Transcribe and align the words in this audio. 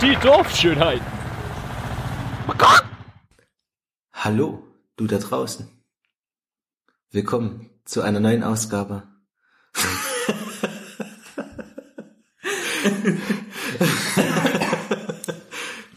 Die 0.00 0.16
Dorfschönheiten. 0.16 1.06
Hallo, 4.12 4.61
du 5.02 5.08
da 5.08 5.18
draußen. 5.18 5.68
Willkommen 7.10 7.70
zu 7.84 8.02
einer 8.02 8.20
neuen 8.20 8.44
Ausgabe. 8.44 9.02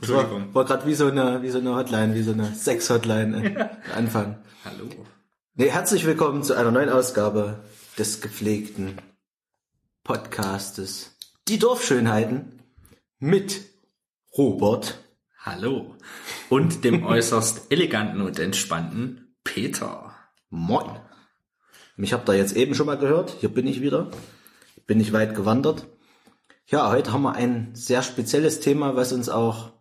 Das 0.02 0.10
war, 0.10 0.54
war 0.54 0.66
gerade 0.66 0.86
wie 0.88 0.96
so 0.96 1.08
eine 1.08 1.42
wie 1.44 1.50
so 1.50 1.60
eine 1.60 1.76
Hotline, 1.76 2.16
wie 2.16 2.24
so 2.24 2.32
eine 2.32 2.54
Sex-Hotline 2.54 3.56
äh, 3.56 3.70
Anfang. 3.96 4.44
Hallo. 4.64 4.90
Nee, 5.54 5.70
herzlich 5.70 6.06
willkommen 6.06 6.44
zu 6.44 6.56
einer 6.56 6.72
neuen 6.72 6.90
Ausgabe 6.90 7.64
des 7.98 8.22
gepflegten 8.22 9.00
Podcastes 10.04 11.16
Die 11.48 11.60
Dorfschönheiten 11.60 12.64
mit 13.20 13.62
Robert. 14.36 15.05
Hallo. 15.46 15.96
Und 16.50 16.84
dem 16.84 17.04
äußerst 17.06 17.72
eleganten 17.72 18.22
und 18.22 18.40
entspannten 18.40 19.36
Peter. 19.44 20.16
Moin. 20.50 21.00
Mich 21.98 22.14
habt 22.14 22.28
ihr 22.28 22.34
jetzt 22.34 22.56
eben 22.56 22.74
schon 22.74 22.88
mal 22.88 22.98
gehört. 22.98 23.38
Hier 23.42 23.50
bin 23.50 23.68
ich 23.68 23.80
wieder. 23.80 24.10
Bin 24.88 25.00
ich 25.00 25.14
weit 25.14 25.36
gewandert. 25.36 25.86
Ja, 26.66 26.90
heute 26.90 27.14
haben 27.14 27.22
wir 27.22 27.34
ein 27.34 27.76
sehr 27.76 28.02
spezielles 28.02 28.60
Thema, 28.60 28.96
was 28.96 29.14
uns 29.14 29.30
auch 29.30 29.74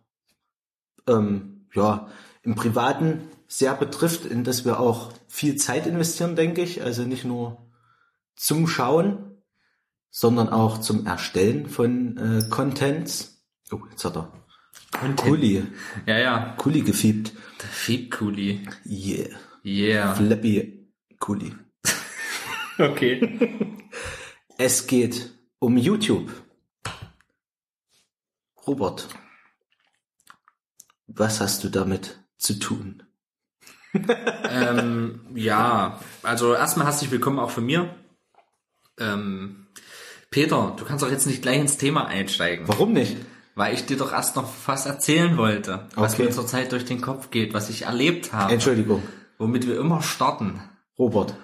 ähm, 1.07 1.67
ja, 1.73 2.09
im 2.43 2.53
Privaten 2.53 3.27
sehr 3.47 3.73
betrifft, 3.73 4.25
in 4.25 4.43
das 4.43 4.65
wir 4.65 4.79
auch 4.79 5.13
viel 5.27 5.55
Zeit 5.55 5.87
investieren, 5.87 6.35
denke 6.35 6.61
ich. 6.61 6.83
Also 6.83 7.05
nicht 7.05 7.25
nur 7.25 7.71
zum 8.35 8.67
Schauen, 8.67 9.41
sondern 10.11 10.49
auch 10.49 10.77
zum 10.77 11.07
Erstellen 11.07 11.67
von 11.67 12.17
äh, 12.17 12.49
Contents. 12.51 13.43
Oh, 13.71 13.79
jetzt 13.89 14.05
hat 14.05 14.15
er 14.15 14.44
Content. 14.91 15.17
Kuli, 15.21 15.63
Ja, 16.05 16.17
ja. 16.17 16.55
Kuli 16.57 16.81
gefiebt. 16.81 17.33
Der 17.61 17.69
Fiebkuli. 17.69 18.67
Yeah. 18.85 19.29
Yeah. 19.65 20.15
Flappy 20.15 20.87
Kuli. 21.19 21.53
Okay. 22.77 23.39
Es 24.57 24.87
geht 24.87 25.31
um 25.59 25.75
YouTube. 25.75 26.31
Robert, 28.65 29.09
was 31.07 31.41
hast 31.41 31.63
du 31.65 31.69
damit 31.69 32.19
zu 32.37 32.57
tun? 32.57 33.03
ähm, 34.49 35.25
ja, 35.35 35.99
also 36.23 36.53
erstmal 36.53 36.85
herzlich 36.87 37.11
willkommen 37.11 37.39
auch 37.39 37.51
von 37.51 37.65
mir. 37.65 37.93
Ähm, 38.97 39.67
Peter, 40.31 40.73
du 40.77 40.85
kannst 40.85 41.03
doch 41.03 41.11
jetzt 41.11 41.25
nicht 41.27 41.41
gleich 41.41 41.59
ins 41.59 41.77
Thema 41.77 42.07
einsteigen, 42.07 42.67
Warum 42.67 42.93
nicht? 42.93 43.17
Weil 43.55 43.73
ich 43.73 43.85
dir 43.85 43.97
doch 43.97 44.11
erst 44.11 44.35
noch 44.35 44.49
was 44.65 44.85
erzählen 44.85 45.37
wollte, 45.37 45.87
was 45.95 46.13
Okay. 46.13 46.25
mir 46.25 46.31
zurzeit 46.31 46.71
durch 46.71 46.85
den 46.85 47.01
Kopf 47.01 47.31
geht, 47.31 47.53
was 47.53 47.69
ich 47.69 47.83
erlebt 47.83 48.33
habe, 48.33 48.53
Entschuldigung, 48.53 49.01
womit 49.37 49.65
wir 49.67 49.79
immer 49.79 50.01
starten. 50.01 50.61
Robert, 50.99 51.35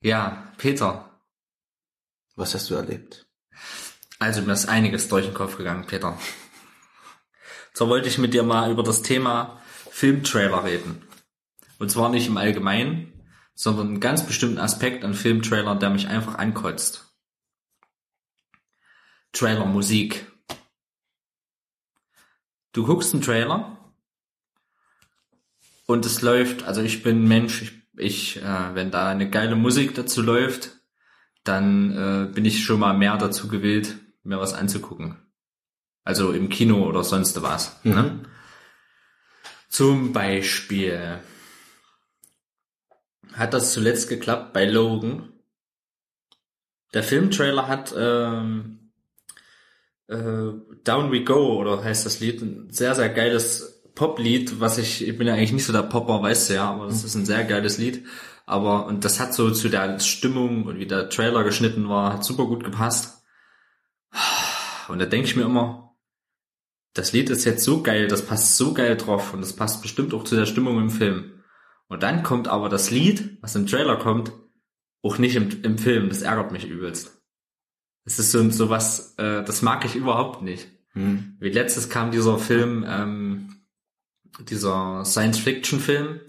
Ja, 0.00 0.48
Peter, 0.58 1.20
was 2.34 2.54
hast 2.54 2.68
du 2.70 2.74
erlebt? 2.74 3.26
Also 4.18 4.42
mir 4.42 4.52
ist 4.52 4.68
einiges 4.68 5.08
durch 5.08 5.26
den 5.26 5.34
Kopf 5.34 5.56
gegangen, 5.56 5.86
Peter. 5.86 6.16
So 7.74 7.88
wollte 7.88 8.08
ich 8.08 8.18
mit 8.18 8.34
dir 8.34 8.42
mal 8.42 8.70
über 8.70 8.82
das 8.82 9.02
Thema 9.02 9.60
Filmtrailer 9.90 10.64
reden. 10.64 11.02
Und 11.78 11.90
zwar 11.90 12.08
nicht 12.10 12.26
im 12.28 12.36
Allgemeinen, 12.36 13.12
sondern 13.54 13.88
einen 13.88 14.00
ganz 14.00 14.24
bestimmten 14.26 14.58
Aspekt 14.58 15.04
an 15.04 15.14
Filmtrailern, 15.14 15.78
der 15.80 15.90
mich 15.90 16.06
einfach 16.08 16.36
ankotzt. 16.36 17.06
Trailermusik. 19.32 20.26
Du 22.72 22.86
guckst 22.86 23.12
einen 23.12 23.22
Trailer 23.22 23.78
und 25.86 26.06
es 26.06 26.22
läuft, 26.22 26.64
also 26.64 26.80
ich 26.80 27.02
bin 27.02 27.28
Mensch, 27.28 27.62
ich, 27.62 27.72
ich 27.96 28.36
äh, 28.42 28.74
wenn 28.74 28.90
da 28.90 29.10
eine 29.10 29.28
geile 29.28 29.56
Musik 29.56 29.94
dazu 29.94 30.22
läuft, 30.22 30.70
dann 31.44 31.96
äh, 31.96 32.32
bin 32.32 32.44
ich 32.44 32.64
schon 32.64 32.80
mal 32.80 32.96
mehr 32.96 33.16
dazu 33.18 33.48
gewillt, 33.48 33.96
mir 34.22 34.38
was 34.38 34.54
anzugucken. 34.54 35.18
Also 36.04 36.32
im 36.32 36.48
Kino 36.48 36.86
oder 36.88 37.04
sonst 37.04 37.42
was. 37.42 37.84
Ne? 37.84 38.24
Zum 39.68 40.12
Beispiel 40.12 41.20
hat 43.34 43.54
das 43.54 43.72
zuletzt 43.72 44.08
geklappt 44.08 44.52
bei 44.52 44.64
Logan. 44.64 45.32
Der 46.92 47.02
Filmtrailer 47.02 47.68
hat 47.68 47.94
ähm, 47.96 48.81
äh, 50.08 50.52
Down 50.84 51.12
We 51.12 51.24
Go 51.24 51.58
oder 51.60 51.82
heißt 51.82 52.06
das 52.06 52.20
Lied, 52.20 52.42
ein 52.42 52.70
sehr, 52.70 52.94
sehr 52.94 53.08
geiles 53.08 53.82
Poplied, 53.94 54.60
was 54.60 54.78
ich, 54.78 55.06
ich 55.06 55.18
bin 55.18 55.26
ja 55.26 55.34
eigentlich 55.34 55.52
nicht 55.52 55.66
so 55.66 55.72
der 55.72 55.82
Popper, 55.82 56.22
weißt 56.22 56.50
du 56.50 56.54
ja, 56.54 56.70
aber 56.70 56.86
das 56.86 57.04
ist 57.04 57.14
ein 57.14 57.26
sehr 57.26 57.44
geiles 57.44 57.78
Lied. 57.78 58.06
Aber, 58.46 58.86
und 58.86 59.04
das 59.04 59.20
hat 59.20 59.34
so 59.34 59.50
zu 59.50 59.68
der 59.68 60.00
Stimmung 60.00 60.64
und 60.64 60.78
wie 60.78 60.86
der 60.86 61.08
Trailer 61.08 61.44
geschnitten 61.44 61.88
war, 61.88 62.12
hat 62.14 62.24
super 62.24 62.46
gut 62.46 62.64
gepasst. 62.64 63.22
Und 64.88 64.98
da 64.98 65.06
denke 65.06 65.26
ich 65.26 65.36
mir 65.36 65.44
immer, 65.44 65.94
das 66.94 67.12
Lied 67.12 67.30
ist 67.30 67.44
jetzt 67.44 67.64
so 67.64 67.82
geil, 67.82 68.08
das 68.08 68.26
passt 68.26 68.56
so 68.56 68.74
geil 68.74 68.96
drauf 68.96 69.32
und 69.32 69.40
das 69.40 69.54
passt 69.54 69.80
bestimmt 69.80 70.12
auch 70.12 70.24
zu 70.24 70.36
der 70.36 70.46
Stimmung 70.46 70.78
im 70.78 70.90
Film. 70.90 71.42
Und 71.88 72.02
dann 72.02 72.22
kommt 72.22 72.48
aber 72.48 72.68
das 72.68 72.90
Lied, 72.90 73.38
was 73.40 73.54
im 73.54 73.66
Trailer 73.66 73.96
kommt, 73.96 74.32
auch 75.02 75.18
nicht 75.18 75.36
im, 75.36 75.62
im 75.62 75.78
Film. 75.78 76.08
Das 76.08 76.22
ärgert 76.22 76.52
mich 76.52 76.66
übelst. 76.66 77.21
Es 78.04 78.18
ist 78.18 78.32
so, 78.32 78.50
so 78.50 78.68
was, 78.68 79.14
äh, 79.18 79.44
das 79.44 79.62
mag 79.62 79.84
ich 79.84 79.94
überhaupt 79.94 80.42
nicht. 80.42 80.68
Hm. 80.92 81.36
Wie 81.40 81.50
letztes 81.50 81.88
kam 81.88 82.10
dieser 82.10 82.38
Film, 82.38 82.84
ähm, 82.86 83.62
dieser 84.40 85.04
Science-Fiction-Film, 85.04 86.20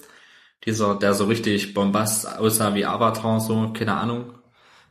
dieser, 0.66 0.96
der 0.96 1.14
so 1.14 1.26
richtig 1.26 1.74
bombast 1.74 2.38
aussah 2.38 2.76
wie 2.76 2.86
Avatar, 2.86 3.40
so, 3.40 3.74
keine 3.74 3.96
Ahnung. 3.96 4.38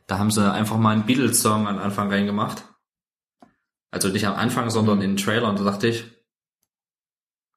Da 0.07 0.17
haben 0.19 0.31
sie 0.31 0.51
einfach 0.51 0.77
mal 0.77 0.91
einen 0.91 1.05
Beatles-Song 1.05 1.67
am 1.67 1.77
Anfang 1.77 2.09
reingemacht. 2.11 2.63
Also 3.91 4.09
nicht 4.09 4.27
am 4.27 4.35
Anfang, 4.35 4.69
sondern 4.69 5.01
in 5.01 5.11
den 5.11 5.17
Trailer. 5.17 5.47
Und 5.49 5.59
da 5.59 5.63
dachte 5.63 5.87
ich, 5.87 6.05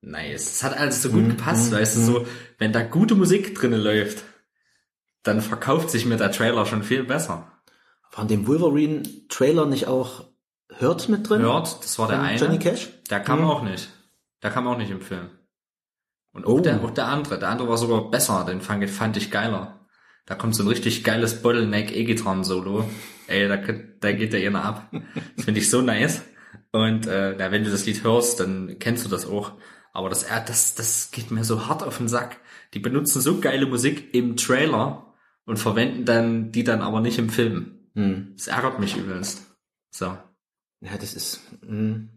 nice. 0.03 0.47
Es 0.57 0.63
hat 0.63 0.77
alles 0.79 1.03
so 1.03 1.11
gut 1.11 1.25
Mhm, 1.25 1.31
gepasst, 1.31 1.73
mhm, 1.73 1.77
weißt 1.77 1.97
du, 1.97 2.01
so, 2.01 2.27
wenn 2.59 2.73
da 2.73 2.83
gute 2.83 3.15
Musik 3.15 3.55
drinnen 3.55 3.81
läuft, 3.81 4.23
dann 5.23 5.41
verkauft 5.41 5.91
sich 5.91 6.07
mir 6.07 6.17
der 6.17 6.31
Trailer 6.33 6.67
schon 6.67 6.83
viel 6.85 7.03
besser. 7.05 7.51
War 8.17 8.23
in 8.23 8.29
dem 8.29 8.47
Wolverine-Trailer 8.47 9.67
nicht 9.67 9.87
auch 9.87 10.25
Hurt 10.81 11.09
mit 11.11 11.29
drin? 11.29 11.43
Hört, 11.43 11.85
das 11.85 11.99
war 11.99 12.09
der 12.09 12.23
eine. 12.23 12.39
Johnny 12.41 12.59
Cash? 12.59 12.89
Der 13.11 13.21
kam 13.21 13.41
Mhm. 13.41 13.45
auch 13.47 13.63
nicht. 13.63 13.91
Der 14.43 14.51
kam 14.51 14.67
auch 14.67 14.79
nicht 14.79 14.91
im 14.91 15.01
Film. 15.03 15.29
Und 16.33 16.47
auch, 16.47 16.55
Oh. 16.55 16.61
der, 16.61 16.83
auch 16.83 16.91
der 16.91 17.07
andere. 17.09 17.39
Der 17.39 17.51
andere 17.51 17.69
war 17.69 17.77
sogar 17.77 18.11
besser. 18.11 18.45
Den 18.49 18.61
fand, 18.63 18.89
fand 18.89 19.17
ich 19.19 19.31
geiler. 19.31 19.87
Da 20.25 20.35
kommt 20.35 20.57
so 20.57 20.63
ein 20.65 20.69
richtig 20.69 21.05
geiles 21.05 21.43
Bottleneck 21.43 21.95
E-Gitarren-Solo. 21.95 22.89
Ey, 23.29 23.49
da, 23.49 23.57
da 24.01 24.13
geht 24.13 24.33
der 24.33 24.47
einer 24.47 24.65
ab. 24.65 24.91
Das 25.37 25.45
finde 25.45 25.61
ich 25.61 25.71
so 25.71 25.83
nice. 25.83 26.23
Und 26.73 27.07
äh, 27.07 27.35
na, 27.39 27.53
wenn 27.53 27.65
du 27.65 27.71
das 27.71 27.85
Lied 27.87 28.03
hörst, 28.03 28.41
dann 28.41 28.79
kennst 28.79 29.05
du 29.05 29.09
das 29.11 29.27
auch. 29.27 29.53
Aber 29.93 30.09
das, 30.09 30.25
äh, 30.25 30.41
das, 30.47 30.75
das 30.75 31.11
geht 31.11 31.31
mir 31.31 31.45
so 31.45 31.69
hart 31.69 31.83
auf 31.83 31.99
den 31.99 32.09
Sack. 32.09 32.39
Die 32.75 32.81
benutzen 32.81 33.21
so 33.21 33.41
geile 33.41 33.67
Musik 33.67 34.15
im 34.15 34.37
Trailer 34.37 35.15
und 35.45 35.59
verwenden 35.59 36.05
dann 36.07 36.51
die 36.51 36.65
dann 36.65 36.81
aber 36.83 37.01
nicht 37.01 37.19
im 37.19 37.29
Film. 37.31 37.76
Hm. 37.97 38.35
Das 38.37 38.47
ärgert 38.47 38.79
mich 38.79 38.97
übelst. 38.97 39.43
So. 39.91 40.17
Ja, 40.83 40.97
das 41.01 41.15
ist, 41.15 41.41
hm, 41.63 42.11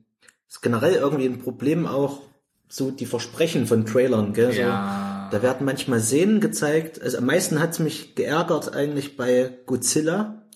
ist 0.47 0.61
generell 0.61 0.93
irgendwie 0.93 1.25
ein 1.25 1.39
Problem 1.39 1.87
auch, 1.87 2.21
so 2.67 2.91
die 2.91 3.07
Versprechen 3.07 3.65
von 3.65 3.85
Trailern, 3.85 4.33
gell? 4.33 4.51
So, 4.51 4.59
Ja. 4.61 5.29
Da 5.31 5.41
werden 5.41 5.65
manchmal 5.65 5.99
Szenen 5.99 6.39
gezeigt. 6.41 7.01
Also 7.01 7.19
am 7.19 7.25
meisten 7.25 7.59
hat's 7.59 7.79
mich 7.79 8.15
geärgert 8.15 8.73
eigentlich 8.73 9.15
bei 9.15 9.59
Godzilla. 9.65 10.47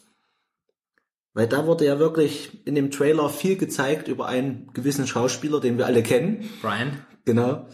Weil 1.34 1.48
da 1.48 1.66
wurde 1.66 1.86
ja 1.86 2.00
wirklich 2.00 2.66
in 2.66 2.76
dem 2.76 2.92
Trailer 2.92 3.30
viel 3.30 3.56
gezeigt 3.56 4.08
über 4.08 4.28
einen 4.28 4.72
gewissen 4.74 5.08
Schauspieler, 5.08 5.60
den 5.60 5.78
wir 5.78 5.86
alle 5.86 6.04
kennen. 6.04 6.50
Brian? 6.62 7.06
Genau. 7.26 7.68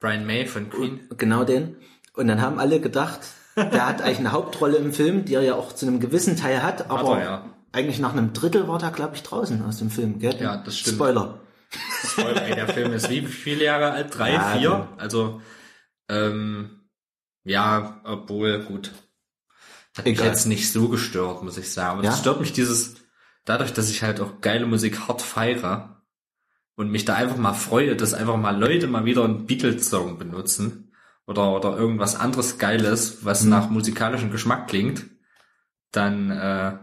Brian 0.00 0.24
May 0.24 0.46
von 0.46 0.70
Queen. 0.70 1.00
Genau 1.16 1.44
den. 1.44 1.76
Und 2.14 2.28
dann 2.28 2.40
haben 2.40 2.58
alle 2.58 2.80
gedacht, 2.80 3.20
der 3.70 3.86
hat 3.86 4.02
eigentlich 4.02 4.18
eine 4.18 4.32
Hauptrolle 4.32 4.76
im 4.78 4.92
Film, 4.92 5.24
die 5.24 5.34
er 5.34 5.42
ja 5.42 5.54
auch 5.54 5.72
zu 5.72 5.86
einem 5.86 6.00
gewissen 6.00 6.36
Teil 6.36 6.62
hat, 6.62 6.90
aber 6.90 7.18
er, 7.18 7.24
ja. 7.24 7.44
eigentlich 7.72 7.98
nach 7.98 8.12
einem 8.12 8.32
Drittel 8.32 8.68
war 8.68 8.78
da, 8.78 8.90
glaube 8.90 9.14
ich, 9.16 9.22
draußen 9.22 9.62
aus 9.64 9.78
dem 9.78 9.90
Film, 9.90 10.18
gell? 10.18 10.36
Ja, 10.40 10.56
das 10.58 10.78
stimmt. 10.78 10.96
Spoiler. 10.96 11.40
Spoiler, 12.04 12.42
ey, 12.46 12.54
der 12.54 12.68
Film 12.68 12.92
ist 12.92 13.08
wie 13.10 13.22
viele 13.22 13.64
Jahre 13.64 13.92
alt? 13.92 14.16
Drei, 14.16 14.32
Ja, 14.32 14.42
vier? 14.52 14.60
ja. 14.60 14.88
Also, 14.96 15.40
ähm, 16.08 16.80
Ja, 17.44 18.00
obwohl, 18.04 18.64
gut. 18.64 18.92
Hat 19.96 20.04
mich 20.04 20.20
jetzt 20.20 20.46
nicht 20.46 20.70
so 20.72 20.88
gestört, 20.88 21.42
muss 21.42 21.58
ich 21.58 21.72
sagen. 21.72 21.98
Aber 21.98 22.04
Ja? 22.04 22.10
das 22.10 22.20
stört 22.20 22.40
mich 22.40 22.52
dieses, 22.52 22.96
dadurch, 23.44 23.72
dass 23.72 23.90
ich 23.90 24.02
halt 24.02 24.20
auch 24.20 24.40
geile 24.40 24.66
Musik 24.66 25.08
hart 25.08 25.22
feiere 25.22 26.02
und 26.76 26.90
mich 26.90 27.04
da 27.04 27.14
einfach 27.14 27.36
mal 27.36 27.54
freue, 27.54 27.96
dass 27.96 28.14
einfach 28.14 28.36
mal 28.36 28.58
Leute 28.58 28.86
mal 28.86 29.04
wieder 29.04 29.24
einen 29.24 29.46
Beatles-Song 29.46 30.18
benutzen 30.18 30.89
oder, 31.30 31.54
oder 31.54 31.76
irgendwas 31.78 32.16
anderes 32.16 32.58
Geiles, 32.58 33.24
was 33.24 33.44
Mhm. 33.44 33.50
nach 33.50 33.70
musikalischem 33.70 34.30
Geschmack 34.32 34.68
klingt, 34.68 35.06
dann 35.92 36.30
äh, 36.30 36.76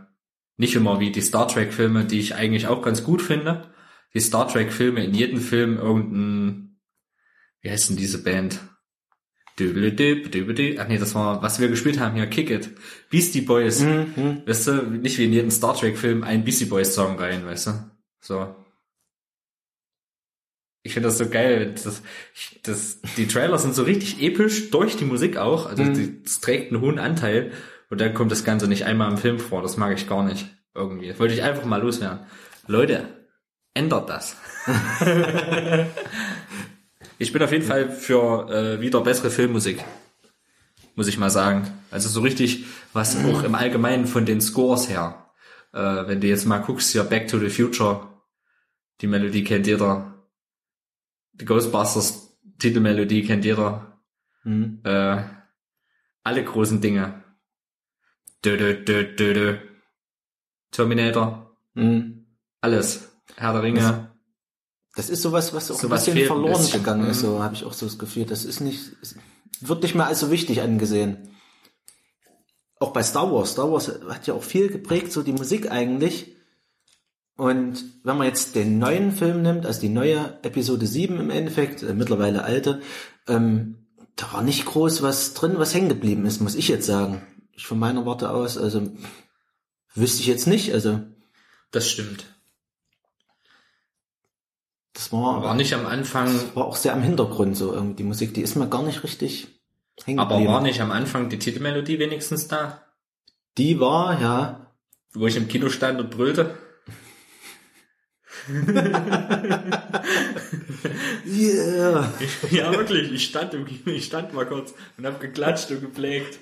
nicht 0.56 0.76
immer 0.76 1.00
wie 1.00 1.12
die 1.12 1.22
Star 1.22 1.48
Trek-Filme, 1.48 2.06
die 2.06 2.20
ich 2.20 2.34
eigentlich 2.36 2.68
auch 2.68 2.82
ganz 2.82 3.04
gut 3.04 3.22
finde. 3.22 3.72
Die 4.14 4.22
Star 4.22 4.48
Trek-Filme, 4.48 5.04
in 5.04 5.14
jedem 5.14 5.40
Film 5.42 5.78
irgendein, 5.78 6.80
wie 7.62 7.70
heißt 7.70 7.90
denn 7.90 7.98
diese 7.98 8.24
Band? 8.24 8.60
Ach 10.80 10.88
nee, 10.88 10.98
das 10.98 11.14
war, 11.14 11.42
was 11.42 11.60
wir 11.60 11.68
gespielt 11.68 12.00
haben 12.00 12.16
hier, 12.16 12.28
Kick 12.28 12.50
It. 12.50 12.70
Beastie 13.10 13.42
Boys. 13.42 13.82
Mhm. 13.82 14.44
Weißt 14.46 14.68
du, 14.68 14.72
nicht 14.84 15.18
wie 15.18 15.26
in 15.26 15.34
jedem 15.34 15.52
Star 15.52 15.76
Trek-Film 15.76 16.24
ein 16.24 16.44
Beastie 16.46 16.66
Boys 16.66 16.96
Song 16.96 17.20
rein, 17.20 17.46
weißt 17.46 17.68
du? 17.68 17.72
So. 18.22 18.56
Ich 20.88 20.94
finde 20.94 21.10
das 21.10 21.18
so 21.18 21.28
geil. 21.28 21.74
Das, 21.84 22.02
das, 22.64 23.02
die 23.18 23.28
Trailer 23.28 23.58
sind 23.58 23.76
so 23.76 23.84
richtig 23.84 24.22
episch, 24.22 24.72
durch 24.72 24.96
die 24.96 25.06
Musik 25.06 25.38
auch. 25.38 25.68
Also 25.68 25.84
Mhm. 25.84 25.94
die, 25.94 26.24
das 26.24 26.40
trägt 26.40 26.72
einen 26.72 26.82
hohen 26.82 26.98
Anteil. 26.98 27.52
Und 27.90 28.02
dann 28.02 28.14
kommt 28.14 28.32
das 28.32 28.44
Ganze 28.44 28.68
nicht 28.68 28.86
einmal 28.86 29.12
im 29.12 29.18
Film 29.18 29.40
vor. 29.40 29.62
Das 29.62 29.78
mag 29.78 29.94
ich 29.96 30.08
gar 30.10 30.24
nicht. 30.24 30.48
Irgendwie. 30.74 31.08
Das 31.10 31.20
wollte 31.20 31.34
ich 31.34 31.44
einfach 31.44 31.66
mal 31.66 31.82
loswerden. 31.82 32.20
Leute, 32.68 33.06
ändert 33.74 34.10
das. 34.10 34.36
ich 37.18 37.32
bin 37.34 37.42
auf 37.42 37.52
jeden 37.52 37.66
Fall 37.66 37.90
für 37.90 38.50
äh, 38.50 38.82
wieder 38.82 39.02
bessere 39.02 39.30
Filmmusik. 39.30 39.84
Muss 40.96 41.08
ich 41.08 41.18
mal 41.18 41.30
sagen. 41.30 41.68
Also 41.92 42.10
so 42.10 42.22
richtig, 42.22 42.66
was 42.94 43.18
auch 43.24 43.44
im 43.44 43.56
Allgemeinen 43.56 44.08
von 44.08 44.26
den 44.26 44.42
Scores 44.42 44.90
her. 44.90 45.26
Äh, 45.74 46.08
wenn 46.08 46.22
du 46.22 46.28
jetzt 46.28 46.46
mal 46.46 46.60
guckst, 46.60 46.92
hier 46.92 47.04
Back 47.04 47.28
to 47.28 47.40
the 47.40 47.50
Future, 47.50 48.08
die 49.02 49.08
Melodie 49.08 49.44
kennt 49.44 49.68
jeder. 49.68 50.14
Die 51.40 51.46
Ghostbusters 51.46 52.38
Titelmelodie 52.60 53.24
kennt 53.26 53.46
jeder. 53.46 54.00
Mhm. 54.44 54.80
Äh, 54.84 55.24
alle 56.24 56.44
großen 56.44 56.82
Dinge. 56.82 57.24
Dö, 58.44 58.58
dö, 58.58 58.84
dö, 58.84 59.16
dö, 59.16 59.34
dö. 59.34 59.58
Terminator, 60.72 61.58
Mhm. 61.74 62.26
alles. 62.62 63.10
Herr 63.36 63.54
der 63.54 63.64
Ringe. 63.64 64.12
Das 64.96 65.10
ist 65.10 65.22
sowas, 65.22 65.54
was 65.54 65.70
auch 65.70 65.80
Sowas 65.80 66.08
ein 66.08 66.14
bisschen 66.16 66.28
verloren 66.28 66.54
bisschen. 66.58 66.80
gegangen 66.82 67.08
ist, 67.10 67.22
Mhm. 67.22 67.28
so 67.28 67.44
habe 67.44 67.54
ich 67.54 67.64
auch 67.66 67.74
so 67.74 67.86
das 67.86 68.00
Gefühl. 68.00 68.26
Das 68.26 68.46
ist 68.46 68.60
nicht, 68.62 68.94
wird 69.62 69.84
nicht 69.84 69.96
mehr 69.96 70.08
als 70.08 70.20
so 70.20 70.32
wichtig 70.32 70.62
angesehen. 70.62 71.30
Auch 72.80 72.94
bei 72.94 73.04
Star 73.04 73.32
Wars. 73.32 73.52
Star 73.52 73.72
Wars 73.72 73.88
hat 74.10 74.28
ja 74.28 74.34
auch 74.34 74.44
viel 74.44 74.70
geprägt, 74.70 75.12
so 75.12 75.22
die 75.24 75.34
Musik 75.34 75.72
eigentlich. 75.72 76.36
Und 77.38 77.86
wenn 78.04 78.18
man 78.18 78.28
jetzt 78.28 78.56
den 78.56 78.80
neuen 78.80 79.12
Film 79.12 79.44
nimmt, 79.44 79.66
also 79.66 79.80
die 79.80 79.90
neue 79.90 80.40
Episode 80.42 80.88
7 80.88 81.20
im 81.20 81.30
Endeffekt, 81.30 81.84
äh, 81.84 81.94
mittlerweile 81.94 82.44
alte, 82.44 82.82
ähm, 83.28 83.86
da 84.16 84.34
war 84.34 84.42
nicht 84.42 84.66
groß 84.66 85.04
was 85.04 85.36
drin, 85.36 85.54
was 85.58 85.74
hängen 85.76 85.90
geblieben 85.90 86.26
ist, 86.26 86.42
muss 86.42 86.56
ich 86.56 86.68
jetzt 86.68 86.88
sagen. 86.88 87.22
Ich 87.52 87.68
von 87.68 87.78
meiner 87.80 88.06
Warte 88.08 88.32
aus, 88.32 88.58
also 88.58 88.90
wüsste 89.94 90.22
ich 90.22 90.28
jetzt 90.28 90.48
nicht. 90.48 90.74
Also 90.74 91.00
Das 91.72 91.88
stimmt. 91.88 92.26
das 94.94 95.12
war, 95.12 95.44
War 95.44 95.54
nicht 95.54 95.74
am 95.76 95.86
Anfang, 95.86 96.34
war 96.56 96.66
auch 96.66 96.76
sehr 96.76 96.94
am 96.94 97.04
Hintergrund 97.04 97.56
so 97.56 97.72
irgendwie 97.74 97.98
die 97.98 98.04
Musik, 98.04 98.34
die 98.34 98.42
ist 98.42 98.56
mir 98.56 98.68
gar 98.68 98.82
nicht 98.84 99.04
richtig 99.04 99.48
hängen 100.06 100.20
aber 100.20 100.36
geblieben. 100.36 100.54
war 100.54 100.62
nicht 100.62 100.82
am 100.82 100.92
Anfang 100.92 101.30
die 101.30 101.38
Titelmelodie 101.40 102.00
wenigstens 102.00 102.48
da? 102.48 102.82
Die 103.60 103.80
war, 103.80 104.20
ja, 104.20 104.74
Wo 105.14 105.28
ich 105.28 105.36
im 105.36 105.48
Kino 105.48 105.70
stand 105.70 106.00
und 106.00 106.10
brüllte? 106.10 106.58
Yeah. 111.26 112.12
Ja, 112.52 112.72
wirklich. 112.72 113.12
Ich 113.12 113.26
stand 113.26 113.54
im 113.54 113.66
ich 113.86 114.06
stand 114.06 114.34
mal 114.34 114.46
kurz 114.46 114.74
und 114.98 115.06
hab 115.06 115.20
geklatscht 115.20 115.70
und 115.72 115.82
gepflegt. 115.82 116.40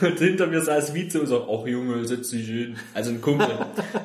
und 0.00 0.18
hinter 0.18 0.46
mir 0.46 0.60
saß 0.60 0.94
Vize 0.94 1.20
und 1.20 1.26
so, 1.26 1.48
ach 1.50 1.66
Junge, 1.66 2.04
setz 2.06 2.30
dich 2.30 2.46
hin. 2.46 2.76
Also 2.94 3.10
ein 3.10 3.20
Kumpel. 3.20 3.48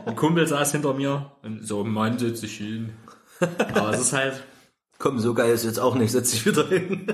Ein 0.05 0.15
Kumpel 0.15 0.47
saß 0.47 0.71
hinter 0.73 0.93
mir 0.93 1.31
und 1.41 1.67
so, 1.67 1.83
Mann, 1.83 2.17
setz 2.19 2.41
dich 2.41 2.57
hin. 2.57 2.93
Aber 3.73 3.91
es 3.93 4.01
ist 4.01 4.13
halt, 4.13 4.43
Komm, 4.99 5.19
so 5.19 5.33
geil 5.33 5.51
ist 5.51 5.65
jetzt 5.65 5.79
auch 5.79 5.95
nicht, 5.95 6.11
setz 6.11 6.31
dich 6.31 6.45
wieder 6.45 6.65
hin. 6.67 7.07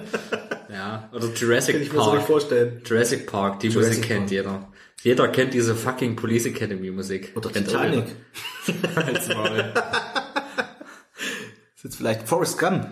ja, 0.71 1.09
oder 1.11 1.27
Jurassic 1.33 1.91
Park. 1.91 2.21
vorstellen. 2.21 2.81
Jurassic 2.85 3.25
Park, 3.25 3.61
die 3.61 3.69
Jurassic 3.69 3.97
Musik 3.97 4.07
kennt 4.07 4.19
Park. 4.25 4.31
jeder. 4.31 4.67
Jeder 5.01 5.29
kennt 5.29 5.53
diese 5.53 5.75
fucking 5.75 6.15
Police 6.15 6.45
Academy 6.47 6.91
Musik. 6.91 7.31
Oder 7.35 7.51
Titanic. 7.51 8.05
Halt's 8.95 9.27
Maul. 9.29 9.73
Ist 11.75 11.83
jetzt 11.83 11.95
vielleicht 11.95 12.27
Forrest 12.27 12.59
Gump. 12.59 12.89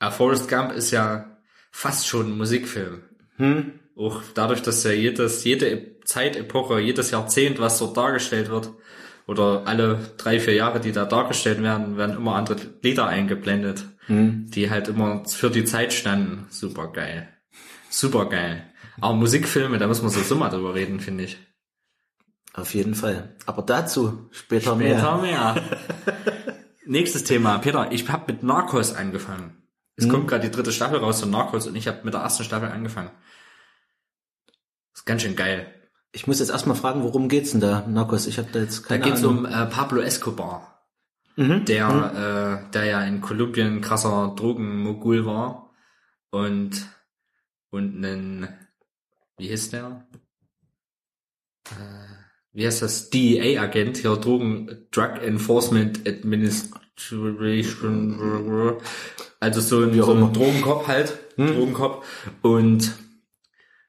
Ja, 0.00 0.10
Forrest 0.10 0.48
Gump 0.48 0.72
ist 0.72 0.92
ja 0.92 1.38
fast 1.72 2.06
schon 2.06 2.32
ein 2.32 2.38
Musikfilm. 2.38 3.02
Hm? 3.36 3.80
Auch 3.96 4.22
dadurch, 4.34 4.62
dass 4.62 4.84
ja 4.84 4.92
jedes, 4.92 5.42
jede 5.42 5.98
Zeitepoche, 6.04 6.78
jedes 6.78 7.10
Jahrzehnt, 7.10 7.58
was 7.58 7.78
dort 7.80 7.96
dargestellt 7.96 8.48
wird, 8.48 8.70
oder 9.26 9.64
alle 9.66 9.98
drei, 10.16 10.40
vier 10.40 10.54
Jahre, 10.54 10.80
die 10.80 10.92
da 10.92 11.04
dargestellt 11.04 11.62
werden, 11.62 11.98
werden 11.98 12.16
immer 12.16 12.34
andere 12.36 12.56
Lieder 12.82 13.06
eingeblendet, 13.06 13.84
die 14.08 14.70
halt 14.70 14.88
immer 14.88 15.24
für 15.26 15.50
die 15.50 15.64
Zeit 15.64 15.92
standen. 15.92 16.46
Super 16.48 16.92
geil. 16.92 17.28
Super 17.90 18.26
geil. 18.30 18.67
Aber 19.00 19.14
Musikfilme, 19.14 19.78
da 19.78 19.86
muss 19.86 20.02
man 20.02 20.10
so 20.10 20.34
mal 20.36 20.48
drüber 20.50 20.74
reden, 20.74 21.00
finde 21.00 21.24
ich. 21.24 21.38
Auf 22.54 22.74
jeden 22.74 22.94
Fall. 22.94 23.36
Aber 23.46 23.62
dazu 23.62 24.28
später, 24.32 24.74
Später 24.76 25.16
mehr. 25.16 25.54
mehr. 25.54 25.62
Nächstes 26.86 27.24
Thema. 27.24 27.58
Peter, 27.58 27.92
ich 27.92 28.08
habe 28.08 28.32
mit 28.32 28.42
Narcos 28.42 28.94
angefangen. 28.94 29.62
Es 29.96 30.08
kommt 30.08 30.28
gerade 30.28 30.48
die 30.48 30.54
dritte 30.54 30.72
Staffel 30.72 30.98
raus 30.98 31.20
von 31.20 31.30
Narcos 31.30 31.66
und 31.66 31.74
ich 31.76 31.88
habe 31.88 32.00
mit 32.04 32.14
der 32.14 32.20
ersten 32.22 32.44
Staffel 32.44 32.68
angefangen. 32.68 33.10
Ist 34.94 35.04
ganz 35.06 35.22
schön 35.22 35.36
geil. 35.36 35.66
Ich 36.12 36.26
muss 36.26 36.38
jetzt 36.38 36.50
erstmal 36.50 36.76
fragen, 36.76 37.02
worum 37.02 37.28
geht's 37.28 37.50
denn 37.52 37.60
da, 37.60 37.84
Narcos? 37.86 38.26
Ich 38.26 38.38
habe 38.38 38.48
da 38.52 38.60
jetzt 38.60 38.84
Da 38.84 38.88
keine 38.88 39.04
geht's 39.04 39.20
Ahnung. 39.22 39.38
um 39.38 39.46
äh, 39.46 39.66
Pablo 39.66 40.00
Escobar, 40.00 40.86
Mhm. 41.36 41.64
der, 41.66 42.64
äh, 42.66 42.70
der 42.72 42.84
ja 42.84 43.02
in 43.04 43.20
Kolumbien 43.20 43.80
krasser 43.80 44.34
Drogenmogul 44.36 45.24
war 45.26 45.70
und 46.30 46.86
und 47.70 48.02
einen, 48.04 48.48
wie 49.38 49.48
hieß 49.48 49.70
der? 49.70 50.06
Äh, 51.70 52.08
wie 52.52 52.66
heißt 52.66 52.82
das? 52.82 53.10
DEA-Agent, 53.10 53.98
hier 53.98 54.16
Drogen, 54.16 54.86
Drug 54.90 55.22
Enforcement 55.22 56.06
Administration, 56.06 56.78
also 59.40 59.60
so 59.60 59.82
ein, 59.82 59.94
so 59.94 60.12
ein 60.12 60.32
Drogenkopf 60.32 60.88
halt, 60.88 61.18
Drogenkopf 61.36 62.06
und 62.42 62.92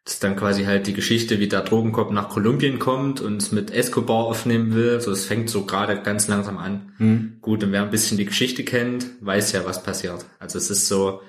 das 0.09 0.15
ist 0.15 0.23
dann 0.23 0.35
quasi 0.35 0.63
halt 0.63 0.87
die 0.87 0.93
Geschichte, 0.93 1.39
wie 1.39 1.47
der 1.47 1.61
Drogenkopf 1.61 2.11
nach 2.11 2.29
Kolumbien 2.29 2.79
kommt 2.79 3.21
und 3.21 3.43
es 3.43 3.51
mit 3.51 3.69
Escobar 3.69 4.25
aufnehmen 4.25 4.73
will. 4.73 4.99
So, 5.01 5.11
es 5.11 5.25
fängt 5.25 5.51
so 5.51 5.65
gerade 5.65 6.01
ganz 6.01 6.27
langsam 6.27 6.57
an. 6.57 6.93
Hm. 6.97 7.37
Gut, 7.41 7.63
und 7.63 7.71
wer 7.71 7.83
ein 7.83 7.91
bisschen 7.91 8.17
die 8.17 8.25
Geschichte 8.25 8.63
kennt, 8.63 9.05
weiß 9.21 9.51
ja, 9.51 9.65
was 9.65 9.83
passiert. 9.83 10.25
Also 10.39 10.57
es 10.57 10.71
ist 10.71 10.87
so, 10.87 11.21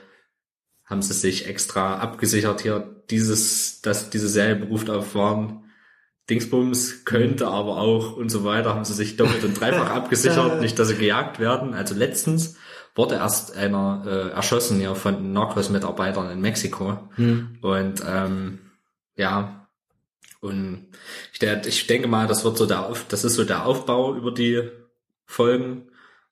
haben 0.90 1.02
sie 1.02 1.14
sich 1.14 1.46
extra 1.46 1.98
abgesichert 1.98 2.60
hier, 2.60 3.02
dieses, 3.10 3.80
dass 3.80 4.10
diese 4.10 4.28
Serie 4.28 4.56
beruft 4.56 4.90
auf 4.90 5.14
waren. 5.14 5.64
Dingsbums 6.28 7.04
könnte 7.04 7.46
aber 7.46 7.78
auch 7.78 8.16
und 8.16 8.28
so 8.28 8.44
weiter, 8.44 8.74
haben 8.74 8.84
sie 8.84 8.94
sich 8.94 9.16
doppelt 9.16 9.44
und 9.44 9.58
dreifach 9.58 9.90
abgesichert, 9.94 10.60
nicht, 10.60 10.78
dass 10.78 10.88
sie 10.88 10.96
gejagt 10.96 11.38
werden. 11.38 11.74
Also 11.74 11.94
letztens 11.94 12.56
wurde 12.96 13.14
erst 13.14 13.56
einer 13.56 14.02
äh, 14.04 14.30
erschossen 14.30 14.78
hier 14.78 14.96
von 14.96 15.32
Narcos-Mitarbeitern 15.32 16.30
in 16.30 16.40
Mexiko. 16.40 16.98
Hm. 17.14 17.58
Und 17.62 18.02
ähm, 18.06 18.58
ja, 19.16 19.68
und 20.40 20.88
ich, 21.32 21.42
ich 21.42 21.86
denke 21.86 22.08
mal, 22.08 22.26
das 22.26 22.44
wird 22.44 22.56
so 22.56 22.66
der 22.66 22.86
Auf, 22.86 23.06
das 23.08 23.24
ist 23.24 23.34
so 23.34 23.44
der 23.44 23.64
Aufbau 23.64 24.14
über 24.16 24.32
die 24.32 24.68
Folgen 25.24 25.89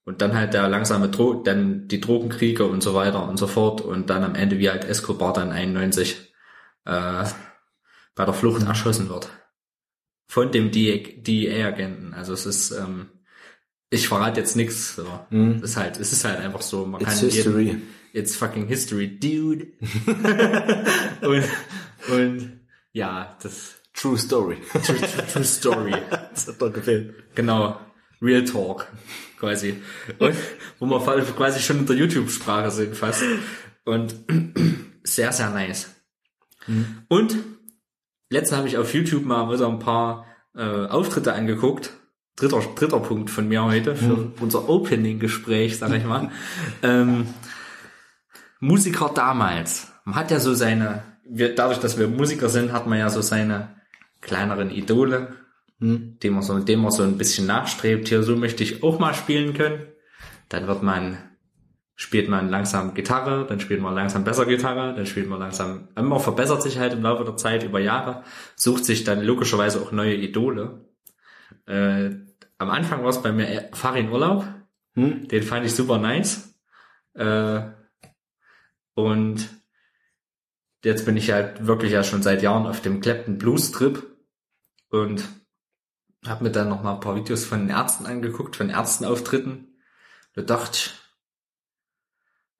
und 0.08 0.22
dann 0.22 0.34
halt 0.34 0.54
der 0.54 0.68
langsame 0.68 1.10
Dro 1.10 1.34
dann 1.34 1.86
die 1.86 2.00
Drogenkriege 2.00 2.64
und 2.64 2.82
so 2.82 2.94
weiter 2.94 3.28
und 3.28 3.36
so 3.36 3.46
fort 3.46 3.82
und 3.82 4.08
dann 4.08 4.24
am 4.24 4.34
Ende 4.34 4.58
wie 4.58 4.70
halt 4.70 4.84
Escobar 4.84 5.34
dann 5.34 5.52
91 5.52 6.32
äh, 6.86 7.24
bei 8.14 8.24
der 8.24 8.32
Flucht 8.32 8.66
erschossen 8.66 9.10
wird 9.10 9.28
von 10.26 10.50
dem 10.50 10.70
DEA-Agenten. 10.70 12.14
Also 12.14 12.32
es 12.32 12.46
ist, 12.46 12.70
ähm, 12.70 13.10
ich 13.90 14.08
verrate 14.08 14.40
jetzt 14.40 14.56
nichts. 14.56 14.96
So. 14.96 15.06
Hm. 15.28 15.56
Es 15.62 15.70
ist 15.72 15.76
halt, 15.76 16.00
es 16.00 16.12
ist 16.12 16.24
halt 16.24 16.38
einfach 16.40 16.62
so. 16.62 16.86
Man 16.86 17.02
It's 17.02 17.20
kann 17.20 17.28
jeden- 17.28 17.34
history. 17.34 17.76
It's 18.14 18.34
fucking 18.34 18.66
history, 18.66 19.18
dude. 19.18 19.68
und, 21.20 21.44
und 22.10 22.60
ja, 22.92 23.36
das 23.42 23.74
True 23.92 24.16
Story. 24.16 24.58
true, 24.72 24.82
true, 24.96 25.26
true 25.32 25.44
story. 25.44 25.94
das 26.30 26.46
hat 26.48 26.62
doch 26.62 26.72
gefehlt. 26.72 27.34
Genau. 27.34 27.78
Real 28.20 28.44
Talk. 28.44 28.88
Quasi. 29.38 29.80
Und, 30.18 30.34
wo 30.78 30.88
wir 30.88 31.22
quasi 31.37 31.60
schon 31.60 31.78
in 31.78 31.87
der 31.87 31.96
YouTube-Sprache 31.96 32.70
sind 32.70 32.96
fast. 32.96 33.22
Und 33.84 34.14
sehr, 35.04 35.32
sehr 35.32 35.50
nice. 35.50 35.94
Und 37.08 37.37
letztens 38.30 38.58
habe 38.58 38.68
ich 38.68 38.76
auf 38.76 38.92
YouTube 38.92 39.25
mal 39.25 39.52
wieder 39.52 39.68
ein 39.68 39.78
paar 39.78 40.26
äh, 40.54 40.87
Auftritte 40.87 41.32
angeguckt. 41.32 41.92
Dritter, 42.37 42.60
dritter 42.76 43.00
Punkt 43.00 43.30
von 43.30 43.48
mir 43.48 43.64
heute 43.64 43.96
für 43.96 44.32
unser 44.40 44.68
Opening-Gespräch, 44.68 45.78
sag 45.78 45.92
ich 45.92 46.04
mal. 46.04 46.30
ähm, 46.82 47.26
Musiker 48.60 49.10
damals. 49.12 49.92
Man 50.04 50.14
hat 50.14 50.30
ja 50.30 50.38
so 50.38 50.54
seine, 50.54 51.02
wir, 51.28 51.54
dadurch, 51.54 51.78
dass 51.78 51.98
wir 51.98 52.06
Musiker 52.06 52.48
sind, 52.48 52.72
hat 52.72 52.87
man 52.87 52.98
ja 52.98 53.10
so 53.10 53.22
seine 53.22 53.80
kleineren 54.20 54.70
Idole, 54.70 55.34
dem 55.80 56.35
man 56.35 56.42
so, 56.42 56.58
dem 56.58 56.80
man 56.80 56.90
so 56.90 57.02
ein 57.02 57.18
bisschen 57.18 57.47
nachstrebt. 57.47 58.08
Hier, 58.08 58.23
so 58.23 58.37
möchte 58.37 58.62
ich 58.62 58.82
auch 58.82 58.99
mal 58.99 59.14
spielen 59.14 59.54
können. 59.54 59.87
Dann 60.49 60.66
wird 60.66 60.82
man, 60.82 61.18
spielt 61.94 62.28
man 62.28 62.49
langsam 62.49 62.94
Gitarre, 62.94 63.47
dann 63.47 63.61
spielt 63.61 63.80
man 63.80 63.94
langsam 63.94 64.25
besser 64.25 64.47
Gitarre, 64.47 64.94
dann 64.94 65.06
spielt 65.06 65.28
man 65.28 65.38
langsam, 65.38 65.88
immer 65.97 66.20
verbessert 66.20 66.62
sich 66.62 66.78
halt 66.78 66.94
im 66.94 67.02
Laufe 67.02 67.25
der 67.25 67.37
Zeit 67.37 67.62
über 67.62 67.80
Jahre, 67.80 68.25
sucht 68.56 68.85
sich 68.85 69.04
dann 69.04 69.23
logischerweise 69.23 69.80
auch 69.80 69.92
neue 69.92 70.14
Idole. 70.14 70.88
Äh, 71.66 72.11
am 72.58 72.70
Anfang 72.70 73.02
war 73.02 73.11
es 73.11 73.23
bei 73.23 73.30
mir 73.30 73.68
Farin 73.73 74.11
Urlaub. 74.11 74.47
Hm? 74.94 75.28
Den 75.28 75.42
fand 75.42 75.64
ich 75.64 75.75
super 75.75 75.99
nice. 75.99 76.58
Äh, 77.14 77.61
und 78.94 79.49
jetzt 80.85 81.06
bin 81.06 81.16
ich 81.16 81.30
halt 81.30 81.66
wirklich 81.66 81.92
ja 81.92 82.02
schon 82.02 82.23
seit 82.23 82.42
Jahren 82.42 82.66
auf 82.66 82.80
dem 82.80 83.00
Clapton 83.00 83.38
Blues 83.38 83.70
Trip 83.70 84.04
und 84.88 85.25
habe 86.26 86.44
mir 86.44 86.50
dann 86.50 86.68
noch 86.68 86.82
mal 86.82 86.94
ein 86.94 87.00
paar 87.00 87.16
Videos 87.16 87.44
von 87.44 87.60
den 87.60 87.70
Ärzten 87.70 88.06
angeguckt, 88.06 88.56
von 88.56 88.70
Ärztenauftritten. 88.70 89.80
Da 90.34 90.42
dachte 90.42 90.78
ich, 90.78 90.90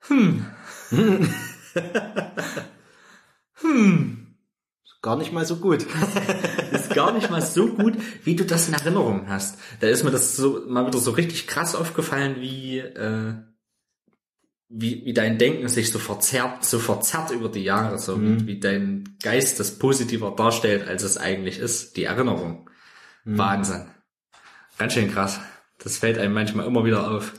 hm, 0.09 0.47
hm, 3.55 4.29
Gar 5.01 5.17
nicht 5.17 5.33
mal 5.33 5.47
so 5.47 5.57
gut. 5.57 5.87
ist 6.73 6.91
gar 6.91 7.13
nicht 7.13 7.31
mal 7.31 7.41
so 7.41 7.69
gut, 7.69 7.95
wie 8.25 8.35
du 8.35 8.45
das 8.45 8.67
in 8.67 8.75
Erinnerung 8.75 9.29
hast. 9.29 9.59
Da 9.81 9.87
ist 9.87 10.03
mir 10.03 10.11
das 10.11 10.35
so 10.35 10.65
mal 10.67 10.87
wieder 10.87 10.99
so 10.99 11.13
richtig 11.13 11.47
krass 11.47 11.77
aufgefallen, 11.77 12.41
wie 12.41 12.79
äh, 12.79 13.35
wie, 14.69 15.05
wie 15.07 15.15
dein 15.15 15.39
Denken 15.39 15.69
sich 15.69 15.93
so 15.93 15.99
verzerrt, 15.99 16.65
so 16.65 16.79
verzerrt 16.79 17.31
über 17.31 17.49
die 17.49 17.65
Jahre, 17.65 17.99
so 17.99 18.21
wie, 18.21 18.47
wie 18.47 18.61
dein 18.61 19.17
Geist 19.23 19.59
das 19.61 19.79
positiver 19.79 20.35
darstellt, 20.37 20.87
als 20.87 21.05
es 21.05 21.17
eigentlich 21.17 21.59
ist, 21.59 21.97
die 21.97 22.05
Erinnerung. 22.05 22.68
Wahnsinn. 23.37 23.85
Ganz 24.79 24.95
schön 24.95 25.11
krass. 25.11 25.41
Das 25.79 25.99
fällt 25.99 26.19
einem 26.19 26.35
manchmal 26.35 26.67
immer 26.67 26.85
wieder 26.85 27.11
auf. 27.11 27.33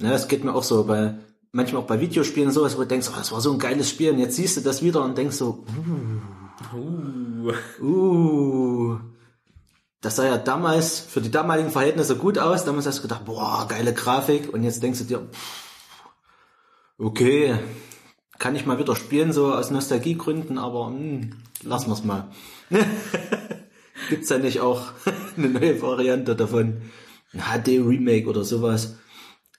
Ja, 0.00 0.12
es 0.12 0.28
geht 0.28 0.44
mir 0.44 0.54
auch 0.54 0.62
so 0.62 0.84
bei, 0.84 1.14
manchmal 1.52 1.82
auch 1.82 1.86
bei 1.86 2.00
Videospielen 2.00 2.50
sowas, 2.50 2.76
wo 2.76 2.82
du 2.82 2.86
denkst, 2.86 3.08
oh, 3.12 3.16
das 3.16 3.32
war 3.32 3.40
so 3.40 3.52
ein 3.52 3.58
geiles 3.58 3.90
Spiel 3.90 4.12
und 4.12 4.18
jetzt 4.18 4.36
siehst 4.36 4.56
du 4.56 4.60
das 4.62 4.82
wieder 4.82 5.02
und 5.02 5.18
denkst 5.18 5.36
so, 5.36 5.64
Uh. 6.74 7.52
uh, 7.80 8.98
das 10.00 10.16
sah 10.16 10.26
ja 10.26 10.38
damals 10.38 10.98
für 10.98 11.20
die 11.20 11.30
damaligen 11.30 11.70
Verhältnisse 11.70 12.16
gut 12.16 12.38
aus. 12.38 12.64
Damals 12.64 12.86
hast 12.86 12.98
du 12.98 13.02
gedacht, 13.02 13.24
boah, 13.24 13.66
geile 13.68 13.94
Grafik 13.94 14.52
und 14.52 14.64
jetzt 14.64 14.82
denkst 14.82 14.98
du 15.00 15.04
dir, 15.04 15.28
okay, 16.98 17.58
kann 18.38 18.56
ich 18.56 18.66
mal 18.66 18.78
wieder 18.78 18.96
spielen, 18.96 19.32
so 19.32 19.52
aus 19.52 19.70
Nostalgiegründen, 19.70 20.58
aber 20.58 20.88
hm, 20.88 21.34
lassen 21.62 21.90
wir's 21.90 22.04
mal. 22.04 22.28
Gibt's 24.08 24.28
da 24.28 24.38
nicht 24.38 24.60
auch 24.60 24.88
eine 25.36 25.48
neue 25.48 25.80
Variante 25.82 26.36
davon? 26.36 26.82
Ein 27.32 27.40
HD-Remake 27.40 28.26
oder 28.26 28.44
sowas? 28.44 28.96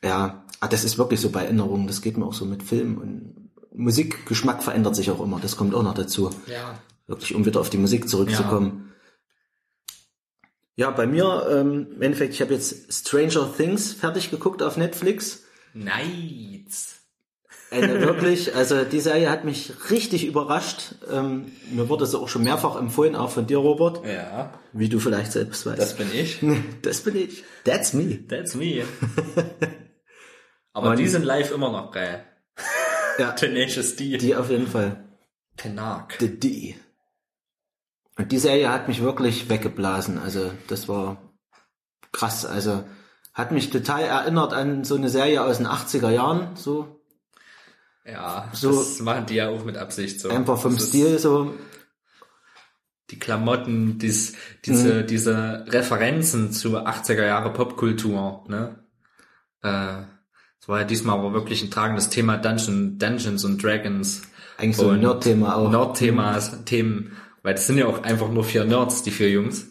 Ja, 0.03 0.43
ah, 0.60 0.67
das 0.67 0.84
ist 0.84 0.98
wirklich 0.98 1.19
so 1.19 1.29
bei 1.29 1.43
Erinnerungen. 1.43 1.88
Das 1.88 2.01
geht 2.01 2.17
mir 2.17 2.25
auch 2.25 2.34
so 2.34 2.46
mit 2.46 2.63
Film 2.63 2.98
und 2.98 3.50
Musikgeschmack 3.74 4.63
verändert 4.63 4.96
sich 4.96 5.12
auch 5.12 5.22
immer. 5.22 5.39
Das 5.39 5.55
kommt 5.55 5.75
auch 5.75 5.84
noch 5.84 5.93
dazu. 5.93 6.31
Ja. 6.48 6.79
Wirklich, 7.08 7.36
um 7.36 7.46
wieder 7.46 7.60
auf 7.60 7.69
die 7.69 7.77
Musik 7.77 8.10
zurückzukommen. 8.10 8.93
Ja, 10.75 10.91
bei 10.91 11.08
mir, 11.08 11.48
ähm, 11.51 11.88
im 11.96 12.01
Endeffekt, 12.01 12.34
ich 12.34 12.41
habe 12.41 12.53
jetzt 12.53 12.93
Stranger 12.93 13.51
Things 13.55 13.93
fertig 13.93 14.31
geguckt 14.31 14.63
auf 14.63 14.77
Netflix. 14.77 15.43
Nice. 15.74 16.99
Eine 17.72 18.02
wirklich, 18.02 18.56
also 18.56 18.84
die 18.84 19.00
Serie 19.00 19.30
hat 19.30 19.46
mich 19.46 19.74
richtig 19.92 20.26
überrascht. 20.26 20.96
Ähm, 21.12 21.52
mir 21.72 21.88
wurde 21.88 22.08
sie 22.08 22.18
auch 22.18 22.28
schon 22.28 22.44
mehrfach 22.44 22.76
empfohlen, 22.76 23.16
auch 23.16 23.30
von 23.30 23.46
dir, 23.46 23.58
Robert. 23.60 24.04
Ja, 24.06 24.54
Wie 24.74 24.90
du 24.90 25.00
vielleicht 25.00 25.32
selbst 25.34 25.66
weißt. 25.68 25.78
das 25.80 25.96
bin 25.96 26.08
ich. 26.12 26.40
das 26.82 27.02
bin 27.02 27.16
ich. 27.16 27.44
That's 27.66 27.94
me. 27.94 28.26
That's 28.28 28.56
me. 28.56 28.86
Aber 30.74 30.92
Und- 30.92 31.00
die 31.00 31.08
sind 31.08 31.24
live 31.24 31.52
immer 31.52 31.72
noch 31.72 31.92
geil. 31.92 32.24
Ja, 33.20 33.32
Tenacious 33.34 33.96
D. 33.96 34.18
die 34.18 34.36
auf 34.36 34.50
jeden 34.50 34.68
Fall. 34.68 35.04
Penark. 35.58 36.16
The 36.20 36.40
D. 36.40 36.76
Und 38.18 38.32
die 38.32 38.40
Serie 38.40 38.72
hat 38.72 38.88
mich 38.88 39.02
wirklich 39.02 39.50
weggeblasen. 39.50 40.18
Also 40.18 40.52
das 40.68 40.88
war 40.88 41.22
krass. 42.12 42.46
Also 42.46 42.84
hat 43.34 43.52
mich 43.52 43.70
total 43.70 44.04
erinnert 44.04 44.54
an 44.54 44.84
so 44.84 44.96
eine 44.96 45.10
Serie 45.10 45.44
aus 45.44 45.58
den 45.58 45.68
80er 45.68 46.10
Jahren. 46.10 46.56
So 46.56 46.99
Ja, 48.12 48.50
So- 48.54 48.72
das 48.72 49.00
machen 49.00 49.25
die 49.28 49.36
ja 49.36 49.50
auch 49.50 49.63
mit 49.66 49.78
Absicht 49.78 50.20
so. 50.20 50.30
einfach 50.30 50.60
vom 50.60 50.75
Das 50.75 50.88
Stil 50.89 51.20
so. 51.20 51.54
Die 53.12 53.18
Klamotten, 53.20 53.98
dies, 53.98 54.34
diese, 54.66 55.04
diese 55.04 55.66
Referenzen 55.68 56.51
zu 56.51 56.78
80er 56.78 57.25
Jahre 57.25 57.51
Popkultur, 57.51 58.46
ne? 58.48 58.84
Äh, 59.63 60.04
es 60.62 60.68
war 60.68 60.80
ja 60.82 60.86
diesmal 60.86 61.18
aber 61.18 61.34
wirklich 61.34 61.63
ein 61.63 61.72
tragendes 61.72 62.10
Thema 62.10 62.38
Dungeon, 62.38 63.00
Dungeons 63.00 63.44
und 63.46 63.63
Dragons. 63.63 64.22
Eigentlich 64.58 64.78
so 64.78 64.89
ein 64.89 65.00
Nerd-Thema 65.00 65.56
auch. 65.56 65.72
Nerd-Themas, 65.72 66.66
Themen, 66.66 67.18
weil 67.42 67.56
das 67.56 67.66
sind 67.66 67.78
ja 67.80 67.88
auch 67.88 68.04
einfach 68.04 68.30
nur 68.30 68.44
vier 68.44 68.66
Nerds, 68.66 69.01
die 69.01 69.12
vier 69.12 69.32
Jungs. 69.32 69.66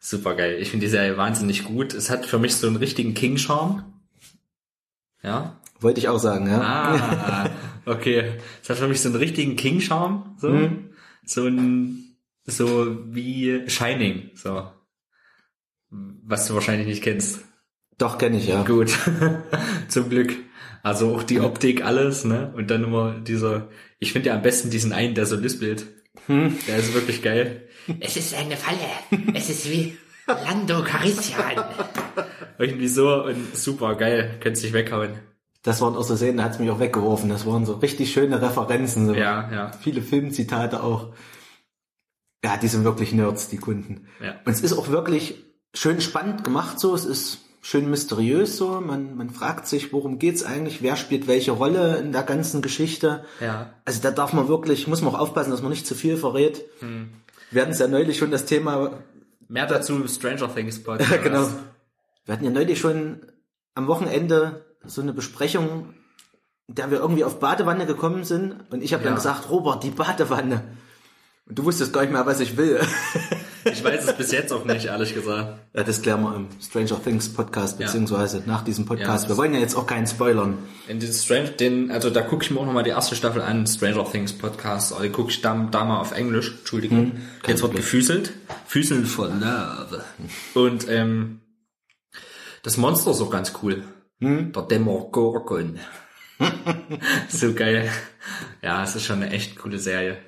Super 0.00 0.34
geil. 0.34 0.56
Ich 0.60 0.70
finde 0.70 0.86
die 0.86 0.90
Serie 0.90 1.16
wahnsinnig 1.18 1.64
gut. 1.64 1.92
Es 1.94 2.10
hat 2.10 2.26
für 2.26 2.38
mich 2.38 2.56
so 2.56 2.66
einen 2.66 2.76
richtigen 2.76 3.14
King-Charme. 3.14 3.84
Ja. 5.22 5.59
Wollte 5.80 6.00
ich 6.00 6.08
auch 6.08 6.18
sagen, 6.18 6.46
ja. 6.46 6.60
Ah, 6.60 7.50
okay. 7.86 8.34
Es 8.62 8.68
hat 8.68 8.78
für 8.78 8.88
mich 8.88 9.00
so 9.00 9.08
einen 9.08 9.16
richtigen 9.16 9.56
King-Charme. 9.56 10.36
So. 10.38 10.50
Mhm. 10.50 10.90
so 11.24 11.46
ein, 11.46 12.16
so 12.44 12.98
wie 13.06 13.68
Shining. 13.68 14.30
So. 14.34 14.70
Was 15.90 16.46
du 16.46 16.54
wahrscheinlich 16.54 16.86
nicht 16.86 17.02
kennst. 17.02 17.40
Doch, 17.98 18.18
kenne 18.18 18.38
ich, 18.38 18.46
ja. 18.46 18.62
Gut. 18.62 18.96
Zum 19.88 20.08
Glück. 20.08 20.36
Also 20.82 21.14
auch 21.14 21.22
die 21.22 21.40
Optik, 21.40 21.84
alles, 21.84 22.24
ne? 22.24 22.52
Und 22.56 22.70
dann 22.70 22.84
immer 22.84 23.20
dieser, 23.20 23.68
ich 23.98 24.12
finde 24.12 24.28
ja 24.28 24.34
am 24.34 24.42
besten 24.42 24.70
diesen 24.70 24.92
einen, 24.92 25.14
der 25.14 25.26
so 25.26 25.36
lispelt. 25.36 25.86
Hm. 26.26 26.56
Der 26.66 26.78
ist 26.78 26.94
wirklich 26.94 27.22
geil. 27.22 27.68
Es 28.00 28.16
ist 28.16 28.34
eine 28.34 28.56
Falle. 28.56 28.78
Es 29.34 29.50
ist 29.50 29.70
wie 29.70 29.96
Lando 30.26 30.82
Carissian. 30.82 31.64
Irgendwie 32.58 32.88
so 32.88 33.24
und 33.24 33.56
super 33.56 33.94
geil. 33.96 34.38
Könntest 34.40 34.64
dich 34.64 34.72
weghauen. 34.72 35.18
Das 35.62 35.80
waren 35.80 35.94
auch 35.94 36.04
so 36.04 36.16
Szenen, 36.16 36.38
da 36.38 36.44
hat's 36.44 36.58
mich 36.58 36.70
auch 36.70 36.80
weggeworfen. 36.80 37.28
Das 37.28 37.46
waren 37.46 37.66
so 37.66 37.74
richtig 37.74 38.12
schöne 38.12 38.40
Referenzen. 38.40 39.06
So. 39.06 39.14
Ja, 39.14 39.50
ja. 39.52 39.70
Viele 39.72 40.00
Filmzitate 40.00 40.82
auch. 40.82 41.08
Ja, 42.42 42.56
die 42.56 42.68
sind 42.68 42.84
wirklich 42.84 43.12
Nerds, 43.12 43.48
die 43.48 43.58
Kunden. 43.58 44.06
Ja. 44.22 44.36
Und 44.44 44.52
es 44.52 44.62
ist 44.62 44.72
auch 44.72 44.88
wirklich 44.88 45.44
schön 45.74 46.00
spannend 46.00 46.44
gemacht 46.44 46.80
so. 46.80 46.94
Es 46.94 47.04
ist 47.04 47.40
schön 47.60 47.90
mysteriös 47.90 48.56
so. 48.56 48.80
Man, 48.80 49.16
man 49.16 49.28
fragt 49.28 49.66
sich, 49.66 49.92
worum 49.92 50.18
geht's 50.18 50.42
eigentlich? 50.42 50.80
Wer 50.80 50.96
spielt 50.96 51.26
welche 51.26 51.52
Rolle 51.52 51.98
in 51.98 52.12
der 52.12 52.22
ganzen 52.22 52.62
Geschichte? 52.62 53.24
Ja. 53.40 53.74
Also 53.84 54.00
da 54.02 54.10
darf 54.10 54.32
man 54.32 54.48
wirklich, 54.48 54.86
muss 54.86 55.02
man 55.02 55.14
auch 55.14 55.18
aufpassen, 55.18 55.50
dass 55.50 55.60
man 55.60 55.70
nicht 55.70 55.86
zu 55.86 55.94
viel 55.94 56.16
verrät. 56.16 56.64
Hm. 56.78 57.10
Wir 57.50 57.62
hatten 57.62 57.72
es 57.72 57.80
ja 57.80 57.88
neulich 57.88 58.16
schon 58.16 58.30
das 58.30 58.46
Thema, 58.46 59.02
Mehr 59.50 59.66
dazu 59.66 60.06
Stranger 60.06 60.54
Things 60.54 60.80
Podcast. 60.80 61.22
genau. 61.24 61.48
Wir 62.24 62.34
hatten 62.34 62.44
ja 62.44 62.52
neulich 62.52 62.78
schon 62.78 63.20
am 63.74 63.88
Wochenende 63.88 64.64
so 64.84 65.00
eine 65.02 65.12
Besprechung, 65.12 65.94
in 66.68 66.74
der 66.76 66.90
wir 66.90 66.98
irgendwie 66.98 67.24
auf 67.24 67.40
Badewanne 67.40 67.86
gekommen 67.86 68.24
sind. 68.24 68.56
Und 68.70 68.82
ich 68.82 68.92
habe 68.92 69.02
dann 69.04 69.12
Ja. 69.12 69.16
gesagt, 69.16 69.50
Robert, 69.50 69.82
die 69.84 69.90
Badewanne. 69.90 70.62
Und 71.46 71.58
du 71.58 71.64
wusstest 71.64 71.92
gar 71.92 72.02
nicht 72.02 72.12
mehr, 72.12 72.26
was 72.26 72.40
ich 72.40 72.56
will. 72.56 72.80
Ich 73.62 73.84
weiß 73.84 74.06
es 74.08 74.16
bis 74.16 74.32
jetzt 74.32 74.54
auch 74.54 74.64
nicht, 74.64 74.86
ehrlich 74.86 75.12
gesagt. 75.12 75.58
Ja, 75.74 75.82
das 75.82 76.00
klären 76.00 76.22
wir 76.22 76.34
im 76.34 76.46
Stranger 76.62 76.98
Things 77.04 77.28
Podcast, 77.30 77.78
Ja. 77.78 77.84
beziehungsweise 77.84 78.42
nach 78.46 78.64
diesem 78.64 78.86
Podcast. 78.86 79.24
Ja, 79.24 79.28
wir 79.28 79.36
wollen 79.36 79.52
ja 79.52 79.60
jetzt 79.60 79.74
auch 79.74 79.86
keinen 79.86 80.06
spoilern. 80.06 80.56
In 80.88 80.98
den 80.98 81.12
Strange, 81.12 81.50
den, 81.50 81.90
also 81.90 82.08
da 82.08 82.22
gucke 82.22 82.42
ich 82.42 82.50
mir 82.50 82.58
auch 82.58 82.64
nochmal 82.64 82.84
die 82.84 82.90
erste 82.90 83.16
Staffel 83.16 83.42
an, 83.42 83.66
Stranger 83.66 84.10
Things 84.10 84.32
Podcast, 84.32 84.94
aber 84.94 85.02
die 85.02 85.10
gucke 85.10 85.28
ich 85.28 85.42
da, 85.42 85.68
da 85.70 85.84
mal 85.84 86.00
auf 86.00 86.12
Englisch, 86.12 86.52
Entschuldigung. 86.60 87.20
Jetzt 87.46 87.60
wird 87.60 87.76
gefüßelt. 87.76 88.32
Füßeln 88.66 89.04
for 89.04 89.28
Love. 89.28 90.04
Und 90.54 90.88
ähm, 90.88 91.40
das 92.62 92.78
Monster 92.78 93.10
ist 93.10 93.20
auch 93.20 93.30
ganz 93.30 93.52
cool. 93.62 93.84
Der 94.20 94.62
Demogorgon. 94.62 95.78
so 97.28 97.54
geil. 97.54 97.90
Ja, 98.62 98.82
es 98.84 98.94
ist 98.94 99.04
schon 99.04 99.22
eine 99.22 99.32
echt 99.32 99.56
coole 99.56 99.78
Serie. 99.78 100.18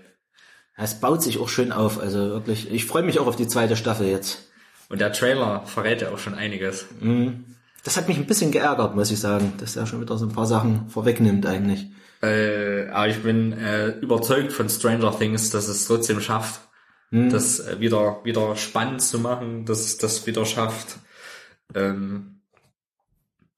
Es 0.77 1.01
baut 1.01 1.23
sich 1.23 1.39
auch 1.39 1.49
schön 1.49 1.73
auf, 1.73 2.01
also 2.01 2.31
wirklich. 2.31 2.71
Ich 2.71 2.87
freue 2.87 3.03
mich 3.03 3.19
auch 3.19 3.27
auf 3.27 3.37
die 3.37 3.47
zweite 3.47 3.77
Staffel 3.77 4.07
jetzt. 4.09 4.51
Und 4.89 5.01
der 5.01 5.13
Trailer 5.13 5.65
verrät 5.67 6.03
ja 6.03 6.11
auch 6.11 6.19
schon 6.19 6.35
einiges. 6.35 6.87
Das 7.85 7.97
hat 7.97 8.09
mich 8.09 8.17
ein 8.17 8.27
bisschen 8.27 8.51
geärgert, 8.51 8.95
muss 8.95 9.11
ich 9.11 9.21
sagen, 9.21 9.53
dass 9.59 9.77
er 9.77 9.87
schon 9.87 10.01
wieder 10.01 10.17
so 10.17 10.27
ein 10.27 10.33
paar 10.33 10.47
Sachen 10.47 10.89
vorwegnimmt 10.89 11.47
eigentlich. 11.47 11.87
Äh, 12.23 12.89
aber 12.89 13.09
ich 13.09 13.23
bin 13.23 13.53
äh, 13.53 13.89
überzeugt 13.99 14.53
von 14.53 14.69
Stranger 14.69 15.17
Things, 15.19 15.51
dass 15.51 15.69
es 15.69 15.87
trotzdem 15.87 16.21
schafft, 16.21 16.61
das 17.11 17.61
äh, 17.61 17.81
wieder 17.81 18.21
wieder 18.25 18.57
spannend 18.57 19.03
zu 19.03 19.19
machen, 19.19 19.67
dass 19.67 19.81
es 19.81 19.99
das 19.99 20.27
wieder 20.27 20.47
schafft, 20.47 20.99
ähm, 21.75 22.32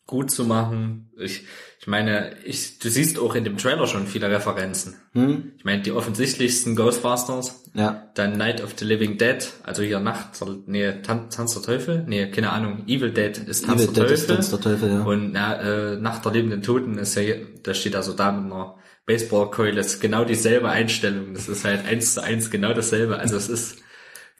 gut 0.06 0.30
zu 0.30 0.44
machen. 0.44 1.10
Ich, 1.18 1.44
ich 1.80 1.86
meine, 1.86 2.36
ich, 2.44 2.78
du 2.78 2.90
siehst 2.90 3.18
auch 3.18 3.34
in 3.34 3.44
dem 3.44 3.56
Trailer 3.56 3.86
schon 3.86 4.06
viele 4.06 4.30
Referenzen. 4.30 4.96
Hm? 5.12 5.52
Ich 5.58 5.64
meine, 5.64 5.82
die 5.82 5.92
offensichtlichsten 5.92 6.76
Ghostbusters, 6.76 7.64
Ja. 7.74 8.10
dann 8.14 8.36
Night 8.36 8.62
of 8.62 8.74
the 8.78 8.84
Living 8.84 9.16
Dead, 9.18 9.46
also 9.62 9.82
hier 9.82 10.00
Nacht, 10.00 10.28
nee, 10.66 10.92
Tan 11.02 11.30
Tanz 11.30 11.54
der 11.54 11.62
Teufel, 11.62 12.04
nee, 12.06 12.30
keine 12.30 12.52
Ahnung, 12.52 12.84
Evil 12.86 13.12
Dead 13.12 13.36
ist 13.38 13.64
Tanz 13.64 13.82
Evil 13.82 13.94
der 13.94 14.04
Dead 14.04 14.12
ist 14.14 14.20
Teufel. 14.26 14.34
Tanz 14.36 14.50
der 14.50 14.60
Teufel, 14.60 14.90
ja. 14.90 15.02
Und 15.02 15.32
na, 15.32 15.60
äh, 15.92 15.96
Nacht 15.96 16.24
der 16.24 16.32
lebenden 16.32 16.62
Toten 16.62 16.98
ist 16.98 17.14
ja, 17.14 17.34
da 17.62 17.72
steht 17.74 17.96
also 17.96 18.12
da 18.12 18.30
mit 18.32 18.52
einer 18.52 18.76
Baseballkeule, 19.06 19.74
das 19.76 19.86
ist 19.94 20.00
genau 20.00 20.24
dieselbe 20.24 20.68
Einstellung. 20.70 21.34
Das 21.34 21.48
ist 21.48 21.64
halt 21.64 21.86
eins 21.86 22.14
zu 22.14 22.22
eins 22.22 22.50
genau 22.50 22.72
dasselbe. 22.72 23.18
Also 23.18 23.36
es 23.36 23.48
ist 23.50 23.78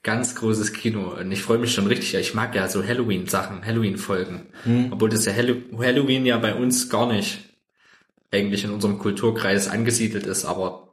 ganz 0.04 0.36
großes 0.36 0.72
Kino 0.74 1.14
und 1.18 1.32
ich 1.32 1.42
freue 1.42 1.58
mich 1.58 1.72
schon 1.72 1.88
richtig. 1.88 2.14
Ich 2.14 2.34
mag 2.34 2.54
ja 2.54 2.68
so 2.68 2.86
Halloween-Sachen, 2.86 3.64
Halloween-Folgen. 3.66 4.46
Hm. 4.62 4.92
Obwohl 4.92 5.08
das 5.08 5.24
ja 5.24 5.32
Hallo 5.32 5.56
Halloween 5.78 6.26
ja 6.26 6.38
bei 6.38 6.54
uns 6.54 6.88
gar 6.88 7.12
nicht 7.12 7.38
eigentlich 8.30 8.64
in 8.64 8.70
unserem 8.70 8.98
Kulturkreis 8.98 9.68
angesiedelt 9.68 10.26
ist, 10.26 10.44
aber 10.44 10.84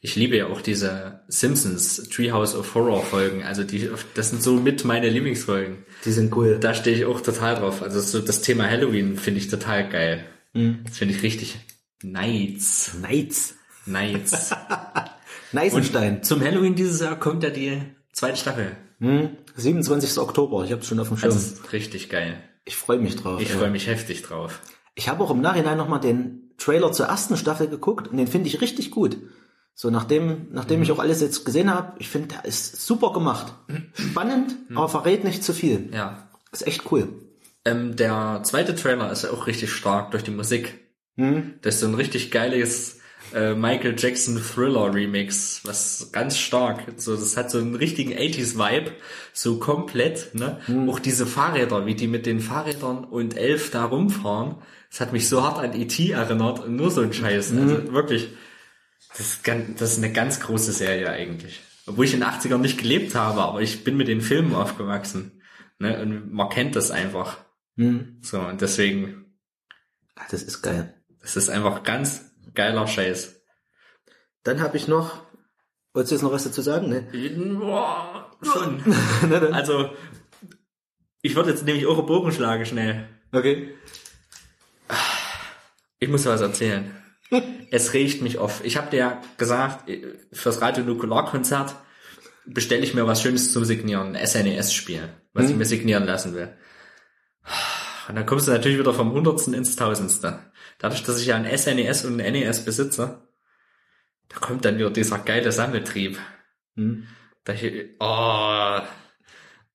ich 0.00 0.16
liebe 0.16 0.36
ja 0.36 0.48
auch 0.48 0.60
diese 0.60 1.20
Simpsons 1.28 2.08
Treehouse 2.08 2.56
of 2.56 2.74
Horror 2.74 3.04
Folgen. 3.04 3.44
Also 3.44 3.62
die, 3.62 3.88
das 4.14 4.30
sind 4.30 4.42
so 4.42 4.54
mit 4.54 4.84
meine 4.84 5.08
Lieblingsfolgen. 5.08 5.84
Die 6.04 6.10
sind 6.10 6.34
cool. 6.36 6.58
Da 6.58 6.74
stehe 6.74 6.96
ich 6.96 7.04
auch 7.04 7.20
total 7.20 7.54
drauf. 7.54 7.82
Also 7.82 8.00
so 8.00 8.18
das 8.18 8.40
Thema 8.40 8.68
Halloween 8.68 9.16
finde 9.16 9.38
ich 9.38 9.48
total 9.48 9.88
geil. 9.88 10.24
Das 10.52 10.98
finde 10.98 11.14
ich 11.14 11.22
richtig 11.22 11.58
nice. 12.02 12.96
Nights. 13.00 13.54
Nice. 13.86 14.50
Neisenstein. 15.52 16.22
Zum 16.24 16.42
Halloween 16.42 16.74
dieses 16.74 17.00
Jahr 17.00 17.18
kommt 17.18 17.44
ja 17.44 17.50
die 17.50 17.80
zweite 18.12 18.36
Staffel. 18.36 18.76
Hm? 19.00 19.30
27. 19.56 20.18
Oktober, 20.18 20.64
ich 20.64 20.72
hab's 20.72 20.86
schon 20.86 20.98
auf 21.00 21.08
dem 21.08 21.16
Schirm. 21.16 21.30
Das 21.32 21.42
ist 21.44 21.72
richtig 21.72 22.08
geil. 22.08 22.36
ich 22.64 22.76
freue 22.76 22.98
mich 22.98 23.16
drauf. 23.16 23.40
Ich 23.40 23.50
freue 23.52 23.70
mich 23.70 23.86
heftig 23.86 24.22
drauf. 24.22 24.60
Ich 24.94 25.08
habe 25.08 25.24
auch 25.24 25.30
im 25.30 25.40
Nachhinein 25.40 25.76
nochmal 25.78 26.00
den 26.00 26.52
Trailer 26.58 26.92
zur 26.92 27.06
ersten 27.06 27.36
Staffel 27.36 27.66
geguckt 27.68 28.08
und 28.08 28.16
den 28.18 28.28
finde 28.28 28.46
ich 28.48 28.60
richtig 28.60 28.90
gut. 28.90 29.16
So, 29.74 29.88
nachdem, 29.90 30.48
nachdem 30.52 30.76
Mhm. 30.78 30.82
ich 30.84 30.92
auch 30.92 30.98
alles 30.98 31.20
jetzt 31.22 31.44
gesehen 31.44 31.72
habe, 31.74 31.94
ich 31.98 32.08
finde, 32.10 32.28
der 32.28 32.44
ist 32.44 32.84
super 32.86 33.12
gemacht. 33.12 33.54
Spannend, 33.94 34.54
aber 34.74 34.88
verrät 34.88 35.24
nicht 35.24 35.42
zu 35.42 35.54
viel. 35.54 35.88
Ja. 35.92 36.28
Ist 36.52 36.66
echt 36.66 36.92
cool. 36.92 37.08
Ähm, 37.64 37.96
der 37.96 38.40
zweite 38.44 38.74
Trailer 38.74 39.10
ist 39.10 39.24
auch 39.24 39.46
richtig 39.46 39.72
stark 39.72 40.10
durch 40.10 40.22
die 40.24 40.30
Musik. 40.30 40.78
Das 41.16 41.74
ist 41.74 41.80
so 41.80 41.86
ein 41.86 41.94
richtig 41.94 42.30
geiles 42.30 42.98
äh, 43.34 43.54
Michael 43.54 43.94
Jackson 43.98 44.38
Thriller 44.42 44.92
Remix, 44.94 45.60
was 45.64 46.10
ganz 46.12 46.38
stark, 46.38 46.84
so 46.96 47.14
das 47.16 47.36
hat 47.36 47.50
so 47.50 47.58
einen 47.58 47.74
richtigen 47.74 48.12
80s 48.12 48.56
Vibe, 48.56 48.92
so 49.32 49.58
komplett, 49.58 50.34
ne? 50.34 50.60
Auch 50.88 50.98
diese 50.98 51.26
Fahrräder, 51.26 51.86
wie 51.86 51.94
die 51.94 52.08
mit 52.08 52.26
den 52.26 52.40
Fahrrädern 52.40 53.04
und 53.04 53.36
Elf 53.36 53.70
da 53.70 53.84
rumfahren, 53.84 54.56
das 54.90 55.00
hat 55.00 55.12
mich 55.12 55.28
so 55.28 55.42
hart 55.42 55.58
an 55.58 55.74
E.T. 55.78 56.10
erinnert 56.10 56.60
und 56.60 56.76
nur 56.76 56.90
so 56.90 57.00
ein 57.00 57.12
Scheiß, 57.12 57.52
also 57.52 57.92
wirklich, 57.92 58.28
das 59.10 59.20
ist, 59.20 59.44
ganz, 59.44 59.78
das 59.78 59.92
ist 59.92 59.98
eine 59.98 60.12
ganz 60.12 60.40
große 60.40 60.72
Serie 60.72 61.10
eigentlich. 61.10 61.60
Obwohl 61.86 62.04
ich 62.04 62.14
in 62.14 62.20
den 62.20 62.28
80ern 62.28 62.58
nicht 62.58 62.78
gelebt 62.78 63.14
habe, 63.14 63.40
aber 63.42 63.60
ich 63.60 63.84
bin 63.84 63.96
mit 63.96 64.08
den 64.08 64.20
Filmen 64.20 64.54
aufgewachsen, 64.54 65.42
ne? 65.78 66.00
Und 66.02 66.32
man 66.32 66.48
kennt 66.48 66.76
das 66.76 66.90
einfach. 66.90 67.38
So, 68.20 68.38
und 68.40 68.60
deswegen, 68.60 69.34
Das 70.30 70.42
ist 70.42 70.62
geil. 70.62 70.94
es 71.22 71.36
ist 71.36 71.48
einfach 71.48 71.82
ganz 71.84 72.31
geiler 72.54 72.86
Scheiß. 72.86 73.42
Dann 74.42 74.60
habe 74.60 74.76
ich 74.76 74.88
noch, 74.88 75.22
wolltest 75.94 76.10
du 76.10 76.14
jetzt 76.16 76.22
noch 76.22 76.32
was 76.32 76.44
dazu 76.44 76.62
sagen? 76.62 76.88
Ne? 76.88 77.02
Boah, 77.58 78.30
schon. 78.42 78.82
Also, 79.52 79.90
ich 81.22 81.36
würde 81.36 81.50
jetzt 81.50 81.64
nämlich 81.64 81.86
auch 81.86 81.98
einen 81.98 82.06
Bogen 82.06 82.32
schlagen 82.32 82.66
schnell. 82.66 83.08
Okay. 83.32 83.74
Ich 85.98 86.08
muss 86.08 86.26
was 86.26 86.40
erzählen. 86.40 86.94
es 87.70 87.92
riecht 87.92 88.22
mich 88.22 88.38
auf. 88.38 88.64
Ich 88.64 88.76
habe 88.76 88.90
dir 88.90 88.96
ja 88.96 89.22
gesagt, 89.38 89.90
fürs 90.32 90.60
Radio 90.60 90.84
Nukular 90.84 91.26
Konzert 91.26 91.76
bestelle 92.44 92.82
ich 92.82 92.94
mir 92.94 93.06
was 93.06 93.22
Schönes 93.22 93.52
zum 93.52 93.64
Signieren, 93.64 94.16
ein 94.16 94.26
SNES-Spiel, 94.26 95.08
was 95.32 95.48
ich 95.48 95.56
mir 95.56 95.64
signieren 95.64 96.04
lassen 96.04 96.34
will. 96.34 96.52
Und 98.08 98.16
dann 98.16 98.26
kommst 98.26 98.48
du 98.48 98.52
natürlich 98.52 98.78
wieder 98.78 98.92
vom 98.92 99.12
Hundertsten 99.12 99.54
ins 99.54 99.76
Tausendste. 99.76 100.40
Dadurch, 100.82 101.04
dass 101.04 101.20
ich 101.20 101.26
ja 101.28 101.36
ein 101.36 101.46
SNES 101.56 102.04
und 102.04 102.20
ein 102.20 102.32
NES 102.32 102.64
besitze, 102.64 103.22
da 104.28 104.36
kommt 104.40 104.64
dann 104.64 104.78
wieder 104.78 104.90
dieser 104.90 105.18
geile 105.18 105.52
Sammeltrieb. 105.52 106.18
Da 107.44 107.52
ich, 107.52 107.86
oh, 108.00 108.80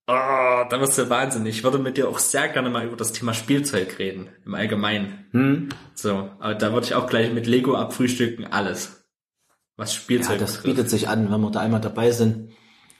oh, 0.07 0.65
da 0.69 0.77
wirst 0.81 0.97
du 0.97 1.09
wahnsinnig. 1.09 1.57
Ich 1.57 1.63
würde 1.63 1.79
mit 1.79 1.95
dir 1.95 2.09
auch 2.09 2.19
sehr 2.19 2.49
gerne 2.49 2.69
mal 2.69 2.85
über 2.85 2.97
das 2.97 3.13
Thema 3.13 3.33
Spielzeug 3.33 3.97
reden, 3.99 4.29
im 4.45 4.53
Allgemeinen. 4.53 5.71
So, 5.93 6.29
aber 6.39 6.55
da 6.55 6.73
würde 6.73 6.87
ich 6.87 6.93
auch 6.95 7.07
gleich 7.07 7.31
mit 7.31 7.47
Lego 7.47 7.75
abfrühstücken, 7.75 8.45
alles. 8.45 9.05
Was 9.77 9.93
Ja, 9.95 10.01
Spielzeug 10.01 10.39
das 10.39 10.57
betrifft. 10.57 10.75
bietet 10.75 10.89
sich 10.89 11.07
an, 11.07 11.31
wenn 11.31 11.39
wir 11.39 11.51
da 11.51 11.61
einmal 11.61 11.79
dabei 11.81 12.11
sind. 12.11 12.51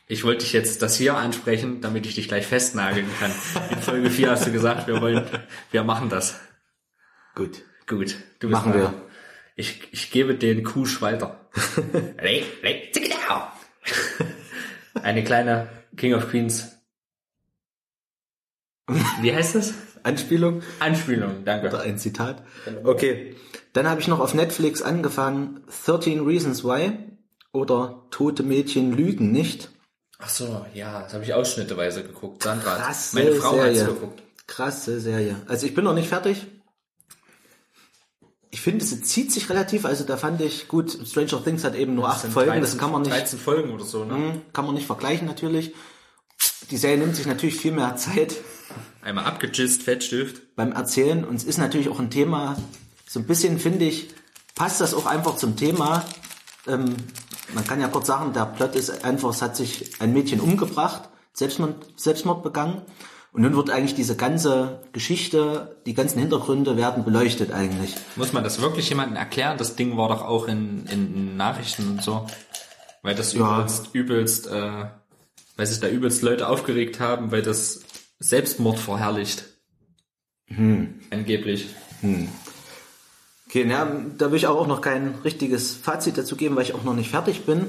Ich 0.08 0.24
wollte 0.24 0.46
dich 0.46 0.54
jetzt 0.54 0.82
das 0.82 0.96
hier 0.96 1.18
ansprechen, 1.18 1.82
damit 1.82 2.06
ich 2.06 2.16
dich 2.16 2.30
gleich 2.30 2.48
festnageln 2.48 3.08
kann. 3.20 3.32
In 3.72 3.82
Folge 3.82 4.10
4 4.10 4.32
hast 4.32 4.48
du 4.48 4.52
gesagt, 4.54 4.88
wir 4.88 5.02
wollen, 5.02 5.26
wir 5.72 5.84
machen 5.84 6.08
das. 6.08 6.40
Gut. 7.36 7.64
Gut, 7.88 8.16
du 8.40 8.50
bist 8.50 8.52
Machen 8.60 8.74
dran. 8.74 8.82
wir. 8.82 8.94
Ich, 9.56 9.88
ich 9.92 10.12
gebe 10.12 10.36
den 10.36 10.64
Kusch 10.64 11.02
weiter. 11.02 11.40
Eine 15.02 15.24
kleine 15.24 15.70
King 15.96 16.14
of 16.14 16.30
Queens. 16.30 16.74
Wie 19.22 19.34
heißt 19.34 19.56
das? 19.56 19.74
Anspielung 20.04 20.62
Anspielung, 20.80 21.44
danke. 21.44 21.68
oder 21.68 21.82
ein 21.82 21.98
Zitat. 21.98 22.44
Okay. 22.84 23.36
Dann 23.74 23.88
habe 23.90 24.00
ich 24.00 24.08
noch 24.08 24.20
auf 24.20 24.34
Netflix 24.34 24.82
angefangen 24.82 25.64
13 25.86 26.26
Reasons 26.26 26.64
Why 26.64 26.94
oder 27.52 28.06
Tote 28.12 28.44
Mädchen 28.44 28.96
lügen 28.96 29.32
nicht. 29.32 29.70
Ach 30.20 30.30
so, 30.30 30.66
ja, 30.74 31.02
das 31.04 31.14
habe 31.14 31.24
ich 31.24 31.34
ausschnitteweise 31.34 32.04
geguckt. 32.04 32.44
Sandra, 32.44 32.72
hat- 32.72 32.86
Krasse 32.86 33.16
meine 33.18 33.34
Frau 33.34 33.60
hat's 33.60 33.78
Serie. 33.80 33.94
geguckt. 33.94 34.24
Krasse 34.48 35.00
Serie. 35.00 35.36
Also 35.48 35.66
ich 35.68 35.76
bin 35.76 35.84
noch 35.84 35.94
nicht 35.94 36.08
fertig. 36.08 36.48
Ich 38.50 38.62
finde, 38.62 38.84
es 38.84 39.02
zieht 39.04 39.32
sich 39.32 39.50
relativ. 39.50 39.86
Also 39.86 40.04
da 40.04 40.18
fand 40.18 40.42
ich 40.42 40.68
gut. 40.68 40.98
Stranger 41.06 41.44
Things 41.44 41.64
hat 41.64 41.76
eben 41.76 41.96
nur 41.96 42.10
acht 42.10 42.22
sind 42.22 42.34
Folgen. 42.34 42.52
13, 42.52 42.62
das 42.62 42.78
kann 42.78 42.92
man 42.92 43.02
nicht, 43.02 43.14
13 43.14 43.40
Folgen 43.40 43.72
oder 43.72 43.84
so, 43.84 44.06
ne? 44.06 44.16
hm, 44.16 44.42
kann 44.54 44.66
man 44.66 44.76
nicht 44.76 44.88
vergleichen 44.88 45.28
natürlich. 45.28 45.74
Die 46.72 46.78
Serie 46.78 46.98
nimmt 46.98 47.16
sich 47.16 47.26
natürlich 47.26 47.56
viel 47.56 47.72
mehr 47.72 47.96
Zeit 47.96 48.36
Einmal 49.02 49.26
abgejist, 49.26 49.84
Fettstift. 49.84 50.56
beim 50.56 50.72
Erzählen 50.72 51.24
und 51.24 51.36
es 51.36 51.44
ist 51.44 51.58
natürlich 51.58 51.90
auch 51.90 52.00
ein 52.00 52.10
Thema. 52.10 52.58
So 53.08 53.20
ein 53.20 53.26
bisschen 53.26 53.60
finde 53.60 53.86
ich 53.86 54.10
passt 54.58 54.82
das 54.82 54.94
auch 54.94 55.06
einfach 55.06 55.36
zum 55.38 55.56
Thema. 55.56 56.04
Ähm, 56.68 56.96
man 57.54 57.66
kann 57.66 57.80
ja 57.80 57.88
kurz 57.88 58.08
sagen, 58.08 58.34
der 58.34 58.46
Plot 58.46 58.76
ist 58.76 59.06
einfach, 59.06 59.30
es 59.30 59.42
hat 59.42 59.56
sich 59.56 60.02
ein 60.02 60.12
Mädchen 60.12 60.42
umgebracht, 60.42 61.10
Selbstmord, 61.32 61.76
Selbstmord 61.96 62.44
begangen. 62.44 62.82
Und 63.34 63.42
nun 63.44 63.56
wird 63.56 63.70
eigentlich 63.70 63.94
diese 63.94 64.16
ganze 64.16 64.82
Geschichte, 64.94 65.76
die 65.86 65.94
ganzen 65.94 66.20
Hintergründe 66.20 66.76
werden 66.78 67.04
beleuchtet 67.04 67.52
eigentlich. 67.52 67.94
Muss 68.16 68.34
man 68.34 68.44
das 68.44 68.62
wirklich 68.62 68.90
jemandem 68.90 69.18
erklären? 69.18 69.58
Das 69.58 69.76
Ding 69.76 69.96
war 69.98 70.08
doch 70.10 70.24
auch 70.24 70.48
in, 70.48 70.86
in 70.88 71.38
Nachrichten 71.38 71.88
und 71.90 72.02
so. 72.04 72.26
Weil 73.04 73.14
das 73.16 73.34
Ja. 73.34 73.60
übelst, 73.60 73.90
übelst, 73.94 74.48
äh, 74.48 74.86
weil 75.56 75.66
sich 75.68 75.80
da 75.80 75.88
übelst 75.88 76.24
Leute 76.24 76.48
aufgeregt 76.48 77.00
haben, 77.00 77.32
weil 77.32 77.42
das 77.44 77.82
Selbstmord 78.20 78.80
verherrlicht. 78.80 79.46
Angeblich. 81.12 81.68
Okay, 83.50 83.66
na, 83.68 83.88
da 84.18 84.32
will 84.32 84.38
ich 84.38 84.48
auch 84.48 84.68
noch 84.68 84.82
kein 84.82 85.16
richtiges 85.24 85.74
Fazit 85.76 86.18
dazu 86.18 86.36
geben, 86.36 86.56
weil 86.56 86.64
ich 86.64 86.74
auch 86.74 86.84
noch 86.84 86.94
nicht 86.96 87.10
fertig 87.12 87.46
bin. 87.46 87.68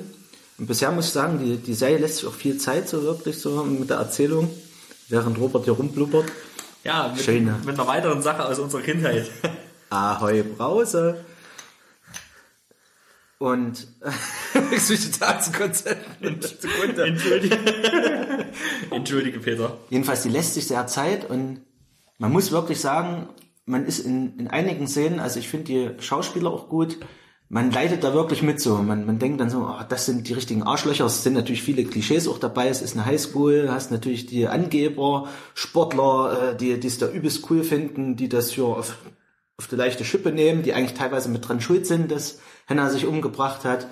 Und 0.58 0.66
bisher 0.66 0.90
muss 0.92 1.06
ich 1.06 1.12
sagen, 1.12 1.38
die, 1.38 1.56
die 1.56 1.74
Serie 1.74 1.98
lässt 1.98 2.16
sich 2.16 2.26
auch 2.26 2.34
viel 2.34 2.58
Zeit 2.58 2.88
so 2.88 3.02
wirklich 3.02 3.38
so 3.38 3.64
mit 3.64 3.90
der 3.90 3.98
Erzählung, 3.98 4.50
während 5.08 5.38
Robert 5.38 5.64
hier 5.64 5.74
rumblubbert. 5.74 6.26
Ja, 6.84 7.12
mit, 7.14 7.24
Schöne. 7.24 7.56
mit 7.64 7.78
einer 7.78 7.88
weiteren 7.88 8.22
Sache 8.22 8.44
aus 8.44 8.58
unserer 8.58 8.82
Kindheit. 8.82 9.30
Ahoi 9.90 10.42
Brause. 10.42 11.24
Und 13.38 13.86
das 14.70 14.90
Vegetationskonzept. 14.90 16.60
Sekunde. 16.60 17.04
Entschuldige. 17.04 17.58
Entschuldige, 18.90 19.38
Peter. 19.38 19.78
Jedenfalls, 19.90 20.22
die 20.22 20.28
lässt 20.28 20.54
sich 20.54 20.66
sehr 20.66 20.86
Zeit 20.86 21.28
und 21.28 21.60
man 22.18 22.32
muss 22.32 22.50
wirklich 22.50 22.80
sagen, 22.80 23.28
man 23.64 23.86
ist 23.86 24.00
in, 24.00 24.38
in 24.38 24.48
einigen 24.48 24.88
Szenen, 24.88 25.20
also 25.20 25.38
ich 25.38 25.48
finde 25.48 25.66
die 25.66 26.02
Schauspieler 26.02 26.50
auch 26.50 26.68
gut, 26.68 26.98
man 27.50 27.70
leidet 27.70 28.04
da 28.04 28.12
wirklich 28.12 28.42
mit 28.42 28.60
so. 28.60 28.76
Man, 28.76 29.06
man 29.06 29.18
denkt 29.18 29.40
dann 29.40 29.48
so, 29.48 29.60
oh, 29.60 29.82
das 29.88 30.04
sind 30.06 30.28
die 30.28 30.34
richtigen 30.34 30.62
Arschlöcher. 30.62 31.06
Es 31.06 31.22
sind 31.22 31.32
natürlich 31.34 31.62
viele 31.62 31.84
Klischees 31.84 32.28
auch 32.28 32.38
dabei. 32.38 32.68
Es 32.68 32.82
ist 32.82 32.94
eine 32.94 33.06
Highschool, 33.06 33.68
hast 33.70 33.90
natürlich 33.90 34.26
die 34.26 34.46
Angeber, 34.46 35.28
Sportler, 35.54 36.52
äh, 36.52 36.56
die 36.56 36.78
die 36.78 36.86
es 36.86 36.98
da 36.98 37.08
übelst 37.08 37.50
cool 37.50 37.64
finden, 37.64 38.16
die 38.16 38.28
das 38.28 38.52
für 38.52 38.66
auf, 38.66 38.96
auf 39.56 39.66
die 39.66 39.76
leichte 39.76 40.04
Schippe 40.04 40.30
nehmen, 40.30 40.62
die 40.62 40.74
eigentlich 40.74 40.94
teilweise 40.98 41.30
mit 41.30 41.48
dran 41.48 41.60
schuld 41.60 41.86
sind, 41.86 42.10
dass 42.10 42.38
Hannah 42.68 42.90
sich 42.90 43.06
umgebracht 43.06 43.64
hat. 43.64 43.86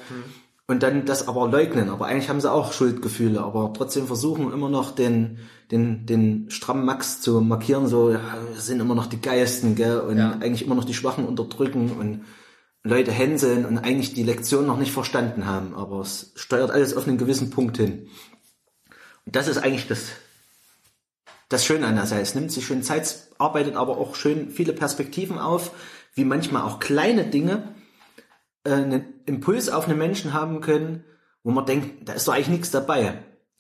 Und 0.69 0.83
dann 0.83 1.05
das 1.07 1.29
aber 1.29 1.49
leugnen. 1.49 1.89
Aber 1.91 2.07
eigentlich 2.07 2.29
haben 2.29 2.41
sie 2.41 2.53
auch 2.53 2.73
Schuldgefühle, 2.73 3.41
aber 3.41 3.73
trotzdem 3.73 4.07
versuchen 4.09 4.53
immer 4.53 4.69
noch 4.69 4.91
den, 4.91 5.39
den, 5.71 6.05
den 6.07 6.51
strammen 6.51 6.85
Max 6.85 7.21
zu 7.21 7.41
markieren, 7.41 7.87
so, 7.87 8.11
ja, 8.11 8.21
wir 8.53 8.61
sind 8.61 8.81
immer 8.81 8.97
noch 8.97 9.07
die 9.07 9.21
Geisten, 9.21 9.77
gell, 9.77 10.01
und 10.01 10.19
Ja. 10.19 10.33
eigentlich 10.33 10.63
immer 10.67 10.75
noch 10.75 10.85
die 10.85 10.95
Schwachen 10.95 11.25
unterdrücken 11.25 11.93
und 11.93 12.23
Leute 12.87 13.11
hänseln 13.11 13.67
und 13.67 13.79
eigentlich 13.79 14.15
die 14.15 14.23
Lektion 14.23 14.67
noch 14.67 14.79
nicht 14.79 14.93
verstanden 14.93 15.47
haben, 15.47 15.75
aber 15.75 16.01
es 16.01 16.33
steuert 16.37 16.71
alles 16.71 16.97
auf 16.97 17.07
einen 17.07 17.19
gewissen 17.19 17.51
Punkt 17.51 17.77
hin. 17.77 18.09
Und 19.25 19.35
das 19.35 19.49
ist 19.49 19.59
eigentlich 19.59 19.89
das, 19.89 20.13
das 21.49 21.65
Schöne 21.65 21.87
an 21.87 21.97
der 21.97 22.07
Serie. 22.07 22.23
Es 22.23 22.35
nimmt 22.35 22.53
sich 22.53 22.65
schön 22.65 22.85
Zeit, 22.85 23.29
arbeitet 23.39 23.75
aber 23.75 23.99
auch 23.99 24.15
schön 24.15 24.51
viele 24.51 24.73
Perspektiven 24.73 25.39
auf, 25.39 25.73
wie 26.15 26.25
manchmal 26.25 26.63
auch 26.63 26.79
kleine 26.79 27.25
Dinge 27.25 27.75
äh, 28.65 28.73
einen 28.73 29.05
Impuls 29.27 29.69
auf 29.69 29.89
einen 29.89 29.99
Menschen 29.99 30.33
haben 30.33 30.61
können, 30.61 31.05
wo 31.43 31.51
man 31.51 31.67
denkt, 31.67 32.09
da 32.09 32.13
ist 32.13 32.29
doch 32.29 32.35
eigentlich 32.35 32.49
nichts 32.49 32.71
dabei. 32.71 33.19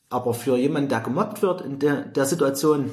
Aber 0.08 0.34
für 0.34 0.56
jemanden, 0.56 0.88
der 0.88 1.00
gemobbt 1.00 1.42
wird 1.42 1.62
in 1.62 1.80
der, 1.80 2.02
der 2.02 2.26
Situation, 2.26 2.92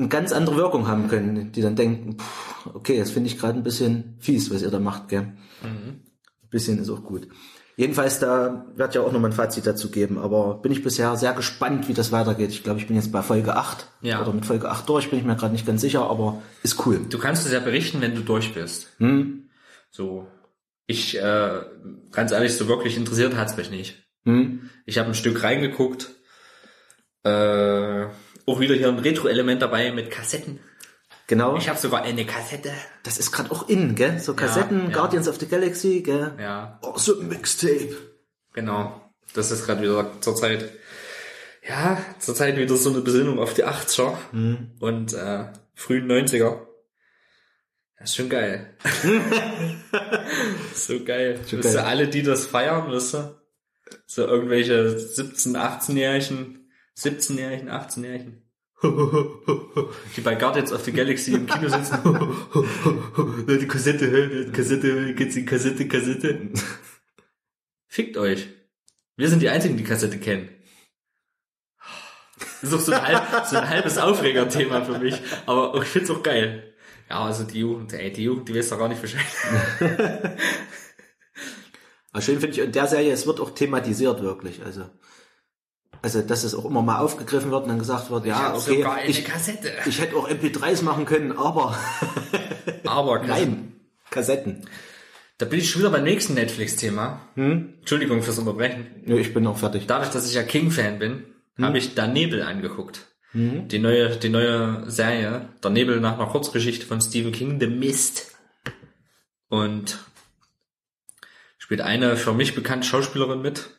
eine 0.00 0.08
ganz 0.08 0.32
andere 0.32 0.56
Wirkung 0.56 0.88
haben 0.88 1.08
können, 1.08 1.52
die 1.52 1.60
dann 1.60 1.76
denken, 1.76 2.16
pff, 2.18 2.66
okay, 2.74 2.98
das 2.98 3.10
finde 3.10 3.28
ich 3.28 3.38
gerade 3.38 3.58
ein 3.58 3.62
bisschen 3.62 4.16
fies, 4.18 4.50
was 4.52 4.62
ihr 4.62 4.70
da 4.70 4.80
macht, 4.80 5.08
gell? 5.08 5.32
Ein 5.62 6.00
bisschen 6.50 6.78
ist 6.78 6.90
auch 6.90 7.04
gut. 7.04 7.28
Jedenfalls, 7.76 8.18
da 8.18 8.66
wird 8.74 8.94
ja 8.94 9.00
auch 9.00 9.12
nochmal 9.12 9.30
ein 9.30 9.34
Fazit 9.34 9.66
dazu 9.66 9.90
geben, 9.90 10.18
aber 10.18 10.56
bin 10.60 10.72
ich 10.72 10.82
bisher 10.82 11.16
sehr 11.16 11.32
gespannt, 11.32 11.88
wie 11.88 11.94
das 11.94 12.12
weitergeht. 12.12 12.50
Ich 12.50 12.62
glaube, 12.62 12.78
ich 12.80 12.86
bin 12.86 12.96
jetzt 12.96 13.10
bei 13.12 13.22
Folge 13.22 13.56
8 13.56 13.86
Ja. 14.02 14.20
oder 14.20 14.32
mit 14.32 14.44
Folge 14.44 14.68
8 14.70 14.86
durch, 14.88 15.08
bin 15.08 15.18
ich 15.18 15.24
mir 15.24 15.36
gerade 15.36 15.52
nicht 15.52 15.66
ganz 15.66 15.80
sicher, 15.80 16.02
aber 16.10 16.42
ist 16.62 16.84
cool. 16.84 17.00
Du 17.08 17.18
kannst 17.18 17.46
es 17.46 17.52
ja 17.52 17.60
berichten, 17.60 18.00
wenn 18.00 18.14
du 18.14 18.20
durch 18.22 18.52
bist. 18.52 18.88
Hm? 18.98 19.48
So. 19.90 20.26
Ich, 20.86 21.16
äh, 21.18 21.60
ganz 22.10 22.32
ehrlich, 22.32 22.54
so 22.56 22.68
wirklich 22.68 22.96
interessiert 22.98 23.36
hat's 23.36 23.56
mich 23.56 23.70
nicht. 23.70 24.02
Hm? 24.24 24.68
Ich 24.84 24.98
habe 24.98 25.08
ein 25.08 25.14
Stück 25.14 25.42
reingeguckt. 25.42 26.10
Äh, 27.22 28.06
auch 28.46 28.60
wieder 28.60 28.74
hier 28.74 28.88
ein 28.88 28.98
Retro-Element 28.98 29.62
dabei 29.62 29.92
mit 29.92 30.10
Kassetten. 30.10 30.58
Genau. 31.26 31.56
Ich 31.56 31.68
habe 31.68 31.78
sogar 31.78 32.02
eine 32.02 32.26
Kassette. 32.26 32.72
Das 33.04 33.18
ist 33.18 33.30
gerade 33.30 33.50
auch 33.52 33.68
in, 33.68 33.94
gell? 33.94 34.18
So 34.18 34.34
Kassetten, 34.34 34.90
ja. 34.90 34.96
Guardians 34.96 35.28
of 35.28 35.38
the 35.38 35.46
Galaxy, 35.46 36.02
gell? 36.02 36.32
Ja, 36.40 36.78
Oh, 36.82 36.98
so 36.98 37.20
ein 37.20 37.28
Mixtape. 37.28 37.96
genau. 38.52 39.00
Das 39.32 39.52
ist 39.52 39.64
gerade 39.64 39.80
wieder 39.82 40.10
zur 40.20 40.34
Zeit. 40.34 40.68
Ja, 41.68 41.98
zur 42.18 42.34
Zeit 42.34 42.56
wieder 42.56 42.74
so 42.76 42.90
eine 42.90 43.00
Besinnung 43.00 43.38
auf 43.38 43.54
die 43.54 43.64
80er 43.64 44.16
und 44.80 45.12
äh, 45.14 45.44
frühen 45.74 46.10
90er. 46.10 46.66
Das 47.96 48.10
ist 48.10 48.16
schon 48.16 48.28
geil. 48.28 48.74
so 50.74 51.04
geil. 51.04 51.38
Schon 51.48 51.60
wisst 51.60 51.74
ihr, 51.74 51.80
geil. 51.80 51.84
alle, 51.88 52.08
die 52.08 52.22
das 52.22 52.46
feiern, 52.46 52.90
wisst 52.90 53.14
ihr? 53.14 53.40
So 54.06 54.26
irgendwelche 54.26 54.98
17, 54.98 55.56
18-Jährigen, 55.56 56.59
17-Jährigen, 57.00 57.70
18-Jährigen. 57.70 58.42
Die 60.16 60.20
bei 60.22 60.34
Guardians 60.36 60.72
of 60.72 60.84
the 60.84 60.92
Galaxy 60.92 61.34
im 61.34 61.46
Kino 61.46 61.68
sitzen. 61.68 61.98
die 63.46 63.68
Kassette, 63.68 64.46
die 64.46 64.52
Kassette, 64.52 65.14
geht's 65.14 65.36
in 65.36 65.44
Kassette, 65.44 65.86
Kassette. 65.86 66.50
Fickt 67.86 68.16
euch. 68.16 68.48
Wir 69.16 69.28
sind 69.28 69.42
die 69.42 69.50
Einzigen, 69.50 69.76
die 69.76 69.84
Kassette 69.84 70.18
kennen. 70.18 70.48
Das 72.62 72.70
ist 72.70 72.74
auch 72.74 72.80
so 72.80 72.92
ein, 72.92 73.02
halb, 73.02 73.46
so 73.46 73.56
ein 73.56 73.68
halbes 73.68 73.98
Aufregerthema 73.98 74.82
für 74.82 74.98
mich. 74.98 75.20
Aber 75.44 75.74
ich 75.82 75.88
find's 75.88 76.10
auch 76.10 76.22
geil. 76.22 76.74
Ja, 77.10 77.24
also 77.24 77.44
die 77.44 77.60
Jugend, 77.60 77.92
ey, 77.92 78.12
die 78.12 78.24
Jugend, 78.24 78.48
die 78.48 78.54
weiß 78.54 78.70
doch 78.70 78.78
gar 78.78 78.88
nicht 78.88 79.02
Bescheid. 79.02 79.26
Aber 82.12 82.22
schön 82.22 82.40
finde 82.40 82.56
ich 82.56 82.58
in 82.60 82.72
der 82.72 82.86
Serie, 82.86 83.12
es 83.12 83.26
wird 83.26 83.40
auch 83.40 83.50
thematisiert 83.50 84.22
wirklich. 84.22 84.64
Also, 84.64 84.88
also 86.02 86.22
dass 86.22 86.44
es 86.44 86.54
auch 86.54 86.64
immer 86.64 86.82
mal 86.82 86.98
aufgegriffen 86.98 87.50
wird 87.50 87.64
und 87.64 87.68
dann 87.68 87.78
gesagt 87.78 88.10
wird, 88.10 88.26
ja, 88.26 88.38
hab 88.38 88.56
okay, 88.56 88.84
ich, 89.06 89.24
Kassette. 89.24 89.70
ich 89.86 90.00
hätte 90.00 90.16
auch 90.16 90.28
MP3s 90.28 90.82
machen 90.82 91.04
können, 91.04 91.32
aber 91.32 91.76
Aber 92.90 93.20
nein, 93.20 93.72
Kassetten. 94.10 94.66
Da 95.38 95.46
bin 95.46 95.60
ich 95.60 95.70
schon 95.70 95.80
wieder 95.80 95.90
beim 95.90 96.04
nächsten 96.04 96.34
Netflix-Thema. 96.34 97.20
Entschuldigung 97.36 98.22
fürs 98.22 98.38
Unterbrechen. 98.38 98.86
Ja, 99.06 99.16
ich 99.16 99.32
bin 99.32 99.46
auch 99.46 99.56
fertig. 99.56 99.86
Dadurch, 99.86 100.10
dass 100.10 100.28
ich 100.28 100.34
ja 100.34 100.42
King-Fan 100.42 100.98
bin, 100.98 101.24
habe 101.60 101.78
ich 101.78 101.94
Da 101.94 102.06
Nebel 102.06 102.42
angeguckt. 102.42 103.06
Die 103.32 103.78
neue, 103.78 104.16
die 104.16 104.28
neue 104.28 104.90
Serie, 104.90 105.50
Der 105.62 105.70
Nebel 105.70 106.00
nach 106.00 106.14
einer 106.14 106.26
Kurzgeschichte 106.26 106.84
von 106.84 107.00
Stephen 107.00 107.30
King, 107.30 107.60
The 107.60 107.68
Mist. 107.68 108.34
Und 109.48 109.98
spielt 111.58 111.80
eine 111.80 112.16
für 112.16 112.34
mich 112.34 112.56
bekannte 112.56 112.88
Schauspielerin 112.88 113.40
mit. 113.40 113.70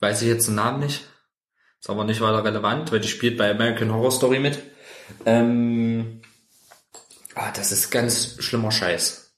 Weiß 0.00 0.22
ich 0.22 0.28
jetzt 0.28 0.48
den 0.48 0.54
Namen 0.54 0.80
nicht. 0.80 1.04
Ist 1.80 1.90
aber 1.90 2.04
nicht 2.04 2.20
weiter 2.20 2.44
relevant, 2.44 2.90
weil 2.90 3.00
die 3.00 3.08
spielt 3.08 3.38
bei 3.38 3.50
American 3.50 3.92
Horror 3.92 4.10
Story 4.10 4.40
mit. 4.40 4.62
Ähm, 5.24 6.22
ah, 7.34 7.52
das 7.52 7.72
ist 7.72 7.90
ganz 7.90 8.36
schlimmer 8.40 8.70
Scheiß. 8.70 9.34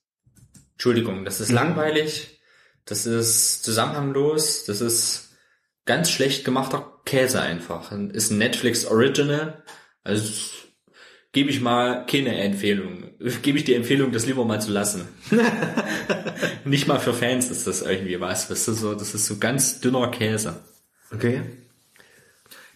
Entschuldigung, 0.73 1.25
das 1.27 1.41
ist 1.41 1.51
langweilig, 1.51 2.41
das 2.87 3.05
ist 3.05 3.63
zusammenhanglos, 3.63 4.65
das 4.65 4.81
ist 4.81 5.37
ganz 5.85 6.11
schlecht 6.11 6.45
gemachter 6.45 7.01
Käse 7.05 7.43
einfach. 7.43 7.93
Ist 7.93 8.31
ein 8.31 8.39
Netflix 8.39 8.87
Original, 8.87 9.63
also 10.03 10.23
gebe 11.33 11.51
ich 11.51 11.61
mal 11.61 12.07
keine 12.07 12.37
Empfehlung. 12.39 13.05
Gebe 13.43 13.59
ich 13.59 13.65
die 13.65 13.75
Empfehlung, 13.75 14.13
das 14.13 14.27
lieber 14.27 14.45
mal 14.47 14.61
zu 14.61 14.71
lassen. 14.71 15.07
Nicht 16.65 16.89
mal 16.89 16.99
für 16.99 17.13
Fans 17.13 17.51
ist 17.51 17.67
das 17.67 17.83
irgendwie 17.83 18.19
was. 18.21 18.49
Das 18.49 18.67
ist 18.69 18.81
so, 18.81 18.95
das 18.95 19.15
ist 19.15 19.27
so 19.27 19.37
ganz 19.39 19.81
dünner 19.81 20.11
Käse. 20.11 20.57
Okay. 21.13 21.43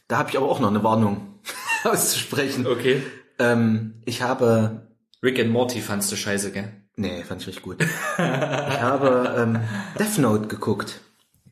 Da 0.09 0.19
habe 0.19 0.31
ich 0.31 0.37
aber 0.37 0.49
auch 0.51 0.61
noch 0.61 0.69
eine 0.69 0.83
Warnung 0.85 1.39
auszusprechen. 1.85 2.67
Okay. 2.67 3.03
Ähm, 3.39 3.95
ich 4.05 4.23
habe, 4.23 4.89
Rick 5.23 5.39
and 5.41 5.51
Morty 5.51 5.81
fandst 5.81 6.13
du 6.13 6.17
scheiße, 6.17 6.53
gell? 6.53 6.71
nee, 6.97 7.25
fand 7.25 7.41
ich 7.41 7.49
richtig 7.49 7.65
gut. 7.65 7.83
ich 7.83 8.19
habe 8.19 9.35
ähm, 9.39 9.59
Death 9.99 10.19
Note 10.19 10.47
geguckt. 10.49 11.01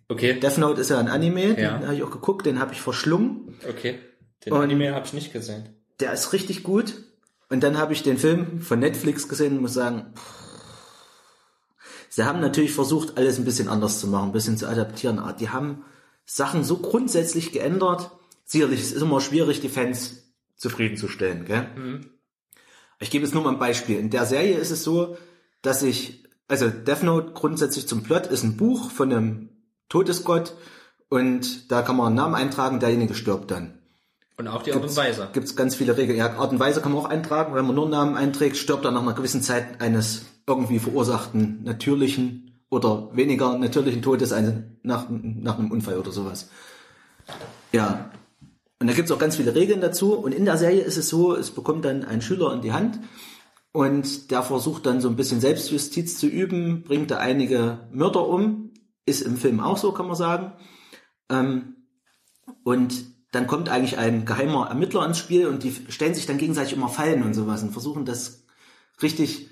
Okay. 0.08 0.38
Death 0.38 0.58
Note 0.58 0.80
ist 0.80 0.90
ja 0.90 0.98
ein 0.98 1.08
Anime, 1.08 1.58
Ja. 1.60 1.78
den 1.78 1.84
habe 1.86 1.94
ich 1.96 2.02
auch 2.02 2.10
geguckt, 2.10 2.46
den 2.46 2.60
habe 2.60 2.72
ich 2.74 2.80
verschlungen. 2.80 3.58
Okay. 3.68 3.98
Den 4.44 4.52
Und- 4.52 4.60
Anime 4.62 4.94
habe 4.94 5.06
ich 5.06 5.12
nicht 5.14 5.32
gesehen. 5.32 5.68
Der 6.02 6.12
ist 6.12 6.32
richtig 6.32 6.64
gut. 6.64 6.94
Und 7.48 7.62
dann 7.62 7.78
habe 7.78 7.92
ich 7.92 8.02
den 8.02 8.18
Film 8.18 8.60
von 8.60 8.80
Netflix 8.80 9.28
gesehen 9.28 9.56
und 9.56 9.62
muss 9.62 9.74
sagen, 9.74 10.12
sie 12.08 12.24
haben 12.24 12.40
natürlich 12.40 12.72
versucht, 12.72 13.16
alles 13.16 13.38
ein 13.38 13.44
bisschen 13.44 13.68
anders 13.68 14.00
zu 14.00 14.08
machen, 14.08 14.30
ein 14.30 14.32
bisschen 14.32 14.56
zu 14.56 14.68
adaptieren. 14.68 15.20
Aber 15.20 15.32
die 15.32 15.50
haben 15.50 15.84
Sachen 16.24 16.64
so 16.64 16.78
grundsätzlich 16.78 17.52
geändert. 17.52 18.10
Sicherlich 18.44 18.80
ist 18.80 18.96
es 18.96 19.02
immer 19.02 19.20
schwierig, 19.20 19.60
die 19.60 19.68
Fans 19.68 20.24
zufriedenzustellen. 20.56 21.44
Gell? 21.44 22.00
Ich 22.98 23.10
gebe 23.10 23.24
jetzt 23.24 23.34
nur 23.34 23.44
mal 23.44 23.52
ein 23.52 23.60
Beispiel. 23.60 24.00
In 24.00 24.10
der 24.10 24.26
Serie 24.26 24.58
ist 24.58 24.72
es 24.72 24.82
so, 24.82 25.16
dass 25.60 25.84
ich, 25.84 26.24
also 26.48 26.68
Death 26.68 27.04
Note 27.04 27.32
grundsätzlich 27.32 27.86
zum 27.86 28.02
Plot 28.02 28.26
ist 28.26 28.42
ein 28.42 28.56
Buch 28.56 28.90
von 28.90 29.12
einem 29.12 29.50
Todesgott 29.88 30.56
und 31.08 31.70
da 31.70 31.82
kann 31.82 31.96
man 31.96 32.08
einen 32.08 32.16
Namen 32.16 32.34
eintragen, 32.34 32.80
derjenige 32.80 33.14
stirbt 33.14 33.52
dann 33.52 33.81
Und 34.42 34.48
auch 34.48 34.62
die 34.62 34.72
Art 34.72 34.82
und 34.82 34.96
Weise. 34.96 35.28
gibt 35.32 35.46
es 35.46 35.54
ganz 35.54 35.76
viele 35.76 35.96
Regeln. 35.96 36.18
Ja, 36.18 36.34
Art 36.34 36.50
und 36.50 36.58
Weise 36.58 36.80
kann 36.80 36.90
man 36.90 37.00
auch 37.00 37.08
eintragen. 37.08 37.54
Wenn 37.54 37.64
man 37.64 37.76
nur 37.76 37.88
Namen 37.88 38.16
einträgt, 38.16 38.56
stirbt 38.56 38.84
er 38.84 38.90
nach 38.90 39.02
einer 39.02 39.12
gewissen 39.12 39.40
Zeit 39.40 39.80
eines 39.80 40.26
irgendwie 40.48 40.80
verursachten 40.80 41.62
natürlichen 41.62 42.60
oder 42.68 43.14
weniger 43.14 43.56
natürlichen 43.56 44.02
Todes 44.02 44.34
nach, 44.82 45.06
nach 45.08 45.58
einem 45.60 45.70
Unfall 45.70 45.96
oder 45.96 46.10
sowas. 46.10 46.50
Ja. 47.70 48.10
Und 48.80 48.88
da 48.88 48.94
gibt 48.94 49.08
es 49.08 49.14
auch 49.14 49.20
ganz 49.20 49.36
viele 49.36 49.54
Regeln 49.54 49.80
dazu. 49.80 50.14
Und 50.14 50.32
in 50.32 50.44
der 50.44 50.56
Serie 50.56 50.80
ist 50.80 50.96
es 50.96 51.08
so, 51.08 51.36
es 51.36 51.52
bekommt 51.52 51.84
dann 51.84 52.02
ein 52.02 52.20
Schüler 52.20 52.52
in 52.52 52.62
die 52.62 52.72
Hand 52.72 52.98
und 53.70 54.32
der 54.32 54.42
versucht 54.42 54.86
dann 54.86 55.00
so 55.00 55.08
ein 55.08 55.14
bisschen 55.14 55.40
Selbstjustiz 55.40 56.18
zu 56.18 56.26
üben, 56.26 56.82
bringt 56.82 57.12
da 57.12 57.18
einige 57.18 57.88
Mörder 57.92 58.26
um. 58.26 58.72
Ist 59.06 59.22
im 59.22 59.36
Film 59.36 59.60
auch 59.60 59.76
so, 59.76 59.92
kann 59.92 60.08
man 60.08 60.16
sagen. 60.16 60.52
Ähm, 61.30 61.76
und 62.64 63.11
dann 63.32 63.46
kommt 63.46 63.68
eigentlich 63.68 63.98
ein 63.98 64.24
geheimer 64.24 64.68
Ermittler 64.68 65.04
ins 65.04 65.18
Spiel 65.18 65.46
und 65.46 65.62
die 65.64 65.74
stellen 65.88 66.14
sich 66.14 66.26
dann 66.26 66.38
gegenseitig 66.38 66.74
immer 66.74 66.88
Fallen 66.88 67.22
und 67.22 67.34
sowas 67.34 67.62
und 67.62 67.72
versuchen 67.72 68.04
das 68.04 68.44
richtig, 69.02 69.48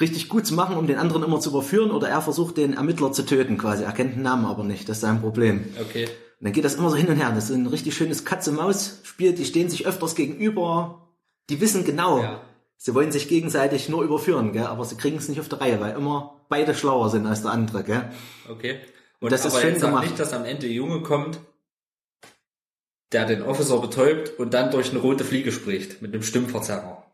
richtig 0.00 0.28
gut 0.28 0.46
zu 0.46 0.54
machen, 0.54 0.76
um 0.76 0.86
den 0.86 0.96
anderen 0.98 1.22
immer 1.22 1.40
zu 1.40 1.50
überführen 1.50 1.90
oder 1.90 2.08
er 2.08 2.22
versucht 2.22 2.56
den 2.56 2.72
Ermittler 2.74 3.12
zu 3.12 3.24
töten 3.26 3.58
quasi. 3.58 3.82
Er 3.84 3.92
kennt 3.92 4.14
den 4.14 4.22
Namen 4.22 4.44
aber 4.46 4.64
nicht, 4.64 4.88
das 4.88 4.96
ist 4.98 5.00
sein 5.02 5.20
Problem. 5.20 5.64
Okay. 5.80 6.04
Und 6.04 6.44
dann 6.44 6.52
geht 6.52 6.64
das 6.64 6.74
immer 6.74 6.90
so 6.90 6.96
hin 6.96 7.08
und 7.08 7.16
her. 7.16 7.32
Das 7.34 7.50
ist 7.50 7.56
ein 7.56 7.66
richtig 7.66 7.96
schönes 7.96 8.24
Katze-Maus-Spiel. 8.26 9.32
Die 9.32 9.44
stehen 9.46 9.70
sich 9.70 9.86
öfters 9.86 10.14
gegenüber. 10.14 11.08
Die 11.48 11.60
wissen 11.62 11.84
genau, 11.84 12.20
Ja. 12.22 12.42
sie 12.76 12.94
wollen 12.94 13.10
sich 13.10 13.26
gegenseitig 13.28 13.88
nur 13.88 14.02
überführen, 14.02 14.52
gell? 14.52 14.66
aber 14.66 14.84
sie 14.84 14.96
kriegen 14.96 15.16
es 15.16 15.28
nicht 15.28 15.40
auf 15.40 15.48
der 15.48 15.60
Reihe, 15.62 15.80
weil 15.80 15.96
immer 15.96 16.36
beide 16.48 16.74
schlauer 16.74 17.08
sind 17.10 17.26
als 17.26 17.42
der 17.42 17.52
andere. 17.52 17.82
Gell? 17.84 18.10
Okay. 18.50 18.80
Und 19.20 19.32
Das 19.32 19.44
ist 19.46 19.58
schön 19.60 19.80
gemacht. 19.80 20.04
nicht, 20.04 20.18
dass 20.20 20.32
am 20.34 20.44
Ende 20.44 20.66
Junge 20.66 21.00
kommt, 21.00 21.40
der 23.12 23.26
den 23.26 23.42
Officer 23.42 23.78
betäubt 23.78 24.38
und 24.38 24.54
dann 24.54 24.70
durch 24.70 24.90
eine 24.90 24.98
rote 25.00 25.24
Fliege 25.24 25.52
spricht 25.52 26.02
mit 26.02 26.12
einem 26.12 26.22
Stimmverzerrer. 26.22 27.04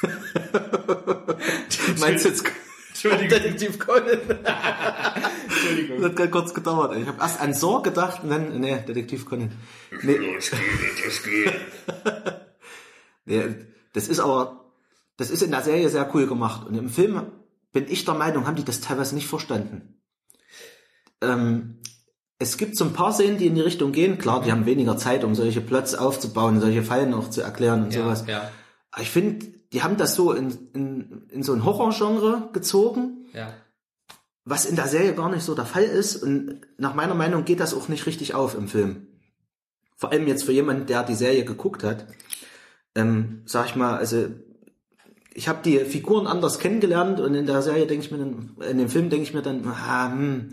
Meinst 1.98 2.24
du 2.24 2.28
jetzt 2.28 2.44
Entschuldigung. 2.88 3.28
Detektiv 3.28 3.78
Conan? 3.78 4.20
Entschuldigung. 5.44 5.96
Das 5.98 6.10
hat 6.10 6.16
gerade 6.16 6.30
kurz 6.30 6.52
gedauert. 6.54 6.96
Ich 6.96 7.06
habe 7.06 7.20
erst 7.20 7.40
an 7.40 7.54
Saw 7.54 7.82
gedacht 7.82 8.24
und 8.24 8.30
dann, 8.30 8.58
nee, 8.60 8.78
Detektiv 8.80 9.24
Conan. 9.24 9.52
Nee, 10.02 10.18
nee, 13.24 13.44
das 13.92 14.08
ist 14.08 14.18
aber, 14.18 14.72
das 15.16 15.30
ist 15.30 15.42
in 15.42 15.52
der 15.52 15.62
Serie 15.62 15.88
sehr 15.90 16.12
cool 16.14 16.26
gemacht. 16.26 16.66
Und 16.66 16.74
im 16.74 16.88
Film 16.88 17.30
bin 17.72 17.86
ich 17.88 18.04
der 18.04 18.14
Meinung, 18.14 18.46
haben 18.46 18.56
die 18.56 18.64
das 18.64 18.80
teilweise 18.80 19.14
nicht 19.14 19.28
verstanden. 19.28 20.00
Ähm, 21.20 21.77
es 22.38 22.56
gibt 22.56 22.76
so 22.76 22.84
ein 22.84 22.92
paar 22.92 23.12
Szenen, 23.12 23.38
die 23.38 23.46
in 23.46 23.54
die 23.56 23.60
Richtung 23.60 23.92
gehen. 23.92 24.18
Klar, 24.18 24.42
die 24.42 24.52
haben 24.52 24.64
weniger 24.66 24.96
Zeit, 24.96 25.24
um 25.24 25.34
solche 25.34 25.60
Plots 25.60 25.94
aufzubauen, 25.94 26.60
solche 26.60 26.82
Fallen 26.82 27.12
auch 27.14 27.30
zu 27.30 27.42
erklären 27.42 27.84
und 27.84 27.94
Ja, 27.94 28.02
sowas. 28.02 28.24
ja, 28.28 28.50
Aber 28.92 29.02
ich 29.02 29.10
finde, 29.10 29.46
die 29.72 29.82
haben 29.82 29.96
das 29.96 30.14
so 30.14 30.32
in, 30.32 30.56
in, 30.72 31.22
in 31.30 31.42
so 31.42 31.52
ein 31.52 31.64
Horrorgenre 31.64 32.48
gezogen, 32.52 33.26
ja. 33.32 33.52
was 34.44 34.66
in 34.66 34.76
der 34.76 34.86
Serie 34.86 35.14
gar 35.14 35.30
nicht 35.30 35.42
so 35.42 35.54
der 35.54 35.66
Fall 35.66 35.82
ist. 35.82 36.16
Und 36.16 36.60
nach 36.78 36.94
meiner 36.94 37.14
Meinung 37.14 37.44
geht 37.44 37.60
das 37.60 37.74
auch 37.74 37.88
nicht 37.88 38.06
richtig 38.06 38.34
auf 38.34 38.54
im 38.54 38.68
Film. 38.68 39.08
Vor 39.96 40.12
allem 40.12 40.28
jetzt 40.28 40.44
für 40.44 40.52
jemanden, 40.52 40.86
der 40.86 41.02
die 41.02 41.16
Serie 41.16 41.44
geguckt 41.44 41.82
hat. 41.82 42.06
Ähm, 42.94 43.42
sag 43.46 43.66
ich 43.66 43.74
mal, 43.76 43.96
also 43.96 44.26
ich 45.34 45.48
habe 45.48 45.58
die 45.64 45.78
Figuren 45.80 46.26
anders 46.28 46.58
kennengelernt 46.60 47.18
und 47.20 47.34
in 47.34 47.46
der 47.46 47.62
Serie 47.62 47.86
denke 47.86 48.04
ich 48.04 48.10
mir 48.12 48.18
dann, 48.18 48.56
in 48.70 48.78
dem 48.78 48.88
Film 48.88 49.10
denke 49.10 49.24
ich 49.24 49.34
mir 49.34 49.42
dann, 49.42 49.66
ah, 49.66 50.10
hm, 50.12 50.50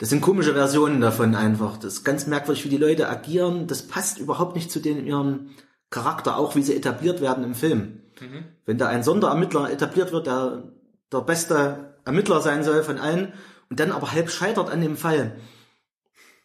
das 0.00 0.08
sind 0.08 0.22
komische 0.22 0.54
Versionen 0.54 1.00
davon 1.00 1.34
einfach. 1.34 1.76
Das 1.76 1.92
ist 1.92 2.04
ganz 2.04 2.26
merkwürdig, 2.26 2.64
wie 2.64 2.70
die 2.70 2.78
Leute 2.78 3.08
agieren. 3.08 3.66
Das 3.66 3.82
passt 3.82 4.18
überhaupt 4.18 4.56
nicht 4.56 4.72
zu 4.72 4.80
den 4.80 5.06
ihrem 5.06 5.50
Charakter, 5.90 6.38
auch 6.38 6.56
wie 6.56 6.62
sie 6.62 6.74
etabliert 6.74 7.20
werden 7.20 7.44
im 7.44 7.54
Film. 7.54 8.00
Wenn 8.64 8.78
da 8.78 8.88
ein 8.88 9.02
Sonderermittler 9.02 9.70
etabliert 9.70 10.10
wird, 10.10 10.26
der 10.26 10.64
der 11.12 11.20
beste 11.20 11.96
Ermittler 12.06 12.40
sein 12.40 12.64
soll 12.64 12.82
von 12.82 12.98
allen 12.98 13.34
und 13.68 13.78
dann 13.78 13.92
aber 13.92 14.12
halb 14.12 14.30
scheitert 14.30 14.70
an 14.70 14.80
dem 14.80 14.96
Fall, 14.96 15.36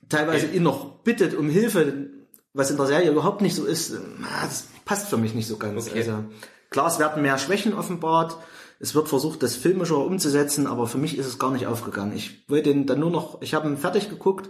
teilweise 0.10 0.48
ihn 0.48 0.64
noch 0.64 1.00
bittet 1.04 1.34
um 1.34 1.50
Hilfe, 1.50 2.10
was 2.54 2.72
in 2.72 2.78
der 2.78 2.88
Serie 2.88 3.12
überhaupt 3.12 3.42
nicht 3.42 3.56
so 3.56 3.66
ist, 3.66 3.94
ah, 3.94 4.46
das 4.46 4.68
passt 4.84 5.08
für 5.08 5.18
mich 5.18 5.34
nicht 5.34 5.48
so 5.48 5.58
ganz. 5.58 5.88
Okay. 5.88 6.00
Also 6.00 6.26
klar, 6.70 6.88
es 6.88 7.00
werden 7.00 7.22
mehr 7.22 7.38
Schwächen 7.38 7.74
offenbart, 7.74 8.38
es 8.80 8.96
wird 8.96 9.08
versucht, 9.08 9.44
das 9.44 9.56
filmischer 9.56 9.98
umzusetzen, 9.98 10.68
aber 10.68 10.88
für 10.88 10.98
mich 10.98 11.18
ist 11.18 11.26
es 11.26 11.40
gar 11.40 11.52
nicht 11.52 11.68
aufgegangen. 11.68 12.16
Ich 12.16 12.50
wollte 12.50 12.74
den 12.74 12.86
dann 12.86 13.00
nur 13.00 13.12
noch, 13.12 13.42
ich 13.42 13.54
habe 13.54 13.68
ihn 13.68 13.78
fertig 13.78 14.10
geguckt, 14.10 14.50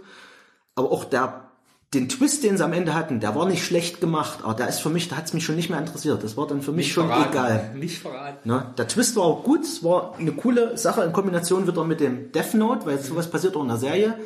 aber 0.74 0.90
auch 0.90 1.04
der 1.04 1.46
den 1.94 2.08
Twist, 2.08 2.42
den 2.42 2.56
sie 2.56 2.64
am 2.64 2.72
Ende 2.72 2.94
hatten, 2.94 3.20
der 3.20 3.34
war 3.34 3.46
nicht 3.46 3.64
schlecht 3.64 4.00
gemacht, 4.00 4.40
aber 4.42 4.54
der 4.54 4.68
ist 4.68 4.80
für 4.80 4.90
mich, 4.90 5.08
da 5.08 5.16
hat 5.16 5.26
es 5.26 5.32
mich 5.34 5.44
schon 5.44 5.54
nicht 5.54 5.70
mehr 5.70 5.78
interessiert. 5.78 6.22
Das 6.24 6.36
war 6.36 6.46
dann 6.46 6.60
für 6.60 6.72
mich 6.72 6.92
schon 6.92 7.06
verraten. 7.06 7.30
egal. 7.30 7.70
Nicht 7.74 7.98
verraten. 7.98 8.48
Ne? 8.48 8.74
Der 8.76 8.88
Twist 8.88 9.16
war 9.16 9.22
auch 9.22 9.44
gut, 9.44 9.62
es 9.62 9.84
war 9.84 10.14
eine 10.18 10.32
coole 10.32 10.76
Sache 10.76 11.02
in 11.04 11.12
Kombination 11.12 11.66
wieder 11.68 11.84
mit 11.84 12.00
dem 12.00 12.32
Death 12.32 12.54
Note, 12.54 12.86
weil 12.86 12.98
sowas 12.98 13.30
passiert 13.30 13.56
auch 13.56 13.62
in 13.62 13.68
der 13.68 13.76
Serie, 13.76 14.18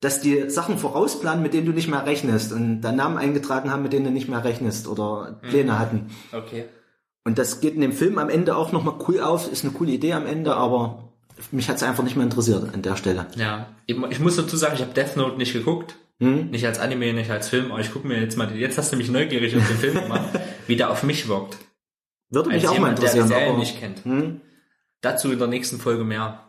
dass 0.00 0.20
die 0.20 0.48
Sachen 0.50 0.78
vorausplanen, 0.78 1.42
mit 1.42 1.54
denen 1.54 1.66
du 1.66 1.72
nicht 1.72 1.88
mehr 1.88 2.04
rechnest 2.04 2.52
und 2.52 2.80
dann 2.80 2.96
Namen 2.96 3.18
eingetragen 3.18 3.70
haben, 3.70 3.82
mit 3.82 3.92
denen 3.92 4.06
du 4.06 4.10
nicht 4.10 4.28
mehr 4.28 4.42
rechnest 4.42 4.88
oder 4.88 5.38
Pläne 5.42 5.78
hatten. 5.78 6.10
Okay. 6.32 6.64
Und 7.24 7.38
das 7.38 7.60
geht 7.60 7.74
in 7.74 7.80
dem 7.80 7.92
Film 7.92 8.18
am 8.18 8.28
Ende 8.28 8.56
auch 8.56 8.72
nochmal 8.72 8.94
cool 9.06 9.20
auf, 9.20 9.50
ist 9.50 9.64
eine 9.64 9.72
coole 9.72 9.92
Idee 9.92 10.12
am 10.14 10.26
Ende, 10.26 10.54
aber 10.54 11.12
mich 11.52 11.68
hat 11.68 11.76
es 11.76 11.82
einfach 11.82 12.02
nicht 12.02 12.16
mehr 12.16 12.24
interessiert 12.24 12.74
an 12.74 12.82
der 12.82 12.96
Stelle. 12.96 13.26
Ja. 13.36 13.68
Ich, 13.86 14.18
muss 14.20 14.36
dazu 14.36 14.56
sagen, 14.56 14.74
ich 14.74 14.80
habe 14.82 14.92
Death 14.92 15.16
Note 15.16 15.36
nicht 15.36 15.52
geguckt. 15.52 15.94
Hm? 16.20 16.50
Nicht 16.50 16.66
als 16.66 16.78
Anime, 16.78 17.12
nicht 17.14 17.30
als 17.30 17.48
Film, 17.48 17.72
aber 17.72 17.80
ich 17.80 17.92
gucke 17.92 18.06
mir 18.06 18.20
jetzt 18.20 18.36
mal, 18.36 18.54
jetzt 18.56 18.78
hast 18.78 18.92
du 18.92 18.96
mich 18.96 19.08
neugierig 19.10 19.56
auf 19.56 19.66
den 19.66 19.76
Film 19.76 19.94
gemacht, 19.94 20.28
wie 20.66 20.76
der 20.76 20.90
auf 20.90 21.02
mich 21.02 21.28
wirkt. 21.28 21.56
Würde 22.30 22.48
mich 22.50 22.62
Als 22.62 22.66
auch 22.66 22.78
mal 22.78 22.90
jemand, 22.90 23.02
der 23.02 23.12
die 23.12 23.18
interessieren. 23.18 23.40
Serie 23.46 23.58
nicht 23.58 23.78
kennt. 23.80 24.04
Hm? 24.04 24.40
Dazu 25.00 25.32
in 25.32 25.38
der 25.38 25.48
nächsten 25.48 25.78
Folge 25.78 26.04
mehr. 26.04 26.48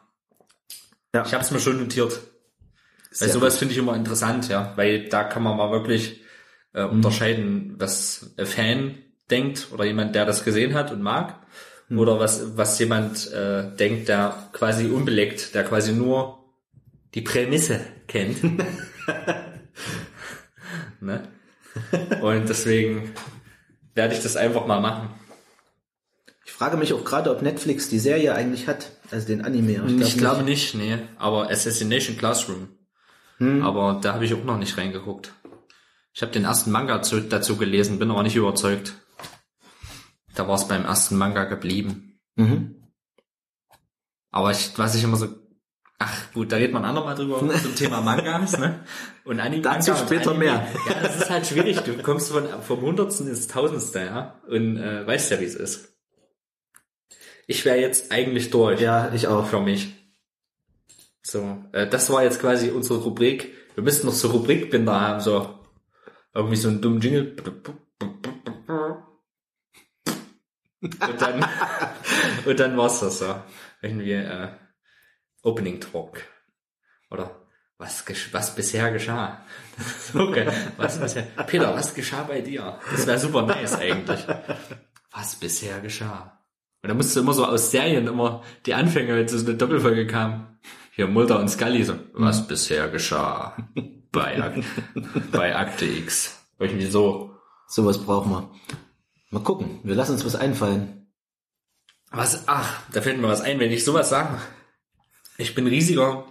Ja. 1.13 1.23
Ich 1.25 1.33
habe 1.33 1.43
es 1.43 1.51
mir 1.51 1.59
schon 1.59 1.79
notiert. 1.79 2.13
Weil 2.13 2.19
Sehr 3.11 3.29
sowas 3.29 3.57
finde 3.57 3.73
ich 3.73 3.77
immer 3.77 3.95
interessant, 3.95 4.49
ja, 4.49 4.73
weil 4.75 5.07
da 5.09 5.23
kann 5.23 5.43
man 5.43 5.55
mal 5.57 5.71
wirklich 5.71 6.21
äh, 6.73 6.85
Mhm. 6.85 6.91
unterscheiden, 6.91 7.75
was 7.77 8.33
ein 8.37 8.45
Fan 8.47 8.97
denkt 9.29 9.67
oder 9.71 9.85
jemand, 9.85 10.15
der 10.15 10.25
das 10.25 10.43
gesehen 10.43 10.73
hat 10.73 10.91
und 10.91 11.01
mag, 11.01 11.39
Mhm. 11.89 11.99
oder 11.99 12.19
was 12.19 12.57
was 12.57 12.79
jemand 12.79 13.31
äh, 13.31 13.75
denkt, 13.75 14.07
der 14.07 14.49
quasi 14.53 14.87
unbelegt, 14.87 15.53
der 15.55 15.63
quasi 15.63 15.93
nur 15.93 16.39
die 17.13 17.21
Prämisse 17.21 17.79
kennt. 18.07 18.43
ne? 21.01 21.27
Und 22.21 22.49
deswegen 22.49 23.13
werde 23.95 24.13
ich 24.15 24.21
das 24.21 24.35
einfach 24.35 24.65
mal 24.65 24.79
machen. 24.79 25.09
Ich 26.45 26.51
frage 26.51 26.77
mich 26.77 26.93
auch 26.93 27.03
gerade, 27.03 27.31
ob 27.31 27.41
Netflix 27.41 27.89
die 27.89 27.99
Serie 27.99 28.33
eigentlich 28.33 28.67
hat, 28.67 28.91
also 29.11 29.27
den 29.27 29.43
Anime. 29.43 29.83
Ich, 29.87 30.17
glaub 30.17 30.17
glaube 30.17 30.43
nicht, 30.43 30.75
nee. 30.75 30.97
Aber 31.17 31.49
Assassination 31.49 32.17
Classroom. 32.17 32.69
Aber 33.39 33.99
da 34.01 34.13
habe 34.13 34.23
ich 34.23 34.33
auch 34.33 34.43
noch 34.45 34.57
nicht 34.57 34.77
reingeguckt. 34.77 35.33
Ich 36.13 36.21
habe 36.21 36.31
den 36.31 36.45
ersten 36.45 36.71
Manga 36.71 37.01
zu, 37.01 37.19
dazu 37.19 37.57
gelesen, 37.57 37.99
bin 37.99 38.09
aber 38.09 38.23
nicht 38.23 38.37
überzeugt. 38.37 38.93
Da 40.35 40.47
war 40.47 40.55
es 40.55 40.67
beim 40.67 40.85
ersten 40.85 41.15
Manga 41.17 41.45
geblieben. 41.45 42.19
Mhm. 42.35 42.83
Aber 44.31 44.51
ich, 44.51 44.71
was 44.77 44.95
ich 44.95 45.03
immer 45.03 45.17
so, 45.17 45.27
ach 45.99 46.31
gut, 46.33 46.51
da 46.51 46.57
redet 46.57 46.73
man 46.73 46.85
andermal 46.85 47.15
drüber 47.15 47.39
zum 47.61 47.75
Thema 47.75 48.01
Mangas, 48.01 48.57
ne? 48.57 48.83
Und 49.25 49.39
Anime. 49.39 49.61
Dazu 49.61 49.91
Manga 49.91 50.05
später 50.05 50.31
Anime. 50.31 50.45
mehr. 50.45 50.67
Ja, 50.89 51.01
das 51.01 51.17
ist 51.17 51.29
halt 51.29 51.45
schwierig. 51.45 51.79
Du 51.81 51.97
kommst 52.01 52.31
von 52.31 52.47
vom 52.61 52.81
Hundertsten 52.81 53.27
ins 53.27 53.47
Tausendste, 53.47 53.99
ja? 53.99 54.41
Und 54.47 54.77
äh, 54.77 55.05
weißt 55.05 55.31
ja, 55.31 55.39
wie 55.39 55.45
es 55.45 55.55
ist. 55.55 55.93
Ich 57.45 57.65
wäre 57.65 57.77
jetzt 57.77 58.11
eigentlich 58.11 58.49
durch. 58.49 58.79
Ja, 58.79 59.13
ich 59.13 59.27
auch. 59.27 59.45
für 59.45 59.59
mich. 59.59 59.93
So, 61.21 61.63
äh, 61.71 61.87
das 61.87 62.09
war 62.09 62.23
jetzt 62.23 62.39
quasi 62.41 62.69
unsere 62.69 62.99
Rubrik. 62.99 63.53
Wir 63.75 63.83
müssten 63.83 64.07
noch 64.07 64.13
so 64.13 64.29
Rubrikbinder 64.29 64.99
haben, 64.99 65.19
so 65.19 65.59
irgendwie 66.33 66.57
so 66.57 66.67
einen 66.67 66.81
dummen 66.81 67.01
Jingle. 67.01 67.35
Und 70.83 71.21
dann, 71.21 71.45
und 72.45 72.59
dann 72.59 72.77
war's 72.77 72.99
das 72.99 73.19
so. 73.19 73.35
Irgendwie 73.81 74.11
äh, 74.11 74.49
Opening 75.41 75.79
Talk. 75.79 76.21
Oder 77.09 77.31
was, 77.77 78.05
was 78.31 78.55
bisher 78.55 78.91
geschah. 78.91 79.41
Okay, 80.13 80.47
was 80.77 80.99
bisher. 80.99 81.23
Peter, 81.47 81.73
was 81.73 81.95
geschah 81.95 82.23
bei 82.23 82.41
dir? 82.41 82.79
Das 82.91 83.07
wäre 83.07 83.17
super 83.17 83.41
nice 83.41 83.75
eigentlich. 83.75 84.25
Was 85.11 85.35
bisher 85.35 85.79
geschah. 85.79 86.39
Und 86.83 86.89
da 86.89 86.93
musst 86.93 87.15
du 87.15 87.21
immer 87.21 87.33
so 87.33 87.45
aus 87.45 87.71
Serien 87.71 88.07
immer 88.07 88.43
die 88.65 88.73
Anfänge, 88.73 89.15
wenn 89.15 89.27
so 89.27 89.43
eine 89.43 89.55
Doppelfolge 89.55 90.05
kam. 90.05 90.59
Hier 90.91 91.07
Mulder 91.07 91.39
und 91.39 91.49
Scully 91.49 91.83
so, 91.83 91.95
was 92.13 92.47
bisher 92.47 92.87
geschah 92.89 93.57
bei, 94.11 94.63
bei 95.31 95.55
Akte 95.55 95.85
X. 95.85 96.39
Irgendwie 96.59 96.85
so. 96.85 97.31
Sowas 97.67 97.97
brauchen 97.97 98.31
wir. 98.31 98.51
Mal 99.33 99.41
gucken, 99.41 99.79
wir 99.81 99.95
lassen 99.95 100.11
uns 100.11 100.23
was 100.25 100.35
einfallen. 100.35 101.07
Was, 102.11 102.47
ach, 102.47 102.83
da 102.91 103.01
fällt 103.01 103.19
mir 103.19 103.27
was 103.27 103.41
ein, 103.41 103.59
wenn 103.59 103.71
ich 103.71 103.83
sowas 103.83 104.09
sage. 104.09 104.37
Ich 105.39 105.55
bin 105.55 105.65
riesiger 105.65 106.27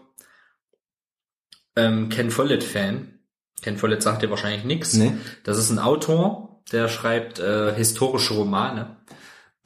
ähm, 1.74 2.10
Ken 2.10 2.30
Follett-Fan. 2.30 3.18
Ken 3.60 3.76
Follett 3.76 4.04
sagt 4.04 4.22
dir 4.22 4.30
wahrscheinlich 4.30 4.62
nichts. 4.62 4.92
Nee. 4.94 5.14
Das 5.42 5.58
ist 5.58 5.70
ein 5.70 5.80
Autor, 5.80 6.62
der 6.70 6.88
schreibt 6.88 7.40
äh, 7.40 7.74
historische 7.74 8.34
Romane 8.34 8.98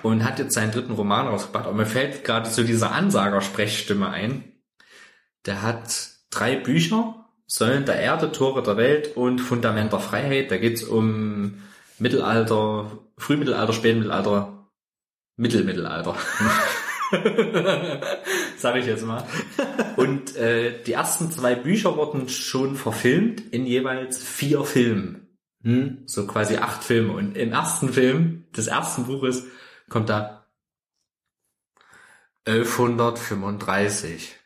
und 0.03 0.25
hat 0.25 0.39
jetzt 0.39 0.55
seinen 0.55 0.73
dritten 0.73 0.93
Roman 0.93 1.27
rausgebracht. 1.27 1.67
Aber 1.67 1.77
mir 1.77 1.85
fällt 1.85 2.25
gerade 2.25 2.49
so 2.49 2.63
diese 2.63 2.91
Ansager-Sprechstimme 2.91 4.09
ein. 4.09 4.51
Der 5.45 5.61
hat 5.61 6.09
drei 6.31 6.57
Bücher, 6.57 7.27
Säulen 7.47 7.85
der 7.85 8.01
Erde, 8.01 8.33
Tore 8.33 8.63
der 8.63 8.79
Welt 8.79 9.15
und 9.15 9.41
Fundament 9.41 9.93
der 9.93 10.01
Freiheit. 10.01 10.51
Da 10.51 10.57
geht's 10.57 10.83
um 10.83 11.59
Mittelalter, 11.99 12.99
Frühmittelalter, 13.17 13.73
Spätmittelalter, 13.73 14.71
Mittelmittelalter. 15.37 16.17
Sag 18.59 18.77
ich 18.77 18.87
jetzt 18.87 19.05
mal. 19.05 19.27
Und 19.97 20.37
äh, 20.37 20.83
die 20.83 20.93
ersten 20.93 21.31
zwei 21.31 21.55
Bücher 21.55 21.97
wurden 21.97 22.29
schon 22.29 22.77
verfilmt 22.77 23.41
in 23.53 23.67
jeweils 23.67 24.23
vier 24.23 24.65
Filmen. 24.65 25.39
Hm? 25.63 26.03
So 26.07 26.27
quasi 26.27 26.57
acht 26.57 26.85
Filme. 26.85 27.13
Und 27.13 27.37
im 27.37 27.53
ersten 27.53 27.93
Film 27.93 28.45
des 28.57 28.67
ersten 28.67 29.07
Buches 29.07 29.45
kommt 29.89 30.09
da 30.09 30.47
1135. 32.47 34.37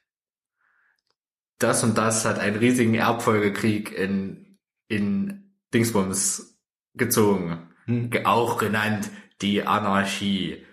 Das 1.58 1.84
und 1.84 1.98
das 1.98 2.24
hat 2.24 2.38
einen 2.38 2.56
riesigen 2.56 2.94
Erbfolgekrieg 2.94 3.92
in, 3.92 4.58
in 4.88 5.52
Dingsbums 5.74 6.49
gezogen. 6.94 7.70
Hm. 7.86 8.10
Auch 8.24 8.58
genannt 8.58 9.10
die 9.42 9.62
Anarchie. 9.62 10.64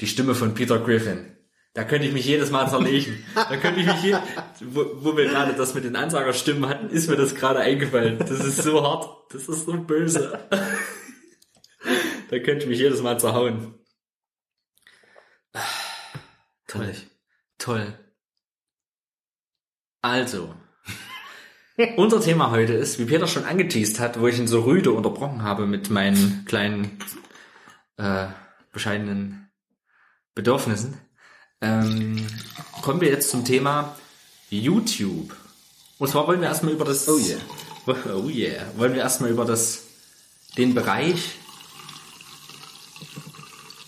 die 0.00 0.06
Stimme 0.06 0.34
von 0.34 0.54
Peter 0.54 0.78
Griffin. 0.78 1.36
Da 1.74 1.84
könnte 1.84 2.06
ich 2.06 2.12
mich 2.14 2.24
jedes 2.24 2.50
Mal 2.50 2.68
zerlegen. 2.70 3.22
Da 3.34 3.56
könnte 3.56 3.80
ich 3.80 3.86
mich 3.86 4.02
je, 4.02 4.16
wo, 4.60 5.04
wo 5.04 5.16
wir 5.16 5.26
gerade 5.26 5.52
das 5.52 5.74
mit 5.74 5.84
den 5.84 5.94
Ansagerstimmen 5.96 6.68
hatten, 6.68 6.88
ist 6.88 7.08
mir 7.10 7.16
das 7.16 7.34
gerade 7.34 7.60
eingefallen. 7.60 8.18
Das 8.18 8.30
ist 8.30 8.62
so 8.62 8.82
hart. 8.82 9.32
Das 9.32 9.48
ist 9.48 9.66
so 9.66 9.74
böse. 9.74 10.48
Da 12.30 12.38
könnte 12.38 12.64
ich 12.64 12.66
mich 12.66 12.78
jedes 12.78 13.02
Mal 13.02 13.20
zerhauen. 13.20 13.74
Toll. 16.66 16.94
Toll. 17.58 17.98
Also. 20.02 20.54
Unser 21.96 22.22
Thema 22.22 22.50
heute 22.52 22.72
ist, 22.72 22.98
wie 22.98 23.04
Peter 23.04 23.26
schon 23.26 23.44
angeteased 23.44 24.00
hat, 24.00 24.18
wo 24.18 24.26
ich 24.26 24.38
ihn 24.38 24.48
so 24.48 24.60
rüde 24.60 24.92
unterbrochen 24.92 25.42
habe 25.42 25.66
mit 25.66 25.90
meinen 25.90 26.46
kleinen, 26.46 26.98
äh, 27.98 28.28
bescheidenen 28.72 29.50
Bedürfnissen, 30.34 30.98
ähm, 31.60 32.26
kommen 32.80 33.02
wir 33.02 33.10
jetzt 33.10 33.28
zum 33.28 33.44
Thema 33.44 33.94
YouTube. 34.48 35.36
Und 35.98 36.08
zwar 36.08 36.26
wollen 36.26 36.40
wir 36.40 36.48
erstmal 36.48 36.72
über 36.72 36.86
das, 36.86 37.08
Oh 37.08 37.18
yeah. 37.18 37.38
oh 38.14 38.30
yeah, 38.30 38.64
wollen 38.76 38.94
wir 38.94 39.02
erstmal 39.02 39.30
über 39.30 39.44
das, 39.44 39.84
den 40.56 40.74
Bereich 40.74 41.32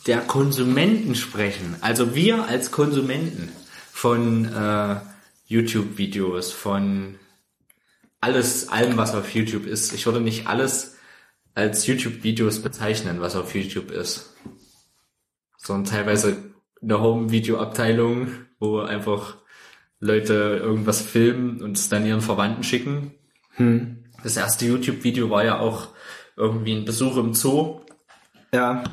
der 0.06 0.20
Konsumenten 0.20 1.14
sprechen. 1.14 1.76
Also 1.80 2.14
wir 2.14 2.48
als 2.48 2.70
Konsumenten 2.70 3.50
von 3.90 4.44
äh, 4.44 4.96
YouTube-Videos, 5.46 6.52
von 6.52 7.18
alles, 8.20 8.68
allem, 8.68 8.96
was 8.96 9.14
auf 9.14 9.34
YouTube 9.34 9.66
ist. 9.66 9.92
Ich 9.92 10.06
würde 10.06 10.20
nicht 10.20 10.46
alles 10.46 10.96
als 11.54 11.86
YouTube-Videos 11.86 12.62
bezeichnen, 12.62 13.20
was 13.20 13.36
auf 13.36 13.54
YouTube 13.54 13.90
ist. 13.90 14.34
Sondern 15.56 15.92
teilweise 15.92 16.36
eine 16.80 17.00
Home-Video-Abteilung, 17.00 18.28
wo 18.58 18.80
einfach 18.80 19.36
Leute 20.00 20.60
irgendwas 20.62 21.02
filmen 21.02 21.60
und 21.62 21.76
es 21.76 21.88
dann 21.88 22.06
ihren 22.06 22.20
Verwandten 22.20 22.62
schicken. 22.62 23.14
Das 24.22 24.36
erste 24.36 24.66
YouTube-Video 24.66 25.30
war 25.30 25.44
ja 25.44 25.58
auch 25.58 25.88
irgendwie 26.36 26.74
ein 26.74 26.84
Besuch 26.84 27.16
im 27.16 27.34
Zoo 27.34 27.80
Ja, 28.54 28.84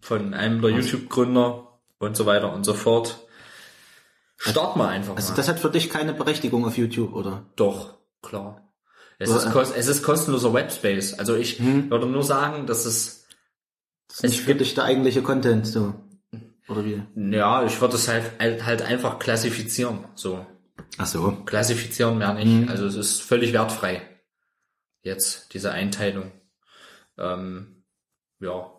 von 0.00 0.34
einem 0.34 0.60
der 0.60 0.70
YouTube-Gründer 0.70 1.68
und 1.98 2.16
so 2.16 2.26
weiter 2.26 2.52
und 2.52 2.64
so 2.64 2.74
fort. 2.74 3.20
Starten 4.36 4.80
wir 4.80 4.88
einfach 4.88 5.14
also 5.14 5.30
mal. 5.30 5.36
das 5.36 5.48
hat 5.48 5.60
für 5.60 5.70
dich 5.70 5.88
keine 5.88 6.12
Berechtigung 6.12 6.66
auf 6.66 6.76
YouTube, 6.76 7.14
oder? 7.14 7.46
Doch, 7.54 7.94
klar. 8.22 8.72
Es 9.18 9.30
Ja, 9.30 9.36
ist, 9.36 9.52
kost 9.52 9.76
es 9.76 9.86
ist 9.88 10.02
kostenloser 10.02 10.52
Webspace. 10.52 11.18
Also 11.18 11.36
ich 11.36 11.62
würde 11.62 12.06
nur 12.06 12.22
sagen, 12.22 12.66
dass 12.66 12.84
es, 12.86 13.26
Das 14.08 14.18
ist 14.18 14.22
nicht 14.22 14.40
für 14.40 14.54
dich 14.54 14.74
der 14.74 14.84
eigentliche 14.84 15.22
Content, 15.22 15.66
so. 15.66 15.94
Oder 16.68 16.84
wie? 16.84 17.02
ja, 17.14 17.64
ich 17.64 17.80
würde 17.80 17.96
es 17.96 18.08
halt, 18.08 18.40
halt 18.40 18.82
einfach 18.82 19.18
klassifizieren. 19.18 20.04
So. 20.14 20.46
Ach 20.98 21.06
so. 21.06 21.32
Klassifizieren 21.44 22.18
mehr 22.18 22.34
nicht. 22.34 22.68
Also 22.70 22.86
es 22.86 22.94
ist 22.94 23.20
völlig 23.22 23.52
wertfrei. 23.52 24.02
Jetzt, 25.02 25.52
diese 25.54 25.72
Einteilung. 25.72 26.30
Ähm, 27.18 27.84
ja. 28.40 28.70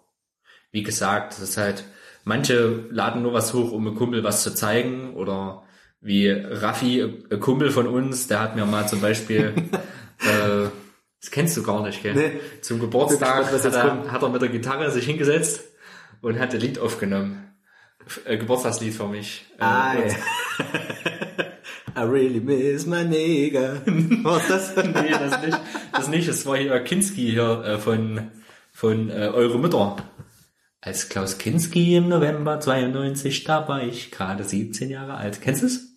Wie 0.71 0.83
gesagt, 0.83 1.33
es 1.33 1.39
ist 1.39 1.57
halt, 1.57 1.83
manche 2.23 2.87
laden 2.89 3.21
nur 3.21 3.33
was 3.33 3.53
hoch, 3.53 3.71
um 3.71 3.85
einem 3.85 3.95
Kumpel 3.95 4.23
was 4.23 4.43
zu 4.43 4.53
zeigen. 4.55 5.13
Oder 5.15 5.63
wie 6.03 6.29
Raffi, 6.29 7.01
ein 7.31 7.39
Kumpel 7.39 7.71
von 7.71 7.87
uns, 7.87 8.27
der 8.27 8.41
hat 8.41 8.55
mir 8.55 8.65
mal 8.65 8.87
zum 8.87 9.01
Beispiel, 9.01 9.53
äh, 10.19 10.67
das 11.21 11.31
kennst 11.31 11.55
du 11.55 11.63
gar 11.63 11.81
nicht, 11.83 12.03
gell? 12.03 12.13
Nee. 12.13 12.31
Zum 12.61 12.79
Geburtstag 12.79 13.51
hat 13.51 13.65
er, 13.65 14.11
hat 14.11 14.21
er 14.21 14.29
mit 14.29 14.41
der 14.41 14.49
Gitarre 14.49 14.91
sich 14.91 15.05
hingesetzt 15.05 15.61
und 16.21 16.39
hat 16.39 16.53
ein 16.53 16.59
Lied 16.59 16.77
aufgenommen. 16.79 17.39
Äh, 18.25 18.37
Geburtstagslied 18.37 18.93
für 18.93 19.07
mich. 19.07 19.45
Äh, 19.57 19.63
Ah, 19.63 19.93
ja. 19.95 20.13
I 21.95 22.01
really 22.05 22.39
miss 22.39 22.85
my 22.85 23.05
nigga. 23.05 23.81
Was 24.23 24.49
ist 24.49 24.75
das? 24.75 24.85
nee, 24.85 25.11
das 25.11 25.41
nicht. 25.41 25.59
Das 25.91 26.07
nicht. 26.09 26.27
Es 26.27 26.45
war 26.45 26.57
hier 26.57 26.77
Kinski 26.79 27.31
hier 27.31 27.63
äh, 27.63 27.77
von, 27.77 28.31
von 28.71 29.09
äh, 29.09 29.29
Eure 29.33 29.59
Mütter. 29.59 29.97
Als 30.81 31.07
Klaus 31.07 31.37
Kinski 31.37 31.95
im 31.95 32.09
November 32.09 32.59
92, 32.59 33.45
da 33.45 33.67
war 33.69 33.83
ich 33.83 34.11
gerade 34.11 34.43
17 34.43 34.89
Jahre 34.89 35.13
alt. 35.13 35.39
Kennst 35.41 35.61
du 35.61 35.67
es? 35.67 35.92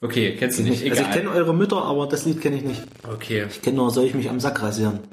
Okay, 0.00 0.36
kennst 0.36 0.58
du 0.58 0.62
nicht. 0.62 0.82
Also 0.84 0.94
Egal. 0.94 1.04
ich 1.04 1.10
kenne 1.16 1.30
eure 1.30 1.54
Mütter, 1.54 1.82
aber 1.82 2.06
das 2.06 2.24
Lied 2.24 2.40
kenne 2.40 2.56
ich 2.56 2.62
nicht. 2.62 2.82
okay. 3.02 3.46
Ich 3.48 3.62
kenne 3.62 3.76
nur, 3.78 3.90
soll 3.90 4.04
ich 4.06 4.14
mich 4.14 4.28
am 4.30 4.40
Sack 4.40 4.62
rasieren? 4.62 5.00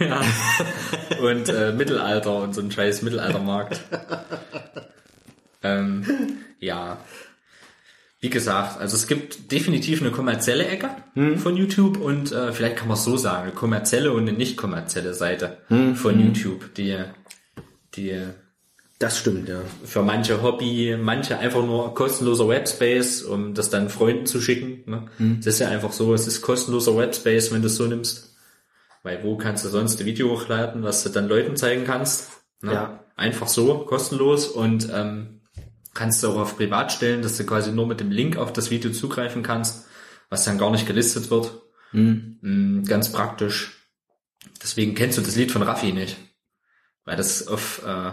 Ja. 0.00 0.22
Und 1.22 1.48
äh, 1.50 1.72
Mittelalter 1.72 2.42
und 2.42 2.54
so 2.54 2.60
ein 2.60 2.70
scheiß 2.72 3.02
Mittelaltermarkt. 3.02 3.80
ähm, 5.62 6.04
ja. 6.58 6.98
Wie 8.20 8.30
gesagt, 8.30 8.80
also 8.80 8.96
es 8.96 9.06
gibt 9.06 9.52
definitiv 9.52 10.00
eine 10.00 10.10
kommerzielle 10.10 10.66
Ecke 10.66 10.90
von 11.36 11.56
YouTube 11.56 12.00
und 12.00 12.32
äh, 12.32 12.52
vielleicht 12.52 12.76
kann 12.76 12.88
man 12.88 12.96
es 12.96 13.04
so 13.04 13.16
sagen, 13.18 13.44
eine 13.44 13.52
kommerzielle 13.52 14.12
und 14.12 14.22
eine 14.22 14.32
nicht 14.32 14.56
kommerzielle 14.56 15.14
Seite 15.14 15.58
von 15.68 16.18
YouTube, 16.18 16.74
die, 16.74 16.98
die 17.94 18.18
Das 18.98 19.18
stimmt, 19.18 19.48
ja. 19.48 19.60
für 19.84 20.02
manche 20.02 20.40
Hobby, 20.40 20.96
manche 21.00 21.38
einfach 21.38 21.64
nur 21.64 21.94
kostenloser 21.94 22.48
Webspace, 22.48 23.22
um 23.22 23.52
das 23.52 23.68
dann 23.68 23.90
Freunden 23.90 24.26
zu 24.26 24.40
schicken. 24.40 24.84
Ne? 24.86 25.36
Es 25.40 25.46
ist 25.46 25.58
ja 25.58 25.68
einfach 25.68 25.92
so, 25.92 26.14
es 26.14 26.28
ist 26.28 26.42
kostenloser 26.42 26.96
Webspace, 26.96 27.52
wenn 27.52 27.60
du 27.60 27.66
es 27.66 27.76
so 27.76 27.86
nimmst. 27.86 28.36
Weil 29.02 29.22
wo 29.24 29.36
kannst 29.36 29.64
du 29.64 29.68
sonst 29.68 30.00
ein 30.00 30.06
Video 30.06 30.30
hochladen, 30.30 30.84
was 30.84 31.02
du 31.02 31.08
dann 31.08 31.28
Leuten 31.28 31.56
zeigen 31.56 31.84
kannst? 31.84 32.30
Ne? 32.62 32.72
Ja. 32.72 33.04
Einfach 33.16 33.48
so, 33.48 33.78
kostenlos 33.78 34.46
und 34.46 34.88
ähm, 34.92 35.40
kannst 35.92 36.22
du 36.22 36.28
auch 36.28 36.36
auf 36.36 36.56
privat 36.56 36.92
stellen, 36.92 37.22
dass 37.22 37.36
du 37.36 37.44
quasi 37.44 37.72
nur 37.72 37.86
mit 37.86 38.00
dem 38.00 38.10
Link 38.10 38.36
auf 38.36 38.52
das 38.52 38.70
Video 38.70 38.92
zugreifen 38.92 39.42
kannst, 39.42 39.86
was 40.30 40.44
dann 40.44 40.58
gar 40.58 40.70
nicht 40.70 40.86
gelistet 40.86 41.30
wird. 41.30 41.62
Mm, 41.92 42.82
Ganz 42.84 43.12
praktisch. 43.12 43.72
Deswegen 44.62 44.94
kennst 44.94 45.18
du 45.18 45.22
das 45.22 45.36
Lied 45.36 45.52
von 45.52 45.62
Raffi 45.62 45.92
nicht. 45.92 46.16
Weil 47.04 47.16
das 47.16 47.46
auf 47.46 47.82
äh, 47.86 48.12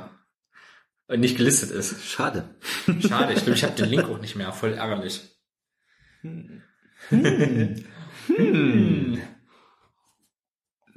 nicht 1.17 1.38
gelistet 1.38 1.71
ist. 1.71 2.06
Schade. 2.06 2.56
Schade, 3.00 3.34
ich 3.34 3.43
glaube, 3.43 3.58
ich 3.58 3.63
habe 3.63 3.76
den 3.76 3.89
Link 3.89 4.04
auch 4.06 4.19
nicht 4.19 4.36
mehr. 4.36 4.52
Voll 4.54 4.74
ärgerlich. 4.74 5.21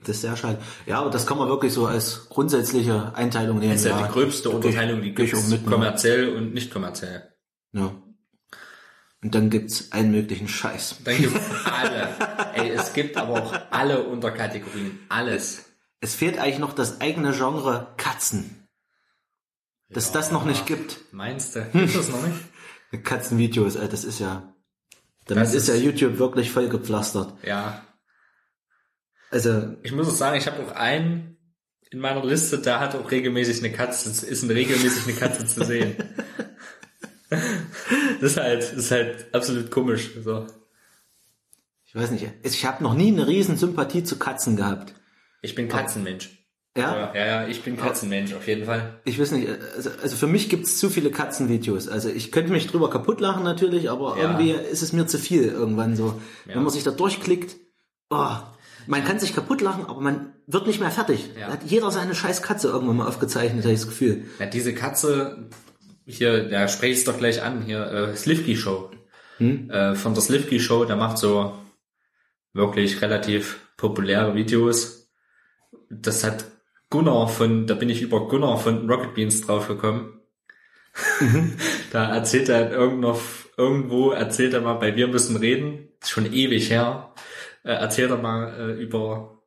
Das 0.07 0.17
ist 0.17 0.23
sehr 0.23 0.37
schade. 0.37 0.59
Ja, 0.87 1.01
aber 1.01 1.11
das 1.11 1.27
kann 1.27 1.39
man 1.39 1.49
wirklich 1.49 1.73
so 1.73 1.87
als 1.87 2.29
grundsätzliche 2.29 3.15
Einteilung 3.15 3.59
nehmen. 3.59 3.73
Das 3.73 3.81
ist 3.85 3.91
ja, 3.91 4.07
die 4.07 4.13
gröbste 4.13 4.51
Unterteilung, 4.51 5.03
die 5.03 5.15
gibt 5.15 5.35
auch 5.35 5.49
mit, 5.49 5.65
ne? 5.65 5.71
kommerziell 5.71 6.29
und 6.29 6.53
nicht 6.53 6.71
kommerziell. 6.71 7.31
Ja. 7.73 7.93
Und 9.23 9.35
dann 9.35 9.49
gibt's 9.49 9.91
allen 9.93 10.11
möglichen 10.11 10.49
Scheiß. 10.49 10.97
Dann 11.05 11.17
gibt 11.17 11.41
alle. 11.65 12.09
Ey, 12.55 12.71
es 12.71 12.93
gibt 12.93 13.17
aber 13.17 13.43
auch 13.43 13.55
alle 13.71 14.03
Unterkategorien. 14.03 14.99
Alles. 15.09 15.65
Es 16.01 16.15
fehlt 16.15 16.39
eigentlich 16.39 16.59
noch 16.59 16.75
das 16.75 17.01
eigene 17.01 17.33
Genre 17.33 17.95
Katzen. 17.97 18.64
Dass 19.91 20.13
das 20.13 20.31
noch 20.33 20.45
nicht 20.45 20.67
gibt. 20.67 20.99
Meinst 21.13 21.55
du? 21.57 21.65
Gibt 21.73 21.95
das 21.97 22.09
noch 22.09 22.23
nicht? 22.27 23.05
Katzenvideos, 23.05 23.77
äh, 23.77 23.89
das 23.89 24.05
ist 24.05 24.19
ja. 24.21 24.55
Damit 25.27 25.45
Das 25.45 25.55
ist, 25.55 25.69
ja 25.69 25.75
ist- 25.75 25.83
YouTube 25.83 26.19
wirklich 26.19 26.51
voll 26.51 26.69
gepflastert. 26.69 27.35
Ja. 27.45 27.85
Also, 29.31 29.75
Ich 29.83 29.93
muss 29.93 30.09
auch 30.09 30.13
sagen, 30.15 30.37
ich 30.37 30.47
habe 30.47 30.63
auch 30.65 30.73
einen 30.73 31.37
in 31.91 31.99
meiner 32.01 32.25
Liste, 32.25 32.59
da 32.59 32.81
hat 32.81 32.95
auch 32.95 33.11
regelmäßig 33.11 33.63
eine 33.65 33.73
Katze, 33.73 34.09
ist 34.27 34.49
regelmäßig 34.49 35.05
eine 35.05 35.15
Katze 35.17 35.47
zu 35.47 35.65
sehen. 35.65 35.97
Das 38.21 38.33
ist 38.33 38.37
halt, 38.39 38.63
das 38.63 38.73
ist 38.73 38.91
halt 38.91 39.35
absolut 39.35 39.71
komisch. 39.71 40.11
So. 40.23 40.47
ich 41.85 41.95
weiß 41.95 42.11
nicht, 42.13 42.27
ich 42.43 42.65
habe 42.65 42.83
noch 42.83 42.95
nie 42.95 43.09
eine 43.09 43.27
riesen 43.27 43.57
Sympathie 43.57 44.05
zu 44.05 44.19
Katzen 44.19 44.57
gehabt. 44.57 44.95
Ich 45.43 45.55
bin 45.55 45.69
Katzenmensch. 45.69 46.34
Ja? 46.77 47.13
Ja, 47.15 47.27
ja, 47.27 47.47
ich 47.47 47.63
bin 47.63 47.77
Katzenmensch, 47.77 48.35
auf 48.35 48.49
jeden 48.49 48.65
Fall. 48.65 48.99
Ich 49.05 49.21
weiß 49.21 49.31
nicht, 49.31 49.49
also, 49.77 49.91
also 50.03 50.17
für 50.17 50.27
mich 50.27 50.49
gibt's 50.49 50.77
zu 50.79 50.91
viele 50.91 51.11
Katzenvideos. 51.11 51.87
Also 51.89 52.09
ich 52.09 52.33
könnte 52.33 52.51
mich 52.51 52.67
drüber 52.67 52.91
kaputt 52.91 53.21
lachen 53.21 53.45
natürlich, 53.45 53.91
aber 53.91 54.17
Ja. 54.17 54.23
irgendwie 54.23 54.51
ist 54.51 54.83
es 54.83 54.93
mir 54.93 55.07
zu 55.07 55.19
viel 55.19 55.45
irgendwann 55.45 55.95
so. 55.95 56.21
Wenn 56.47 56.63
man 56.63 56.73
sich 56.73 56.83
da 56.83 56.91
durchklickt, 56.91 57.55
oh, 58.11 58.27
man 58.89 59.05
kann 59.05 59.21
sich 59.21 59.35
kaputt 59.35 59.61
lachen, 59.61 59.87
aber 59.87 60.01
man 60.01 60.33
wird 60.49 60.67
nicht 60.67 60.81
mehr 60.81 60.91
fertig. 60.91 61.31
Ja. 61.39 61.47
Da 61.47 61.53
Hat 61.55 61.63
jeder 61.65 61.91
seine 61.93 62.15
scheiß 62.15 62.43
Katze 62.43 62.69
irgendwann 62.69 62.97
mal 62.97 63.07
aufgezeichnet, 63.09 63.63
habe 63.65 63.73
ich 63.73 63.81
das 63.81 63.89
Gefühl. 63.89 64.25
Ja, 64.41 64.47
diese 64.47 64.75
Katze, 64.75 65.49
hier, 66.07 66.49
ja, 66.51 66.67
spreche 66.67 66.93
ich 66.93 66.99
es 66.99 67.05
doch 67.05 67.19
gleich 67.19 67.41
an, 67.43 67.63
hier, 67.63 67.87
äh, 67.87 68.17
Slivki 68.17 68.57
Show. 68.57 68.91
Äh, 69.39 69.95
von 69.95 70.15
der 70.15 70.23
Slivki 70.23 70.59
Show, 70.61 70.85
der 70.85 70.97
macht 70.97 71.19
so 71.19 71.55
wirklich 72.53 73.01
relativ 73.01 73.61
populäre 73.77 74.35
Videos. 74.35 75.09
Das 75.91 76.25
hat 76.25 76.45
Gunnar 76.95 77.29
von, 77.29 77.67
da 77.67 77.75
bin 77.75 77.89
ich 77.89 78.03
über 78.03 78.29
Gunnar 78.29 78.57
von 78.57 78.89
Rocket 78.89 79.15
Beans 79.15 79.41
draufgekommen. 79.41 80.21
da 81.91 82.15
erzählt 82.15 82.49
er 82.49 82.71
irgendwo, 82.71 83.19
irgendwo 83.57 84.13
erzählt 84.13 84.55
er 84.55 84.61
mal, 84.61 84.75
bei 84.75 84.95
Wir 84.95 85.09
müssen 85.09 85.35
reden, 85.35 85.89
schon 86.05 86.33
ewig 86.33 86.71
her, 86.71 87.13
äh, 87.65 87.73
erzählt 87.73 88.13
er 88.13 88.19
mal 88.19 88.55
äh, 88.61 88.81
über 88.81 89.43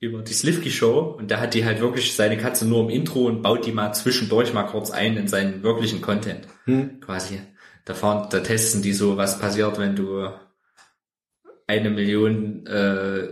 über 0.00 0.22
die 0.22 0.32
Slivky 0.32 0.72
Show 0.72 1.14
und 1.16 1.30
der 1.30 1.40
hat 1.40 1.54
die 1.54 1.64
halt 1.64 1.80
wirklich 1.80 2.16
seine 2.16 2.38
Katze 2.38 2.66
nur 2.66 2.80
im 2.80 2.90
Intro 2.90 3.26
und 3.26 3.42
baut 3.42 3.64
die 3.64 3.72
mal 3.72 3.92
zwischendurch 3.92 4.52
mal 4.52 4.64
kurz 4.64 4.90
ein 4.90 5.16
in 5.16 5.28
seinen 5.28 5.62
wirklichen 5.62 6.00
Content. 6.00 6.48
Hm. 6.64 7.00
Quasi. 7.00 7.40
Da 7.84 7.94
fahren, 7.94 8.26
da 8.30 8.40
testen 8.40 8.82
die 8.82 8.94
so, 8.94 9.16
was 9.16 9.38
passiert, 9.38 9.78
wenn 9.78 9.94
du 9.94 10.28
eine 11.68 11.90
Million, 11.90 12.66
äh, 12.66 13.28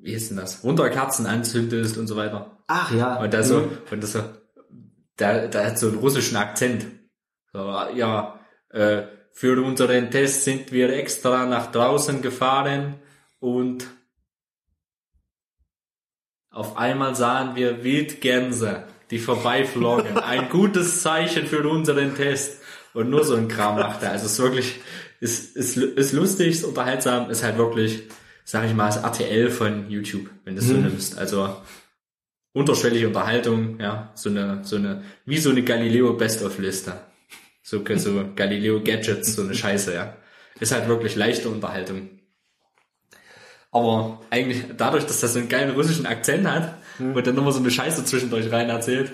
wie 0.00 0.12
hieß 0.12 0.28
denn 0.28 0.36
das, 0.38 0.64
Wunderkerzen 0.64 1.26
anzündest 1.26 1.98
und 1.98 2.06
so 2.06 2.16
weiter. 2.16 2.58
Ach 2.66 2.92
ja. 2.92 3.20
Und 3.20 3.32
da 3.34 3.42
so, 3.42 3.62
Hm. 3.62 3.70
und 3.90 4.02
das 4.02 4.12
so, 4.12 4.22
da, 5.16 5.46
da 5.48 5.64
hat 5.66 5.78
so 5.78 5.88
einen 5.88 5.98
russischen 5.98 6.36
Akzent. 6.36 6.86
So, 7.52 7.58
ja, 7.94 8.38
äh, 8.70 9.02
für 9.32 9.62
unseren 9.62 10.10
Test 10.10 10.44
sind 10.44 10.72
wir 10.72 10.92
extra 10.92 11.46
nach 11.46 11.70
draußen 11.72 12.22
gefahren 12.22 12.96
und 13.40 13.86
auf 16.50 16.76
einmal 16.76 17.14
sahen 17.14 17.54
wir 17.54 17.84
Wildgänse, 17.84 18.84
die 19.10 19.18
vorbeiflogen. 19.18 20.18
Ein 20.18 20.48
gutes 20.48 21.02
Zeichen 21.02 21.46
für 21.46 21.68
unseren 21.68 22.14
Test. 22.16 22.60
Und 22.94 23.10
nur 23.10 23.22
so 23.22 23.36
ein 23.36 23.48
Kram 23.48 23.76
macht 23.76 24.02
er. 24.02 24.10
Also 24.12 24.26
es 24.26 24.32
ist 24.32 24.38
wirklich, 24.40 24.80
ist, 25.20 25.56
ist, 25.56 25.76
ist 25.76 26.12
lustig, 26.12 26.48
ist 26.48 26.64
unterhaltsam, 26.64 27.30
ist 27.30 27.44
halt 27.44 27.58
wirklich, 27.58 28.04
sag 28.48 28.64
ich 28.64 28.72
mal, 28.72 28.86
das 28.86 28.96
RTL 28.96 29.50
von 29.50 29.90
YouTube, 29.90 30.30
wenn 30.46 30.56
du 30.56 30.62
es 30.62 30.68
so 30.68 30.72
nimmst. 30.72 31.18
Also 31.18 31.54
unterschwellige 32.54 33.08
Unterhaltung, 33.08 33.78
ja, 33.78 34.10
so 34.14 34.30
eine, 34.30 34.60
so 34.62 34.76
eine, 34.76 35.02
wie 35.26 35.36
so 35.36 35.50
eine 35.50 35.62
Galileo 35.62 36.14
Best-of-Liste. 36.14 36.94
So, 37.62 37.84
so 37.96 38.24
Galileo 38.36 38.82
Gadgets, 38.82 39.34
so 39.34 39.42
eine 39.42 39.54
Scheiße, 39.54 39.92
ja. 39.92 40.16
Ist 40.60 40.72
halt 40.72 40.88
wirklich 40.88 41.14
leichte 41.14 41.50
Unterhaltung. 41.50 42.08
Aber 43.70 44.22
eigentlich 44.30 44.64
dadurch, 44.78 45.04
dass 45.04 45.20
das 45.20 45.34
so 45.34 45.40
einen 45.40 45.50
geilen 45.50 45.74
russischen 45.74 46.06
Akzent 46.06 46.50
hat 46.50 46.78
und 46.98 47.26
dann 47.26 47.34
nochmal 47.34 47.52
so 47.52 47.60
eine 47.60 47.70
Scheiße 47.70 48.06
zwischendurch 48.06 48.50
rein 48.50 48.70
erzählt, 48.70 49.12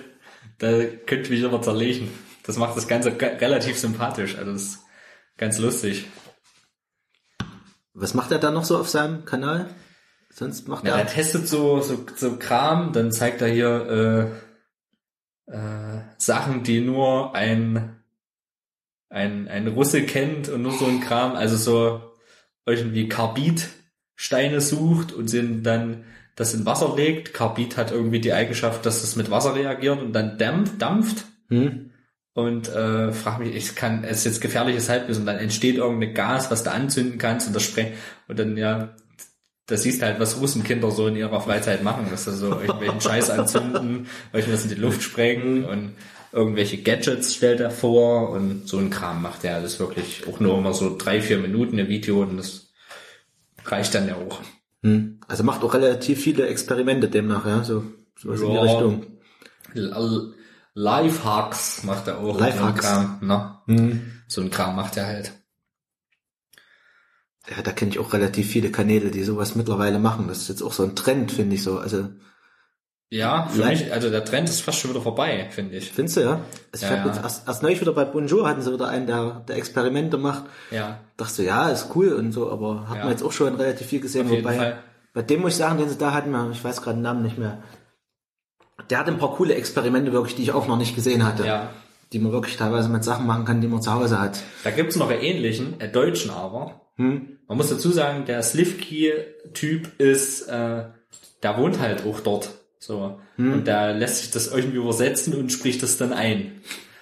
da 0.59 0.69
könnte 1.05 1.23
ich 1.23 1.29
mich 1.31 1.41
immer 1.41 1.61
zerlegen. 1.61 2.07
Das 2.43 2.55
macht 2.55 2.77
das 2.77 2.87
Ganze 2.87 3.13
relativ 3.19 3.77
sympathisch. 3.77 4.37
Also 4.37 4.53
das 4.53 4.61
ist 4.61 4.79
ganz 5.35 5.59
lustig. 5.59 6.05
Was 7.95 8.13
macht 8.13 8.31
er 8.31 8.39
da 8.39 8.51
noch 8.51 8.65
so 8.65 8.77
auf 8.77 8.89
seinem 8.89 9.25
Kanal? 9.25 9.67
Sonst 10.29 10.67
macht 10.67 10.85
Ja, 10.85 10.95
er. 10.95 10.99
er 10.99 11.07
testet 11.07 11.47
so, 11.47 11.79
so, 11.81 12.05
so 12.15 12.35
Kram, 12.37 12.91
dann 12.91 13.11
zeigt 13.11 13.41
er 13.41 13.47
hier 13.47 14.33
äh, 15.47 15.51
äh, 15.53 16.01
Sachen, 16.17 16.63
die 16.63 16.81
nur 16.81 17.33
ein, 17.35 17.95
ein, 19.09 19.47
ein 19.47 19.67
Russe 19.67 20.03
kennt 20.03 20.49
und 20.49 20.61
nur 20.61 20.73
so 20.73 20.85
ein 20.85 20.99
Kram, 20.99 21.35
also 21.35 21.55
so 21.55 22.01
irgendwie 22.65 23.07
Karbidsteine 23.07 24.59
sucht 24.59 25.13
und 25.13 25.29
sind 25.29 25.63
dann 25.63 26.03
das 26.35 26.53
in 26.53 26.65
Wasser 26.65 26.93
legt. 26.97 27.33
Karbid 27.33 27.77
hat 27.77 27.91
irgendwie 27.91 28.19
die 28.19 28.33
Eigenschaft, 28.33 28.85
dass 28.85 29.03
es 29.03 29.15
mit 29.15 29.31
Wasser 29.31 29.55
reagiert 29.55 30.01
und 30.01 30.11
dann 30.11 30.37
dampft, 30.37 30.81
dampft 30.81 31.25
Hm? 31.47 31.91
Und 32.35 32.67
äh, 32.67 33.13
frag 33.13 33.39
mich, 33.39 33.55
ich 33.55 33.75
kann, 33.75 34.03
es 34.03 34.19
ist 34.19 34.25
jetzt 34.25 34.41
gefährliches 34.41 34.89
Halbwissen 34.89 35.21
und 35.21 35.27
dann 35.27 35.37
entsteht 35.37 35.77
irgendein 35.77 36.13
Gas, 36.13 36.51
was 36.51 36.63
du 36.63 36.71
anzünden 36.71 37.17
kannst 37.17 37.47
und 37.47 37.55
das 37.55 37.63
sprengt 37.63 37.93
und 38.27 38.37
dann 38.37 38.57
ja, 38.57 38.93
da 39.67 39.77
siehst 39.77 40.01
halt, 40.03 40.19
was 40.19 40.39
Russenkinder 40.39 40.91
so 40.91 41.07
in 41.07 41.15
ihrer 41.15 41.39
Freizeit 41.39 41.81
machen, 41.81 42.07
dass 42.11 42.25
sie 42.25 42.35
so 42.35 42.49
irgendwelchen 42.59 42.99
Scheiß 42.99 43.29
anzünden, 43.31 44.07
irgendwas 44.33 44.63
in 44.63 44.69
die 44.69 44.75
Luft 44.75 45.01
sprengen 45.01 45.63
und 45.63 45.93
irgendwelche 46.33 46.77
Gadgets 46.83 47.33
stellt 47.33 47.61
er 47.61 47.71
vor 47.71 48.29
und 48.31 48.67
so 48.67 48.77
ein 48.79 48.89
Kram 48.89 49.21
macht 49.21 49.45
er. 49.45 49.61
Das 49.61 49.73
ist 49.73 49.79
wirklich 49.79 50.27
auch 50.27 50.41
nur 50.41 50.57
immer 50.57 50.73
so 50.73 50.95
drei, 50.97 51.21
vier 51.21 51.37
Minuten 51.37 51.79
ein 51.79 51.87
Video 51.87 52.21
und 52.21 52.35
das 52.35 52.73
reicht 53.63 53.95
dann 53.95 54.09
ja 54.09 54.15
auch. 54.17 54.41
Hm. 54.83 55.21
Also 55.25 55.43
macht 55.43 55.63
auch 55.63 55.73
relativ 55.73 56.21
viele 56.21 56.47
Experimente 56.47 57.07
demnach, 57.07 57.45
ja, 57.47 57.63
so 57.63 57.85
sowas 58.19 58.41
in 58.41 58.49
die 58.49 58.55
Ja. 58.55 58.61
Richtung. 58.61 59.05
Lifehacks 60.75 61.83
macht 61.83 62.07
er 62.07 62.19
auch. 62.19 62.39
Lifehacks. 62.39 62.85
So 62.85 62.91
ein 62.99 63.19
Kram, 63.19 63.19
ne? 63.21 63.59
Hm. 63.67 64.11
So 64.27 64.41
ein 64.41 64.51
Kram 64.51 64.75
macht 64.75 64.97
er 64.97 65.07
halt. 65.07 65.31
Ja, 67.49 67.61
da 67.61 67.71
kenne 67.71 67.91
ich 67.91 67.99
auch 67.99 68.11
relativ 68.13 68.49
viele 68.49 68.71
Kanäle, 68.71 69.09
die 69.11 69.23
sowas 69.23 69.55
mittlerweile 69.55 69.99
machen. 69.99 70.27
Das 70.27 70.39
ist 70.39 70.49
jetzt 70.49 70.61
auch 70.63 70.73
so 70.73 70.83
ein 70.83 70.95
Trend, 70.95 71.31
finde 71.31 71.55
ich 71.55 71.63
so. 71.63 71.77
Also, 71.79 72.09
Ja, 73.11 73.47
für 73.47 73.61
Live- 73.61 73.81
mich, 73.83 73.93
also 73.93 74.09
der 74.09 74.25
Trend 74.25 74.49
ist 74.49 74.61
fast 74.61 74.79
schon 74.79 74.89
wieder 74.91 75.01
vorbei, 75.01 75.47
finde 75.51 75.77
ich. 75.77 75.91
findest 75.91 76.17
du, 76.17 76.21
ja? 76.21 76.41
Also 76.73 76.85
ich 76.85 76.91
Ja, 76.91 76.97
hab 76.97 77.05
ja. 77.05 77.11
jetzt 77.13 77.23
erst, 77.23 77.47
erst 77.47 77.61
neulich 77.63 77.79
wieder 77.79 77.93
bei 77.93 78.03
Bonjour 78.03 78.47
hatten 78.47 78.61
sie 78.63 78.73
wieder 78.73 78.89
einen, 78.89 79.05
der, 79.07 79.43
der 79.47 79.55
Experimente 79.57 80.17
macht. 80.17 80.45
Ja, 80.71 80.99
Dachte 81.15 81.33
so, 81.33 81.43
ja, 81.43 81.69
ist 81.69 81.89
cool 81.95 82.13
und 82.13 82.31
so, 82.33 82.51
aber 82.51 82.89
hat 82.89 82.97
Ja. 82.97 83.03
man 83.03 83.11
jetzt 83.11 83.23
auch 83.23 83.31
schon 83.31 83.55
relativ 83.55 83.87
viel 83.87 84.01
gesehen. 84.01 84.25
auf 84.25 84.31
jeden 84.33 84.43
Wobei, 84.43 84.57
Fall. 84.57 84.83
bei 85.13 85.21
dem 85.21 85.41
muss 85.41 85.51
ich 85.51 85.57
sagen, 85.57 85.77
den 85.77 85.87
sie 85.87 85.97
da 85.99 86.13
hatten, 86.13 86.35
ich 86.51 86.63
weiß 86.63 86.81
gerade 86.81 86.97
den 86.97 87.03
Namen 87.03 87.21
nicht 87.23 87.37
mehr. 87.37 87.61
Der 88.89 88.99
hat 88.99 89.07
ein 89.07 89.17
paar 89.17 89.33
coole 89.35 89.55
Experimente 89.55 90.11
wirklich, 90.11 90.35
die 90.35 90.43
ich 90.43 90.51
auch 90.51 90.67
noch 90.67 90.77
nicht 90.77 90.95
gesehen 90.95 91.25
hatte. 91.25 91.45
Ja. 91.45 91.73
Die 92.13 92.19
man 92.19 92.31
wirklich 92.31 92.57
teilweise 92.57 92.89
mit 92.89 93.03
Sachen 93.03 93.25
machen 93.25 93.45
kann, 93.45 93.61
die 93.61 93.67
man 93.67 93.81
zu 93.81 93.91
Hause 93.93 94.19
hat. 94.19 94.41
Da 94.63 94.71
gibt's 94.71 94.95
noch 94.95 95.09
einen 95.09 95.21
ähnlichen, 95.21 95.75
einen 95.79 95.91
deutschen 95.91 96.31
aber. 96.31 96.81
Hm? 96.97 97.39
Man 97.47 97.57
muss 97.57 97.69
dazu 97.69 97.89
sagen, 97.91 98.25
der 98.25 98.41
Slivki-Typ 98.41 99.99
ist, 99.99 100.47
äh, 100.47 100.85
der 101.43 101.57
wohnt 101.57 101.79
halt 101.79 102.05
auch 102.05 102.19
dort. 102.19 102.49
So. 102.79 103.19
Und 103.37 103.65
der 103.65 103.93
lässt 103.93 104.19
sich 104.19 104.31
das 104.31 104.47
irgendwie 104.47 104.77
übersetzen 104.77 105.33
und 105.33 105.51
spricht 105.51 105.83
das 105.83 105.97
dann 105.97 106.13
ein. 106.13 106.61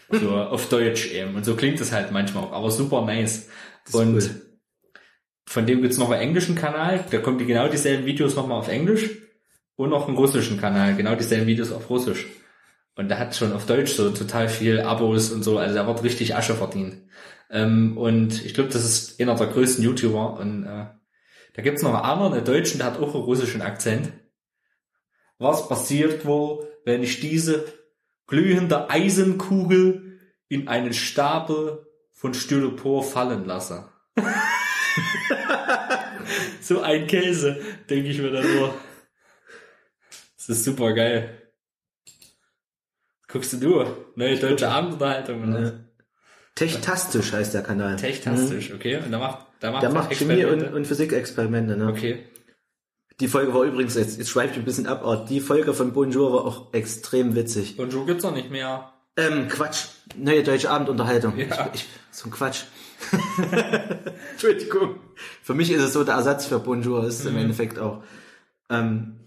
So 0.10 0.32
auf 0.36 0.70
Deutsch 0.70 1.12
eben. 1.12 1.36
Und 1.36 1.46
so 1.46 1.56
klingt 1.56 1.80
es 1.82 1.92
halt 1.92 2.12
manchmal 2.12 2.46
auch, 2.46 2.52
aber 2.54 2.72
super 2.72 3.06
nice. 3.06 3.50
Und 3.92 4.16
cool. 4.16 4.42
von 5.46 5.66
dem 5.66 5.82
gibt's 5.82 5.98
noch 5.98 6.10
einen 6.10 6.22
englischen 6.22 6.56
Kanal, 6.56 7.04
da 7.12 7.20
kommen 7.20 7.38
die 7.38 7.46
genau 7.46 7.68
dieselben 7.68 8.06
Videos 8.06 8.36
nochmal 8.36 8.60
auf 8.60 8.70
Englisch 8.70 9.10
und 9.76 9.90
noch 9.90 10.08
einen 10.08 10.18
russischen 10.18 10.60
Kanal, 10.60 10.96
genau 10.96 11.16
dieselben 11.16 11.48
Videos 11.48 11.72
auf 11.72 11.90
Russisch. 11.90 12.28
Und 12.96 13.10
der 13.10 13.18
hat 13.18 13.36
schon 13.36 13.54
auf 13.54 13.66
Deutsch 13.66 13.94
so 13.94 14.12
total 14.12 14.48
viel 14.48 14.82
Abos 14.82 15.32
und 15.32 15.44
so, 15.44 15.58
also 15.58 15.74
der 15.74 15.88
wird 15.88 16.04
richtig 16.04 16.36
Asche 16.36 16.54
verdient. 16.54 17.02
Ähm, 17.50 17.98
und 17.98 18.44
ich 18.46 18.54
glaube, 18.54 18.70
das 18.70 18.84
ist 18.84 19.20
einer 19.20 19.36
der 19.36 19.48
größten 19.48 19.84
YouTuber. 19.84 20.40
Und 20.40 20.66
äh, 20.66 20.86
da 21.54 21.62
gibt's 21.62 21.82
noch 21.82 21.94
einen 21.94 22.04
anderen, 22.04 22.34
einen 22.34 22.46
Deutschen, 22.46 22.80
der 22.80 22.88
hat 22.88 23.00
auch 23.00 23.14
einen 23.14 23.24
russischen 23.24 23.62
Akzent. 23.62 24.12
Was 25.38 25.68
passiert 25.68 26.26
wohl, 26.26 26.68
wenn 26.86 27.04
ich 27.04 27.20
diese 27.20 27.66
glühende 28.28 28.90
Eisenkugel 28.90 30.20
in 30.48 30.68
einen 30.68 30.94
Stapel 30.94 31.88
von 32.12 32.34
Styropor 32.34 33.04
fallen 33.04 33.46
lasse? 33.46 33.90
so 36.62 36.82
ein 36.82 37.08
Käse, 37.08 37.60
denke 37.90 38.10
ich 38.10 38.20
mir 38.20 38.32
dann 38.32 38.56
nur. 38.56 38.74
Das 40.48 40.58
ist 40.58 40.66
super 40.66 40.94
geil. 40.94 41.42
Guckst 43.30 43.54
du 43.54 43.58
du? 43.58 43.86
Neue 44.16 44.38
deutsche 44.38 44.70
Abendunterhaltung 44.70 45.50
oder? 45.50 45.62
Ja. 45.62 45.72
Techtastisch 46.56 47.32
heißt 47.32 47.54
der 47.54 47.64
Kanal. 47.64 47.96
Techtastisch, 47.96 48.74
okay. 48.74 48.98
Und 48.98 49.12
da 49.12 49.20
macht, 49.20 49.48
da 49.60 49.72
macht 49.72 49.84
Der 49.84 49.90
er 49.90 49.94
macht 49.94 50.12
Chemie 50.14 50.46
und, 50.46 50.62
und 50.74 50.86
Physikexperimente, 50.86 51.78
ne? 51.78 51.88
Okay. 51.88 52.28
Die 53.20 53.28
Folge 53.28 53.54
war 53.54 53.64
übrigens, 53.64 53.96
jetzt, 53.96 54.18
jetzt 54.18 54.30
schweift 54.30 54.56
ein 54.56 54.66
bisschen 54.66 54.86
ab, 54.86 55.02
aber 55.04 55.26
die 55.26 55.40
Folge 55.40 55.74
von 55.74 55.94
Bonjour 55.94 56.34
war 56.34 56.46
auch 56.46 56.74
extrem 56.74 57.36
witzig. 57.36 57.76
So 57.78 58.06
gibt's 58.06 58.24
noch 58.24 58.36
nicht 58.36 58.52
mehr. 58.52 58.92
Ähm, 59.16 59.48
Quatsch. 59.48 59.86
Neue 60.16 60.44
deutsche 60.44 60.70
Abendunterhaltung. 60.70 61.38
Ja. 61.38 61.70
Ich, 61.74 61.82
ich, 61.82 61.90
so 62.12 62.28
ein 62.28 62.32
Quatsch. 62.32 62.64
Entschuldigung. 64.32 65.00
Für 65.42 65.54
mich 65.54 65.72
ist 65.72 65.82
es 65.82 65.94
so 65.94 66.04
der 66.04 66.16
Ersatz 66.16 66.46
für 66.46 66.60
Bonjour, 66.60 67.06
ist 67.06 67.22
es 67.22 67.26
im 67.26 67.38
Endeffekt 67.38 67.80
auch. 67.80 68.04
Ähm, 68.70 69.23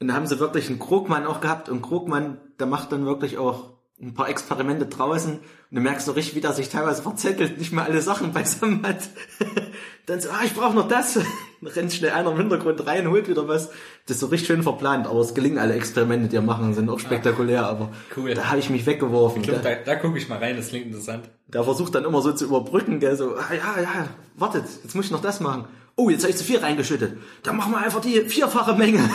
und 0.00 0.08
da 0.08 0.14
haben 0.14 0.26
sie 0.26 0.38
wirklich 0.40 0.68
einen 0.68 0.78
Krugmann 0.78 1.26
auch 1.26 1.40
gehabt 1.40 1.68
und 1.68 1.82
Krugmann, 1.82 2.38
der 2.60 2.66
macht 2.66 2.92
dann 2.92 3.04
wirklich 3.06 3.38
auch 3.38 3.70
ein 4.00 4.14
paar 4.14 4.28
Experimente 4.28 4.86
draußen 4.86 5.32
und 5.32 5.40
du 5.76 5.80
merkst 5.80 6.06
so 6.06 6.12
richtig, 6.12 6.36
wie 6.36 6.40
der 6.40 6.52
sich 6.52 6.68
teilweise 6.68 7.02
verzettelt, 7.02 7.58
nicht 7.58 7.72
mehr 7.72 7.84
alle 7.84 8.00
Sachen 8.00 8.32
beisammen 8.32 8.86
hat. 8.86 9.08
dann 10.06 10.20
so, 10.20 10.30
ah, 10.30 10.42
ich 10.44 10.54
brauche 10.54 10.74
noch 10.74 10.86
das. 10.88 11.14
Dann 11.60 11.72
rennt 11.72 11.92
schnell 11.92 12.12
einer 12.12 12.30
im 12.30 12.36
Hintergrund 12.36 12.86
rein, 12.86 13.10
holt 13.10 13.28
wieder 13.28 13.48
was. 13.48 13.70
Das 14.06 14.14
ist 14.14 14.20
so 14.20 14.26
richtig 14.28 14.46
schön 14.46 14.62
verplant, 14.62 15.08
aber 15.08 15.18
es 15.18 15.34
gelingen 15.34 15.58
alle 15.58 15.74
Experimente, 15.74 16.28
die 16.28 16.36
er 16.36 16.42
machen, 16.42 16.72
sind 16.72 16.88
auch 16.88 17.00
spektakulär, 17.00 17.66
aber 17.66 17.90
Cool. 18.16 18.32
da 18.34 18.44
habe 18.44 18.60
ich 18.60 18.70
mich 18.70 18.86
weggeworfen. 18.86 19.42
Ich 19.42 19.48
glaub, 19.48 19.62
Da- 19.64 19.74
da, 19.74 19.96
gucke 19.96 20.18
ich 20.18 20.28
mal 20.28 20.38
rein, 20.38 20.56
das 20.56 20.68
klingt 20.68 20.86
interessant. 20.86 21.28
der 21.48 21.64
versucht 21.64 21.96
dann 21.96 22.04
immer 22.04 22.22
so 22.22 22.30
zu 22.32 22.44
überbrücken, 22.44 23.00
gell, 23.00 23.16
so, 23.16 23.34
ah, 23.34 23.52
ja, 23.52 23.82
ja, 23.82 24.08
wartet, 24.36 24.66
jetzt 24.84 24.94
muss 24.94 25.06
ich 25.06 25.10
noch 25.10 25.20
das 25.20 25.40
machen. 25.40 25.64
Oh, 25.96 26.10
jetzt 26.10 26.22
habe 26.22 26.30
ich 26.30 26.36
zu 26.36 26.44
viel 26.44 26.58
reingeschüttet. 26.58 27.18
Dann 27.42 27.56
machen 27.56 27.72
wir 27.72 27.78
einfach 27.78 28.00
die 28.00 28.20
vierfache 28.20 28.74
Menge. 28.76 29.00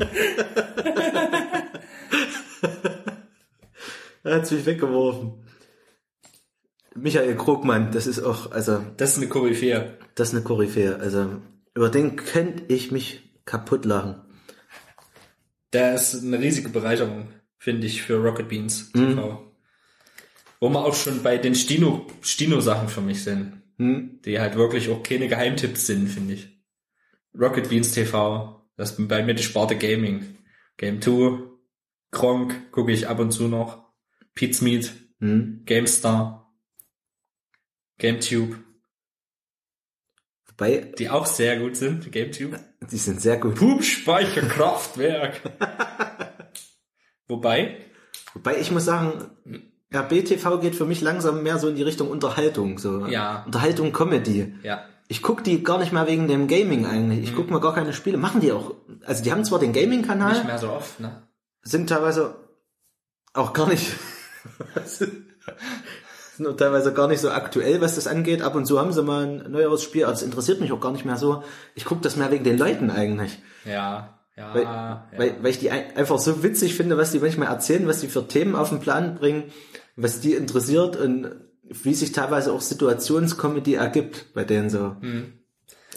er 4.24 4.36
hat 4.36 4.50
mich 4.50 4.66
weggeworfen. 4.66 5.32
Michael 6.94 7.36
Krugmann, 7.36 7.92
das 7.92 8.06
ist 8.06 8.22
auch, 8.22 8.50
also, 8.52 8.84
Das 8.96 9.12
ist 9.12 9.18
eine 9.18 9.28
Koryphäe. 9.28 9.98
das 10.14 10.28
ist 10.28 10.34
eine 10.34 10.44
Koryphäe. 10.44 10.98
Also, 10.98 11.40
über 11.74 11.88
den 11.88 12.16
könnte 12.16 12.64
ich 12.68 12.90
mich 12.90 13.30
kaputt 13.44 13.84
lachen. 13.84 14.20
Der 15.72 15.94
ist 15.94 16.22
eine 16.22 16.40
riesige 16.40 16.68
Bereicherung, 16.68 17.28
finde 17.58 17.86
ich, 17.86 18.02
für 18.02 18.16
Rocket 18.16 18.48
Beans 18.48 18.90
TV. 18.92 19.46
Wo 20.58 20.68
wir 20.68 20.84
auch 20.84 20.94
schon 20.94 21.22
bei 21.22 21.38
den 21.38 21.54
Stino, 21.54 22.06
Stino-Sachen 22.20 22.88
für 22.88 23.00
mich 23.00 23.22
sind. 23.22 23.62
Hm? 23.78 24.20
Die 24.24 24.40
halt 24.40 24.56
wirklich 24.56 24.90
auch 24.90 25.02
keine 25.02 25.28
Geheimtipps 25.28 25.86
sind, 25.86 26.08
finde 26.08 26.34
ich. 26.34 26.60
Rocket 27.38 27.68
Beans 27.68 27.92
TV 27.92 28.59
Das 28.80 28.92
ist 28.98 29.08
bei 29.08 29.22
mir 29.22 29.34
die 29.34 29.42
Sparte 29.42 29.76
Gaming. 29.76 30.38
Game 30.78 31.02
2, 31.02 31.38
Gronk 32.12 32.72
gucke 32.72 32.92
ich 32.92 33.08
ab 33.08 33.18
und 33.18 33.30
zu 33.30 33.46
noch. 33.46 33.84
Pizmeet, 34.34 34.94
Hm. 35.18 35.64
GameStar, 35.66 36.50
GameTube, 37.98 38.56
Wobei, 40.46 40.92
die 40.98 41.10
auch 41.10 41.26
sehr 41.26 41.58
gut 41.58 41.76
sind, 41.76 42.10
GameTube. 42.10 42.58
die 42.90 42.96
sind 42.96 43.20
sehr 43.20 43.36
gut. 43.36 43.56
Pumpspeicherkraftwerk. 43.56 45.42
Wobei, 47.28 47.84
Wobei 48.32 48.60
ich 48.60 48.70
muss 48.70 48.86
sagen, 48.86 49.30
RBTV 49.94 50.58
geht 50.62 50.74
für 50.74 50.86
mich 50.86 51.02
langsam 51.02 51.42
mehr 51.42 51.58
so 51.58 51.68
in 51.68 51.76
die 51.76 51.82
Richtung 51.82 52.08
Unterhaltung. 52.08 52.78
So. 52.78 53.04
Ja. 53.08 53.42
Unterhaltung, 53.44 53.92
Comedy. 53.92 54.54
ja, 54.62 54.88
Ich 55.10 55.22
guck 55.22 55.42
die 55.42 55.64
gar 55.64 55.78
nicht 55.78 55.92
mehr 55.92 56.06
wegen 56.06 56.28
dem 56.28 56.46
Gaming 56.46 56.86
eigentlich. 56.86 57.24
Ich 57.24 57.34
guck 57.34 57.50
mir 57.50 57.58
gar 57.58 57.74
keine 57.74 57.92
Spiele. 57.92 58.16
Machen 58.16 58.40
die 58.40 58.52
auch. 58.52 58.76
Also 59.04 59.24
die 59.24 59.32
haben 59.32 59.44
zwar 59.44 59.58
den 59.58 59.72
nicht 59.72 59.82
Gaming-Kanal, 59.82 60.44
mehr 60.44 60.58
so 60.58 60.70
oft, 60.70 61.00
ne? 61.00 61.24
sind 61.62 61.88
teilweise 61.88 62.36
auch 63.34 63.52
gar 63.52 63.66
nicht. 63.66 63.90
sind 64.84 66.58
teilweise 66.58 66.92
gar 66.92 67.08
nicht 67.08 67.18
so 67.18 67.32
aktuell, 67.32 67.80
was 67.80 67.96
das 67.96 68.06
angeht. 68.06 68.40
Ab 68.40 68.54
und 68.54 68.66
zu 68.66 68.78
haben 68.78 68.92
sie 68.92 69.02
mal 69.02 69.24
ein 69.24 69.50
neueres 69.50 69.82
Spiel, 69.82 70.04
aber 70.04 70.12
das 70.12 70.22
interessiert 70.22 70.60
mich 70.60 70.70
auch 70.70 70.80
gar 70.80 70.92
nicht 70.92 71.04
mehr 71.04 71.16
so. 71.16 71.42
Ich 71.74 71.84
guck 71.84 72.02
das 72.02 72.14
mehr 72.14 72.30
wegen 72.30 72.44
den 72.44 72.56
Leuten 72.56 72.88
eigentlich. 72.88 73.42
Ja, 73.64 74.20
ja, 74.36 74.54
Weil, 74.54 74.62
ja. 74.62 75.08
weil, 75.16 75.42
weil 75.42 75.50
ich 75.50 75.58
die 75.58 75.72
ein, 75.72 75.96
einfach 75.96 76.20
so 76.20 76.44
witzig 76.44 76.76
finde, 76.76 76.96
was 76.96 77.10
die 77.10 77.18
manchmal 77.18 77.48
erzählen, 77.48 77.88
was 77.88 78.00
die 78.00 78.06
für 78.06 78.28
Themen 78.28 78.54
auf 78.54 78.68
den 78.68 78.78
Plan 78.78 79.16
bringen, 79.16 79.50
was 79.96 80.20
die 80.20 80.34
interessiert 80.34 80.96
und 80.96 81.32
wie 81.82 81.94
sich 81.94 82.12
teilweise 82.12 82.52
auch 82.52 82.60
Situationscomedy 82.60 83.74
ergibt 83.74 84.26
bei 84.34 84.44
denen 84.44 84.70
so. 84.70 84.96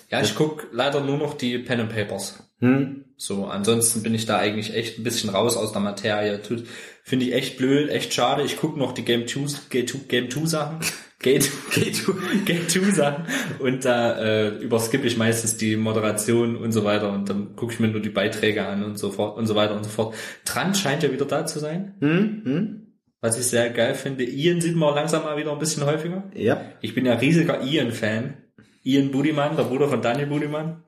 ja, 0.09 0.21
ich 0.21 0.35
guck 0.35 0.67
leider 0.71 1.01
nur 1.01 1.17
noch 1.17 1.33
die 1.35 1.57
Pen 1.59 1.79
and 1.81 1.89
Papers. 1.93 2.39
Hm? 2.59 3.05
So, 3.17 3.45
ansonsten 3.45 4.03
bin 4.03 4.13
ich 4.13 4.25
da 4.25 4.37
eigentlich 4.37 4.73
echt 4.73 4.97
ein 4.99 5.03
bisschen 5.03 5.29
raus 5.29 5.57
aus 5.57 5.71
der 5.71 5.81
Materie. 5.81 6.41
Tut- 6.41 6.65
Finde 7.03 7.25
ich 7.25 7.33
echt 7.33 7.57
blöd, 7.57 7.89
echt 7.89 8.13
schade. 8.13 8.43
Ich 8.43 8.57
guck 8.57 8.77
noch 8.77 8.93
die 8.93 9.03
Game 9.03 9.27
2 9.27 9.45
Game 9.69 9.87
2 9.87 9.99
Game 10.07 10.29
2 10.29 10.45
Sachen. 10.45 10.79
Game, 11.19 11.41
Game 11.73 11.93
2 11.93 12.13
Game 12.45 12.67
2 12.69 12.91
Sachen. 12.91 13.25
Und 13.59 13.83
da 13.85 14.17
äh, 14.21 14.49
überskippe 14.57 15.07
ich 15.07 15.17
meistens 15.17 15.57
die 15.57 15.75
Moderation 15.77 16.55
und 16.57 16.71
so 16.73 16.83
weiter. 16.83 17.11
Und 17.11 17.29
dann 17.29 17.55
gucke 17.55 17.73
ich 17.73 17.79
mir 17.79 17.87
nur 17.89 18.01
die 18.01 18.09
Beiträge 18.09 18.65
an 18.65 18.83
und 18.83 18.97
so 18.99 19.09
fort 19.11 19.37
und 19.37 19.45
so 19.47 19.55
weiter 19.55 19.75
und 19.75 19.83
so 19.83 19.89
fort. 19.89 20.15
Trant 20.45 20.77
scheint 20.77 21.03
ja 21.03 21.11
wieder 21.11 21.25
da 21.25 21.45
zu 21.45 21.59
sein. 21.59 21.95
Hm? 21.99 22.41
Hm? 22.45 22.87
Was 23.23 23.39
ich 23.39 23.45
sehr 23.45 23.69
geil 23.69 23.95
finde. 23.95 24.25
Ian 24.25 24.59
sieht 24.59 24.75
man 24.75 24.89
auch 24.89 24.95
langsam 24.95 25.23
mal 25.23 25.37
wieder 25.37 25.53
ein 25.53 25.57
bisschen 25.59 25.85
häufiger. 25.85 26.23
Ja. 26.35 26.61
Ich 26.81 26.93
bin 26.93 27.05
ja 27.05 27.13
riesiger 27.13 27.61
Ian-Fan. 27.61 28.35
Ian 28.83 29.11
Budiman, 29.11 29.55
der 29.55 29.63
Bruder 29.63 29.87
von 29.87 30.01
Daniel 30.01 30.27
Budiman. 30.27 30.83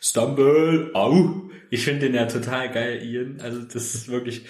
Stumble, 0.00 0.90
au. 0.94 1.42
Ich 1.70 1.84
finde 1.84 2.06
den 2.06 2.14
ja 2.16 2.26
total 2.26 2.72
geil, 2.72 3.02
Ian. 3.04 3.40
Also 3.40 3.60
das 3.62 3.94
ist 3.94 4.08
wirklich 4.08 4.46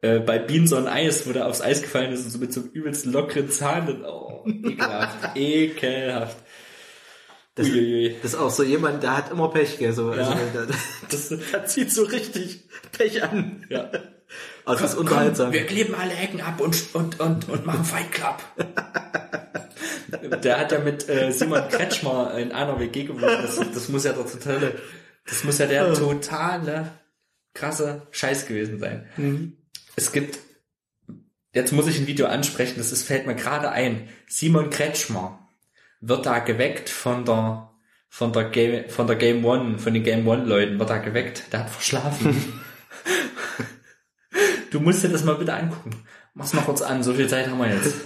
äh, 0.00 0.20
bei 0.20 0.38
Beans 0.38 0.72
on 0.72 0.86
Ice, 0.86 1.26
wo 1.28 1.32
der 1.32 1.48
aufs 1.48 1.60
Eis 1.60 1.82
gefallen 1.82 2.12
ist 2.12 2.24
und 2.24 2.30
so 2.30 2.38
mit 2.38 2.52
so 2.52 2.60
einem 2.60 2.70
übelsten 2.70 3.12
lockeren 3.12 3.50
Zahn. 3.50 3.88
Und, 3.88 4.04
oh, 4.04 4.44
ekelhaft. 4.46 5.30
ekelhaft. 5.36 6.36
Das, 7.56 7.66
Uiuiui. 7.66 8.14
das 8.22 8.34
ist 8.34 8.38
auch 8.38 8.50
so 8.50 8.62
jemand, 8.62 9.02
der 9.02 9.16
hat 9.16 9.32
immer 9.32 9.48
Pech, 9.50 9.76
gell, 9.78 9.92
so. 9.92 10.10
Also, 10.10 10.20
Ja. 10.30 10.38
der, 10.54 10.66
Das, 11.10 11.28
der 11.30 11.66
zieht 11.66 11.90
so 11.90 12.04
richtig 12.04 12.68
Pech 12.96 13.24
an. 13.24 13.66
ja. 13.68 13.90
Also 14.70 14.84
das 14.84 14.92
ist 14.92 14.98
unterhaltsam. 14.98 15.52
Wir 15.52 15.66
kleben 15.66 15.96
alle 15.96 16.14
Ecken 16.14 16.40
ab 16.40 16.60
und, 16.60 16.94
und, 16.94 17.18
und, 17.18 17.48
und 17.48 17.66
machen 17.66 17.84
Fight 17.84 18.12
Club. 18.12 18.40
Der 20.44 20.60
hat 20.60 20.70
ja 20.70 20.78
mit 20.78 21.08
äh, 21.08 21.32
Simon 21.32 21.68
Kretschmer 21.68 22.38
in 22.38 22.52
einer 22.52 22.78
WG 22.78 23.04
gewohnt. 23.04 23.22
Das, 23.24 23.56
das 23.56 23.88
muss 23.88 24.04
ja 24.04 24.12
der 24.12 24.26
totale, 24.26 24.78
das 25.26 25.42
muss 25.42 25.58
ja 25.58 25.66
der 25.66 25.92
totale, 25.92 26.92
krasse 27.52 28.06
Scheiß 28.12 28.46
gewesen 28.46 28.78
sein. 28.78 29.08
Es 29.96 30.12
gibt, 30.12 30.38
jetzt 31.52 31.72
muss 31.72 31.88
ich 31.88 31.98
ein 31.98 32.06
Video 32.06 32.26
ansprechen, 32.26 32.74
das 32.78 32.92
ist, 32.92 33.02
fällt 33.02 33.26
mir 33.26 33.34
gerade 33.34 33.72
ein. 33.72 34.08
Simon 34.28 34.70
Kretschmer 34.70 35.48
wird 36.00 36.26
da 36.26 36.38
geweckt 36.38 36.90
von 36.90 37.24
der, 37.24 37.72
von 38.08 38.32
der 38.32 38.44
Game, 38.44 38.88
von 38.88 39.08
der 39.08 39.16
Game 39.16 39.44
One, 39.44 39.80
von 39.80 39.94
den 39.94 40.04
Game 40.04 40.28
One 40.28 40.44
Leuten 40.44 40.78
wird 40.78 40.90
da 40.90 40.98
geweckt. 40.98 41.52
Der 41.52 41.60
hat 41.60 41.70
verschlafen. 41.70 42.60
Du 44.70 44.80
musst 44.80 45.02
dir 45.02 45.08
das 45.08 45.24
mal 45.24 45.34
bitte 45.34 45.54
angucken. 45.54 45.90
Mach's 46.34 46.52
mal 46.52 46.62
kurz 46.62 46.82
an, 46.82 47.02
so 47.02 47.14
viel 47.14 47.28
Zeit 47.28 47.48
haben 47.48 47.58
wir 47.58 47.72
jetzt. 47.72 47.94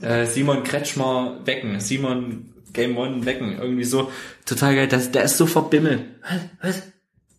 Äh, 0.00 0.24
Simon 0.24 0.64
Kretschmer 0.64 1.38
wecken, 1.44 1.80
Simon 1.80 2.54
Game 2.72 2.96
One 2.96 3.26
wecken, 3.26 3.58
irgendwie 3.58 3.84
so. 3.84 4.10
Total 4.46 4.74
geil, 4.74 4.88
das, 4.88 5.10
der 5.10 5.24
ist 5.24 5.36
so 5.36 5.46
verbimmelt. 5.46 6.02
Was? 6.22 6.40
Was? 6.62 6.82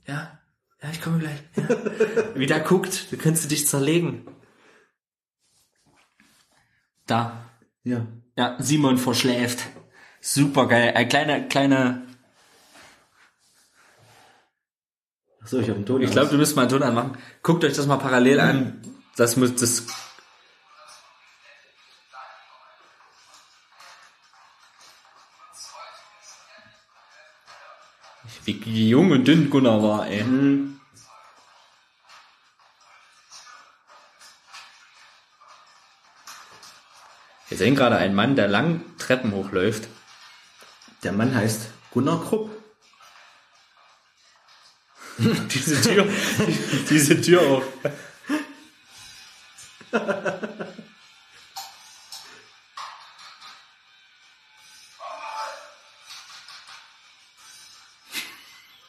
Ja, 0.06 0.40
ja, 0.82 0.90
ich 0.92 1.02
komme 1.02 1.18
gleich. 1.18 1.40
Ja. 1.56 1.68
Wie 2.36 2.46
der 2.46 2.60
guckt, 2.60 3.12
du 3.12 3.18
könntest 3.18 3.50
dich 3.50 3.68
zerlegen. 3.68 4.28
Da. 7.08 7.50
Ja. 7.84 8.06
Ja, 8.38 8.56
Simon 8.60 9.00
verschläft. 9.00 9.66
Super 10.22 10.68
geil. 10.68 10.94
Ein 10.96 11.10
kleiner, 11.10 11.42
kleiner. 11.42 12.04
So, 15.48 15.60
ich 15.60 15.70
habe 15.70 15.78
einen 15.78 15.86
Ton. 15.86 16.02
Ich 16.02 16.12
glaube, 16.12 16.30
du 16.30 16.36
müsst 16.36 16.58
mal 16.58 16.64
einen 16.64 16.72
Ton 16.72 16.84
anmachen. 16.84 17.18
Guckt 17.42 17.64
euch 17.64 17.74
das 17.74 17.88
mal 17.88 17.98
parallel 17.98 18.42
an. 18.42 18.82
Das 19.16 19.38
muss, 19.38 19.56
das. 19.56 19.86
Wie 28.44 28.90
jung 28.90 29.12
und 29.12 29.26
dünn 29.26 29.50
Gunnar 29.50 29.82
war, 29.82 30.08
ey. 30.08 30.26
Wir 37.48 37.58
sehen 37.58 37.76
gerade 37.76 37.96
einen 37.96 38.16
Mann, 38.16 38.36
der 38.36 38.50
lang 38.50 38.82
Treppen 38.98 39.32
hochläuft. 39.32 39.88
der 41.04 41.14
Mann 41.14 41.34
heißt 41.34 41.70
Gunnar 41.92 42.22
Krupp. 42.22 42.57
Diese 45.54 45.82
Tür, 45.82 46.08
diese 46.90 47.20
Tür 47.20 47.42
auf. 47.42 47.64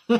Die 0.06 0.14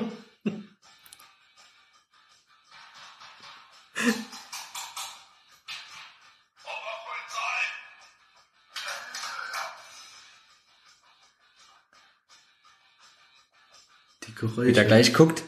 Wie 14.27 14.35
Geräusche. 14.35 14.73
der 14.73 14.85
gleich 14.87 15.13
guckt. 15.13 15.43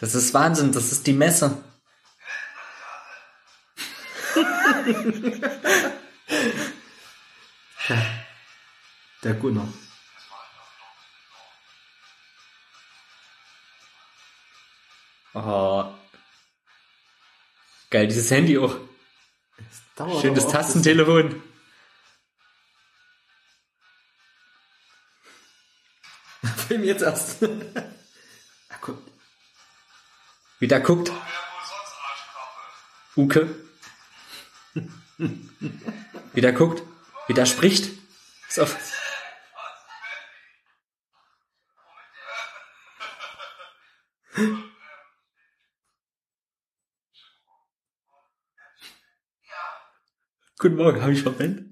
Das 0.00 0.14
ist 0.14 0.32
Wahnsinn, 0.32 0.72
das 0.72 0.92
ist 0.92 1.06
die 1.06 1.12
Messe. 1.12 1.62
Der 9.22 9.34
Gunnar. 9.34 9.68
Oh. 15.34 15.92
Geil, 17.90 18.06
dieses 18.06 18.30
Handy 18.30 18.56
auch. 18.56 18.74
Dauert 19.96 20.22
Schönes 20.22 20.46
auch, 20.46 20.52
Tastentelefon. 20.52 21.42
das 26.40 26.52
Film 26.68 26.84
jetzt 26.84 27.02
erst. 27.02 27.42
Ach, 28.70 28.80
guck. 28.80 29.09
Wie 30.60 30.68
der 30.68 30.80
guckt. 30.80 31.10
Uke. 33.16 33.48
Wie 36.34 36.40
der 36.42 36.52
guckt. 36.52 36.82
Wie 37.26 37.32
der 37.32 37.46
spricht. 37.46 37.90
Ist 38.46 38.60
auf. 38.60 38.76
Guten 50.58 50.76
Morgen, 50.76 51.00
habe 51.00 51.14
ich 51.14 51.22
verpennt? 51.22 51.69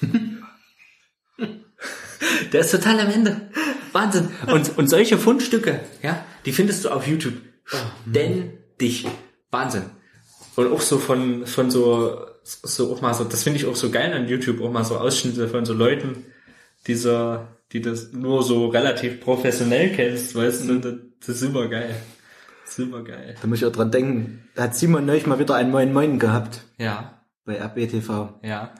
Der 2.52 2.60
ist 2.60 2.70
total 2.70 3.00
am 3.00 3.08
Ende. 3.10 3.48
Wahnsinn. 3.92 4.28
Und, 4.46 4.76
und 4.78 4.88
solche 4.88 5.18
Fundstücke, 5.18 5.80
ja, 6.02 6.24
die 6.44 6.52
findest 6.52 6.84
du 6.84 6.90
auf 6.90 7.06
YouTube. 7.06 7.34
Ständig. 8.08 9.06
Wahnsinn. 9.50 9.84
und 10.56 10.72
auch 10.72 10.80
so 10.80 10.98
von, 10.98 11.46
von 11.46 11.70
so, 11.70 12.24
so 12.42 12.92
auch 12.92 13.00
mal 13.00 13.14
so, 13.14 13.24
das 13.24 13.42
finde 13.42 13.58
ich 13.58 13.66
auch 13.66 13.76
so 13.76 13.90
geil 13.90 14.12
an 14.12 14.28
YouTube, 14.28 14.60
auch 14.60 14.70
mal 14.70 14.84
so 14.84 14.96
Ausschnitte 14.98 15.48
von 15.48 15.64
so 15.64 15.72
Leuten, 15.72 16.24
dieser, 16.86 17.48
die 17.72 17.80
das 17.80 18.12
nur 18.12 18.42
so 18.42 18.68
relativ 18.68 19.20
professionell 19.20 19.90
kennst, 19.92 20.34
weißt 20.34 20.68
du, 20.68 20.78
das, 20.78 20.94
das 21.20 21.28
ist 21.30 21.40
super 21.40 21.68
geil. 21.68 21.94
Super 22.64 23.02
geil. 23.02 23.34
Da 23.40 23.48
muss 23.48 23.58
ich 23.58 23.66
auch 23.66 23.72
dran 23.72 23.90
denken, 23.90 24.44
da 24.54 24.64
hat 24.64 24.76
Simon 24.76 25.04
neulich 25.06 25.26
mal 25.26 25.38
wieder 25.40 25.56
einen 25.56 25.70
Moin 25.72 25.92
Moin 25.92 26.18
gehabt 26.20 26.62
Ja, 26.78 27.24
bei 27.44 27.56
RBTV. 27.60 28.34
ja. 28.42 28.72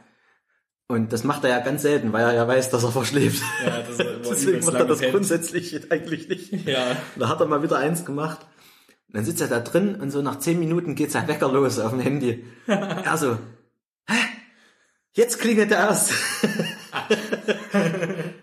Und 0.91 1.13
das 1.13 1.23
macht 1.23 1.45
er 1.45 1.51
ja 1.51 1.61
ganz 1.61 1.83
selten, 1.83 2.13
weil 2.13 2.25
er 2.25 2.35
ja 2.35 2.49
weiß, 2.49 2.71
dass 2.71 2.83
er 2.83 2.91
verschläft. 2.91 3.45
Ja, 3.65 3.81
das 3.81 3.97
Deswegen 4.29 4.65
macht 4.67 4.75
er 4.75 4.87
das 4.87 4.99
Pens. 4.99 5.13
grundsätzlich 5.13 5.93
eigentlich 5.93 6.29
nicht. 6.29 6.67
Ja. 6.67 6.97
Da 7.15 7.29
hat 7.29 7.39
er 7.39 7.47
mal 7.47 7.63
wieder 7.63 7.79
eins 7.79 8.05
gemacht. 8.05 8.41
Und 9.07 9.15
dann 9.17 9.25
sitzt 9.25 9.41
er 9.41 9.47
da 9.47 9.61
drin 9.61 9.95
und 9.95 10.11
so 10.11 10.21
nach 10.21 10.41
zehn 10.41 10.59
Minuten 10.59 10.97
geht 10.97 11.13
sein 11.13 11.29
Wecker 11.29 11.49
los 11.49 11.79
auf 11.79 11.93
dem 11.93 12.01
Handy. 12.01 12.45
er 12.67 13.17
so, 13.17 13.39
hä? 14.09 14.17
Jetzt 15.13 15.39
klingelt 15.39 15.71
er 15.71 15.79
erst. 15.79 16.13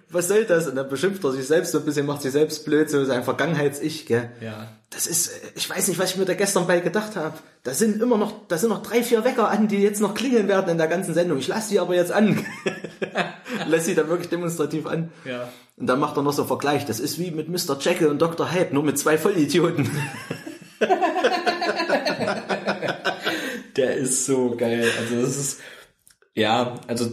Was 0.10 0.30
soll 0.30 0.46
das? 0.46 0.68
Und 0.68 0.76
dann 0.76 0.88
beschimpft 0.88 1.24
er 1.26 1.34
sich 1.34 1.46
selbst 1.46 1.74
so 1.74 1.80
ein 1.80 1.86
bisschen, 1.86 2.06
macht 2.06 2.22
sich 2.22 2.32
selbst 2.32 2.64
blöd, 2.64 2.90
so 2.90 3.04
sein 3.04 3.26
Vergangenheits-Ich, 3.26 4.06
gell? 4.06 4.30
Ja. 4.40 4.70
Das 4.90 5.06
ist, 5.06 5.28
äh, 5.28 5.32
ich 5.56 5.70
weiß 5.70 5.90
nicht, 5.90 6.00
was 6.00 6.12
ich 6.12 6.18
mir 6.18 6.24
da 6.24 6.34
gestern 6.34 6.66
bei 6.66 6.80
gedacht 6.80 7.18
habe. 7.18 7.38
Da 7.64 7.74
sind 7.74 8.02
immer 8.02 8.18
noch, 8.18 8.48
da 8.48 8.58
sind 8.58 8.70
noch 8.70 8.82
drei, 8.82 9.04
vier 9.04 9.26
Wecker 9.26 9.50
an, 9.50 9.68
die 9.68 9.80
jetzt 9.80 10.00
noch 10.00 10.14
klingeln 10.14 10.48
werden 10.48 10.70
in 10.70 10.78
der 10.78 10.88
ganzen 10.88 11.14
Sendung. 11.14 11.40
Ich 11.40 11.50
lasse 11.50 11.70
sie 11.70 11.80
aber 11.80 11.96
jetzt 11.96 12.14
an. 12.14 12.46
Lass 13.68 13.86
sie 13.86 13.96
dann 13.96 14.08
wirklich 14.08 14.30
demonstrativ 14.30 14.86
an. 14.86 15.12
Ja. 15.26 15.50
Und 15.76 15.88
dann 15.88 16.00
macht 16.00 16.16
er 16.16 16.24
noch 16.24 16.32
so 16.32 16.44
einen 16.44 16.48
Vergleich. 16.48 16.86
Das 16.86 17.02
ist 17.02 17.20
wie 17.20 17.32
mit 17.32 17.50
Mr. 17.50 17.78
Jekyll 17.80 18.08
und 18.08 18.22
Dr. 18.22 18.52
Hyde, 18.52 18.74
nur 18.74 18.84
mit 18.84 18.98
zwei 18.98 19.18
Vollidioten. 19.18 19.90
Der 23.76 23.96
ist 23.96 24.26
so 24.26 24.56
geil. 24.56 24.90
Also 25.00 25.22
das 25.22 25.38
ist, 25.38 25.60
ja, 26.34 26.80
also 26.88 27.12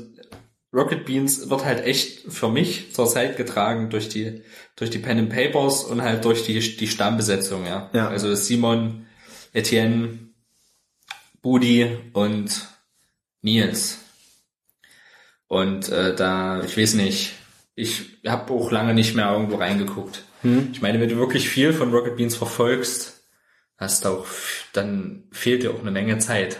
Rocket 0.74 1.06
Beans 1.06 1.48
wird 1.48 1.64
halt 1.64 1.84
echt 1.84 2.32
für 2.32 2.48
mich 2.48 2.92
zur 2.92 3.06
Zeit 3.06 3.36
getragen 3.36 3.90
durch 3.90 4.08
die, 4.08 4.42
durch 4.76 4.90
die 4.90 4.98
Pen 4.98 5.18
and 5.18 5.30
Papers 5.30 5.84
und 5.84 6.02
halt 6.02 6.24
durch 6.24 6.44
die, 6.44 6.58
die 6.58 6.88
Stammbesetzung, 6.88 7.64
ja. 7.64 7.90
Ja. 7.92 8.08
Also 8.08 8.34
Simon, 8.34 9.06
Etienne, 9.52 10.18
Budi 11.40 11.96
und 12.12 12.66
Nils. 13.42 13.98
Und 15.46 15.88
äh, 15.90 16.14
da, 16.16 16.62
ich 16.64 16.76
weiß 16.76 16.94
nicht, 16.94 17.34
ich 17.76 18.18
habe 18.26 18.52
auch 18.52 18.70
lange 18.70 18.94
nicht 18.94 19.14
mehr 19.14 19.30
irgendwo 19.30 19.56
reingeguckt. 19.56 20.24
Ich 20.72 20.82
meine, 20.82 21.00
wenn 21.00 21.08
du 21.08 21.16
wirklich 21.16 21.48
viel 21.48 21.72
von 21.72 21.90
Rocket 21.90 22.16
Beans 22.16 22.36
verfolgst, 22.36 23.24
hast 23.78 24.04
du 24.04 24.10
auch, 24.10 24.26
dann 24.74 25.24
fehlt 25.32 25.62
dir 25.62 25.70
auch 25.70 25.80
eine 25.80 25.90
Menge 25.90 26.18
Zeit. 26.18 26.58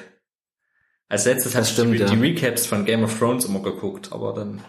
Als 1.14 1.26
letztes 1.26 1.52
stimmt, 1.70 1.92
du 1.92 1.94
die, 1.94 2.00
ja. 2.00 2.10
die 2.10 2.20
Recaps 2.20 2.66
von 2.66 2.84
Game 2.84 3.04
of 3.04 3.16
Thrones 3.16 3.44
immer 3.44 3.62
geguckt, 3.62 4.10
aber 4.10 4.34
dann 4.34 4.64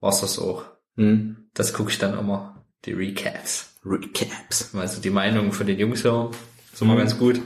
war's 0.00 0.22
das 0.22 0.38
auch. 0.38 0.64
Hm. 0.96 1.50
Das 1.52 1.74
gucke 1.74 1.90
ich 1.90 1.98
dann 1.98 2.18
immer, 2.18 2.64
die 2.86 2.94
Recaps. 2.94 3.78
Recaps. 3.84 4.74
Also 4.74 5.02
die 5.02 5.10
Meinung 5.10 5.52
von 5.52 5.66
den 5.66 5.78
Jungs 5.78 6.02
hören. 6.02 6.30
Ist 6.72 6.80
immer 6.80 6.96
ganz 6.96 7.18
gut. 7.18 7.42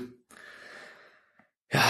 Ja, 1.72 1.83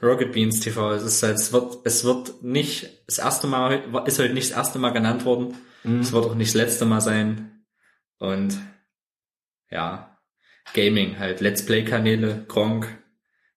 Rocket 0.00 0.30
Beans 0.30 0.60
TV, 0.60 0.92
es 0.92 1.02
ist 1.02 1.24
halt, 1.24 1.38
es 1.38 1.52
wird, 1.52 1.78
es 1.82 2.04
wird 2.04 2.44
nicht 2.44 3.02
das 3.08 3.18
erste 3.18 3.48
Mal, 3.48 3.82
ist 4.06 4.20
heute 4.20 4.32
nicht 4.32 4.50
das 4.50 4.56
erste 4.56 4.78
Mal 4.78 4.90
genannt 4.90 5.24
worden. 5.24 5.56
Mhm. 5.82 5.98
Es 5.98 6.12
wird 6.12 6.24
auch 6.24 6.36
nicht 6.36 6.54
das 6.54 6.62
letzte 6.62 6.84
Mal 6.84 7.00
sein. 7.00 7.64
Und 8.18 8.60
ja, 9.72 10.20
Gaming 10.72 11.18
halt, 11.18 11.40
Let's 11.40 11.66
Play 11.66 11.84
Kanäle, 11.84 12.44
Gronk, 12.46 12.96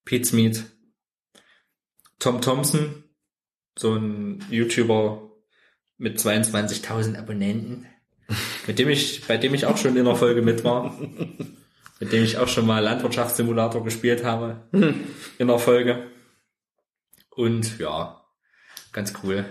Pete's 0.04 0.34
Meat, 0.34 0.64
Tom 2.20 2.42
Thompson, 2.42 3.04
so 3.78 3.96
ein 3.96 4.44
YouTuber 4.50 5.32
mit 5.98 6.20
22.000 6.20 7.18
Abonnenten, 7.18 7.86
mit 8.66 8.80
dem 8.80 8.90
ich, 8.90 9.26
bei 9.28 9.38
dem 9.38 9.54
ich 9.54 9.66
auch 9.66 9.78
schon 9.78 9.96
in 9.96 10.06
der 10.06 10.16
Folge 10.16 10.42
mit 10.42 10.64
war, 10.64 10.98
mit 12.00 12.12
dem 12.12 12.24
ich 12.24 12.38
auch 12.38 12.48
schon 12.48 12.66
mal 12.66 12.84
Landwirtschaftssimulator 12.84 13.84
gespielt 13.84 14.24
habe, 14.24 14.68
in 15.38 15.48
der 15.48 15.60
Folge. 15.60 16.12
Und 17.30 17.78
ja, 17.80 18.26
ganz 18.92 19.14
cool. 19.24 19.46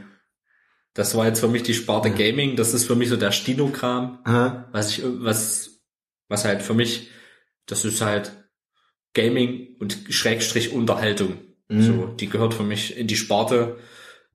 Das 0.93 1.15
war 1.15 1.27
jetzt 1.27 1.41
für 1.41 1.49
mich 1.49 1.63
die 1.63 1.75
Sparte 1.75 2.11
Gaming. 2.11 2.57
Das 2.57 2.75
ist 2.75 2.87
für 2.87 2.97
mich 2.97 3.11
so 3.11 3.17
der 3.17 3.31
Stino-Kram, 3.31 4.21
was 4.73 4.97
ich, 4.97 5.05
was, 5.05 5.83
was 6.29 6.45
halt 6.45 6.63
für 6.63 6.75
mich, 6.75 7.11
das 7.67 7.85
ist 7.85 8.01
halt 8.01 8.33
Gaming 9.13 9.77
und 9.79 10.07
Schrägstrich 10.11 10.73
Unterhaltung. 10.73 11.39
So, 11.69 12.07
die 12.07 12.29
gehört 12.29 12.55
für 12.55 12.63
mich 12.63 12.97
in 12.97 13.09
die 13.09 13.17
Sparte 13.17 13.79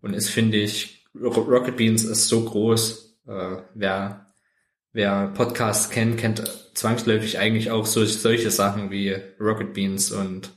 und 0.02 0.14
ist, 0.14 0.30
finde 0.30 0.58
ich, 0.58 1.06
Ro- 1.16 1.30
Rocket 1.42 1.78
Beans 1.78 2.04
ist 2.04 2.28
so 2.28 2.44
groß. 2.44 3.20
Äh, 3.28 3.58
wer, 3.74 4.28
wer 4.92 5.28
Podcasts 5.28 5.90
kennt, 5.90 6.18
kennt 6.18 6.44
zwangsläufig 6.74 7.40
eigentlich 7.40 7.72
auch 7.72 7.86
so, 7.86 8.04
solche 8.06 8.52
Sachen 8.52 8.92
wie 8.92 9.16
Rocket 9.40 9.74
Beans 9.74 10.12
und 10.12 10.52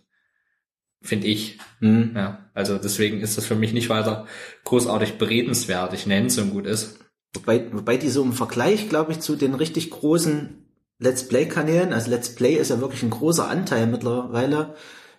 finde 1.01 1.29
ich. 1.29 1.59
Hm. 1.79 2.13
Ja, 2.17 2.51
also 2.55 2.79
deswegen 2.79 3.21
ist 3.21 3.37
das 3.37 3.47
für 3.47 3.55
mich 3.55 3.73
nicht 3.73 3.89
weiter 3.89 4.27
großartig 4.65 5.19
beredenswert. 5.19 5.93
Ich 5.93 6.07
nenne 6.07 6.27
es 6.27 6.35
so 6.35 6.45
gut 6.47 6.67
ist. 6.67 6.99
Wobei, 7.35 7.73
wobei 7.73 7.97
die 7.99 8.09
so 8.09 8.23
im 8.23 8.33
Vergleich, 8.33 8.89
glaube 8.89 9.13
ich, 9.13 9.21
zu 9.21 9.37
den 9.37 9.55
richtig 9.55 9.91
großen 9.91 10.67
Let's 10.99 11.29
Play-Kanälen, 11.29 11.93
also 11.93 12.11
Let's 12.11 12.35
Play 12.35 12.55
ist 12.55 12.71
ja 12.71 12.81
wirklich 12.81 13.03
ein 13.03 13.11
großer 13.11 13.49
Anteil 13.49 13.87
mittlerweile 13.87 14.75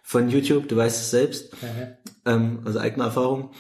von 0.06 0.30
YouTube, 0.30 0.68
du 0.70 0.76
weißt 0.78 1.02
es 1.02 1.10
selbst, 1.10 1.52
ähm, 2.26 2.60
also 2.64 2.80
eigene 2.80 3.06
Erfahrung. 3.06 3.52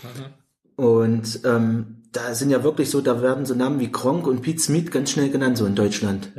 Und 0.75 1.39
ähm, 1.43 2.03
da 2.11 2.35
sind 2.35 2.51
ja 2.51 2.63
wirklich 2.63 2.91
so, 2.91 3.01
da 3.01 3.21
werden 3.21 3.47
so 3.47 3.55
Namen 3.55 3.79
wie 3.79 3.91
Gronk 3.91 4.27
und 4.27 4.43
Pete 4.43 4.59
Smith 4.59 4.91
ganz 4.91 5.09
schnell 5.11 5.31
genannt, 5.31 5.57
so 5.57 5.65
in 5.65 5.73
Deutschland. 5.75 6.31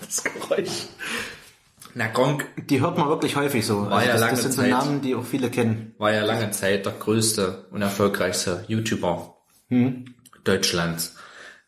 das 0.00 0.24
Geräusch. 0.24 0.88
Na, 1.94 2.08
Gronk 2.08 2.46
Die 2.68 2.80
hört 2.80 2.98
man 2.98 3.08
wirklich 3.08 3.36
häufig 3.36 3.64
so. 3.64 3.88
War 3.88 4.04
ja 4.04 4.12
das, 4.12 4.20
lange 4.20 4.32
das 4.32 4.42
sind 4.42 4.52
so 4.52 4.62
Zeit. 4.62 4.70
Namen, 4.70 5.00
die 5.00 5.14
auch 5.14 5.24
viele 5.24 5.48
kennen. 5.48 5.94
war 5.98 6.12
ja 6.12 6.24
lange 6.24 6.50
Zeit 6.50 6.86
der 6.86 6.92
größte 6.92 7.66
und 7.70 7.82
erfolgreichste 7.82 8.64
YouTuber 8.66 9.36
Hm. 9.68 10.06
Deutschlands, 10.42 11.14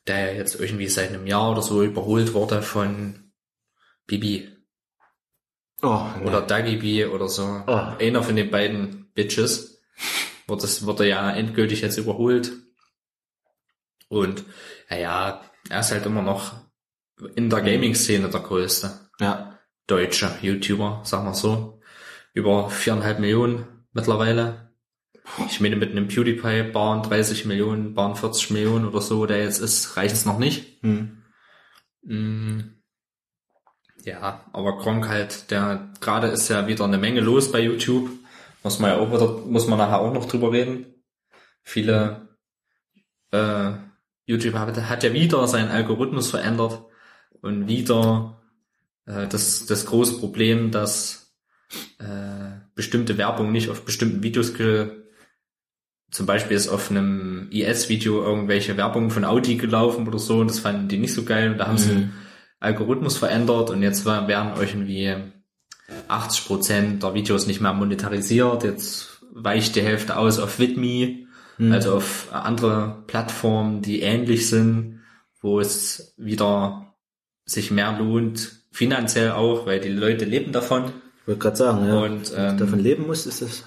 der 0.08 0.32
ja 0.32 0.38
jetzt 0.38 0.58
irgendwie 0.58 0.88
seit 0.88 1.10
einem 1.10 1.26
Jahr 1.28 1.52
oder 1.52 1.62
so 1.62 1.82
überholt 1.84 2.34
wurde 2.34 2.60
von 2.60 3.30
Bibi 4.06 4.53
Oh, 5.84 6.06
oder 6.24 6.40
Dagi 6.40 6.76
B 6.76 7.04
oder 7.04 7.28
so. 7.28 7.62
Oh. 7.66 7.80
Einer 8.00 8.22
von 8.22 8.36
den 8.36 8.50
beiden 8.50 9.10
Bitches 9.14 9.82
wird 10.46 10.62
das 10.62 10.86
wurde 10.86 11.06
ja 11.06 11.30
endgültig 11.30 11.82
jetzt 11.82 11.98
überholt. 11.98 12.52
Und 14.08 14.44
naja, 14.88 15.42
er 15.68 15.80
ist 15.80 15.92
halt 15.92 16.06
immer 16.06 16.22
noch 16.22 16.54
in 17.36 17.50
der 17.50 17.60
Gaming-Szene 17.60 18.28
der 18.28 18.40
größte 18.40 18.90
ja. 19.20 19.58
deutsche 19.86 20.30
YouTuber, 20.40 21.02
sagen 21.04 21.26
wir 21.26 21.34
so. 21.34 21.80
Über 22.32 22.70
viereinhalb 22.70 23.18
Millionen 23.20 23.86
mittlerweile. 23.92 24.72
Ich 25.48 25.60
meine, 25.60 25.76
mit 25.76 25.90
einem 25.90 26.08
PewDiePie 26.08 26.70
bauen 26.72 27.02
30 27.02 27.44
Millionen, 27.44 27.94
bauen 27.94 28.16
40 28.16 28.50
Millionen 28.50 28.86
oder 28.86 29.00
so, 29.00 29.24
der 29.26 29.42
jetzt 29.42 29.58
ist, 29.58 29.96
reicht 29.96 30.14
es 30.14 30.24
noch 30.24 30.38
nicht. 30.38 30.82
Hm. 30.82 31.22
Ja, 34.04 34.44
aber 34.52 34.76
Gronk 34.78 35.08
halt, 35.08 35.50
der 35.50 35.88
gerade 36.00 36.28
ist 36.28 36.48
ja 36.48 36.66
wieder 36.66 36.84
eine 36.84 36.98
Menge 36.98 37.20
los 37.20 37.50
bei 37.50 37.60
YouTube. 37.60 38.10
Muss 38.62 38.78
man 38.78 38.90
ja 38.90 38.98
auch 38.98 39.10
wieder, 39.12 39.38
muss 39.46 39.66
man 39.66 39.78
nachher 39.78 40.00
auch 40.00 40.12
noch 40.12 40.26
drüber 40.26 40.52
reden. 40.52 40.86
Viele 41.62 42.28
äh, 43.30 43.72
YouTube 44.26 44.54
hat, 44.54 44.76
hat 44.76 45.02
ja 45.02 45.12
wieder 45.12 45.46
seinen 45.48 45.70
Algorithmus 45.70 46.30
verändert 46.30 46.82
und 47.40 47.66
wieder 47.66 48.42
äh, 49.06 49.26
das, 49.26 49.66
das 49.66 49.86
große 49.86 50.18
Problem, 50.18 50.70
dass 50.70 51.34
äh, 51.98 52.60
bestimmte 52.74 53.16
Werbung 53.16 53.52
nicht 53.52 53.70
auf 53.70 53.84
bestimmten 53.84 54.22
Videos 54.22 54.52
zum 56.10 56.26
Beispiel 56.26 56.56
ist 56.56 56.68
auf 56.68 56.90
einem 56.90 57.48
IS-Video 57.50 58.22
irgendwelche 58.22 58.76
Werbung 58.76 59.10
von 59.10 59.24
Audi 59.24 59.56
gelaufen 59.56 60.06
oder 60.06 60.18
so 60.18 60.38
und 60.38 60.48
das 60.48 60.60
fanden 60.60 60.88
die 60.88 60.98
nicht 60.98 61.14
so 61.14 61.24
geil 61.24 61.52
und 61.52 61.58
da 61.58 61.66
haben 61.66 61.78
sie 61.78 61.92
Mhm. 61.92 61.98
den 61.98 62.23
Algorithmus 62.64 63.18
verändert 63.18 63.70
und 63.70 63.82
jetzt 63.82 64.04
werden 64.06 64.52
irgendwie 64.58 65.14
80% 66.08 67.00
der 67.00 67.14
Videos 67.14 67.46
nicht 67.46 67.60
mehr 67.60 67.72
monetarisiert, 67.72 68.64
jetzt 68.64 69.22
weicht 69.32 69.76
die 69.76 69.82
Hälfte 69.82 70.16
aus 70.16 70.38
auf 70.38 70.58
Vidme, 70.58 71.26
also 71.58 71.94
auf 71.94 72.28
andere 72.32 73.04
Plattformen, 73.06 73.82
die 73.82 74.00
ähnlich 74.00 74.48
sind, 74.48 75.00
wo 75.40 75.60
es 75.60 76.14
wieder 76.16 76.94
sich 77.44 77.70
mehr 77.70 77.96
lohnt, 77.98 78.52
finanziell 78.72 79.32
auch, 79.32 79.66
weil 79.66 79.80
die 79.80 79.90
Leute 79.90 80.24
leben 80.24 80.52
davon. 80.52 80.86
Ich 81.20 81.28
wollte 81.28 81.40
gerade 81.40 81.56
sagen, 81.56 81.86
ja. 81.86 81.98
Und, 82.00 82.32
ähm, 82.36 82.58
davon 82.58 82.80
leben 82.80 83.06
musst, 83.06 83.26
ist 83.26 83.42
es. 83.42 83.64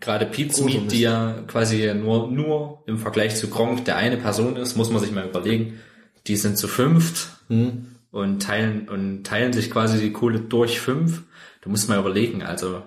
Gerade 0.00 0.26
Meat, 0.26 0.92
die 0.92 1.00
ja 1.00 1.44
quasi 1.46 1.92
nur, 1.94 2.30
nur 2.30 2.82
im 2.86 2.98
Vergleich 2.98 3.36
zu 3.36 3.48
Gronk 3.48 3.84
der 3.84 3.96
eine 3.96 4.16
Person 4.16 4.56
ist, 4.56 4.76
muss 4.76 4.90
man 4.90 5.00
sich 5.00 5.12
mal 5.12 5.26
überlegen. 5.26 5.80
Die 6.26 6.36
sind 6.36 6.58
zu 6.58 6.68
fünft 6.68 7.28
Hm. 7.48 7.93
Und 8.14 8.40
teilen 8.40 8.88
und 8.88 9.24
teilen 9.24 9.52
sich 9.52 9.72
quasi 9.72 9.98
die 9.98 10.12
Kohle 10.12 10.38
durch 10.38 10.80
fünf. 10.80 11.24
Du 11.62 11.68
musst 11.68 11.88
mal 11.88 11.98
überlegen, 11.98 12.44
also 12.44 12.84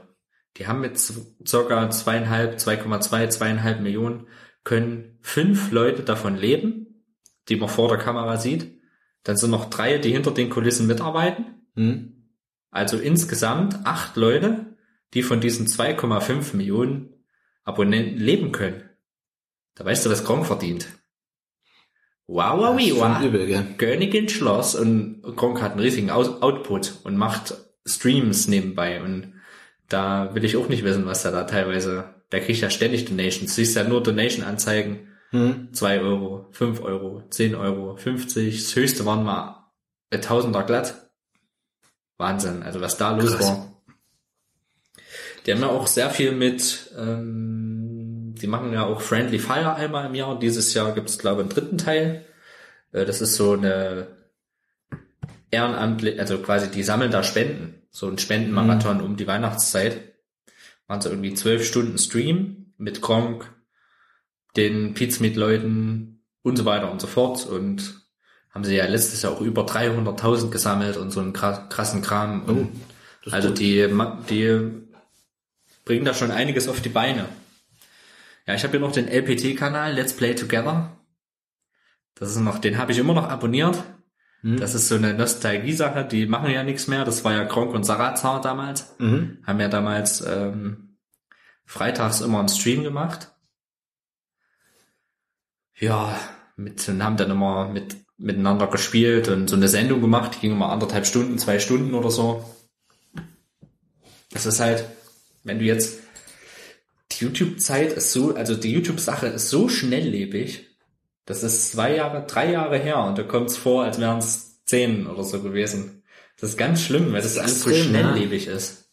die 0.56 0.68
haben 0.68 0.86
jetzt 0.86 1.14
circa 1.46 1.90
zweieinhalb, 1.90 2.56
2,2, 2.56 3.28
zweieinhalb 3.28 3.82
Millionen, 3.82 4.28
können 4.64 5.20
fünf 5.22 5.72
Leute 5.72 6.04
davon 6.04 6.38
leben, 6.38 7.04
die 7.50 7.58
man 7.58 7.68
vor 7.68 7.90
der 7.90 7.98
Kamera 7.98 8.38
sieht. 8.38 8.80
Dann 9.24 9.36
sind 9.36 9.52
noch 9.52 9.70
drei, 9.70 9.98
die 9.98 10.12
hinter 10.12 10.32
den 10.32 10.50
Kulissen 10.50 10.88
mitarbeiten. 10.88 11.68
Hm? 11.76 12.30
Also 12.72 12.98
insgesamt 12.98 13.86
acht 13.86 14.16
Leute, 14.16 14.78
die 15.14 15.24
von 15.24 15.42
diesen 15.42 15.68
2,5 15.68 16.56
Millionen 16.56 17.14
Abonnenten 17.66 18.18
leben 18.18 18.54
können. 18.54 18.90
Da 19.76 19.84
weißt 19.84 20.06
du, 20.06 20.10
was 20.10 20.24
Gronk 20.24 20.46
verdient. 20.46 20.88
Wow, 22.28 22.60
wow, 22.60 23.24
übel, 23.24 23.48
gell? 23.48 23.66
Königin 23.78 24.28
Schloss 24.28 24.76
und 24.76 25.22
Gronk 25.24 25.62
hat 25.62 25.72
einen 25.72 25.80
riesigen 25.80 26.10
Aus 26.10 26.42
Output 26.42 26.96
und 27.04 27.16
macht 27.18 27.56
Streams 27.86 28.48
nebenbei 28.48 29.02
und 29.02 29.34
da 29.88 30.36
will 30.36 30.44
ich 30.44 30.58
auch 30.58 30.68
nicht 30.68 30.84
wissen, 30.84 31.06
was 31.06 31.24
er 31.24 31.32
da 31.32 31.46
teilweise, 31.46 32.16
der 32.34 32.42
kriegt 32.42 32.60
ja 32.60 32.70
ständig 32.70 33.06
Donations, 33.06 33.56
siehst 33.56 33.78
ja 33.78 33.86
nur 33.86 34.04
Donation-Anzeigen, 34.04 35.08
Hm? 35.32 35.74
2 35.74 36.02
Euro, 36.02 36.48
5 36.52 36.82
Euro, 36.82 37.24
10 37.30 37.56
Euro, 37.56 37.98
50, 37.98 38.64
das 38.64 38.76
höchste 38.76 39.06
waren 39.06 39.24
mal 39.24 39.56
Tausender 40.22 40.64
glatt. 40.64 41.10
Wahnsinn, 42.18 42.64
also 42.64 42.80
was 42.80 42.98
da 42.98 43.12
los 43.16 43.36
Krass. 43.36 43.48
war. 43.48 43.84
Die 45.46 45.52
haben 45.52 45.62
ja 45.62 45.68
auch 45.68 45.86
sehr 45.86 46.10
viel 46.10 46.32
mit, 46.32 46.92
ähm, 46.98 47.57
die 48.40 48.48
machen 48.48 48.74
ja 48.74 48.86
auch 48.86 49.02
Friendly 49.02 49.40
Fire 49.40 49.76
einmal 49.76 50.06
im 50.08 50.16
Jahr. 50.16 50.38
Dieses 50.40 50.74
Jahr 50.74 50.94
gibt 50.94 51.10
es, 51.10 51.18
glaube 51.18 51.42
ich, 51.42 51.46
einen 51.46 51.54
dritten 51.56 51.78
Teil. 51.78 52.26
Äh, 52.92 53.06
das 53.06 53.22
ist 53.22 53.36
so 53.36 53.54
eine 53.54 54.08
ehrenamtlich, 55.52 56.20
also 56.20 56.38
quasi 56.40 56.70
die 56.70 56.84
sammeln 56.84 57.12
da 57.12 57.24
Spenden. 57.24 57.82
So 57.90 58.08
ein 58.08 58.18
Spendenmarathon 58.18 59.02
um 59.02 59.16
die 59.18 59.28
Weihnachtszeit. 59.28 60.00
Waren 60.88 61.02
so 61.02 61.10
irgendwie 61.10 61.34
zwölf 61.34 61.66
Stunden 61.66 61.98
Stream 61.98 62.74
mit 62.78 63.02
Gronk, 63.02 63.52
den 64.56 64.94
Pizmeet-Leuten 64.94 66.24
und 66.44 66.58
so 66.58 66.66
weiter 66.66 66.92
und 66.92 67.02
so 67.02 67.08
fort. 67.08 67.46
Und 67.46 68.02
haben 68.52 68.64
sie 68.64 68.76
ja 68.76 68.86
letztes 68.86 69.22
Jahr 69.22 69.34
auch 69.34 69.42
über 69.42 69.64
300.000 69.66 70.50
gesammelt 70.50 70.98
und 70.98 71.12
so 71.12 71.20
einen 71.20 71.34
kra- 71.34 71.68
krassen 71.70 72.02
Kram. 72.02 72.44
Und 72.46 72.70
ist 73.26 73.34
also 73.34 73.50
die, 73.50 73.88
die 74.30 74.72
bringen 75.86 76.06
da 76.06 76.14
schon 76.14 76.32
einiges 76.32 76.68
auf 76.68 76.82
die 76.82 76.90
Beine. 76.90 77.26
Ja, 78.48 78.54
ich 78.56 78.64
habe 78.64 78.72
hier 78.72 78.80
noch 78.80 78.94
den 78.94 79.08
LPT-Kanal, 79.08 79.94
Let's 79.94 80.14
Play 80.14 80.34
Together. 80.34 80.98
Das 82.16 82.32
ist 82.32 82.40
noch, 82.40 82.60
den 82.60 82.78
habe 82.78 82.92
ich 82.92 82.98
immer 82.98 83.14
noch 83.14 83.30
abonniert. 83.30 83.84
Hm? 84.42 84.58
Das 84.58 84.74
ist 84.74 84.88
so 84.88 84.96
eine 84.96 85.14
Nostalgie-Sache, 85.14 86.06
die 86.06 86.26
machen 86.26 86.50
ja 86.50 86.64
nichts 86.64 86.88
mehr. 86.88 87.04
Das 87.04 87.24
war 87.24 87.34
ja 87.34 87.46
Kronk 87.46 87.74
und 87.74 87.84
Sarazar 87.84 88.42
damals. 88.42 88.96
Mhm. 89.00 89.40
Haben 89.46 89.60
ja 89.60 89.68
damals 89.68 90.22
ähm, 90.26 90.98
freitags 91.66 92.22
immer 92.22 92.40
einen 92.40 92.50
Stream 92.50 92.84
gemacht. 92.84 93.32
Ja, 95.76 96.18
mit, 96.56 96.88
und 96.90 97.04
haben 97.04 97.18
dann 97.18 97.30
immer 97.30 97.68
mit, 97.68 97.98
miteinander 98.18 98.68
gespielt 98.68 99.28
und 99.28 99.48
so 99.48 99.56
eine 99.56 99.68
Sendung 99.68 100.02
gemacht, 100.02 100.36
die 100.36 100.40
ging 100.40 100.54
immer 100.54 100.72
anderthalb 100.72 101.06
Stunden, 101.06 101.38
zwei 101.38 101.60
Stunden 101.60 101.94
oder 101.94 102.10
so. 102.10 102.44
Das 104.32 104.46
ist 104.46 104.60
halt, 104.60 104.86
wenn 105.44 105.60
du 105.60 105.66
jetzt, 105.66 106.00
die 107.12 107.24
YouTube-Zeit 107.24 107.94
ist 107.94 108.12
so, 108.12 108.36
also 108.36 108.56
die 108.56 108.72
YouTube-Sache 108.72 109.28
ist 109.28 109.50
so 109.50 109.70
schnelllebig, 109.70 110.68
das 111.26 111.44
ist 111.44 111.72
zwei 111.72 111.96
Jahre, 111.96 112.26
drei 112.26 112.52
Jahre 112.52 112.78
her 112.78 113.04
und 113.04 113.18
da 113.18 113.24
kommt 113.24 113.50
es 113.50 113.58
vor, 113.58 113.84
als 113.84 114.00
wären 114.00 114.20
es 114.20 114.64
zehn 114.66 115.08
oder 115.08 115.24
so 115.24 115.42
gewesen. 115.42 116.04
Das 116.40 116.52
ist 116.52 116.58
ganz 116.58 116.82
schlimm, 116.82 117.14
weil 117.14 117.22
das, 117.22 117.32
ist 117.32 117.40
alles 117.40 117.62
so 117.62 117.70
extrem, 117.70 117.94
ja. 117.96 118.02
schnelllebig 118.02 118.48
ist. 118.48 118.90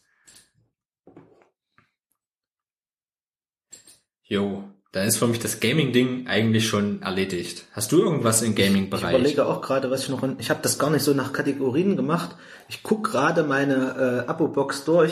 Jo, 4.23 4.63
dann 4.91 5.07
ist 5.07 5.17
für 5.17 5.27
mich 5.27 5.39
das 5.39 5.59
Gaming-Ding 5.59 6.27
eigentlich 6.27 6.67
schon 6.67 7.01
erledigt. 7.01 7.65
Hast 7.73 7.91
du 7.91 8.01
irgendwas 8.01 8.41
im 8.41 8.51
Ich 8.51 8.55
Gaming-Bereich? 8.55 9.13
überlege 9.13 9.45
auch 9.45 9.61
gerade, 9.61 9.91
was 9.91 10.03
ich 10.03 10.09
noch. 10.09 10.23
Ich 10.39 10.49
habe 10.49 10.61
das 10.63 10.79
gar 10.79 10.89
nicht 10.89 11.03
so 11.03 11.13
nach 11.13 11.33
Kategorien 11.33 11.95
gemacht. 11.95 12.35
Ich 12.69 12.81
guck 12.81 13.03
gerade 13.11 13.43
meine 13.43 14.23
äh, 14.25 14.29
Abo-Box 14.29 14.85
durch. 14.85 15.11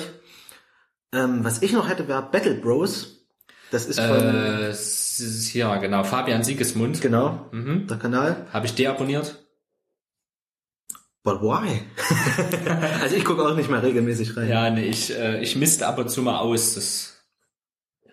Ähm, 1.14 1.43
was 1.43 1.61
ich 1.61 1.72
noch 1.74 1.88
hätte, 1.89 2.07
wäre 2.07 2.24
Battle 2.32 2.55
Bros. 2.55 3.20
Das 3.72 3.86
ist 3.86 3.99
von 3.99 4.05
Äh, 4.09 4.74
ja, 5.57 5.78
genau. 5.78 6.03
Fabian 6.03 6.43
Siegesmund. 6.43 7.01
genau 7.01 7.47
Mhm. 7.51 7.88
der 7.88 7.97
Kanal. 7.97 8.47
Habe 8.51 8.66
ich 8.66 8.76
deabonniert? 8.76 9.39
But 11.24 11.41
why? 11.41 11.82
also 13.01 13.16
ich 13.16 13.24
gucke 13.24 13.43
auch 13.47 13.55
nicht 13.55 13.70
mehr 13.70 13.82
regelmäßig 13.82 14.36
rein. 14.36 14.49
Ja, 14.49 14.70
nee, 14.70 14.86
ich, 14.88 15.11
äh, 15.18 15.41
ich 15.41 15.55
misste 15.55 15.88
ab 15.88 15.97
und 15.97 16.09
zu 16.09 16.22
mal 16.22 16.39
aus. 16.39 16.74
Das, 16.76 17.24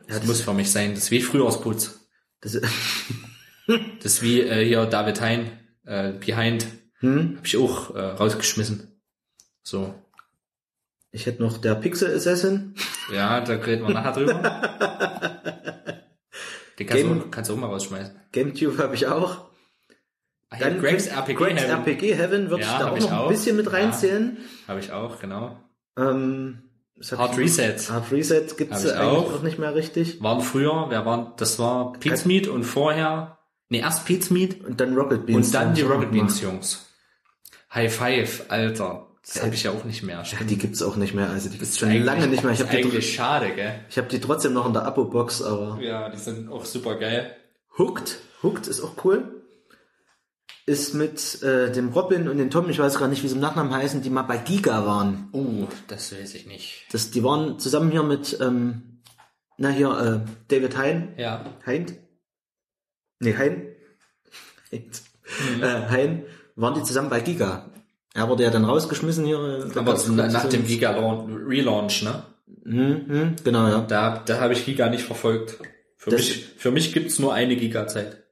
Ja, 0.09 0.19
das 0.19 0.27
muss 0.27 0.41
für 0.43 0.55
mich 0.55 0.71
sein. 0.71 0.95
Das 0.95 1.05
ist 1.05 1.11
wie 1.11 1.21
Frühjahrsputz. 1.21 1.99
das, 2.41 2.53
Das 3.67 4.13
ist 4.15 4.23
wie 4.23 4.41
äh, 4.41 4.65
hier 4.65 4.87
David 4.87 5.21
Hein, 5.21 5.51
äh, 5.85 6.13
Behind. 6.13 6.67
hm? 7.01 7.37
Habe 7.39 7.47
ich 7.47 7.57
auch 7.57 7.95
äh, 7.95 8.01
rausgeschmissen. 8.01 9.01
So. 9.63 9.95
Ich 11.13 11.27
hätte 11.27 11.43
noch 11.43 11.59
der 11.59 11.75
Pixel 11.75 12.15
Assassin. 12.15 12.75
Ja, 13.13 13.41
da 13.41 13.55
reden 13.55 13.87
wir 13.87 13.95
nachher 13.95 14.13
drüber. 14.13 14.35
Den 16.79 16.87
kannst, 16.87 17.03
du, 17.05 17.09
Game- 17.09 17.21
auch- 17.23 17.31
kannst 17.31 17.51
du 17.51 17.55
auch 17.55 17.59
mal 17.59 17.67
rausschmeißen. 17.67 18.15
GameTube 18.33 18.79
habe 18.79 18.95
ich 18.95 19.07
auch. 19.07 19.49
Ah, 20.51 20.57
ja, 20.59 20.71
Greg's 20.71 21.07
RPG 21.07 21.35
Greg's 21.35 21.63
Heaven. 21.63 21.77
RPG 21.87 22.15
Heaven 22.15 22.51
würde 22.51 22.63
Ja, 22.65 22.73
ich 22.73 22.79
da 22.79 22.91
auch 22.91 22.97
ich 22.97 23.03
noch 23.05 23.13
ein 23.13 23.19
auch. 23.19 23.29
bisschen 23.29 23.57
mit 23.57 23.67
Ja. 23.67 23.73
reinzählen. 23.73 24.39
Habe 24.67 24.81
ich 24.81 24.93
auch, 24.93 25.21
genau. 25.21 25.59
Ähm, 25.97 26.63
Hard 27.13 27.37
Reset. 27.39 27.77
Hard 27.91 28.11
Reset 28.13 28.47
gibt's 28.57 28.85
eigentlich 28.87 28.97
auch. 28.99 29.35
auch 29.35 29.43
nicht 29.43 29.59
mehr 29.59 29.75
richtig. 29.75 30.23
Waren 30.23 30.41
früher, 30.41 30.87
wer 30.91 31.05
waren, 31.07 31.33
das 31.37 31.59
war 31.59 31.93
Pete's 31.95 32.25
Meat 32.25 32.49
und 32.49 32.65
vorher, 32.65 33.39
nee, 33.69 33.81
erst 33.81 34.07
Pete's 34.07 34.31
Meat 34.31 34.65
Und 34.65 34.81
dann 34.81 34.95
Rocket 34.95 35.27
Beans. 35.27 35.49
und 35.49 35.55
dann 35.55 35.75
die 35.75 35.83
Rocket. 35.83 36.11
Beans 36.13 36.41
Jungs. 36.41 36.87
High 37.75 37.95
Five, 37.95 38.45
Alter. 38.49 39.07
Das 39.27 39.43
habe 39.43 39.55
ich 39.55 39.65
ja 39.65 39.71
auch 39.71 39.85
nicht 39.85 40.03
mehr. 40.03 40.23
Ja, 40.25 40.45
die 40.45 40.57
gibt's 40.57 40.83
auch 40.83 40.97
nicht 40.97 41.15
mehr. 41.15 41.29
Also 41.29 41.51
die 41.51 41.59
gibt's 41.59 41.79
schon 41.79 41.93
lange 41.93 42.27
nicht 42.27 42.43
mehr. 42.43 42.53
Ich 42.53 42.61
habe 42.61 42.71
die, 42.71 42.79
eigentlich 42.79 43.15
schade, 43.15 43.55
gell? 43.55 43.85
ich 43.89 43.99
hab 43.99 44.09
die 44.09 44.21
trotzdem 44.21 44.55
noch 44.55 44.67
in 44.67 44.73
der 44.73 44.85
Abo-Box, 44.87 45.43
aber 45.43 45.79
Ja, 45.81 46.09
die 46.09 46.17
sind 46.19 46.49
auch 46.51 46.65
super 46.65 46.97
geil. 46.99 47.37
Hooked, 47.79 48.19
Hooked 48.43 48.67
ist 48.67 48.81
auch 48.81 49.05
cool. 49.05 49.43
Ist 50.67 50.95
mit 50.95 51.43
äh, 51.43 51.71
dem 51.73 51.89
Robin 51.91 52.29
und 52.29 52.39
dem 52.39 52.51
Tom, 52.51 52.69
ich 52.71 52.79
weiß 52.79 52.99
gar 52.99 53.09
nicht, 53.09 53.23
wie 53.23 53.29
sie 53.29 53.35
im 53.35 53.41
Nachnamen 53.41 53.75
heißen, 53.75 54.03
die 54.03 54.11
mal 54.11 54.23
bei 54.23 54.37
Giga 54.39 54.87
waren. 54.87 55.29
Uh, 55.33 55.67
das 55.89 56.13
weiß 56.13 56.35
ich 56.35 56.47
nicht. 56.47 56.87
Das, 56.93 57.11
die 57.11 57.25
waren 57.25 57.59
zusammen 57.59 57.91
hier 57.91 58.03
mit, 58.03 58.39
ähm, 58.41 59.03
na 59.59 59.69
hier, 59.71 60.25
äh, 60.27 60.31
David 60.49 60.77
Hein, 60.77 61.15
Ja. 61.17 61.45
Hein? 61.67 61.87
Nee, 63.19 63.35
Hein? 63.37 63.67
Heint. 64.73 65.03
Mhm. 65.57 65.63
Äh, 65.63 65.89
Hein, 65.89 66.25
waren 66.57 66.75
die 66.75 66.83
zusammen 66.85 67.11
bei 67.11 67.21
Giga. 67.21 67.71
Er 68.15 68.29
wurde 68.29 68.43
ja 68.43 68.51
dann 68.51 68.65
rausgeschmissen 68.65 69.25
hier. 69.25 69.39
äh, 69.75 69.79
Aber 69.79 69.95
nach 70.09 70.49
dem 70.49 70.67
Giga 70.67 70.91
Launch- 70.93 71.29
Relaunch, 71.49 72.03
ne? 72.03 72.23
Hm, 72.65 73.05
hm, 73.09 73.37
genau, 73.45 73.69
ja. 73.69 73.81
Da, 73.83 74.19
da 74.25 74.41
habe 74.41 74.53
ich 74.55 74.65
Giga 74.65 74.89
nicht 74.89 75.05
verfolgt. 75.05 75.59
Für 75.97 76.11
Das- 76.11 76.21
mich, 76.21 76.47
für 76.57 76.71
mich 76.71 76.93
gibt's 76.93 77.19
nur 77.19 77.35
eine 77.35 77.57
Giga-Zeit. 77.57 78.25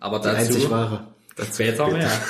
Aber 0.00 0.18
Die 0.18 0.28
einzig 0.28 0.56
dazu 0.64 0.70
wahre. 0.70 1.14
später 1.52 1.88
mehr. 1.88 2.10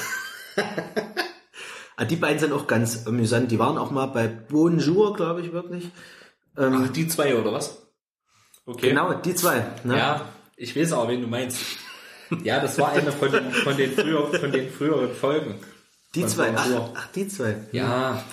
Ah, 1.96 2.04
die 2.04 2.16
beiden 2.16 2.40
sind 2.40 2.52
auch 2.52 2.66
ganz 2.66 3.06
amüsant. 3.06 3.52
Die 3.52 3.58
waren 3.60 3.78
auch 3.78 3.92
mal 3.92 4.06
bei 4.06 4.26
Bonjour, 4.26 5.14
glaube 5.14 5.42
ich 5.42 5.52
wirklich. 5.52 5.84
Ähm, 6.58 6.86
Ach, 6.86 6.92
die 6.92 7.06
zwei 7.06 7.36
oder 7.36 7.52
was? 7.52 7.86
Okay. 8.66 8.88
Genau, 8.88 9.14
die 9.14 9.32
zwei. 9.36 9.64
Ne? 9.84 9.96
Ja, 9.96 10.28
ich 10.56 10.74
weiß 10.76 10.92
auch, 10.92 11.06
wen 11.08 11.20
du 11.20 11.28
meinst. 11.28 11.60
Ja, 12.42 12.58
das 12.58 12.78
war 12.80 12.90
eine 12.92 13.12
von 13.12 13.30
den, 13.30 13.48
von 13.52 13.76
den, 13.76 13.92
früher, 13.92 14.26
von 14.26 14.50
den 14.50 14.70
früheren 14.70 15.12
Folgen. 15.14 15.54
Die 16.14 16.26
zwei. 16.26 16.52
Ach, 16.54 16.68
ach, 16.94 17.08
die 17.12 17.28
zwei. 17.28 17.56
Ja. 17.72 18.24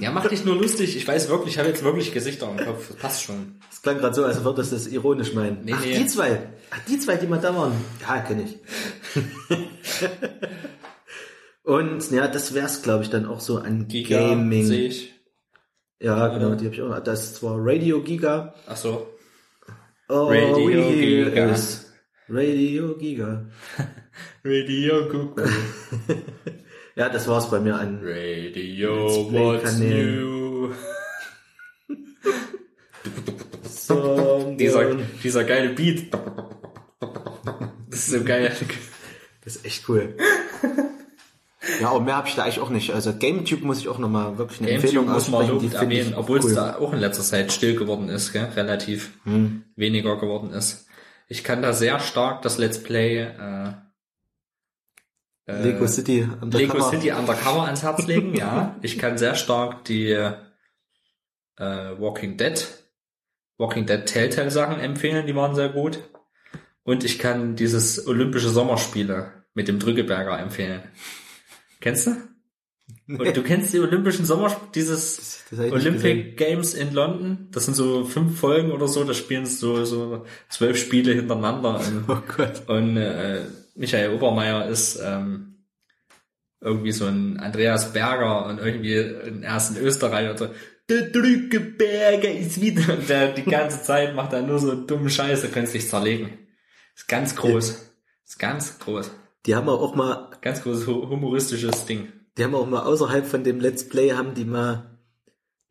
Ja, 0.00 0.10
mach 0.10 0.26
dich 0.26 0.44
nur 0.44 0.56
lustig. 0.56 0.96
Ich 0.96 1.06
weiß 1.06 1.28
wirklich, 1.28 1.54
ich 1.54 1.58
habe 1.58 1.68
jetzt 1.68 1.84
wirklich 1.84 2.12
Gesichter 2.12 2.50
im 2.50 2.64
Kopf. 2.64 2.88
Das 2.88 2.96
passt 2.96 3.22
schon. 3.24 3.56
Das 3.68 3.82
klang 3.82 3.98
gerade 3.98 4.14
so, 4.14 4.24
als 4.24 4.42
würdest 4.42 4.72
du 4.72 4.76
das 4.76 4.86
ironisch 4.86 5.34
meinen. 5.34 5.64
Nee, 5.64 5.74
ach, 5.74 5.84
nee. 5.84 5.98
die 5.98 6.06
zwei. 6.06 6.40
Ach, 6.70 6.80
die 6.88 6.98
zwei, 6.98 7.16
die 7.16 7.26
mal 7.26 7.40
da 7.40 7.54
waren. 7.54 7.72
Ja, 8.00 8.20
kenne 8.20 8.44
ich. 8.44 8.58
Und 11.64 12.10
ja, 12.10 12.28
das 12.28 12.54
wär's, 12.54 12.82
glaube 12.82 13.04
ich, 13.04 13.10
dann 13.10 13.26
auch 13.26 13.40
so 13.40 13.58
an 13.58 13.88
Giga 13.88 14.18
Gaming. 14.18 14.66
sehe 14.66 14.86
ich. 14.86 15.14
Ja, 16.00 16.28
genau, 16.28 16.54
die 16.54 16.66
habe 16.66 16.74
ich 16.74 16.82
auch. 16.82 16.98
Das 17.00 17.24
ist 17.24 17.36
zwar 17.36 17.56
Radio 17.58 18.02
Giga. 18.02 18.54
Ach 18.66 18.76
so. 18.76 19.06
Oh, 20.08 20.28
Radio 20.28 20.90
Giga. 20.90 21.50
is 21.50 21.92
Radio 22.28 22.96
Giga. 22.96 23.44
Radio 24.44 25.08
Cuckoo. 25.08 25.42
Ja, 26.96 27.08
das 27.08 27.26
war's 27.26 27.50
bei 27.50 27.58
mir 27.60 27.74
an. 27.76 28.00
Radio 28.02 29.32
What's. 29.32 29.78
New. 29.78 30.70
Dieser, 34.58 34.94
dieser 35.22 35.44
geile 35.44 35.68
Beat. 35.70 36.12
Das 37.90 38.00
ist 38.00 38.10
so 38.10 38.24
geil. 38.24 38.50
Das 39.44 39.56
ist 39.56 39.64
echt 39.66 39.88
cool. 39.88 40.16
Ja, 41.80 41.90
aber 41.90 42.00
mehr 42.00 42.16
habe 42.16 42.28
ich 42.28 42.34
da 42.34 42.44
eigentlich 42.44 42.60
auch 42.60 42.70
nicht. 42.70 42.92
Also 42.92 43.12
GameTube 43.14 43.62
muss 43.62 43.78
ich 43.80 43.88
auch 43.88 43.98
nochmal 43.98 44.38
wirklich 44.38 44.60
eine 44.60 44.68
GameCube 44.70 44.86
Empfehlung 44.86 45.12
muss 45.12 45.28
man. 45.28 45.58
Die 45.60 45.74
erwähnen, 45.74 46.14
obwohl 46.14 46.38
es 46.38 46.46
cool. 46.46 46.54
da 46.54 46.76
auch 46.78 46.92
in 46.92 47.00
letzter 47.00 47.22
Zeit 47.22 47.52
still 47.52 47.76
geworden 47.76 48.08
ist, 48.08 48.32
gell? 48.32 48.48
relativ 48.56 49.10
Hm. 49.24 49.64
weniger 49.76 50.16
geworden 50.18 50.50
ist. 50.50 50.86
Ich 51.28 51.44
kann 51.44 51.62
da 51.62 51.72
sehr 51.72 52.00
stark 52.00 52.42
das 52.42 52.58
Let's 52.58 52.82
Play 52.82 53.20
äh, 53.22 53.72
Lego 55.46 55.86
City 55.86 56.22
Undercover. 56.22 56.58
Lego 56.58 56.90
City 56.90 57.12
Undercover 57.12 57.64
ans 57.64 57.82
Herz 57.82 58.06
legen, 58.06 58.34
ja. 58.34 58.76
Ich 58.82 58.98
kann 58.98 59.18
sehr 59.18 59.34
stark 59.34 59.84
die 59.84 60.10
äh, 60.10 60.32
Walking 61.56 62.36
Dead, 62.36 62.66
Walking 63.58 63.86
Dead 63.86 64.06
Telltale 64.06 64.50
Sachen 64.50 64.80
empfehlen, 64.80 65.26
die 65.26 65.34
waren 65.36 65.54
sehr 65.54 65.68
gut. 65.68 65.98
Und 66.82 67.04
ich 67.04 67.18
kann 67.18 67.56
dieses 67.56 68.06
Olympische 68.06 68.48
Sommerspiele 68.48 69.44
mit 69.54 69.68
dem 69.68 69.78
Drückeberger 69.78 70.38
empfehlen. 70.38 70.82
Kennst 71.80 72.06
du? 72.06 72.16
Und 73.06 73.36
du 73.36 73.42
kennst 73.42 73.72
die 73.72 73.80
Olympischen 73.80 74.24
Sommerspiele, 74.24 74.70
dieses 74.74 75.16
Das 75.16 75.50
gesehen. 75.50 75.72
Olympic 75.72 76.36
Games 76.36 76.74
in 76.74 76.92
London? 76.92 77.48
Das 77.52 77.66
sind 77.66 77.74
so 77.74 78.04
fünf 78.04 78.38
Folgen 78.38 78.72
oder 78.72 78.88
so, 78.88 79.04
da 79.04 79.14
spielen 79.14 79.46
so, 79.46 79.84
so 79.84 80.24
zwölf 80.48 80.78
Spiele 80.78 81.12
hintereinander. 81.12 81.80
Und 81.80 82.04
Oh 82.08 82.18
Gott. 82.36 82.68
und 82.68 82.96
äh, 82.96 83.42
Michael 83.74 84.14
Obermeier 84.14 84.66
ist 84.68 85.00
ähm, 85.02 85.64
irgendwie 86.60 86.92
so 86.92 87.06
ein 87.06 87.38
Andreas 87.38 87.92
Berger 87.92 88.46
und 88.46 88.58
irgendwie 88.58 88.98
ein 88.98 89.42
erst 89.42 89.76
in 89.76 89.82
Österreich 89.82 90.30
und 90.30 90.38
so, 90.38 90.48
der 90.88 91.10
Drückeberger 91.10 92.30
ist 92.30 92.60
wieder. 92.60 92.94
Und 92.98 93.08
der 93.08 93.32
die 93.32 93.42
ganze 93.44 93.82
Zeit 93.82 94.14
macht 94.14 94.32
er 94.34 94.42
nur 94.42 94.58
so 94.58 94.74
dummen 94.74 95.08
Scheiß, 95.08 95.40
da 95.42 95.48
kannst 95.48 95.72
du 95.74 95.78
dich 95.78 95.88
zerlegen. 95.88 96.38
Ist 96.94 97.08
ganz 97.08 97.34
groß. 97.34 97.90
Ist 98.26 98.38
ganz 98.38 98.78
groß. 98.78 99.10
Die 99.46 99.54
haben 99.54 99.68
auch 99.68 99.94
mal, 99.94 100.30
Ganz 100.42 100.62
großes 100.62 100.86
hu- 100.86 101.08
humoristisches 101.08 101.86
Ding. 101.86 102.12
die 102.38 102.44
haben 102.44 102.54
auch 102.54 102.66
mal 102.66 102.82
außerhalb 102.82 103.26
von 103.26 103.44
dem 103.44 103.60
Let's 103.60 103.88
Play 103.88 104.12
haben 104.12 104.34
die 104.34 104.44
mal 104.44 104.93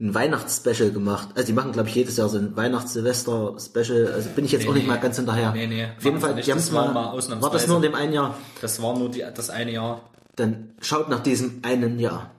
ein 0.03 0.13
Weihnachtsspecial 0.13 0.91
gemacht. 0.91 1.29
Also 1.35 1.47
die 1.47 1.53
machen, 1.53 1.71
glaube 1.71 1.87
ich, 1.87 1.95
jedes 1.95 2.17
Jahr 2.17 2.27
so 2.27 2.37
ein 2.37 2.57
Weihnachts-Silvester-Special. 2.57 4.11
Also 4.13 4.29
bin 4.31 4.43
ich 4.43 4.51
jetzt 4.51 4.63
Nee, 4.63 4.69
auch 4.69 4.73
nicht 4.73 4.83
nee. 4.83 4.89
mal 4.89 4.99
ganz 4.99 5.15
hinterher. 5.15 5.53
Nee, 5.53 5.65
nee, 5.65 5.87
Auf 5.97 6.03
jeden 6.03 6.19
Fall, 6.19 6.35
die 6.35 6.51
haben 6.51 6.57
es 6.57 6.73
war 6.73 6.91
mal, 6.91 7.15
mal 7.15 7.41
war 7.41 7.49
das 7.51 7.67
nur 7.67 7.77
in 7.77 7.83
dem 7.83 7.95
einen 7.95 8.11
Jahr? 8.11 8.37
Das 8.59 8.81
war 8.81 8.97
nur 8.97 9.09
die, 9.09 9.23
das 9.33 9.49
eine 9.49 9.71
Jahr. 9.71 10.01
Dann 10.35 10.71
schaut 10.81 11.07
nach 11.07 11.21
diesem 11.21 11.61
einen 11.63 11.99
Jahr. 11.99 12.31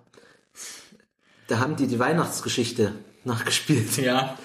Da 1.48 1.58
haben 1.58 1.76
die 1.76 1.86
die 1.86 1.98
Weihnachtsgeschichte 1.98 2.92
nachgespielt. 3.24 3.96
Ja. 3.96 4.36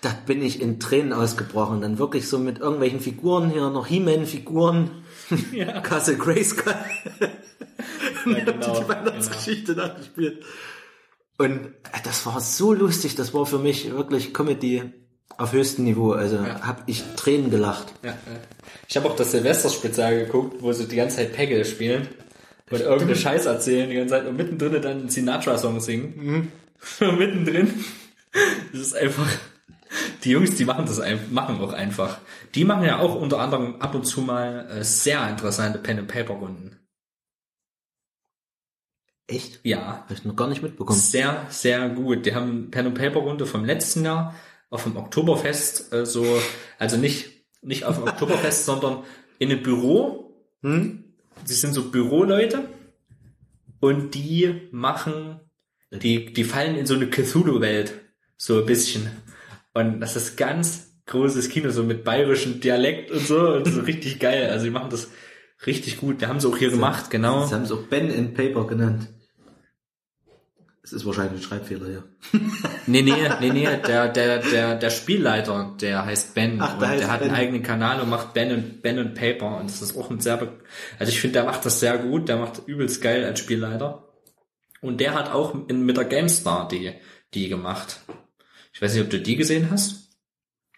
Da 0.00 0.10
bin 0.26 0.42
ich 0.42 0.60
in 0.62 0.80
Tränen 0.80 1.12
ausgebrochen. 1.12 1.82
Dann 1.82 1.98
wirklich 1.98 2.26
so 2.28 2.38
mit 2.38 2.58
irgendwelchen 2.58 3.00
Figuren 3.00 3.50
hier, 3.50 3.68
noch 3.68 3.86
He-Man-Figuren, 3.86 4.90
Ja, 5.52 5.80
Castle 5.80 6.16
Grayskull. 6.16 6.74
ja 8.26 8.40
genau. 8.44 8.80
die 8.80 8.88
Weihnachtsgeschichte 8.88 9.72
nachgespielt. 9.72 10.42
Und 11.38 11.70
das 12.04 12.24
war 12.26 12.40
so 12.40 12.72
lustig, 12.72 13.14
das 13.14 13.34
war 13.34 13.44
für 13.46 13.58
mich 13.58 13.90
wirklich 13.90 14.32
Comedy 14.32 14.82
auf 15.36 15.52
höchstem 15.52 15.84
Niveau. 15.84 16.12
Also 16.12 16.36
Ja. 16.36 16.66
hab 16.66 16.82
ich 16.86 17.02
Tränen 17.16 17.50
gelacht. 17.50 17.92
Ja, 18.02 18.10
ja. 18.10 18.16
Ich 18.88 18.96
habe 18.96 19.08
auch 19.10 19.16
das 19.16 19.32
Silvester-Spezial 19.32 20.24
geguckt, 20.24 20.62
wo 20.62 20.72
sie 20.72 20.86
die 20.88 20.96
ganze 20.96 21.16
Zeit 21.16 21.32
Peggle 21.34 21.64
spielen 21.64 22.08
und 22.70 22.80
irgendeine 22.80 23.16
Scheiß 23.16 23.46
erzählen 23.46 23.88
die 23.90 23.96
ganze 23.96 24.14
Zeit 24.14 24.26
und 24.26 24.36
mittendrin 24.36 24.72
dann 24.80 24.98
einen 25.00 25.08
Sinatra-Song 25.10 25.80
singen. 25.80 26.52
mittendrin. 27.00 27.84
Das 28.72 28.80
ist 28.80 28.96
einfach. 28.96 29.28
Die 30.24 30.30
Jungs, 30.30 30.56
die 30.56 30.64
machen 30.64 30.84
das 30.86 31.00
ein, 31.00 31.20
machen 31.32 31.60
auch 31.60 31.72
einfach. 31.72 32.18
Die 32.54 32.64
machen 32.64 32.84
ja 32.84 32.98
auch 32.98 33.14
unter 33.14 33.38
anderem 33.40 33.76
ab 33.80 33.94
und 33.94 34.04
zu 34.04 34.20
mal 34.20 34.66
äh, 34.70 34.84
sehr 34.84 35.28
interessante 35.30 35.78
Pen 35.78 35.98
and 36.00 36.08
Paper 36.08 36.34
Runden. 36.34 36.76
Echt? 39.28 39.60
Ja, 39.64 40.04
Hab 40.08 40.10
ich 40.10 40.24
noch 40.24 40.36
gar 40.36 40.48
nicht 40.48 40.62
mitbekommen. 40.62 40.98
sehr, 40.98 41.46
sehr 41.50 41.88
gut. 41.88 42.26
Die 42.26 42.34
haben 42.34 42.70
Pen 42.70 42.86
and 42.86 42.98
Paper 42.98 43.20
Runde 43.20 43.46
vom 43.46 43.64
letzten 43.64 44.04
Jahr 44.04 44.34
auf 44.70 44.84
dem 44.84 44.96
Oktoberfest 44.96 45.92
äh, 45.92 46.06
so, 46.06 46.24
also 46.78 46.96
nicht 46.96 47.32
nicht 47.62 47.84
auf 47.84 47.96
dem 47.96 48.04
Oktoberfest, 48.08 48.64
sondern 48.64 49.02
in 49.38 49.50
einem 49.50 49.62
Büro. 49.62 50.34
Hm? 50.62 51.04
Sie 51.44 51.54
sind 51.54 51.74
so 51.74 51.90
Büroleute 51.90 52.68
und 53.80 54.14
die 54.14 54.68
machen, 54.70 55.40
die 55.90 56.32
die 56.32 56.44
fallen 56.44 56.76
in 56.76 56.86
so 56.86 56.94
eine 56.94 57.08
Cthulhu-Welt 57.08 57.94
so 58.36 58.60
ein 58.60 58.66
bisschen. 58.66 59.10
Und 59.74 60.00
das 60.00 60.16
ist 60.16 60.36
ganz 60.36 61.00
großes 61.06 61.48
Kino, 61.48 61.70
so 61.70 61.82
mit 61.82 62.04
bayerischem 62.04 62.60
Dialekt 62.60 63.10
und 63.10 63.26
so, 63.26 63.54
und 63.54 63.66
so 63.66 63.80
richtig 63.80 64.18
geil. 64.18 64.50
Also 64.50 64.64
die 64.64 64.70
machen 64.70 64.90
das 64.90 65.10
richtig 65.66 65.98
gut. 65.98 66.20
Wir 66.20 66.28
haben 66.28 66.40
sie 66.40 66.48
auch 66.48 66.56
hier 66.56 66.70
gemacht, 66.70 67.10
genau. 67.10 67.46
Sie 67.46 67.54
haben 67.54 67.62
es 67.62 67.72
auch 67.72 67.82
Ben 67.84 68.10
in 68.10 68.34
Paper 68.34 68.66
genannt. 68.66 69.08
Es 70.86 70.92
ist 70.92 71.04
wahrscheinlich 71.04 71.40
ein 71.40 71.42
Schreibfehler 71.42 71.86
hier. 71.86 72.04
Nee, 72.88 73.02
nee, 73.02 73.28
nee, 73.40 73.50
nee, 73.50 73.64
der, 73.64 74.08
der, 74.08 74.38
der, 74.38 74.76
der 74.76 74.90
Spielleiter, 74.90 75.74
der 75.80 76.06
heißt 76.06 76.36
Ben 76.36 76.60
Ach, 76.60 76.78
der 76.78 76.92
und 76.92 77.00
der 77.00 77.10
hat 77.10 77.18
Ben. 77.18 77.28
einen 77.30 77.36
eigenen 77.36 77.62
Kanal 77.64 78.00
und 78.00 78.08
macht 78.08 78.32
Ben 78.34 78.52
und 78.52 78.82
Ben 78.82 79.00
und 79.00 79.14
Paper 79.14 79.56
und 79.58 79.68
das 79.68 79.82
ist 79.82 79.96
auch 79.96 80.08
ein 80.08 80.20
sehr, 80.20 80.40
also 81.00 81.10
ich 81.10 81.20
finde, 81.20 81.40
der 81.40 81.44
macht 81.44 81.66
das 81.66 81.80
sehr 81.80 81.98
gut, 81.98 82.28
der 82.28 82.36
macht 82.36 82.62
übelst 82.66 83.02
geil 83.02 83.24
als 83.24 83.40
Spielleiter 83.40 84.06
und 84.80 85.00
der 85.00 85.14
hat 85.14 85.32
auch 85.32 85.56
in, 85.66 85.84
mit 85.84 85.96
der 85.96 86.04
GameStar 86.04 86.68
die, 86.68 86.92
die 87.34 87.48
gemacht. 87.48 88.02
Ich 88.72 88.80
weiß 88.80 88.94
nicht, 88.94 89.02
ob 89.02 89.10
du 89.10 89.18
die 89.18 89.34
gesehen 89.34 89.68
hast. 89.72 90.12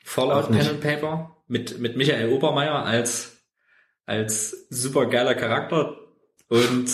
Fallout. 0.02 0.50
Pen 0.50 0.66
and 0.66 0.80
Paper 0.80 1.36
mit, 1.46 1.78
mit 1.80 1.98
Michael 1.98 2.30
Obermeier 2.30 2.86
als, 2.86 3.44
als 4.06 4.66
super 4.70 5.04
geiler 5.04 5.34
Charakter 5.34 5.98
und 6.48 6.90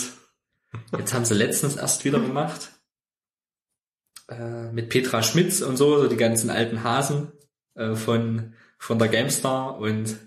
jetzt 0.97 1.13
haben 1.13 1.23
sie 1.23 1.35
letztens 1.35 1.77
erst 1.77 2.03
wieder 2.03 2.19
gemacht 2.19 2.71
äh, 4.27 4.71
mit 4.71 4.89
Petra 4.89 5.23
Schmitz 5.23 5.61
und 5.61 5.77
so, 5.77 5.99
so 5.99 6.07
die 6.07 6.17
ganzen 6.17 6.49
alten 6.49 6.83
Hasen 6.83 7.31
äh, 7.75 7.95
von, 7.95 8.53
von 8.77 8.99
der 8.99 9.07
GameStar 9.07 9.77
und, 9.77 10.17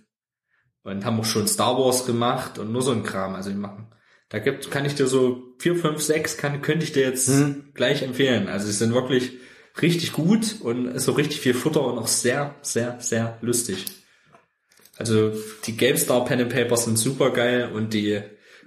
und 0.82 1.04
haben 1.04 1.20
auch 1.20 1.24
schon 1.24 1.48
Star 1.48 1.76
Wars 1.78 2.06
gemacht 2.06 2.58
und 2.58 2.72
nur 2.72 2.82
so 2.82 2.92
ein 2.92 3.02
Kram. 3.02 3.34
Also 3.34 3.50
die 3.50 3.56
machen. 3.56 3.92
Da 4.28 4.38
gibt, 4.38 4.70
kann 4.70 4.84
ich 4.84 4.94
dir 4.94 5.06
so 5.06 5.54
vier, 5.58 5.74
fünf, 5.74 6.02
sechs, 6.02 6.36
kann, 6.36 6.60
könnte 6.60 6.84
ich 6.84 6.92
dir 6.92 7.02
jetzt 7.02 7.28
Hm. 7.28 7.70
gleich 7.74 8.02
empfehlen. 8.02 8.48
Also 8.48 8.66
sie 8.66 8.72
sind 8.72 8.92
wirklich 8.94 9.38
richtig 9.80 10.12
gut 10.12 10.56
und 10.60 10.86
ist 10.86 11.04
so 11.04 11.12
richtig 11.12 11.40
viel 11.40 11.54
Futter 11.54 11.82
und 11.84 11.98
auch 11.98 12.08
sehr, 12.08 12.54
sehr, 12.62 13.00
sehr 13.00 13.38
lustig. 13.40 13.86
Also 14.96 15.32
die 15.64 15.76
GameStar 15.76 16.24
Pen 16.24 16.40
and 16.40 16.52
Paper 16.52 16.76
sind 16.76 16.98
super 16.98 17.30
geil 17.32 17.70
und 17.72 17.94
die 17.94 18.20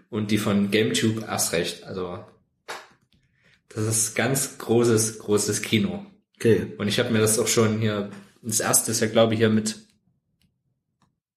und 0.09 0.31
die 0.31 0.37
von 0.37 0.71
GameTube 0.71 1.23
erst 1.27 1.53
recht. 1.53 1.83
Also 1.83 2.23
das 3.75 3.85
ist 3.85 4.15
ganz 4.15 4.57
großes, 4.57 5.19
großes 5.19 5.61
Kino. 5.61 6.05
Okay. 6.35 6.73
Und 6.77 6.87
ich 6.87 6.99
habe 6.99 7.11
mir 7.11 7.19
das 7.19 7.39
auch 7.39 7.47
schon 7.47 7.79
hier, 7.79 8.09
das 8.41 8.59
erste 8.59 8.91
ist 8.91 8.99
ja 8.99 9.07
glaube 9.07 9.33
ich 9.33 9.39
hier 9.39 9.49
mit, 9.49 9.77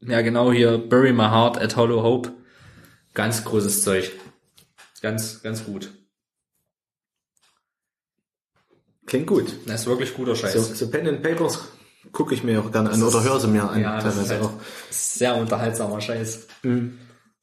ja 0.01 0.21
genau 0.23 0.53
hier, 0.53 0.79
Bury 0.79 1.13
My 1.13 1.25
Heart 1.25 1.59
at 1.59 1.77
Hollow 1.77 2.03
Hope. 2.03 2.33
Ganz 3.15 3.45
großes 3.45 3.83
Zeug. 3.83 4.11
Ganz, 5.01 5.43
ganz 5.43 5.65
gut. 5.65 5.93
Klingt 9.07 9.27
gut. 9.27 9.55
Das 9.67 9.83
ist 9.83 9.87
wirklich 9.87 10.15
guter 10.15 10.35
Scheiß. 10.35 10.55
So, 10.55 10.63
so 10.63 10.91
Pen 10.91 11.07
and 11.07 11.23
Papers 11.23 11.61
gucke 12.13 12.35
ich 12.35 12.43
mir 12.43 12.61
auch 12.61 12.73
gerne 12.73 12.91
an 12.91 13.03
oder 13.03 13.23
höre 13.23 13.39
sie 13.39 13.49
mir 13.49 13.69
an. 13.69 13.81
ja, 13.81 14.01
das 14.01 14.17
ist 14.17 14.31
halt 14.31 14.43
auch. 14.43 14.53
sehr 14.91 15.37
unterhaltsamer 15.37 16.01
Scheiß. 16.01 16.47
Mhm. 16.63 16.99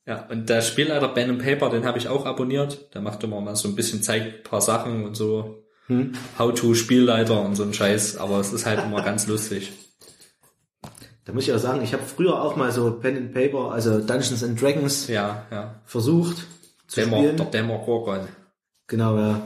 Ja, 0.06 0.28
und 0.30 0.50
der 0.50 0.62
Spielleiter 0.62 1.08
Ben 1.10 1.30
and 1.30 1.44
Paper, 1.44 1.70
den 1.70 1.86
habe 1.86 1.98
ich 1.98 2.08
auch 2.08 2.26
abonniert. 2.26 2.94
Der 2.96 3.02
macht 3.02 3.24
immer 3.24 3.40
mal 3.40 3.56
so 3.56 3.68
ein 3.68 3.76
bisschen, 3.76 4.02
zeigt 4.02 4.38
ein 4.38 4.44
paar 4.44 4.62
Sachen 4.62 5.06
und 5.06 5.16
so. 5.16 5.64
Hm. 5.88 6.14
How-to-Spielleiter 6.40 7.42
und 7.42 7.56
so 7.56 7.64
ein 7.64 7.74
Scheiß, 7.74 8.18
aber 8.18 8.40
es 8.40 8.54
ist 8.54 8.66
halt 8.66 8.84
immer 8.84 9.02
ganz 9.04 9.28
lustig. 9.28 9.72
Da 11.26 11.34
muss 11.34 11.44
ich 11.44 11.54
auch 11.54 11.60
sagen, 11.60 11.82
ich 11.84 11.94
habe 11.94 12.04
früher 12.04 12.42
auch 12.42 12.56
mal 12.56 12.72
so 12.72 12.92
Pen 13.00 13.18
and 13.18 13.34
Paper, 13.34 13.72
also 13.72 14.00
Dungeons 14.00 14.44
and 14.44 14.60
Dragons 14.60 15.08
Ja, 15.08 15.46
ja. 15.52 15.82
versucht 15.86 16.48
zu 16.88 17.00
Dämmer, 17.02 17.18
spielen. 17.18 17.38
der 17.38 17.46
Dämmer 17.48 17.78
Gorgon. 17.80 18.28
Genau, 18.88 19.18
ja. 19.18 19.42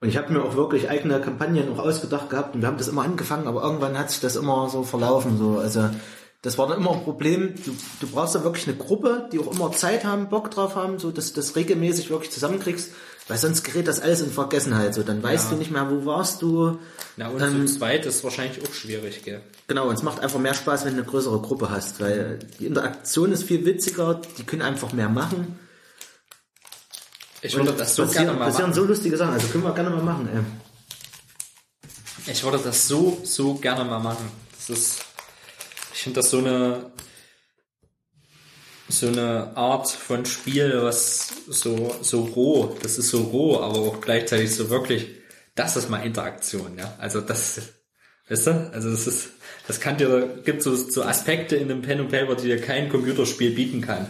Und 0.00 0.08
ich 0.08 0.16
habe 0.16 0.32
mir 0.32 0.42
auch 0.42 0.56
wirklich 0.56 0.90
eigene 0.90 1.20
Kampagnen 1.20 1.72
auch 1.72 1.78
ausgedacht 1.78 2.30
gehabt 2.30 2.54
und 2.54 2.60
wir 2.60 2.68
haben 2.68 2.78
das 2.78 2.88
immer 2.88 3.02
angefangen, 3.02 3.46
aber 3.46 3.62
irgendwann 3.62 3.98
hat 3.98 4.10
sich 4.10 4.20
das 4.20 4.36
immer 4.36 4.68
so 4.68 4.82
verlaufen. 4.84 5.38
So. 5.38 5.58
Also 5.58 5.90
das 6.42 6.58
war 6.58 6.66
dann 6.68 6.78
immer 6.78 6.92
ein 6.92 7.04
Problem. 7.04 7.54
Du, 7.64 7.74
du 8.00 8.06
brauchst 8.08 8.34
da 8.34 8.44
wirklich 8.44 8.66
eine 8.68 8.76
Gruppe, 8.76 9.28
die 9.32 9.38
auch 9.38 9.52
immer 9.52 9.72
Zeit 9.72 10.04
haben, 10.04 10.28
Bock 10.28 10.50
drauf 10.50 10.74
haben, 10.74 10.98
so 10.98 11.10
dass 11.10 11.32
du 11.32 11.40
das 11.40 11.56
regelmäßig 11.56 12.10
wirklich 12.10 12.32
zusammenkriegst, 12.32 12.90
weil 13.28 13.38
sonst 13.38 13.62
gerät 13.62 13.86
das 13.86 14.00
alles 14.00 14.20
in 14.22 14.32
Vergessenheit. 14.32 14.94
So, 14.94 15.02
dann 15.04 15.22
weißt 15.22 15.44
Ja. 15.44 15.50
du 15.52 15.56
nicht 15.56 15.70
mehr, 15.70 15.88
wo 15.88 16.04
warst 16.04 16.42
du. 16.42 16.78
Na, 17.16 17.28
und 17.28 17.40
Ähm, 17.40 17.66
zu 17.66 17.78
zweit 17.78 18.04
ist 18.06 18.24
wahrscheinlich 18.24 18.66
auch 18.66 18.72
schwierig, 18.72 19.22
gell? 19.22 19.40
Genau, 19.68 19.88
und 19.88 19.94
es 19.94 20.02
macht 20.02 20.20
einfach 20.20 20.40
mehr 20.40 20.54
Spaß, 20.54 20.84
wenn 20.84 20.96
du 20.96 21.02
eine 21.02 21.10
größere 21.10 21.40
Gruppe 21.40 21.70
hast, 21.70 22.00
weil 22.00 22.40
die 22.58 22.66
Interaktion 22.66 23.30
ist 23.32 23.44
viel 23.44 23.64
witziger, 23.64 24.20
die 24.38 24.44
können 24.44 24.62
einfach 24.62 24.92
mehr 24.92 25.08
machen. 25.08 25.58
Ich 27.40 27.56
würde 27.56 27.72
das 27.72 27.96
so 27.96 28.04
passieren, 28.04 28.26
gerne 28.26 28.38
mal 28.38 28.44
passieren 28.46 28.70
machen. 28.70 28.80
so 28.80 28.84
lustige 28.84 29.16
Sachen, 29.16 29.32
also 29.34 29.48
können 29.48 29.64
wir 29.64 29.74
gerne 29.74 29.90
mal 29.90 30.02
machen. 30.02 30.28
Ey. 30.32 30.40
Ich 32.32 32.42
würde 32.44 32.58
das 32.58 32.86
so, 32.86 33.20
so 33.24 33.54
gerne 33.54 33.84
mal 33.84 33.98
machen. 33.98 34.30
Das 34.56 34.70
ist, 34.70 35.04
ich 36.02 36.04
finde 36.04 36.18
das 36.18 36.30
so 36.30 36.38
eine, 36.38 36.90
so 38.88 39.06
eine 39.06 39.56
Art 39.56 39.88
von 39.88 40.26
Spiel, 40.26 40.82
was, 40.82 41.28
so, 41.46 41.94
so 42.02 42.22
roh, 42.24 42.76
das 42.82 42.98
ist 42.98 43.10
so 43.10 43.20
roh, 43.20 43.60
aber 43.60 43.78
auch 43.78 44.00
gleichzeitig 44.00 44.52
so 44.52 44.68
wirklich, 44.68 45.06
das 45.54 45.76
ist 45.76 45.90
mal 45.90 46.04
Interaktion, 46.04 46.76
ja. 46.76 46.92
Also 46.98 47.20
das, 47.20 47.62
weißt 48.28 48.46
du, 48.48 48.70
also 48.72 48.90
das 48.90 49.06
ist, 49.06 49.28
das 49.68 49.78
kann 49.78 49.96
dir, 49.96 50.40
gibt 50.44 50.64
so, 50.64 50.74
so 50.74 51.04
Aspekte 51.04 51.54
in 51.54 51.70
einem 51.70 51.82
Pen 51.82 52.00
und 52.00 52.08
Paper, 52.08 52.34
die 52.34 52.48
dir 52.48 52.60
kein 52.60 52.88
Computerspiel 52.88 53.52
bieten 53.52 53.80
kann. 53.80 54.08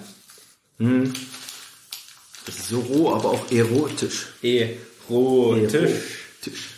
Das 2.47 2.57
ist 2.57 2.69
so 2.71 2.81
roh, 2.81 3.15
aber 3.15 3.33
auch 3.33 3.53
erotisch. 3.53 4.29
Erotisch. 4.41 5.75
Erotisch. 5.75 6.71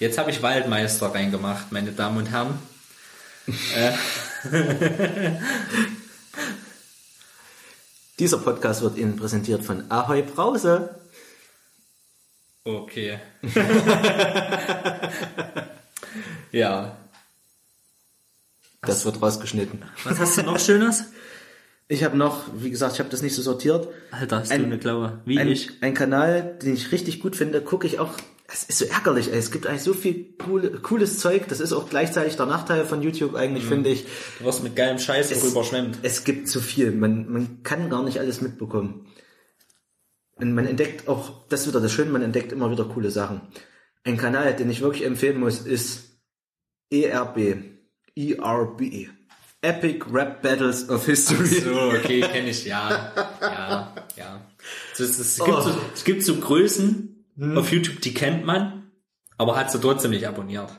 Jetzt 0.00 0.18
habe 0.18 0.30
ich 0.30 0.42
Waldmeister 0.42 1.06
reingemacht, 1.06 1.72
meine 1.72 1.92
Damen 1.92 2.18
und 2.18 2.26
Herren. 2.26 2.58
Dieser 8.18 8.38
Podcast 8.38 8.82
wird 8.82 8.96
Ihnen 8.96 9.16
präsentiert 9.16 9.62
von 9.64 9.90
Ahoi 9.90 10.22
Brause. 10.22 10.96
Okay. 12.64 13.20
ja. 16.52 16.96
Das 18.82 19.04
wird 19.04 19.20
rausgeschnitten. 19.20 19.84
Was 20.04 20.18
hast 20.18 20.38
du 20.38 20.42
noch 20.42 20.58
Schönes? 20.58 21.04
Ich 21.88 22.02
habe 22.02 22.16
noch, 22.16 22.44
wie 22.56 22.70
gesagt, 22.70 22.94
ich 22.94 22.98
habe 22.98 23.10
das 23.10 23.22
nicht 23.22 23.34
so 23.34 23.42
sortiert. 23.42 23.86
Alter, 24.10 24.40
hast 24.40 24.50
Ein- 24.50 24.60
du 24.62 24.66
eine 24.66 24.78
Klaue. 24.78 25.20
Wie 25.24 25.38
Ein, 25.38 25.46
ich. 25.48 25.70
ein 25.82 25.94
Kanal, 25.94 26.58
den 26.62 26.74
ich 26.74 26.90
richtig 26.90 27.20
gut 27.20 27.36
finde, 27.36 27.60
gucke 27.60 27.86
ich 27.86 28.00
auch. 28.00 28.14
Es 28.48 28.62
ist 28.62 28.78
so 28.78 28.84
ärgerlich, 28.84 29.32
ey. 29.32 29.38
Es 29.38 29.50
gibt 29.50 29.66
eigentlich 29.66 29.82
so 29.82 29.92
viel 29.92 30.34
coole, 30.38 30.70
cooles 30.80 31.18
Zeug. 31.18 31.48
Das 31.48 31.58
ist 31.60 31.72
auch 31.72 31.88
gleichzeitig 31.90 32.36
der 32.36 32.46
Nachteil 32.46 32.84
von 32.84 33.02
YouTube 33.02 33.34
eigentlich, 33.34 33.64
Mhm. 33.64 33.68
finde 33.68 33.90
ich. 33.90 34.06
Du 34.38 34.44
wirst 34.44 34.62
mit 34.62 34.76
geilem 34.76 34.98
Scheiß 34.98 35.30
Es- 35.32 35.44
überschwemmt. 35.44 35.98
Es 36.02 36.22
gibt 36.24 36.48
zu 36.48 36.60
viel. 36.60 36.92
Man, 36.92 37.30
man 37.30 37.62
kann 37.64 37.90
gar 37.90 38.04
nicht 38.04 38.18
alles 38.20 38.40
mitbekommen. 38.40 39.06
Und 40.36 40.52
man 40.54 40.66
entdeckt 40.66 41.08
auch, 41.08 41.46
das 41.48 41.62
ist 41.62 41.68
wieder 41.68 41.80
das 41.80 41.92
Schöne, 41.92 42.10
man 42.10 42.22
entdeckt 42.22 42.52
immer 42.52 42.70
wieder 42.70 42.84
coole 42.84 43.10
Sachen. 43.10 43.40
Ein 44.04 44.16
Kanal, 44.16 44.54
den 44.54 44.70
ich 44.70 44.80
wirklich 44.80 45.04
empfehlen 45.04 45.40
muss, 45.40 45.60
ist 45.60 46.20
ERB. 46.90 47.56
ERB. 48.14 49.08
Epic 49.62 50.04
Rap 50.12 50.42
Battles 50.42 50.88
of 50.88 51.06
History. 51.06 51.46
So, 51.46 51.70
okay, 51.90 52.20
kenne 52.20 52.50
ich, 52.50 52.64
ja. 52.66 53.12
Ja, 53.40 53.94
ja. 54.16 54.46
Es, 54.98 55.36
gibt 55.38 55.48
Oh. 55.48 55.60
so, 55.60 55.70
es 55.94 56.04
gibt 56.04 56.22
so 56.22 56.36
Größen 56.36 57.15
auf 57.38 57.70
YouTube, 57.72 58.00
die 58.00 58.14
kennt 58.14 58.44
man, 58.46 58.90
aber 59.38 59.56
hat 59.56 59.70
sie 59.70 59.80
trotzdem 59.80 60.10
nicht 60.12 60.26
abonniert. 60.26 60.70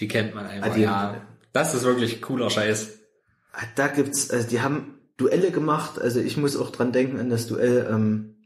Die 0.00 0.08
kennt 0.08 0.34
man 0.34 0.46
einfach, 0.46 0.70
Ah, 0.70 0.74
die- 0.74 0.82
ja. 0.82 1.20
Das 1.52 1.74
ist 1.74 1.84
wirklich 1.84 2.20
cooler 2.22 2.50
Scheiß. 2.50 2.98
Ah, 3.52 3.62
Da 3.76 3.88
gibt's, 3.88 4.30
also 4.30 4.48
die 4.48 4.60
haben 4.60 4.98
Duelle 5.16 5.50
gemacht, 5.50 5.98
also 5.98 6.20
ich 6.20 6.36
muss 6.36 6.56
auch 6.56 6.70
dran 6.70 6.92
denken 6.92 7.18
an 7.18 7.30
das 7.30 7.46
Duell 7.46 7.88
ähm, 7.90 8.36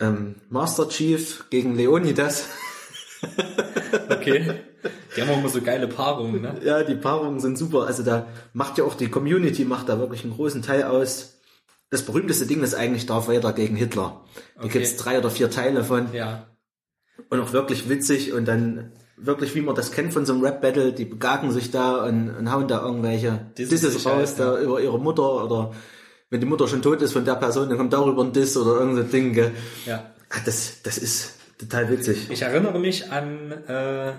ähm, 0.00 0.34
Master 0.50 0.88
Chief 0.88 1.44
gegen 1.50 1.74
Leonidas. 1.76 2.48
Okay. 4.08 4.60
Die 5.16 5.22
haben 5.22 5.30
auch 5.30 5.38
immer 5.38 5.48
so 5.48 5.60
geile 5.62 5.88
Paarungen, 5.88 6.42
ne? 6.42 6.60
Ja, 6.62 6.82
die 6.82 6.94
Paarungen 6.94 7.40
sind 7.40 7.56
super. 7.56 7.86
Also 7.86 8.02
da 8.02 8.26
macht 8.52 8.78
ja 8.78 8.84
auch 8.84 8.94
die 8.94 9.08
Community 9.08 9.64
macht 9.64 9.88
da 9.88 9.98
wirklich 9.98 10.22
einen 10.24 10.34
großen 10.34 10.62
Teil 10.62 10.84
aus. 10.84 11.35
Das 11.90 12.02
berühmteste 12.04 12.46
Ding 12.46 12.62
ist 12.62 12.74
eigentlich 12.74 13.06
Darth 13.06 13.28
Vader 13.28 13.52
gegen 13.52 13.76
Hitler. 13.76 14.24
Da 14.56 14.62
Okay. 14.64 14.72
gibt's 14.80 14.96
drei 14.96 15.18
oder 15.18 15.30
vier 15.30 15.50
Teile 15.50 15.84
von 15.84 16.12
Ja. 16.12 16.46
und 17.30 17.40
auch 17.40 17.52
wirklich 17.52 17.88
witzig 17.88 18.32
und 18.32 18.46
dann 18.46 18.92
wirklich, 19.16 19.54
wie 19.54 19.60
man 19.62 19.74
das 19.74 19.92
kennt 19.92 20.12
von 20.12 20.26
so 20.26 20.32
einem 20.34 20.42
Rap-Battle, 20.42 20.92
die 20.92 21.04
begagen 21.04 21.50
sich 21.52 21.70
da 21.70 22.04
und, 22.04 22.30
und 22.36 22.52
hauen 22.52 22.68
da 22.68 22.82
irgendwelche 22.84 23.50
Disses 23.56 23.80
sich 23.94 24.04
raus 24.06 24.36
halt, 24.36 24.40
da 24.40 24.60
über 24.60 24.80
ihre 24.80 24.98
Mutter 24.98 25.44
oder 25.44 25.72
wenn 26.28 26.40
die 26.40 26.46
Mutter 26.46 26.66
schon 26.68 26.82
tot 26.82 27.00
ist 27.02 27.12
von 27.12 27.24
der 27.24 27.36
Person, 27.36 27.68
dann 27.68 27.78
kommt 27.78 27.92
darüber 27.92 28.22
ein 28.24 28.32
Diss 28.32 28.56
oder 28.56 28.80
irgendein 28.80 29.06
so 29.06 29.10
Ding. 29.12 29.32
Gell. 29.32 29.52
Ja. 29.86 30.12
Ah, 30.28 30.38
Das, 30.44 30.82
das 30.82 30.98
ist 30.98 31.34
total 31.56 31.88
witzig. 31.88 32.28
Ich 32.30 32.42
erinnere 32.42 32.78
mich 32.80 33.10
an 33.12 33.52
äh, 33.52 34.12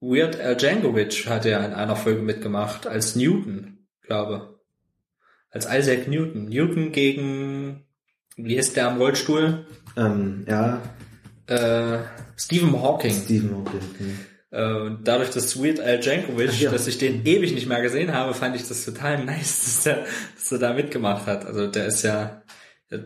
Weird 0.00 0.40
Al 0.40 0.56
Jankovic 0.60 1.26
hat 1.28 1.46
er 1.46 1.64
in 1.64 1.72
einer 1.74 1.94
Folge 1.96 2.22
mitgemacht, 2.22 2.86
als 2.86 3.16
Newton, 3.16 3.86
glaube. 4.02 4.59
Als 5.50 5.66
Isaac 5.66 6.08
Newton. 6.08 6.46
Newton 6.46 6.92
gegen, 6.92 7.84
wie 8.36 8.56
heißt 8.56 8.76
der 8.76 8.88
am 8.88 8.98
Rollstuhl? 8.98 9.66
Ähm, 9.96 10.44
ja, 10.48 10.80
Äh, 11.46 11.98
Stephen 12.36 12.80
Hawking. 12.80 13.12
Stephen 13.12 13.56
Hawking. 13.56 13.80
hm. 13.98 14.18
Äh, 14.52 14.72
und 14.82 15.06
dadurch, 15.06 15.30
dass 15.30 15.60
Weird 15.62 15.80
Al 15.80 16.00
Jankovic, 16.02 16.50
Ach 16.52 16.60
ja. 16.60 16.70
dass 16.70 16.86
ich 16.86 16.98
den 16.98 17.24
ewig 17.26 17.52
nicht 17.54 17.66
mehr 17.68 17.82
gesehen 17.82 18.12
habe, 18.14 18.34
fand 18.34 18.54
ich 18.56 18.66
das 18.66 18.84
total 18.84 19.24
nice, 19.24 19.64
dass 19.64 19.86
er, 19.86 20.04
dass 20.36 20.52
er 20.52 20.58
da 20.58 20.72
mitgemacht 20.72 21.26
hat. 21.26 21.44
Also 21.46 21.66
der 21.66 21.86
ist 21.86 22.02
ja, 22.02 22.42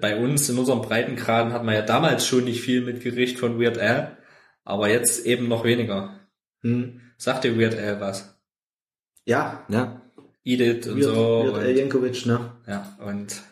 bei 0.00 0.16
uns 0.16 0.48
in 0.48 0.58
unserem 0.58 0.82
Breitengraden 0.82 1.52
hat 1.52 1.64
man 1.64 1.74
ja 1.74 1.82
damals 1.82 2.26
schon 2.26 2.44
nicht 2.44 2.60
viel 2.62 2.82
mitgerichtet 2.82 3.38
von 3.40 3.58
Weird 3.60 3.78
Al, 3.78 4.16
aber 4.64 4.88
jetzt 4.90 5.24
eben 5.26 5.48
noch 5.48 5.64
weniger. 5.64 6.20
Hm. 6.62 7.00
Sagt 7.18 7.44
dir 7.44 7.58
Weird 7.58 7.78
Al 7.78 8.00
was? 8.00 8.38
Ja, 9.26 9.64
ja. 9.68 10.02
Edith 10.44 10.86
und 10.86 11.00
Weird, 11.00 11.14
so. 11.14 11.54
Weird 11.54 11.68
und, 11.68 11.76
Yankovic, 11.76 12.26
ne? 12.26 12.52
ja, 12.66 12.96
und 13.00 13.42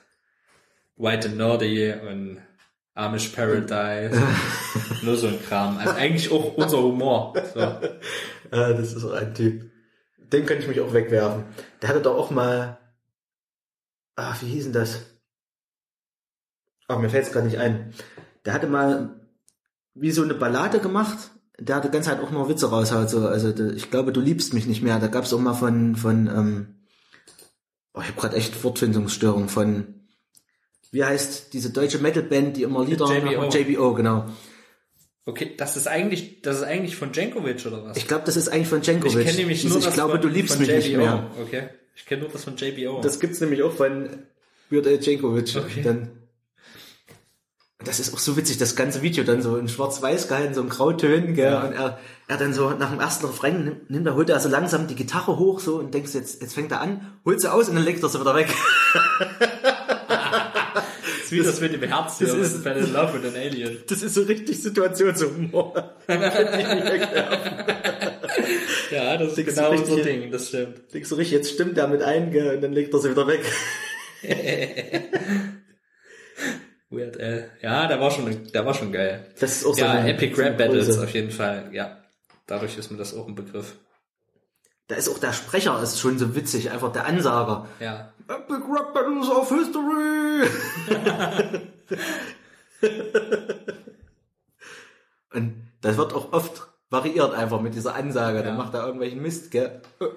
White 0.97 1.29
and 1.29 1.39
Nerdy 1.39 1.93
und 1.93 2.39
Amish 2.95 3.29
Paradise. 3.29 4.21
Nur 5.03 5.17
so 5.17 5.29
ein 5.29 5.43
Kram. 5.43 5.79
Also 5.79 5.93
eigentlich 5.93 6.31
auch 6.31 6.55
unser 6.55 6.83
Humor. 6.83 7.35
So. 7.55 7.61
Ja, 7.61 7.81
das 8.51 8.93
ist 8.93 9.05
ein 9.05 9.35
Typ. 9.35 9.71
Den 10.19 10.47
könnte 10.47 10.63
ich 10.63 10.69
mich 10.69 10.81
auch 10.81 10.93
wegwerfen. 10.93 11.45
Der 11.81 11.89
hatte 11.89 12.03
doch 12.03 12.17
auch 12.17 12.31
mal. 12.31 12.79
Ah, 14.17 14.35
wie 14.41 14.49
hieß 14.49 14.65
denn 14.65 14.73
das? 14.75 15.01
Ach, 16.89 16.99
mir 16.99 17.09
fällt 17.09 17.27
es 17.27 17.33
gar 17.33 17.43
nicht 17.43 17.59
ein. 17.59 17.95
Der 18.45 18.53
hatte 18.53 18.67
mal 18.67 19.19
wie 19.95 20.11
so 20.11 20.23
eine 20.23 20.35
Ballade 20.35 20.81
gemacht. 20.81 21.31
Der 21.59 21.77
hatte 21.77 21.91
ganz 21.91 22.09
halt 22.09 22.21
auch 22.21 22.31
nur 22.31 22.49
Witze 22.51 22.69
raushaut. 22.69 23.09
So. 23.09 23.27
Also 23.27 23.57
ich 23.73 23.91
glaube, 23.91 24.13
du 24.13 24.21
liebst 24.21 24.53
mich 24.53 24.67
nicht 24.67 24.83
mehr. 24.83 24.99
Da 24.99 25.07
gab 25.07 25.25
es 25.25 25.33
auch 25.33 25.41
mal 25.41 25.55
von 25.55 25.97
von. 25.97 26.27
Ähm, 26.27 26.82
oh, 27.95 28.01
ich 28.01 28.09
habe 28.09 28.21
gerade 28.21 28.37
echt 28.37 28.63
Wortfindungsstörung 28.63 29.49
von. 29.49 29.95
Wie 30.91 31.05
heißt 31.05 31.55
diese 31.55 31.71
deutsche 31.71 31.99
Metalband, 31.99 32.57
die 32.57 32.65
immer 32.65 32.85
Lieder 32.85 33.07
JBO. 33.07 33.49
JBO, 33.49 33.95
genau. 33.95 34.27
Okay, 35.25 35.55
das 35.57 35.77
ist 35.77 35.87
eigentlich, 35.87 36.43
das 36.43 36.59
ist 36.59 36.63
eigentlich 36.65 36.97
von 36.97 37.13
Jankovic 37.13 37.65
oder 37.65 37.85
was? 37.85 37.97
Ich 37.97 38.09
glaube, 38.09 38.25
das 38.27 38.37
ist 38.37 38.49
eigentlich 38.49 38.69
von 38.69 38.81
Ich 38.81 38.89
Jankovic. 38.89 39.25
kenne 39.25 39.39
nämlich 39.39 39.65
nur 39.65 39.79
ich 39.79 39.85
das 39.85 39.95
glaube, 39.95 40.13
von, 40.13 40.21
du 40.21 40.29
liebst 40.29 40.59
mich 40.59 40.69
nicht 40.69 40.97
mehr. 40.97 41.31
Okay. 41.41 41.69
Ich 41.95 42.07
kenne 42.07 42.23
nur 42.23 42.31
das 42.31 42.45
von 42.45 42.57
JBO. 42.57 43.01
Das 43.01 43.21
gibt's 43.21 43.41
nämlich 43.41 43.63
auch 43.63 43.73
von 43.73 44.27
Al 44.71 44.99
Jankovic. 45.01 45.57
Okay. 45.57 45.83
Dann, 45.83 46.11
das 47.85 48.01
ist 48.01 48.13
auch 48.15 48.19
so 48.19 48.37
witzig, 48.37 48.59
das 48.59 48.77
ganze 48.77 49.03
Video 49.03 49.25
dann 49.25 49.43
so 49.43 49.57
in 49.57 49.69
schwarz-weiß 49.69 50.29
gehalten, 50.29 50.55
so 50.55 50.63
in 50.63 50.69
Grautönen, 50.69 51.35
gell? 51.35 51.53
Ja. 51.53 51.63
Und 51.63 51.73
er, 51.73 51.99
er 52.33 52.39
dann 52.39 52.53
so 52.53 52.71
nach 52.71 52.91
dem 52.91 52.99
ersten 53.01 53.27
Refrain 53.27 53.65
nimmt, 53.65 53.89
nimmt 53.91 54.07
er, 54.07 54.15
holt 54.17 54.29
er 54.31 54.41
so 54.41 54.49
langsam 54.49 54.89
die 54.89 54.97
Gitarre 54.97 55.39
hoch 55.39 55.61
so 55.61 55.77
und 55.77 55.95
denkst, 55.95 56.15
jetzt, 56.15 56.43
jetzt 56.43 56.55
fängt 56.55 56.73
er 56.73 56.81
an, 56.81 57.13
holt 57.25 57.41
sie 57.41 57.53
aus 57.53 57.69
und 57.69 57.77
dann 57.77 57.85
legt 57.85 58.03
er 58.03 58.09
sie 58.09 58.21
wieder 58.21 58.35
weg. 58.35 58.49
das 60.09 61.25
ist 61.25 61.33
wie 61.33 61.43
das 61.43 61.61
mit 61.61 61.73
dem 61.75 61.83
Herz 61.85 62.19
hier, 62.19 62.27
das 62.29 62.37
das 62.39 62.53
ist- 62.55 62.63
Fell 62.63 62.77
in 62.79 62.93
Love 62.93 63.15
with 63.23 63.29
an 63.31 63.37
Alien. 63.41 63.79
Das 63.89 64.03
ist 64.03 64.15
so 64.15 64.23
richtig 64.23 64.61
Situationshumor. 64.61 65.95
Ja, 68.91 69.17
das 69.17 69.29
ist 69.29 69.39
Denkst 69.39 69.55
du 69.55 69.61
genau 69.61 69.71
richtig 69.71 69.91
unser? 69.95 70.05
Ding, 70.05 70.31
das 70.31 70.49
stimmt. 70.49 70.93
Denkst 70.93 71.09
du 71.09 71.15
richtig, 71.15 71.37
jetzt 71.39 71.51
stimmt 71.55 71.79
er 71.79 71.89
mit 71.89 72.03
ein, 72.03 72.31
gell? 72.31 72.55
Und 72.57 72.61
dann 72.63 72.73
legt 72.73 72.93
er 72.93 73.01
sie 73.01 73.11
wieder 73.11 73.27
weg. 73.27 73.41
Weird 76.91 77.19
Al. 77.21 77.51
Ja, 77.63 77.87
der 77.89 78.01
war 78.01 78.11
schon, 78.11 78.53
der 78.53 78.67
war 78.67 78.75
schon 78.75 78.93
geil. 78.93 79.27
Das 79.41 79.57
ist 79.57 79.65
auch 79.67 79.75
so 79.75 79.81
Ja, 79.83 80.05
Epic 80.07 80.35
Rap 80.41 80.59
Battles 80.59 80.99
auf 80.99 81.11
jeden 81.15 81.31
Fall, 81.31 81.71
ja. 81.73 82.02
Dadurch 82.47 82.77
ist 82.79 82.91
mir 82.91 82.99
das 82.99 83.15
auch 83.17 83.27
ein 83.29 83.35
Begriff. 83.35 83.77
Da 84.89 84.97
ist 84.97 85.09
auch 85.09 85.19
der 85.19 85.33
Sprecher, 85.33 85.81
ist 85.83 85.99
schon 86.01 86.19
so 86.19 86.35
witzig, 86.35 86.71
einfach 86.71 86.93
der 86.93 87.07
Ansager. 87.07 87.67
Ja. 87.81 88.13
Epic 88.29 88.63
Rap 88.71 88.93
Battles 88.93 89.29
of 89.29 89.49
History! 89.49 90.47
Und 95.33 95.55
das 95.81 95.97
wird 95.97 96.13
auch 96.13 96.33
oft 96.33 96.69
variiert 96.91 97.33
einfach 97.33 97.61
mit 97.61 97.75
dieser 97.75 97.95
Ansage. 97.95 98.39
Dann 98.43 98.49
Ja. 98.49 98.55
macht 98.63 98.75
er 98.75 98.85
irgendwelchen 98.85 99.23
Mist, 99.23 99.51
gell? 99.51 99.81
Epic 99.99 100.13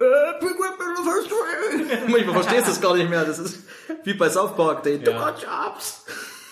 Rap 0.00 0.40
Battle 0.78 1.00
of 1.00 1.14
History! 1.14 2.08
Manchmal 2.12 2.34
verstehst 2.42 2.66
du 2.68 2.72
es 2.72 2.80
gar 2.80 2.96
nicht 2.96 3.10
mehr. 3.10 3.24
Das 3.24 3.38
ist 3.38 3.60
wie 4.04 4.14
bei 4.14 4.30
South 4.30 4.56
Park, 4.56 4.82
die 4.84 4.90
Ja. 5.04 5.30
Jobs. 5.30 6.04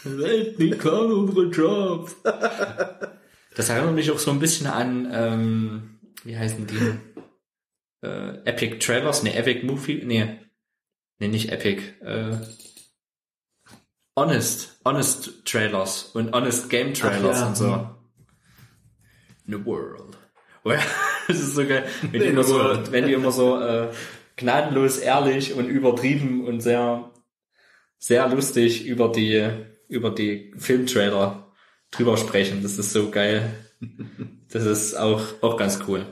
Die 0.04 0.70
klauen 0.78 1.12
unsere 1.12 1.46
Jobs. 1.46 2.14
Das 3.54 3.68
erinnert 3.68 3.94
mich 3.94 4.10
auch 4.10 4.18
so 4.18 4.30
ein 4.30 4.40
bisschen 4.40 4.66
an, 4.66 5.08
ähm, 5.12 5.98
wie 6.24 6.36
heißen 6.36 6.66
die? 6.66 8.06
Äh, 8.06 8.38
Epic 8.44 8.78
Trailers, 8.78 9.22
ne, 9.22 9.34
Epic 9.34 9.64
Movie, 9.64 10.02
nee, 10.04 10.38
nee, 11.18 11.28
nicht 11.28 11.50
Epic, 11.50 11.82
äh, 12.02 12.36
Honest, 14.16 14.78
Honest 14.84 15.44
Trailers 15.44 16.10
und 16.14 16.32
Honest 16.32 16.68
Game 16.68 16.94
Trailers 16.94 17.40
ja. 17.40 17.46
und 17.46 17.56
so. 17.56 17.90
In 19.46 19.54
the 19.58 19.64
world. 19.64 20.16
Oh 20.64 20.72
ja, 20.72 20.80
das 21.28 21.38
ist 21.38 21.54
so 21.54 21.66
geil, 21.66 21.86
wenn 22.02 22.20
die 22.20 22.26
immer 22.28 22.44
so, 22.44 22.58
wenn 22.90 23.06
die 23.06 23.12
immer 23.12 23.32
so, 23.32 23.60
äh, 23.60 23.88
gnadenlos 24.36 24.98
ehrlich 24.98 25.54
und 25.54 25.68
übertrieben 25.68 26.46
und 26.46 26.60
sehr, 26.60 27.10
sehr 27.98 28.28
lustig 28.28 28.86
über 28.86 29.10
die, 29.10 29.48
über 29.88 30.10
die 30.10 30.52
Filmtrailer 30.58 31.43
drüber 31.96 32.16
sprechen. 32.16 32.62
Das 32.62 32.78
ist 32.78 32.92
so 32.92 33.10
geil. 33.10 33.50
Das 34.50 34.64
ist 34.64 34.94
auch, 34.94 35.22
auch 35.42 35.56
ganz 35.56 35.78
cool. 35.88 36.06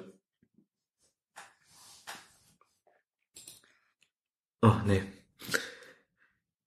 Oh, 4.62 4.72
nee. 4.86 5.02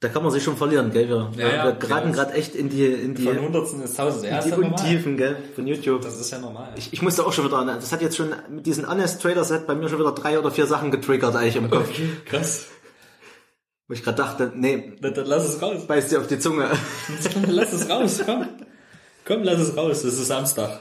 Da 0.01 0.09
kann 0.09 0.21
man 0.23 0.31
sich 0.31 0.43
schon 0.43 0.57
verlieren, 0.57 0.91
gell? 0.91 1.07
Wir, 1.09 1.31
Ja, 1.37 1.55
ja, 1.55 1.63
wir 1.65 1.71
geraten 1.73 2.11
gerade 2.11 2.33
echt 2.33 2.53
in 2.53 2.69
die, 2.69 2.85
in 2.85 3.15
die, 3.15 3.23
Von 3.23 3.39
Hundertsten 3.39 3.81
ist 3.81 3.95
Tausend. 3.97 4.25
Ja, 4.25 4.39
in 4.39 4.51
die. 4.51 4.57
Untiefen, 4.57 5.17
gell? 5.17 5.37
Von 5.55 5.65
YouTube. 5.65 6.01
Das 6.01 6.19
ist 6.19 6.29
ja 6.31 6.37
normal. 6.37 6.73
Ich, 6.75 6.91
ich 6.93 7.01
musste 7.01 7.25
auch 7.25 7.33
schon 7.33 7.45
wieder, 7.45 7.57
an- 7.57 7.67
das 7.67 7.91
hat 7.91 8.01
jetzt 8.01 8.17
schon 8.17 8.33
mit 8.49 8.65
diesem 8.65 8.87
Honest 8.87 9.21
Trader 9.21 9.43
Set 9.43 9.65
bei 9.65 9.73
mir 9.73 9.87
schon 9.89 9.99
wieder 9.99 10.11
drei 10.11 10.37
oder 10.37 10.51
vier 10.51 10.67
Sachen 10.67 10.91
getriggert 10.91 11.35
eigentlich 11.35 11.55
im 11.55 11.69
Kopf. 11.69 11.89
Okay, 11.89 12.09
krass. 12.25 12.67
Wo 13.87 13.93
ich 13.93 14.03
gerade 14.03 14.17
dachte, 14.17 14.51
nee, 14.55 14.93
Dann, 14.99 15.13
dann 15.13 15.25
lass 15.27 15.47
es 15.47 15.61
raus. 15.61 15.87
beißt 15.87 16.11
dir 16.11 16.19
auf 16.19 16.27
die 16.27 16.39
Zunge. 16.39 16.69
lass 17.47 17.71
es 17.71 17.89
raus, 17.89 18.21
komm. 18.25 18.47
Komm, 19.25 19.43
lass 19.43 19.59
es 19.59 19.75
raus. 19.75 20.03
Es 20.03 20.19
ist 20.19 20.27
Samstag. 20.27 20.79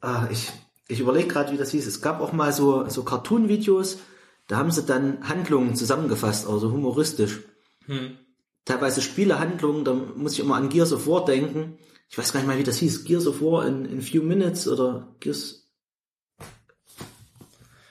Ah, 0.00 0.28
ich 0.30 0.52
ich 0.88 1.00
überlege 1.00 1.28
gerade, 1.28 1.52
wie 1.52 1.56
das 1.56 1.70
hieß. 1.70 1.86
Es 1.86 2.00
gab 2.00 2.20
auch 2.20 2.32
mal 2.32 2.52
so, 2.52 2.88
so 2.88 3.02
Cartoon-Videos, 3.02 3.98
da 4.46 4.58
haben 4.58 4.70
sie 4.70 4.84
dann 4.84 5.28
Handlungen 5.28 5.74
zusammengefasst, 5.74 6.46
also 6.46 6.70
humoristisch. 6.70 7.40
Hm. 7.86 8.16
Teilweise 8.64 9.02
Spielehandlungen, 9.02 9.84
da 9.84 9.94
muss 9.94 10.34
ich 10.34 10.40
immer 10.40 10.56
an 10.56 10.68
Gears 10.68 10.92
of 10.92 11.06
War 11.06 11.24
denken. 11.24 11.78
Ich 12.08 12.16
weiß 12.16 12.32
gar 12.32 12.40
nicht 12.40 12.46
mal, 12.46 12.58
wie 12.58 12.62
das 12.64 12.78
hieß. 12.78 13.04
Gears 13.04 13.26
of 13.26 13.40
War 13.40 13.66
in, 13.66 13.84
in 13.84 14.00
few 14.00 14.22
minutes 14.22 14.68
oder 14.68 15.14
Gears 15.20 15.64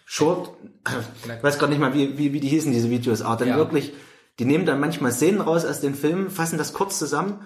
Short. 0.05 0.51
Ich 1.25 1.43
weiß 1.43 1.59
gar 1.59 1.67
nicht 1.67 1.79
mal, 1.79 1.93
wie, 1.93 2.17
wie, 2.17 2.31
wie 2.31 2.39
die 2.39 2.47
hießen, 2.47 2.71
diese 2.71 2.89
Videos. 2.89 3.21
Aber 3.21 3.35
dann 3.37 3.49
Ja. 3.49 3.57
wirklich, 3.57 3.91
die 4.39 4.45
nehmen 4.45 4.65
dann 4.65 4.79
manchmal 4.79 5.11
Szenen 5.11 5.41
raus 5.41 5.65
aus 5.65 5.81
den 5.81 5.95
Filmen, 5.95 6.29
fassen 6.29 6.57
das 6.57 6.71
kurz 6.71 6.97
zusammen. 6.99 7.41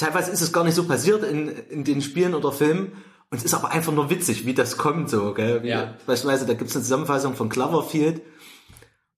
Teilweise 0.00 0.30
ist 0.30 0.40
es 0.40 0.50
gar 0.50 0.64
nicht 0.64 0.74
so 0.74 0.84
passiert 0.84 1.22
in, 1.24 1.48
in 1.48 1.84
den 1.84 2.00
Spielen 2.00 2.34
oder 2.34 2.52
Filmen. 2.52 2.92
Und 3.28 3.36
es 3.36 3.44
ist 3.44 3.52
aber 3.52 3.70
einfach 3.70 3.92
nur 3.92 4.08
witzig, 4.08 4.46
wie 4.46 4.54
das 4.54 4.78
kommt 4.78 5.10
so, 5.10 5.34
gell? 5.34 5.62
Wie, 5.62 5.68
Ja. 5.68 5.94
Beispielsweise, 6.06 6.46
da 6.46 6.54
gibt's 6.54 6.74
eine 6.74 6.82
Zusammenfassung 6.82 7.36
von 7.36 7.50
Cloverfield. 7.50 8.22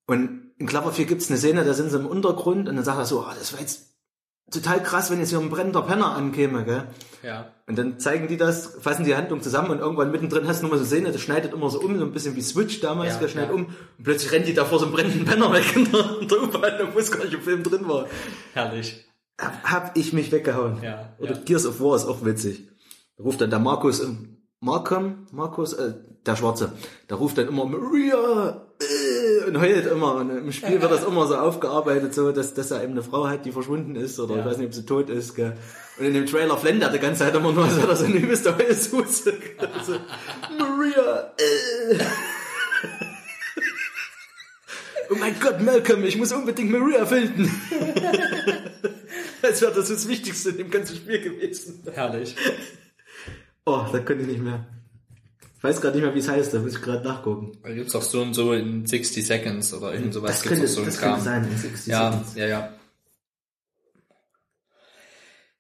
Und 0.09 0.51
in 0.59 0.67
Cloverfield 0.67 1.09
gibt's 1.09 1.31
eine 1.31 1.39
Szene, 1.39 1.65
da 1.65 1.73
sind 1.73 1.91
sie 1.91 1.99
im 1.99 2.07
Untergrund 2.07 2.69
und 2.69 2.75
dann 2.75 2.85
sagt 2.85 2.99
er 2.99 3.05
so, 3.05 3.21
ah, 3.21 3.33
das 3.39 3.53
war 3.53 3.61
jetzt 3.61 3.93
total 4.51 4.83
krass, 4.83 5.09
wenn 5.11 5.21
jetzt 5.21 5.29
hier 5.29 5.39
ein 5.39 5.51
brennender 5.51 5.83
Penner 5.83 6.17
ankäme, 6.17 6.65
gell? 6.65 6.89
Ja. 7.23 7.53
Und 7.69 7.79
dann 7.79 8.01
zeigen 8.01 8.27
die 8.27 8.37
das, 8.37 8.75
fassen 8.81 9.05
die 9.05 9.15
Handlung 9.15 9.41
zusammen 9.41 9.71
und 9.71 9.79
irgendwann 9.79 10.11
mittendrin 10.11 10.49
hast 10.49 10.61
du 10.61 10.65
nochmal 10.65 10.81
so 10.81 10.85
Szene, 10.85 11.13
das 11.13 11.21
schneidet 11.21 11.53
immer 11.53 11.71
so 11.71 11.81
um, 11.81 11.97
so 11.97 12.05
ein 12.05 12.13
bisschen 12.13 12.35
wie 12.35 12.43
Switch 12.43 12.81
damals, 12.81 13.15
Ja, 13.15 13.21
der 13.21 13.29
schneidet 13.29 13.51
ja. 13.51 13.55
um 13.55 13.67
und 13.67 14.05
plötzlich 14.05 14.33
rennt 14.33 14.49
die 14.49 14.55
da 14.55 14.65
vor 14.65 14.81
so 14.81 14.87
einem 14.87 14.95
brennenden 14.95 15.25
Penner 15.25 15.53
weg 15.53 15.65
in 15.77 15.91
der, 15.91 16.19
in 16.21 16.27
der 16.27 16.43
U-Bahn, 16.43 16.73
obwohl 16.83 17.03
es 17.03 17.13
gar 17.13 17.23
nicht 17.23 17.35
im 17.35 17.41
Film 17.41 17.63
drin 17.63 17.87
war. 17.89 18.09
Herrlich. 18.53 19.07
Hab, 19.41 19.63
hab 19.65 19.97
ich 19.97 20.13
mich 20.13 20.31
weggehauen. 20.33 20.79
Ja, 20.83 21.15
Oder 21.19 21.33
ja. 21.35 21.39
Gears 21.45 21.67
of 21.67 21.81
War 21.81 21.97
ist 21.97 22.05
auch 22.07 22.25
witzig. 22.25 22.69
Da 23.17 23.25
ruft 23.25 23.41
dann 23.41 23.51
der 23.51 23.59
Markus, 23.59 24.03
Markham, 24.61 25.27
Markus, 25.33 25.73
äh, 25.73 25.95
der 26.25 26.37
Schwarze, 26.37 26.73
der 27.11 27.17
ruft 27.17 27.37
dann 27.39 27.49
immer 27.49 27.65
Maria 27.65 28.67
äh, 28.81 29.49
und 29.49 29.61
heult 29.61 29.87
immer. 29.87 30.15
Und 30.17 30.31
im 30.31 30.53
Spiel 30.53 30.81
wird 30.81 30.93
das 30.93 31.05
immer 31.05 31.27
so 31.27 31.35
aufgearbeitet, 31.37 32.15
so 32.15 32.31
dass, 32.31 32.55
dass 32.55 32.71
er 32.71 32.83
eben 32.85 32.93
eine 32.93 33.03
Frau 33.03 33.27
hat, 33.27 33.45
die 33.45 33.51
verschwunden 33.53 33.97
ist 33.97 34.21
oder 34.21 34.35
Ja. 34.37 34.41
ich 34.41 34.47
weiß 34.47 34.59
nicht, 34.59 34.67
ob 34.69 34.75
sie 34.75 34.87
tot 34.87 35.11
ist. 35.11 35.35
Gell. 35.35 35.57
Und 35.99 36.07
in 36.07 36.15
dem 36.15 36.27
Trailer 36.27 36.57
flennt 36.57 36.83
er 36.83 36.91
die 36.91 37.01
ganze 37.01 37.25
Zeit 37.25 37.35
immer 37.35 37.53
nur, 37.53 37.69
so 37.69 37.85
dass 37.87 38.03
er 38.03 38.09
eine 38.09 38.19
übelste 38.19 38.57
Heulsuse. 38.57 39.35
so, 39.85 39.95
Maria. 40.59 41.33
Äh. 41.39 41.99
Oh 45.11 45.15
mein 45.19 45.35
Gott, 45.39 45.61
Malcolm, 45.61 46.05
ich 46.05 46.17
muss 46.17 46.33
unbedingt 46.33 46.71
Maria 46.71 47.05
finden. 47.05 47.45
Als 49.43 49.61
wäre 49.61 49.73
das 49.75 49.89
das 49.89 50.09
Wichtigste 50.09 50.51
in 50.51 50.59
dem 50.59 50.71
ganzen 50.71 50.97
Spiel 50.97 51.21
gewesen. 51.21 51.83
Herrlich. 51.93 52.35
Oh, 53.65 53.85
da 53.93 53.99
könnte 54.01 54.23
ich 54.25 54.29
nicht 54.29 54.43
mehr. 54.43 54.67
Ich 55.59 55.65
weiß 55.65 55.81
gerade 55.81 55.97
nicht 55.97 56.05
mehr, 56.05 56.15
wie 56.15 56.19
es 56.19 56.29
heißt, 56.29 56.53
da 56.55 56.59
muss 56.59 56.75
ich 56.75 56.83
gerade 56.83 57.05
nachgucken. 57.07 57.53
Da 57.63 57.73
gibt's 57.73 57.95
auch 57.95 58.03
so 58.03 58.21
und 58.23 58.35
so 58.35 58.53
in 58.53 58.85
60 58.85 59.25
Seconds 59.25 59.73
oder 59.75 59.95
irgend 59.95 60.13
sowas. 60.15 60.31
Das 60.33 60.43
gibt's 60.43 60.59
könnte, 60.59 60.71
auch 60.71 60.75
so 60.75 60.81
einen 60.81 60.87
das 60.87 60.99
könnte 60.99 61.15
Kram. 61.15 61.25
sein, 61.25 61.45
in 61.51 61.57
60 61.59 61.87
Ja, 61.87 62.11
Seconds. 62.11 62.35
ja, 62.35 62.47
ja. 62.47 62.73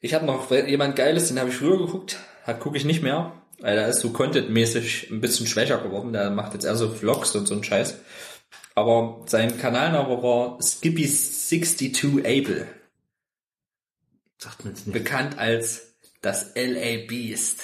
Ich 0.00 0.14
habe 0.14 0.26
noch 0.26 0.50
jemand 0.50 0.96
Geiles, 0.96 1.28
den 1.28 1.38
habe 1.38 1.50
ich 1.50 1.56
früher 1.56 1.78
geguckt, 1.78 2.18
hat 2.44 2.58
gucke 2.58 2.76
ich 2.76 2.84
nicht 2.84 3.02
mehr, 3.02 3.32
weil 3.60 3.76
der 3.76 3.88
ist 3.88 4.00
so 4.00 4.10
contentmäßig 4.10 5.10
ein 5.12 5.20
bisschen 5.20 5.46
schwächer 5.46 5.78
geworden. 5.78 6.12
Der 6.12 6.30
macht 6.30 6.54
jetzt 6.54 6.64
eher 6.64 6.74
so 6.76 6.88
Vlogs 6.90 7.36
und 7.36 7.46
so 7.46 7.54
einen 7.54 7.62
Scheiß. 7.62 7.98
Aber 8.74 9.20
sein 9.26 9.58
Kanalname 9.58 10.20
war 10.22 10.58
Skippy62 10.58 12.24
Able, 12.24 12.66
Sagt 14.42 14.64
mir 14.64 14.72
nicht. 14.72 14.90
bekannt 14.90 15.38
als 15.38 15.94
das 16.20 16.52
LA 16.56 17.06
Beast. 17.06 17.60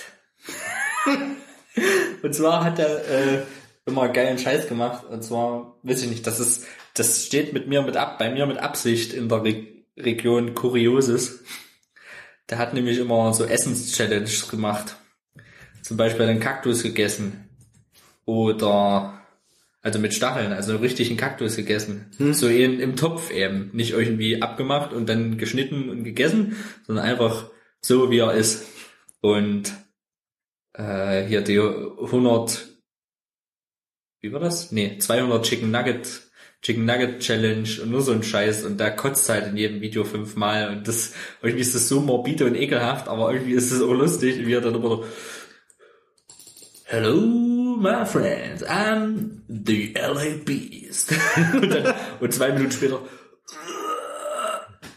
und 2.23 2.33
zwar 2.33 2.63
hat 2.63 2.79
er 2.79 3.09
äh, 3.09 3.43
immer 3.85 4.09
geilen 4.11 4.39
Scheiß 4.39 4.69
gemacht. 4.69 5.05
Und 5.07 5.25
zwar, 5.25 5.77
weiß 5.83 6.05
ich 6.05 6.09
nicht, 6.09 6.25
das 6.25 6.39
ist, 6.39 6.67
das 6.95 7.27
steht 7.27 7.53
mit 7.53 7.67
mir 7.67 7.83
mit 7.83 7.97
ab, 7.97 8.17
bei 8.21 8.31
mir 8.31 8.47
mit 8.47 8.59
Absicht 8.59 9.13
in 9.13 9.29
der 9.29 9.43
Re 9.43 9.67
Region 9.97 10.55
Kurioses. 10.55 11.43
Der 12.49 12.59
hat 12.59 12.75
nämlich 12.75 12.99
immer 12.99 13.35
so 13.35 13.45
Essens-Challenges 13.45 14.49
gemacht. 14.49 14.95
Zum 15.83 15.97
Beispiel 15.97 16.27
einen 16.27 16.39
Kaktus 16.39 16.85
gegessen. 16.85 17.49
Oder, 18.25 19.21
also 19.83 19.99
mit 19.99 20.15
Stacheln, 20.15 20.53
also 20.53 20.73
einen 20.73 20.83
richtigen 20.83 21.17
Kaktus 21.17 21.57
gegessen. 21.57 22.07
So 22.19 22.49
in, 22.49 22.81
im 22.81 22.97
Topf 22.97 23.31
eben. 23.31 23.71
Nicht 23.73 23.93
irgendwie 23.93 24.43
abgemacht 24.43 24.93
und 24.93 25.09
dann 25.09 25.39
geschnitten 25.39 25.89
und 25.89 26.05
gegessen, 26.05 26.57
sondern 26.87 27.05
einfach 27.05 27.51
so, 27.81 28.11
wie 28.11 28.19
er 28.19 28.35
ist. 28.35 28.67
Und 29.21 29.73
äh, 30.75 31.25
hier 31.27 31.43
die 31.43 31.59
100, 31.59 32.69
wie 34.21 34.33
war 34.33 34.41
das? 34.41 34.73
Nee, 34.73 34.99
200 34.99 35.45
Chicken 35.45 35.71
Nugget, 35.71 36.23
Chicken 36.63 36.85
Nugget 36.85 37.21
Challenge 37.21 37.69
und 37.83 37.91
nur 37.91 38.03
so 38.03 38.13
ein 38.13 38.23
Scheiß 38.23 38.65
und 38.65 38.79
da 38.79 38.91
kotzt 38.91 39.29
halt 39.29 39.47
in 39.49 39.57
jedem 39.57 39.81
Video 39.81 40.05
fünfmal 40.05 40.71
und 40.71 40.89
das, 40.89 41.15
irgendwie 41.41 41.63
ist 41.63 41.75
das 41.75 41.89
so 41.89 42.01
morbide 42.01 42.47
und 42.47 42.57
ekelhaft, 42.57 43.09
aber 43.09 43.33
irgendwie 43.33 43.53
ist 43.53 43.71
es 43.71 43.81
auch 43.81 43.93
lustig, 43.93 44.45
wie 44.45 44.55
er 44.55 44.61
dann 44.61 44.75
immer 44.75 44.89
so, 44.89 45.05
Hello, 46.85 47.48
my 47.81 48.05
friends, 48.05 48.63
I'm 48.65 49.41
the 49.49 49.95
LA 49.95 50.43
Beast. 50.45 51.13
und, 51.55 51.71
dann, 51.71 51.95
und 52.21 52.33
zwei 52.35 52.53
Minuten 52.53 52.73
später 52.73 53.01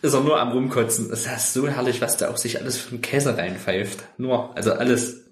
ist 0.01 0.13
er 0.13 0.21
nur 0.21 0.39
am 0.39 0.51
rumkotzen. 0.51 1.09
Das 1.09 1.25
ist 1.27 1.53
so 1.53 1.67
herrlich, 1.67 2.01
was 2.01 2.17
da 2.17 2.29
auf 2.29 2.37
sich 2.37 2.59
alles 2.59 2.77
für 2.77 2.91
einen 2.91 3.01
Käse 3.01 3.37
reinpfeift. 3.37 4.03
Nur, 4.17 4.55
also 4.57 4.73
alles. 4.73 5.25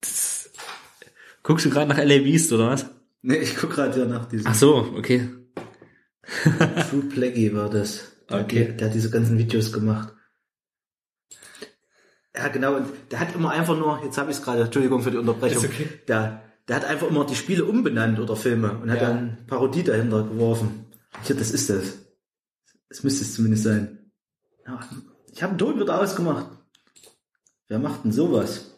Das, 0.00 0.50
guckst 1.42 1.66
du 1.66 1.70
gerade 1.70 1.88
nach 1.88 1.98
LA 1.98 2.18
Beast 2.18 2.52
oder 2.52 2.68
was? 2.70 2.86
Nee, 3.22 3.36
ich 3.38 3.56
guck 3.56 3.70
gerade 3.70 3.98
ja 3.98 4.06
nach 4.06 4.26
diesem 4.26 4.46
Ach 4.46 4.54
so, 4.54 4.94
okay. 4.96 5.28
True 6.90 7.02
Plaggy 7.12 7.54
war 7.54 7.68
das. 7.68 8.12
Der, 8.30 8.40
Okay. 8.42 8.68
hat- 8.68 8.80
der 8.80 8.88
hat 8.88 8.94
diese 8.94 9.10
ganzen 9.10 9.36
Videos 9.38 9.72
gemacht. 9.72 10.14
Ja, 12.36 12.46
genau, 12.48 12.76
und 12.76 12.86
der 13.10 13.18
hat 13.18 13.34
immer 13.34 13.50
einfach 13.50 13.76
nur, 13.76 14.00
jetzt 14.04 14.16
habe 14.16 14.30
ich 14.30 14.36
es 14.36 14.42
gerade, 14.42 14.62
Entschuldigung 14.62 15.02
für 15.02 15.10
die 15.10 15.16
Unterbrechung, 15.16 15.64
Ist 15.64 15.70
okay. 15.70 15.88
der, 16.06 16.42
der 16.70 16.76
hat 16.76 16.84
einfach 16.84 17.08
immer 17.08 17.26
die 17.26 17.34
Spiele 17.34 17.64
umbenannt 17.64 18.20
oder 18.20 18.36
Filme 18.36 18.78
und 18.78 18.92
hat 18.92 19.00
Ja. 19.02 19.08
dann 19.08 19.44
Parodie 19.48 19.82
dahinter 19.82 20.22
geworfen. 20.22 20.86
Hier, 21.24 21.34
das 21.34 21.50
ist 21.50 21.68
das. 21.68 21.98
Das 22.88 23.02
müsste 23.02 23.24
es 23.24 23.34
zumindest 23.34 23.64
sein. 23.64 24.12
Ja, 24.64 24.78
ich 25.32 25.42
habe 25.42 25.54
den 25.54 25.58
Ton 25.58 25.80
wieder 25.80 26.00
ausgemacht. 26.00 26.46
Wer 27.66 27.80
macht 27.80 28.04
denn 28.04 28.12
sowas? 28.12 28.70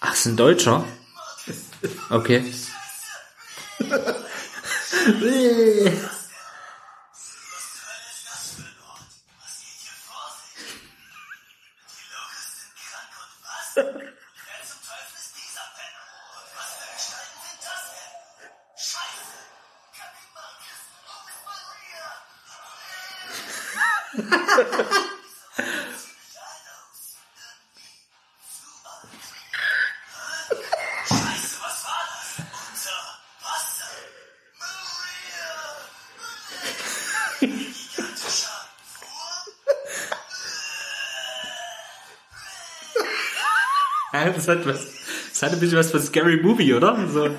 Ach, 0.00 0.12
ist 0.14 0.26
ein 0.26 0.36
Deutscher? 0.36 0.84
Okay. 2.10 2.42
Yeah. 5.20 6.23
Das 44.46 44.56
hat 44.56 44.66
was, 44.66 44.86
das 45.30 45.42
hat 45.42 45.52
ein 45.52 45.60
bisschen 45.60 45.78
was 45.78 45.90
von 45.90 46.00
Scary 46.02 46.36
Movie, 46.38 46.74
oder? 46.74 46.96
So. 47.08 47.30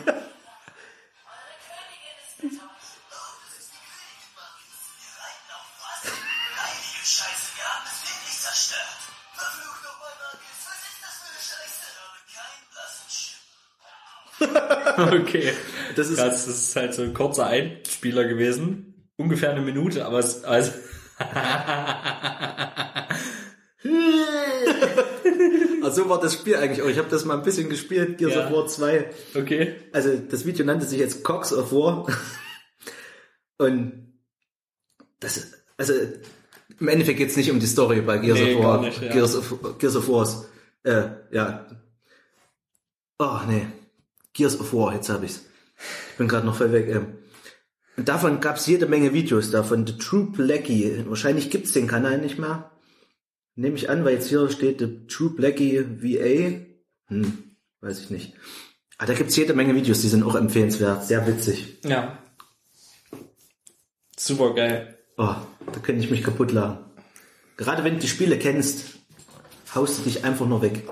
Okay. 14.98 15.54
Das 15.96 16.10
ist- 16.10 16.20
das 16.20 16.48
ist 16.48 16.76
halt 16.76 16.94
so 16.94 17.04
ein 17.04 17.14
kurzer 17.14 17.48
Einspieler 17.48 18.26
gewesen. 18.26 18.94
Ungefähr 19.18 19.52
eine 19.52 19.62
Minute, 19.62 20.06
aber 20.06 20.20
es, 20.20 20.44
Also 20.44 20.72
so 25.96 26.10
war 26.10 26.20
das 26.20 26.34
Spiel 26.34 26.56
eigentlich 26.58 26.82
auch. 26.84 26.88
Ich 26.90 26.98
habe 26.98 27.10
das 27.10 27.26
mal 27.26 27.36
ein 27.38 27.44
bisschen 27.44 27.70
gespielt, 27.70 28.18
Gears 28.18 28.36
Ja. 28.36 28.46
of 28.48 28.54
War 28.54 28.68
2. 28.68 29.10
okay. 29.36 29.76
Also 29.94 30.16
das 30.18 30.46
Video 30.46 30.66
nannte 30.66 30.86
sich 30.86 31.00
jetzt 31.00 31.24
Cox 31.24 31.52
of 31.54 31.72
War. 31.72 32.06
Und 33.58 34.14
das 35.20 35.38
ist, 35.38 35.54
also 35.78 35.94
im 36.80 36.88
Endeffekt 36.88 37.18
geht's 37.18 37.38
nicht 37.38 37.50
um 37.52 37.60
die 37.60 37.68
Story 37.68 38.02
bei 38.02 38.18
Gears 38.18 38.40
Nee, 38.40 38.56
of 38.56 38.64
War. 38.64 38.82
nicht, 38.82 39.02
ja. 39.02 39.12
Gears, 39.12 39.36
of, 39.36 39.78
Gears 39.80 39.96
of 39.96 40.08
Wars. 40.10 40.46
Äh, 40.84 41.08
ja. 41.32 41.66
Oh, 43.18 43.40
nee. 43.48 43.66
Gears 44.34 44.60
of 44.60 44.74
War, 44.74 44.94
jetzt 44.94 45.10
habe 45.10 45.26
ich's. 45.26 45.42
Ich 46.12 46.18
bin 46.18 46.28
gerade 46.28 46.46
noch 46.46 46.56
voll 46.58 46.72
weg. 46.72 46.88
Ähm. 46.90 47.18
Und 47.98 48.10
davon 48.10 48.42
gab's 48.42 48.68
jede 48.68 48.88
Menge 48.88 49.14
Videos 49.14 49.52
davon. 49.52 49.88
The 49.88 49.98
True 49.98 50.28
Blackie. 50.32 51.06
Wahrscheinlich 51.08 51.50
gibt's 51.50 51.72
den 51.72 51.88
Kanal 51.88 52.18
nicht 52.18 52.38
mehr. 52.38 52.72
Nehme 53.56 53.78
ich 53.78 53.90
an, 53.90 54.04
weil 54.04 54.16
jetzt 54.16 54.28
hier 54.28 54.50
steht 54.50 54.80
The 54.80 55.08
True 55.08 55.30
Blackie 55.30 55.80
VA. 55.80 56.66
Hm, 57.08 57.56
weiß 57.80 58.02
ich 58.02 58.10
nicht. 58.10 58.34
Aber 58.98 59.08
da 59.08 59.14
gibt's 59.14 59.36
jede 59.36 59.54
Menge 59.54 59.76
Videos, 59.76 60.02
die 60.02 60.10
sind 60.10 60.24
auch 60.24 60.36
empfehlenswert. 60.36 61.06
Sehr 61.06 61.26
witzig. 61.26 61.80
Ja. 61.86 62.18
Super 64.18 64.54
geil. 64.54 64.98
Oh, 65.18 65.36
da 65.72 65.80
könnte 65.82 66.04
ich 66.04 66.12
mich 66.12 66.24
kaputt 66.24 66.52
lachen. 66.52 66.80
Gerade 67.58 67.84
wenn 67.86 67.96
du 67.96 68.02
die 68.02 68.08
Spiele 68.08 68.38
kennst, 68.38 68.98
haust 69.74 70.00
du 70.00 70.04
dich 70.04 70.26
einfach 70.26 70.46
nur 70.46 70.62
weg. 70.62 70.84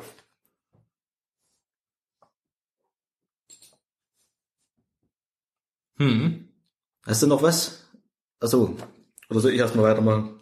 Hm. 5.97 6.47
Hast 7.05 7.23
du 7.23 7.27
noch 7.27 7.41
was? 7.41 7.89
Achso. 8.39 8.77
Oder 9.29 9.39
soll 9.39 9.51
ich 9.51 9.59
erstmal 9.59 9.85
weitermachen? 9.85 10.39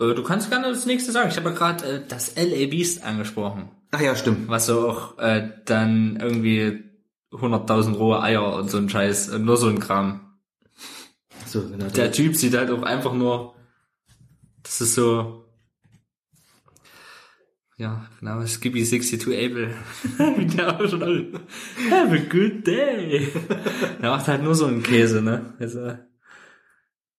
Äh, 0.00 0.14
Du 0.14 0.22
kannst 0.22 0.50
gerne 0.50 0.68
das 0.68 0.86
nächste 0.86 1.12
sagen. 1.12 1.30
Ich 1.30 1.36
habe 1.36 1.50
ja 1.50 1.54
gerade 1.54 1.84
äh, 1.84 2.00
das 2.06 2.34
LA 2.36 2.66
Beast 2.68 3.04
angesprochen. 3.04 3.70
Ach 3.90 4.00
ja, 4.00 4.14
stimmt. 4.14 4.48
Was 4.48 4.66
so 4.66 4.88
auch 4.90 5.18
äh, 5.18 5.50
dann 5.64 6.18
irgendwie 6.20 6.84
100.000 7.32 7.94
rohe 7.94 8.22
Eier 8.22 8.54
und 8.54 8.70
so 8.70 8.78
ein 8.78 8.88
Scheiß, 8.88 9.28
äh, 9.28 9.38
nur 9.38 9.56
so 9.56 9.68
ein 9.68 9.80
Kram. 9.80 10.38
So, 11.46 11.68
genau. 11.68 11.86
Der 11.88 12.12
Typ 12.12 12.36
sieht 12.36 12.54
halt 12.54 12.70
auch 12.70 12.82
einfach 12.82 13.14
nur, 13.14 13.54
das 14.62 14.80
ist 14.80 14.94
so, 14.94 15.44
ja, 17.78 18.06
genau, 18.18 18.44
Skippy 18.44 18.84
62 18.84 19.28
Able. 19.28 19.74
Wie 20.36 20.46
der 20.46 20.74
auch 20.80 20.88
schon 20.88 21.02
alle, 21.02 21.32
Have 21.90 22.14
a 22.14 22.28
good 22.28 22.66
day. 22.66 23.28
Der 24.02 24.10
macht 24.10 24.26
halt 24.28 24.42
nur 24.42 24.54
so 24.54 24.66
einen 24.66 24.82
Käse, 24.82 25.22
ne? 25.22 25.54
Also, 25.58 25.96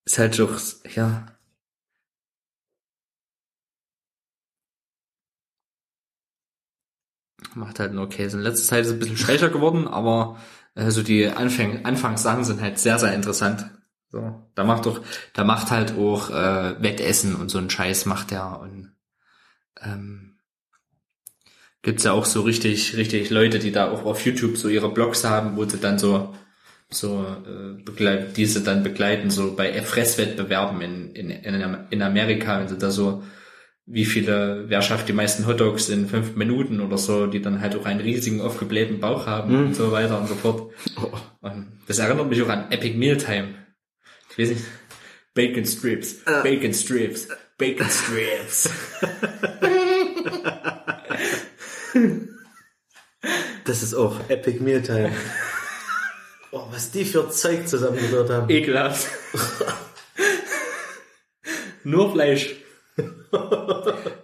ist 0.06 0.20
halt 0.20 0.38
doch, 0.38 0.60
ja. 0.96 1.26
Macht 7.56 7.80
halt 7.80 7.94
nur 7.94 8.10
Käse. 8.10 8.38
In 8.38 8.44
letzter 8.44 8.68
Zeit 8.68 8.82
ist 8.82 8.88
es 8.88 8.94
ein 8.94 9.00
bisschen 9.00 9.18
schwächer 9.18 9.50
geworden, 9.50 9.88
aber 9.88 10.38
äh, 10.76 10.92
so 10.92 11.04
die 11.04 11.28
Anfang 11.28 11.86
Anfangssachen 11.86 12.44
sind 12.44 12.62
halt 12.62 12.80
sehr, 12.80 13.00
sehr 13.00 13.14
interessant. 13.14 13.70
So, 14.12 14.50
da 14.56 14.64
macht 14.64 14.86
doch, 14.86 15.02
da 15.34 15.44
macht 15.44 15.70
halt 15.72 15.96
auch 15.98 16.30
äh, 16.32 16.82
Wettessen 16.82 17.36
und 17.36 17.50
so 17.50 17.60
einen 17.60 17.70
Scheiß 17.70 18.06
macht 18.06 18.32
er 18.32 18.60
und 18.60 18.92
ähm, 19.82 20.38
gibt's 21.84 22.04
ja 22.04 22.14
auch 22.14 22.26
so 22.26 22.42
richtig, 22.42 22.98
richtig 22.98 23.30
Leute, 23.30 23.60
die 23.60 23.72
da 23.72 23.92
auch 23.92 24.06
auf 24.06 24.26
YouTube 24.26 24.58
so 24.58 24.68
ihre 24.68 24.92
Blogs 24.92 25.24
haben, 25.24 25.58
wo 25.58 25.66
sie 25.66 25.78
dann 25.78 26.00
so 26.00 26.34
so 26.92 27.24
äh, 27.24 27.82
begleit, 27.84 28.36
diese 28.38 28.64
dann 28.64 28.84
begleiten, 28.84 29.30
so 29.30 29.56
bei 29.56 29.80
Fresswettbewerben 29.82 30.82
in, 30.82 31.12
in, 31.14 31.30
in 31.30 32.02
Amerika, 32.02 32.60
wenn 32.60 32.68
sie 32.68 32.78
da 32.78 32.90
so 32.90 33.24
wie 33.92 34.06
viele, 34.06 34.66
wer 34.68 34.84
schafft 34.84 35.10
die 35.10 35.14
meisten 35.14 35.48
Hotdogs 35.48 35.90
in 35.90 36.08
fünf 36.08 36.36
Minuten 36.36 36.80
oder 36.80 36.98
so, 36.98 37.26
die 37.26 37.42
dann 37.42 37.60
halt 37.60 37.76
auch 37.76 37.86
einen 37.86 38.02
riesigen 38.02 38.40
aufgeblähten 38.40 39.00
Bauch 39.00 39.26
haben 39.26 39.56
und 39.56 39.76
so 39.76 39.92
weiter 39.92 40.20
und 40.20 40.28
so 40.28 40.36
fort. 40.36 40.72
Und 41.42 41.72
das 41.88 41.98
erinnert 41.98 42.30
mich 42.30 42.42
auch 42.44 42.50
an 42.50 42.72
Epic 42.72 42.96
Mealtime. 42.96 43.56
Ich 44.32 44.38
weiß 44.38 44.50
nicht. 44.50 44.64
Bacon 45.34 45.66
Strips, 45.66 46.24
Bacon 46.26 46.74
Strips, 46.74 47.28
Bacon 47.58 47.88
Strips. 47.90 48.70
Das 53.66 53.84
ist 53.84 53.94
auch 53.94 54.20
Epic 54.30 54.64
Mealtime. 54.64 55.12
oh, 56.52 56.68
was 56.72 56.92
die 56.92 57.06
für 57.06 57.30
Zeug 57.30 57.68
zusammengehört 57.68 58.30
haben. 58.30 58.50
Ekelhaft. 58.50 59.08
Nur 61.84 62.12
Fleisch. 62.12 62.56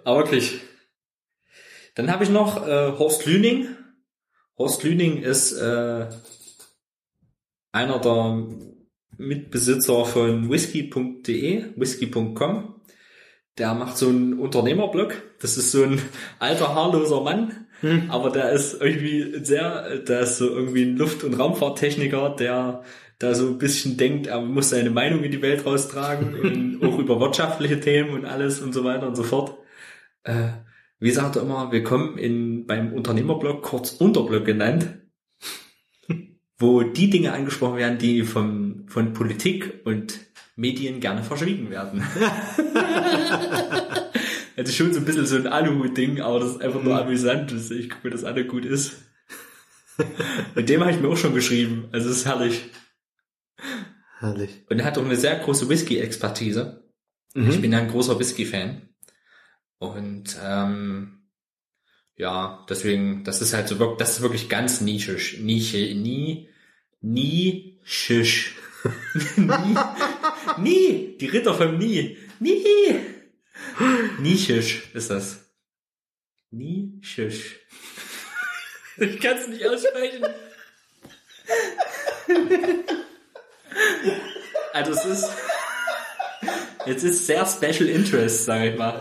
Aber 0.03 0.17
wirklich. 0.17 0.61
Dann 1.95 2.11
habe 2.11 2.23
ich 2.23 2.29
noch 2.29 2.67
äh, 2.67 2.91
Horst 2.97 3.25
Lüning. 3.25 3.69
Horst 4.57 4.83
Lüning 4.83 5.21
ist 5.21 5.53
äh, 5.53 6.07
einer 7.71 7.99
der 7.99 8.47
Mitbesitzer 9.17 10.05
von 10.05 10.49
whisky.de, 10.49 11.65
whisky.com. 11.75 12.81
Der 13.57 13.73
macht 13.73 13.97
so 13.97 14.09
einen 14.09 14.39
Unternehmerblog. 14.39 15.13
Das 15.39 15.57
ist 15.57 15.71
so 15.71 15.83
ein 15.83 16.01
alter, 16.39 16.75
haarloser 16.75 17.21
Mann. 17.21 17.67
Aber 18.09 18.29
der 18.29 18.51
ist 18.51 18.81
irgendwie 18.81 19.43
sehr, 19.43 19.99
der 19.99 20.21
ist 20.21 20.37
so 20.37 20.49
irgendwie 20.49 20.83
ein 20.83 20.97
Luft- 20.97 21.23
und 21.23 21.35
Raumfahrttechniker, 21.35 22.35
der 22.37 22.83
da 23.25 23.35
so 23.35 23.47
ein 23.47 23.57
bisschen 23.57 23.97
denkt, 23.97 24.27
er 24.27 24.41
muss 24.41 24.69
seine 24.69 24.89
Meinung 24.91 25.23
in 25.23 25.31
die 25.31 25.41
Welt 25.41 25.65
raustragen 25.65 26.79
auch 26.83 26.99
über 26.99 27.19
wirtschaftliche 27.19 27.79
Themen 27.79 28.11
und 28.11 28.25
alles 28.25 28.61
und 28.61 28.73
so 28.73 28.83
weiter 28.83 29.07
und 29.07 29.15
so 29.15 29.23
fort. 29.23 29.57
Äh, 30.23 30.49
wie 30.99 31.11
sagt 31.11 31.35
er 31.35 31.41
immer, 31.41 31.71
willkommen 31.71 32.17
in, 32.17 32.65
beim 32.65 32.93
Unternehmerblog, 32.93 33.61
kurz 33.63 33.91
Unterblog 33.91 34.45
genannt, 34.45 34.87
wo 36.57 36.83
die 36.83 37.09
Dinge 37.09 37.33
angesprochen 37.33 37.77
werden, 37.77 37.97
die 37.97 38.23
vom, 38.23 38.85
von 38.87 39.13
Politik 39.13 39.81
und 39.85 40.19
Medien 40.55 40.99
gerne 40.99 41.23
verschwiegen 41.23 41.69
werden. 41.69 42.03
Also 44.57 44.71
schon 44.71 44.93
so 44.93 45.01
ein 45.01 45.05
bisschen 45.05 45.25
so 45.25 45.35
ein 45.35 45.47
Aluhut-Ding, 45.47 46.21
aber 46.21 46.39
das 46.39 46.51
ist 46.51 46.61
einfach 46.61 46.81
nur 46.81 46.97
amüsant. 46.97 47.51
Das- 47.51 47.71
Ich 47.71 47.89
gucke, 47.89 48.09
dass 48.09 48.23
alle 48.23 48.45
gut 48.45 48.63
ist. 48.63 48.93
Mit 50.55 50.69
dem 50.69 50.79
habe 50.79 50.91
ich 50.91 50.99
mir 51.01 51.09
auch 51.09 51.17
schon 51.17 51.33
geschrieben. 51.33 51.89
Also 51.91 52.09
es 52.09 52.19
ist 52.19 52.25
herrlich. 52.25 52.63
Herrlich. 54.25 54.63
Und 54.69 54.79
er 54.79 54.85
hat 54.85 54.97
auch 54.97 55.05
eine 55.05 55.15
sehr 55.15 55.37
große 55.37 55.69
Whisky-Expertise. 55.69 56.83
Ich 57.35 57.61
bin 57.61 57.73
ja 57.73 57.79
ein 57.79 57.89
großer 57.89 58.17
Whisky-Fan. 58.17 58.89
Und 59.77 60.37
ähm, 60.41 61.27
ja, 62.15 62.65
deswegen, 62.69 63.23
das 63.25 63.41
ist 63.41 63.53
halt 63.53 63.67
so 63.67 63.77
wirklich, 63.77 63.97
das 63.99 64.11
ist 64.11 64.21
wirklich 64.21 64.47
ganz 64.47 64.79
nischisch. 64.81 65.39
Nische, 65.39 65.77
nie, 65.77 66.49
nie, 67.01 67.81
schisch. 67.83 68.55
nie, 69.35 69.75
nie, 70.57 71.17
die 71.19 71.27
Ritter 71.27 71.53
vom 71.53 71.77
Nie. 71.77 72.17
Nie. 72.39 73.01
Nischisch 74.19 74.93
ist 74.93 75.09
das. 75.09 75.51
Nischisch. 76.51 77.59
Ich 78.97 79.19
kann 79.19 79.35
es 79.35 79.49
nicht 79.49 79.67
aussprechen. 79.67 80.23
Also 84.73 84.91
es 84.91 85.05
ist, 85.05 85.29
jetzt 86.85 87.03
ist 87.03 87.27
sehr 87.27 87.45
Special 87.45 87.87
Interest, 87.87 88.45
sage 88.45 88.71
ich 88.71 88.77
mal. 88.77 88.99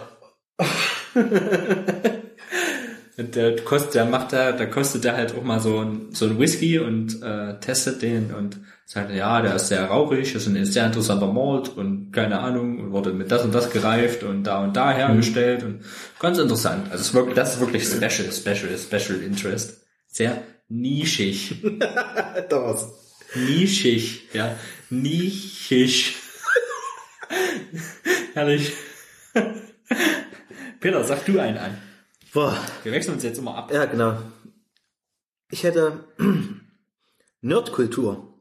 Und 3.17 3.37
der 3.37 3.57
kostet, 3.57 3.95
der 3.95 4.05
macht 4.07 4.33
da, 4.33 4.53
da 4.53 4.67
kostet 4.67 5.05
der 5.05 5.17
halt 5.17 5.35
auch 5.37 5.43
mal 5.43 5.61
so 5.61 5.81
ein, 5.81 6.09
so 6.13 6.27
ein 6.27 6.39
Whisky 6.39 6.79
und 6.81 7.23
äh, 7.23 7.59
testet 7.61 8.03
den 8.03 8.35
und 8.35 8.59
sagt, 8.87 9.13
ja, 9.13 9.41
der 9.41 9.55
ist 9.55 9.69
sehr 9.69 9.85
rauchig, 9.85 10.35
ist 10.35 10.47
ein 10.49 10.65
sehr 10.65 10.87
interessanter 10.87 11.33
Malt 11.33 11.69
und 11.77 12.13
keine 12.13 12.41
Ahnung, 12.41 12.81
und 12.81 12.93
wurde 12.93 13.13
mit 13.13 13.31
das 13.31 13.45
und 13.45 13.55
das 13.55 13.71
gereift 13.71 14.25
und 14.25 14.45
da 14.45 14.65
und 14.65 14.77
da 14.77 14.93
hergestellt 14.93 15.63
und 15.63 15.83
ganz 16.19 16.39
interessant. 16.39 16.91
Also 16.91 17.03
es 17.03 17.15
wirklich, 17.15 17.35
das 17.37 17.55
ist 17.55 17.61
wirklich 17.61 17.85
special, 17.85 18.33
special, 18.33 18.77
special 18.79 19.21
interest. 19.21 19.81
Sehr 20.09 20.43
nischig. 20.69 21.63
Das. 22.49 23.04
Nischig, 23.35 24.29
ja. 24.33 24.59
Nischig. 24.91 26.17
Herrlich. 28.35 28.73
Peter, 30.81 31.05
sag 31.05 31.25
du 31.27 31.39
einen 31.39 31.59
an. 31.59 31.79
Boah. 32.33 32.57
Wir 32.83 32.93
wechseln 32.93 33.15
uns 33.15 33.23
jetzt 33.23 33.39
immer 33.39 33.57
ab. 33.57 33.73
Ja, 33.73 33.85
genau. 33.87 34.19
Ich 35.51 35.63
hätte 35.65 36.05
Nerdkultur. 37.41 38.35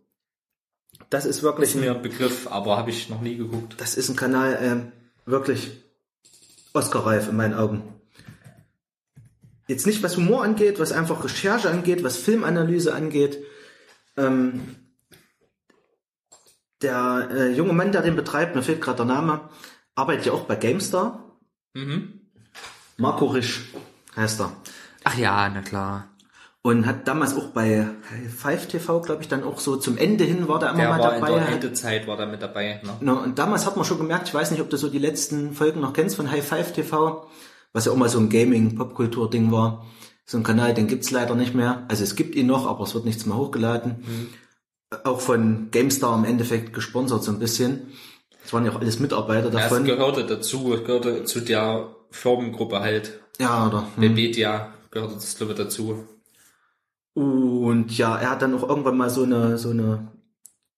Das 1.10 1.26
ist 1.26 1.44
wirklich 1.44 1.70
Ist 1.70 1.76
mir 1.76 1.94
ein 1.94 2.02
Begriff, 2.02 2.48
aber 2.48 2.78
habe 2.78 2.90
ich 2.90 3.10
noch 3.10 3.22
nie 3.22 3.38
geguckt. 3.38 3.76
das 3.78 3.96
ist 3.96 4.10
ein 4.10 4.16
Kanal, 4.16 4.58
ähm, 4.62 4.92
wirklich 5.26 5.72
Oscar-reif 6.74 7.30
in 7.30 7.36
meinen 7.36 7.54
Augen. 7.54 7.84
Jetzt 9.68 9.86
nicht 9.86 10.02
was 10.04 10.18
Humor 10.18 10.44
angeht, 10.44 10.80
was 10.80 10.92
einfach 10.92 11.24
Recherche 11.24 11.70
angeht, 11.70 12.04
was 12.04 12.18
Filmanalyse 12.18 12.94
angeht. 12.94 13.38
Ähm, 14.18 14.76
der 16.84 17.30
äh, 17.32 17.52
junge 17.54 17.74
Mann, 17.74 17.92
der 17.92 18.02
den 18.02 18.16
betreibt, 18.16 18.56
mir 18.56 18.62
fehlt 18.64 18.82
gerade 18.82 18.98
der 18.98 19.06
Name, 19.06 19.42
arbeitet 19.96 20.26
ja 20.28 20.32
auch 20.34 20.44
bei 20.46 20.56
GameStar. 20.56 21.24
Mhm. 21.74 22.22
Marco 22.98 23.26
Risch 23.26 23.72
heißt 24.16 24.42
er. 24.42 24.52
Ach 25.04 25.18
ja, 25.18 25.50
na 25.50 25.62
klar. 25.62 26.08
Und 26.62 26.86
hat 26.86 27.08
damals 27.10 27.36
auch 27.36 27.48
bei 27.48 27.88
Five 28.38 28.68
TV, 28.68 29.02
glaube 29.02 29.22
ich, 29.22 29.28
dann 29.28 29.44
auch 29.44 29.60
so 29.60 29.76
zum 29.76 29.98
Ende 29.98 30.24
hin 30.24 30.48
war 30.48 30.60
der 30.60 30.70
immer 30.70 30.78
Der 30.80 30.90
mal 30.90 31.00
war 31.00 31.16
in 31.16 31.22
dabei. 31.22 31.34
der 31.34 31.48
Hat- 31.48 31.54
Endezeit 31.56 32.08
war 32.08 32.16
da 32.16 32.26
mit 32.26 32.42
dabei. 32.42 32.80
Ne? 32.84 32.94
No, 33.02 33.16
und 33.22 33.38
damals 33.38 33.66
hat 33.66 33.76
man 33.76 33.84
schon 33.84 33.98
gemerkt, 33.98 34.30
ich 34.30 34.34
weiß 34.34 34.52
nicht, 34.52 34.62
ob 34.62 34.70
du 34.70 34.78
so 34.78 34.88
die 34.90 35.00
letzten 35.00 35.54
Folgen 35.54 35.82
noch 35.82 35.92
kennst 35.92 36.16
von 36.16 36.32
High 36.32 36.48
Five 36.48 36.72
TV, 36.72 37.28
was 37.74 37.86
ja 37.86 37.92
auch 37.92 37.98
mal 37.98 38.08
so 38.08 38.20
ein 38.20 38.30
Gaming-Popkultur-Ding 38.30 39.52
war. 39.52 39.86
So 40.26 40.38
ein 40.38 40.44
Kanal, 40.44 40.74
den 40.74 40.88
gibt's 40.88 41.12
leider 41.12 41.36
nicht 41.36 41.54
mehr. 41.54 41.84
Also 41.90 42.04
es 42.04 42.16
gibt 42.16 42.34
ihn 42.36 42.48
noch, 42.48 42.66
aber 42.66 42.84
es 42.86 42.94
wird 42.94 43.04
nichts 43.04 43.26
mehr 43.26 43.36
hochgeladen. 43.36 44.30
Auch 45.04 45.20
von 45.22 45.70
GameStar 45.72 46.18
im 46.18 46.26
Endeffekt 46.26 46.74
gesponsert 46.74 47.24
so 47.24 47.32
ein 47.32 47.40
bisschen. 47.40 47.92
Das 48.44 48.52
waren 48.54 48.66
ja 48.66 48.72
auch 48.72 48.80
alles 48.80 49.00
Mitarbeiter 49.00 49.52
Ja, 49.52 49.60
es 49.60 49.70
davon. 49.70 49.86
gehörte 49.86 50.26
dazu, 50.26 50.74
es 50.74 50.84
gehörte 50.84 51.24
zu 51.24 51.40
der 51.42 51.96
Firmengruppe 52.12 52.80
halt. 52.80 53.22
Ja, 53.40 53.68
oder? 53.68 53.88
Hm. 53.96 54.04
Webedia 54.04 54.74
gehörte 54.92 55.16
das 55.16 55.36
glaube 55.38 55.54
ich 55.54 55.58
dazu. 55.58 56.08
Und 57.14 57.96
ja, 57.98 58.18
er 58.18 58.32
hat 58.32 58.42
dann 58.42 58.56
auch 58.56 58.68
irgendwann 58.68 58.98
mal 58.98 59.10
so 59.10 59.24
eine, 59.24 59.58
so 59.58 59.70
eine, 59.70 60.08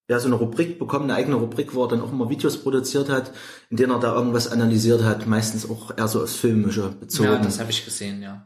ja, 0.09 0.19
so 0.19 0.27
eine 0.27 0.35
Rubrik 0.35 0.77
bekommen, 0.79 1.05
eine 1.05 1.15
eigene 1.15 1.35
Rubrik, 1.37 1.73
wo 1.73 1.83
er 1.83 1.87
dann 1.89 2.01
auch 2.01 2.11
immer 2.11 2.29
Videos 2.29 2.57
produziert 2.57 3.09
hat, 3.09 3.31
in 3.69 3.77
denen 3.77 3.91
er 3.91 3.99
da 3.99 4.13
irgendwas 4.13 4.51
analysiert 4.51 5.03
hat, 5.03 5.27
meistens 5.27 5.69
auch 5.69 5.97
eher 5.97 6.07
so 6.07 6.21
aufs 6.21 6.35
Filmische 6.35 6.89
bezogen. 6.99 7.29
Ja, 7.29 7.37
das 7.39 7.59
habe 7.59 7.71
ich 7.71 7.85
gesehen, 7.85 8.21
ja. 8.21 8.45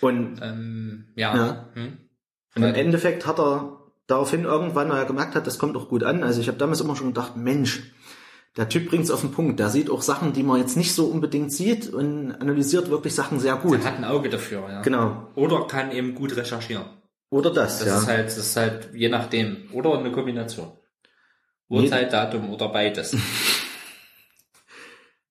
Und 0.00 0.38
Ähm, 0.42 1.06
ja. 1.16 1.36
Ja. 1.36 1.68
Hm? 1.74 1.98
Und 2.56 2.62
im 2.62 2.74
Endeffekt 2.74 3.26
hat 3.26 3.38
er 3.38 3.79
daraufhin 4.10 4.44
irgendwann, 4.44 4.90
er 4.90 5.04
gemerkt 5.04 5.34
hat, 5.34 5.46
das 5.46 5.58
kommt 5.58 5.76
auch 5.76 5.88
gut 5.88 6.04
an. 6.04 6.22
Also 6.22 6.40
ich 6.40 6.48
habe 6.48 6.58
damals 6.58 6.80
immer 6.80 6.96
schon 6.96 7.08
gedacht, 7.08 7.36
Mensch, 7.36 7.92
der 8.56 8.68
Typ 8.68 8.88
bringt's 8.88 9.10
auf 9.10 9.20
den 9.20 9.30
Punkt. 9.30 9.60
Der 9.60 9.68
sieht 9.68 9.90
auch 9.90 10.02
Sachen, 10.02 10.32
die 10.32 10.42
man 10.42 10.58
jetzt 10.58 10.76
nicht 10.76 10.94
so 10.94 11.06
unbedingt 11.06 11.52
sieht 11.52 11.88
und 11.92 12.32
analysiert 12.32 12.90
wirklich 12.90 13.14
Sachen 13.14 13.38
sehr 13.38 13.56
gut. 13.56 13.80
Er 13.80 13.84
hat 13.84 13.98
ein 13.98 14.04
Auge 14.04 14.28
dafür, 14.28 14.68
ja. 14.68 14.82
Genau. 14.82 15.28
Oder 15.36 15.66
kann 15.66 15.92
eben 15.92 16.14
gut 16.14 16.36
recherchieren. 16.36 16.84
Oder 17.30 17.50
das, 17.50 17.78
Das 17.78 17.88
ja. 17.88 17.98
ist 17.98 18.06
halt, 18.08 18.26
das 18.26 18.38
ist 18.38 18.56
halt 18.56 18.88
je 18.92 19.08
nachdem. 19.08 19.68
Oder 19.72 19.96
eine 19.96 20.10
Kombination. 20.10 20.72
Uhrzeit, 21.68 22.12
Datum 22.12 22.50
oder 22.50 22.68
beides. 22.68 23.16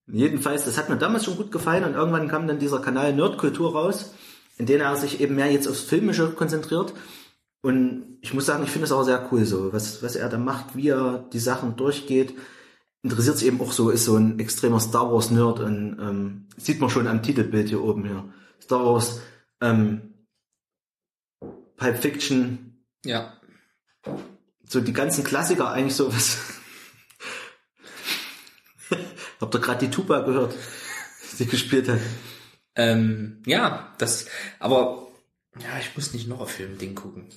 Jedenfalls, 0.08 0.64
das 0.66 0.78
hat 0.78 0.90
mir 0.90 0.98
damals 0.98 1.26
schon 1.26 1.36
gut 1.36 1.52
gefallen 1.52 1.84
und 1.84 1.94
irgendwann 1.94 2.30
kam 2.30 2.48
dann 2.48 2.58
dieser 2.58 2.80
Kanal 2.80 3.14
Nerdkultur 3.14 3.74
raus, 3.74 4.14
in 4.58 4.66
dem 4.66 4.80
er 4.82 4.96
sich 4.96 5.20
eben 5.22 5.36
mehr 5.36 5.52
jetzt 5.52 5.68
aufs 5.68 5.82
Filmische 5.82 6.32
konzentriert. 6.32 6.94
Und 7.62 8.18
ich 8.22 8.34
muss 8.34 8.46
sagen, 8.46 8.64
ich 8.64 8.70
finde 8.70 8.86
es 8.86 8.92
auch 8.92 9.04
sehr 9.04 9.28
cool 9.32 9.46
so, 9.46 9.74
was, 9.74 10.02
was 10.02 10.16
er 10.16 10.30
da 10.30 10.38
macht, 10.38 10.76
wie 10.76 10.90
er 10.90 11.28
die 11.34 11.40
Sachen 11.40 11.76
durchgeht. 11.76 12.34
Interessiert 13.02 13.38
sich 13.38 13.48
eben 13.48 13.62
auch 13.62 13.72
so, 13.72 13.90
ist 13.90 14.06
so 14.06 14.16
ein 14.16 14.40
extremer 14.40 14.80
Star 14.80 15.12
Wars 15.12 15.32
Nerd 15.32 15.60
und 15.60 15.98
ähm, 16.00 16.48
sieht 16.58 16.80
man 16.80 16.90
schon 16.90 17.08
am 17.08 17.24
Titelbild 17.24 17.70
hier 17.70 17.84
oben 17.84 18.06
hier. 18.06 18.34
Star 18.62 18.86
Wars, 18.86 19.22
ähm, 19.62 20.14
Pulp 21.76 21.98
Fiction, 21.98 22.84
ja. 23.06 23.34
so 24.66 24.82
die 24.82 24.94
ganzen 24.94 25.24
Klassiker 25.24 25.72
eigentlich 25.72 25.96
so 25.96 26.14
was. 26.14 26.40
Habt 29.40 29.56
ihr 29.56 29.62
gerade 29.62 29.86
die 29.86 29.92
Tuba 29.92 30.22
gehört, 30.22 30.54
die 31.40 31.46
gespielt 31.46 31.88
hat? 31.88 32.00
Ähm, 32.76 33.42
ja, 33.46 33.94
das, 33.98 34.28
aber, 34.60 35.08
ja, 35.58 35.80
ich 35.80 35.96
muss 35.96 36.14
nicht 36.14 36.28
noch 36.28 36.42
auf 36.42 36.52
Film-Ding 36.52 36.96
gucken. 36.96 37.30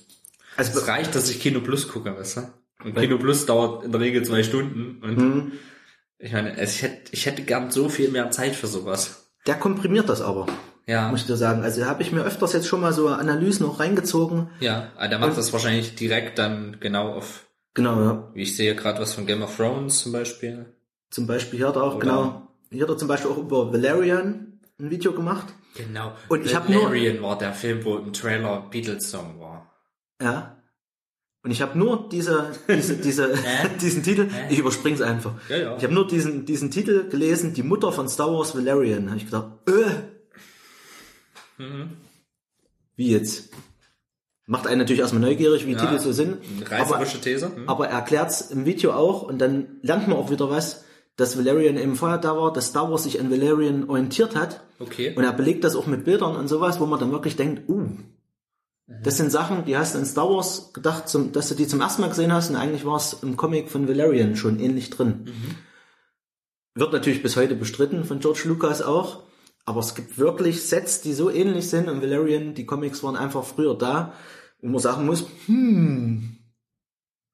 Also 0.57 0.79
Es 0.79 0.87
reicht, 0.87 1.15
dass 1.15 1.29
ich 1.29 1.39
Kino 1.39 1.59
Plus 1.61 1.87
gucke, 1.87 2.15
weißt 2.15 2.37
du? 2.37 2.41
Und 2.85 2.95
Kino 2.95 3.17
Plus 3.17 3.45
dauert 3.45 3.83
in 3.85 3.91
der 3.91 4.01
Regel 4.01 4.23
zwei 4.23 4.43
Stunden. 4.43 5.01
Und 5.03 5.17
hm, 5.17 5.51
ich 6.19 6.31
meine, 6.33 6.57
es- 6.57 6.75
ich 6.75 6.81
hätte, 6.83 7.01
ich 7.11 7.25
hätte 7.25 7.41
gern 7.43 7.71
so 7.71 7.89
viel 7.89 8.09
mehr 8.09 8.31
Zeit 8.31 8.55
für 8.55 8.67
sowas. 8.67 9.31
der 9.47 9.55
komprimiert 9.55 10.07
das 10.09 10.21
aber, 10.21 10.47
Ja, 10.87 11.09
muss 11.11 11.21
ich 11.21 11.27
dir 11.27 11.35
sagen. 11.37 11.63
Also 11.63 11.85
habe 11.85 12.01
ich 12.01 12.11
mir 12.13 12.23
öfters 12.23 12.53
jetzt 12.53 12.67
schon 12.67 12.79
mal 12.81 12.93
so 12.93 13.07
Analysen 13.09 13.65
auch 13.65 13.79
reingezogen. 13.79 14.49
ja, 14.59 14.91
aber 14.95 15.07
der 15.09 15.19
macht 15.19 15.37
das 15.37 15.51
wahrscheinlich 15.53 15.95
direkt 15.95 16.37
dann 16.39 16.77
genau 16.79 17.13
auf, 17.13 17.45
Genau, 17.73 18.01
ja. 18.01 18.29
wie 18.33 18.43
ich 18.43 18.55
sehe 18.55 18.75
gerade 18.75 19.01
was 19.01 19.13
von 19.13 19.25
Game 19.25 19.41
of 19.41 19.55
Thrones 19.57 19.99
zum 19.99 20.11
Beispiel. 20.13 20.65
Zum 21.09 21.27
Beispiel 21.27 21.59
hier 21.59 21.67
hat 21.69 21.75
er 21.75 21.83
auch, 21.83 21.95
Oder- 21.95 22.05
genau, 22.05 22.47
hier 22.71 22.83
hat 22.83 22.89
er 22.89 22.97
zum 22.97 23.07
Beispiel 23.07 23.31
auch 23.31 23.37
über 23.37 23.71
Valerian 23.73 24.59
ein 24.79 24.89
Video 24.91 25.11
gemacht. 25.13 25.47
Genau. 25.75 26.13
Und 26.29 26.45
ich 26.45 26.55
hab 26.55 26.69
nur- 26.69 26.83
Valerian 26.85 27.21
war 27.21 27.37
der 27.37 27.53
Film, 27.53 27.83
wo 27.83 27.97
im 27.97 28.13
Trailer 28.13 28.67
Beatles-Song 28.69 29.39
war. 29.39 29.42
Ja. 30.23 30.57
Und 31.43 31.51
ich 31.51 31.61
habe 31.61 31.77
nur 31.77 32.07
diese, 32.09 32.51
diese, 32.69 32.95
diese 33.03 33.33
diesen 33.81 34.01
Titel, 34.01 34.29
ich 34.49 34.59
überspring's 34.59 35.01
einfach. 35.01 35.33
Ja, 35.49 35.57
ja. 35.57 35.77
Ich 35.77 35.83
habe 35.83 35.93
nur 35.93 36.07
diesen, 36.07 36.45
diesen 36.45 36.71
Titel 36.71 37.09
gelesen, 37.09 37.53
die 37.53 37.63
Mutter 37.63 37.91
von 37.91 38.07
Star 38.07 38.31
Wars 38.31 38.55
Valerian. 38.55 39.09
Habe 39.09 39.17
ich 39.17 39.25
gedacht, 39.25 39.51
äh. 39.67 41.61
Mhm. 41.61 41.97
Wie 42.95 43.11
jetzt? 43.11 43.49
Macht 44.45 44.67
einen 44.67 44.79
natürlich 44.79 45.01
erstmal 45.01 45.21
neugierig, 45.21 45.65
wie 45.65 45.73
Ja, 45.73 45.79
Titel 45.79 45.99
so 45.99 46.11
sind. 46.11 46.37
Reißerische 46.69 47.21
These. 47.21 47.55
Hm? 47.55 47.69
aber 47.69 47.87
er 47.87 47.95
erklärt's 47.95 48.41
im 48.51 48.65
Video 48.65 48.91
auch 48.91 49.23
und 49.23 49.39
dann 49.39 49.79
lernt 49.81 50.07
man 50.07 50.17
auch 50.17 50.31
wieder 50.31 50.49
was, 50.49 50.83
dass 51.15 51.37
Valerian 51.37 51.77
eben 51.77 51.95
vorher 51.95 52.17
da 52.17 52.35
war, 52.35 52.51
dass 52.51 52.67
Star 52.67 52.89
Wars 52.89 53.03
sich 53.03 53.19
an 53.19 53.31
Valerian 53.31 53.89
orientiert 53.89 54.35
hat. 54.35 54.61
Okay. 54.79 55.13
Und 55.15 55.23
er 55.23 55.31
belegt 55.31 55.63
das 55.63 55.75
auch 55.75 55.87
mit 55.87 56.03
Bildern 56.03 56.35
und 56.35 56.47
sowas, 56.47 56.79
wo 56.79 56.85
man 56.85 56.99
dann 56.99 57.11
wirklich 57.11 57.35
denkt, 57.35 57.69
uh, 57.69 57.87
das 58.87 59.17
sind 59.17 59.31
Sachen, 59.31 59.65
die 59.65 59.77
hast 59.77 59.95
du 59.95 59.99
in 59.99 60.05
Star 60.05 60.29
Wars 60.29 60.73
gedacht, 60.73 61.07
zum, 61.07 61.31
dass 61.31 61.49
du 61.49 61.55
die 61.55 61.67
zum 61.67 61.81
ersten 61.81 62.01
Mal 62.01 62.09
gesehen 62.09 62.33
hast 62.33 62.49
und 62.49 62.57
eigentlich 62.57 62.85
war 62.85 62.97
es 62.97 63.13
im 63.21 63.37
Comic 63.37 63.69
von 63.69 63.87
Valerian 63.87 64.35
schon 64.35 64.59
ähnlich 64.59 64.89
drin. 64.89 65.25
Wird 66.75 66.91
natürlich 66.91 67.23
bis 67.23 67.37
heute 67.37 67.55
bestritten 67.55 68.03
von 68.03 68.19
George 68.19 68.41
Lucas 68.45 68.81
auch, 68.81 69.23
aber 69.65 69.79
es 69.79 69.95
gibt 69.95 70.17
wirklich 70.17 70.63
Sets, 70.63 71.01
die 71.01 71.13
so 71.13 71.29
ähnlich 71.29 71.69
sind 71.69 71.87
und 71.87 72.01
Valerian, 72.01 72.55
die 72.55 72.65
Comics 72.65 73.03
waren 73.03 73.15
einfach 73.15 73.45
früher 73.45 73.77
da, 73.77 74.13
wo 74.61 74.67
man 74.67 74.79
sagen 74.79 75.05
muss, 75.05 75.25
hm, 75.45 76.39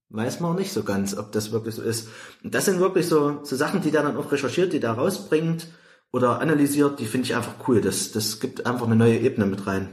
weiß 0.10 0.40
man 0.40 0.52
auch 0.52 0.58
nicht 0.58 0.72
so 0.72 0.84
ganz, 0.84 1.18
ob 1.18 1.32
das 1.32 1.52
wirklich 1.52 1.76
so 1.76 1.82
ist. 1.82 2.10
Und 2.44 2.54
das 2.54 2.66
sind 2.66 2.80
wirklich 2.80 3.08
so, 3.08 3.44
so 3.44 3.56
Sachen, 3.56 3.82
die 3.82 3.92
der 3.92 4.04
dann 4.04 4.18
auch 4.18 4.32
recherchiert, 4.32 4.74
die 4.74 4.80
der 4.80 4.92
rausbringt 4.92 5.68
oder 6.12 6.42
analysiert, 6.42 7.00
die 7.00 7.06
finde 7.06 7.26
ich 7.26 7.36
einfach 7.36 7.68
cool. 7.68 7.82
Das, 7.82 8.12
das 8.12 8.40
gibt 8.40 8.66
einfach 8.68 8.86
eine 8.86 8.96
neue 8.96 9.18
Ebene 9.20 9.46
mit 9.48 9.66
rein. 9.66 9.90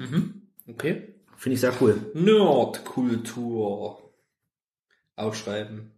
Okay. 0.67 1.16
Finde 1.37 1.55
ich 1.55 1.61
sehr 1.61 1.75
cool. 1.81 2.11
Nerdkultur. 2.15 4.03
Aufschreiben. 5.17 5.93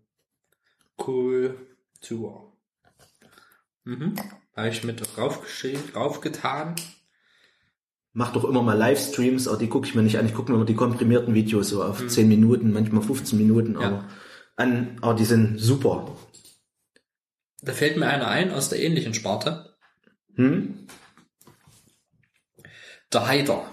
Kultur. 0.97 2.52
Mhm. 3.85 4.15
Habe 4.56 4.69
ich 4.69 4.82
mit 4.85 5.01
draufgetan. 5.16 6.74
Macht 8.12 8.35
doch 8.36 8.44
immer 8.44 8.62
mal 8.62 8.77
Livestreams, 8.77 9.47
aber 9.48 9.59
die 9.59 9.69
gucke 9.69 9.86
ich 9.86 9.94
mir 9.94 10.02
nicht 10.02 10.19
an. 10.19 10.27
Ich 10.27 10.35
gucke 10.35 10.51
mir 10.51 10.56
immer 10.56 10.66
die 10.66 10.74
komprimierten 10.74 11.35
Videos 11.35 11.69
so 11.69 11.85
auf 11.85 12.05
10 12.06 12.27
Minuten, 12.28 12.73
manchmal 12.73 13.02
15 13.02 13.39
Minuten, 13.39 13.73
Mhm. 13.74 13.81
Ja. 13.81 13.86
aber 13.86 14.09
an, 14.56 14.98
aber 15.01 15.15
die 15.15 15.24
sind 15.24 15.59
super. 15.59 16.16
Da 17.62 17.73
fällt 17.73 17.97
mir 17.97 18.06
einer 18.09 18.27
ein 18.28 18.51
aus 18.52 18.69
der 18.70 18.81
ähnlichen 18.81 19.15
Sparte. 19.15 19.77
Hm? 20.35 20.86
Der 23.12 23.27
Haider. 23.27 23.70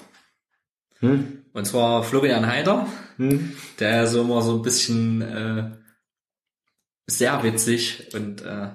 Hm? 1.00 1.45
Und 1.56 1.66
zwar 1.66 2.04
Florian 2.04 2.46
Haider, 2.46 2.86
Hm? 3.16 3.56
der 3.80 4.08
so 4.08 4.22
immer 4.22 4.42
so 4.42 4.58
ein 4.58 4.62
bisschen 4.62 5.22
äh, 5.22 5.72
sehr 7.08 7.44
witzig 7.44 8.14
und 8.14 8.42
äh, 8.42 8.72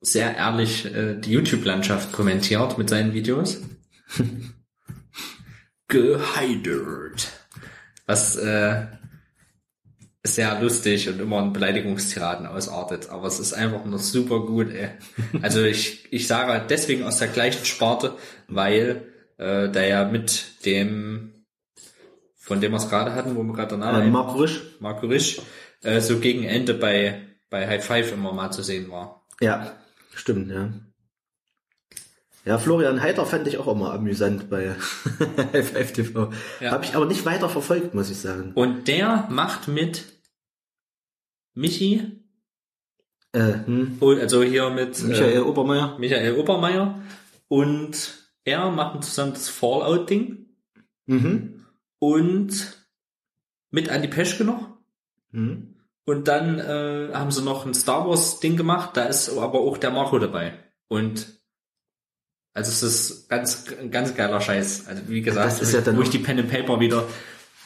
sehr 0.00 0.36
ehrlich 0.36 0.84
äh, 0.86 1.14
die 1.14 1.30
YouTube-Landschaft 1.30 2.10
kommentiert 2.10 2.76
mit 2.76 2.90
seinen 2.90 3.14
Videos. 3.14 3.58
Geheidert. 5.86 7.30
Was 8.06 8.34
äh, 8.34 8.86
sehr 10.26 10.60
lustig 10.60 11.08
und 11.08 11.20
immer 11.20 11.38
in 11.38 11.52
Beleidigungstiraden 11.52 12.46
ausartet. 12.46 13.10
Aber 13.10 13.28
es 13.28 13.38
ist 13.38 13.52
einfach 13.52 13.84
nur 13.84 14.00
super 14.00 14.40
gut, 14.44 14.72
ey. 14.72 14.90
Also 15.40 15.62
ich, 15.62 16.12
ich 16.12 16.26
sage 16.26 16.66
deswegen 16.68 17.04
aus 17.04 17.18
der 17.18 17.28
gleichen 17.28 17.64
Sparte, 17.64 18.16
weil 18.48 19.06
äh, 19.38 19.68
der 19.70 19.86
ja 19.88 20.04
mit 20.04 20.64
dem, 20.66 21.44
von 22.36 22.60
dem 22.60 22.72
wir 22.72 22.76
es 22.78 22.88
gerade 22.88 23.14
hatten, 23.14 23.34
wo 23.34 23.42
wir 23.42 23.54
gerade 23.54 23.70
danach 23.78 24.00
Äh, 24.02 24.10
Marco 24.10 24.38
Risch? 24.38 24.60
Marco 24.80 25.06
Risch, 25.06 25.40
äh, 25.82 26.00
so 26.00 26.18
gegen 26.18 26.44
Ende 26.44 26.74
bei, 26.74 27.22
bei 27.50 27.66
High 27.66 27.84
Five 27.84 28.12
immer 28.12 28.32
mal 28.32 28.50
zu 28.50 28.62
sehen 28.62 28.90
war. 28.90 29.26
Ja, 29.40 29.72
stimmt, 30.14 30.50
ja. 30.50 30.72
Ja, 32.44 32.56
Florian 32.56 33.02
Heiter 33.02 33.26
fand 33.26 33.46
ich 33.46 33.58
auch 33.58 33.68
immer 33.68 33.92
amüsant 33.92 34.48
bei 34.48 34.70
FF 35.52 35.92
TV. 35.92 36.32
Ja. 36.60 36.70
Habe 36.70 36.84
ich 36.84 36.94
aber 36.94 37.04
nicht 37.06 37.26
weiter 37.26 37.48
verfolgt, 37.50 37.94
muss 37.94 38.10
ich 38.10 38.18
sagen. 38.18 38.52
Und 38.54 38.88
der 38.88 39.26
macht 39.30 39.68
mit 39.68 40.04
Michi, 41.54 42.22
Äh, 43.32 43.52
hm. 43.66 43.98
also 44.00 44.42
hier 44.42 44.70
mit 44.70 45.02
Michael 45.02 45.36
äh, 45.36 45.40
Obermeier. 45.40 45.98
Michael 45.98 46.36
Obermeier 46.36 46.98
und 47.48 48.17
er 48.48 48.70
machen 48.70 49.02
zusammen 49.02 49.32
das 49.34 49.48
Fallout-Ding 49.48 50.46
Mhm. 51.06 51.64
und 51.98 52.86
mit 53.70 53.88
Andy 53.88 54.08
Peschke 54.08 54.44
noch. 54.44 54.68
Mhm. 55.30 55.74
Und 56.04 56.28
dann 56.28 56.58
äh, 56.58 57.10
haben 57.14 57.30
sie 57.30 57.42
noch 57.42 57.66
ein 57.66 57.74
Star 57.74 58.06
Wars 58.08 58.40
Ding 58.40 58.56
gemacht, 58.56 58.90
da 58.96 59.04
ist 59.04 59.28
aber 59.30 59.60
auch 59.60 59.76
der 59.78 59.90
Marco 59.90 60.18
dabei. 60.18 60.54
Und 60.88 61.38
also 62.54 62.70
es 62.70 62.82
ist 62.82 63.28
ganz 63.28 63.64
ganz 63.90 64.14
geiler 64.14 64.40
Scheiß. 64.40 64.86
Also 64.86 65.02
wie 65.08 65.22
gesagt, 65.22 65.46
Das 65.46 65.60
ist 65.62 65.72
ja 65.74 65.80
dann 65.80 65.98
auch- 66.02 66.08
die 66.08 66.18
Pen 66.18 66.38
and 66.40 66.50
Paper 66.50 66.80
wieder, 66.80 67.06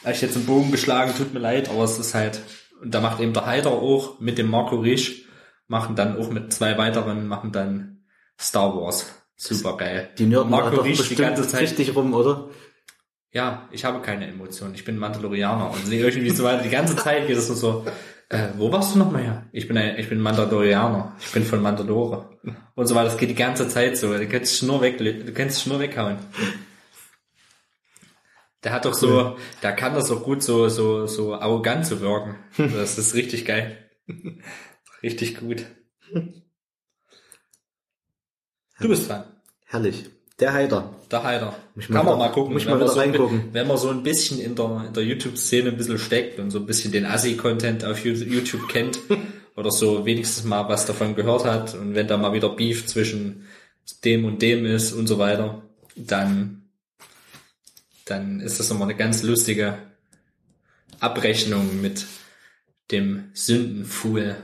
habe 0.03 0.13
ich 0.13 0.21
jetzt 0.21 0.35
einen 0.35 0.45
Bogen 0.45 0.71
geschlagen, 0.71 1.13
tut 1.17 1.33
mir 1.33 1.39
leid, 1.39 1.69
aber 1.69 1.83
es 1.85 1.97
ist 1.99 2.13
halt 2.13 2.41
und 2.81 2.93
da 2.93 2.99
macht 3.01 3.19
eben 3.21 3.33
der 3.33 3.45
Heider 3.45 3.71
auch 3.71 4.19
mit 4.19 4.37
dem 4.37 4.49
Marco 4.49 4.75
Risch 4.77 5.25
machen 5.67 5.95
dann 5.95 6.17
auch 6.17 6.29
mit 6.29 6.51
zwei 6.53 6.77
weiteren 6.77 7.27
machen 7.27 7.51
dann 7.53 8.05
Star 8.39 8.75
Wars. 8.75 9.05
Super 9.35 9.77
geil. 9.77 10.09
Die 10.17 10.25
Nörden 10.25 10.51
Marco 10.51 10.75
doch 10.77 10.85
Risch 10.85 11.09
die 11.09 11.15
ganze 11.15 11.47
Zeit. 11.47 11.61
richtig 11.61 11.95
rum, 11.95 12.13
oder? 12.13 12.49
Ja, 13.31 13.67
ich 13.71 13.83
habe 13.83 14.01
keine 14.01 14.27
Emotionen. 14.27 14.75
Ich 14.75 14.85
bin 14.85 14.97
Mandalorianer 14.97 15.71
und 15.71 15.91
irgendwie 15.91 16.29
so 16.29 16.43
weiter. 16.43 16.63
Die 16.63 16.69
ganze 16.69 16.95
Zeit 16.95 17.27
geht 17.27 17.35
es 17.35 17.47
nur 17.47 17.57
so, 17.57 17.85
äh, 18.29 18.49
wo 18.57 18.71
warst 18.71 18.93
du 18.93 18.99
nochmal 18.99 19.23
her? 19.23 19.45
Ich 19.51 19.67
bin 19.67 19.77
ein, 19.77 19.97
ich 19.97 20.07
bin 20.07 20.19
Mandalorianer. 20.19 21.15
Ich 21.19 21.31
bin 21.31 21.43
von 21.43 21.61
Mandalore. 21.61 22.29
Und 22.75 22.87
so 22.87 22.93
weiter. 22.95 23.05
Das 23.09 23.17
geht 23.17 23.29
die 23.29 23.35
ganze 23.35 23.67
Zeit 23.67 23.97
so. 23.97 24.15
Du 24.15 24.27
kannst 24.27 24.53
dich 24.53 24.63
nur 24.67 24.81
weg, 24.81 24.97
du 24.99 25.33
kannst 25.33 25.57
dich 25.57 25.67
nur 25.67 25.79
weghauen. 25.79 26.17
Der 28.63 28.71
hat 28.71 28.85
doch 28.85 28.93
so, 28.93 29.35
der 29.61 29.73
kann 29.73 29.93
das 29.93 30.09
auch 30.09 30.23
gut 30.23 30.41
so, 30.41 30.69
so, 30.69 31.05
so 31.05 31.33
arrogant 31.35 31.85
zu 31.85 31.99
wirken. 32.01 32.35
Das 32.57 32.97
ist 32.97 33.13
richtig 33.13 33.45
geil. 33.45 33.77
Richtig 35.01 35.37
gut. 35.39 35.65
Du 38.83 38.89
bist 38.89 39.07
dran. 39.07 39.23
Herrlich. 39.63 40.03
Der 40.41 40.51
Heider. 40.51 40.93
Der 41.09 41.23
Heider. 41.23 41.55
Muss 41.73 41.85
ich 41.85 41.91
Kann 41.91 42.05
man 42.05 42.17
mal 42.17 42.27
gucken. 42.33 42.51
muss 42.51 42.65
wenn 42.65 42.77
man 42.77 42.87
so 42.89 42.99
reingucken. 42.99 43.53
Wenn 43.53 43.65
man 43.65 43.77
so 43.77 43.89
ein 43.89 44.03
bisschen 44.03 44.41
in 44.41 44.55
der, 44.55 44.83
in 44.87 44.93
der 44.93 45.03
YouTube-Szene 45.03 45.69
ein 45.69 45.77
bisschen 45.77 45.97
steckt 45.97 46.37
und 46.37 46.51
so 46.51 46.59
ein 46.59 46.65
bisschen 46.65 46.91
den 46.91 47.05
Assi-Content 47.05 47.85
auf 47.85 48.03
YouTube 48.03 48.67
kennt 48.67 48.99
oder 49.55 49.71
so 49.71 50.05
wenigstens 50.05 50.43
mal 50.43 50.67
was 50.67 50.85
davon 50.85 51.15
gehört 51.15 51.45
hat 51.45 51.75
und 51.75 51.95
wenn 51.95 52.09
da 52.09 52.17
mal 52.17 52.33
wieder 52.33 52.49
Beef 52.49 52.85
zwischen 52.85 53.47
dem 54.03 54.25
und 54.25 54.41
dem 54.41 54.65
ist 54.65 54.91
und 54.91 55.07
so 55.07 55.17
weiter, 55.17 55.61
dann, 55.95 56.63
dann 58.03 58.41
ist 58.41 58.59
das 58.59 58.69
immer 58.69 58.83
eine 58.83 58.95
ganz 58.95 59.23
lustige 59.23 59.77
Abrechnung 60.99 61.81
mit 61.81 62.05
dem 62.91 63.29
Sündenfuhl 63.33 64.35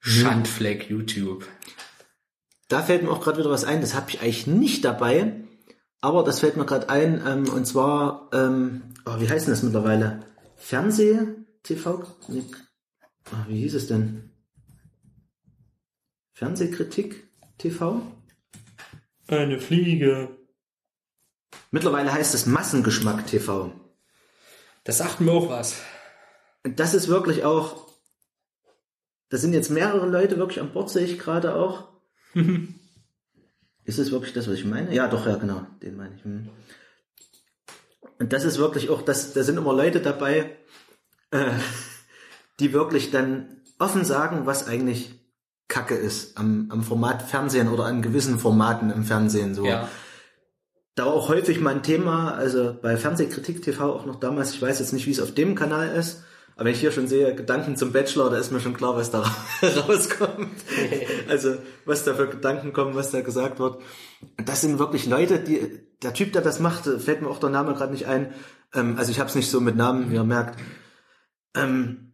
Schandfleck 0.00 0.90
YouTube. 0.90 1.46
Da 2.68 2.82
fällt 2.82 3.02
mir 3.02 3.10
auch 3.10 3.20
gerade 3.20 3.38
wieder 3.38 3.50
was 3.50 3.64
ein, 3.64 3.80
das 3.80 3.94
habe 3.94 4.10
ich 4.10 4.20
eigentlich 4.20 4.46
nicht 4.46 4.84
dabei, 4.84 5.44
aber 6.00 6.24
das 6.24 6.40
fällt 6.40 6.56
mir 6.56 6.66
gerade 6.66 6.88
ein, 6.88 7.22
ähm, 7.26 7.48
und 7.48 7.66
zwar, 7.66 8.28
ähm, 8.32 8.94
oh, 9.04 9.20
wie 9.20 9.28
heißt 9.28 9.46
denn 9.46 9.54
das 9.54 9.62
mittlerweile? 9.62 10.24
Fernseh, 10.56 11.18
TV? 11.62 12.04
Nee. 12.28 12.44
Ah, 13.30 13.44
wie 13.48 13.60
hieß 13.60 13.74
es 13.74 13.86
denn? 13.86 14.30
Fernsehkritik 16.32 17.28
TV? 17.58 18.02
Eine 19.28 19.58
Fliege. 19.58 20.36
Mittlerweile 21.70 22.12
heißt 22.12 22.34
es 22.34 22.46
Massengeschmack 22.46 23.26
TV. 23.26 23.72
Das 24.84 24.98
sagt 24.98 25.20
mir 25.20 25.32
auch 25.32 25.48
was. 25.48 25.80
Und 26.62 26.78
das 26.78 26.94
ist 26.94 27.08
wirklich 27.08 27.44
auch, 27.44 27.88
da 29.28 29.38
sind 29.38 29.52
jetzt 29.52 29.70
mehrere 29.70 30.06
Leute 30.06 30.38
wirklich 30.38 30.60
an 30.60 30.72
Bord, 30.72 30.90
sehe 30.90 31.06
ich 31.06 31.18
gerade 31.18 31.54
auch. 31.54 31.95
ist 33.84 33.98
es 33.98 34.10
wirklich 34.10 34.32
das, 34.32 34.48
was 34.48 34.54
ich 34.54 34.64
meine? 34.64 34.94
Ja, 34.94 35.08
doch, 35.08 35.26
ja, 35.26 35.36
genau, 35.36 35.66
den 35.82 35.96
meine 35.96 36.14
ich. 36.14 36.24
Hm. 36.24 36.48
Und 38.18 38.32
das 38.32 38.44
ist 38.44 38.58
wirklich 38.58 38.90
auch, 38.90 39.02
das, 39.02 39.32
da 39.32 39.42
sind 39.42 39.58
immer 39.58 39.74
Leute 39.74 40.00
dabei, 40.00 40.56
äh, 41.30 41.50
die 42.60 42.72
wirklich 42.72 43.10
dann 43.10 43.62
offen 43.78 44.04
sagen, 44.04 44.46
was 44.46 44.66
eigentlich 44.66 45.12
Kacke 45.68 45.94
ist 45.94 46.38
am, 46.38 46.68
am 46.70 46.82
Format 46.82 47.22
Fernsehen 47.22 47.68
oder 47.68 47.84
an 47.84 48.02
gewissen 48.02 48.38
Formaten 48.38 48.90
im 48.90 49.04
Fernsehen. 49.04 49.54
So. 49.54 49.66
Ja. 49.66 49.88
Da 50.94 51.06
war 51.06 51.12
auch 51.12 51.28
häufig 51.28 51.60
mal 51.60 51.74
ein 51.74 51.82
Thema, 51.82 52.32
also 52.34 52.76
bei 52.80 52.96
Fernsehkritik 52.96 53.62
TV 53.62 53.92
auch 53.92 54.06
noch 54.06 54.16
damals, 54.16 54.52
ich 54.52 54.62
weiß 54.62 54.78
jetzt 54.78 54.92
nicht, 54.92 55.06
wie 55.06 55.10
es 55.10 55.20
auf 55.20 55.34
dem 55.34 55.54
Kanal 55.54 55.94
ist, 55.94 56.22
aber 56.56 56.64
wenn 56.64 56.72
ich 56.72 56.80
hier 56.80 56.90
schon 56.90 57.06
sehe, 57.06 57.34
Gedanken 57.34 57.76
zum 57.76 57.92
Bachelor, 57.92 58.30
da 58.30 58.38
ist 58.38 58.50
mir 58.50 58.60
schon 58.60 58.72
klar, 58.74 58.96
was 58.96 59.10
da 59.10 59.20
rauskommt. 59.62 60.48
also, 61.28 61.56
was 61.84 62.02
da 62.04 62.14
für 62.14 62.28
Gedanken 62.28 62.72
kommen, 62.72 62.94
was 62.94 63.10
da 63.10 63.20
gesagt 63.20 63.58
wird. 63.60 63.82
Das 64.42 64.62
sind 64.62 64.78
wirklich 64.78 65.04
Leute, 65.06 65.38
die, 65.38 65.80
der 66.02 66.14
Typ, 66.14 66.32
der 66.32 66.40
das 66.40 66.58
macht, 66.58 66.84
fällt 66.84 67.20
mir 67.20 67.28
auch 67.28 67.40
der 67.40 67.50
Name 67.50 67.74
gerade 67.74 67.92
nicht 67.92 68.06
ein. 68.06 68.32
Ähm, 68.74 68.96
also 68.96 69.10
ich 69.10 69.20
habe 69.20 69.28
es 69.28 69.34
nicht 69.34 69.50
so 69.50 69.60
mit 69.60 69.76
Namen, 69.76 70.10
wie 70.10 70.14
ihr 70.14 70.24
merkt. 70.24 70.58
Ähm, 71.54 72.12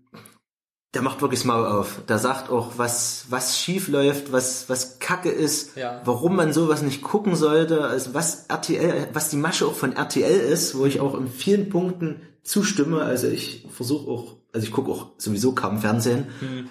der 0.94 1.02
macht 1.02 1.22
wirklich 1.22 1.40
das 1.40 1.46
Maul 1.46 1.64
auf. 1.64 2.00
Der 2.08 2.18
sagt 2.18 2.50
auch, 2.50 2.72
was, 2.76 3.26
was 3.30 3.58
schief 3.58 3.86
läuft, 3.88 4.32
was, 4.32 4.68
was 4.68 4.98
Kacke 4.98 5.30
ist, 5.30 5.76
Ja. 5.76 6.02
warum 6.04 6.34
man 6.36 6.52
sowas 6.52 6.82
nicht 6.82 7.00
gucken 7.00 7.36
sollte, 7.36 7.84
also 7.84 8.12
was 8.12 8.46
RTL, 8.48 9.08
was 9.12 9.30
die 9.30 9.36
Masche 9.36 9.66
auch 9.66 9.74
von 9.74 9.92
RTL 9.96 10.40
ist, 10.40 10.76
wo 10.76 10.84
ich 10.84 11.00
auch 11.00 11.14
in 11.14 11.28
vielen 11.28 11.70
Punkten 11.70 12.20
zustimme. 12.42 13.02
Also 13.02 13.28
ich 13.28 13.66
versuche 13.70 14.10
auch, 14.10 14.36
also 14.52 14.66
ich 14.66 14.72
gucke 14.72 14.90
auch 14.90 15.06
sowieso 15.18 15.52
kaum 15.52 15.78
Fernsehen. 15.78 16.26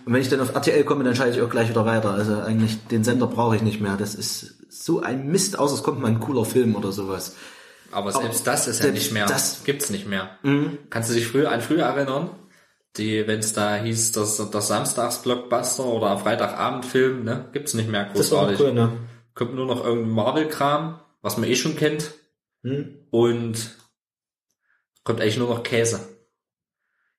Und 0.06 0.14
wenn 0.14 0.22
ich 0.22 0.30
dann 0.30 0.40
auf 0.42 0.54
RTL 0.54 0.84
komme, 0.84 1.04
dann 1.04 1.16
schalte 1.16 1.38
ich 1.38 1.44
auch 1.44 1.50
gleich 1.50 1.70
wieder 1.70 1.86
weiter. 1.86 2.12
Also 2.12 2.36
eigentlich 2.42 2.86
den 2.88 3.04
Sender 3.04 3.28
brauche 3.28 3.56
ich 3.56 3.62
nicht 3.62 3.82
mehr. 3.82 3.98
Das 3.98 4.16
ist 4.16 4.56
so 4.70 5.02
ein 5.02 5.28
Mist, 5.28 5.58
außer 5.60 5.76
es 5.76 5.84
kommt 5.84 6.00
mal 6.02 6.08
ein 6.10 6.20
cooler 6.20 6.46
Film 6.46 6.76
oder 6.76 6.92
sowas. 6.92 7.36
Aber 7.92 8.12
selbst 8.12 8.48
das 8.48 8.68
ist 8.68 8.82
ja 8.84 8.92
nicht 8.92 9.12
mehr. 9.12 9.26
das- 9.26 9.64
gibt's 9.66 9.90
nicht 9.90 10.08
mehr. 10.08 10.30
Kannst 10.90 11.10
du 11.10 11.14
dich 11.14 11.28
früher 11.28 11.52
an 11.52 11.62
früher 11.62 11.84
erinnern? 11.84 12.30
Die, 12.98 13.26
wenn 13.26 13.40
es 13.40 13.54
da 13.54 13.76
hieß, 13.78 14.12
dass 14.14 14.36
das 14.52 14.68
Samstags-Blockbuster 14.68 15.86
oder 15.86 16.18
Freitagabend-Film, 16.18 17.24
ne, 17.24 17.46
gibt's 17.54 17.74
nicht 17.74 17.90
mehr 17.90 18.06
großartig. 18.06 18.60
ne? 18.74 18.92
Kommt 19.34 19.56
nur 19.56 19.66
noch 19.66 19.84
irgendein 19.86 20.12
Marvel-Kram, 20.14 21.00
was 21.22 21.38
man 21.38 21.50
eh 21.50 21.56
schon 21.56 21.76
kennt. 21.78 22.12
Hm? 22.64 22.96
Und 23.10 23.76
kommt 25.04 25.22
eigentlich 25.22 25.38
nur 25.38 25.50
noch 25.50 25.64
Käse. 25.64 26.18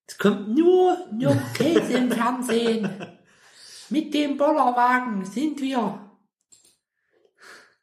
Es 0.07 0.19
kommt 0.19 0.49
nur, 0.57 0.97
nur 1.13 1.37
Käse 1.55 1.95
im 1.95 2.11
Fernsehen. 2.11 2.89
Mit 3.89 4.15
dem 4.15 4.37
Bollerwagen 4.37 5.25
sind 5.25 5.61
wir 5.61 5.99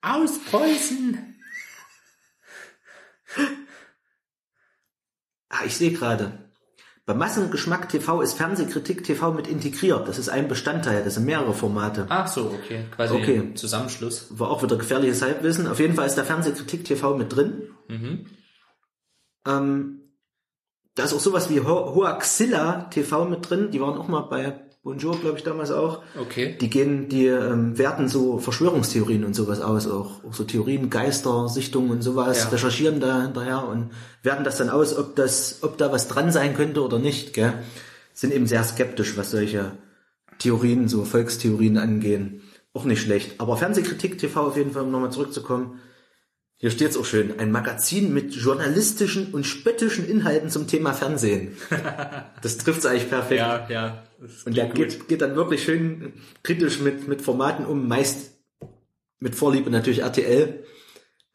aus 0.02 0.40
Preußen. 0.50 1.36
Ah, 5.50 5.66
ich 5.66 5.76
sehe 5.78 5.92
gerade. 5.92 6.50
Bei 7.06 7.16
Massengeschmack 7.16 7.90
TV 7.90 8.22
ist 8.22 8.34
Fernsehkritik 8.34 9.04
TV 9.04 9.34
mit 9.34 9.48
integriert. 9.48 10.08
Das 10.08 10.20
ist 10.20 10.30
ein 10.30 10.48
Bestandteil, 10.48 11.04
das 11.04 11.16
sind 11.16 11.26
mehrere 11.26 11.56
Formate. 11.56 12.06
Ach 12.10 12.28
so, 12.28 12.52
okay. 12.52 12.86
Quasi 12.96 13.16
Okay. 13.16 13.38
ein 13.40 13.56
Zusammenschluss. 13.56 14.28
War 14.38 14.52
auch 14.52 14.62
wieder 14.62 14.78
gefährliches 14.78 15.24
Halbwissen. 15.24 15.68
Auf 15.68 15.80
jeden 15.80 15.96
Fall 15.96 16.06
ist 16.06 16.16
der 16.16 16.26
Fernsehkritik 16.26 16.86
TV 16.86 17.18
mit 17.18 17.36
drin. 17.36 17.64
Mhm. 17.88 18.28
Ähm, 19.50 20.02
da 20.96 21.04
ist 21.06 21.14
auch 21.14 21.20
sowas 21.20 21.50
wie 21.50 21.62
Ho 21.62 21.96
Hoaxilla 21.96 22.88
TV 22.92 23.26
mit 23.26 23.50
drin. 23.50 23.72
Die 23.72 23.82
waren 23.82 23.98
auch 23.98 24.08
mal 24.08 24.22
bei 24.22 24.60
Bonjour, 24.82 25.20
glaube 25.20 25.38
ich, 25.38 25.44
damals 25.44 25.72
auch. 25.72 26.02
Okay. 26.20 26.58
Die 26.60 26.70
gehen, 26.70 27.10
die 27.10 27.28
ähm, 27.28 27.78
werten 27.78 28.08
so 28.08 28.40
Verschwörungstheorien 28.40 29.26
und 29.26 29.36
sowas 29.36 29.60
aus, 29.60 29.88
auch, 29.88 30.24
auch 30.24 30.34
so 30.34 30.46
Theorien, 30.46 30.90
Geister, 30.90 31.50
Sichtungen 31.50 31.92
und 31.92 32.02
sowas, 32.02 32.46
Ja. 32.46 32.50
recherchieren 32.50 33.02
da 33.02 33.22
hinterher 33.24 33.68
und 33.68 33.92
werten 34.24 34.46
das 34.46 34.58
dann 34.58 34.70
aus, 34.70 34.98
ob 34.98 35.18
das, 35.18 35.60
ob 35.64 35.78
da 35.78 35.92
was 35.92 36.08
dran 36.08 36.32
sein 36.32 36.56
könnte 36.56 36.82
oder 36.82 36.98
nicht, 36.98 37.34
gell? 37.34 37.54
Sind 38.14 38.34
eben 38.34 38.48
sehr 38.48 38.64
skeptisch, 38.64 39.18
was 39.18 39.32
solche 39.32 39.74
Theorien, 40.40 40.88
so 40.88 41.04
Volkstheorien 41.04 41.78
angehen. 41.78 42.42
Auch 42.74 42.86
nicht 42.86 43.02
schlecht. 43.02 43.40
Aber 43.42 43.58
Fernsehkritik 43.58 44.18
TV 44.18 44.48
auf 44.48 44.56
jeden 44.58 44.72
Fall, 44.72 44.84
um 44.84 44.92
nochmal 44.92 45.12
zurückzukommen. 45.12 45.80
Hier 46.62 46.72
steht's 46.72 46.98
auch 46.98 47.06
schön. 47.06 47.40
Ein 47.40 47.52
Magazin 47.54 48.14
mit 48.14 48.36
journalistischen 48.36 49.34
und 49.34 49.46
spöttischen 49.46 50.06
Inhalten 50.06 50.50
zum 50.50 50.68
Thema 50.68 50.94
Fernsehen. 50.94 51.56
Das 52.42 52.58
trifft's 52.58 52.86
eigentlich 52.86 53.10
perfekt. 53.10 53.40
Ja, 53.40 53.68
ja. 53.70 54.04
Und 54.46 54.56
der 54.56 54.68
geht, 54.68 55.10
geht 55.10 55.22
dann 55.22 55.36
wirklich 55.36 55.64
schön 55.64 56.14
kritisch 56.42 56.80
mit, 56.80 57.08
mit 57.08 57.22
Formaten 57.22 57.66
um, 57.66 57.88
meist 57.88 58.32
mit 59.20 59.36
Vorliebe 59.36 59.70
natürlich 59.70 60.00
RTL. 60.00 60.64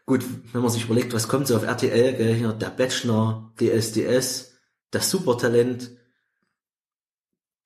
Gut, 0.06 0.24
wenn 0.52 0.62
man 0.62 0.70
sich 0.70 0.84
überlegt, 0.84 1.12
was 1.12 1.28
kommt 1.28 1.46
so 1.46 1.56
auf 1.56 1.62
RTL, 1.62 2.14
gell, 2.14 2.34
hier 2.34 2.52
der 2.52 2.70
Bachelor, 2.70 3.52
DSDS, 3.60 4.56
das 4.90 5.10
Supertalent, 5.10 5.90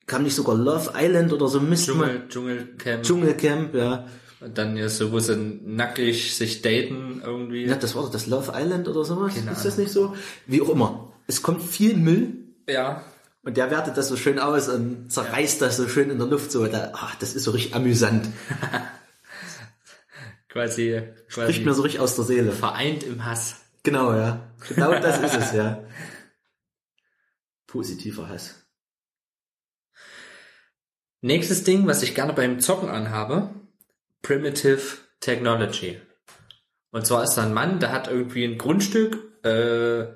kam 0.07 0.25
nicht 0.25 0.35
sogar 0.35 0.57
Love 0.57 0.93
Island 0.97 1.33
oder 1.33 1.47
so 1.47 1.61
Mist? 1.61 1.87
Dschungel, 1.87 2.29
Dschungelcamp. 2.29 3.03
Dschungelcamp, 3.05 3.75
ja. 3.75 4.07
Und 4.41 4.57
dann 4.57 4.77
ja 4.77 4.89
so, 4.89 5.11
wo 5.11 5.19
sie 5.19 5.37
nackig 5.37 6.37
sich 6.37 6.63
daten 6.63 7.21
irgendwie. 7.25 7.65
Ja, 7.67 7.75
das 7.77 7.95
war 7.97 8.05
doch 8.05 8.11
das 8.13 8.27
Love 8.27 8.53
Island 8.55 8.87
oder 8.87 9.05
sowas. 9.05 9.35
Keine 9.35 9.51
ist 9.51 9.65
das 9.65 9.79
nicht 9.79 9.91
so? 9.91 10.15
Wie 10.47 10.63
auch 10.63 10.69
immer. 10.69 11.13
Es 11.27 11.43
kommt 11.43 11.63
viel 11.63 11.97
Müll 11.97 12.35
Ja. 12.69 13.03
und 13.43 13.57
der 13.57 13.71
wertet 13.73 13.97
das 13.97 14.07
so 14.09 14.17
schön 14.17 14.39
aus 14.39 14.69
und 14.69 15.11
zerreißt 15.11 15.61
das 15.61 15.77
so 15.77 15.89
schön 15.89 16.11
in 16.11 16.19
der 16.19 16.29
Luft 16.29 16.53
so. 16.53 16.67
Da, 16.67 16.93
ach, 16.95 17.17
das 17.17 17.35
ist 17.35 17.45
so 17.45 17.51
richtig 17.51 17.75
amüsant. 17.75 18.29
Quasi, 20.49 21.03
Spricht 21.29 21.59
quasi 21.59 21.65
mir 21.65 21.75
so 21.75 21.83
richtig 21.83 22.01
aus 22.01 22.17
der 22.17 22.25
Seele. 22.25 22.53
vereint 22.53 23.03
im 23.03 23.25
Hass. 23.25 23.57
Genau, 23.83 24.13
ja. 24.15 24.51
Genau 24.69 24.93
das 24.93 25.19
ist 25.21 25.37
es, 25.37 25.53
ja. 25.53 25.85
Positiver 27.67 28.29
Hass. 28.29 28.55
Nächstes 31.21 31.65
Ding, 31.65 31.87
was 31.87 32.03
ich 32.03 32.15
gerne 32.15 32.33
beim 32.33 32.61
Zocken 32.61 32.89
anhabe, 32.89 33.51
Primitive 34.23 34.99
Technology. 35.21 36.01
Und 36.91 37.07
zwar 37.07 37.25
ist 37.25 37.35
da 37.35 37.43
ein 37.43 37.55
Mann, 37.55 37.81
der 37.81 37.93
hat 37.93 38.09
irgendwie 38.09 38.45
ein 38.45 38.59
Grundstück, 38.59 39.45
äh, 39.45 40.07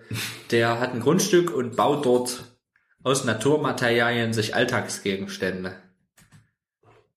der 0.51 0.81
hat 0.81 0.93
ein 0.95 1.01
Grundstück 1.01 1.55
und 1.55 1.77
baut 1.77 2.07
dort 2.07 2.45
aus 3.03 3.25
Naturmaterialien 3.25 4.33
sich 4.33 4.55
Alltagsgegenstände. 4.55 5.75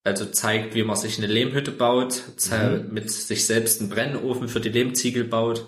Also 0.04 0.26
zeigt, 0.26 0.76
wie 0.76 0.84
man 0.84 0.96
sich 0.96 1.18
eine 1.18 1.28
Lehmhütte 1.28 1.72
baut, 1.72 2.22
zei- 2.38 2.84
mit 2.90 3.10
sich 3.10 3.46
selbst 3.46 3.82
einen 3.82 3.90
Brennofen 3.90 4.48
für 4.48 4.60
die 4.60 4.70
Lehmziegel 4.70 5.24
baut, 5.24 5.68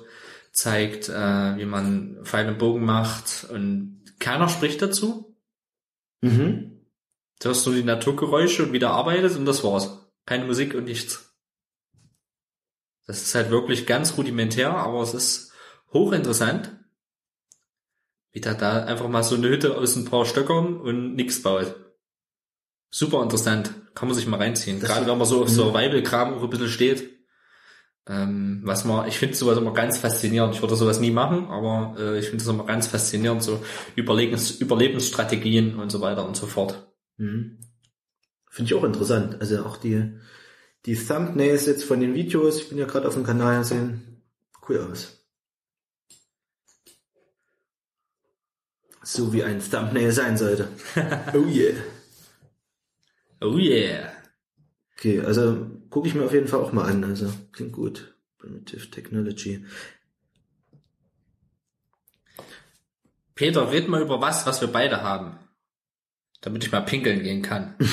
zeigt, 0.52 1.10
äh, 1.10 1.58
wie 1.58 1.66
man 1.66 2.20
Pfeil 2.24 2.48
und 2.48 2.60
Bogen 2.60 2.86
macht 2.86 3.48
und 3.50 4.04
keiner 4.20 4.50
spricht 4.50 4.82
dazu. 4.82 5.36
Mhm. 6.22 6.82
Du 7.40 7.50
hast 7.50 7.66
nur 7.66 7.76
die 7.76 7.84
Naturgeräusche 7.84 8.64
und 8.64 8.74
wieder 8.74 8.92
arbeitet 8.92 9.36
und 9.36 9.46
das 9.46 9.64
war's. 9.64 10.07
Keine 10.28 10.46
Musik 10.46 10.76
und 10.76 10.84
nichts. 10.84 11.34
Das 13.08 13.22
ist 13.24 13.34
halt 13.34 13.50
wirklich 13.50 13.88
ganz 13.88 14.18
rudimentär, 14.18 14.70
aber 14.76 15.02
es 15.02 15.14
ist 15.16 15.54
hochinteressant, 15.94 16.76
wie 18.34 18.42
der 18.42 18.54
da 18.54 18.84
einfach 18.84 19.08
mal 19.08 19.24
so 19.24 19.36
eine 19.36 19.48
Hütte 19.48 19.76
aus 19.78 19.96
ein 19.96 20.06
paar 20.06 20.26
Stöckern 20.26 20.80
und 20.80 21.16
nix 21.16 21.42
baut. 21.42 21.76
Super 22.92 23.24
interessant. 23.24 23.72
Kann 23.96 24.10
man 24.10 24.16
sich 24.16 24.28
mal 24.28 24.38
reinziehen. 24.38 24.80
Das- 24.80 24.90
Gerade 24.90 25.08
wenn 25.08 25.18
man 25.18 25.26
so 25.28 25.42
auf 25.42 25.50
Survival-Kram 25.50 26.34
auch 26.36 26.44
ein 26.44 26.50
bisschen 26.50 26.70
steht. 26.70 27.18
Ähm, 28.10 28.62
was 28.64 28.86
man, 28.86 29.08
ich 29.08 29.18
finde 29.18 29.36
sowas 29.36 29.58
immer 29.58 29.74
ganz 29.74 29.98
faszinierend. 29.98 30.56
Ich 30.56 30.62
würde 30.62 30.76
sowas 30.78 31.00
nie 31.00 31.12
machen, 31.12 31.48
aber 31.48 31.96
äh, 32.00 32.20
ich 32.20 32.26
finde 32.30 32.42
es 32.44 32.48
immer 32.48 32.66
ganz 32.66 32.88
faszinierend, 32.88 33.44
so 33.44 33.62
Überlegens, 33.96 34.52
Überlebensstrategien 34.52 35.78
und 35.80 35.90
so 35.90 36.00
weiter 36.00 36.26
und 36.26 36.36
so 36.38 36.46
fort. 36.48 36.90
Mhm. 37.18 37.60
Finde 38.58 38.74
ich 38.74 38.80
auch 38.80 38.86
interessant. 38.86 39.40
Also 39.40 39.64
auch 39.64 39.78
die, 39.78 40.18
die 40.88 40.96
Thumbnails 40.96 41.68
jetzt 41.68 41.84
von 41.84 42.00
den 42.00 42.16
Videos, 42.16 42.58
ich 42.58 42.70
bin 42.70 42.80
ja 42.80 42.88
gerade 42.88 43.08
auf 43.08 43.14
dem 43.14 43.24
Kanal, 43.24 43.64
sehen 43.64 44.24
cool 44.68 44.80
aus. 44.80 45.24
So 49.04 49.32
wie 49.32 49.44
ein 49.44 49.62
Thumbnail 49.62 50.12
sein 50.12 50.40
sollte. 50.40 50.70
oh 51.36 51.46
yeah. 51.46 51.76
Oh 53.42 53.60
yeah. 53.60 54.12
Okay, 54.94 55.22
also 55.22 55.70
gucke 55.92 56.08
ich 56.08 56.16
mir 56.16 56.26
auf 56.26 56.34
jeden 56.34 56.48
Fall 56.48 56.62
auch 56.62 56.72
mal 56.72 56.90
an. 56.90 57.04
Also 57.04 57.32
klingt 57.52 57.74
gut. 57.74 58.16
Primitive 58.40 58.90
Technology. 58.90 59.64
Peter, 63.36 63.72
red 63.72 63.88
mal 63.88 64.02
über 64.02 64.20
was, 64.20 64.48
was 64.48 64.62
wir 64.62 64.70
beide 64.70 65.04
haben. 65.04 65.38
Damit 66.42 66.66
ich 66.66 66.72
mal 66.72 66.82
pinkeln 66.82 67.22
gehen 67.22 67.44
kann. 67.44 67.76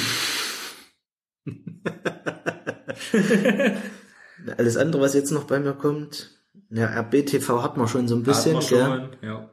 Alles 4.56 4.76
andere, 4.76 5.02
was 5.02 5.14
jetzt 5.14 5.30
noch 5.30 5.44
bei 5.44 5.58
mir 5.60 5.74
kommt. 5.74 6.30
Ja, 6.70 6.86
RBTV 6.86 7.62
hat 7.62 7.76
man 7.76 7.88
schon 7.88 8.08
so 8.08 8.16
ein 8.16 8.22
bisschen, 8.22 8.56
Hat 8.56 8.70
man 8.70 9.10
schon, 9.10 9.16
ja. 9.22 9.50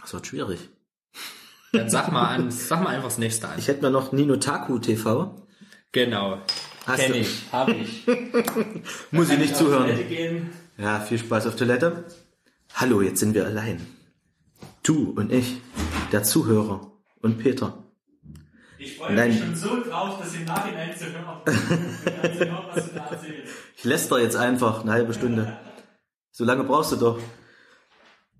Das 0.00 0.12
wird 0.14 0.26
schwierig. 0.26 0.68
Dann 1.72 1.88
sag 1.88 2.12
mal 2.12 2.26
an, 2.26 2.50
sag 2.50 2.82
mal 2.82 2.90
einfach 2.90 3.08
das 3.08 3.18
nächste 3.18 3.48
an. 3.48 3.58
Ich 3.58 3.68
hätte 3.68 3.82
mir 3.82 3.90
noch 3.90 4.12
Ninotaku 4.12 4.78
TV. 4.78 5.46
Genau. 5.92 6.38
Hast 6.86 7.00
Kenn 7.00 7.12
du? 7.12 7.18
ich, 7.18 7.44
hab 7.52 7.68
ich. 7.68 8.06
Muss 9.10 9.30
ich 9.30 9.38
nicht 9.38 9.52
Auf 9.52 9.58
zuhören. 9.58 10.50
Ja, 10.76 11.00
viel 11.00 11.18
Spaß 11.18 11.46
auf 11.46 11.56
Toilette. 11.56 12.04
Hallo, 12.74 13.00
jetzt 13.02 13.20
sind 13.20 13.34
wir 13.34 13.46
allein. 13.46 13.86
Du 14.82 15.10
und 15.10 15.32
ich, 15.32 15.60
der 16.10 16.24
Zuhörer 16.24 16.92
und 17.20 17.38
Peter. 17.38 17.81
Ich 18.84 18.96
freue 18.96 19.14
Nein. 19.14 19.28
mich 19.30 19.38
schon 19.38 19.54
so 19.54 19.80
drauf, 19.84 20.18
das 20.18 20.34
im 20.34 20.44
Nachhinein 20.44 20.96
zu 20.96 21.04
hören. 21.04 21.40
Zu 22.36 22.50
hören, 22.50 22.64
was 22.74 22.88
du 22.88 22.94
da 22.94 23.06
erzählst. 23.10 23.52
Ich 23.76 23.84
läster 23.84 24.18
jetzt 24.18 24.34
einfach 24.34 24.82
eine 24.82 24.90
halbe 24.90 25.14
Stunde. 25.14 25.56
So 26.32 26.44
lange 26.44 26.64
brauchst 26.64 26.90
du 26.90 26.96
doch. 26.96 27.20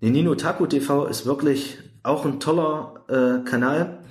Nee, 0.01 0.09
Nino 0.09 0.35
Taku 0.35 0.65
TV 0.67 1.05
ist 1.05 1.25
wirklich 1.25 1.77
auch 2.03 2.25
ein 2.25 2.41
toller 2.41 3.05
äh, 3.07 3.49
Kanal. 3.49 4.03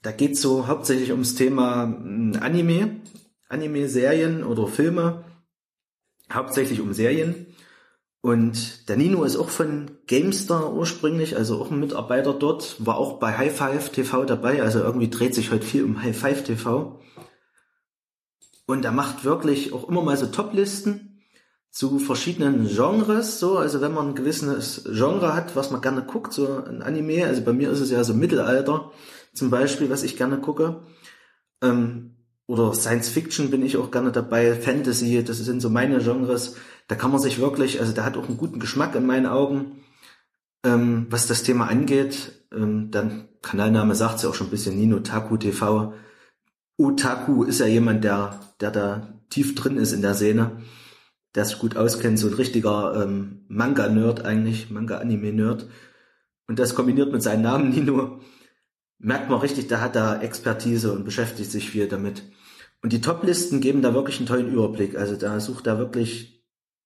Da 0.00 0.10
geht's 0.12 0.40
so 0.40 0.68
hauptsächlich 0.68 1.10
ums 1.10 1.34
Thema 1.34 1.84
mh, 1.84 2.38
Anime, 2.38 3.02
Anime-Serien 3.50 4.44
oder 4.44 4.68
Filme. 4.68 5.24
Hauptsächlich 6.32 6.80
um 6.80 6.94
Serien. 6.94 7.47
Und 8.20 8.88
der 8.88 8.96
Nino 8.96 9.22
ist 9.22 9.36
auch 9.36 9.48
von 9.48 9.92
GameStar 10.06 10.74
ursprünglich, 10.74 11.36
also 11.36 11.60
auch 11.60 11.70
ein 11.70 11.78
Mitarbeiter 11.78 12.34
dort, 12.34 12.84
war 12.84 12.96
auch 12.96 13.20
bei 13.20 13.38
High 13.38 13.56
Five 13.56 13.90
TV 13.90 14.24
dabei, 14.24 14.62
also 14.62 14.80
irgendwie 14.80 15.08
dreht 15.08 15.34
sich 15.34 15.52
heute 15.52 15.64
viel 15.64 15.84
um 15.84 16.02
High 16.02 16.18
Five 16.18 16.42
TV. 16.42 17.00
Und 18.66 18.84
er 18.84 18.92
macht 18.92 19.24
wirklich 19.24 19.72
auch 19.72 19.88
immer 19.88 20.02
mal 20.02 20.16
so 20.16 20.26
Top-Listen 20.26 21.22
zu 21.70 22.00
verschiedenen 22.00 22.66
Genres, 22.66 23.38
so, 23.38 23.56
also 23.56 23.80
wenn 23.80 23.94
man 23.94 24.08
ein 24.08 24.14
gewisses 24.14 24.84
Genre 24.84 25.34
hat, 25.34 25.54
was 25.54 25.70
man 25.70 25.80
gerne 25.80 26.02
guckt, 26.02 26.32
so 26.32 26.64
ein 26.64 26.82
Anime, 26.82 27.24
also 27.24 27.42
bei 27.42 27.52
mir 27.52 27.70
ist 27.70 27.80
es 27.80 27.90
ja 27.90 28.02
so 28.02 28.14
Mittelalter 28.14 28.90
zum 29.32 29.50
Beispiel, 29.50 29.90
was 29.90 30.02
ich 30.02 30.16
gerne 30.16 30.38
gucke, 30.38 30.82
ähm, 31.62 32.17
oder 32.48 32.72
Science 32.72 33.10
Fiction 33.10 33.50
bin 33.50 33.64
ich 33.64 33.76
auch 33.76 33.90
gerne 33.90 34.10
dabei, 34.10 34.54
Fantasy, 34.54 35.22
das 35.22 35.38
sind 35.38 35.60
so 35.60 35.68
meine 35.68 35.98
Genres, 35.98 36.56
da 36.88 36.94
kann 36.94 37.10
man 37.10 37.20
sich 37.20 37.38
wirklich, 37.38 37.78
also 37.78 37.92
der 37.92 38.04
hat 38.04 38.16
auch 38.16 38.26
einen 38.26 38.38
guten 38.38 38.58
Geschmack 38.58 38.94
in 38.94 39.06
meinen 39.06 39.26
Augen, 39.26 39.82
ähm, 40.64 41.06
was 41.10 41.26
das 41.26 41.42
Thema 41.42 41.68
angeht, 41.68 42.32
ähm, 42.50 42.90
dann 42.90 43.28
Kanalname 43.42 43.94
sagt 43.94 44.22
ja 44.22 44.30
auch 44.30 44.34
schon 44.34 44.48
ein 44.48 44.50
bisschen, 44.50 44.76
Nino 44.76 45.00
Taku 45.00 45.36
TV, 45.36 45.92
Otaku 46.78 47.44
ist 47.44 47.60
ja 47.60 47.66
jemand, 47.66 48.02
der, 48.04 48.40
der 48.60 48.70
da 48.70 49.20
tief 49.28 49.54
drin 49.54 49.76
ist 49.76 49.92
in 49.92 50.00
der 50.00 50.14
Szene, 50.14 50.62
der 51.34 51.44
sich 51.44 51.58
gut 51.58 51.76
auskennt, 51.76 52.18
so 52.18 52.28
ein 52.28 52.34
richtiger 52.34 53.02
ähm, 53.02 53.44
Manga-Nerd 53.48 54.24
eigentlich, 54.24 54.70
Manga-Anime-Nerd. 54.70 55.68
Und 56.46 56.58
das 56.58 56.74
kombiniert 56.74 57.12
mit 57.12 57.22
seinem 57.22 57.42
Namen 57.42 57.70
Nino, 57.70 58.20
merkt 58.98 59.28
man 59.28 59.40
richtig, 59.40 59.68
der 59.68 59.82
hat 59.82 59.96
da 59.96 60.20
Expertise 60.22 60.92
und 60.92 61.04
beschäftigt 61.04 61.50
sich 61.50 61.68
viel 61.68 61.88
damit. 61.88 62.22
Und 62.82 62.92
die 62.92 63.00
Top-Listen 63.00 63.60
geben 63.60 63.82
da 63.82 63.94
wirklich 63.94 64.18
einen 64.18 64.26
tollen 64.26 64.52
Überblick. 64.52 64.96
Also 64.96 65.16
da 65.16 65.40
sucht 65.40 65.66
er 65.66 65.78
wirklich 65.78 66.44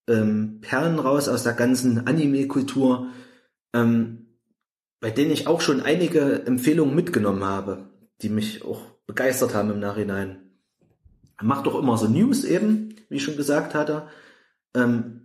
ähm, 0.08 0.60
Perlen 0.60 0.98
raus 0.98 1.28
aus 1.28 1.42
der 1.42 1.52
ganzen 1.52 2.06
Anime-Kultur, 2.06 3.08
ähm, 3.74 4.38
bei 5.00 5.10
denen 5.10 5.30
ich 5.30 5.46
auch 5.46 5.60
schon 5.60 5.80
einige 5.80 6.46
Empfehlungen 6.46 6.94
mitgenommen 6.94 7.44
habe, 7.44 7.90
die 8.22 8.28
mich 8.28 8.64
auch 8.64 8.82
begeistert 9.06 9.54
haben 9.54 9.70
im 9.70 9.80
Nachhinein. 9.80 10.38
Er 11.38 11.44
macht 11.44 11.66
auch 11.66 11.78
immer 11.78 11.98
so 11.98 12.06
News 12.06 12.44
eben, 12.44 12.94
wie 13.08 13.16
ich 13.16 13.24
schon 13.24 13.36
gesagt 13.36 13.74
hatte. 13.74 14.06
Ähm, 14.74 15.22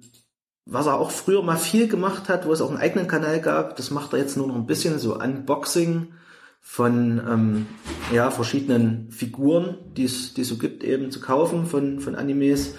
was 0.65 0.88
er 0.88 0.99
auch 0.99 1.11
früher 1.11 1.44
mal 1.44 1.57
viel 1.57 1.88
gemacht 1.88 2.27
hat, 2.27 2.45
wo 2.45 2.52
es 2.52 2.60
auch 2.60 2.69
einen 2.69 2.80
eigenen 2.80 3.07
Kanal 3.07 3.39
gab, 3.39 3.77
das 3.77 3.89
macht 3.89 4.11
er 4.14 4.19
jetzt 4.19 4.35
nur 4.35 4.48
noch 4.48 4.56
ein 4.56 4.65
bisschen 4.65 4.99
so 4.99 5.18
Unboxing 5.18 6.14
von 6.61 7.21
ähm, 7.27 7.65
ja, 8.13 8.29
verschiedenen 8.29 9.09
Figuren, 9.11 9.77
die 9.95 10.05
es 10.05 10.34
so 10.34 10.57
gibt, 10.57 10.84
eben 10.84 11.11
zu 11.11 11.19
kaufen 11.19 11.65
von, 11.65 11.99
von 11.99 12.15
Animes. 12.15 12.75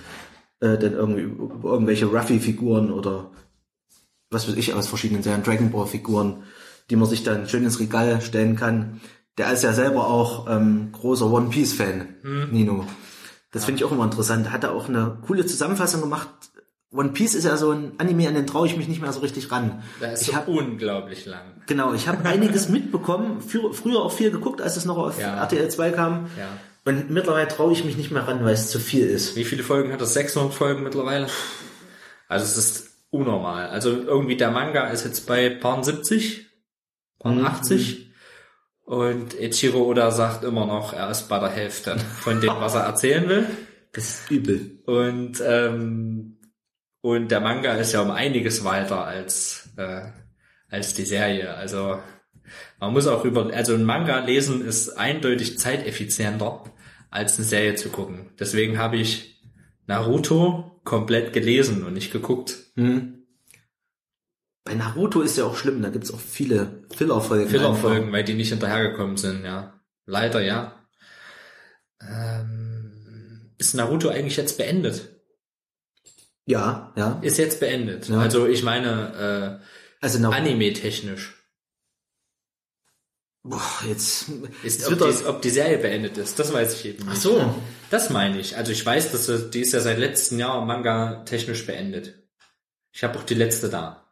Äh, 0.61 0.77
dann 0.79 0.93
irgendwie 0.93 1.23
irgendwelche 1.23 2.07
Ruffy-Figuren 2.07 2.91
oder 2.91 3.31
was 4.31 4.49
weiß 4.49 4.57
ich 4.57 4.75
aus 4.75 4.89
verschiedenen 4.89 5.23
Serien, 5.23 5.43
Dragon 5.43 5.71
Ball-Figuren, 5.71 6.43
die 6.91 6.97
man 6.97 7.09
sich 7.09 7.23
dann 7.23 7.49
schön 7.49 7.65
ins 7.65 7.79
Regal 7.81 8.21
stellen 8.21 8.57
kann. 8.57 9.01
Der 9.39 9.53
ist 9.53 9.63
ja 9.63 9.73
selber 9.73 10.09
auch 10.09 10.49
ähm, 10.51 10.91
großer 10.93 11.31
One 11.31 11.51
Piece-Fan, 11.51 12.49
Nino. 12.51 12.85
Das 13.53 13.65
finde 13.65 13.79
ich 13.79 13.85
auch 13.85 13.93
immer 13.93 14.05
interessant. 14.05 14.51
Hat 14.51 14.65
er 14.65 14.73
auch 14.73 14.89
eine 14.89 15.19
coole 15.27 15.47
Zusammenfassung 15.47 16.01
gemacht. 16.01 16.29
One 16.91 17.11
Piece 17.11 17.35
ist 17.35 17.45
ja 17.45 17.57
so 17.59 17.71
ein 17.73 17.93
Anime, 17.99 18.29
an 18.29 18.35
den 18.35 18.47
traue 18.47 18.67
ich 18.67 18.77
mich 18.77 18.89
nicht 18.89 19.03
mehr 19.03 19.13
so 19.13 19.21
richtig 19.21 19.51
ran. 19.53 19.83
Der 20.01 20.13
ist 20.15 20.23
ich 20.23 20.29
so 20.29 20.35
hab, 20.37 20.49
unglaublich 20.49 21.27
lang. 21.27 21.63
genau, 21.67 21.93
ich 21.93 22.09
habe 22.09 22.27
einiges 22.27 22.69
mitbekommen, 22.71 23.43
früher, 23.43 23.75
früher 23.75 24.01
auch 24.01 24.13
viel 24.13 24.31
geguckt, 24.31 24.63
als 24.63 24.77
es 24.77 24.85
noch 24.87 24.97
auf 24.97 25.21
Ja. 25.21 25.37
RTL 25.43 25.69
2 25.71 25.91
kam. 25.91 26.31
Ja. 26.39 26.49
Und 26.85 27.11
mittlerweile 27.11 27.47
traue 27.49 27.73
ich 27.73 27.85
mich 27.85 27.99
nicht 27.99 28.11
mehr 28.11 28.27
ran, 28.27 28.43
weil 28.45 28.55
es 28.55 28.71
zu 28.71 28.79
viel 28.79 29.07
ist. 29.07 29.37
Wie 29.37 29.45
viele 29.45 29.63
Folgen 29.63 29.93
hat 29.93 30.01
das? 30.01 30.15
600 30.15 30.55
Folgen 30.55 30.83
mittlerweile? 30.83 31.27
Also 32.29 32.47
es 32.47 32.57
ist 32.57 32.89
unnormal. 33.11 33.69
Also 33.69 33.91
irgendwie 33.91 34.37
der 34.39 34.51
Manga 34.51 34.87
ist 34.89 35.05
jetzt 35.05 35.27
bei 35.27 35.51
paar 35.51 35.85
70, 35.85 36.47
paar 37.19 37.33
Mhm. 37.33 37.45
80 37.45 38.11
Und 38.85 39.39
Ichiro 39.39 39.83
Oda 39.83 40.11
sagt 40.11 40.45
immer 40.45 40.65
noch, 40.65 40.95
er 40.95 41.11
ist 41.11 41.29
bei 41.29 41.39
der 41.39 41.51
Hälfte 41.51 41.99
von 42.23 42.41
dem, 42.41 42.49
was 42.59 42.75
er 42.75 42.85
erzählen 42.85 43.29
will. 43.29 43.47
Das 43.93 44.05
ist 44.05 44.31
übel. 44.31 44.79
Und, 44.87 45.43
ähm, 45.47 46.38
und 47.01 47.31
der 47.31 47.41
Manga 47.41 47.75
ist 47.75 47.93
ja 47.93 48.03
um 48.03 48.11
einiges 48.11 48.65
weiter 48.65 49.05
als, 49.07 49.71
äh, 49.77 50.03
als 50.69 50.95
die 50.95 51.05
Serie. 51.05 51.55
Also 51.55 52.01
man 52.81 52.93
muss 52.93 53.07
auch 53.07 53.25
über, 53.25 53.53
also 53.53 53.75
ein 53.75 53.85
Manga 53.85 54.19
lesen 54.21 54.65
ist 54.65 54.91
eindeutig 54.91 55.59
zeiteffizienter 55.59 56.65
als 57.11 57.37
eine 57.37 57.47
Serie 57.47 57.75
zu 57.75 57.91
gucken. 57.91 58.31
Deswegen 58.39 58.79
habe 58.79 58.97
ich 58.97 59.41
Naruto 59.87 60.81
komplett 60.85 61.33
gelesen 61.33 61.85
und 61.85 61.95
nicht 61.95 62.13
geguckt. 62.13 62.57
Hm. 62.75 63.27
Bei 64.65 64.75
Naruto 64.75 65.23
ist 65.23 65.39
ja 65.39 65.45
auch 65.45 65.57
schlimm, 65.57 65.81
da 65.83 65.89
gibt's 65.89 66.13
auch 66.13 66.21
viele 66.21 66.85
Fillerfolgen. 66.95 67.49
Fillerfolgen, 67.49 68.13
weil 68.13 68.25
die 68.25 68.35
nicht 68.35 68.51
hinterhergekommen 68.51 69.17
sind, 69.17 69.45
ja. 69.45 69.81
Leider, 70.05 70.43
ja. 70.43 70.85
Ähm, 72.01 73.53
ist 73.57 73.75
Naruto 73.75 74.09
eigentlich 74.09 74.37
jetzt 74.37 74.59
beendet? 74.59 75.18
Ja, 76.49 76.93
ja. 76.97 77.19
Ist 77.21 77.37
jetzt 77.37 77.61
beendet. 77.61 78.09
Ja. 78.09 78.21
Also 78.21 78.47
ich 78.47 78.63
meine, 78.63 79.61
Also 80.01 80.17
äh, 80.19 80.21
Naruto, 80.23 80.39
anime-technisch. 80.41 81.35
boah, 83.43 83.61
jetzt, 83.87 84.31
Ist, 84.63 84.91
ob, 84.91 84.99
die, 84.99 85.27
ob 85.27 85.43
die 85.43 85.51
Serie 85.51 85.77
beendet 85.77 86.17
ist, 86.17 86.39
das 86.39 86.51
weiß 86.53 86.73
ich 86.75 86.87
eben 86.87 87.05
nicht. 87.05 87.17
ach 87.17 87.21
so. 87.21 87.55
Das 87.91 88.09
meine 88.09 88.41
ich. 88.41 88.57
Also 88.57 88.73
ich 88.73 88.85
weiß, 88.85 89.13
dass 89.13 89.51
die 89.51 89.61
ist 89.61 89.75
ja 89.75 89.81
seit 89.81 89.99
letztem 89.99 90.39
Jahr 90.39 90.65
Manga 90.65 91.23
technisch 91.25 91.67
beendet. 91.67 92.15
Ich 92.93 93.05
habe 93.05 93.19
auch 93.19 93.25
die 93.25 93.35
letzte 93.35 93.69
da. 93.69 94.11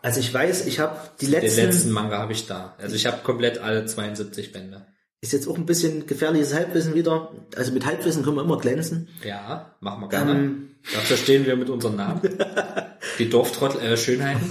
Also 0.00 0.20
ich 0.20 0.32
weiß, 0.32 0.66
ich 0.66 0.78
habe 0.78 0.96
die 1.20 1.26
Den 1.26 1.40
letzten, 1.40 1.60
letzten 1.60 1.90
Manga 1.90 2.18
habe 2.18 2.32
ich 2.32 2.46
da. 2.46 2.76
Also 2.78 2.94
ich 2.94 3.06
habe 3.06 3.22
komplett 3.24 3.58
alle 3.58 3.84
72 3.84 4.52
Bände. 4.52 4.86
Ist 5.24 5.32
jetzt 5.32 5.48
auch 5.48 5.56
ein 5.56 5.64
bisschen 5.64 6.06
gefährliches 6.06 6.52
Halbwissen 6.52 6.94
wieder. 6.94 7.32
Also 7.56 7.72
mit 7.72 7.86
Halbwissen 7.86 8.22
können 8.22 8.36
wir 8.36 8.42
immer 8.42 8.58
glänzen. 8.58 9.08
Ja, 9.24 9.74
machen 9.80 10.02
wir 10.02 10.08
gerne. 10.10 10.32
Ähm, 10.32 10.76
Dafür 10.92 11.16
stehen 11.16 11.46
wir 11.46 11.56
mit 11.56 11.70
unserem 11.70 11.96
Namen. 11.96 12.20
Die 13.18 13.30
Dorftrottel 13.30 13.80
äh, 13.80 13.96
Schönheiten. 13.96 14.50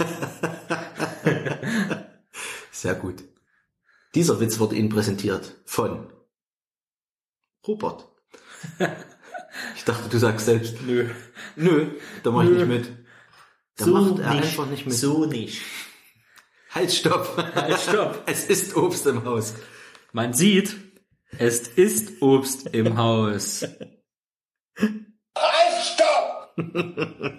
Sehr 2.72 2.96
gut. 2.96 3.22
Dieser 4.16 4.40
Witz 4.40 4.58
wurde 4.58 4.74
Ihnen 4.74 4.88
präsentiert 4.88 5.54
von 5.64 6.12
Robert. 7.66 8.08
Ich 9.76 9.84
dachte, 9.84 10.08
du 10.08 10.18
sagst 10.18 10.46
selbst. 10.46 10.82
Nö. 10.84 11.08
Nö, 11.54 11.86
da 12.24 12.32
mach 12.32 12.42
ich 12.42 12.50
Nö. 12.50 12.66
nicht 12.66 12.68
mit. 12.68 12.92
Da 13.76 13.86
macht 13.86 14.18
er 14.18 14.30
einfach 14.32 14.66
nicht 14.66 14.84
mit. 14.84 14.96
So 14.96 15.26
nicht. 15.26 15.62
Halt, 16.70 16.90
stopp. 16.90 17.36
Halt, 17.54 17.78
stopp. 17.78 18.24
Es 18.26 18.46
ist 18.46 18.74
Obst 18.76 19.06
im 19.06 19.24
Haus. 19.24 19.54
Man 20.14 20.32
sieht, 20.32 20.76
es 21.38 21.66
ist 21.66 22.22
Obst 22.22 22.68
im 22.68 22.96
Haus. 22.96 23.66
Halt, 24.76 24.94
stopp! 25.82 26.54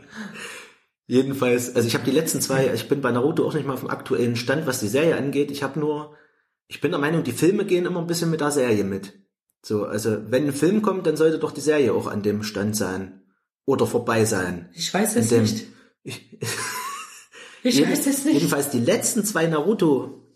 Jedenfalls, 1.07 1.73
also 1.73 1.87
ich 1.87 1.93
habe 1.93 2.03
die 2.03 2.11
letzten 2.11 2.41
zwei, 2.41 2.73
ich 2.73 2.89
bin 2.89 2.99
bei 2.99 3.11
Naruto 3.11 3.47
auch 3.47 3.53
nicht 3.53 3.65
mal 3.65 3.75
auf 3.75 3.79
dem 3.79 3.89
aktuellen 3.89 4.35
Stand, 4.35 4.67
was 4.67 4.81
die 4.81 4.89
Serie 4.89 5.15
angeht. 5.15 5.51
Ich 5.51 5.63
habe 5.63 5.79
nur, 5.79 6.17
ich 6.67 6.81
bin 6.81 6.91
der 6.91 6.99
Meinung, 6.99 7.23
die 7.23 7.31
Filme 7.31 7.63
gehen 7.63 7.85
immer 7.85 8.01
ein 8.01 8.07
bisschen 8.07 8.29
mit 8.29 8.41
der 8.41 8.51
Serie 8.51 8.83
mit. 8.83 9.13
So, 9.65 9.85
also 9.85 10.29
wenn 10.29 10.47
ein 10.47 10.53
Film 10.53 10.81
kommt, 10.81 11.07
dann 11.07 11.15
sollte 11.15 11.39
doch 11.39 11.53
die 11.53 11.61
Serie 11.61 11.93
auch 11.93 12.07
an 12.07 12.23
dem 12.23 12.43
Stand 12.43 12.75
sein. 12.75 13.21
Oder 13.65 13.87
vorbei 13.87 14.25
sein. 14.25 14.69
Ich 14.73 14.93
weiß 14.93 15.15
es 15.15 15.29
dem, 15.29 15.43
nicht. 15.43 15.67
Ich, 16.03 16.39
Ich 17.63 17.81
weiß 17.81 18.05
es 18.05 18.25
nicht. 18.25 18.35
Jedenfalls 18.35 18.69
die 18.69 18.79
letzten 18.79 19.23
zwei 19.23 19.47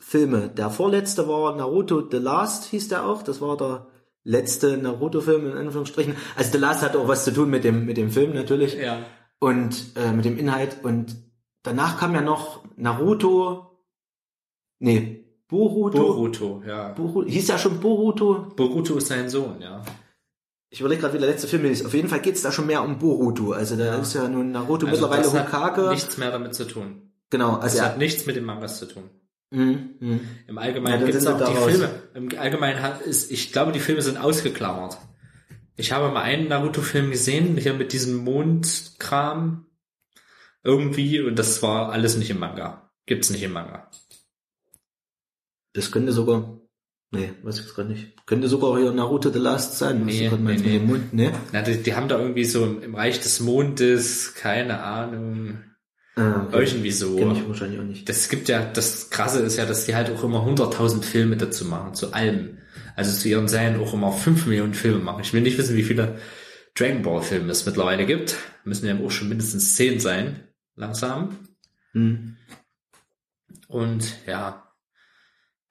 Naruto-Filme. 0.09 0.49
Der 0.49 0.69
vorletzte 0.69 1.27
war 1.27 1.55
Naruto 1.55 2.03
The 2.09 2.17
Last, 2.17 2.65
hieß 2.65 2.87
der 2.89 3.05
auch. 3.05 3.23
Das 3.23 3.41
war 3.41 3.57
der 3.57 3.87
letzte 4.23 4.77
Naruto-Film 4.77 5.51
in 5.51 5.57
Anführungsstrichen. 5.57 6.15
Also 6.35 6.51
The 6.51 6.57
Last 6.57 6.81
hat 6.81 6.95
auch 6.95 7.07
was 7.07 7.23
zu 7.23 7.33
tun 7.33 7.49
mit 7.49 7.63
dem, 7.63 7.85
mit 7.85 7.97
dem 7.97 8.09
Film 8.09 8.33
natürlich. 8.33 8.75
Ja. 8.75 8.99
und 9.39 9.95
äh, 9.95 10.11
mit 10.11 10.25
dem 10.25 10.37
Inhalt 10.37 10.83
und 10.83 11.15
danach 11.63 11.97
kam 11.97 12.13
ja 12.13 12.21
noch 12.21 12.63
Naruto 12.75 13.85
nee 14.79 15.25
Boruto 15.47 15.97
Boruto, 15.97 16.63
ja. 16.67 16.89
Boruto 16.89 17.29
hieß 17.29 17.47
ja 17.47 17.57
schon 17.57 17.79
Boruto 17.79 18.47
Boruto 18.55 18.97
ist 18.97 19.07
sein 19.07 19.29
Sohn, 19.29 19.61
ja. 19.61 19.81
ich 20.69 20.81
überlege 20.81 21.01
gerade 21.01 21.13
wie 21.13 21.19
der 21.19 21.29
letzte 21.29 21.47
Film 21.47 21.63
ist 21.65 21.85
auf 21.85 21.93
jeden 21.93 22.09
Fall 22.09 22.19
geht's 22.19 22.41
da 22.41 22.51
schon 22.51 22.67
mehr 22.67 22.83
um 22.83 22.99
Boruto 22.99 23.53
also 23.53 23.77
da 23.77 23.95
ist 23.95 24.13
ja 24.13 24.27
nun 24.27 24.51
Naruto 24.51 24.87
Also 24.87 25.07
mittlerweile 25.07 25.23
das 25.23 25.33
hat 25.33 25.47
Hokage 25.47 25.89
nichts 25.89 26.17
mehr 26.17 26.31
damit 26.31 26.53
zu 26.53 26.65
tun. 26.67 27.13
genau 27.29 27.55
Das 27.55 27.75
also 27.75 27.81
hat 27.83 27.91
er, 27.93 27.97
nichts 27.97 28.25
mit 28.25 28.35
den 28.35 28.43
Mangas 28.43 28.77
zu 28.77 28.87
tun. 28.87 29.09
Mhm, 29.51 29.95
mhm. 29.99 30.19
Im 30.47 30.57
Ja, 30.57 30.61
Allgemeinen 30.61 30.97
dann 31.01 31.05
gibt 31.05 31.17
es 31.17 31.27
auch 31.27 31.37
die 31.37 31.57
raus. 31.57 31.71
Filme. 31.71 31.89
Im 32.13 32.29
Allgemeinen 32.37 32.81
hat, 32.81 33.01
ist, 33.01 33.31
ich 33.31 33.51
glaube, 33.51 33.71
die 33.71 33.79
Filme 33.79 34.01
sind 34.01 34.17
ausgeklammert. 34.17 34.97
Ich 35.75 35.91
habe 35.91 36.11
mal 36.13 36.21
einen 36.23 36.47
Naruto-Film 36.49 37.11
gesehen, 37.11 37.57
hier 37.57 37.73
mit 37.73 37.93
diesem 37.93 38.17
Mondkram 38.17 39.65
irgendwie, 40.63 41.21
und 41.21 41.39
das 41.39 41.63
war 41.63 41.91
alles 41.91 42.17
nicht 42.17 42.29
im 42.29 42.39
Manga. 42.39 42.91
Gibt's 43.05 43.29
nicht 43.29 43.43
im 43.43 43.53
Manga. 43.53 43.89
das 45.73 45.91
könnte 45.91 46.11
sogar 46.11 46.59
nee 47.11 47.31
weiß 47.43 47.59
ich 47.61 47.73
gerade 47.73 47.89
nicht 47.89 48.25
könnte 48.27 48.47
sogar 48.47 48.77
hier 48.79 48.91
Naruto 48.91 49.29
The 49.29 49.39
Last 49.39 49.77
sein 49.77 50.05
Nee, 50.05 50.29
nee, 50.29 50.57
nee. 50.57 50.79
Mund 50.79 51.13
ne 51.13 51.31
Na, 51.53 51.61
die, 51.61 51.81
die 51.81 51.95
haben 51.95 52.07
da 52.07 52.19
irgendwie 52.19 52.45
so 52.45 52.65
im, 52.65 52.83
im 52.83 52.95
Reich 52.95 53.19
des 53.19 53.39
Mondes, 53.39 54.33
keine 54.35 54.81
Ahnung, 54.83 55.63
ah, 56.19 56.45
okay. 56.47 56.63
irgendwie 56.63 56.91
so. 56.91 57.15
kenn 57.15 57.31
ich 57.31 57.47
wahrscheinlich 57.47 57.79
auch 57.79 57.83
nicht 57.83 58.07
Das 58.07 58.29
gibt 58.29 58.49
ja, 58.49 58.63
das 58.65 59.09
Krasse 59.09 59.39
ist 59.39 59.57
ja, 59.57 59.65
dass 59.65 59.85
die 59.85 59.95
halt 59.95 60.09
auch 60.11 60.23
immer 60.23 60.45
100.000 60.45 61.03
Filme 61.03 61.37
dazu 61.37 61.65
machen, 61.65 61.93
zu 61.93 62.13
allem. 62.13 62.57
Also 62.95 63.17
zu 63.17 63.29
ihren 63.29 63.47
Serien 63.47 63.79
auch 63.79 63.93
immer 63.93 64.11
5 64.11 64.45
Millionen 64.45 64.73
Filme 64.73 64.99
machen. 64.99 65.21
Ich 65.21 65.33
will 65.33 65.41
nicht 65.41 65.57
wissen, 65.57 65.75
wie 65.75 65.83
viele 65.83 66.17
Dragon 66.75 67.01
Ball 67.01 67.21
Filme 67.21 67.51
es 67.51 67.65
mittlerweile 67.65 68.05
gibt. 68.05 68.37
Müssen 68.63 68.87
ja 68.87 68.97
auch 68.99 69.11
schon 69.11 69.29
mindestens 69.29 69.75
10 69.75 69.99
sein, 69.99 70.43
langsam. 70.75 71.37
hm. 71.93 72.35
Und 73.67 74.15
ja, 74.25 74.65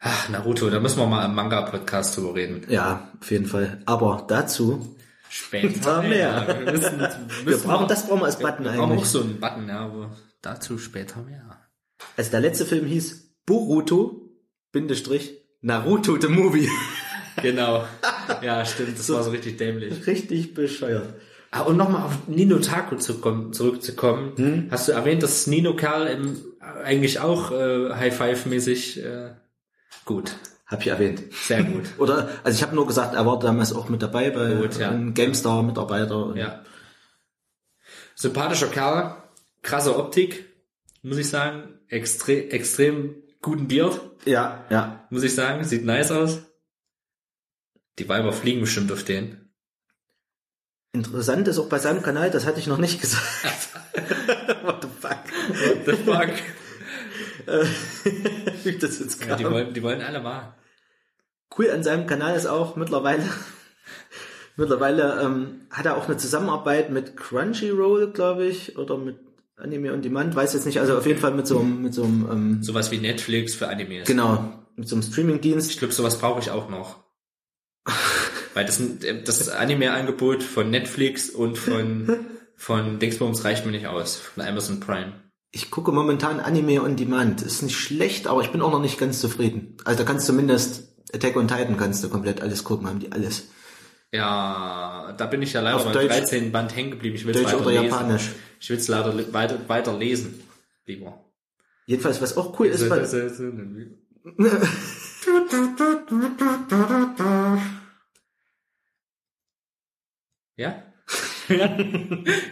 Ach, 0.01 0.29
Naruto, 0.29 0.70
da 0.70 0.79
müssen 0.79 1.01
wir 1.01 1.07
mal 1.07 1.25
im 1.25 1.35
Manga-Podcast 1.35 2.16
drüber 2.16 2.37
reden. 2.37 2.65
ja 2.69 3.11
auf 3.20 3.31
jeden 3.33 3.47
Fall 3.47 3.83
aber 3.85 4.25
dazu 4.29 4.95
Später 5.31 6.03
mehr. 6.09 6.47
Wir, 6.47 6.73
müssen, 6.73 7.01
wir 7.45 7.59
brauchen 7.59 7.89
das 7.89 8.07
brauchen 8.07 8.20
wir 8.20 8.27
als 8.27 8.39
Button 8.39 8.65
wir 8.65 8.73
brauchen 8.73 8.81
auch 8.81 8.91
eigentlich 8.93 9.09
so 9.09 9.20
einen 9.20 9.41
Button, 9.41 9.69
ja, 9.69 9.81
aber 9.81 10.11
dazu 10.43 10.78
später 10.78 11.23
mehr. 11.23 11.59
Also 12.16 12.31
der 12.31 12.40
letzte 12.40 12.65
Film 12.66 12.86
hieß 12.86 13.35
Boruto, 13.47 14.31
Bindestrich, 14.73 15.39
Naruto 15.60 16.20
the 16.20 16.28
Movie. 16.28 16.69
Genau. 17.40 17.85
Ja, 18.43 18.65
stimmt, 18.65 18.98
das 18.98 19.09
war 19.10 19.23
so 19.23 19.31
richtig 19.31 19.59
dämlich. 19.59 20.09
Richtig 20.09 20.55
bescheuert. 20.55 21.15
Ah, 21.52 21.60
und 21.60 21.77
nochmal 21.77 22.02
auf 22.02 22.27
Nino 22.27 22.59
Taku 22.59 22.97
zu 22.97 23.20
kommen, 23.20 23.52
zurückzukommen. 23.52 24.32
Hm? 24.36 24.69
Hast 24.73 24.89
du 24.89 24.93
erwähnt, 24.93 25.23
dass 25.23 25.47
Nino 25.47 25.77
Kerl 25.77 26.09
im, 26.09 26.36
eigentlich 26.82 27.20
auch 27.20 27.52
äh, 27.52 27.94
High-Five-mäßig 27.94 29.05
äh, 29.05 29.31
gut. 30.05 30.32
Hab 30.66 30.81
ich 30.81 30.89
erwähnt. 30.89 31.23
Sehr 31.32 31.62
gut. 31.62 31.85
Oder, 31.98 32.28
also 32.43 32.56
ich 32.56 32.62
habe 32.65 32.74
nur 32.74 32.89
gesagt, 32.89 33.15
er 33.15 33.24
war 33.24 33.39
damals 33.39 33.73
auch 33.73 33.89
mit 33.89 34.02
dabei 34.02 34.31
bei 34.31 34.55
Gut, 34.55 34.77
ja. 34.78 34.90
einem 34.90 35.15
GameStar-Mitarbeiter. 35.15 36.32
ja. 36.35 36.65
Sympathischer 38.16 38.66
Kerl, 38.66 39.15
krasse 39.62 39.97
Optik, 39.97 40.47
muss 41.02 41.18
ich 41.18 41.28
sagen. 41.28 41.74
Extre 41.89 42.51
extrem 42.51 43.22
guten 43.40 43.68
Beard, 43.68 44.01
ja, 44.24 44.64
ja. 44.70 45.06
muss 45.10 45.22
ich 45.22 45.35
sagen. 45.35 45.64
Sieht 45.64 45.85
nice 45.85 46.10
aus. 46.10 46.43
Die 47.98 48.09
Weiber 48.09 48.32
fliegen 48.32 48.60
bestimmt 48.60 48.93
auf 48.93 49.05
den. 49.05 49.48
Interessant 50.93 51.47
ist 51.48 51.59
auch 51.59 51.68
bei 51.68 51.78
seinem 51.78 52.02
Kanal, 52.02 52.30
das 52.30 52.47
hatte 52.47 52.60
ich 52.60 52.66
noch 52.66 52.78
nicht 52.78 53.01
gesagt. 53.01 53.68
What 54.62 54.82
the 54.82 54.89
fuck? 55.01 55.24
What 55.26 55.86
the 55.86 55.93
fuck? 56.05 56.30
Wie 58.64 58.78
das 58.78 58.98
jetzt 58.98 59.24
ja, 59.24 59.36
die, 59.36 59.44
kam. 59.44 59.52
wollen, 59.52 59.72
die 59.72 59.82
wollen 59.82 60.02
alle 60.02 60.20
mal. 60.20 60.55
Cool 61.56 61.70
an 61.70 61.82
seinem 61.82 62.06
Kanal 62.06 62.36
ist 62.36 62.47
auch 62.47 62.76
mittlerweile, 62.76 63.24
mittlerweile 64.56 65.20
ähm, 65.22 65.66
hat 65.70 65.86
er 65.86 65.97
auch 65.97 66.06
eine 66.06 66.18
Zusammenarbeit 66.18 66.90
mit 66.90 67.16
Crunchyroll, 67.16 68.12
glaube 68.12 68.47
ich, 68.47 68.76
oder 68.76 68.98
mit 68.98 69.28
Anime 69.59 69.93
on 69.93 70.02
Demand, 70.02 70.35
weiß 70.35 70.55
jetzt 70.55 70.66
nicht, 70.66 70.80
also 70.80 70.97
auf 70.97 71.06
jeden 71.06 71.18
Fall 71.18 71.35
mit 71.35 71.47
so 71.47 71.59
einem, 71.59 71.82
mit 71.82 71.94
so 71.94 72.05
einem, 72.05 72.28
ähm, 72.30 72.62
Sowas 72.62 72.90
wie 72.90 72.98
Netflix 72.98 73.55
für 73.55 73.68
Animes. 73.68 74.06
genau, 74.06 74.64
mit 74.76 74.89
so 74.89 74.97
einem 74.97 75.02
Streamingdienst. 75.02 75.70
Ich 75.70 75.78
glaube, 75.78 75.93
sowas 75.93 76.18
brauche 76.18 76.40
ich 76.40 76.51
auch 76.51 76.68
noch. 76.68 77.05
Weil 78.55 78.64
das, 78.64 78.80
das 79.24 79.48
Anime-Angebot 79.48 80.43
von 80.43 80.70
Netflix 80.70 81.30
und 81.30 81.59
von, 81.59 82.26
von 82.56 82.98
Dingsbums 82.98 83.44
reicht 83.44 83.66
mir 83.66 83.72
nicht 83.72 83.86
aus. 83.86 84.16
Von 84.16 84.44
Amazon 84.44 84.80
Prime. 84.80 85.12
Ich 85.51 85.70
gucke 85.70 85.93
momentan 85.93 86.40
Anime 86.40 86.82
on 86.82 86.97
Demand. 86.97 87.43
Ist 87.43 87.62
nicht 87.62 87.76
schlecht, 87.76 88.26
aber 88.26 88.43
ich 88.43 88.51
bin 88.51 88.60
auch 88.60 88.72
noch 88.72 88.82
nicht 88.82 88.98
ganz 88.98 89.20
zufrieden. 89.20 89.76
Also 89.85 89.98
da 89.98 90.05
kannst 90.05 90.28
du 90.28 90.32
zumindest 90.32 90.89
Attack 91.12 91.36
on 91.36 91.48
Titan 91.48 91.76
kannst 91.76 92.05
du 92.05 92.09
komplett 92.09 92.43
alles 92.43 92.64
gucken, 92.64 92.86
haben 92.86 93.01
die 93.01 93.12
alles. 93.12 93.48
Ja, 94.12 95.14
da 95.18 95.26
bin 95.26 95.43
ich 95.43 95.52
ja 95.52 95.60
leider 95.60 95.76
Auf 95.76 95.85
beim 95.85 95.93
Deutsch- 95.93 96.09
13. 96.09 96.51
Band 96.51 96.74
hängen 96.74 96.93
geblieben. 96.93 97.16
Ich 97.16 97.26
will 97.26 97.35
Deutsch 97.35 97.52
oder 97.55 97.70
lesen. 97.70 97.85
Japanisch. 97.85 98.30
Ich 98.60 98.70
will 98.70 98.78
es 98.78 98.89
leider 98.89 99.32
weiter, 99.32 99.68
weiter 99.68 99.97
lesen. 99.97 100.43
Lieber. 100.86 101.24
Jedenfalls, 101.86 102.20
was 102.22 102.36
auch 102.36 102.59
cool 102.59 102.66
ist, 102.68 102.89
bei, 102.89 103.05
Ja? 110.56 110.82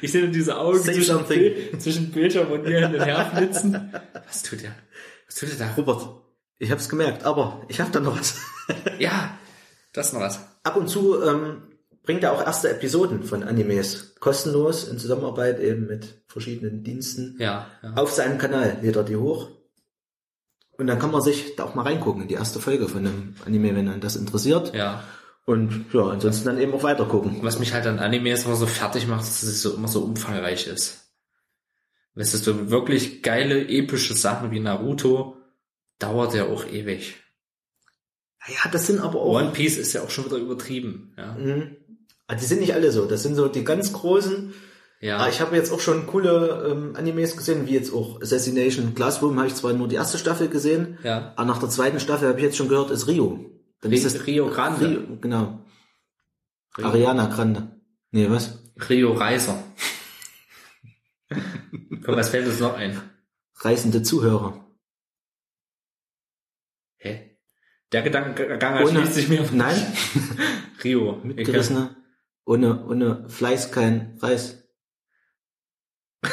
ich 0.00 0.10
sehe 0.12 0.22
nur 0.22 0.30
diese 0.32 0.56
Augen 0.56 0.80
zwischen. 0.80 1.24
Bild- 1.26 1.82
zwischen 1.82 2.10
Bildschirm 2.12 2.50
und 2.50 2.62
mir 2.64 2.88
hin 2.88 2.94
und 2.98 3.04
her 3.04 3.30
flitzen. 3.34 3.92
Was 4.26 4.42
tut 4.42 4.62
er? 4.62 4.74
Was 5.26 5.34
tut 5.34 5.50
er 5.50 5.56
da? 5.56 5.74
Robert, 5.74 6.22
ich 6.58 6.70
hab's 6.70 6.88
gemerkt, 6.88 7.24
aber 7.24 7.62
ich 7.68 7.80
hab 7.80 7.92
da 7.92 8.00
noch 8.00 8.18
was. 8.18 8.40
Ja, 8.98 9.36
das 9.92 10.08
ist 10.08 10.12
noch 10.14 10.20
was. 10.20 10.40
Ab 10.66 10.76
und 10.76 10.88
zu 10.88 11.22
ähm, 11.22 11.62
bringt 12.02 12.24
er 12.24 12.32
auch 12.32 12.44
erste 12.44 12.68
Episoden 12.68 13.22
von 13.22 13.44
Animes 13.44 14.16
kostenlos 14.18 14.88
in 14.88 14.98
Zusammenarbeit 14.98 15.60
eben 15.60 15.86
mit 15.86 16.22
verschiedenen 16.26 16.82
Diensten 16.82 17.36
Ja, 17.38 17.66
ja. 17.82 17.93
auf 17.94 18.10
seinem 18.10 18.38
Kanal 18.38 18.78
lädt 18.82 18.97
er 18.97 19.05
die 19.05 19.16
hoch. 19.16 19.48
Und 20.76 20.88
dann 20.88 20.98
kann 20.98 21.12
man 21.12 21.22
sich 21.22 21.55
da 21.56 21.64
auch 21.64 21.74
mal 21.74 21.82
reingucken 21.82 22.22
in 22.22 22.28
die 22.28 22.34
erste 22.34 22.59
Folge 22.60 22.88
von 22.88 23.06
einem 23.06 23.36
Anime, 23.47 23.74
wenn 23.76 23.88
einen 23.88 24.01
das 24.01 24.16
interessiert. 24.16 24.74
ja. 24.74 25.05
Und 25.44 25.86
ja, 25.93 26.02
ansonsten 26.09 26.47
dann 26.47 26.59
eben 26.59 26.74
auch 26.74 26.82
weiter 26.82 27.05
gucken. 27.05 27.38
Was 27.43 27.60
mich 27.60 27.72
halt 27.72 27.86
an 27.86 28.01
Animes 28.01 28.44
immer 28.44 28.56
so 28.56 28.66
fertig 28.66 29.06
macht, 29.06 29.22
ist, 29.22 29.44
dass 29.44 29.48
es 29.48 29.62
so 29.62 29.74
immer 29.74 29.86
so 29.86 30.01
umfangreich 30.01 30.66
ist. 30.66 31.12
Weißt 32.16 32.34
du, 32.34 32.38
so 32.38 32.70
wirklich 32.70 33.22
geile, 33.22 33.68
epische 33.68 34.14
Sachen 34.14 34.51
wie 34.51 34.59
Naruto 34.59 35.36
dauert 36.01 36.34
ja 36.34 36.47
auch 36.47 36.66
ewig. 36.66 37.22
Ja, 38.48 38.70
das 38.70 38.86
sind 38.86 39.01
aber 39.01 39.20
auch. 39.20 39.35
One 39.40 39.51
Piece 39.52 39.77
ist 39.77 39.93
ja 39.93 40.02
auch 40.02 40.10
schon 40.10 40.27
wieder 40.27 40.36
übertrieben. 40.36 41.12
Ja, 41.16 41.32
Mhm. 41.35 41.77
Ah, 42.28 42.35
Die 42.35 42.44
sind 42.44 42.60
nicht 42.60 42.74
alle 42.74 42.90
so. 42.90 43.06
Das 43.06 43.23
sind 43.23 43.35
so 43.36 43.47
die 43.48 43.62
ganz 43.64 43.93
großen. 43.93 44.52
ja. 45.01 45.18
Ah, 45.18 45.28
ich 45.28 45.40
habe 45.40 45.55
jetzt 45.55 45.70
auch 45.73 45.78
schon 45.81 46.06
coole 46.09 46.68
ähm, 46.70 46.97
Animes 46.97 47.36
gesehen, 47.36 47.66
wie 47.66 47.73
jetzt 47.74 47.93
auch 47.93 48.20
Assassination 48.20 48.94
Classroom 48.97 49.36
habe 49.39 49.47
ich 49.47 49.55
zwar 49.55 49.73
nur 49.73 49.86
die 49.89 49.94
erste 49.97 50.18
Staffel 50.18 50.48
gesehen, 50.48 50.98
ja. 51.05 51.32
aber 51.36 51.44
nach 51.47 51.59
der 51.59 51.68
zweiten 51.68 52.01
Staffel 52.01 52.28
habe 52.28 52.39
ich 52.39 52.44
jetzt 52.44 52.56
schon 52.56 52.68
gehört, 52.68 52.90
ist 52.90 53.06
Rio. 53.06 53.51
Dann 53.81 53.93
ist 53.93 54.05
es 54.05 54.27
Rio 54.27 54.48
Grande. 54.48 54.89
Rio, 54.89 55.16
genau. 55.20 55.60
Rio. 56.78 56.86
Ariana 56.86 57.27
Grande. 57.27 57.81
Nee, 58.10 58.28
was? 58.31 58.59
Rio 58.89 59.12
Reiser. 59.12 59.62
Komm, 62.05 62.16
was 62.16 62.28
fällt 62.31 62.47
uns 62.48 62.59
noch 62.60 62.74
ein? 62.74 63.01
Reisende 63.56 64.02
Zuhörer. 64.02 64.66
Hä? 66.98 67.35
Der 67.92 68.02
Gedankengang 68.02 68.76
erschließt 68.76 69.14
sich 69.14 69.28
mir. 69.28 69.48
Nein, 69.52 69.76
Rio. 70.84 71.20
Ich 71.24 71.24
mitgerissene. 71.24 71.96
Ohne, 72.44 72.84
ohne 72.86 73.28
Fleiß 73.28 73.72
kein 73.72 74.18
Reis. 74.20 74.62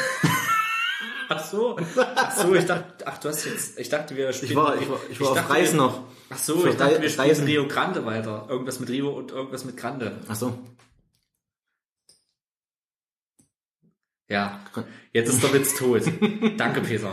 ach 1.28 1.44
so. 1.44 1.76
Ach 1.96 2.36
so, 2.36 2.54
ich 2.54 2.66
dachte, 2.66 3.06
ach, 3.06 3.18
du 3.18 3.28
hast 3.28 3.44
jetzt, 3.44 3.78
ich 3.78 3.88
dachte, 3.88 4.16
wir 4.16 4.32
spielen. 4.32 4.52
Ich 4.52 4.56
war, 4.56 4.80
ich 4.80 4.88
war, 4.88 5.00
ich 5.10 5.20
war 5.20 5.30
auf 5.30 5.36
dachte, 5.36 5.52
Reis 5.52 5.72
noch. 5.72 6.04
Ach 6.30 6.38
so, 6.38 6.58
Für 6.58 6.70
ich 6.70 6.76
dachte, 6.76 7.02
wir 7.02 7.08
spielen 7.08 7.28
Reisen. 7.28 7.46
Rio 7.46 7.66
Grande 7.66 8.04
weiter. 8.06 8.46
Irgendwas 8.48 8.78
mit 8.78 8.88
Rio 8.90 9.10
und 9.10 9.32
irgendwas 9.32 9.64
mit 9.64 9.76
Grande. 9.76 10.20
Ach 10.28 10.36
so. 10.36 10.58
Ja. 14.28 14.60
Jetzt 15.12 15.28
ist 15.28 15.42
der 15.42 15.52
Witz 15.52 15.74
tot. 15.74 16.02
Danke, 16.56 16.80
Peter. 16.80 17.12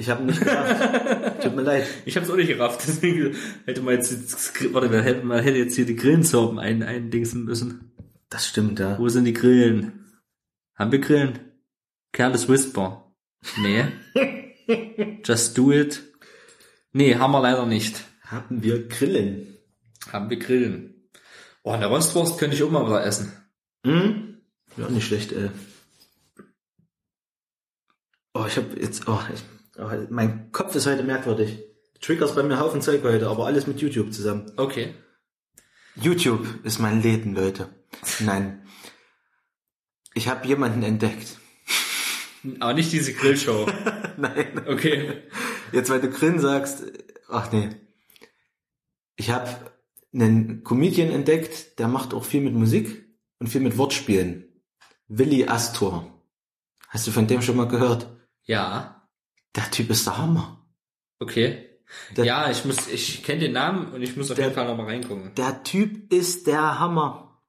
Ich 0.00 0.08
habe 0.08 0.24
nicht 0.24 0.38
gedacht. 0.38 1.42
Tut 1.42 1.54
mir 1.54 1.60
leid. 1.60 1.86
Ich 2.06 2.16
hab's 2.16 2.30
auch 2.30 2.36
nicht 2.36 2.48
gerafft, 2.48 2.80
deswegen 2.88 3.36
hätte 3.66 3.82
man 3.82 3.96
jetzt, 3.96 4.72
warte, 4.72 4.88
man 4.88 5.02
hätte, 5.02 5.26
man 5.26 5.42
hätte 5.42 5.58
jetzt 5.58 5.76
hier 5.76 5.84
die 5.84 5.94
Grillenzorben 5.94 6.58
ein, 6.58 6.82
eindingsen 6.82 7.44
müssen. 7.44 7.92
Das 8.30 8.48
stimmt, 8.48 8.78
ja. 8.78 8.98
Wo 8.98 9.10
sind 9.10 9.26
die 9.26 9.34
Grillen? 9.34 10.06
Haben 10.74 10.90
wir 10.90 11.00
Grillen? 11.00 11.38
Careless 12.12 12.48
Whisper. 12.48 13.12
Nee. 13.58 13.84
Just 15.22 15.58
do 15.58 15.70
it. 15.70 16.02
Nee, 16.92 17.16
haben 17.16 17.32
wir 17.32 17.42
leider 17.42 17.66
nicht. 17.66 18.02
Haben 18.22 18.62
wir 18.62 18.88
Grillen? 18.88 19.58
Haben 20.10 20.30
wir 20.30 20.38
Grillen. 20.38 21.10
Oh, 21.62 21.72
eine 21.72 21.86
Rostwurst 21.86 22.38
könnte 22.38 22.56
ich 22.56 22.62
auch 22.62 22.70
mal 22.70 22.86
wieder 22.86 23.04
essen. 23.04 23.32
Hm? 23.84 24.40
Ja, 24.78 24.88
nicht 24.88 25.06
schlecht, 25.06 25.32
ey. 25.32 25.50
Oh, 28.32 28.46
ich 28.46 28.56
habe 28.56 28.80
jetzt, 28.80 29.06
oh, 29.06 29.20
ich, 29.34 29.42
mein 30.10 30.52
Kopf 30.52 30.74
ist 30.74 30.86
heute 30.86 31.02
merkwürdig. 31.02 31.64
Triggers 32.00 32.34
bei 32.34 32.42
mir 32.42 32.58
Haufen 32.58 32.80
Zeug 32.82 33.02
heute, 33.02 33.28
aber 33.28 33.46
alles 33.46 33.66
mit 33.66 33.80
YouTube 33.80 34.12
zusammen. 34.12 34.50
Okay. 34.56 34.94
YouTube 35.96 36.46
ist 36.64 36.78
mein 36.78 37.02
Leben, 37.02 37.34
Leute. 37.34 37.68
Nein. 38.20 38.62
Ich 40.14 40.28
habe 40.28 40.46
jemanden 40.46 40.82
entdeckt. 40.82 41.38
Aber 42.60 42.72
nicht 42.72 42.90
diese 42.92 43.12
Grillshow. 43.12 43.66
Nein. 44.16 44.62
Okay. 44.66 45.22
Jetzt, 45.72 45.90
weil 45.90 46.00
du 46.00 46.10
Grin 46.10 46.38
sagst, 46.40 46.84
ach 47.28 47.52
nee. 47.52 47.68
Ich 49.16 49.30
habe 49.30 49.50
einen 50.12 50.64
Comedian 50.64 51.10
entdeckt, 51.10 51.78
der 51.78 51.86
macht 51.86 52.14
auch 52.14 52.24
viel 52.24 52.40
mit 52.40 52.54
Musik 52.54 53.04
und 53.38 53.48
viel 53.48 53.60
mit 53.60 53.76
Wortspielen. 53.76 54.44
Willi 55.06 55.46
Astor. 55.46 56.24
Hast 56.88 57.06
du 57.06 57.10
von 57.10 57.26
dem 57.26 57.42
schon 57.42 57.56
mal 57.56 57.68
gehört? 57.68 58.08
Ja. 58.44 58.99
Der 59.56 59.70
Typ 59.70 59.90
ist 59.90 60.06
der 60.06 60.18
Hammer. 60.18 60.64
Okay. 61.18 61.66
Der- 62.16 62.24
ja, 62.24 62.50
ich 62.50 62.64
muss, 62.64 62.86
ich 62.88 63.24
kenne 63.24 63.40
den 63.40 63.52
Namen 63.52 63.92
und 63.92 64.02
ich 64.02 64.16
muss 64.16 64.30
auf 64.30 64.36
Der- 64.36 64.46
jeden 64.46 64.54
Fall 64.54 64.66
nochmal 64.66 64.86
reingucken. 64.86 65.32
Der 65.36 65.62
Typ 65.64 66.12
ist 66.12 66.46
der 66.46 66.78
Hammer. 66.78 67.40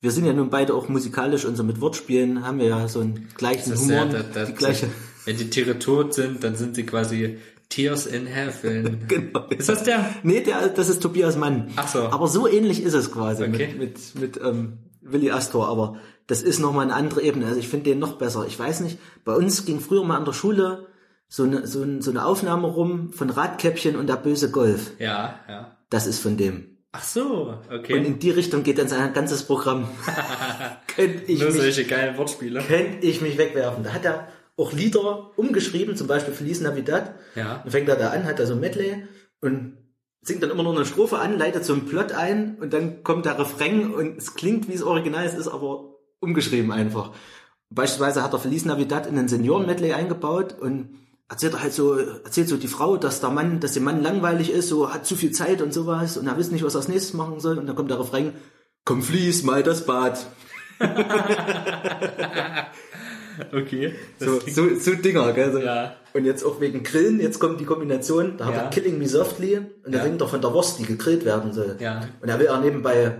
Wir 0.00 0.10
sind 0.12 0.26
ja 0.26 0.32
nun 0.32 0.50
beide 0.50 0.74
auch 0.74 0.88
musikalisch 0.88 1.44
und 1.44 1.56
so 1.56 1.64
mit 1.64 1.80
Wortspielen 1.80 2.44
haben 2.46 2.58
wir 2.58 2.66
ja 2.68 2.86
so 2.86 3.00
einen 3.00 3.28
gleichen 3.36 3.70
Das 3.70 3.80
Humor, 3.80 3.94
ja, 3.96 4.04
das, 4.06 4.30
das, 4.32 4.48
die 4.48 4.54
gleiche. 4.54 4.88
Wenn 5.24 5.36
die 5.38 5.50
Tiere 5.50 5.78
tot 5.80 6.14
sind, 6.14 6.44
dann 6.44 6.54
sind 6.54 6.76
sie 6.76 6.86
quasi 6.86 7.38
Tears 7.68 8.06
in 8.06 8.26
Heaven. 8.26 9.04
Genau. 9.08 9.48
Ist 9.48 9.68
das 9.68 9.82
der? 9.82 10.14
Nee, 10.22 10.42
der, 10.42 10.68
das 10.68 10.88
ist 10.88 11.02
Tobias 11.02 11.36
Mann. 11.36 11.72
Ach 11.74 11.88
so. 11.88 12.02
Aber 12.10 12.28
so 12.28 12.46
ähnlich 12.46 12.80
ist 12.80 12.94
es 12.94 13.10
quasi 13.10 13.42
Okay. 13.42 13.74
mit, 13.76 14.14
mit, 14.14 14.14
mit 14.14 14.40
ähm, 14.40 14.78
Willi 15.12 15.30
Astor. 15.30 15.68
Aber 15.68 15.96
das 16.26 16.42
ist 16.42 16.58
nochmal 16.58 16.84
eine 16.84 16.94
andere 16.94 17.22
Ebene. 17.22 17.46
Also 17.46 17.58
ich 17.58 17.68
finde 17.68 17.90
den 17.90 17.98
noch 17.98 18.18
besser. 18.18 18.46
Ich 18.46 18.58
weiß 18.58 18.80
nicht, 18.80 18.98
bei 19.24 19.34
uns 19.34 19.64
ging 19.64 19.80
früher 19.80 20.04
mal 20.04 20.16
an 20.16 20.24
der 20.24 20.32
Schule 20.32 20.86
so 21.28 21.42
eine, 21.42 21.66
so, 21.66 21.82
ein, 21.82 22.02
so 22.02 22.10
eine 22.10 22.24
Aufnahme 22.24 22.68
rum 22.68 23.12
von 23.12 23.30
Radkäppchen 23.30 23.96
und 23.96 24.08
der 24.08 24.16
böse 24.16 24.50
Golf. 24.50 24.92
Ja, 24.98 25.40
ja. 25.48 25.76
Das 25.90 26.06
ist 26.06 26.20
von 26.20 26.36
dem. 26.36 26.76
Ach 26.92 27.02
so, 27.02 27.54
Und 27.68 27.78
okay. 27.78 27.98
in 27.98 28.18
die 28.18 28.30
Richtung 28.30 28.62
geht 28.62 28.78
dann 28.78 28.88
sein 28.88 29.12
ganzes 29.12 29.42
Programm. 29.42 29.86
Könnte 30.86 31.24
ich 31.30 31.40
Nur 31.40 31.50
mich 31.50 31.60
solche 31.60 31.84
geilen 31.84 32.16
Wortspiele. 32.16 32.62
könnte 32.62 33.06
ich 33.06 33.20
mich 33.20 33.36
wegwerfen. 33.36 33.84
Da 33.84 33.92
hat 33.92 34.04
er 34.06 34.28
auch 34.56 34.72
Lieder 34.72 35.32
umgeschrieben, 35.36 35.94
zum 35.96 36.06
Beispiel 36.06 36.32
Feliz 36.32 36.60
Navidad. 36.60 37.14
Ja. 37.34 37.58
Dann 37.62 37.70
fängt 37.70 37.88
er 37.88 37.96
da 37.96 38.10
an, 38.10 38.24
hat 38.24 38.38
da 38.38 38.46
so 38.46 38.54
ein 38.54 38.60
Medley 38.60 39.06
und 39.42 39.76
singt 40.26 40.42
dann 40.42 40.50
immer 40.50 40.62
nur 40.62 40.74
eine 40.74 40.84
Strophe 40.84 41.18
an, 41.18 41.38
leitet 41.38 41.64
so 41.64 41.72
einen 41.72 41.86
Plot 41.86 42.12
ein 42.12 42.56
und 42.60 42.72
dann 42.72 43.04
kommt 43.04 43.26
der 43.26 43.38
Refrain 43.38 43.94
und 43.94 44.18
es 44.18 44.34
klingt 44.34 44.68
wie 44.68 44.72
das 44.72 44.82
Original, 44.82 45.24
es 45.24 45.34
ist 45.34 45.48
aber 45.48 45.94
umgeschrieben 46.20 46.72
einfach. 46.72 47.12
Beispielsweise 47.70 48.22
hat 48.22 48.32
er 48.32 48.38
Feliz 48.38 48.64
Navidad 48.64 49.06
in 49.06 49.18
einen 49.18 49.28
Senioren-Medley 49.28 49.92
eingebaut 49.92 50.56
und 50.58 50.96
erzählt 51.28 51.54
er 51.54 51.62
halt 51.62 51.72
so, 51.72 51.96
erzählt 51.96 52.48
so 52.48 52.56
die 52.56 52.68
Frau, 52.68 52.96
dass 52.96 53.20
der 53.20 53.30
Mann, 53.30 53.60
dass 53.60 53.72
dem 53.72 53.84
Mann 53.84 54.02
langweilig 54.02 54.50
ist, 54.50 54.68
so 54.68 54.92
hat 54.92 55.06
zu 55.06 55.16
viel 55.16 55.32
Zeit 55.32 55.62
und 55.62 55.72
sowas 55.72 56.16
und 56.16 56.26
er 56.26 56.38
weiß 56.38 56.50
nicht, 56.50 56.64
was 56.64 56.74
er 56.74 56.78
als 56.78 56.88
nächstes 56.88 57.14
machen 57.14 57.40
soll 57.40 57.58
und 57.58 57.66
dann 57.66 57.76
kommt 57.76 57.90
der 57.90 58.00
Refrain, 58.00 58.32
komm 58.84 59.02
fließ 59.02 59.44
mal 59.44 59.62
das 59.62 59.86
Bad. 59.86 60.26
Okay. 63.52 63.94
So, 64.18 64.40
so, 64.40 64.74
so 64.78 64.94
Dinger, 64.94 65.32
gell? 65.32 65.52
So. 65.52 65.58
Ja. 65.60 65.96
Und 66.14 66.24
jetzt 66.24 66.44
auch 66.44 66.60
wegen 66.60 66.82
Grillen, 66.82 67.20
jetzt 67.20 67.38
kommt 67.38 67.60
die 67.60 67.64
Kombination, 67.64 68.36
da 68.38 68.46
hat 68.46 68.54
Ja. 68.54 68.60
er 68.62 68.70
Killing 68.70 68.98
Me 68.98 69.06
Softly 69.08 69.56
und 69.58 69.92
da 69.94 69.98
Ja. 69.98 70.04
singt 70.04 70.20
er 70.20 70.28
von 70.28 70.40
der 70.40 70.52
Wurst, 70.52 70.78
die 70.78 70.84
gegrillt 70.84 71.24
werden 71.24 71.52
soll. 71.52 71.76
Ja. 71.78 72.00
Und 72.20 72.28
er 72.28 72.38
will 72.38 72.48
auch 72.48 72.60
nebenbei 72.60 73.18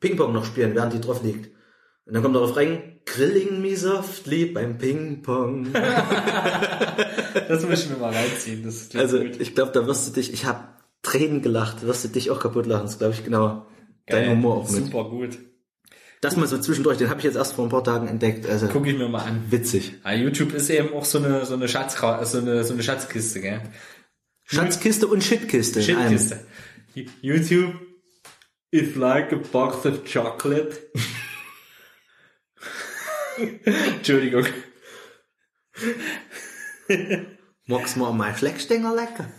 Ping-Pong 0.00 0.32
noch 0.32 0.44
spielen, 0.44 0.74
während 0.74 0.92
die 0.92 1.00
drauf 1.00 1.22
liegt. 1.22 1.50
Und 2.06 2.14
dann 2.14 2.22
kommt 2.22 2.34
der 2.34 2.42
Refrain, 2.42 3.00
Grilling 3.04 3.60
Me 3.62 3.76
Softly 3.76 4.46
beim 4.46 4.78
Ping-Pong. 4.78 5.68
Das 7.48 7.64
muss 7.66 7.84
ich 7.84 7.90
mir 7.90 7.96
mal 7.98 8.12
reinziehen. 8.12 8.62
Das 8.64 8.88
also 8.94 9.18
gut. 9.18 9.40
ich 9.40 9.54
glaube, 9.54 9.70
da 9.72 9.86
wirst 9.86 10.08
du 10.08 10.12
dich, 10.12 10.32
ich 10.32 10.46
habe 10.46 10.60
Tränen 11.02 11.42
gelacht, 11.42 11.86
wirst 11.86 12.04
du 12.04 12.08
dich 12.08 12.30
auch 12.30 12.40
kaputt 12.40 12.66
lachen, 12.66 12.84
das 12.86 12.98
glaube 12.98 13.14
ich 13.14 13.24
genau. 13.24 13.66
Dein 14.06 14.24
Geil. 14.24 14.30
Humor 14.36 14.56
auch 14.56 14.70
mit. 14.70 14.84
Super 14.86 15.04
gut. 15.04 15.38
Das 16.20 16.36
mal 16.36 16.46
so 16.46 16.58
zwischendurch, 16.58 16.98
den 16.98 17.10
habe 17.10 17.20
ich 17.20 17.24
jetzt 17.24 17.36
erst 17.36 17.54
vor 17.54 17.66
ein 17.66 17.70
paar 17.70 17.84
Tagen 17.84 18.08
entdeckt. 18.08 18.46
Also 18.46 18.68
Guck 18.68 18.86
ich 18.86 18.96
mir 18.96 19.08
mal 19.08 19.22
an. 19.22 19.44
witzig. 19.50 19.94
Ja, 20.04 20.12
YouTube 20.12 20.54
ist 20.54 20.70
eben 20.70 20.92
auch 20.94 21.04
so 21.04 21.18
eine, 21.18 21.44
so 21.44 21.54
eine 21.54 21.68
Schatzkra 21.68 22.24
so 22.24 22.38
eine, 22.38 22.64
so 22.64 22.72
eine 22.72 22.82
Schatzkiste, 22.82 23.40
gell? 23.40 23.60
Schatzkiste 24.44 25.06
und 25.06 25.22
Shitkiste. 25.22 25.82
Shitkiste. 25.82 26.46
YouTube 27.20 27.74
is 28.70 28.94
like 28.96 29.32
a 29.32 29.36
box 29.36 29.84
of 29.84 30.04
chocolate. 30.04 30.78
Entschuldigung. 33.96 34.46
Magst 37.66 37.96
du 37.96 38.00
mal 38.00 38.12
mein 38.12 38.36
Schleckstänger 38.36 38.94
lecker? 38.94 39.30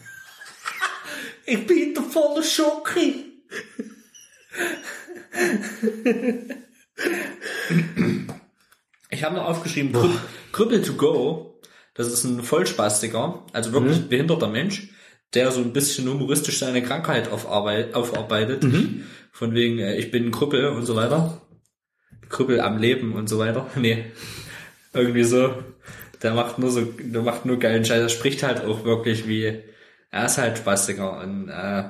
Ich 1.46 1.66
bin 1.66 1.94
der 1.94 2.04
volle 2.04 2.44
Schoki. 2.44 3.42
Ich 9.10 9.24
habe 9.24 9.36
noch 9.36 9.46
aufgeschrieben, 9.46 9.94
Krü- 9.96 10.18
Krüppel 10.52 10.82
to 10.82 10.94
go. 10.94 11.60
Das 11.94 12.08
ist 12.08 12.24
ein 12.26 12.44
Vollspastiker, 12.44 13.46
also 13.54 13.74
wirklich 13.74 14.08
behinderter 14.08 14.48
Mensch, 14.48 14.90
der 15.34 15.52
so 15.52 15.62
ein 15.62 15.74
bisschen 15.74 16.08
humoristisch 16.08 16.60
seine 16.60 16.84
Krankheit 16.84 17.32
aufarbeit, 17.32 17.96
aufarbeitet. 17.96 18.64
Von 19.32 19.54
wegen, 19.56 19.80
äh, 19.80 19.96
ich 19.98 20.12
bin 20.12 20.26
ein 20.26 20.32
Krüppel 20.32 20.68
und 20.68 20.86
so 20.86 20.96
weiter. 20.96 21.42
Krüppel 22.30 22.60
am 22.62 22.78
Leben 22.78 23.14
und 23.14 23.28
so 23.28 23.40
weiter. 23.40 23.70
Nee. 23.76 24.06
Irgendwie 24.94 25.24
so. 25.24 25.64
Der 26.24 26.34
macht 26.34 26.58
nur 26.60 26.72
so, 26.72 26.82
der 26.82 27.22
macht 27.22 27.46
nur 27.46 27.58
geilen 27.60 27.86
Scheiß. 27.86 28.02
Er 28.02 28.10
spricht 28.10 28.42
halt 28.44 28.64
auch 28.66 28.84
wirklich 28.84 29.28
wie, 29.28 29.64
er 30.10 30.26
ist 30.26 30.38
halt 30.38 30.58
Spastiker 30.58 31.20
und, 31.22 31.50
äh, 31.50 31.84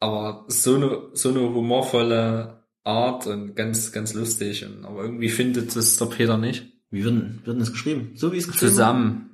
aber 0.00 0.44
so 0.48 0.74
eine, 0.74 1.08
so 1.14 1.30
eine 1.30 1.40
humorvolle 1.40 2.65
Art 2.86 3.26
und 3.26 3.54
ganz, 3.54 3.92
ganz 3.92 4.14
lustig. 4.14 4.64
Und, 4.64 4.84
aber 4.84 5.02
irgendwie 5.02 5.28
findet 5.28 5.74
es 5.74 5.96
der 5.96 6.06
Peter 6.06 6.38
nicht. 6.38 6.66
Wie 6.90 7.04
würden, 7.04 7.40
würden 7.44 7.60
es 7.60 7.72
geschrieben? 7.72 8.12
So 8.14 8.32
wie 8.32 8.38
es 8.38 8.46
geschrieben 8.46 8.70
Zusammen. 8.70 9.30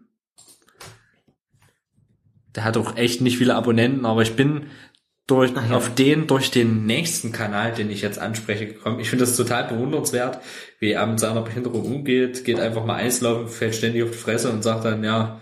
Der 2.55 2.65
hat 2.65 2.77
auch 2.77 2.97
echt 2.97 3.21
nicht 3.21 3.39
viele 3.39 3.55
Abonnenten, 3.55 4.05
aber 4.05 4.23
ich 4.23 4.37
bin 4.37 4.67
durch, 5.27 5.53
ja. 5.53 5.71
auf 5.71 5.95
den, 5.95 6.27
durch 6.27 6.51
den 6.51 6.85
nächsten 6.85 7.33
Kanal, 7.33 7.73
den 7.73 7.91
ich 7.91 8.03
jetzt 8.03 8.19
anspreche, 8.19 8.67
gekommen. 8.67 9.01
Ich 9.01 9.09
finde 9.09 9.25
das 9.25 9.37
total 9.37 9.69
bewundernswert, 9.69 10.41
wie 10.81 10.93
er 10.93 11.07
mit 11.07 11.21
seiner 11.21 11.43
Behinderung 11.43 11.85
umgeht, 11.85 12.45
geht 12.45 12.61
einfach 12.61 12.85
mal 12.85 12.97
Eislaufen, 12.97 13.49
fällt 13.49 13.75
ständig 13.75 14.03
auf 14.03 14.11
die 14.11 14.19
Fresse 14.19 14.51
und 14.51 14.63
sagt 14.63 14.85
dann, 14.85 15.05
ja, 15.05 15.41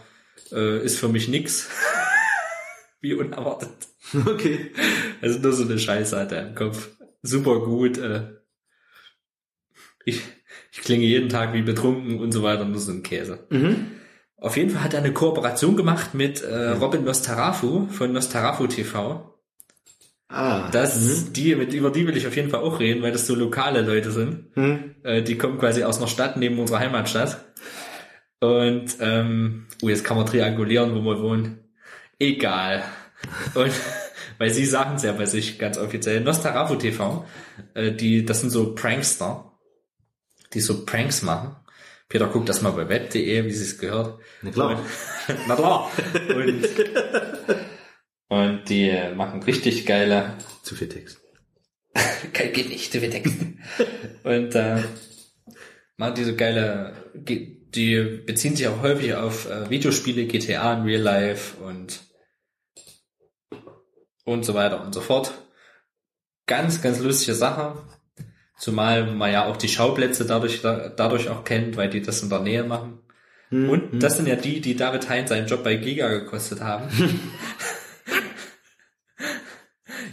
äh, 0.53 0.85
ist 0.85 0.99
für 0.99 1.09
mich 1.09 1.29
nix. 1.29 1.69
wie 3.01 3.15
unerwartet. 3.15 3.71
Okay. 4.27 4.73
Also 5.23 5.39
nur 5.39 5.53
so 5.53 5.65
eine 5.65 5.79
Scheiße 5.79 6.19
hat 6.19 6.33
er 6.33 6.49
im 6.49 6.55
Kopf. 6.57 6.89
Super 7.23 7.61
gut. 7.61 7.99
Äh. 7.99 8.35
Ich, 10.05 10.23
ich 10.73 10.81
klinge 10.81 11.05
jeden 11.05 11.29
Tag 11.29 11.53
wie 11.53 11.63
betrunken 11.63 12.21
und 12.21 12.33
so 12.33 12.43
weiter, 12.43 12.65
nur 12.65 12.81
so 12.81 12.93
ein 12.93 13.03
Käse. 13.03 13.47
Mhm. 13.51 13.87
Auf 14.37 14.57
jeden 14.57 14.71
Fall 14.71 14.83
hat 14.83 14.95
er 14.95 15.01
eine 15.01 15.13
Kooperation 15.13 15.77
gemacht 15.77 16.15
mit 16.15 16.43
äh, 16.43 16.71
Robin 16.71 17.05
Nostarafu 17.05 17.89
von 17.89 18.13
Nostarafu 18.13 18.67
TV. 18.67 19.39
Ah. 20.29 20.71
Das, 20.71 21.33
die, 21.33 21.55
mit, 21.57 21.73
über 21.75 21.91
die 21.91 22.07
will 22.07 22.17
ich 22.17 22.27
auf 22.27 22.37
jeden 22.37 22.51
Fall 22.51 22.61
auch 22.61 22.79
reden, 22.79 23.03
weil 23.03 23.13
das 23.13 23.27
so 23.27 23.35
lokale 23.35 23.83
Leute 23.83 24.13
sind. 24.13 24.57
Mhm. 24.57 24.95
Äh, 25.03 25.23
die 25.23 25.37
kommen 25.37 25.59
quasi 25.59 25.83
aus 25.83 25.99
einer 25.99 26.07
Stadt 26.07 26.37
neben 26.37 26.59
unserer 26.59 26.79
Heimatstadt. 26.79 27.45
Und, 28.41 28.97
ähm, 29.01 29.67
oh, 29.83 29.89
jetzt 29.89 30.05
kann 30.05 30.17
man 30.17 30.27
triangulieren, 30.27 30.95
wo 30.95 31.03
wir 31.03 31.21
wohnen. 31.21 31.59
Egal. 32.19 32.85
Und, 33.55 33.73
weil 34.41 34.51
sie 34.55 34.65
sagen 34.65 34.95
es 34.97 35.03
ja 35.03 35.13
bei 35.13 35.27
sich 35.27 35.59
ganz 35.59 35.77
offiziell. 35.77 36.23
Nostarafu 36.23 36.77
TV, 36.77 37.27
äh, 37.75 37.93
die, 37.93 38.25
das 38.25 38.41
sind 38.41 38.49
so 38.49 38.75
Prankster, 38.75 39.53
die 40.55 40.61
so 40.61 40.87
Pranks 40.87 41.21
machen. 41.21 41.57
Peter 42.09 42.27
guckt 42.27 42.49
das 42.49 42.63
mal 42.63 42.73
bei 42.73 42.89
web.de, 42.89 43.45
wie 43.45 43.51
sie 43.53 43.65
es 43.65 43.79
gehört. 43.79 44.19
Na 44.41 44.51
klar. 44.51 44.71
Und, 45.29 45.39
na 45.47 45.55
klar. 45.57 45.91
Und, 46.35 46.69
und 48.29 48.69
die 48.71 48.99
machen 49.15 49.43
richtig 49.43 49.85
geile 49.85 50.39
Zu 50.63 50.75
viel 50.75 50.89
Text. 50.89 51.21
Geht 52.33 52.71
nicht, 52.71 52.95
du 52.95 53.01
Text. 53.11 53.35
Und 54.25 54.55
äh, 54.55 54.83
machen 55.99 56.15
die 56.15 56.25
so 56.25 56.35
geile, 56.35 56.95
ge- 57.15 57.59
die 57.75 58.23
beziehen 58.25 58.57
sich 58.57 58.69
auch 58.69 58.81
häufig 58.81 59.13
auf 59.13 59.51
äh, 59.51 59.69
Videospiele, 59.69 60.25
GTA 60.25 60.73
in 60.79 60.83
Real 60.85 61.03
Life 61.03 61.63
und 61.63 62.01
und 64.33 64.45
so 64.45 64.55
weiter 64.55 64.83
und 64.83 64.95
so 64.95 65.01
fort. 65.01 65.33
Ganz, 66.47 66.83
ganz 66.83 67.01
lustige 67.01 67.35
Sache. 67.35 67.75
Zumal 68.59 69.07
man 69.07 69.33
ja 69.33 69.47
auch 69.47 69.57
die 69.57 69.69
Schauplätze 69.69 70.27
dadurch, 70.27 70.61
da, 70.63 70.89
dadurch 70.89 71.29
auch 71.29 71.45
kennt, 71.45 71.77
weil 71.77 71.89
die 71.89 72.03
das 72.03 72.23
in 72.23 72.29
der 72.29 72.41
Nähe 72.41 72.65
machen. 72.65 72.99
Mhm. 73.51 73.71
Und 73.71 74.03
das 74.03 74.17
sind 74.17 74.29
ja 74.29 74.37
die, 74.37 74.61
die 74.61 74.77
David 74.77 75.09
Hein 75.09 75.27
seinen 75.27 75.47
Job 75.47 75.65
bei 75.65 75.77
Giga 75.77 76.09
gekostet 76.09 76.61
haben. 76.61 76.89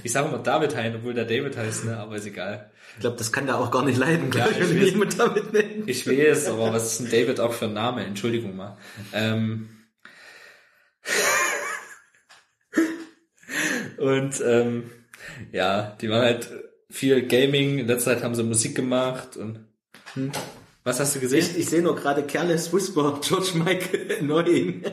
ich 0.04 0.12
sage 0.12 0.30
immer 0.30 0.40
David 0.40 0.76
Hein, 0.76 0.96
obwohl 0.96 1.14
der 1.14 1.26
David 1.26 1.58
heißt, 1.58 1.86
ne? 1.86 1.98
aber 1.98 2.16
ist 2.16 2.26
egal. 2.26 2.72
Ich 2.96 3.02
glaube, 3.02 3.18
das 3.18 3.32
kann 3.32 3.46
der 3.46 3.60
auch 3.60 3.70
gar 3.70 3.86
nicht 3.86 3.98
leiden, 3.98 4.32
Ja, 4.32 4.48
glaube 4.48 4.52
ich, 4.54 4.70
wenn 4.70 4.84
jemand 4.86 5.20
damit 5.20 5.54
nennt. 5.54 5.88
Ich 5.88 6.08
weiß, 6.08 6.48
aber 6.48 6.74
was 6.74 6.92
ist 6.92 7.00
denn 7.02 7.12
David 7.12 7.40
auch 7.40 7.54
für 7.54 7.66
ein 7.66 7.74
Name? 7.74 8.04
Entschuldigung 8.06 8.56
mal. 8.56 8.78
Ähm 9.14 9.70
und 13.98 14.42
ähm, 14.46 14.92
ja, 15.52 15.96
die 16.02 16.10
waren 16.10 16.22
halt 16.22 16.50
viel 16.90 17.26
Gaming. 17.28 17.80
In 17.80 17.88
letzter 17.88 18.14
Zeit 18.14 18.24
haben 18.24 18.36
sie 18.36 18.44
Musik 18.44 18.76
gemacht 18.76 19.38
und 19.38 19.66
was 20.84 21.00
hast 21.00 21.16
du 21.16 21.20
gesehen? 21.20 21.40
Ich, 21.40 21.58
ich 21.58 21.70
sehe 21.70 21.82
nur 21.82 21.96
gerade 21.96 22.24
Careless 22.24 22.72
Whisper, 22.74 23.20
George 23.22 23.52
Michael 23.56 24.18
Annoying. 24.22 24.84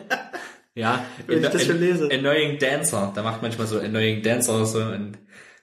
Ja, 0.75 1.05
Wenn 1.27 1.43
ich 1.43 1.49
das 1.49 1.65
schon 1.65 1.79
lese. 1.79 2.09
Annoying 2.11 2.59
Dancer. 2.59 3.13
Da 3.15 3.23
macht 3.23 3.43
manchmal 3.43 3.67
so 3.67 3.79
Annoying 3.79 4.23
Dancer 4.23 4.67
so 4.67 4.81
und 4.81 5.19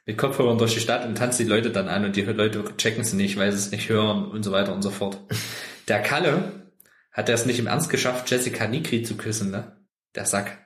mit 0.06 0.18
Kopfhörern 0.18 0.58
durch 0.58 0.74
die 0.74 0.80
Stadt 0.80 1.06
und 1.06 1.18
tanzt 1.18 1.40
die 1.40 1.44
Leute 1.44 1.70
dann 1.70 1.88
an 1.88 2.06
und 2.06 2.16
die 2.16 2.22
Leute 2.22 2.64
checken 2.78 3.02
es 3.02 3.14
nicht, 3.14 3.38
weil 3.38 3.52
sie 3.52 3.58
es 3.58 3.72
nicht 3.72 3.90
hören 3.90 4.26
und 4.26 4.44
so 4.44 4.52
weiter 4.52 4.74
und 4.74 4.82
so 4.82 4.90
fort. 4.90 5.20
Der 5.88 6.02
Kalle 6.02 6.52
hat 7.12 7.28
er 7.28 7.36
es 7.36 7.46
nicht 7.46 7.60
im 7.60 7.68
Ernst 7.68 7.90
geschafft, 7.90 8.32
Jessica 8.32 8.68
Nigri 8.68 9.04
zu 9.04 9.18
küssen, 9.18 9.52
ne? 9.52 9.76
Der 10.16 10.26
Sack. 10.26 10.61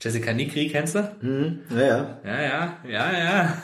Jessica 0.00 0.32
Nigri, 0.32 0.68
kennst 0.70 0.94
du? 0.94 1.16
Mhm. 1.20 1.60
Ja, 1.70 1.80
ja. 1.80 2.20
Ja, 2.24 2.40
ja, 2.42 2.82
ja, 2.88 3.12
ja. 3.18 3.62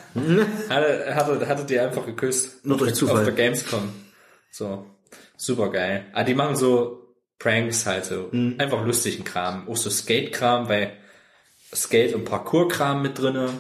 Hatte, 0.69 1.15
hatte, 1.15 1.49
hatte 1.49 1.65
die 1.65 1.79
einfach 1.81 2.05
geküsst. 2.05 2.65
Nur 2.65 2.77
durch 2.77 2.93
Auf 2.93 2.99
Zufall. 2.99 3.25
der 3.25 3.35
Gamescom. 3.35 3.89
So. 4.51 4.87
Super 5.39 5.71
geil. 5.71 6.07
Ah, 6.13 6.25
die 6.25 6.35
machen 6.35 6.57
so 6.57 7.15
Pranks 7.39 7.87
halt 7.87 8.05
so. 8.05 8.29
Mhm. 8.33 8.57
Einfach 8.59 8.85
lustigen 8.85 9.25
Kram. 9.25 9.69
Auch 9.69 9.77
so 9.77 9.89
Skate-Kram, 9.91 10.69
weil 10.69 10.97
Skate- 11.75 12.15
und 12.15 12.25
Parkour-Kram 12.25 13.03
mit 13.03 13.19
drinne. 13.19 13.51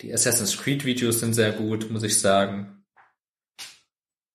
Die 0.00 0.12
Assassin's 0.14 0.56
Creed-Videos 0.56 1.20
sind 1.20 1.34
sehr 1.34 1.52
gut, 1.52 1.90
muss 1.90 2.02
ich 2.02 2.18
sagen. 2.18 2.84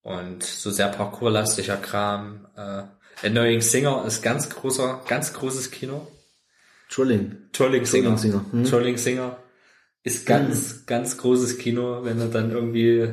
Und 0.02 0.44
so 0.44 0.70
sehr 0.70 0.88
parkourlastiger 0.88 1.76
Kram. 1.78 2.46
Äh, 2.56 2.84
Annoying 3.26 3.60
Singer 3.60 4.04
ist 4.06 4.22
ganz 4.22 4.48
großer, 4.50 5.02
ganz 5.08 5.32
großes 5.32 5.72
Kino. 5.72 6.06
Trolling. 6.88 7.36
Trolling 7.52 7.84
Singer. 7.84 8.04
Trolling 8.16 8.18
Singer, 8.18 8.44
hm. 8.52 8.64
Trolling 8.64 8.96
Singer 8.96 9.42
ist 10.02 10.24
ganz, 10.26 10.86
ganz 10.86 11.16
großes 11.18 11.58
Kino, 11.58 12.04
wenn 12.04 12.20
er 12.20 12.28
dann 12.28 12.52
irgendwie 12.52 13.08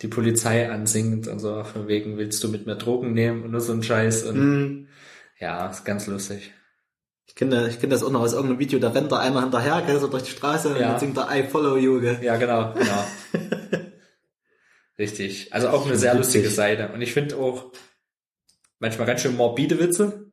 die 0.00 0.08
Polizei 0.08 0.70
ansingt 0.70 1.28
und 1.28 1.38
so, 1.38 1.62
von 1.64 1.88
wegen, 1.88 2.16
willst 2.16 2.42
du 2.42 2.48
mit 2.48 2.66
mir 2.66 2.76
Drogen 2.76 3.12
nehmen 3.12 3.42
und 3.42 3.50
nur 3.50 3.60
so 3.60 3.72
ein 3.72 3.82
Scheiß 3.82 4.24
und 4.24 4.38
Mhm. 4.38 4.88
ja, 5.38 5.68
ist 5.68 5.84
ganz 5.84 6.06
lustig. 6.06 6.52
Ich 7.26 7.34
kenne 7.34 7.68
ich 7.68 7.78
kenn 7.80 7.90
das 7.90 8.02
auch 8.02 8.10
noch 8.10 8.20
aus 8.20 8.32
irgendeinem 8.32 8.58
Video, 8.58 8.78
da 8.78 8.90
rennt 8.90 9.12
da 9.12 9.18
einer 9.18 9.42
hinterher, 9.42 9.82
gell, 9.86 10.00
so 10.00 10.08
durch 10.08 10.24
die 10.24 10.30
Straße 10.30 10.70
und 10.70 10.80
Ja. 10.80 10.90
dann 10.92 10.98
singt 11.00 11.16
er 11.18 11.28
I 11.34 11.42
follow 11.44 11.76
you, 11.76 12.00
gell. 12.00 12.18
Ja, 12.22 12.36
genau, 12.36 12.72
genau. 12.74 13.04
Richtig. 14.98 15.52
Also 15.52 15.68
auch 15.68 15.86
eine 15.86 15.96
sehr 15.96 16.14
lustige 16.14 16.48
Seite. 16.50 16.90
Und 16.92 17.00
ich 17.02 17.12
finde 17.12 17.36
auch 17.36 17.72
manchmal 18.78 19.06
ganz 19.06 19.22
schön 19.22 19.36
morbide 19.36 19.78
Witze, 19.78 20.31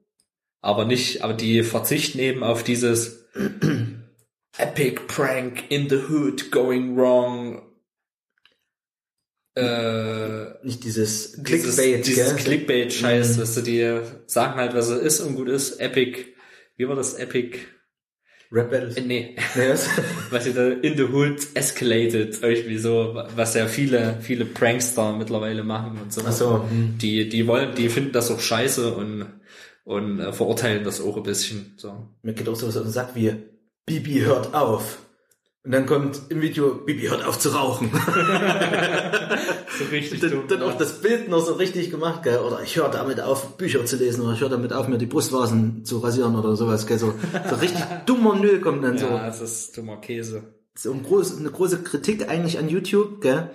aber 0.61 0.86
nicht, 0.86 1.23
aber 1.23 1.34
die 1.34 1.64
verzichten 1.64 2.19
eben 2.19 2.44
auf 2.44 2.64
dieses 2.64 3.27
Epic 4.57 5.02
Prank 5.07 5.64
in 5.69 5.90
the 5.90 5.98
Hood 6.10 6.52
going 6.52 6.95
wrong. 6.98 7.61
Äh, 9.56 10.65
Nicht 10.65 10.84
dieses 10.84 11.34
dieses, 11.41 11.76
Clickbait, 11.76 12.06
dieses 12.07 12.36
gell. 12.36 12.44
Clickbait-Scheiß, 12.45 13.36
Mhm. 13.36 13.40
dass 13.40 13.56
du 13.56 13.61
dir 13.61 14.22
sagen 14.27 14.56
halt, 14.56 14.73
was 14.73 14.90
es 14.90 15.02
ist 15.02 15.22
und 15.22 15.36
gut 15.36 15.49
ist. 15.49 15.80
Epic, 15.80 16.26
wie 16.77 16.88
war 16.88 16.95
das? 16.95 17.15
Epic, 17.15 17.57
Rap 18.52 18.69
Battles. 18.72 18.95
äh, 18.98 19.02
nee, 19.02 19.36
was? 19.56 19.88
was 20.30 20.44
sie 20.45 20.53
da 20.53 20.68
in 20.69 20.95
the 20.98 21.03
hood 21.03 21.40
escalated, 21.56 22.41
irgendwie 22.41 22.77
so, 22.77 23.22
was 23.36 23.53
ja 23.56 23.68
viele, 23.68 24.18
viele 24.22 24.45
Prankster 24.45 25.14
mittlerweile 25.14 25.64
machen 25.64 25.98
und 26.02 26.14
so. 26.14 26.22
Ach 26.26 26.31
so. 26.31 26.64
hm. 26.69 26.98
Die, 26.99 27.27
die 27.27 27.45
wollen, 27.48 27.76
die 27.76 27.90
finden 27.90 28.11
das 28.11 28.31
auch 28.31 28.40
scheiße 28.40 28.94
und, 28.94 29.39
und 29.90 30.20
äh, 30.20 30.32
verurteilen 30.32 30.84
das 30.84 31.02
auch 31.02 31.18
ein 31.18 31.24
bisschen, 31.24 31.74
so. 31.76 31.91
Mir 32.22 32.34
geht 32.34 32.48
auch 32.48 32.56
sowas 32.56 32.78
auf 32.78 32.84
den 32.84 32.91
Sack 32.91 33.16
wie 33.16 33.36
Bibi 33.88 34.20
hört 34.20 34.53
auf. 34.53 34.99
Und 35.64 35.72
dann 35.72 35.88
kommt 35.88 36.22
im 36.30 36.41
Video, 36.41 36.76
Bibi 36.76 37.07
hört 37.07 37.26
auf 37.26 37.40
zu 37.40 37.49
rauchen. 37.49 37.91
So 39.80 39.86
richtig 39.86 40.20
dann, 40.20 40.45
dann 40.49 40.61
auch 40.64 40.78
das 40.78 40.99
Bild 40.99 41.30
noch 41.30 41.40
so 41.40 41.53
richtig 41.53 41.90
gemacht, 41.90 42.24
gell? 42.24 42.40
Oder 42.40 42.61
ich 42.61 42.76
höre 42.76 42.90
damit 42.90 43.22
auf, 43.22 43.56
Bücher 43.56 43.86
zu 43.86 43.95
lesen, 43.95 44.26
oder 44.26 44.34
ich 44.34 44.41
höre 44.41 44.49
damit 44.49 44.74
auf, 44.74 44.90
mir 44.90 44.98
die 44.98 45.06
Brustwarzen 45.06 45.86
zu 45.86 45.99
rasieren 45.99 46.36
oder 46.36 46.57
sowas, 46.57 46.86
gell? 46.86 46.98
So, 46.98 47.14
so 47.49 47.56
richtig 47.56 47.82
dummer 48.06 48.36
Müll 48.36 48.60
kommt 48.60 48.84
dann 48.84 48.98
so. 48.98 49.06
Ja, 49.06 49.26
das 49.26 49.40
ist 49.40 49.78
dummer 49.78 50.02
Käse. 50.02 50.44
so 50.76 50.91
ein 50.91 51.02
groß, 51.02 51.38
eine 51.38 51.49
große 51.49 51.84
Kritik 51.84 52.30
eigentlich 52.30 52.60
an 52.60 52.68
YouTube, 52.68 53.22
gell? 53.22 53.52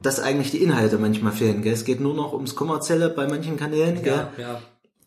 Dass 0.00 0.20
eigentlich 0.20 0.52
die 0.52 0.62
Inhalte 0.62 0.96
manchmal 0.96 1.32
fehlen, 1.32 1.60
gell? 1.60 1.74
Es 1.74 1.84
geht 1.84 2.00
nur 2.00 2.14
noch 2.14 2.32
ums 2.32 2.54
Kommerzielle 2.54 3.10
bei 3.10 3.28
manchen 3.28 3.58
Kanälen, 3.58 4.02
gell? 4.02 4.28
Ja, 4.38 4.42
ja. 4.42 4.62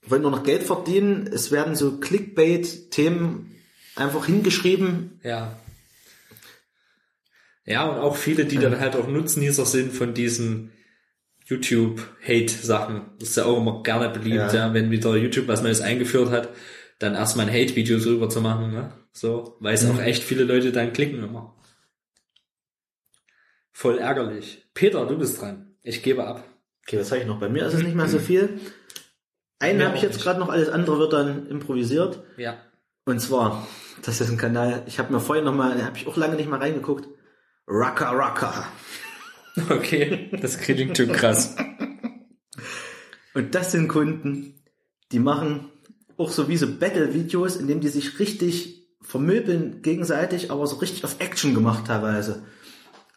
Wollen 0.08 0.22
nur 0.22 0.32
noch 0.32 0.44
Geld 0.44 0.64
verdienen. 0.64 1.28
Es 1.32 1.52
werden 1.52 1.76
so 1.76 1.98
Clickbait-Themen 2.00 3.56
einfach 3.96 4.26
hingeschrieben. 4.26 5.20
Ja. 5.24 5.58
Ja, 7.66 7.86
und 7.86 7.98
auch 8.00 8.18
viele, 8.18 8.46
die 8.46 8.58
dann 8.58 8.80
halt 8.80 8.96
auch 8.96 9.08
Nutznießer 9.08 9.66
sind 9.66 9.94
von 9.94 10.14
diesen 10.14 10.72
YouTube-Hate-Sachen. 11.46 13.02
Das 13.20 13.30
ist 13.30 13.38
ja 13.38 13.46
auch 13.46 13.58
immer 13.58 13.84
gerne 13.84 14.10
beliebt, 14.10 14.36
Ja. 14.36 14.54
ja. 14.54 14.74
wenn 14.74 14.92
wieder 14.92 15.16
YouTube 15.16 15.48
was 15.48 15.62
Neues 15.64 15.82
eingeführt 15.82 16.30
hat, 16.30 16.50
dann 17.00 17.16
erstmal 17.16 17.48
ein 17.48 17.54
Hate-Video 17.54 18.00
drüber 18.00 18.30
zu 18.30 18.42
machen, 18.42 18.72
ne? 18.72 18.94
So, 19.14 19.58
weil 19.60 19.76
es 19.76 19.86
auch 19.86 20.00
echt 20.00 20.24
viele 20.24 20.44
Leute 20.44 20.72
dann 20.72 20.92
klicken 20.94 21.24
immer. 21.24 21.56
Voll 23.72 23.98
ärgerlich. 24.00 24.66
Peter, 24.74 25.06
du 25.06 25.18
bist 25.18 25.40
dran. 25.42 25.76
Ich 25.84 26.02
gebe 26.04 26.26
ab. 26.26 26.44
Okay, 26.86 27.00
was 27.00 27.12
habe 27.12 27.22
ich 27.22 27.28
noch? 27.28 27.40
Bei 27.40 27.50
mir 27.50 27.66
ist 27.66 27.74
es 27.76 27.84
nicht 27.84 27.96
mehr 27.96 28.08
so 28.08 28.20
viel. 28.20 28.60
Einen 29.64 29.82
habe 29.82 29.96
ich 29.96 30.02
jetzt 30.02 30.22
gerade 30.22 30.42
noch, 30.42 30.50
alles 30.50 30.68
andere 30.68 31.00
wird 31.00 31.14
dann 31.14 31.48
improvisiert. 31.48 32.22
Ja. 32.36 32.58
Und 33.06 33.20
zwar, 33.20 33.66
das 34.04 34.20
ist 34.20 34.30
ein 34.30 34.38
Kanal, 34.38 34.84
ich 34.88 35.00
habe 35.00 35.14
mir 35.14 35.22
vorher 35.22 35.44
noch 35.44 35.56
mal, 35.56 35.78
da 35.78 35.86
habe 35.86 35.98
ich 35.98 36.06
auch 36.06 36.18
lange 36.18 36.36
nicht 36.36 36.50
mal 36.50 36.60
reingeguckt. 36.60 37.08
Rucker 37.68 38.12
Rucker. 38.12 38.68
Okay, 39.70 40.32
das 40.42 40.58
klingt 40.58 40.98
schon 40.98 41.12
krass. 41.12 41.56
Und 43.36 43.54
das 43.54 43.72
sind 43.72 43.88
Kunden, 43.88 44.64
die 45.12 45.20
machen 45.20 45.70
auch 46.18 46.32
so 46.32 46.48
wie 46.48 46.58
so 46.58 46.66
Battle-Videos, 46.66 47.58
in 47.58 47.68
denen 47.68 47.80
die 47.80 47.90
sich 47.90 48.18
richtig 48.18 48.88
vermöbeln 49.04 49.84
gegenseitig, 49.84 50.50
aber 50.50 50.66
so 50.66 50.78
richtig 50.78 51.04
auf 51.04 51.18
Action 51.20 51.54
gemacht 51.54 51.86
teilweise. 51.86 52.44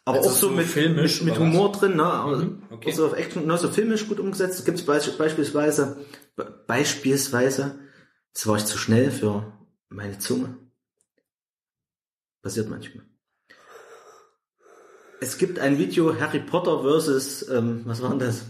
Aber 0.07 0.17
Also 0.19 0.29
auch 0.29 0.33
so, 0.33 0.47
so 0.49 0.55
mit, 0.55 0.65
filmisch 0.67 1.21
mit, 1.21 1.33
mit 1.33 1.35
oder 1.41 1.47
was? 1.49 1.53
Humor 1.53 1.71
drin, 1.73 1.95
ne? 1.97 2.23
Mhm, 2.37 2.63
okay. 2.71 2.91
auch 2.91 2.95
so 2.95 3.05
auf 3.07 3.13
Action, 3.13 3.45
ne? 3.45 3.57
so 3.57 3.69
filmisch 3.69 4.07
gut 4.07 4.19
umgesetzt. 4.21 4.63
Gibt 4.65 4.79
es 4.79 4.85
beispielsweise, 4.85 5.97
be- 6.37 6.63
beispielsweise, 6.65 7.79
jetzt 8.29 8.47
war 8.47 8.55
ich 8.55 8.63
zu 8.65 8.77
schnell 8.77 9.11
für 9.11 9.51
meine 9.89 10.17
Zunge. 10.17 10.57
Passiert 12.41 12.69
manchmal. 12.69 13.03
Es 15.19 15.37
gibt 15.37 15.59
ein 15.59 15.77
Video 15.77 16.17
Harry 16.19 16.39
Potter 16.39 16.81
versus, 16.83 17.47
ähm, 17.49 17.81
was 17.85 18.01
war 18.01 18.11
denn 18.11 18.19
das? 18.19 18.43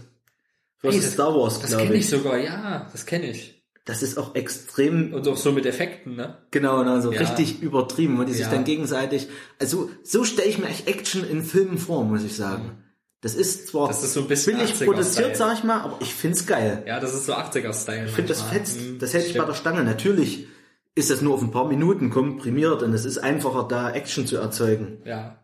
Versus 0.78 1.00
Hey, 1.00 1.04
das- 1.06 1.12
Star 1.14 1.34
Wars, 1.34 1.60
Das 1.60 1.76
kenne 1.76 1.94
ich. 1.94 2.00
ich 2.00 2.08
sogar, 2.10 2.36
ja, 2.38 2.88
das 2.92 3.04
kenne 3.06 3.30
ich. 3.30 3.57
Das 3.88 4.02
ist 4.02 4.18
auch 4.18 4.34
extrem, 4.34 5.14
Und 5.14 5.26
auch 5.28 5.36
so 5.38 5.50
mit 5.50 5.64
Effekten, 5.64 6.14
ne? 6.14 6.36
genau, 6.50 6.80
genau, 6.80 7.00
so 7.00 7.10
Ja. 7.10 7.20
richtig 7.20 7.62
übertrieben, 7.62 8.18
wo 8.18 8.24
die 8.24 8.34
sich 8.34 8.42
Ja. 8.44 8.50
dann 8.50 8.64
gegenseitig, 8.64 9.28
also 9.58 9.88
so 10.04 10.24
stelle 10.24 10.46
ich 10.46 10.58
mir 10.58 10.66
echt 10.66 10.86
Action 10.86 11.26
in 11.26 11.42
Filmen 11.42 11.78
vor, 11.78 12.04
muss 12.04 12.22
ich 12.22 12.36
sagen. 12.36 12.84
Das 13.22 13.34
ist 13.34 13.68
zwar 13.68 13.88
Das 13.88 14.04
ist 14.04 14.12
so 14.12 14.20
ein 14.20 14.28
bisschen 14.28 14.58
billig 14.58 14.74
80er 14.74 14.84
produziert, 14.84 15.36
sag 15.38 15.54
ich 15.56 15.64
mal, 15.64 15.80
aber 15.80 15.96
ich 16.00 16.12
find's 16.14 16.46
geil. 16.46 16.82
Ja, 16.86 17.00
das 17.00 17.14
ist 17.14 17.24
so 17.24 17.32
80er-Style. 17.32 18.04
Ich 18.08 18.12
finde 18.12 18.28
das 18.28 18.42
fetzt, 18.42 18.78
Mhm, 18.78 18.98
das 18.98 19.14
hält 19.14 19.24
dich 19.26 19.38
bei 19.38 19.44
der. 19.46 19.54
Stange. 19.54 19.82
Natürlich 19.84 20.46
ist 20.94 21.08
das 21.08 21.22
nur 21.22 21.32
auf 21.32 21.40
ein 21.40 21.50
paar 21.50 21.66
Minuten 21.66 22.10
komprimiert 22.10 22.82
und 22.82 22.92
es 22.92 23.06
ist 23.06 23.16
einfacher, 23.16 23.66
da 23.66 23.90
Action 23.90 24.26
zu 24.26 24.36
erzeugen. 24.36 24.98
Ja. 25.06 25.38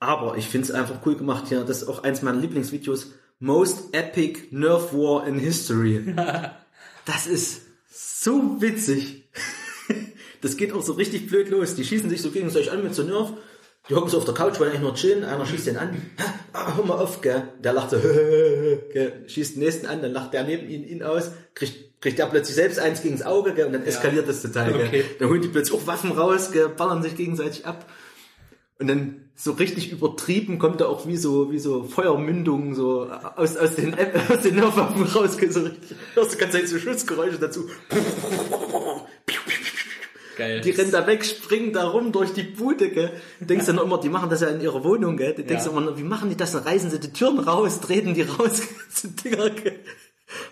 Aber 0.00 0.36
ich 0.36 0.48
find's 0.48 0.70
einfach 0.70 0.96
cool 1.06 1.16
gemacht 1.16 1.44
hier. 1.48 1.64
Das 1.64 1.80
ist 1.80 1.88
auch 1.88 2.02
eins 2.04 2.20
meiner 2.20 2.38
Lieblingsvideos. 2.40 3.12
Most 3.38 3.94
Epic 3.94 4.48
Nerf 4.50 4.92
War 4.92 5.26
in 5.26 5.38
History. 5.38 6.14
Das 7.04 7.26
ist 7.26 7.62
so 7.90 8.60
witzig. 8.60 9.24
Das 10.42 10.56
geht 10.56 10.72
auch 10.72 10.82
so 10.82 10.94
richtig 10.94 11.28
blöd 11.28 11.50
los. 11.50 11.76
Die 11.76 11.84
schießen 11.84 12.10
sich 12.10 12.20
so 12.20 12.32
gegenseitig 12.32 12.72
an 12.72 12.82
mit 12.82 12.96
so 12.96 13.04
Nerf. 13.04 13.32
Die 13.88 13.94
hocken 13.94 14.10
so 14.10 14.18
auf 14.18 14.24
der 14.24 14.34
Couch, 14.34 14.58
wollen 14.58 14.70
eigentlich 14.70 14.82
nur 14.82 14.94
chillen. 14.94 15.22
Einer 15.22 15.46
schießt 15.46 15.68
den 15.68 15.76
an. 15.76 16.02
Ah, 16.52 16.76
hör 16.76 16.84
mal 16.84 16.98
auf, 16.98 17.20
gell. 17.20 17.44
Der 17.62 17.72
lacht 17.72 17.90
so, 17.90 17.98
gell. 18.92 19.24
Schießt 19.28 19.54
den 19.54 19.62
nächsten 19.62 19.86
an, 19.86 20.02
dann 20.02 20.12
lacht 20.12 20.32
der 20.32 20.42
neben 20.42 20.68
ihn, 20.68 20.82
ihn 20.82 21.04
aus. 21.04 21.30
Kriegt, 21.54 22.00
kriegt 22.00 22.18
der 22.18 22.26
plötzlich 22.26 22.56
selbst 22.56 22.80
eins 22.80 23.02
gegen 23.02 23.16
das 23.16 23.24
Auge, 23.24 23.54
gell. 23.54 23.66
Und 23.66 23.72
dann 23.72 23.84
eskaliert 23.84 24.28
das 24.28 24.42
total, 24.42 24.72
gell. 24.72 24.86
Okay. 24.88 25.04
Dann 25.20 25.28
holen 25.28 25.42
die 25.42 25.48
plötzlich 25.48 25.80
auch 25.80 25.86
Waffen 25.86 26.10
raus, 26.10 26.50
gell. 26.50 26.68
Ballern 26.68 27.04
sich 27.04 27.16
gegenseitig 27.16 27.64
ab. 27.66 27.88
Und 28.82 28.88
dann 28.88 29.30
so 29.36 29.52
richtig 29.52 29.92
übertrieben 29.92 30.58
kommt 30.58 30.80
da 30.80 30.86
auch 30.86 31.06
wie 31.06 31.16
so, 31.16 31.52
wie 31.52 31.60
so 31.60 31.84
Feuermündungen 31.84 32.74
so 32.74 33.08
aus, 33.36 33.56
aus 33.56 33.76
den, 33.76 33.94
aus 34.28 34.40
den 34.42 34.56
Nerfwaffen 34.56 35.04
raus. 35.04 35.12
So 35.12 35.60
richtig, 35.60 35.88
hörst 36.14 36.34
du 36.34 36.38
ganz 36.38 36.68
so 36.68 36.78
Schussgeräusche 36.80 37.38
dazu. 37.38 37.68
Geil. 40.36 40.62
Die 40.62 40.70
rennen 40.70 40.90
da 40.90 41.06
weg, 41.06 41.24
springen 41.24 41.72
da 41.72 41.86
rum 41.86 42.10
durch 42.10 42.32
die 42.32 42.42
Bude, 42.42 42.90
gell. 42.90 43.12
Du 43.38 43.44
denkst 43.46 43.66
dann 43.66 43.78
immer, 43.78 44.00
die 44.00 44.08
machen 44.08 44.30
das 44.30 44.40
ja 44.40 44.48
in 44.48 44.60
ihrer 44.60 44.82
Wohnung, 44.82 45.16
gell. 45.16 45.34
Du 45.34 45.44
denkst 45.44 45.66
Ja. 45.66 45.70
immer, 45.70 45.96
wie 45.96 46.02
machen 46.02 46.28
die 46.28 46.36
das? 46.36 46.50
Dann 46.50 46.64
reißen 46.64 46.90
sie 46.90 46.98
die 46.98 47.12
Türen 47.12 47.38
raus, 47.38 47.80
treten 47.80 48.14
die 48.14 48.22
raus, 48.22 48.62
so 48.90 49.06
Dinger, 49.22 49.50
gell. 49.50 49.78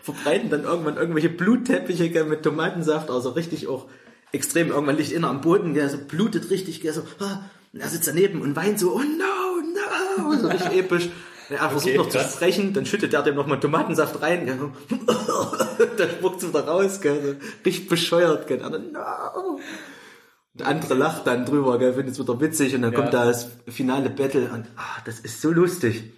Verbreiten 0.03 0.51
dann 0.51 0.63
irgendwann 0.63 0.99
irgendwelche 0.99 1.31
Blutteppiche, 1.31 2.11
gell, 2.11 2.27
mit 2.27 2.45
Tomatensaft, 2.45 3.11
also 3.11 3.31
richtig 3.31 3.67
auch 3.67 3.87
extrem. 4.31 4.69
Irgendwann 4.69 4.99
liegt 4.99 5.13
einer 5.17 5.31
am 5.31 5.41
Boden, 5.41 5.75
gell, 5.75 5.91
so 5.91 5.99
blutet 5.99 6.51
richtig, 6.51 6.81
gell, 6.81 6.93
so, 6.93 7.03
ah, 7.19 7.51
und 7.73 7.81
er 7.81 7.89
sitzt 7.89 8.09
daneben 8.09 8.41
und 8.43 8.57
weint 8.57 8.79
so, 8.79 8.93
oh 8.95 8.99
no, 9.01 10.25
no, 10.29 10.37
so 10.39 10.49
richtig 10.49 10.73
episch. 10.79 11.09
Er 11.49 11.69
versucht 11.69 11.89
Okay, 11.89 11.97
noch 11.99 12.09
zu 12.09 12.19
krass. 12.19 12.35
sprechen, 12.35 12.73
dann 12.75 12.87
schüttet 12.87 13.13
er 13.13 13.23
dem 13.23 13.35
nochmal 13.35 13.59
Tomatensaft 13.59 14.23
rein, 14.23 14.47
gell, 14.47 14.59
dann 15.97 16.11
spuckt 16.11 16.47
wieder 16.47 16.61
raus, 16.67 17.01
gell, 17.01 17.39
richtig 17.67 17.89
bescheuert, 17.89 18.47
gell, 18.47 18.65
und 18.65 18.73
dann, 18.73 18.93
no. 18.93 19.59
Der 20.55 20.67
andere 20.69 20.95
lacht 20.95 21.27
dann 21.27 21.47
drüber, 21.47 21.79
gell, 21.79 21.95
findet 21.95 22.15
es 22.15 22.21
wieder 22.21 22.41
witzig 22.41 22.75
und 22.77 22.83
dann 22.83 22.93
Ja. 22.93 23.01
kommt 23.01 23.15
da 23.15 23.25
das 23.25 23.49
finale 23.69 24.11
Battle 24.11 24.51
und 24.53 24.67
ah, 24.77 25.01
das 25.05 25.19
ist 25.21 25.41
so 25.41 25.51
lustig. 25.51 26.13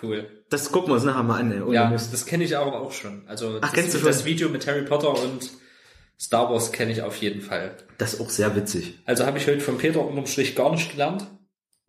Cool. 0.00 0.28
Das 0.50 0.70
gucken 0.70 0.90
wir 0.90 0.94
uns 0.94 1.04
nachher 1.04 1.22
mal 1.24 1.40
an, 1.40 1.50
ey, 1.50 1.72
Ja, 1.74 1.90
Mist. 1.90 2.12
das 2.12 2.24
kenne 2.24 2.44
ich 2.44 2.56
aber 2.56 2.80
auch 2.80 2.92
schon. 2.92 3.22
Also 3.26 3.56
Ach, 3.60 3.60
das, 3.60 3.72
kennst 3.72 3.94
du 3.94 3.98
schon? 3.98 4.06
das 4.08 4.24
Video 4.24 4.48
mit 4.48 4.66
Harry 4.68 4.82
Potter 4.82 5.10
und 5.20 5.50
Star 6.20 6.50
Wars 6.50 6.70
kenne 6.72 6.92
ich 6.92 7.02
auf 7.02 7.16
jeden 7.16 7.40
Fall. 7.40 7.76
Das 7.96 8.14
ist 8.14 8.20
auch 8.20 8.28
sehr 8.28 8.54
witzig. 8.54 8.98
Also 9.06 9.24
habe 9.24 9.38
ich 9.38 9.46
heute 9.46 9.60
von 9.60 9.78
Peter 9.78 10.04
unterm 10.04 10.26
Strich 10.26 10.54
gar 10.54 10.70
nicht 10.70 10.90
gelernt. 10.92 11.26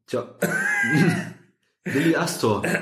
Tja. 0.08 0.36
Willi 1.86 2.16
Astor. 2.16 2.64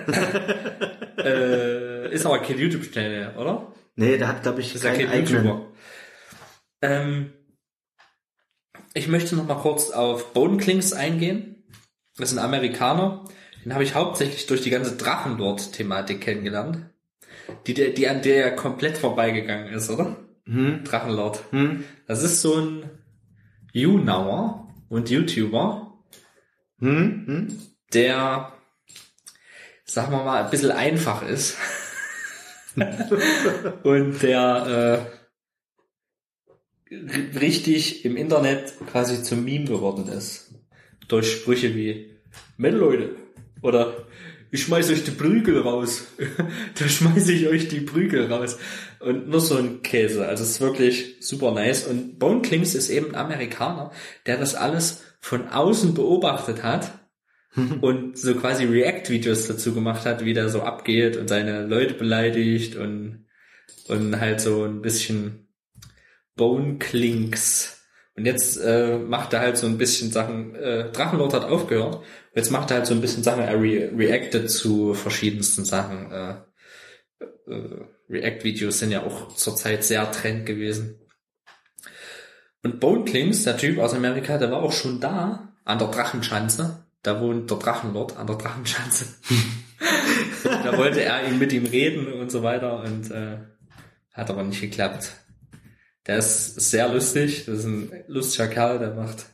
Äh, 1.20 2.14
ist 2.14 2.26
aber 2.26 2.40
kein 2.40 2.58
YouTube-Channel, 2.58 3.36
oder? 3.36 3.74
Nee, 3.98 4.18
der 4.18 4.30
hat, 4.30 4.42
glaube 4.42 4.62
ich, 4.62 4.74
Ist 4.74 4.86
ja 4.86 4.92
keinen 4.92 5.10
kein 5.10 5.20
eigenen. 5.20 5.46
YouTuber. 5.46 5.72
Ähm, 6.82 7.34
ich 8.94 9.10
möchte 9.10 9.36
noch 9.36 9.46
mal 9.46 9.56
kurz 9.56 9.90
auf 9.90 10.32
Boneklings 10.32 10.94
eingehen. 10.94 11.66
Das 12.16 12.32
ist 12.32 12.38
ein 12.38 12.44
Amerikaner. 12.44 13.26
Den 13.66 13.74
habe 13.74 13.84
ich 13.84 13.96
hauptsächlich 13.96 14.46
durch 14.48 14.62
die 14.62 14.70
ganze 14.70 14.96
Drachenlord-Thematik 14.96 16.22
kennengelernt. 16.22 16.86
Die, 17.68 17.74
die, 17.74 17.94
die 17.94 18.08
an 18.08 18.22
der 18.22 18.38
ja 18.38 18.50
komplett 18.52 18.98
vorbeigegangen 18.98 19.74
ist, 19.74 19.90
oder? 19.90 20.16
Hm? 20.50 20.84
Drachenlord. 20.84 21.44
Hm? 21.52 21.84
Das 22.08 22.24
ist 22.24 22.42
so 22.42 22.56
ein 22.56 22.90
YouNower 23.72 24.68
und 24.90 25.10
YouTuber, 25.12 25.94
Hm? 26.80 27.28
Hm? 27.28 27.60
der, 27.94 28.54
sagen 29.86 30.12
wir 30.12 30.24
mal, 30.24 30.44
ein 30.44 30.50
bisschen 30.50 30.72
einfach 30.72 31.22
ist. 31.22 31.56
und 33.84 34.24
der 34.24 35.08
äh, 36.92 36.96
richtig 37.38 38.06
im 38.06 38.18
Internet 38.18 38.74
quasi 38.92 39.22
zum 39.22 39.44
Meme 39.44 39.66
geworden 39.66 40.08
ist. 40.08 40.56
Durch 41.08 41.32
Sprüche 41.32 41.76
wie 41.76 42.18
Mensch 42.58 42.80
Leute 42.80 43.16
oder 43.62 44.08
ich 44.52 44.64
schmeiß 44.64 44.90
euch 44.90 45.04
die 45.04 45.12
Prügel 45.12 45.60
raus. 45.60 46.08
da 46.80 46.88
schmeiße 46.88 47.32
ich 47.32 47.48
euch 47.48 47.68
die 47.68 47.82
Prügel 47.82 48.32
raus. 48.32 48.58
Und 49.00 49.30
nur 49.30 49.42
so 49.42 49.58
ein 49.58 49.82
Käse. 49.82 50.28
Also 50.28 50.44
es 50.44 50.52
ist 50.52 50.62
wirklich 50.62 51.18
super 51.20 51.52
nice. 51.52 51.86
Und 51.86 52.20
Bone 52.20 52.42
Klings 52.42 52.76
ist 52.76 52.90
eben 52.90 53.10
ein 53.10 53.16
Amerikaner, 53.16 53.92
der 54.26 54.38
das 54.38 54.56
alles 54.56 55.04
von 55.20 55.50
außen 55.50 55.94
beobachtet 55.94 56.64
hat 56.64 57.00
und 57.82 58.18
so 58.18 58.36
quasi 58.36 58.66
React-Videos 58.66 59.48
dazu 59.48 59.74
gemacht 59.74 60.06
hat, 60.06 60.26
wie 60.26 60.34
der 60.34 60.50
so 60.50 60.62
abgeht 60.62 61.18
und 61.18 61.28
seine 61.28 61.66
Leute 61.66 61.94
beleidigt 61.94 62.76
und, 62.76 63.26
und 63.88 64.20
halt 64.20 64.42
so 64.42 64.64
ein 64.64 64.82
bisschen 64.82 65.48
Bone 66.36 66.78
Clinks. 66.78 67.79
Und 68.20 68.26
jetzt 68.26 68.58
äh, 68.58 68.98
macht 68.98 69.32
er 69.32 69.40
halt 69.40 69.58
so 69.58 69.66
ein 69.66 69.78
bisschen 69.78 70.12
Sachen, 70.12 70.54
äh, 70.54 70.92
Drachenlord 70.92 71.34
hat 71.34 71.46
aufgehört, 71.46 72.04
jetzt 72.36 72.52
macht 72.52 72.70
er 72.70 72.78
halt 72.78 72.86
so 72.86 72.94
ein 72.94 73.00
bisschen 73.00 73.24
Sachen, 73.24 73.44
er 73.44 73.54
re 73.54 73.92
reactet 73.98 74.52
zu 74.52 74.94
verschiedensten 74.94 75.64
Sachen. 75.64 76.12
Äh, 76.12 76.32
äh, 77.48 77.86
React-Videos 78.10 78.78
sind 78.78 78.92
ja 78.92 79.04
auch 79.04 79.34
zurzeit 79.36 79.86
sehr 79.86 80.12
Trend 80.12 80.46
gewesen. 80.46 81.00
Und 82.62 82.82
Bone 82.82 83.06
Clinks, 83.06 83.44
der 83.44 83.56
Typ 83.56 83.80
aus 83.80 83.94
Amerika, 83.94 84.38
der 84.38 84.52
war 84.52 84.64
auch 84.64 84.74
schon 84.74 85.00
da, 85.00 85.54
an 85.64 85.80
der 85.80 85.88
Drachenschanze. 85.88 86.84
Da 87.04 87.22
wohnt 87.22 87.50
der 87.50 87.58
Drachenlord 87.58 88.18
an 88.18 88.28
der 88.28 88.36
Drachenschanze. 88.36 89.06
da 90.44 90.78
wollte 90.78 91.04
er 91.04 91.26
ihn 91.26 91.40
mit 91.40 91.54
ihm 91.54 91.66
reden 91.66 92.12
und 92.12 92.30
so 92.30 92.44
weiter 92.44 92.84
und 92.84 93.12
äh, 93.12 93.38
hat 94.12 94.30
aber 94.30 94.44
nicht 94.44 94.60
geklappt. 94.60 95.19
Der 96.08 96.18
ist 96.18 96.56
sehr 96.56 96.90
lustig, 96.90 97.46
das 97.46 97.60
ist 97.60 97.66
ein 97.66 97.92
lustiger 98.08 98.48
Kerl, 98.48 98.80
der 98.80 98.94
macht, 98.94 99.26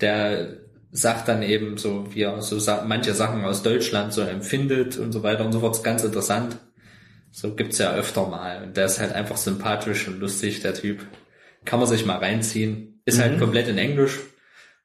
der 0.00 0.58
sagt 0.92 1.26
dann 1.26 1.42
eben 1.42 1.76
so, 1.76 2.14
wie 2.14 2.22
er 2.22 2.40
so 2.40 2.58
manche 2.86 3.14
Sachen 3.14 3.44
aus 3.44 3.62
Deutschland 3.62 4.12
so 4.12 4.22
empfindet 4.22 4.96
und 4.96 5.12
so 5.12 5.22
weiter 5.22 5.44
und 5.44 5.52
so 5.52 5.60
fort, 5.60 5.82
ganz 5.82 6.04
interessant. 6.04 6.56
So 7.32 7.56
gibt's 7.56 7.78
ja 7.78 7.92
öfter 7.92 8.28
mal 8.28 8.62
und 8.62 8.76
der 8.76 8.86
ist 8.86 9.00
halt 9.00 9.12
einfach 9.12 9.36
sympathisch 9.36 10.06
und 10.06 10.20
lustig, 10.20 10.60
der 10.60 10.74
Typ. 10.74 11.04
Kann 11.64 11.80
man 11.80 11.88
sich 11.88 12.06
mal 12.06 12.18
reinziehen. 12.18 13.00
Ist 13.06 13.20
halt 13.20 13.40
komplett 13.40 13.66
in 13.66 13.78
Englisch. 13.78 14.20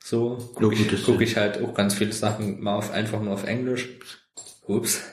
So 0.03 0.37
gucke 0.55 0.75
ich, 0.75 1.05
guck 1.05 1.21
ich 1.21 1.37
halt 1.37 1.61
auch 1.61 1.73
ganz 1.73 1.93
viele 1.93 2.13
Sachen 2.13 2.61
mal 2.61 2.75
auf, 2.75 2.91
einfach 2.91 3.21
nur 3.21 3.33
auf 3.33 3.45
Englisch. 3.45 3.89
Ups. 4.65 5.03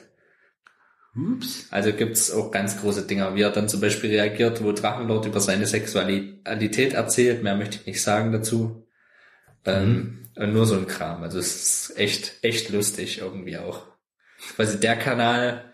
Ups. 1.16 1.66
Also 1.70 1.92
gibt's 1.92 2.30
auch 2.30 2.50
ganz 2.50 2.80
große 2.80 3.06
Dinger, 3.06 3.34
wie 3.34 3.42
er 3.42 3.50
dann 3.50 3.68
zum 3.68 3.80
Beispiel 3.80 4.10
reagiert, 4.10 4.62
wo 4.62 4.72
Drachenlord 4.72 5.26
über 5.26 5.40
seine 5.40 5.66
Sexualität 5.66 6.92
erzählt. 6.92 7.42
Mehr 7.42 7.56
möchte 7.56 7.78
ich 7.78 7.86
nicht 7.86 8.02
sagen 8.02 8.32
dazu. 8.32 8.86
Ähm, 9.64 10.28
und 10.36 10.52
nur 10.52 10.66
so 10.66 10.76
ein 10.76 10.86
Kram. 10.86 11.22
Also 11.22 11.38
es 11.38 11.56
ist 11.56 11.98
echt, 11.98 12.34
echt 12.42 12.70
lustig 12.70 13.18
irgendwie 13.18 13.56
auch. 13.56 13.86
Quasi 14.54 14.78
der 14.78 14.96
Kanal, 14.96 15.72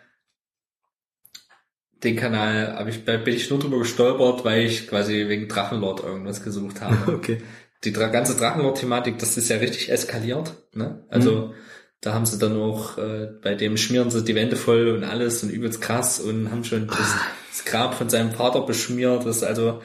den 2.05 2.16
Kanal 2.16 2.77
hab 2.77 2.89
ich, 2.89 3.05
bin 3.05 3.35
ich 3.35 3.51
nur 3.51 3.59
drüber 3.59 3.81
gestolpert, 3.81 4.44
weil 4.44 4.64
ich 4.64 4.89
quasi 4.89 5.28
wegen 5.28 5.48
Drachenlord 5.48 6.02
irgendwas 6.05 6.43
gesucht 6.43 6.81
habe. 6.81 7.12
Okay. 7.12 7.43
Die 7.85 7.93
ganze 7.93 8.36
Drachenlord-Thematik, 8.36 9.19
das 9.19 9.36
ist 9.36 9.48
ja 9.48 9.56
richtig 9.56 9.90
eskaliert. 9.90 10.55
Ne? 10.73 11.05
Also 11.09 11.52
da 12.02 12.14
haben 12.14 12.26
sie 12.26 12.38
dann 12.38 12.56
auch, 12.56 12.98
äh, 12.98 13.28
bei 13.40 13.54
dem 13.54 13.76
schmieren 13.76 14.10
sie 14.10 14.24
die 14.24 14.34
Wände 14.34 14.56
voll 14.56 14.88
und 14.88 15.04
alles 15.04 15.42
und 15.44 15.50
übelst 15.50 15.80
krass 15.80 16.18
und 16.18 16.50
haben 16.50 16.64
schon 16.64 16.88
das, 16.88 17.14
das 17.50 17.64
Grab 17.64 17.94
von 17.94 18.10
seinem 18.10 18.32
Vater 18.32 18.62
beschmiert. 18.62 19.24
Das 19.24 19.36
ist 19.36 19.44
also, 19.44 19.80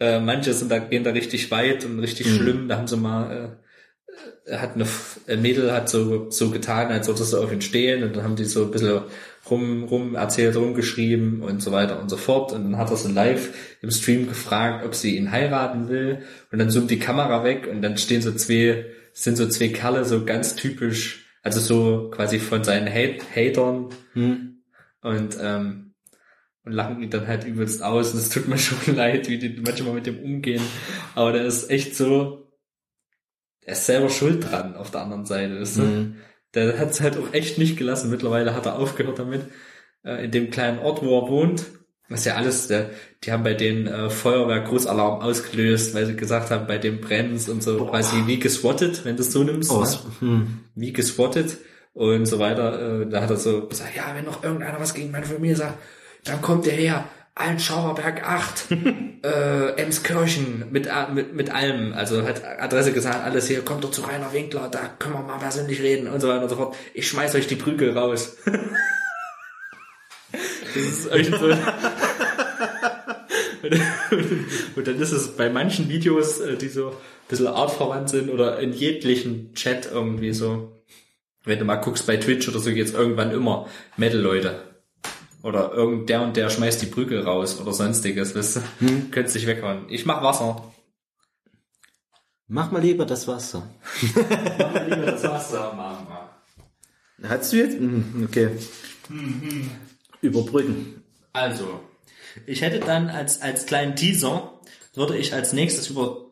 äh, 0.00 0.18
manche 0.18 0.52
sind 0.54 0.72
da, 0.72 0.80
gehen 0.80 1.04
da 1.04 1.10
richtig 1.10 1.52
weit 1.52 1.84
und 1.84 2.00
richtig 2.00 2.26
schlimm. 2.34 2.66
Da 2.68 2.78
haben 2.78 2.88
sie 2.88 2.96
mal, 2.96 3.30
äh, 3.30 4.50
er 4.50 4.60
hat 4.60 4.74
eine, 4.74 4.86
ein 5.28 5.40
Mädel 5.40 5.72
hat 5.72 5.88
so, 5.88 6.30
so 6.30 6.50
getan, 6.50 6.90
als 6.90 7.06
würde 7.06 7.22
sie 7.22 7.40
auf 7.40 7.52
ihn 7.52 7.62
stehen 7.62 8.02
und 8.02 8.16
dann 8.16 8.24
haben 8.24 8.34
die 8.34 8.44
so 8.44 8.64
ein 8.64 8.72
bisschen 8.72 9.02
rum, 9.48 9.84
rum 9.84 10.16
erzählt, 10.16 10.56
rumgeschrieben 10.56 11.42
und 11.42 11.62
so 11.62 11.70
weiter 11.70 12.00
und 12.00 12.08
so 12.08 12.16
fort. 12.16 12.50
Und 12.50 12.64
dann 12.64 12.76
hat 12.76 12.90
er 12.90 12.96
sie 12.96 13.12
live 13.12 13.50
im 13.82 13.92
Stream 13.92 14.28
gefragt, 14.28 14.84
ob 14.84 14.96
sie 14.96 15.16
ihn 15.16 15.30
heiraten 15.30 15.88
will. 15.88 16.24
Und 16.50 16.58
dann 16.58 16.70
zoomt 16.70 16.90
die 16.90 16.98
Kamera 16.98 17.44
weg 17.44 17.68
und 17.70 17.82
dann 17.82 17.96
stehen 17.98 18.20
so 18.20 18.32
zwei, 18.32 18.86
sind 19.12 19.36
so 19.36 19.48
zwei 19.48 19.68
Kerle 19.68 20.04
so 20.04 20.24
ganz 20.24 20.56
typisch, 20.56 21.21
also 21.42 21.60
so 21.60 22.10
quasi 22.10 22.38
von 22.38 22.64
seinen 22.64 22.88
Hate 22.88 23.18
Hatern 23.34 23.90
Hm. 24.14 24.62
und, 25.02 25.36
ähm, 25.40 25.94
und 26.64 26.72
lachen 26.72 27.02
ihn 27.02 27.10
dann 27.10 27.26
halt 27.26 27.44
übelst 27.44 27.82
aus. 27.82 28.12
Und 28.12 28.18
es 28.20 28.30
tut 28.30 28.48
mir 28.48 28.58
schon 28.58 28.94
leid, 28.96 29.28
wie 29.28 29.38
die 29.38 29.60
manchmal 29.60 29.94
mit 29.94 30.06
dem 30.06 30.20
umgehen. 30.20 30.62
Aber 31.14 31.32
der 31.32 31.44
ist 31.44 31.70
echt 31.70 31.96
so, 31.96 32.52
er 33.64 33.72
ist 33.72 33.86
selber 33.86 34.08
schuld 34.08 34.50
dran 34.50 34.76
auf 34.76 34.90
der 34.90 35.02
anderen 35.02 35.26
Seite. 35.26 35.60
Weißt 35.60 35.78
du? 35.78 35.82
Mhm. 35.82 36.16
Der 36.54 36.78
hat 36.78 36.90
es 36.90 37.00
halt 37.00 37.16
auch 37.16 37.32
echt 37.32 37.58
nicht 37.58 37.76
gelassen. 37.76 38.10
Mittlerweile 38.10 38.54
hat 38.54 38.66
er 38.66 38.76
aufgehört 38.78 39.18
damit. 39.18 39.46
Äh, 40.04 40.24
in 40.24 40.30
dem 40.30 40.50
kleinen 40.50 40.78
Ort, 40.80 41.02
wo 41.02 41.18
er 41.18 41.28
wohnt, 41.28 41.66
was 42.08 42.24
ja 42.24 42.34
alles, 42.34 42.66
der, 42.66 42.90
die 43.24 43.32
haben 43.32 43.42
bei 43.42 43.54
den 43.54 43.86
äh, 43.86 44.10
Feuerwehr 44.10 44.60
Großalarm 44.60 45.20
ausgelöst, 45.22 45.94
weil 45.94 46.06
sie 46.06 46.16
gesagt 46.16 46.50
haben, 46.50 46.66
bei 46.66 46.76
dem 46.78 47.00
brennt's 47.00 47.48
und 47.48 47.62
so 47.62 47.84
quasi 47.86 48.26
wie 48.26 48.38
geswattet, 48.38 49.04
wenn 49.04 49.16
du 49.16 49.22
es 49.22 49.32
so 49.32 49.42
nimmst. 49.44 49.70
Aus. 49.70 50.04
Ne? 50.04 50.10
Hm. 50.28 50.58
Wie 50.74 50.92
geswattet 50.92 51.56
und 51.94 52.26
so 52.26 52.38
weiter. 52.38 53.02
Äh, 53.02 53.06
da 53.08 53.22
hat 53.22 53.30
er 53.30 53.36
so 53.36 53.66
gesagt, 53.66 53.96
ja, 53.96 54.04
wenn 54.14 54.24
noch 54.26 54.42
irgendeiner 54.42 54.78
was 54.80 54.92
gegen 54.94 55.10
meine 55.10 55.26
Familie 55.26 55.56
sagt, 55.56 55.78
dann 56.24 56.42
kommt 56.42 56.66
der 56.66 56.74
her. 56.74 57.04
Altschauerberg 57.34 58.28
8, 58.28 58.66
äh, 59.24 59.80
Emskirchen, 59.82 60.66
mit, 60.70 60.86
a- 60.92 61.08
mit, 61.08 61.32
mit 61.34 61.48
allem. 61.48 61.94
Also 61.94 62.26
hat 62.26 62.42
Adresse 62.44 62.92
gesagt, 62.92 63.24
alles 63.24 63.48
hier, 63.48 63.62
kommt 63.62 63.82
doch 63.84 63.90
zu 63.90 64.02
Rainer 64.02 64.34
Winkler, 64.34 64.68
da 64.70 64.80
können 64.98 65.14
wir 65.14 65.22
mal 65.22 65.38
persönlich 65.38 65.80
reden 65.80 66.08
und 66.08 66.20
so 66.20 66.28
weiter 66.28 66.42
und 66.42 66.50
so 66.50 66.56
fort. 66.56 66.76
Ich 66.92 67.08
schmeiß 67.08 67.34
euch 67.34 67.46
die 67.46 67.56
Prügel 67.56 67.96
raus. 67.96 68.36
das 70.74 70.84
ist 70.84 71.12
echt 71.12 71.30
so. 71.30 71.46
und 74.76 74.86
dann 74.86 75.00
ist 75.00 75.12
es 75.12 75.36
bei 75.36 75.48
manchen 75.50 75.88
Videos, 75.88 76.40
äh, 76.40 76.56
die 76.56 76.68
so 76.68 76.88
ein 76.88 76.94
bisschen 77.28 77.46
artverwandt 77.46 78.10
sind 78.10 78.30
oder 78.30 78.58
in 78.58 78.72
jeglichen 78.72 79.54
Chat 79.54 79.88
irgendwie 79.90 80.32
so. 80.32 80.72
Wenn 81.44 81.58
du 81.58 81.64
mal 81.64 81.76
guckst 81.76 82.06
bei 82.06 82.16
Twitch 82.16 82.48
oder 82.48 82.60
so, 82.60 82.72
geht's 82.72 82.92
irgendwann 82.92 83.32
immer 83.32 83.68
Metal-Leute. 83.96 84.62
Oder 85.42 85.72
irgend 85.72 86.08
der 86.08 86.22
und 86.22 86.36
der 86.36 86.50
schmeißt 86.50 86.80
die 86.82 86.86
Prügel 86.86 87.22
raus 87.22 87.60
oder 87.60 87.72
sonstiges, 87.72 88.36
weißt 88.36 88.56
du? 88.56 88.60
Hm. 88.86 89.10
Könntest 89.10 89.34
dich 89.34 89.46
weghauen. 89.48 89.86
Ich 89.88 90.06
mach 90.06 90.22
Wasser. 90.22 90.72
Mach 92.46 92.70
mal 92.70 92.80
lieber 92.82 93.06
das 93.06 93.26
Wasser. 93.26 93.68
Lieber 94.02 95.06
das 95.06 95.24
Wasser, 95.24 95.72
Mama. 95.74 96.30
Hast 97.24 97.52
du 97.52 97.56
jetzt? 97.56 97.76
Hm, 97.78 98.28
Okay. 98.28 98.50
Überbrücken. 100.22 101.02
Also, 101.32 101.80
ich 102.46 102.62
hätte 102.62 102.80
dann 102.80 103.10
als, 103.10 103.42
als 103.42 103.66
kleinen 103.66 103.96
Teaser, 103.96 104.60
würde 104.94 105.16
ich 105.18 105.34
als 105.34 105.52
nächstes 105.52 105.90
über 105.90 106.30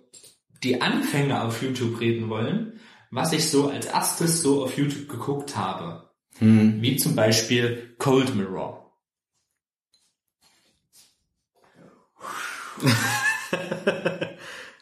die 0.63 0.81
Anfänge 0.81 1.43
auf 1.43 1.63
YouTube 1.63 2.01
reden 2.01 2.31
wollen, 2.31 2.81
was 3.11 3.33
ich 3.33 3.51
so 3.51 3.69
als 3.69 3.87
erstes 3.87 4.41
so 4.41 4.65
auf 4.65 4.79
YouTube 4.79 5.09
geguckt 5.09 5.57
habe. 5.57 6.11
Wie 6.41 6.97
zum 6.97 7.15
Beispiel 7.15 7.95
Cold 7.99 8.35
Mirror. 8.35 8.81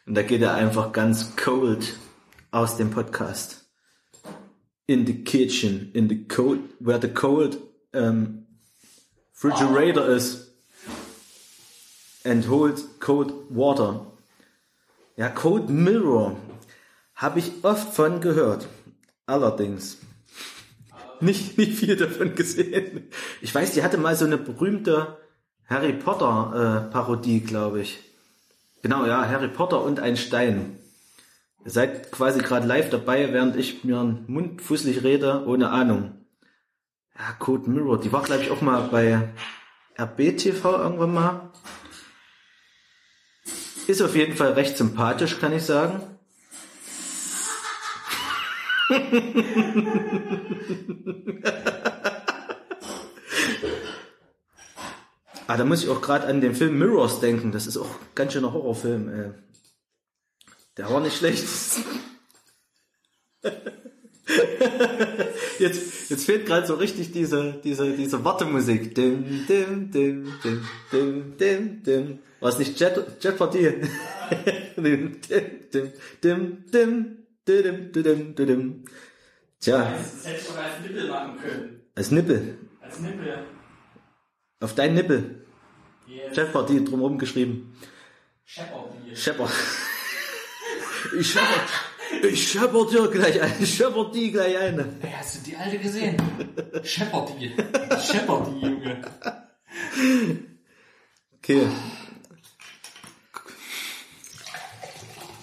Und 0.06 0.14
da 0.14 0.22
geht 0.22 0.42
er 0.42 0.54
einfach 0.54 0.92
ganz 0.92 1.34
cold 1.36 1.98
aus 2.50 2.76
dem 2.76 2.90
Podcast. 2.90 3.68
In 4.86 5.04
the 5.04 5.24
kitchen, 5.24 5.90
in 5.94 6.08
the 6.08 6.28
cold, 6.28 6.60
where 6.78 7.00
the 7.00 7.08
cold 7.08 7.58
um, 7.92 8.46
refrigerator 9.42 10.08
is. 10.08 10.50
And 12.24 12.48
hold 12.48 13.00
cold 13.00 13.32
water. 13.48 14.06
Ja, 15.16 15.28
Cold 15.28 15.68
Mirror 15.68 16.36
habe 17.14 17.38
ich 17.38 17.52
oft 17.62 17.94
von 17.94 18.20
gehört. 18.20 18.68
Allerdings 19.26 19.98
nicht, 21.20 21.58
nicht 21.58 21.78
viel 21.78 21.96
davon 21.96 22.34
gesehen. 22.34 23.08
Ich 23.40 23.54
weiß, 23.54 23.72
die 23.72 23.82
hatte 23.82 23.98
mal 23.98 24.16
so 24.16 24.24
eine 24.24 24.38
berühmte 24.38 25.18
Harry 25.66 25.92
Potter 25.92 26.86
äh, 26.88 26.92
Parodie, 26.92 27.40
glaube 27.40 27.80
ich. 27.80 27.98
Genau, 28.82 29.06
ja, 29.06 29.26
Harry 29.26 29.48
Potter 29.48 29.82
und 29.82 30.00
ein 30.00 30.16
Stein. 30.16 30.78
Ihr 31.64 31.70
seid 31.70 32.12
quasi 32.12 32.40
gerade 32.40 32.66
live 32.66 32.90
dabei, 32.90 33.32
während 33.32 33.56
ich 33.56 33.84
mir 33.84 33.98
einen 33.98 34.24
Mund 34.28 34.62
fußlich 34.62 35.02
rede, 35.02 35.44
ohne 35.46 35.70
Ahnung. 35.70 36.17
Ja, 37.18 37.32
Code 37.38 37.68
Mirror, 37.68 38.00
die 38.00 38.12
war, 38.12 38.22
glaube 38.22 38.44
ich, 38.44 38.50
auch 38.50 38.60
mal 38.60 38.88
bei 38.88 39.28
RBTV 39.98 40.64
irgendwann 40.64 41.14
mal. 41.14 41.52
Ist 43.88 44.02
auf 44.02 44.14
jeden 44.14 44.36
Fall 44.36 44.52
recht 44.52 44.76
sympathisch, 44.76 45.40
kann 45.40 45.52
ich 45.52 45.64
sagen. 45.64 46.00
Ah, 55.48 55.56
da 55.56 55.64
muss 55.64 55.82
ich 55.82 55.88
auch 55.88 56.02
gerade 56.02 56.26
an 56.26 56.40
den 56.40 56.54
Film 56.54 56.78
Mirrors 56.78 57.20
denken. 57.20 57.52
Das 57.52 57.66
ist 57.66 57.78
auch 57.78 57.88
ein 57.88 58.06
ganz 58.14 58.34
schöner 58.34 58.52
Horrorfilm. 58.52 59.08
Ey. 59.08 59.32
Der 60.76 60.90
war 60.90 61.00
nicht 61.00 61.16
schlecht. 61.16 61.48
jetzt, 65.58 66.10
jetzt 66.10 66.24
fehlt 66.24 66.46
gerade 66.46 66.66
so 66.66 66.74
richtig 66.74 67.12
diese, 67.12 67.60
diese, 67.64 67.92
diese 67.92 68.24
Wartemusik. 68.24 68.94
Dim, 68.94 69.46
dim, 69.46 69.90
dim, 69.90 70.32
dim, 70.42 70.68
dim, 70.92 71.36
dim, 71.38 71.82
dim. 71.82 72.18
War 72.40 72.50
es 72.50 72.58
nicht 72.58 72.78
Jet, 72.78 72.98
Jeopardy? 73.20 73.80
dim, 74.76 75.20
dim, 75.20 75.50
dim, 75.72 75.92
dim, 76.22 76.64
dim, 76.72 77.24
dim, 77.46 77.92
dim, 77.92 78.34
dim. 78.36 78.84
Tja. 79.60 79.92
Das 79.92 80.26
hätte 80.26 80.38
ich 80.38 80.44
sogar 80.44 80.64
als 80.64 80.80
Nippel 80.82 81.08
machen 81.08 81.38
können. 81.40 81.80
Als 81.94 82.10
Nippel? 82.10 82.58
Als 82.80 83.00
Nippel. 83.00 83.46
Auf 84.60 84.74
deinen 84.74 84.94
Nippel. 84.94 85.46
Yes. 86.06 86.36
Jeopardy 86.36 86.84
drumherum 86.84 87.18
geschrieben. 87.18 87.76
Jeopardy. 88.46 89.16
Shepard. 89.16 89.50
ich 91.18 91.34
Jeopardy 91.34 91.87
ich 92.22 92.50
schepper 92.50 92.86
dir 92.86 93.08
gleich 93.08 93.40
ein, 93.40 93.52
ich 93.60 93.74
schepper 93.74 94.10
die 94.12 94.32
gleich 94.32 94.56
eine. 94.56 94.96
Hey, 95.00 95.12
hast 95.18 95.36
du 95.36 95.50
die 95.50 95.56
alte 95.56 95.78
gesehen? 95.78 96.16
Shepherdy. 96.82 97.52
Shepherdy, 98.04 98.60
Junge. 98.60 99.00
Okay. 101.38 101.66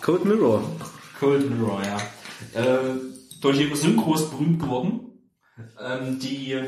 Code 0.02 0.28
Mirror. 0.28 0.64
Cold 1.20 1.50
Mirror, 1.50 1.82
ja. 1.84 2.62
Äh, 2.62 2.96
durch 3.42 3.60
ihre 3.60 3.76
Synchros 3.76 4.30
berühmt 4.30 4.62
geworden. 4.62 5.00
Ähm, 5.80 6.20
die, 6.20 6.62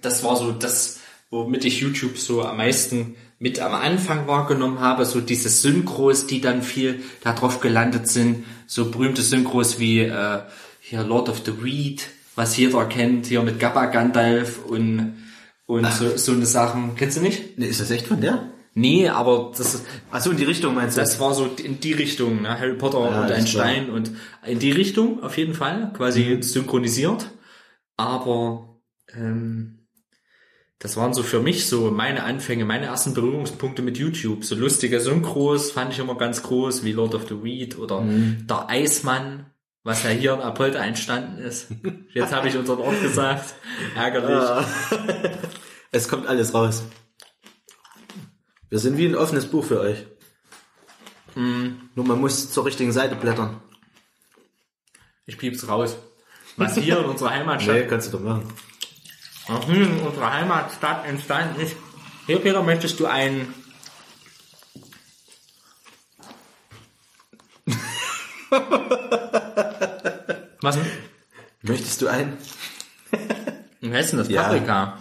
das 0.00 0.24
war 0.24 0.36
so 0.36 0.50
das, 0.50 1.00
womit 1.30 1.64
ich 1.64 1.80
YouTube 1.80 2.18
so 2.18 2.42
am 2.42 2.56
meisten 2.56 3.16
mit 3.44 3.60
am 3.60 3.74
Anfang 3.74 4.26
wahrgenommen 4.26 4.80
habe, 4.80 5.04
so 5.04 5.20
diese 5.20 5.50
Synchros, 5.50 6.26
die 6.26 6.40
dann 6.40 6.62
viel 6.62 7.00
darauf 7.22 7.60
gelandet 7.60 8.08
sind, 8.08 8.44
so 8.66 8.90
berühmte 8.90 9.20
Synchros 9.20 9.78
wie 9.78 10.00
äh, 10.00 10.38
hier 10.80 11.02
Lord 11.02 11.28
of 11.28 11.42
the 11.44 11.62
Weed, 11.62 12.08
was 12.36 12.56
jeder 12.56 12.86
kennt, 12.86 13.26
hier 13.26 13.42
mit 13.42 13.60
Gabba 13.60 13.86
Gandalf 13.86 14.64
und 14.64 15.16
und 15.66 15.90
so, 15.92 16.16
so 16.16 16.32
eine 16.32 16.46
Sachen. 16.46 16.94
Kennst 16.96 17.16
du 17.18 17.20
nicht? 17.22 17.58
Ne, 17.58 17.66
ist 17.66 17.80
das 17.80 17.90
echt 17.90 18.06
von 18.06 18.20
der? 18.20 18.50
Nee, 18.74 19.08
aber 19.08 19.52
das 19.56 19.74
ist, 19.74 19.84
Achso, 20.10 20.30
in 20.30 20.36
die 20.36 20.44
Richtung 20.44 20.74
meinst 20.74 20.96
du? 20.96 21.00
das 21.02 21.20
war 21.20 21.32
so 21.34 21.46
in 21.62 21.80
die 21.80 21.92
Richtung, 21.92 22.42
ne? 22.42 22.58
Harry 22.58 22.74
Potter 22.74 23.00
Ja, 23.10 23.22
und 23.22 23.30
ein 23.30 23.44
klar. 23.44 23.66
Stein 23.66 23.90
und 23.90 24.10
in 24.46 24.58
die 24.58 24.72
Richtung 24.72 25.22
auf 25.22 25.36
jeden 25.38 25.54
Fall, 25.54 25.92
quasi 25.96 26.24
Mhm. 26.36 26.42
synchronisiert. 26.42 27.30
Aber 27.96 28.78
ähm, 29.14 29.83
das 30.78 30.96
waren 30.96 31.14
so 31.14 31.22
für 31.22 31.40
mich 31.40 31.66
so 31.66 31.90
meine 31.90 32.24
Anfänge, 32.24 32.64
meine 32.64 32.86
ersten 32.86 33.14
Berührungspunkte 33.14 33.80
mit 33.82 33.96
YouTube. 33.96 34.44
So 34.44 34.54
lustige 34.54 35.00
Synchros 35.00 35.70
fand 35.70 35.92
ich 35.92 35.98
immer 35.98 36.16
ganz 36.16 36.42
groß, 36.42 36.84
wie 36.84 36.92
Lord 36.92 37.14
of 37.14 37.26
the 37.28 37.42
Weed 37.42 37.78
oder 37.78 38.02
der 38.04 38.68
Eismann, 38.68 39.46
was 39.82 40.02
ja 40.02 40.10
hier 40.10 40.34
in 40.34 40.40
Apolda 40.40 40.84
entstanden 40.84 41.38
ist. 41.38 41.68
Jetzt 42.12 42.34
habe 42.34 42.48
ich 42.48 42.56
unseren 42.56 42.80
Ort 42.80 43.00
gesagt. 43.00 43.54
Ärgerlich. 43.94 44.66
Es 45.94 46.08
kommt 46.08 46.26
alles 46.26 46.54
raus. 46.54 46.82
Wir 48.68 48.80
sind 48.80 48.96
wie 48.96 49.06
ein 49.06 49.14
offenes 49.14 49.46
Buch 49.46 49.64
für 49.64 49.78
euch. 49.78 50.04
Nur 51.36 52.04
man 52.04 52.20
muss 52.20 52.50
zur 52.50 52.64
richtigen 52.64 52.90
Seite 52.90 53.14
blättern. 53.14 53.60
Ich 55.26 55.38
piep's 55.38 55.68
raus. 55.68 55.96
Was 56.56 56.76
hier 56.76 56.98
in 56.98 57.04
unserer 57.04 57.30
Heimatstadt 57.30 57.76
Nee, 57.76 57.86
kannst 57.86 58.08
du 58.08 58.18
doch 58.18 58.24
machen. 58.24 58.52
Hier 59.46 59.82
in 59.82 60.00
unserer 60.00 60.32
Heimatstadt 60.32 61.06
entstanden 61.06 61.60
ist. 61.60 61.76
Hier, 62.26 62.38
Peter, 62.38 62.62
möchtest 62.62 62.98
du 62.98 63.06
einen... 63.06 63.54
Was? 70.60 70.78
Möchtest 71.62 72.00
du 72.00 72.08
ein? 72.08 72.38
Wie 73.80 73.92
heißt 73.92 74.12
denn 74.12 74.18
das? 74.20 74.28
Ja. 74.28 74.44
Paprika. 74.44 74.98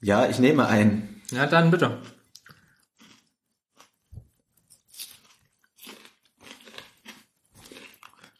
Ja, 0.00 0.26
ich 0.26 0.38
nehme 0.40 0.66
ein. 0.66 1.22
Ja, 1.30 1.46
dann 1.46 1.70
bitte. 1.70 2.02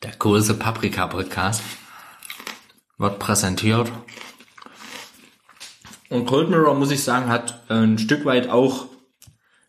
Der 0.03 0.13
große 0.13 0.55
Paprika-Podcast 0.55 1.63
wird 2.99 3.19
präsentiert. 3.19 3.93
Und 6.09 6.27
Cold 6.27 6.51
Mirror, 6.51 6.75
muss 6.75 6.91
ich 6.91 7.03
sagen, 7.03 7.29
hat 7.29 7.69
ein 7.71 7.99
Stück 7.99 8.25
weit 8.25 8.49
auch 8.49 8.87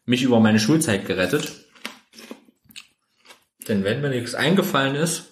mich 0.06 0.24
über 0.24 0.40
meine 0.40 0.60
Schulzeit 0.60 1.06
gerettet. 1.06 1.66
Denn 3.68 3.84
wenn 3.84 4.02
mir 4.02 4.10
nichts 4.10 4.36
eingefallen 4.36 4.96
ist, 4.96 5.26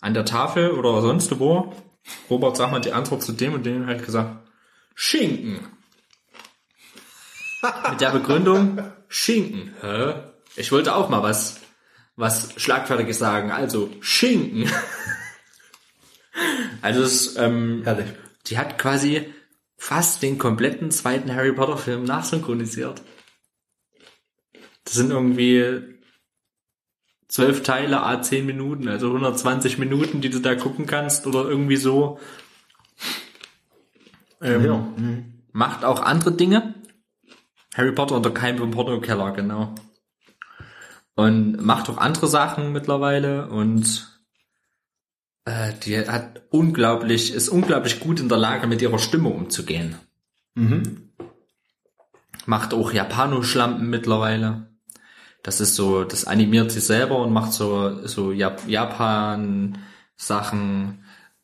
an 0.00 0.14
der 0.14 0.24
Tafel 0.24 0.70
oder 0.72 1.02
sonst 1.02 1.38
wo, 1.38 1.74
Robert, 2.30 2.56
sag 2.56 2.70
mal 2.70 2.80
die 2.80 2.92
Antwort 2.92 3.22
zu 3.22 3.32
dem 3.32 3.54
und 3.54 3.64
dem, 3.64 3.86
habe 3.86 3.96
ich 3.96 4.04
gesagt, 4.04 4.48
Schinken. 4.94 5.60
Mit 7.90 8.00
der 8.00 8.10
Begründung, 8.10 8.82
Schinken. 9.08 9.74
Hä? 9.80 10.14
Ich 10.56 10.72
wollte 10.72 10.94
auch 10.94 11.08
mal 11.08 11.22
was, 11.22 11.60
was 12.16 12.52
Schlagfertiges 12.56 13.18
sagen, 13.18 13.50
also 13.50 13.90
Schinken. 14.00 14.70
Also 16.80 17.02
es, 17.02 17.36
ähm, 17.36 17.82
Herrlich. 17.84 18.08
die 18.46 18.56
hat 18.58 18.78
quasi 18.78 19.32
fast 19.82 20.22
den 20.22 20.38
kompletten 20.38 20.92
zweiten 20.92 21.34
Harry 21.34 21.52
Potter 21.52 21.76
Film 21.76 22.04
nachsynchronisiert. 22.04 23.02
Das 24.84 24.94
sind 24.94 25.10
irgendwie 25.10 25.98
zwölf 27.26 27.64
Teile, 27.64 28.00
a 28.04 28.22
10 28.22 28.46
Minuten, 28.46 28.86
also 28.86 29.08
120 29.08 29.78
Minuten, 29.78 30.20
die 30.20 30.30
du 30.30 30.38
da 30.38 30.54
gucken 30.54 30.86
kannst 30.86 31.26
oder 31.26 31.48
irgendwie 31.48 31.76
so. 31.76 32.20
Ähm, 34.40 34.64
Ja. 34.64 34.86
Macht 35.50 35.84
auch 35.84 36.00
andere 36.00 36.30
Dinge. 36.30 36.74
Harry 37.74 37.90
Potter 37.90 38.14
und 38.14 38.24
der 38.24 38.32
Keim 38.32 38.58
vom 38.58 38.70
Pornokeller, 38.70 39.32
genau. 39.32 39.74
Und 41.16 41.60
macht 41.60 41.90
auch 41.90 41.98
andere 41.98 42.28
Sachen 42.28 42.70
mittlerweile 42.70 43.48
und 43.48 44.11
äh, 45.44 45.72
die 45.84 45.98
hat 45.98 46.42
unglaublich, 46.50 47.32
ist 47.32 47.48
unglaublich 47.48 48.00
gut 48.00 48.20
in 48.20 48.28
der 48.28 48.38
Lage, 48.38 48.66
mit 48.66 48.82
ihrer 48.82 48.98
Stimme 48.98 49.28
umzugehen. 49.28 49.96
Macht 52.46 52.74
auch 52.74 52.92
Japanoschlampen 52.92 53.88
mittlerweile. 53.88 54.68
Das 55.42 55.60
ist 55.60 55.74
so, 55.74 56.04
das 56.04 56.24
animiert 56.24 56.70
sie 56.70 56.80
selber 56.80 57.18
und 57.18 57.32
macht 57.32 57.52
so, 57.52 58.06
so 58.06 58.30
Jap 58.32 58.62
Japan-Sachen, 58.68 59.82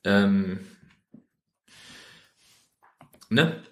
ähm, 0.05 0.61
ne? 3.29 3.63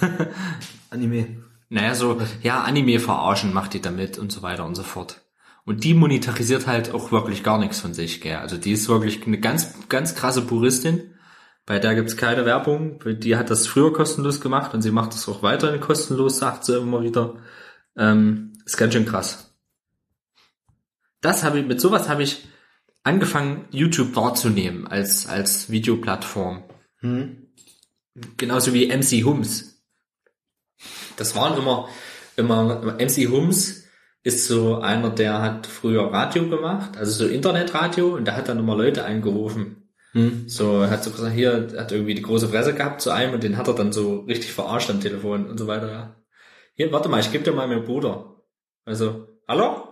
Anime. 0.90 1.44
Naja, 1.70 1.94
so, 1.94 2.20
ja, 2.42 2.62
Anime 2.62 2.98
verarschen 3.00 3.52
macht 3.52 3.74
die 3.74 3.80
damit 3.80 4.18
und 4.18 4.32
so 4.32 4.42
weiter 4.42 4.64
und 4.64 4.74
so 4.74 4.82
fort. 4.82 5.20
Und 5.68 5.84
die 5.84 5.92
monetarisiert 5.92 6.66
halt 6.66 6.94
auch 6.94 7.12
wirklich 7.12 7.42
gar 7.42 7.58
nichts 7.58 7.78
von 7.78 7.92
sich, 7.92 8.22
gell. 8.22 8.36
Also 8.36 8.56
die 8.56 8.72
ist 8.72 8.88
wirklich 8.88 9.26
eine 9.26 9.38
ganz, 9.38 9.74
ganz 9.90 10.14
krasse 10.14 10.40
Puristin. 10.40 11.12
Bei 11.66 11.78
der 11.78 11.94
gibt's 11.94 12.16
keine 12.16 12.46
Werbung. 12.46 12.98
Die 13.04 13.36
hat 13.36 13.50
das 13.50 13.66
früher 13.66 13.92
kostenlos 13.92 14.40
gemacht 14.40 14.72
und 14.72 14.80
sie 14.80 14.90
macht 14.90 15.12
das 15.12 15.28
auch 15.28 15.42
weiterhin 15.42 15.78
kostenlos, 15.78 16.38
sagt 16.38 16.64
sie 16.64 16.78
immer 16.78 17.02
wieder. 17.02 17.34
Ähm, 17.98 18.54
ist 18.64 18.78
ganz 18.78 18.94
schön 18.94 19.04
krass. 19.04 19.54
Das 21.20 21.44
habe 21.44 21.58
ich, 21.58 21.66
mit 21.66 21.82
sowas 21.82 22.08
habe 22.08 22.22
ich 22.22 22.48
angefangen, 23.02 23.66
YouTube 23.70 24.16
wahrzunehmen 24.16 24.86
als, 24.86 25.26
als 25.26 25.68
Videoplattform. 25.68 26.62
Genauso 28.38 28.72
wie 28.72 28.86
MC 28.86 29.22
Hums. 29.22 29.84
Das 31.16 31.36
waren 31.36 31.58
immer, 31.58 31.90
immer, 32.38 32.96
MC 32.98 33.28
Hums 33.28 33.84
ist 34.22 34.46
so 34.46 34.76
einer, 34.76 35.10
der 35.10 35.40
hat 35.40 35.66
früher 35.66 36.12
Radio 36.12 36.48
gemacht, 36.48 36.96
also 36.96 37.24
so 37.24 37.30
Internetradio, 37.32 38.14
und 38.14 38.26
der 38.26 38.36
hat 38.36 38.48
dann 38.48 38.58
immer 38.58 38.76
Leute 38.76 39.04
angerufen. 39.04 39.88
So, 40.46 40.82
er 40.82 40.90
hat 40.90 41.04
so 41.04 41.10
gesagt, 41.10 41.34
hier, 41.34 41.68
er 41.74 41.82
hat 41.82 41.92
irgendwie 41.92 42.14
die 42.14 42.22
große 42.22 42.48
Fresse 42.48 42.74
gehabt 42.74 43.00
zu 43.00 43.10
einem 43.10 43.34
und 43.34 43.42
den 43.42 43.56
hat 43.56 43.68
er 43.68 43.74
dann 43.74 43.92
so 43.92 44.20
richtig 44.20 44.52
verarscht 44.52 44.90
am 44.90 45.00
Telefon 45.00 45.46
und 45.46 45.58
so 45.58 45.66
weiter. 45.66 46.16
Hier, 46.74 46.90
warte 46.92 47.08
mal, 47.08 47.20
ich 47.20 47.30
gebe 47.30 47.44
dir 47.44 47.52
mal 47.52 47.68
meinen 47.68 47.84
Bruder. 47.84 48.36
Also, 48.84 49.28
hallo? 49.46 49.88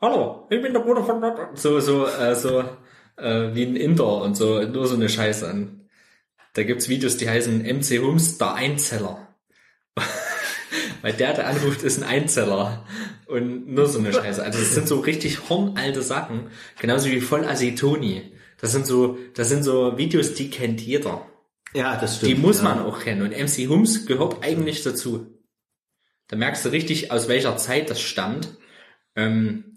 Hallo, 0.00 0.46
ich 0.50 0.62
bin 0.62 0.72
der 0.72 0.80
Bruder 0.80 1.04
von 1.04 1.22
so, 1.54 1.80
so, 1.80 2.06
äh, 2.06 2.34
so, 2.34 2.64
äh, 3.16 3.54
wie 3.54 3.64
ein 3.64 3.76
Inder 3.76 4.22
und 4.22 4.36
so, 4.36 4.62
nur 4.62 4.86
so 4.86 4.94
eine 4.94 5.08
Scheiße 5.08 5.48
an. 5.48 5.88
Da 6.54 6.62
gibt's 6.62 6.88
Videos, 6.88 7.16
die 7.16 7.28
heißen 7.28 7.62
MC 7.62 8.00
Hums, 8.00 8.38
der 8.38 8.54
Einzeller. 8.54 9.27
Weil 11.02 11.12
der, 11.12 11.34
der 11.34 11.46
anruft, 11.46 11.82
ist 11.82 12.02
ein 12.02 12.08
Einzeller. 12.08 12.84
Und 13.26 13.68
nur 13.68 13.86
so 13.86 13.98
eine 13.98 14.12
Scheiße. 14.12 14.42
Also 14.42 14.58
das 14.58 14.74
sind 14.74 14.88
so 14.88 15.00
richtig 15.00 15.48
hornalte 15.48 16.02
Sachen. 16.02 16.50
Genauso 16.80 17.08
wie 17.08 17.20
voll 17.20 17.44
Acetoni. 17.44 18.32
Das 18.60 18.72
sind 18.72 18.86
so, 18.86 19.18
das 19.34 19.48
sind 19.48 19.62
so 19.62 19.96
Videos, 19.96 20.34
die 20.34 20.50
kennt 20.50 20.80
jeder. 20.80 21.26
Ja, 21.74 21.96
das 21.96 22.16
stimmt. 22.16 22.32
Die 22.32 22.34
muss 22.36 22.58
ja. 22.58 22.64
man 22.64 22.80
auch 22.80 23.00
kennen. 23.00 23.22
Und 23.22 23.30
MC 23.30 23.68
Hums 23.68 24.06
gehört 24.06 24.42
eigentlich 24.42 24.82
dazu. 24.82 25.26
Da 26.28 26.36
merkst 26.36 26.64
du 26.64 26.70
richtig, 26.70 27.12
aus 27.12 27.28
welcher 27.28 27.56
Zeit 27.56 27.90
das 27.90 28.00
stammt. 28.00 28.56
Ähm, 29.14 29.68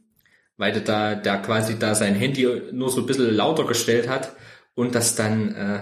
weil 0.57 0.73
der 0.73 0.81
da, 0.81 1.15
der 1.15 1.37
quasi 1.39 1.79
da 1.79 1.95
sein 1.95 2.13
Handy 2.13 2.47
nur 2.71 2.89
so 2.89 3.01
ein 3.01 3.07
bisschen 3.07 3.33
lauter 3.33 3.65
gestellt 3.65 4.07
hat 4.07 4.35
und 4.75 4.93
das 4.93 5.15
dann 5.15 5.55
äh, 5.55 5.79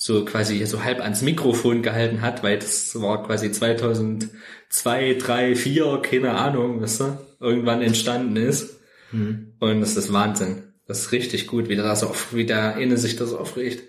so 0.00 0.24
quasi 0.24 0.64
so 0.64 0.84
halb 0.84 1.00
ans 1.00 1.22
Mikrofon 1.22 1.82
gehalten 1.82 2.20
hat, 2.22 2.44
weil 2.44 2.58
das 2.60 3.00
war 3.00 3.24
quasi 3.26 3.50
2002, 3.50 5.14
3, 5.14 5.56
4, 5.56 6.02
keine 6.02 6.34
Ahnung, 6.34 6.80
was 6.80 6.98
du, 6.98 7.18
irgendwann 7.40 7.82
entstanden 7.82 8.36
ist. 8.36 8.76
Und 9.10 9.80
das 9.80 9.96
ist 9.96 10.12
Wahnsinn. 10.12 10.72
Das 10.86 11.00
ist 11.00 11.12
richtig 11.12 11.46
gut, 11.48 11.68
wie 11.68 11.74
der, 11.74 11.84
da 11.84 11.96
so, 11.96 12.08
auf- 12.10 12.32
wie 12.32 12.46
der 12.46 12.76
eine 12.76 12.96
sich 12.96 13.16
das 13.16 13.32
aufregt. 13.34 13.82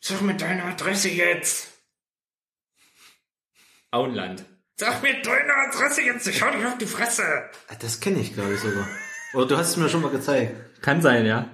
Sag 0.00 0.20
mir 0.22 0.34
deine 0.36 0.62
Adresse 0.64 1.08
jetzt. 1.08 1.68
Auenland. 3.90 4.44
Sag 4.76 5.02
mir 5.02 5.20
deine 5.22 5.52
Adresse 5.68 6.02
jetzt, 6.02 6.26
ich 6.28 6.40
hau 6.42 6.50
dich 6.52 6.64
auf 6.64 6.78
die 6.78 6.86
Fresse. 6.86 7.24
Ah, 7.68 7.74
Das 7.80 8.00
kenne 8.00 8.20
ich, 8.20 8.32
glaube 8.34 8.54
ich, 8.54 8.60
sogar. 8.60 8.86
Oder 9.34 9.46
du 9.46 9.56
hast 9.58 9.70
es 9.70 9.76
mir 9.76 9.88
schon 9.88 10.02
mal 10.02 10.10
gezeigt. 10.10 10.54
Kann 10.82 11.02
sein, 11.02 11.26
ja. 11.26 11.50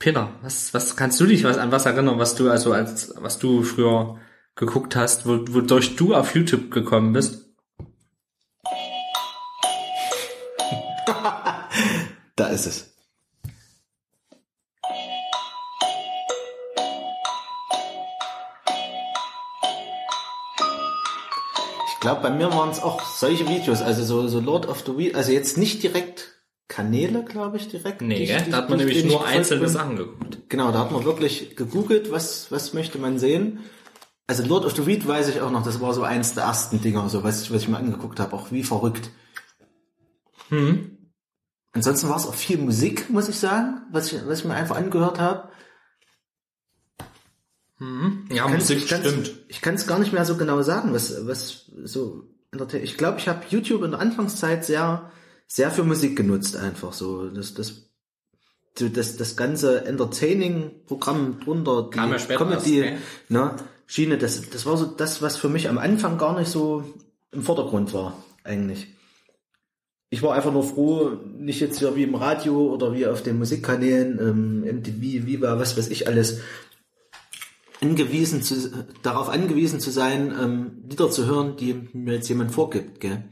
Peter, 0.00 0.32
was, 0.40 0.72
was 0.72 0.96
kannst 0.96 1.20
du 1.20 1.26
dich 1.26 1.44
was 1.44 1.58
an 1.58 1.70
was 1.72 1.84
erinnern, 1.84 2.18
was 2.18 2.34
du 2.34 2.50
also 2.50 2.72
als 2.72 3.12
was 3.18 3.38
du 3.38 3.62
früher 3.62 4.18
geguckt 4.54 4.96
hast, 4.96 5.26
wo, 5.26 5.44
wodurch 5.50 5.94
du 5.96 6.14
auf 6.14 6.34
YouTube 6.34 6.70
gekommen 6.70 7.12
bist? 7.12 7.46
Da 12.36 12.46
ist 12.46 12.66
es. 12.66 12.94
Ich 21.88 22.00
glaube, 22.00 22.22
bei 22.22 22.30
mir 22.30 22.50
waren 22.50 22.70
es 22.70 22.80
auch 22.80 23.02
solche 23.04 23.46
Videos, 23.46 23.82
also 23.82 24.02
so, 24.04 24.26
so 24.26 24.40
Lord 24.40 24.66
of 24.66 24.82
the 24.86 24.96
Weed, 24.96 25.14
also 25.14 25.32
jetzt 25.32 25.58
nicht 25.58 25.82
direkt 25.82 26.39
Kanäle, 26.70 27.24
glaube 27.24 27.56
ich, 27.56 27.68
direkt. 27.68 28.00
Nee, 28.00 28.26
die- 28.26 28.50
da 28.50 28.58
hat 28.58 28.70
man 28.70 28.78
nämlich 28.78 29.04
nur 29.04 29.26
einzelne 29.26 29.62
bin. 29.64 29.70
Sachen 29.70 29.96
geguckt. 29.96 30.38
Genau, 30.48 30.70
da 30.70 30.78
hat 30.78 30.92
man 30.92 31.04
wirklich 31.04 31.56
gegoogelt, 31.56 32.10
was, 32.12 32.50
was 32.52 32.72
möchte 32.74 32.96
man 32.98 33.18
sehen. 33.18 33.58
Also 34.28 34.46
Lord 34.46 34.64
of 34.64 34.76
the 34.76 34.86
Weed 34.86 35.04
weiß 35.06 35.28
ich 35.28 35.40
auch 35.40 35.50
noch, 35.50 35.64
das 35.64 35.80
war 35.80 35.92
so 35.92 36.04
eins 36.04 36.34
der 36.34 36.44
ersten 36.44 36.80
Dinger, 36.80 37.08
so 37.08 37.24
was 37.24 37.42
ich, 37.42 37.52
was 37.52 37.62
ich 37.62 37.68
mir 37.68 37.76
angeguckt 37.78 38.20
habe, 38.20 38.34
auch 38.36 38.52
wie 38.52 38.62
verrückt. 38.62 39.10
Hm. 40.48 40.96
Ansonsten 41.72 42.08
war 42.08 42.16
es 42.16 42.26
auch 42.26 42.34
viel 42.34 42.58
Musik, 42.58 43.10
muss 43.10 43.28
ich 43.28 43.38
sagen, 43.38 43.82
was 43.90 44.12
ich, 44.12 44.20
was 44.26 44.38
ich 44.40 44.44
mir 44.44 44.54
einfach 44.54 44.76
angehört 44.76 45.18
habe. 45.18 45.48
Ja, 48.30 48.44
kann- 48.44 48.54
Musik 48.54 48.78
ich 48.78 48.88
kann's- 48.88 49.08
stimmt. 49.08 49.32
Ich 49.48 49.60
kann 49.62 49.74
es 49.74 49.86
gar 49.86 49.98
nicht 49.98 50.12
mehr 50.12 50.24
so 50.24 50.36
genau 50.36 50.60
sagen, 50.62 50.92
was, 50.92 51.26
was 51.26 51.70
so. 51.84 52.24
Ich 52.82 52.96
glaube, 52.96 53.18
ich 53.18 53.28
habe 53.28 53.44
YouTube 53.48 53.82
in 53.84 53.92
der 53.92 54.00
Anfangszeit 54.00 54.64
sehr, 54.64 55.10
sehr 55.50 55.70
für 55.70 55.82
Musik 55.82 56.16
genutzt, 56.16 56.56
einfach 56.56 56.92
so. 56.92 57.28
Das, 57.28 57.54
das, 57.54 57.90
das, 58.76 59.16
das 59.16 59.36
ganze 59.36 59.84
Entertaining-Programm 59.84 61.40
drunter, 61.44 61.90
die 61.92 61.96
Kam 61.96 62.12
ja 62.12 62.18
später 62.18 62.38
Comedy, 62.38 62.78
erst, 62.78 63.02
ne, 63.28 63.56
Schiene, 63.86 64.16
das, 64.16 64.48
das 64.48 64.64
war 64.64 64.76
so 64.76 64.86
das, 64.86 65.20
was 65.20 65.36
für 65.36 65.48
mich 65.48 65.68
am 65.68 65.78
Anfang 65.78 66.16
gar 66.18 66.38
nicht 66.38 66.48
so 66.48 66.84
im 67.32 67.42
Vordergrund 67.42 67.92
war, 67.92 68.22
eigentlich. 68.44 68.86
Ich 70.08 70.22
war 70.22 70.34
einfach 70.34 70.52
nur 70.52 70.62
froh, 70.62 71.18
nicht 71.36 71.60
jetzt 71.60 71.80
hier 71.80 71.96
wie 71.96 72.04
im 72.04 72.14
Radio 72.14 72.72
oder 72.72 72.94
wie 72.94 73.06
auf 73.06 73.22
den 73.22 73.38
Musikkanälen, 73.38 74.18
ähm, 74.20 74.78
MTV, 74.78 75.26
Viva, 75.26 75.58
was 75.58 75.76
weiß 75.76 75.88
ich 75.88 76.06
alles, 76.06 76.40
angewiesen 77.80 78.42
zu, 78.42 78.86
darauf 79.02 79.28
angewiesen 79.28 79.80
zu 79.80 79.90
sein, 79.90 80.32
ähm, 80.40 80.84
Lieder 80.88 81.10
zu 81.10 81.26
hören, 81.26 81.56
die 81.56 81.88
mir 81.92 82.14
jetzt 82.14 82.28
jemand 82.28 82.52
vorgibt, 82.52 83.00
gell? 83.00 83.24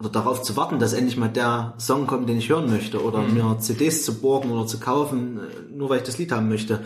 Oder 0.00 0.10
darauf 0.10 0.42
zu 0.42 0.56
warten, 0.56 0.78
dass 0.78 0.92
endlich 0.92 1.16
mal 1.16 1.28
der 1.28 1.74
Song 1.78 2.06
kommt, 2.06 2.28
den 2.28 2.38
ich 2.38 2.48
hören 2.48 2.70
möchte, 2.70 3.02
oder 3.02 3.22
mir 3.22 3.58
CDs 3.58 4.04
zu 4.04 4.20
borgen 4.20 4.50
oder 4.50 4.66
zu 4.66 4.78
kaufen, 4.78 5.38
äh, 5.38 5.72
nur 5.72 5.90
weil 5.90 5.98
ich 5.98 6.04
das 6.04 6.18
Lied 6.18 6.30
haben 6.30 6.48
möchte. 6.48 6.84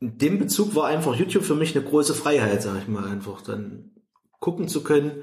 In 0.00 0.18
dem 0.18 0.38
Bezug 0.38 0.74
war 0.74 0.86
einfach 0.86 1.14
YouTube 1.14 1.44
für 1.44 1.54
mich 1.54 1.76
eine 1.76 1.84
große 1.84 2.14
Freiheit, 2.14 2.62
sag 2.62 2.76
ich 2.78 2.88
mal, 2.88 3.04
einfach 3.04 3.40
dann 3.40 3.92
gucken 4.40 4.68
zu 4.68 4.82
können, 4.82 5.22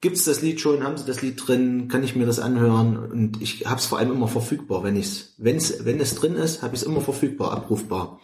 gibt's 0.00 0.24
das 0.24 0.40
Lied 0.40 0.60
schon, 0.60 0.84
haben 0.84 0.96
sie 0.96 1.04
das 1.04 1.20
Lied 1.20 1.42
drin, 1.46 1.88
kann 1.88 2.04
ich 2.04 2.14
mir 2.14 2.26
das 2.26 2.38
anhören 2.38 2.96
und 2.96 3.42
ich 3.42 3.66
habe 3.66 3.80
es 3.80 3.86
vor 3.86 3.98
allem 3.98 4.12
immer 4.12 4.28
verfügbar, 4.28 4.84
wenn 4.84 4.96
ich's, 4.96 5.34
wenn's, 5.38 5.84
wenn 5.84 5.98
es 5.98 6.14
drin 6.14 6.36
ist, 6.36 6.62
habe 6.62 6.74
ich 6.74 6.82
es 6.82 6.86
immer 6.86 7.00
verfügbar, 7.00 7.52
abrufbar 7.52 8.20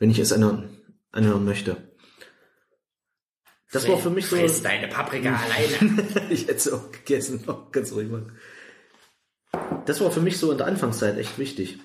wenn 0.00 0.10
ich 0.10 0.18
es 0.18 0.32
anhören, 0.32 0.68
anhören 1.12 1.44
möchte. 1.44 1.76
Das 3.72 3.86
war 3.88 3.98
für 3.98 4.10
mich 4.10 4.26
so. 4.26 4.36
Friss 4.36 4.62
deine 4.62 4.88
Paprika 4.88 5.36
alleine. 5.36 6.08
ich 6.30 6.42
hätte 6.42 6.54
es 6.54 6.72
auch 6.72 6.90
gegessen, 6.90 7.42
auch 7.46 7.70
ganz 7.70 7.92
ruhig 7.92 8.10
machen. 8.10 8.32
Das 9.86 10.00
war 10.00 10.10
für 10.10 10.20
mich 10.20 10.38
so 10.38 10.50
in 10.50 10.58
der 10.58 10.66
Anfangszeit 10.66 11.18
echt 11.18 11.38
wichtig. 11.38 11.78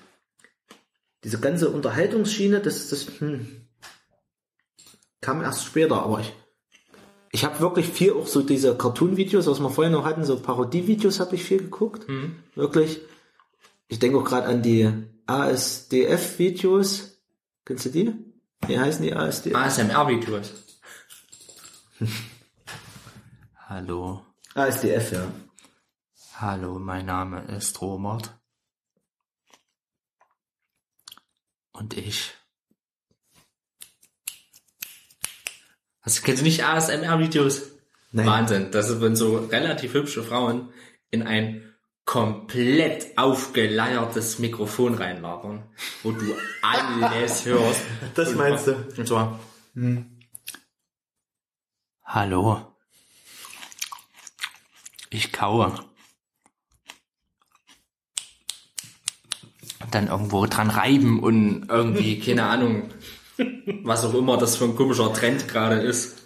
Diese 1.24 1.38
ganze 1.38 1.70
Unterhaltungsschiene, 1.70 2.60
das, 2.60 2.88
das 2.88 3.06
hm, 3.18 3.66
kam 5.20 5.42
erst 5.42 5.64
später, 5.64 6.02
aber 6.02 6.20
ich, 6.20 6.32
ich 7.32 7.44
habe 7.44 7.60
wirklich 7.60 7.88
viel 7.88 8.12
auch 8.12 8.26
so 8.26 8.42
diese 8.42 8.76
Cartoon-Videos, 8.76 9.46
was 9.46 9.60
wir 9.60 9.70
vorhin 9.70 9.92
noch 9.92 10.04
hatten, 10.04 10.24
so 10.24 10.38
Parodie-Videos 10.38 11.18
habe 11.20 11.34
ich 11.34 11.44
viel 11.44 11.58
geguckt. 11.58 12.06
Wirklich. 12.54 13.00
Ich 13.88 13.98
denke 13.98 14.18
auch 14.18 14.24
gerade 14.24 14.46
an 14.46 14.62
die 14.62 14.90
ASDF-Videos. 15.26 17.18
Kennst 17.64 17.86
du 17.86 17.90
die? 17.90 18.12
Wie 18.66 18.78
heißen 18.78 19.04
die 19.04 19.14
ASDF? 19.14 19.56
ASMR-Videos. 19.56 20.65
Hallo, 23.68 24.24
ASDF, 24.54 25.12
ja. 25.12 25.32
hallo, 26.34 26.78
mein 26.78 27.06
Name 27.06 27.42
ist 27.56 27.80
Romert. 27.80 28.38
Und 31.72 31.96
ich. 31.96 32.34
Hast, 36.02 36.22
kennst 36.22 36.42
du 36.42 36.44
nicht 36.44 36.64
ASMR-Videos? 36.64 37.62
Wahnsinn. 38.12 38.70
Das 38.70 38.88
ist, 38.88 39.00
wenn 39.00 39.16
so 39.16 39.36
relativ 39.38 39.94
hübsche 39.94 40.22
Frauen 40.22 40.72
in 41.10 41.22
ein 41.22 41.74
komplett 42.04 43.18
aufgeleiertes 43.18 44.38
Mikrofon 44.38 44.94
reinlabern, 44.94 45.64
wo 46.02 46.12
du 46.12 46.36
alles 46.62 47.44
hörst. 47.46 47.80
Das 48.14 48.34
meinst 48.34 48.68
du? 48.68 48.74
Und 48.96 49.08
zwar, 49.08 49.40
Hallo. 52.06 52.60
Ich 55.10 55.32
kaue. 55.32 55.74
Und 59.82 59.92
dann 59.94 60.06
irgendwo 60.06 60.46
dran 60.46 60.70
reiben 60.70 61.20
und 61.20 61.66
irgendwie, 61.68 62.20
keine 62.20 62.44
Ahnung, 62.44 62.90
was 63.82 64.04
auch 64.04 64.14
immer 64.14 64.36
das 64.36 64.56
für 64.56 64.64
ein 64.64 64.76
komischer 64.76 65.12
Trend 65.12 65.48
gerade 65.48 65.80
ist. 65.80 66.22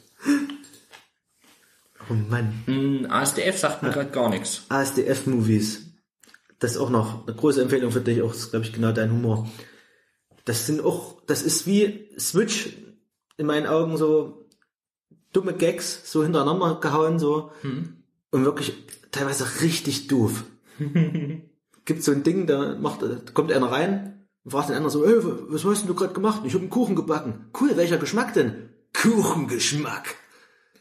Oh 2.11 2.15
Mann. 2.15 2.63
Hm, 2.67 3.07
ASDF 3.11 3.59
sagt 3.59 3.83
mir 3.83 3.91
gerade 3.91 4.11
gar 4.11 4.29
nichts. 4.29 4.67
ASDF-Movies. 4.69 5.95
Das 6.59 6.73
ist 6.73 6.77
auch 6.77 6.91
noch 6.91 7.27
eine 7.27 7.35
große 7.35 7.63
Empfehlung 7.63 7.91
für 7.91 8.03
dich, 8.03 8.21
auch 8.21 8.35
ist, 8.35 8.51
glaube 8.51 8.67
ich, 8.67 8.75
genau 8.75 8.93
dein 8.93 9.11
Humor. 9.11 9.49
Das 10.45 10.67
sind 10.67 10.85
auch, 10.85 11.23
das 11.27 11.41
ist 11.41 11.67
wie 11.67 12.11
Switch 12.19 12.69
in 13.39 13.47
meinen 13.47 13.67
Augen 13.67 13.97
so 13.97 14.40
dumme 15.33 15.55
Gags 15.55 16.11
so 16.11 16.23
hintereinander 16.23 16.79
gehauen, 16.81 17.19
so. 17.19 17.53
Und 18.31 18.45
wirklich 18.45 18.75
teilweise 19.11 19.63
richtig 19.63 20.07
doof. 20.09 20.45
Gibt 21.85 22.05
so 22.05 22.13
ein 22.13 22.23
Ding, 22.23 22.47
da 22.47 22.77
macht, 22.77 23.03
da 23.03 23.17
kommt 23.35 23.53
einer 23.53 23.73
rein 23.73 24.27
und 24.45 24.51
fragt 24.53 24.69
den 24.69 24.77
anderen 24.77 24.93
so, 24.93 25.05
ey, 25.05 25.15
was 25.49 25.65
hast 25.65 25.81
denn 25.83 25.89
du 25.89 25.95
gerade 25.95 26.15
gemacht? 26.15 26.43
Ich 26.45 26.53
habe 26.55 26.63
einen 26.63 26.71
Kuchen 26.71 26.95
gebacken. 26.95 27.51
Cool, 27.59 27.77
welcher 27.77 27.99
Geschmack 27.99 28.35
denn? 28.35 28.71
Kuchengeschmack. 28.93 30.15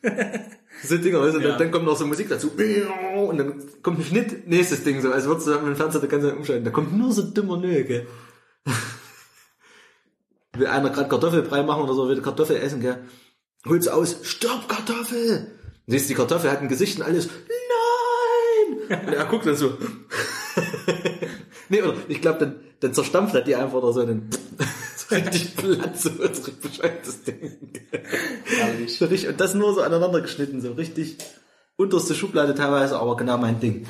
So 0.84 0.98
Dinger, 0.98 1.20
weißt 1.20 1.36
du, 1.36 1.40
dann, 1.42 1.58
dann 1.58 1.72
kommt 1.72 1.86
noch 1.86 1.98
so 1.98 2.06
Musik 2.06 2.30
dazu. 2.30 2.52
Und 2.52 3.38
dann 3.38 3.62
kommt 3.84 4.00
ein 4.00 4.06
Schnitt, 4.06 4.48
nächstes 4.48 4.84
Ding 4.84 5.02
so, 5.02 5.12
als 5.12 5.26
würdest 5.26 5.48
du 5.48 5.52
mit 5.52 5.64
dem 5.64 5.76
Fernseher 5.76 6.02
die 6.02 6.08
ganze 6.08 6.30
Zeit 6.30 6.38
umschalten. 6.38 6.64
Da 6.64 6.72
kommt 6.72 6.98
nur 6.98 7.12
so 7.12 7.24
dummer 7.24 7.58
Nö, 7.58 7.84
gell. 7.84 8.08
Will 10.54 10.68
einer 10.68 10.90
gerade 10.90 11.10
Kartoffelbrei 11.10 11.64
machen 11.64 11.84
oder 11.84 11.94
so, 11.94 12.08
will 12.08 12.22
Kartoffel 12.22 12.58
essen, 12.58 12.82
gell. 12.82 13.04
Holt's 13.66 13.88
aus, 13.88 14.18
stopp 14.24 14.70
Kartoffel! 14.70 15.52
Und 15.86 15.92
siehst, 15.92 16.10
die 16.10 16.14
Kartoffel 16.14 16.52
hat 16.52 16.62
ein 16.62 16.70
Gesicht 16.70 17.00
und 17.00 17.06
alles, 17.06 17.28
nein! 17.28 19.00
Und 19.08 19.14
er 19.14 19.26
guckt 19.26 19.46
dann 19.46 19.56
so. 19.56 19.78
nee, 21.70 21.82
oder 21.82 21.96
ich 22.08 22.22
glaube, 22.22 22.40
dann, 22.40 22.60
dann 22.80 22.94
zerstampft 22.94 23.36
er 23.36 23.42
die 23.42 23.56
einfach 23.56 23.76
oder 23.76 23.94
so, 23.94 24.02
so 24.98 25.16
richtig 25.16 25.56
platt, 25.56 26.00
so, 26.00 26.10
richtig 26.10 26.60
bescheuertes 26.60 27.24
Ding. 27.24 27.72
Und 29.00 29.40
das 29.40 29.54
nur 29.54 29.74
so 29.76 29.82
aneinander 29.82 30.22
geschnitten, 30.22 30.62
so 30.62 30.74
richtig 30.74 31.18
unterste 31.76 32.14
Schublade 32.14 32.56
teilweise, 32.56 33.00
aber 33.00 33.16
genau 33.16 33.38
mein 33.38 33.60
Ding. 33.60 33.86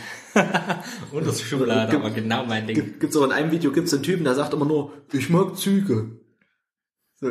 Und 1.12 1.26
das 1.26 1.42
Schokolade, 1.42 1.98
aber 1.98 2.12
genau 2.12 2.46
mein 2.46 2.68
Ding. 2.68 2.76
Gibt, 2.76 3.00
gibt's 3.00 3.18
auch 3.18 3.26
in 3.26 3.32
einem 3.32 3.52
Video 3.52 3.72
gibt's 3.72 3.94
einen 3.94 4.04
Typen, 4.04 4.24
der 4.24 4.36
sagt 4.36 4.54
immer 4.54 4.66
nur, 4.66 4.94
ich 5.12 5.30
mag 5.30 5.58
Züge. 5.58 6.20
So. 7.20 7.30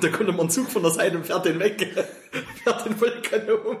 Da 0.00 0.08
kommt 0.08 0.28
immer 0.28 0.42
ein 0.42 0.50
Zug 0.50 0.70
von 0.70 0.82
der 0.82 0.90
Seite 0.90 1.16
und 1.16 1.26
fährt 1.26 1.44
den 1.44 1.58
weg, 1.58 1.86
fährt 2.64 2.86
den 2.86 2.96
voll 2.96 3.12
um. 3.66 3.76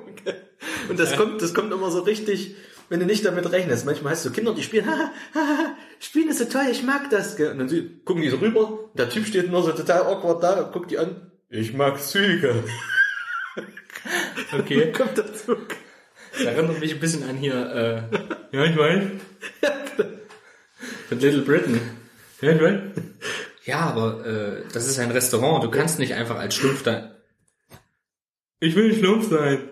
Und 0.88 0.98
das 0.98 1.16
kommt, 1.16 1.40
das 1.40 1.54
kommt 1.54 1.72
immer 1.72 1.90
so 1.90 2.00
richtig, 2.00 2.54
wenn 2.88 3.00
du 3.00 3.06
nicht 3.06 3.24
damit 3.24 3.50
rechnest. 3.50 3.86
Manchmal 3.86 4.12
hast 4.12 4.24
du 4.26 4.30
Kinder, 4.30 4.54
die 4.54 4.62
spielen, 4.62 4.86
haha, 4.90 5.10
haha, 5.34 5.76
spielen 6.00 6.28
ist 6.28 6.38
so 6.38 6.44
toll, 6.44 6.66
ich 6.70 6.82
mag 6.82 7.08
das. 7.10 7.34
Und 7.34 7.58
dann 7.58 8.00
gucken 8.04 8.22
die 8.22 8.28
so 8.28 8.36
rüber, 8.36 8.90
der 8.94 9.08
Typ 9.08 9.26
steht 9.26 9.50
nur 9.50 9.62
so 9.62 9.72
total 9.72 10.02
awkward 10.02 10.42
da 10.42 10.60
und 10.60 10.72
guckt 10.72 10.90
die 10.90 10.98
an, 10.98 11.30
ich 11.48 11.74
mag 11.74 12.00
Züge. 12.00 12.64
Okay. 14.52 14.90
Kommt 14.92 15.16
der 15.16 15.32
Zug. 15.32 15.68
Das 16.32 16.42
erinnert 16.42 16.80
mich 16.80 16.92
ein 16.92 17.00
bisschen 17.00 17.22
an 17.28 17.36
hier, 17.36 17.54
äh, 18.52 18.56
ja, 18.56 18.64
ich 18.64 18.76
weiß. 18.76 19.02
Von 21.08 21.20
Little 21.20 21.42
Britain. 21.42 21.80
Ja, 22.40 22.50
ich 22.50 22.60
weiß. 22.60 22.80
Ja, 23.64 23.80
aber 23.80 24.26
äh, 24.26 24.64
das 24.72 24.88
ist 24.88 24.98
ein 24.98 25.10
Restaurant. 25.10 25.62
Du 25.62 25.70
kannst 25.70 25.98
nicht 25.98 26.14
einfach 26.14 26.36
als 26.36 26.54
Schlumpf 26.54 26.82
da. 26.82 27.16
Ich 28.60 28.74
will 28.74 28.94
Schlumpf 28.94 29.28
sein. 29.28 29.68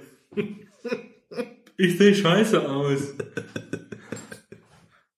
Ich 1.76 1.96
sehe 1.96 2.14
scheiße 2.14 2.68
aus. 2.68 3.14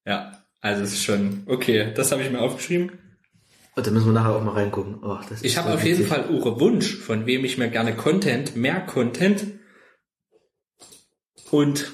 Ja, 0.07 0.44
also 0.61 0.82
es 0.82 0.93
ist 0.93 1.05
schon 1.05 1.43
okay. 1.47 1.93
Das 1.94 2.12
habe 2.12 2.23
ich 2.23 2.31
mir 2.31 2.40
aufgeschrieben. 2.40 2.93
Und 3.74 3.86
da 3.86 3.90
müssen 3.90 4.07
wir 4.07 4.12
nachher 4.12 4.36
auch 4.36 4.44
mal 4.44 4.53
reingucken. 4.53 5.03
Oh, 5.03 5.19
das 5.28 5.43
Ich 5.43 5.57
habe 5.57 5.69
so 5.69 5.74
auf 5.74 5.85
jeden. 5.85 6.07
Fall 6.07 6.28
eure 6.31 6.61
Wunsch, 6.61 6.97
von 6.97 7.27
wem 7.27 7.44
ich 7.44 7.59
mir 7.59 7.70
gerne 7.70 7.97
Content, 7.97 8.55
mehr 8.57 8.81
Content 8.81 9.47
und 11.51 11.93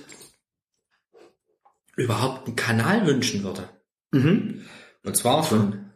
überhaupt 1.96 2.46
einen 2.46 2.56
Kanal 2.56 3.06
wünschen 3.06 3.44
würde. 3.44 3.68
Mhm. 4.10 4.64
Und 5.04 5.16
zwar 5.16 5.42
von 5.44 5.87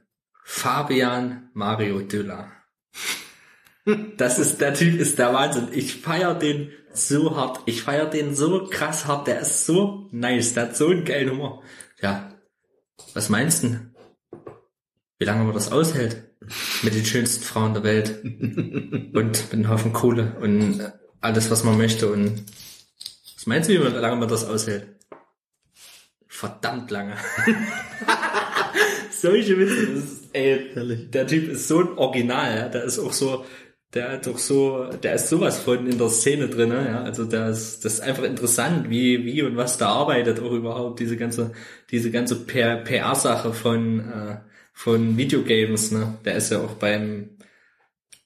Fabian 0.55 1.49
Mario 1.55 2.03
Düller. 2.03 2.53
Das 4.19 4.39
ist, 4.39 4.61
der 4.61 4.75
Typ 4.75 5.01
ist 5.01 5.19
der 5.19 5.33
Wahnsinn. 5.33 5.69
Ich 5.73 5.97
feier 5.97 6.35
den 6.35 6.71
so 6.93 7.35
hart. 7.35 7.61
Ich 7.65 7.83
feier 7.83 8.05
den 8.05 8.37
so 8.37 8.69
krass 8.69 9.07
hart. 9.07 9.27
Der 9.27 9.41
ist 9.41 9.65
so 9.65 10.09
nice. 10.13 10.53
Der 10.53 10.65
hat 10.65 10.77
so 10.77 10.89
einen 10.89 11.07
geilen 11.07 11.31
Humor. 11.31 11.63
Ja. 12.01 12.35
Was 13.15 13.31
meinst 13.31 13.65
du? 13.65 13.81
Wie 15.19 15.25
lange 15.25 15.43
man 15.45 15.55
das 15.55 15.73
aushält? 15.73 16.23
Mit 16.83 16.95
den 16.95 17.07
schönsten 17.07 17.43
Frauen 17.43 17.73
der 17.73 17.83
Welt. 17.83 18.23
Und 18.23 19.15
mit 19.15 19.53
einem 19.53 19.69
Haufen 19.69 19.95
Kohle 19.95 20.37
und 20.39 20.93
alles, 21.23 21.51
was 21.51 21.65
man 21.65 21.79
möchte. 21.79 22.13
Und 22.13 22.45
was 23.35 23.47
meinst 23.47 23.71
du, 23.71 23.73
wie 23.73 23.99
lange 23.99 24.17
man 24.17 24.29
das 24.29 24.45
aushält? 24.45 24.87
Verdammt 26.29 26.91
lange. 26.91 27.17
Solche 29.23 29.57
Witze. 29.57 29.87
Das 29.87 30.05
ist, 30.05 30.29
ey, 30.33 31.09
der 31.11 31.27
Typ 31.29 31.49
ist 31.49 31.69
so 31.69 31.79
ein 31.79 31.97
Original, 31.97 32.57
ja. 32.57 32.69
Der 32.69 32.83
ist 32.83 32.99
auch 32.99 33.13
so, 33.13 33.45
der 33.95 34.11
hat 34.13 34.27
doch 34.27 34.37
so, 34.39 34.87
der 35.01 35.15
ist 35.15 35.29
sowas 35.29 35.61
von 35.61 35.87
in 35.87 35.97
der 35.97 36.09
Szene 36.09 36.49
drin, 36.49 36.71
ne, 36.71 36.87
ja. 36.89 37.03
Also 37.05 37.25
der 37.25 37.51
ist, 37.51 37.85
das 37.85 37.95
ist 37.95 38.01
einfach 38.01 38.25
interessant, 38.25 38.91
wie, 38.91 39.25
wie 39.25 39.43
und 39.43 39.57
was 39.57 39.79
da 39.79 39.91
arbeitet 39.91 40.41
auch 40.41 40.51
überhaupt, 40.51 40.99
diese 40.99 41.17
ganze, 41.17 41.53
diese 41.93 42.11
ganze 42.11 42.35
PR-Sache 42.45 43.53
von, 43.55 44.01
äh, 44.01 44.39
von 44.73 45.17
Videogames, 45.17 45.93
ne. 45.93 46.19
Der 46.25 46.35
ist 46.35 46.51
ja 46.51 46.59
auch 46.59 46.75
beim 46.75 47.37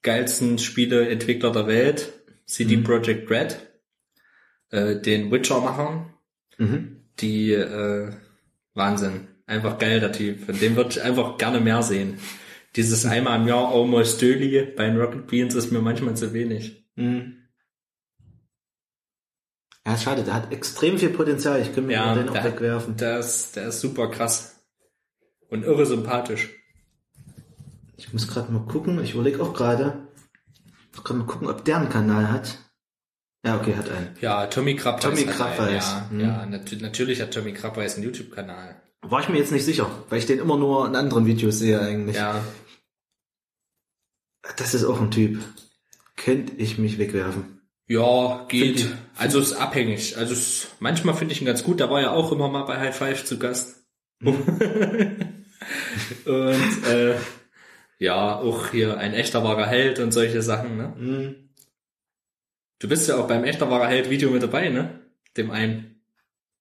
geilsten 0.02 0.59
Spieleentwickler 0.59 1.52
der 1.52 1.66
Welt, 1.66 2.12
CD 2.47 2.78
Projekt 2.78 3.31
Red, 3.31 3.59
äh, 4.70 4.97
den 4.97 5.31
Witcher-Machern, 5.31 6.14
Mhm. 6.56 7.02
die, 7.20 7.52
äh, 7.52 8.12
Wahnsinn. 8.73 9.28
Einfach 9.47 9.78
geil, 9.78 10.01
der 10.01 10.12
Typ. 10.12 10.44
Von 10.44 10.59
dem 10.59 10.74
würde 10.77 10.90
ich 10.90 11.02
einfach 11.02 11.39
gerne 11.39 11.60
mehr 11.60 11.82
sehen. 11.82 12.18
Dieses 12.74 13.06
einmal 13.06 13.40
im 13.40 13.48
Jahr 13.48 13.73
Almost 13.73 14.20
Daily 14.20 14.64
bei 14.77 14.86
den 14.86 15.01
Rocket 15.01 15.27
Beans 15.28 15.55
ist 15.55 15.70
mir 15.73 15.81
manchmal 15.81 16.16
zu 16.16 16.32
wenig. 16.32 16.85
Mhm. 16.97 17.36
Ja, 19.86 19.97
schade, 19.97 20.24
der 20.24 20.35
hat 20.35 20.52
extrem 20.52 20.98
viel 20.98 21.10
Potenzial. 21.10 21.60
Ich 21.60 21.66
könnte 21.68 21.82
mir 21.82 21.93
Ja, 21.94 22.14
den 22.14 22.28
auch 22.28 22.32
der, 22.32 22.44
wegwerfen. 22.44 22.97
der, 22.97 23.20
ist, 23.20 23.55
der 23.55 23.68
ist 23.68 23.81
super 23.81 24.10
krass. 24.10 24.64
Und 25.48 25.62
irre 25.62 25.86
sympathisch. 25.86 26.51
Ich 27.97 28.12
muss 28.12 28.27
gerade 28.27 28.51
mal 28.51 28.66
gucken. 28.66 29.02
Ich 29.02 29.14
überlege 29.14 29.40
auch 29.40 29.55
gerade. 29.55 30.09
Ich 30.93 31.05
kann 31.05 31.18
mal 31.18 31.27
gucken, 31.27 31.48
ob 31.48 31.64
der 31.64 31.77
einen 31.77 31.89
Kanal 31.89 32.32
hat. 32.32 32.59
Ja, 33.44 33.56
okay, 33.60 33.77
hat 33.77 33.89
einen. 33.89 34.09
Ja, 34.20 34.47
Tommy 34.48 34.74
Krabbeis. 34.74 35.05
Tommy 35.05 35.23
hat 35.23 35.36
Krabbeis, 35.36 35.94
einen, 35.94 36.10
hm. 36.10 36.20
Ja, 36.20 36.27
ja 36.27 36.47
nat 36.47 36.73
natürlich 36.81 37.20
hat 37.23 37.32
Tommy 37.32 37.52
Krabbeis 37.52 37.94
einen 37.94 38.05
YouTube-Kanal. 38.05 38.82
War 39.02 39.20
ich 39.20 39.28
mir 39.28 39.39
jetzt 39.39 39.52
nicht 39.52 39.64
sicher, 39.64 39.89
weil 40.09 40.18
ich 40.18 40.27
den 40.27 40.39
immer 40.39 40.56
nur 40.56 40.86
in 40.86 40.97
anderen 40.97 41.27
Videos 41.27 41.59
sehe 41.59 41.81
eigentlich. 41.81 42.16
Ja, 42.16 42.43
Das 44.56 44.74
ist 44.74 44.85
auch 44.85 45.01
ein 45.01 45.10
Typ. 45.10 45.43
Könnte 46.16 46.55
ich 46.56 46.78
mich 46.78 46.98
wegwerfen. 46.98 47.60
ja, 47.89 48.44
geht. 48.48 48.81
Find 48.81 48.97
also 49.16 49.39
ist 49.40 49.52
abhängig. 49.52 50.16
Also 50.16 50.32
es, 50.32 50.68
manchmal 50.81 51.14
finde 51.14 51.32
ich 51.35 51.40
ihn 51.40 51.47
ganz 51.47 51.62
gut. 51.62 51.81
Da 51.81 51.90
war 51.90 52.01
ja 52.01 52.10
auch 52.10 52.32
immer 52.32 52.48
mal 52.48 52.64
bei 52.64 52.78
High 52.78 52.97
Five 52.97 53.24
zu 53.24 53.39
Gast. 53.39 53.85
Mhm. 54.20 54.35
und 56.24 56.86
äh, 56.89 57.16
ja, 57.98 58.36
auch 58.36 58.70
hier 58.70 58.98
ein 58.98 59.14
echter 59.14 59.43
wahrer 59.44 59.66
Held 59.66 59.98
und 60.01 60.12
solche 60.12 60.43
Sachen, 60.43 60.77
ne? 60.77 60.94
Mhm. 60.97 61.35
Du 62.78 62.89
bist 62.89 63.09
ja 63.09 63.16
auch 63.16 63.27
beim 63.28 63.44
echter 63.44 63.70
wahrer 63.70 63.86
Held 63.89 64.10
Video 64.10 64.31
mit 64.31 64.43
dabei, 64.43 64.68
ne? 64.68 65.01
Dem 65.36 65.51
einen. 65.51 65.95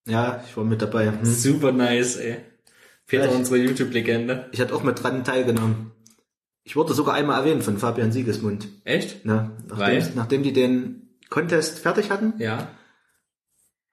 Ja, 0.07 0.44
ich 0.48 0.56
war 0.56 0.64
mit 0.64 0.82
dabei. 0.82 1.11
Hm. 1.11 1.26
Super 1.26 1.72
nice, 1.72 2.18
ey. 2.18 2.38
Peter, 3.07 3.26
Ja, 3.26 3.32
ich- 3.32 3.38
unsere 3.38 3.57
YouTube-Legende. 3.57 4.49
Ich 4.52 4.61
hatte 4.61 4.76
auch 4.76 4.84
mit 4.84 5.02
dran 5.02 5.23
teilgenommen. 5.23 5.91
Ich 6.64 6.76
wurde 6.76 6.94
sogar 6.94 7.14
einmal 7.15 7.40
erwähnt 7.40 7.64
von 7.64 7.77
Fabian 7.77 8.11
Siegesmund. 8.11 8.68
Echt? 8.84 9.23
Weil? 9.26 9.99
Nachdem, 9.99 10.15
nachdem 10.15 10.44
die 10.44 10.53
den 10.53 11.10
Contest 11.30 11.80
fertig 11.80 12.10
hatten, 12.10 12.34
Ja. 12.40 12.68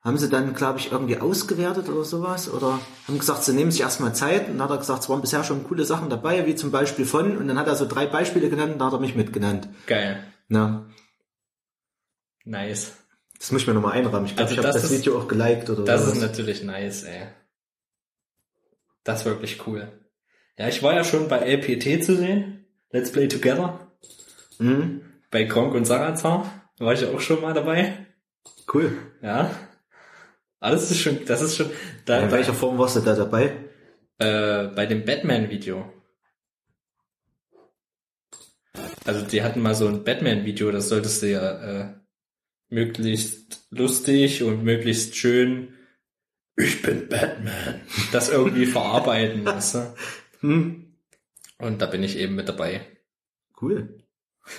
haben 0.00 0.16
sie 0.16 0.30
dann, 0.30 0.54
glaube 0.54 0.78
ich, 0.78 0.90
irgendwie 0.90 1.18
ausgewertet 1.18 1.88
oder 1.90 2.04
sowas. 2.04 2.50
Oder 2.50 2.78
haben 3.06 3.18
gesagt, 3.18 3.44
sie 3.44 3.52
nehmen 3.52 3.70
sich 3.70 3.82
erstmal 3.82 4.14
Zeit. 4.14 4.48
Und 4.48 4.54
dann 4.58 4.64
hat 4.64 4.70
er 4.70 4.78
gesagt, 4.78 5.02
es 5.02 5.08
waren 5.10 5.20
bisher 5.20 5.44
schon 5.44 5.64
coole 5.64 5.84
Sachen 5.84 6.08
dabei, 6.08 6.46
wie 6.46 6.54
zum 6.54 6.70
Beispiel 6.70 7.04
von. 7.04 7.36
Und 7.36 7.46
dann 7.48 7.58
hat 7.58 7.66
er 7.68 7.76
so 7.76 7.86
drei 7.86 8.06
Beispiele 8.06 8.48
genannt 8.48 8.72
und 8.74 8.78
da 8.78 8.86
hat 8.86 8.92
er 8.94 9.00
mich 9.00 9.14
mitgenannt. 9.16 9.68
Geil. 9.86 10.22
Na, 10.48 10.86
Nice. 12.44 12.92
Das 13.42 13.50
muss 13.50 13.62
ich 13.62 13.66
mir 13.66 13.74
nochmal 13.74 13.94
einrahmen. 13.98 14.26
Ich 14.26 14.36
glaube, 14.36 14.50
Also 14.50 14.52
ich 14.54 14.58
habe 14.58 14.68
das 14.72 14.82
das, 14.82 14.90
ist- 14.92 14.98
Video 15.00 15.18
auch 15.18 15.26
geliked 15.26 15.68
oder 15.68 15.82
Das 15.84 16.02
sowas. 16.02 16.14
ist 16.16 16.22
natürlich 16.22 16.62
nice, 16.62 17.02
ey. 17.02 17.26
Das 19.04 19.20
ist 19.20 19.24
wirklich 19.26 19.66
cool. 19.66 19.88
Ja, 20.56 20.68
ich 20.68 20.82
war 20.82 20.94
ja 20.94 21.02
schon 21.02 21.26
bei 21.28 21.38
LPT 21.38 22.04
zu 22.04 22.16
sehen. 22.16 22.66
Let's 22.90 23.10
Play 23.10 23.26
Together. 23.26 23.90
Mhm. 24.58 25.00
Bei 25.30 25.42
Gronk 25.44 25.74
und 25.74 25.86
Sarazar. 25.86 26.70
Da 26.78 26.84
war 26.84 26.92
ich 26.92 27.04
auch 27.04 27.20
schon 27.20 27.40
mal 27.40 27.52
dabei. 27.52 28.06
Cool. 28.72 28.96
Ja. 29.22 29.50
Aber 30.60 30.74
das 30.74 30.90
ist 30.90 31.00
schon, 31.00 31.24
das 31.24 31.42
ist 31.42 31.56
schon, 31.56 31.70
da, 32.04 32.20
In 32.20 32.30
welcher 32.30 32.54
Form 32.54 32.78
warst 32.78 32.94
du 32.96 33.00
da 33.00 33.16
dabei? 33.16 33.56
äh, 34.18 34.68
bei 34.68 34.86
dem 34.86 35.04
Batman-Video. 35.04 35.92
Also 39.04 39.26
die 39.26 39.42
hatten 39.42 39.60
mal 39.60 39.74
so 39.74 39.88
ein 39.88 40.04
Batman-Video, 40.04 40.70
das 40.70 40.88
solltest 40.88 41.22
du 41.22 41.30
ja 41.30 41.50
äh, 41.80 41.94
möglichst 42.72 43.66
lustig 43.70 44.42
und 44.42 44.64
möglichst 44.64 45.14
schön 45.16 45.74
Ich 46.56 46.82
bin 46.82 47.08
Batman. 47.08 47.80
das 48.12 48.28
irgendwie 48.30 48.66
verarbeiten, 48.66 49.44
weißt 49.44 49.74
du? 49.76 49.94
Hm. 50.40 50.94
Und 51.58 51.80
da 51.82 51.86
bin 51.86 52.02
ich 52.02 52.16
eben 52.16 52.34
mit 52.34 52.48
dabei. 52.48 52.86
Cool. 53.60 54.02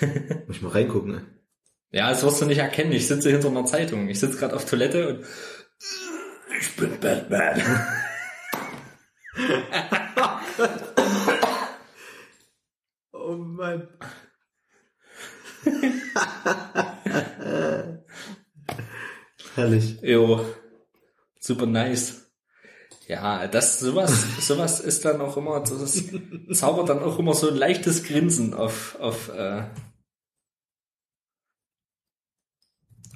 Muss 0.46 0.56
ich 0.56 0.62
mal 0.62 0.70
reingucken. 0.70 1.12
Ne? 1.12 1.26
Ja, 1.90 2.08
das 2.08 2.22
wirst 2.22 2.40
du 2.40 2.46
nicht 2.46 2.58
erkennen. 2.58 2.92
Ich 2.92 3.06
sitze 3.06 3.30
hinter 3.30 3.48
einer 3.48 3.66
Zeitung. 3.66 4.08
Ich 4.08 4.18
sitze 4.20 4.38
gerade 4.38 4.56
auf 4.56 4.64
Toilette 4.64 5.08
und 5.08 5.26
ich 6.60 6.76
bin 6.76 6.98
Batman. 7.00 7.60
Oh 13.26 13.36
Mann. 13.36 13.88
Herrlich. 19.54 20.00
Jo, 20.02 20.44
super 21.40 21.66
nice. 21.66 22.30
Ja, 23.08 23.46
das 23.48 23.80
sowas, 23.80 24.24
sowas 24.46 24.80
ist 24.80 25.04
dann 25.04 25.20
auch 25.20 25.36
immer, 25.36 25.60
das 25.60 26.02
zaubert 26.52 26.88
dann 26.90 27.00
auch 27.02 27.18
immer 27.18 27.34
so 27.34 27.48
ein 27.50 27.56
leichtes 27.56 28.04
Grinsen 28.04 28.54
auf 28.54 28.98
auf 29.00 29.30
äh, 29.30 29.64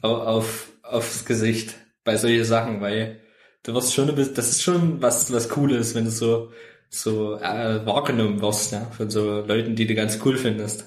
auf, 0.03 0.21
auf 0.27 0.73
aufs 0.83 1.25
Gesicht 1.25 1.75
bei 2.05 2.17
solchen 2.17 2.45
Sachen, 2.45 2.81
weil 2.81 3.21
du 3.63 3.75
wirst 3.75 3.95
schon 3.95 4.09
ein 4.09 4.15
bisschen, 4.15 4.35
das 4.35 4.49
ist 4.51 4.63
schon 4.63 5.03
was 5.03 5.33
was 5.33 5.49
Cooles, 5.49 5.95
wenn 5.95 6.05
du 6.05 6.11
so 6.11 6.53
so 6.91 7.37
äh, 7.37 7.85
wahrgenommen 7.87 8.41
wirst, 8.41 8.73
ja, 8.73 8.87
von 8.93 9.11
so 9.11 9.41
Leuten, 9.43 9.77
die 9.77 9.87
du 9.87 9.95
ganz 9.95 10.19
cool 10.25 10.37
findest, 10.37 10.87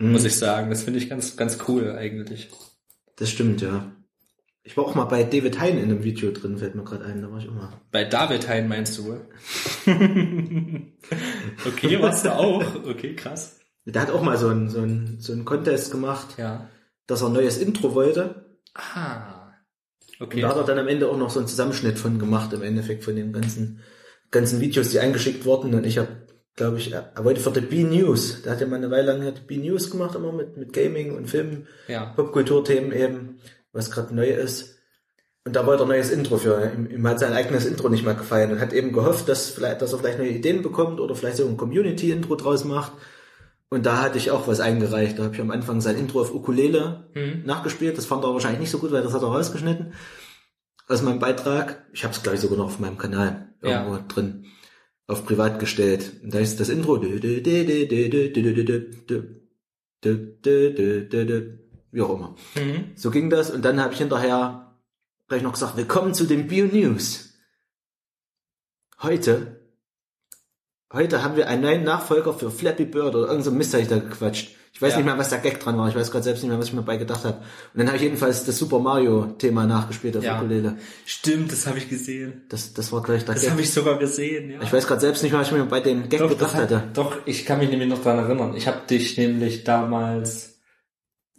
Mhm. 0.00 0.12
muss 0.12 0.24
ich 0.24 0.36
sagen. 0.36 0.70
Das 0.70 0.84
finde 0.84 0.98
ich 1.00 1.10
ganz 1.10 1.36
ganz 1.36 1.58
cool 1.68 1.92
eigentlich. 1.92 2.50
Das 3.16 3.30
stimmt, 3.30 3.62
ja. 3.62 3.92
Ich 4.66 4.76
war 4.78 4.84
auch 4.84 4.94
mal 4.94 5.04
bei 5.04 5.24
David 5.24 5.60
Hein 5.60 5.76
in 5.76 5.84
einem 5.84 6.04
Video 6.04 6.30
drin, 6.30 6.56
fällt 6.56 6.74
mir 6.74 6.84
gerade 6.84 7.04
ein, 7.04 7.20
da 7.20 7.30
war 7.30 7.38
ich 7.38 7.48
auch 7.48 7.52
mal. 7.54 7.72
Bei 7.92 8.04
David 8.04 8.48
Hein 8.48 8.66
meinst 8.66 8.96
du? 8.98 9.20
okay, 11.66 12.00
warst 12.00 12.24
du 12.24 12.34
auch? 12.34 12.64
Okay, 12.86 13.14
krass. 13.14 13.58
Der 13.84 14.00
hat 14.00 14.10
auch 14.10 14.22
mal 14.22 14.38
so 14.38 14.48
einen, 14.48 14.70
so 14.70 14.80
einen, 14.80 15.18
so 15.20 15.32
einen 15.34 15.44
Contest 15.44 15.90
gemacht, 15.90 16.38
Ja. 16.38 16.68
dass 17.06 17.20
er 17.22 17.26
ein 17.28 17.34
neues 17.34 17.58
Intro 17.58 17.94
wollte. 17.94 18.56
Ah. 18.74 19.52
Und 20.18 20.26
Okay. 20.28 20.40
da 20.40 20.48
hat 20.50 20.56
er 20.56 20.64
dann 20.64 20.78
am 20.78 20.88
Ende 20.88 21.08
auch 21.10 21.18
noch 21.18 21.28
so 21.30 21.40
einen 21.40 21.48
Zusammenschnitt 21.48 21.98
von 21.98 22.18
gemacht, 22.18 22.52
im 22.54 22.62
Endeffekt 22.62 23.04
von 23.04 23.16
den 23.16 23.32
ganzen, 23.32 23.80
ganzen 24.30 24.60
Videos, 24.60 24.90
die 24.90 25.00
eingeschickt 25.00 25.44
wurden. 25.44 25.74
Und 25.74 25.84
ich 25.84 25.98
habe, 25.98 26.08
glaube 26.56 26.78
ich, 26.78 26.90
er 26.92 27.12
er 27.14 27.24
wollte 27.24 27.40
für 27.40 27.50
die 27.50 27.60
B-News, 27.60 28.42
der 28.42 28.52
hat 28.52 28.60
ja 28.62 28.66
mal 28.66 28.76
eine 28.76 28.90
Weile 28.90 29.12
lang 29.18 29.34
die 29.34 29.40
B-News 29.42 29.90
gemacht, 29.90 30.14
immer 30.14 30.32
mit, 30.32 30.56
mit 30.56 30.72
Gaming 30.72 31.14
und 31.14 31.28
Filmen, 31.28 31.66
Ja. 31.88 32.06
Popkulturthemen 32.16 32.92
eben, 32.92 33.40
was 33.74 33.90
gerade 33.90 34.14
neu 34.14 34.28
ist. 34.30 34.78
Und 35.46 35.54
da 35.56 35.66
wollte 35.66 35.82
er 35.82 35.86
ein 35.86 35.88
neues 35.90 36.10
Intro 36.10 36.38
für. 36.38 36.72
Ihm, 36.74 36.86
ihm 36.90 37.06
hat 37.06 37.18
sein 37.20 37.34
eigenes 37.34 37.66
Intro 37.66 37.90
nicht 37.90 38.04
mehr 38.04 38.14
gefallen 38.14 38.50
und 38.52 38.60
hat 38.60 38.72
eben 38.72 38.92
gehofft, 38.92 39.28
dass, 39.28 39.50
vielleicht, 39.50 39.82
dass 39.82 39.92
er 39.92 39.98
vielleicht 39.98 40.18
neue 40.18 40.30
Ideen 40.30 40.62
bekommt 40.62 41.00
oder 41.00 41.14
vielleicht 41.14 41.36
so 41.36 41.46
ein 41.46 41.58
Community-Intro 41.58 42.36
draus 42.36 42.64
macht. 42.64 42.92
Und 43.68 43.84
da 43.84 44.00
hatte 44.00 44.16
ich 44.16 44.30
auch 44.30 44.48
was 44.48 44.60
eingereicht. 44.60 45.18
Da 45.18 45.24
habe 45.24 45.34
ich 45.34 45.40
am 45.40 45.50
Anfang 45.50 45.80
sein 45.82 45.98
Intro 45.98 46.20
auf 46.22 46.32
Ukulele 46.34 47.10
Hm. 47.12 47.42
nachgespielt. 47.44 47.98
Das 47.98 48.06
fand 48.06 48.24
er 48.24 48.32
wahrscheinlich 48.32 48.60
nicht 48.60 48.70
so 48.70 48.78
gut, 48.78 48.92
weil 48.92 49.02
das 49.02 49.12
hat 49.12 49.20
er 49.22 49.28
rausgeschnitten. 49.28 49.92
Aus 50.88 51.02
meinem 51.02 51.18
Beitrag. 51.18 51.84
Ich 51.92 52.04
habe 52.04 52.14
es, 52.14 52.22
glaube 52.22 52.36
ich, 52.36 52.40
sogar 52.40 52.56
noch 52.56 52.66
auf 52.66 52.78
meinem 52.78 52.96
Kanal 52.98 53.48
irgendwo 53.60 53.94
Ja. 53.96 54.04
drin. 54.08 54.46
Auf 55.06 55.26
privat 55.26 55.58
gestellt. 55.58 56.12
Und 56.22 56.32
da 56.32 56.38
ist 56.38 56.58
das 56.60 56.68
Intro. 56.70 56.98
Wie 61.94 62.02
auch 62.02 62.10
immer. 62.16 62.34
Mhm. 62.56 62.90
So 62.96 63.12
ging 63.12 63.30
das 63.30 63.52
und 63.52 63.64
dann 63.64 63.80
habe 63.80 63.92
ich 63.92 64.00
hinterher 64.00 64.74
gleich 65.28 65.42
noch 65.42 65.52
gesagt, 65.52 65.76
willkommen 65.76 66.12
zu 66.12 66.24
den 66.24 66.48
Bio 66.48 66.66
News. 66.66 67.34
Heute, 69.00 69.60
heute 70.92 71.22
haben 71.22 71.36
wir 71.36 71.46
einen 71.46 71.62
neuen 71.62 71.84
Nachfolger 71.84 72.34
für 72.34 72.50
Flappy 72.50 72.84
Bird 72.86 73.14
oder 73.14 73.28
irgend 73.28 73.44
so 73.44 73.52
ein 73.52 73.56
Mist 73.58 73.74
hab 73.74 73.80
ich 73.80 73.86
da 73.86 73.98
gequatscht. 74.00 74.56
Ich 74.72 74.82
weiß 74.82 74.90
Ja. 74.94 74.96
nicht 74.96 75.06
mehr, 75.06 75.16
was 75.18 75.28
der 75.28 75.38
Gag 75.38 75.60
dran 75.60 75.78
war. 75.78 75.88
Ich 75.88 75.94
weiß 75.94 76.10
gerade 76.10 76.24
selbst 76.24 76.42
nicht 76.42 76.50
mehr, 76.50 76.58
was 76.58 76.66
ich 76.66 76.72
mir 76.72 76.82
bei 76.82 76.96
gedacht 76.96 77.24
habe. 77.24 77.36
Und 77.38 77.44
dann 77.78 77.86
habe 77.86 77.96
ich 77.96 78.02
jedenfalls 78.02 78.44
das 78.44 78.58
Super 78.58 78.80
Mario 78.80 79.26
Thema 79.38 79.64
nachgespielt 79.64 80.16
auf 80.16 80.24
Ja. 80.24 80.36
Ukulele. 80.38 80.76
Stimmt, 81.06 81.52
das 81.52 81.68
habe 81.68 81.78
ich 81.78 81.88
gesehen. 81.88 82.42
Das, 82.48 82.74
das 82.74 82.90
war 82.90 83.04
gleich 83.04 83.24
der 83.24 83.34
Das 83.36 83.48
habe 83.48 83.60
ich 83.60 83.72
sogar 83.72 84.00
gesehen, 84.00 84.50
ja. 84.50 84.60
Ich 84.62 84.72
weiß 84.72 84.88
gerade 84.88 85.00
selbst 85.00 85.22
nicht 85.22 85.30
mehr, 85.30 85.40
was 85.40 85.46
ich 85.46 85.54
mir 85.54 85.64
bei 85.66 85.78
dem 85.78 86.08
Gag 86.08 86.18
doch, 86.18 86.28
gedacht 86.28 86.54
hat, 86.54 86.62
hatte. 86.72 86.88
doch, 86.92 87.18
ich 87.24 87.46
kann 87.46 87.60
mich 87.60 87.70
nämlich 87.70 87.88
noch 87.88 88.02
dran 88.02 88.18
erinnern. 88.18 88.56
Ich 88.56 88.66
habe 88.66 88.80
dich 88.90 89.16
nämlich 89.16 89.62
damals, 89.62 90.53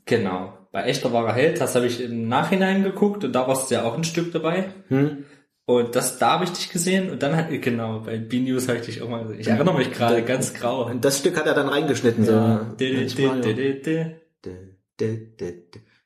genau, 0.06 0.54
bei 0.72 0.84
echter 0.84 1.12
wahrer 1.14 1.34
Held, 1.34 1.60
das 1.62 1.76
habe 1.76 1.86
ich 1.88 2.04
im 2.04 2.28
Nachhinein 2.28 2.84
geguckt 2.84 3.24
und 3.24 3.32
da 3.34 3.48
warst 3.48 3.70
du 3.70 3.76
ja 3.76 3.84
auch 3.84 3.96
ein 3.98 4.04
Stück 4.04 4.32
dabei. 4.32 4.66
Hm? 4.90 5.26
Und 5.68 5.96
das, 5.96 6.20
da 6.20 6.34
habe 6.34 6.44
ich 6.44 6.52
dich 6.52 6.70
gesehen 6.70 7.10
und 7.10 7.24
dann 7.24 7.36
hat, 7.36 7.48
genau, 7.50 8.00
bei 8.02 8.18
B-News 8.18 8.68
habe 8.68 8.78
ich 8.80 8.86
dich 8.86 9.02
auch 9.02 9.10
mal 9.10 9.24
gesehen. 9.24 9.40
Ich 9.40 9.48
erinnere 9.48 9.76
mich 9.76 9.92
gerade 9.92 10.22
ganz 10.24 10.54
grau. 10.54 10.86
Und 10.86 11.04
das 11.04 11.18
Stück 11.20 11.38
hat 11.38 11.48
er 11.48 11.56
dann 11.56 11.70
reingeschnitten. 11.70 12.24
Ja. 12.26 12.60
So. 12.78 12.78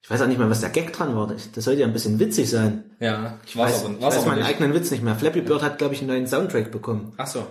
Ich 0.01 0.09
weiß 0.09 0.21
auch 0.21 0.27
nicht 0.27 0.37
mehr, 0.39 0.49
was 0.49 0.61
der 0.61 0.69
Gag 0.69 0.93
dran 0.93 1.15
war. 1.15 1.27
Das 1.27 1.63
sollte 1.65 1.81
ja 1.81 1.87
ein 1.87 1.93
bisschen 1.93 2.19
witzig 2.19 2.49
sein. 2.49 2.85
Ja, 2.99 3.37
ich 3.45 3.55
weiß 3.57 3.73
weiß, 3.73 3.85
aber, 3.85 3.93
ich 3.95 4.01
weiß 4.01 4.17
aber 4.19 4.27
meinen 4.27 4.39
nicht. 4.39 4.47
eigenen 4.49 4.73
Witz 4.73 4.91
nicht 4.91 5.03
mehr. 5.03 5.15
Flappy 5.15 5.41
Bird 5.41 5.61
hat, 5.61 5.77
glaube 5.77 5.93
ich, 5.93 5.99
einen 6.01 6.09
neuen 6.09 6.27
Soundtrack 6.27 6.71
bekommen. 6.71 7.13
Ach 7.17 7.27
so, 7.27 7.45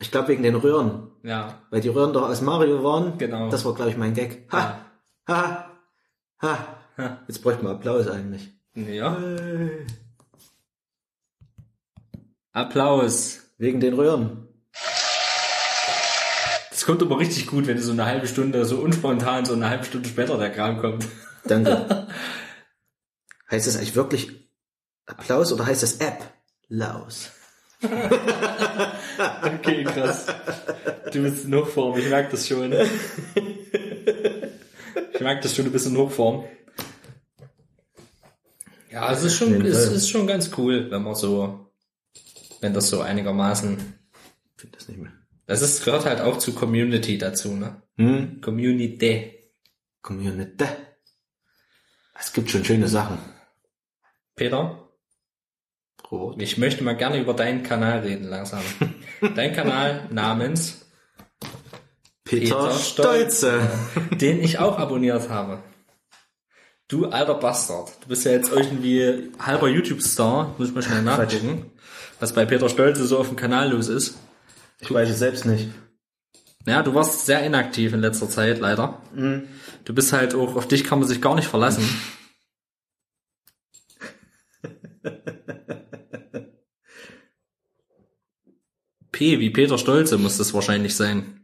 Ich 0.00 0.10
glaube 0.10 0.28
wegen 0.28 0.42
den 0.42 0.56
Röhren. 0.56 1.12
ja, 1.22 1.60
Weil 1.70 1.80
die 1.80 1.88
Röhren 1.88 2.12
doch 2.12 2.28
aus 2.28 2.42
Mario 2.42 2.82
waren. 2.82 3.16
Genau. 3.18 3.48
Das 3.48 3.64
war, 3.64 3.74
glaube 3.74 3.90
ich, 3.92 3.96
mein 3.96 4.12
Gag. 4.12 4.48
Ha, 4.52 4.80
ha, 5.28 5.70
ha. 6.44 6.78
Ha. 6.96 7.18
Jetzt 7.26 7.42
bräuchten 7.42 7.64
wir 7.64 7.70
Applaus 7.70 8.06
eigentlich. 8.06 8.50
ja. 8.74 9.16
Applaus. 12.52 13.40
Wegen 13.58 13.80
den 13.80 13.94
Röhren. 13.94 14.48
Das 16.70 16.84
kommt 16.84 17.02
aber 17.02 17.18
richtig 17.18 17.46
gut, 17.46 17.66
wenn 17.66 17.78
so 17.78 17.92
eine 17.92 18.04
halbe 18.04 18.26
Stunde, 18.26 18.64
so 18.66 18.78
unspontan, 18.78 19.44
so 19.44 19.54
eine 19.54 19.70
halbe 19.70 19.84
Stunde 19.84 20.08
später 20.08 20.36
der 20.36 20.50
Kram 20.50 20.80
kommt. 20.80 21.06
Danke. 21.44 22.08
heißt 23.50 23.66
das 23.66 23.76
eigentlich 23.76 23.94
wirklich 23.96 24.50
Applaus 25.06 25.52
oder 25.52 25.66
heißt 25.66 25.82
das 25.82 25.96
App? 25.96 26.22
Laus. 26.68 27.30
Okay, 29.44 29.84
krass. 29.84 30.26
Du 31.12 31.22
bist 31.22 31.44
in 31.44 31.54
Hochform, 31.54 31.96
ich 31.98 32.08
merke 32.08 32.32
das 32.32 32.48
schon. 32.48 32.72
Ich 35.14 35.20
merke 35.20 35.42
das 35.42 35.54
schon, 35.54 35.64
du 35.64 35.70
bist 35.70 35.86
in 35.86 35.96
Hochform. 35.96 36.44
Ja, 38.90 39.12
es 39.12 39.22
ist 39.22 39.36
schon, 39.36 39.64
es 39.64 39.86
ist 39.86 40.08
schon 40.10 40.26
ganz 40.26 40.50
cool, 40.58 40.90
wenn 40.90 41.02
man 41.02 41.14
so, 41.14 41.72
wenn 42.60 42.74
das 42.74 42.88
so 42.90 43.00
einigermaßen, 43.00 43.78
Ich 44.56 44.60
finde 44.60 44.78
das 44.78 44.88
nicht 44.88 45.00
mehr. 45.00 45.12
das 45.46 45.62
ist, 45.62 45.84
gehört 45.84 46.04
halt 46.04 46.20
auch 46.20 46.38
zu 46.38 46.52
Community 46.52 47.16
dazu, 47.18 47.54
ne? 47.54 47.82
Hm? 47.96 48.40
Community. 48.40 49.52
Community. 50.02 50.64
Es 52.18 52.32
gibt 52.32 52.50
schon 52.50 52.64
schöne 52.64 52.88
Sachen. 52.88 53.18
Peter, 54.34 54.88
Robert. 56.10 56.42
ich 56.42 56.58
möchte 56.58 56.82
mal 56.82 56.96
gerne 56.96 57.20
über 57.20 57.34
deinen 57.34 57.62
Kanal 57.62 58.00
reden 58.00 58.24
langsam. 58.24 58.62
Dein 59.36 59.52
Kanal 59.54 60.08
namens, 60.10 60.83
Peter, 62.40 62.56
Peter 62.56 62.78
Stolze. 62.78 63.60
den 64.20 64.42
ich 64.42 64.58
auch 64.58 64.78
abonniert 64.78 65.28
habe. 65.28 65.62
Du 66.88 67.06
alter 67.06 67.34
Bastard. 67.34 67.92
Du 68.02 68.08
bist 68.08 68.24
ja 68.24 68.32
jetzt 68.32 68.52
irgendwie 68.52 69.30
halber 69.38 69.68
YouTube-Star. 69.68 70.54
Muss 70.58 70.68
ich 70.68 70.74
mal 70.74 70.82
schnell 70.82 71.02
nachgucken. 71.02 71.70
Was 72.20 72.34
bei 72.34 72.44
Peter 72.44 72.68
Stolze 72.68 73.06
so 73.06 73.18
auf 73.18 73.28
dem 73.28 73.36
Kanal 73.36 73.70
los 73.70 73.88
ist. 73.88 74.18
Ich 74.80 74.92
weiß 74.92 75.08
es 75.08 75.18
selbst 75.18 75.46
nicht. 75.46 75.68
Ja, 76.66 76.82
du 76.82 76.94
warst 76.94 77.26
sehr 77.26 77.44
inaktiv 77.44 77.92
in 77.92 78.00
letzter 78.00 78.28
Zeit, 78.28 78.58
leider. 78.58 79.02
Du 79.84 79.94
bist 79.94 80.12
halt 80.12 80.34
auch, 80.34 80.56
auf 80.56 80.66
dich 80.68 80.84
kann 80.84 80.98
man 80.98 81.06
sich 81.08 81.20
gar 81.20 81.34
nicht 81.34 81.48
verlassen. 81.48 81.84
P 89.12 89.38
wie 89.40 89.50
Peter 89.50 89.78
Stolze 89.78 90.18
muss 90.18 90.38
das 90.38 90.54
wahrscheinlich 90.54 90.96
sein. 90.96 91.43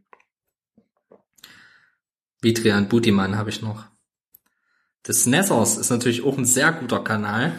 Vitrian 2.40 2.88
Butiman 2.88 3.36
habe 3.36 3.50
ich 3.50 3.62
noch. 3.62 3.84
Das 5.02 5.26
Nessers 5.26 5.76
ist 5.76 5.90
natürlich 5.90 6.24
auch 6.24 6.36
ein 6.36 6.44
sehr 6.44 6.72
guter 6.72 7.02
Kanal. 7.02 7.52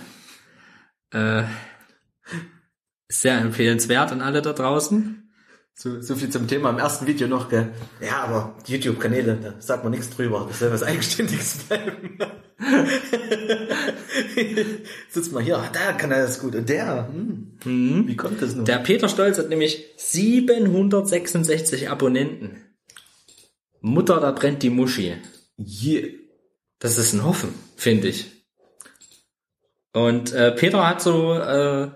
Äh, 1.11 1.43
sehr 3.09 3.37
empfehlenswert 3.39 4.11
an 4.11 4.21
alle 4.21 4.41
da 4.41 4.53
draußen. 4.53 5.17
So, 5.73 6.01
so 6.01 6.15
viel 6.15 6.29
zum 6.29 6.47
Thema 6.47 6.69
im 6.69 6.77
ersten 6.77 7.07
Video 7.07 7.27
noch, 7.27 7.49
gell? 7.49 7.73
Ja, 8.01 8.23
aber 8.23 8.55
YouTube-Kanäle, 8.67 9.37
da 9.41 9.53
sagt 9.59 9.83
man 9.83 9.91
nichts 9.91 10.09
drüber. 10.09 10.45
Das 10.47 10.59
soll 10.59 10.71
was 10.71 10.83
Eigenständiges 10.83 11.55
bleiben. 11.67 12.19
Sitzt 15.09 15.31
mal 15.31 15.41
hier, 15.41 15.57
ah, 15.57 15.69
der 15.73 15.93
Kanal 15.93 16.25
ist 16.25 16.39
gut. 16.39 16.55
Und 16.55 16.69
der, 16.69 17.09
hm, 17.63 18.03
wie 18.07 18.15
kommt 18.15 18.41
das 18.41 18.53
nun? 18.53 18.65
Der 18.65 18.77
Peter 18.77 19.09
Stolz 19.09 19.39
hat 19.39 19.49
nämlich 19.49 19.85
766 19.97 21.89
Abonnenten. 21.89 22.60
Mutter, 23.81 24.19
da 24.19 24.31
brennt 24.31 24.63
die 24.63 24.69
Muschi. 24.69 25.15
Yeah. 25.59 26.07
Das 26.79 26.97
ist 26.97 27.13
ein 27.13 27.23
Hoffen, 27.23 27.53
finde 27.75 28.07
ich. 28.07 28.31
Und 29.93 30.31
äh, 30.31 30.51
Peter 30.51 30.87
hat 30.87 31.01
so 31.01 31.33
äh, 31.33 31.91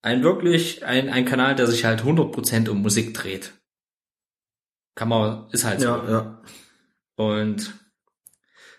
ein 0.00 0.22
wirklich 0.22 0.84
ein, 0.84 1.08
ein 1.08 1.24
Kanal, 1.24 1.54
der 1.54 1.66
sich 1.66 1.84
halt 1.84 2.02
100% 2.02 2.68
um 2.68 2.80
Musik 2.80 3.14
dreht. 3.14 3.52
Kann 4.94 5.08
man, 5.08 5.50
ist 5.50 5.64
halt 5.64 5.80
so. 5.80 5.88
Ja, 5.88 6.10
ja. 6.10 6.42
Und 7.16 7.74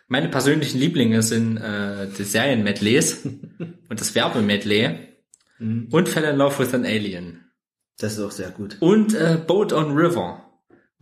meine 0.08 0.30
persönlichen 0.30 0.80
Lieblinge 0.80 1.24
sind 1.24 1.58
äh, 1.58 2.08
die 2.08 2.24
Serien-Medleys 2.24 3.26
und 3.90 4.00
das 4.00 4.16
Werbemedley 4.16 5.14
und 5.60 6.10
Fell 6.10 6.24
in 6.26 6.36
Love 6.36 6.60
with 6.60 6.74
an 6.74 6.86
Alien. 6.86 7.52
Das 7.98 8.14
ist 8.14 8.20
auch 8.20 8.32
sehr 8.32 8.50
gut. 8.50 8.78
Und 8.80 9.14
äh, 9.14 9.38
Boat 9.46 9.72
on 9.72 9.96
River, 9.96 10.43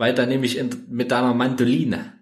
weil 0.01 0.15
da 0.15 0.25
nämlich 0.25 0.57
in, 0.57 0.71
mit 0.89 1.11
deiner 1.11 1.35
Mandoline, 1.35 2.13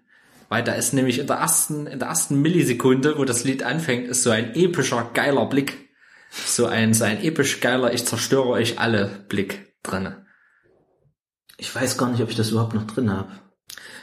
weil 0.50 0.62
da 0.62 0.74
ist 0.74 0.92
nämlich 0.92 1.18
in 1.18 1.26
der 1.26 1.36
ersten, 1.36 1.86
in 1.86 1.98
der 1.98 2.08
ersten 2.08 2.42
Millisekunde, 2.42 3.16
wo 3.16 3.24
das 3.24 3.44
Lied 3.44 3.62
anfängt, 3.62 4.06
ist 4.06 4.22
so 4.22 4.28
ein 4.28 4.54
epischer, 4.54 5.10
geiler 5.14 5.46
Blick. 5.46 5.88
So 6.30 6.66
ein, 6.66 6.92
so 6.92 7.04
ein 7.04 7.24
episch 7.24 7.60
geiler, 7.60 7.94
ich 7.94 8.04
zerstöre 8.04 8.48
euch 8.48 8.78
alle 8.78 9.24
Blick 9.30 9.72
drinne. 9.82 10.26
Ich 11.56 11.74
weiß 11.74 11.96
gar 11.96 12.10
nicht, 12.10 12.22
ob 12.22 12.28
ich 12.28 12.36
das 12.36 12.50
überhaupt 12.50 12.74
noch 12.74 12.86
drin 12.86 13.10
habe. 13.10 13.32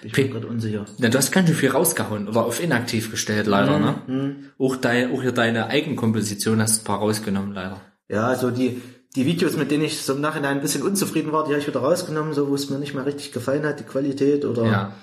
Ich 0.01 0.13
bin 0.13 0.31
gerade 0.31 0.47
unsicher. 0.47 0.87
Ja, 0.97 1.09
du 1.09 1.17
hast 1.19 1.31
ganz 1.31 1.47
schön 1.47 1.55
viel 1.55 1.69
rausgehauen 1.69 2.27
oder 2.27 2.47
auf 2.47 2.59
inaktiv 2.59 3.11
gestellt, 3.11 3.45
leider, 3.45 3.77
ne? 3.77 4.01
Mhm. 4.07 4.49
Auch, 4.57 4.75
dein, 4.75 5.13
auch 5.13 5.21
hier 5.21 5.33
deine 5.33 5.67
Eigenkomposition 5.67 6.63
hast 6.63 6.77
du 6.77 6.81
ein 6.81 6.85
paar 6.85 6.97
rausgenommen, 6.97 7.53
leider. 7.53 7.79
Ja, 8.09 8.33
so 8.33 8.49
die, 8.49 8.81
die 9.17 9.25
Videos, 9.25 9.57
mit 9.57 9.69
denen 9.71 9.83
ich 9.83 10.01
so 10.01 10.13
im 10.13 10.21
Nachhinein 10.21 10.57
ein 10.57 10.61
bisschen 10.61 10.83
unzufrieden 10.83 11.31
war, 11.33 11.43
die 11.43 11.49
habe 11.51 11.59
ich 11.59 11.67
wieder 11.67 11.79
rausgenommen, 11.81 12.33
so 12.33 12.47
wo 12.49 12.55
es 12.55 12.69
mir 12.69 12.77
nicht 12.79 12.93
mehr 12.93 13.05
richtig 13.05 13.31
gefallen 13.33 13.65
hat, 13.65 13.79
die 13.79 13.83
Qualität 13.83 14.45
oder 14.45 14.63
Ja. 14.65 14.93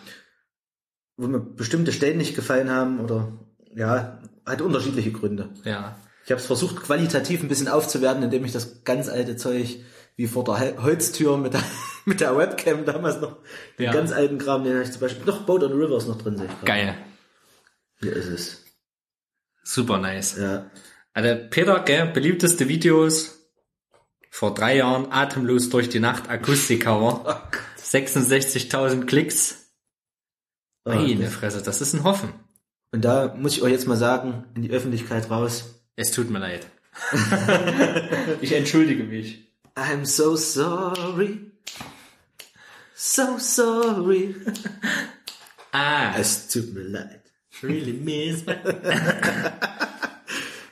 wo 1.16 1.26
mir 1.26 1.40
bestimmte 1.40 1.92
Stellen 1.92 2.18
nicht 2.18 2.34
gefallen 2.34 2.70
haben 2.70 3.00
oder 3.00 3.32
ja, 3.74 4.20
hat 4.46 4.62
unterschiedliche 4.62 5.12
Gründe. 5.12 5.50
Ja. 5.64 5.96
Ich 6.24 6.30
habe 6.30 6.40
es 6.40 6.46
versucht, 6.46 6.76
qualitativ 6.82 7.42
ein 7.42 7.48
bisschen 7.48 7.68
aufzuwerten, 7.68 8.22
indem 8.22 8.44
ich 8.44 8.52
das 8.52 8.84
ganz 8.84 9.08
alte 9.08 9.36
Zeug 9.36 9.76
wie 10.16 10.26
vor 10.28 10.44
der 10.44 10.82
Holztür 10.82 11.36
mit 11.36 11.52
der, 11.54 11.62
mit 12.04 12.20
der 12.20 12.36
Webcam 12.36 12.84
damals 12.84 13.20
noch, 13.20 13.38
den 13.78 13.86
Ja. 13.86 13.92
ganz 13.92 14.12
alten 14.12 14.38
Kram, 14.38 14.64
den 14.64 14.74
habe 14.74 14.84
ich 14.84 14.92
zum 14.92 15.00
Beispiel 15.00 15.26
noch 15.26 15.42
Boat 15.42 15.62
on 15.64 15.72
Rivers 15.72 16.06
noch 16.06 16.16
drin. 16.22 16.36
sehe. 16.38 16.48
Geil. 16.64 16.94
Hier 18.00 18.12
ist 18.14 18.26
es. 18.28 18.64
Super 19.64 19.98
nice. 19.98 20.36
Ja. 20.38 20.70
Also 21.14 21.36
Peter, 21.50 21.80
gell, 21.80 22.06
beliebteste 22.12 22.68
Videos 22.68 23.33
vor 24.34 24.52
drei 24.52 24.78
Jahren 24.78 25.12
atemlos 25.12 25.70
durch 25.70 25.88
die 25.88 26.00
Nacht 26.00 26.28
Akustikcover. 26.28 27.48
66.000 27.80 29.06
Klicks. 29.06 29.70
Meine 30.84 31.30
Fresse, 31.30 31.62
das 31.62 31.80
ist 31.80 31.92
ein 31.92 32.02
Hoffen. 32.02 32.30
Und 32.90 33.04
da 33.04 33.32
muss 33.38 33.56
ich 33.56 33.62
euch 33.62 33.70
jetzt 33.70 33.86
mal 33.86 33.96
sagen, 33.96 34.44
in 34.56 34.62
die 34.62 34.72
Öffentlichkeit 34.72 35.30
raus. 35.30 35.76
Es 35.94 36.10
tut 36.10 36.30
mir 36.30 36.40
leid. 36.40 36.66
ich 38.40 38.50
entschuldige 38.50 39.04
mich. 39.04 39.52
I'm 39.76 40.04
so 40.04 40.34
sorry. 40.34 41.52
So 42.96 43.38
sorry. 43.38 44.34
Ah, 45.70 46.12
Es 46.18 46.48
tut 46.48 46.74
mir 46.74 46.82
leid. 46.82 47.20
really 47.62 47.92
miss. 47.92 48.42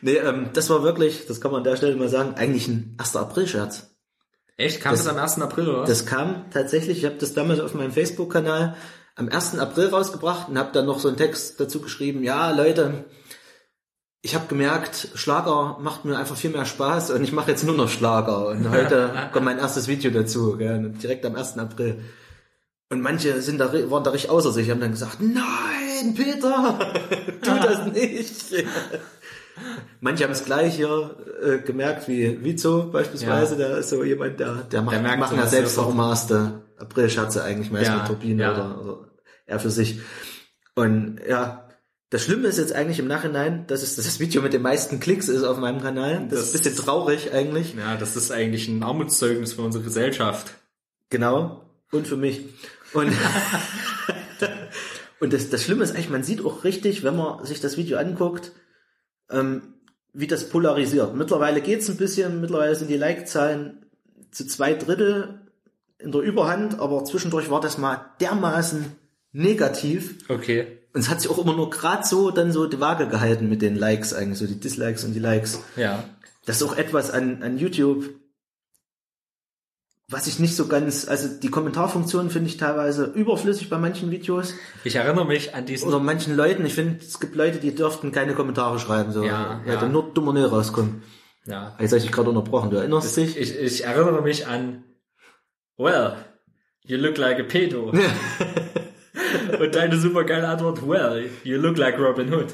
Nee, 0.03 0.17
ähm, 0.17 0.51
das 0.53 0.69
war 0.69 0.83
wirklich, 0.83 1.27
das 1.27 1.41
kann 1.41 1.53
man 1.53 1.59
an 1.59 1.65
der 1.65 1.77
Stelle 1.77 1.97
mal 1.97 2.09
sagen, 2.09 2.35
eigentlich 2.35 2.69
ein 2.69 2.97
1. 2.99 3.17
April-Scherz. 3.17 3.95
Echt? 4.57 4.81
Kam 4.81 4.93
das, 4.93 5.07
am 5.07 5.17
1. 5.17 5.41
April, 5.41 5.69
oder? 5.69 5.85
Das 5.85 6.07
kam 6.07 6.51
tatsächlich, 6.51 6.99
ich 6.99 7.05
habe 7.05 7.17
das 7.17 7.35
damals 7.35 7.61
auf 7.61 7.75
meinem 7.75 7.93
Facebook-Kanal 7.93 8.77
am 9.15 9.29
1. 9.29 9.59
April 9.59 9.89
rausgebracht 9.89 10.49
und 10.49 10.59
habe 10.59 10.71
dann 10.73 10.87
noch 10.87 10.99
so 10.99 11.09
einen 11.09 11.17
Text 11.17 11.61
dazu 11.61 11.81
geschrieben, 11.81 12.25
ja 12.25 12.51
Leute, 12.51 13.05
ich 14.23 14.35
habe 14.35 14.47
gemerkt, 14.47 15.09
Schlager 15.15 15.79
macht 15.81 16.05
mir 16.05 16.17
einfach 16.17 16.37
viel 16.37 16.51
mehr 16.51 16.65
Spaß 16.65 17.11
und 17.11 17.23
ich 17.23 17.33
mache 17.33 17.51
jetzt 17.51 17.65
nur 17.65 17.75
noch 17.75 17.89
Schlager. 17.89 18.49
Und 18.49 18.71
heute 18.71 19.13
kommt 19.33 19.45
mein 19.45 19.59
erstes 19.59 19.89
Video 19.89 20.11
dazu, 20.11 20.57
gell, 20.57 20.95
direkt 21.03 21.25
am 21.27 21.35
1. 21.37 21.59
April. 21.59 22.03
Und 22.89 23.01
manche 23.01 23.41
sind 23.41 23.59
da, 23.59 23.73
waren 23.73 24.05
da 24.05 24.11
richtig 24.11 24.31
außer 24.31 24.53
sich, 24.53 24.71
haben 24.71 24.81
dann 24.81 24.93
gesagt, 24.93 25.19
nein, 25.21 26.15
Peter, 26.15 26.93
tu 27.43 27.51
das 27.51 27.87
nicht. 27.93 28.67
Manche 30.01 30.25
haben 30.25 30.33
es 30.33 30.45
gleich 30.45 30.77
hier 30.77 31.17
äh, 31.43 31.59
gemerkt, 31.59 32.09
wie 32.09 32.43
Vizo 32.43 32.91
beispielsweise, 32.91 33.57
der 33.57 33.79
ist 33.79 33.91
so 33.91 34.03
jemand, 34.03 34.41
der, 34.41 34.55
der 34.71 34.83
macht, 34.83 34.95
Der 34.95 35.03
merkt 35.03 35.21
machen 35.21 35.39
ja 35.39 35.47
selbst 35.47 35.79
auch 35.79 35.95
Master 35.95 36.63
April-Scherze 36.79 37.45
eigentlich 37.45 37.71
meist 37.71 37.89
Ja, 37.89 37.99
mit 37.99 38.07
Turbine 38.07 38.43
ja. 38.43 38.53
oder, 38.53 38.81
oder 38.81 39.09
er 39.47 39.61
für 39.61 39.71
sich. 39.71 40.01
Und 40.75 41.21
ja, 41.29 41.69
Das 42.11 42.25
Schlimme 42.25 42.49
ist 42.49 42.59
jetzt 42.59 42.75
eigentlich 42.75 42.99
im 42.99 43.07
Nachhinein, 43.07 43.67
dass 43.69 43.83
es 43.83 43.97
das 43.97 44.21
Video 44.21 44.43
mit 44.43 44.53
den 44.53 44.63
meisten 44.63 45.01
Klicks 45.01 45.29
ist 45.29 45.45
auf 45.45 45.59
meinem 45.59 45.81
Kanal. 45.81 46.27
Das, 46.29 46.41
ist 46.41 46.55
ein 46.55 46.63
bisschen 46.63 46.85
traurig 46.85 47.33
eigentlich. 47.33 47.75
Ja, 47.75 47.97
das 47.97 48.17
ist 48.17 48.31
eigentlich 48.31 48.69
ein 48.69 48.83
Armutszeugnis 48.83 49.55
für 49.55 49.63
unsere 49.63 49.85
Gesellschaft. 49.85 50.53
Genau. 51.11 51.65
Und 51.91 52.07
für 52.07 52.17
mich. 52.17 52.43
Und, 52.93 53.13
und 55.21 55.33
das, 55.33 55.49
das 55.51 55.63
Schlimme 55.63 55.85
ist 55.85 55.93
eigentlich, 55.93 56.11
man 56.11 56.23
sieht 56.23 56.45
auch 56.45 56.65
richtig, 56.65 57.03
wenn 57.03 57.17
man 57.17 57.45
sich 57.47 57.61
das 57.61 57.77
Video 57.77 57.99
anguckt, 57.99 58.53
ähm, 59.33 59.63
wie 60.13 60.27
das 60.27 60.49
polarisiert. 60.49 61.15
Mittlerweile 61.15 61.61
geht's 61.61 61.89
ein 61.89 61.97
bisschen, 61.97 62.41
mittlerweile 62.41 62.75
sind 62.75 62.89
die 62.89 62.97
Like-Zahlen 62.97 63.87
zu 64.31 64.47
zwei 64.47 64.75
Drittel 64.75 65.41
in 65.99 66.13
der 66.13 66.21
Überhand, 66.21 66.81
aber 66.81 67.05
zwischendurch 67.05 67.51
war 67.51 67.61
das 67.61 67.79
mal 67.79 68.07
dermaßen 68.21 68.97
negativ. 69.33 70.19
Okay. 70.29 70.79
Und 70.93 71.01
es 71.01 71.09
hat 71.09 71.21
sich 71.21 71.31
auch 71.31 71.39
immer 71.39 71.57
nur 71.57 71.71
gerade 71.71 72.07
so 72.07 72.31
dann 72.31 72.53
so 72.53 72.67
die 72.67 72.81
Waage 72.81 73.09
gehalten 73.09 73.49
mit 73.49 73.63
den 73.63 73.77
Likes 73.77 74.13
eigentlich, 74.13 74.39
so 74.39 74.47
die 74.47 74.61
Dislikes 74.61 75.05
und 75.05 75.15
die 75.15 75.21
Likes. 75.21 75.61
Ja. 75.77 76.05
Das 76.45 76.57
ist 76.57 76.63
auch 76.63 76.77
etwas 76.77 77.11
an, 77.11 77.43
an 77.43 77.57
YouTube, 77.57 78.11
was 80.13 80.27
ich 80.27 80.39
nicht 80.39 80.55
so 80.55 80.67
ganz, 80.69 81.09
also 81.09 81.27
die 81.29 81.51
Kommentarfunktion 81.51 82.31
finde 82.31 82.49
ich 82.51 82.57
teilweise 82.57 83.05
überflüssig 83.07 83.69
bei 83.71 83.79
manchen 83.79 84.11
Videos 84.11 84.55
Ich 84.85 84.95
erinnere 84.97 85.27
mich 85.27 85.55
an 85.55 85.67
diesen 85.67 85.89
oder 85.89 85.99
manchen 85.99 86.37
Leuten. 86.37 86.65
Ich 86.67 86.75
finde, 86.75 86.99
es 87.05 87.19
gibt 87.19 87.35
Leute, 87.35 87.59
die 87.59 87.75
dürften 87.75 88.13
keine 88.13 88.35
Kommentare 88.35 88.79
schreiben, 88.79 89.13
so, 89.13 89.25
Ja, 89.25 89.61
weil 89.65 89.75
ja. 89.75 89.81
dann 89.81 89.93
nur 89.93 90.13
dummer 90.15 90.33
Müll 90.33 90.45
rauskommt. 90.47 91.03
ja. 91.47 91.77
Jetzt 91.81 91.91
habe 91.91 91.99
ich 91.99 92.05
dich 92.05 92.13
gerade 92.13 92.29
unterbrochen, 92.31 92.71
du 92.71 92.77
erinnerst 92.77 93.17
dich? 93.17 93.37
Ich, 93.37 93.59
ich 93.59 93.85
erinnere 93.85 94.23
mich 94.23 94.47
an 94.47 94.85
Well, 95.79 96.17
you 96.85 96.99
look 96.99 97.17
like 97.19 97.41
a 97.41 97.45
pedo. 97.45 97.93
Und 99.59 99.75
deine 99.75 99.99
super 99.99 100.25
geile 100.25 100.49
Antwort, 100.49 100.87
well, 100.87 101.29
you 101.45 101.59
look 101.59 101.77
like 101.79 101.99
Robin 101.99 102.33
Hood. 102.33 102.49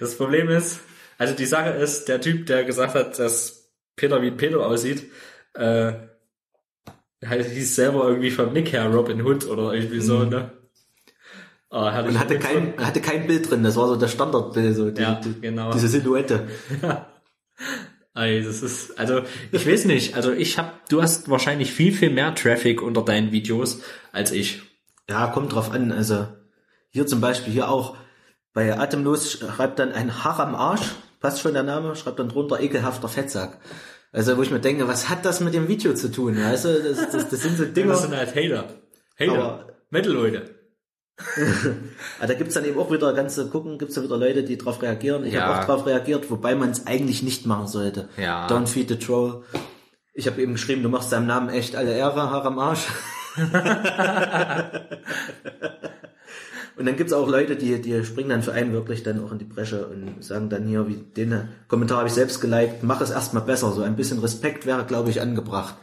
Das 0.00 0.16
Problem 0.16 0.48
ist, 0.48 0.80
also 1.18 1.34
die 1.34 1.46
Sache 1.46 1.70
ist, 1.70 2.08
der 2.08 2.20
Typ, 2.20 2.46
der 2.46 2.64
gesagt 2.64 2.94
hat, 2.94 3.18
dass 3.18 3.70
Peter 3.96 4.20
wie 4.22 4.28
ein 4.28 4.36
Pedo 4.36 4.64
aussieht, 4.64 5.10
äh, 5.54 5.92
halt 7.24 7.46
hieß 7.46 7.74
selber 7.74 8.08
irgendwie 8.08 8.30
vom 8.30 8.52
Nick 8.52 8.72
her 8.72 8.86
Robin 8.92 9.22
Hood 9.22 9.46
oder 9.46 9.72
irgendwie 9.72 10.00
so, 10.00 10.24
ne? 10.24 10.52
Ah. 11.70 12.02
Mhm. 12.02 12.08
Und 12.08 12.18
hatte 12.18 12.38
kein, 12.38 12.74
hatte 12.78 13.00
kein 13.00 13.26
Bild 13.26 13.50
drin, 13.50 13.62
das 13.62 13.76
war 13.76 13.88
so 13.88 13.96
das 13.96 14.12
Standardbild, 14.12 14.76
so 14.76 14.90
die, 14.90 15.02
Ja, 15.02 15.20
die, 15.22 15.40
genau. 15.40 15.72
diese 15.72 15.88
Silhouette. 15.88 16.48
Ey, 18.14 18.42
das 18.42 18.62
ist, 18.62 18.98
also 18.98 19.22
ich 19.52 19.66
weiß 19.66 19.84
nicht, 19.84 20.14
also 20.14 20.32
ich 20.32 20.56
hab, 20.56 20.88
du 20.88 21.02
hast 21.02 21.28
wahrscheinlich 21.28 21.72
viel, 21.72 21.92
viel 21.92 22.08
mehr 22.08 22.34
Traffic 22.34 22.80
unter 22.80 23.02
deinen 23.02 23.30
Videos 23.30 23.82
als 24.12 24.32
ich. 24.32 24.62
Ja, 25.08 25.26
kommt 25.26 25.54
drauf 25.54 25.70
an. 25.70 25.92
Also 25.92 26.26
hier 26.88 27.06
zum 27.06 27.20
Beispiel, 27.20 27.52
hier 27.52 27.68
auch 27.68 27.96
bei 28.54 28.78
Atemlos 28.78 29.32
schreibt 29.32 29.78
dann 29.78 29.92
ein 29.92 30.24
Haar 30.24 30.40
am 30.40 30.54
Arsch, 30.54 30.94
passt 31.20 31.40
schon 31.40 31.52
der 31.52 31.62
Name, 31.62 31.94
schreibt 31.94 32.18
dann 32.18 32.30
drunter 32.30 32.58
ekelhafter 32.58 33.08
Fettsack. 33.08 33.58
Also 34.12 34.36
wo 34.36 34.42
ich 34.42 34.50
mir 34.50 34.60
denke, 34.60 34.88
was 34.88 35.08
hat 35.08 35.24
das 35.24 35.40
mit 35.40 35.52
dem 35.54 35.68
Video 35.68 35.92
zu 35.94 36.10
tun? 36.10 36.36
Weißt 36.42 36.64
du, 36.64 36.82
das, 36.82 37.10
das, 37.10 37.28
das 37.28 37.40
sind 37.42 37.56
so 37.58 37.64
Dinge. 37.74 37.88
Das 37.88 38.02
sind 38.02 38.16
halt 38.16 38.34
Hater. 38.34 38.64
Hater. 39.18 39.32
Aber- 39.32 39.66
Metal-Leute. 39.90 40.54
Ah, 42.20 42.26
da 42.26 42.34
gibt's 42.34 42.52
dann 42.54 42.64
eben 42.66 42.78
auch 42.78 42.90
wieder 42.90 43.12
ganze 43.14 43.48
gucken, 43.48 43.78
gibt's 43.78 43.94
da 43.94 44.02
wieder 44.02 44.18
Leute, 44.18 44.42
die 44.42 44.58
drauf 44.58 44.82
reagieren. 44.82 45.24
Ich 45.24 45.32
Ja. 45.34 45.46
habe 45.46 45.60
auch 45.60 45.64
drauf 45.64 45.86
reagiert, 45.86 46.30
wobei 46.30 46.54
man 46.54 46.70
es 46.70 46.86
eigentlich 46.86 47.22
nicht 47.22 47.46
machen 47.46 47.66
sollte. 47.68 48.08
Ja. 48.18 48.46
Don't 48.48 48.66
feed 48.66 48.88
the 48.90 48.98
troll. 48.98 49.42
Ich 50.12 50.26
habe 50.26 50.40
eben 50.42 50.52
geschrieben, 50.52 50.82
du 50.82 50.88
machst 50.90 51.12
deinem 51.12 51.26
Namen 51.26 51.48
echt 51.48 51.74
alle 51.76 51.94
Ehre, 51.96 52.30
Haar 52.30 52.44
am 52.44 52.58
Arsch. 52.58 52.86
und 56.76 56.84
dann 56.84 56.96
gibt's 56.96 57.12
auch 57.14 57.26
Leute, 57.26 57.56
die, 57.56 57.80
die 57.80 58.04
springen 58.04 58.28
dann 58.28 58.42
für 58.42 58.52
einen 58.52 58.72
wirklich 58.72 59.02
dann 59.02 59.24
auch 59.24 59.32
in 59.32 59.38
die 59.38 59.44
Bresche 59.44 59.86
und 59.86 60.22
sagen 60.22 60.50
dann 60.50 60.66
hier, 60.66 60.86
wie 60.88 60.96
den 60.96 61.48
Kommentar 61.68 61.98
habe 61.98 62.08
ich 62.08 62.14
selbst 62.14 62.40
geliked, 62.40 62.82
mach 62.82 63.00
es 63.00 63.10
erstmal 63.10 63.44
besser. 63.44 63.72
So 63.72 63.82
ein 63.82 63.96
bisschen 63.96 64.18
Respekt 64.18 64.66
wäre, 64.66 64.84
glaube 64.84 65.08
ich, 65.08 65.22
angebracht. 65.22 65.76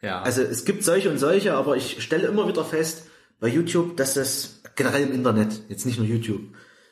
Ja. 0.00 0.22
Also 0.22 0.40
es 0.42 0.64
gibt 0.64 0.82
solche 0.82 1.10
und 1.10 1.18
solche, 1.18 1.54
aber 1.54 1.76
ich 1.76 2.02
stelle 2.02 2.26
immer 2.26 2.48
wieder 2.48 2.64
fest 2.64 3.04
bei 3.38 3.48
YouTube, 3.48 3.98
dass 3.98 4.14
das 4.14 4.62
generell 4.76 5.02
im 5.02 5.12
Internet, 5.12 5.60
jetzt 5.68 5.84
nicht 5.84 5.98
nur 5.98 6.06
YouTube, 6.06 6.40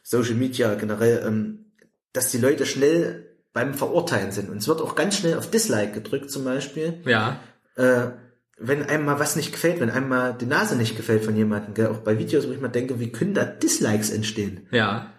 Social 0.03 0.35
Media 0.35 0.75
generell, 0.75 1.25
ähm, 1.27 1.73
dass 2.13 2.31
die 2.31 2.39
Leute 2.39 2.67
schnell 2.67 3.27
beim 3.55 3.73
Verurteilen 3.73 4.31
sind. 4.31 4.51
Und 4.51 4.59
es 4.59 4.69
wird 4.69 4.83
auch 4.83 4.95
ganz 4.95 5.17
schnell 5.17 5.39
auf 5.39 5.51
Dislike 5.51 5.93
gedrückt 5.93 6.31
zum 6.31 6.45
Beispiel. 6.45 7.01
ja. 7.07 7.41
Äh, 7.77 8.09
wenn 8.59 8.85
einem 8.85 9.05
mal 9.05 9.19
was 9.19 9.37
nicht 9.37 9.53
gefällt, 9.53 9.81
wenn 9.81 9.91
einem 9.91 10.09
mal 10.09 10.33
die 10.33 10.47
Nase 10.47 10.77
nicht 10.77 10.97
gefällt 10.97 11.25
von 11.25 11.37
jemandem, 11.37 11.75
gell? 11.75 11.89
auch 11.89 11.99
bei 11.99 12.19
Videos, 12.19 12.49
wo 12.49 12.53
ich 12.53 12.61
mal 12.61 12.69
denke, 12.69 12.99
wie 12.99 13.13
können 13.13 13.35
da 13.35 13.45
Dislikes 13.45 14.11
entstehen? 14.11 14.67
Ja. 14.71 15.13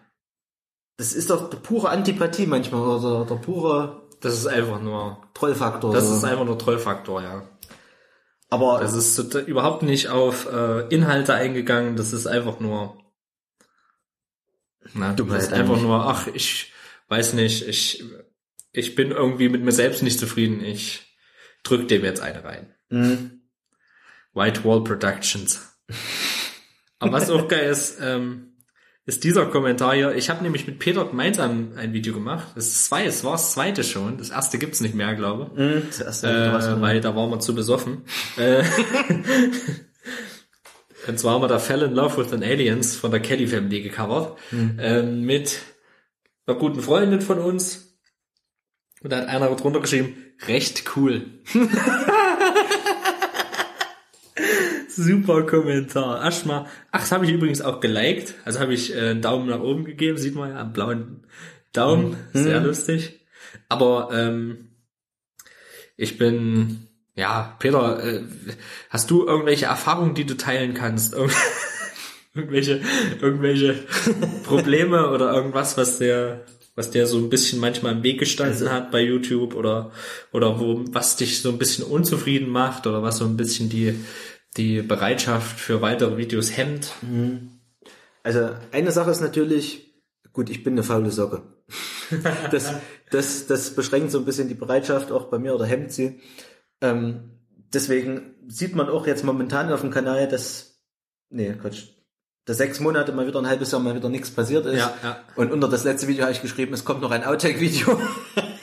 Das 0.98 1.14
ist 1.14 1.30
doch 1.30 1.50
pure 1.62 1.90
Antipathie 1.90 2.48
manchmal 2.48 2.82
oder 2.82 3.26
der 3.26 3.36
pure 3.36 4.08
Das 4.22 4.34
ist 4.34 4.48
einfach 4.48 4.82
nur, 4.82 5.24
Trollfaktor. 5.36 5.94
das 5.94 6.10
ist 6.10 6.24
einfach 6.24 6.46
nur 6.46 6.58
Trollfaktor, 6.58 7.22
ja. 7.22 7.48
aber 8.50 8.80
Das 8.80 8.96
ist 8.96 9.36
überhaupt 9.36 9.84
nicht 9.84 10.10
auf 10.10 10.52
äh, 10.52 10.88
Inhalte 10.88 11.36
eingegangen, 11.36 11.96
das 11.96 12.14
ist 12.14 12.26
einfach 12.26 12.60
nur, 12.60 12.98
na, 14.96 15.14
Dummheit 15.14 15.38
das 15.38 15.48
ist 15.48 15.54
einfach 15.54 15.80
nur, 15.80 16.08
ach, 16.08 16.26
ich 16.34 16.74
weiß 17.10 17.34
nicht, 17.34 17.68
ich, 17.68 18.04
ich 18.72 18.96
bin 18.96 19.12
irgendwie 19.12 19.50
mit 19.50 19.62
mir 19.62 19.72
selbst 19.72 20.02
nicht 20.02 20.20
zufrieden, 20.20 20.64
ich 20.64 21.16
drück 21.62 21.88
dem 21.88 22.04
jetzt 22.04 22.22
eine 22.22 22.44
rein. 22.44 22.74
Mh, 22.90 23.18
White 24.34 24.64
Wall 24.64 24.84
Productions. 24.84 25.78
Aber 27.00 27.12
was 27.14 27.30
auch 27.30 27.48
geil 27.48 27.70
ist, 27.70 28.00
ähm, 28.02 28.54
ist 29.06 29.24
dieser 29.24 29.46
Kommentar 29.46 29.94
hier. 29.96 30.16
Ich 30.16 30.30
habe 30.30 30.44
nämlich 30.44 30.68
mit 30.68 30.80
Peter 30.80 31.06
gemeinsam 31.06 31.72
ein 31.78 31.94
Video 31.94 32.14
gemacht. 32.14 32.48
Das 32.56 32.68
ist 32.68 32.86
zwei, 32.86 33.06
es 33.06 33.24
war 33.24 33.34
das 33.34 33.54
zweite 33.54 33.84
schon. 33.84 34.18
Das 34.18 34.32
erste 34.32 34.58
gibt's 34.58 34.82
nicht 34.82 34.96
mehr, 34.96 35.16
glaube 35.16 35.52
ich. 35.54 35.60
mh, 35.60 35.82
das 35.88 36.00
erste 36.02 36.28
Äh, 36.28 36.82
weil 36.82 37.00
da 37.02 37.16
waren 37.16 37.30
wir 37.30 37.40
zu 37.40 37.56
besoffen. 37.56 38.04
Äh, 38.38 38.64
Und 41.08 41.18
zwar 41.20 41.36
haben 41.36 41.42
wir 41.42 41.48
da 41.48 41.60
Fell 41.60 41.84
in 41.84 41.94
Love 41.94 42.18
with 42.18 42.34
an 42.34 42.44
Aliens 42.44 42.98
von 42.98 43.12
der 43.12 43.22
Kelly 43.22 43.48
Family 43.48 43.82
gecovert. 43.82 44.38
Ähm, 44.52 45.22
mit 45.22 45.60
einer 46.46 46.58
guten 46.58 46.82
Freundin 46.82 47.22
von 47.22 47.40
uns. 47.40 47.98
Und 49.02 49.12
da 49.14 49.18
hat 49.20 49.28
einer 49.28 49.56
drunter 49.56 49.80
geschrieben, 49.80 50.18
recht 50.48 50.84
cool. 50.98 51.40
Super 54.98 55.44
Kommentar. 55.44 56.24
Erstmal, 56.24 56.66
ach, 56.92 57.02
das 57.02 57.12
habe 57.12 57.26
ich 57.26 57.32
übrigens 57.32 57.62
auch 57.62 57.80
geliked. 57.80 58.34
Also 58.46 58.60
habe 58.60 58.74
ich 58.74 58.96
äh, 58.96 59.12
einen 59.12 59.22
Daumen 59.22 59.48
nach 59.48 59.60
oben 59.60 59.86
gegeben, 59.86 60.18
sieht 60.18 60.36
man 60.36 60.50
ja, 60.50 60.62
einen 60.62 60.74
blauen 60.74 61.24
Daumen. 61.72 62.18
Sehr 62.34 62.60
lustig. 62.60 63.20
Aber 63.70 64.10
ähm, 64.12 64.70
ich 65.98 66.18
bin, 66.18 66.88
ja, 67.16 67.56
Peter, 67.60 68.04
äh, 68.04 68.24
hast 68.90 69.12
du 69.12 69.26
irgendwelche 69.26 69.66
Erfahrungen, 69.66 70.16
die 70.16 70.26
du 70.26 70.36
teilen 70.36 70.74
kannst? 70.74 71.14
Irg 71.14 71.32
irgendwelche, 72.34 72.82
irgendwelche 73.22 73.76
Probleme 74.44 75.10
oder 75.10 75.32
irgendwas, 75.32 75.78
was 75.78 76.00
der, 76.00 76.46
was 76.76 76.92
der 76.92 77.06
so 77.06 77.18
ein 77.18 77.30
bisschen 77.30 77.60
manchmal 77.60 77.94
im 77.94 78.04
Weg 78.04 78.20
gestanden 78.20 78.72
hat 78.72 78.92
bei 78.92 79.02
YouTube 79.02 79.56
oder, 79.56 79.92
oder 80.32 80.60
wo, 80.60 80.84
was 80.92 81.18
dich 81.18 81.42
so 81.42 81.50
ein 81.50 81.58
bisschen 81.58 81.84
unzufrieden 81.84 82.50
macht 82.50 82.88
oder 82.88 83.04
was 83.04 83.18
so 83.18 83.26
ein 83.26 83.38
bisschen 83.38 83.70
die, 83.70 83.96
die 84.56 84.82
Bereitschaft 84.82 85.60
für 85.60 85.82
weitere 85.82 86.18
Videos 86.18 86.56
hemmt? 86.56 86.94
Also 88.24 88.50
eine 88.72 88.92
Sache 88.92 89.12
ist 89.12 89.22
natürlich, 89.22 89.94
gut, 90.34 90.50
ich 90.50 90.64
bin 90.64 90.74
eine 90.74 90.84
faule 90.84 91.12
Socke. 91.12 91.44
Das, 92.52 92.74
das, 93.12 93.48
das 93.48 93.76
beschränkt 93.76 94.12
so 94.12 94.20
ein 94.20 94.24
bisschen 94.24 94.48
die 94.48 94.54
Bereitschaft 94.54 95.12
auch 95.12 95.26
bei 95.26 95.40
mir 95.40 95.54
oder 95.54 95.66
hemmt 95.66 95.92
sie. 95.92 96.22
Ähm, 96.80 97.32
deswegen 97.74 98.36
sieht 98.48 98.76
man 98.76 98.88
auch 98.88 99.08
jetzt 99.08 99.26
momentan 99.26 99.72
auf 99.74 99.82
dem 99.82 99.92
Kanal, 99.92 100.28
dass, 100.30 100.80
nee, 101.30 101.54
Quatsch, 101.54 101.90
dass 102.46 102.58
sechs 102.58 102.80
Monate 102.80 103.12
mal 103.12 103.28
wieder 103.28 103.40
ein 103.40 103.48
halbes 103.48 103.72
Jahr 103.72 103.82
mal 103.82 103.96
wieder 103.96 104.08
nichts 104.08 104.32
passiert 104.32 104.66
ist. 104.66 104.78
Ja, 104.78 104.94
ja. 105.04 105.20
Und 105.36 105.52
unter 105.52 105.68
das 105.68 105.84
letzte 105.84 106.08
Video 106.08 106.24
habe 106.24 106.32
ich 106.32 106.42
geschrieben, 106.42 106.74
es 106.74 106.86
kommt 106.86 107.02
noch 107.02 107.12
ein 107.12 107.26
Outtake-Video. 107.26 108.00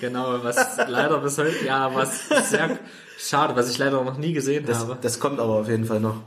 Genau, 0.01 0.43
was 0.43 0.77
leider 0.89 1.19
bis 1.19 1.39
heute, 1.39 1.65
ja, 1.65 1.95
was 1.95 2.29
sehr 2.51 2.79
schade, 3.19 3.55
was 3.57 3.71
ich 3.71 3.79
leider 3.79 4.03
noch 4.05 4.19
nie 4.19 4.33
gesehen 4.33 4.65
Das, 4.67 4.79
habe. 4.81 4.99
das 5.01 5.21
kommt 5.21 5.41
aber 5.41 5.55
auf 5.61 5.69
jeden 5.69 5.85
Fall 5.85 6.01
noch. 6.01 6.23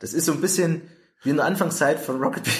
Das 0.00 0.12
ist 0.14 0.26
so 0.26 0.32
ein 0.32 0.40
bisschen 0.40 0.82
wie 1.22 1.30
in 1.30 1.36
der 1.36 1.46
Anfangszeit 1.46 1.98
von 1.98 2.22
Rocket, 2.22 2.44
Be 2.44 2.50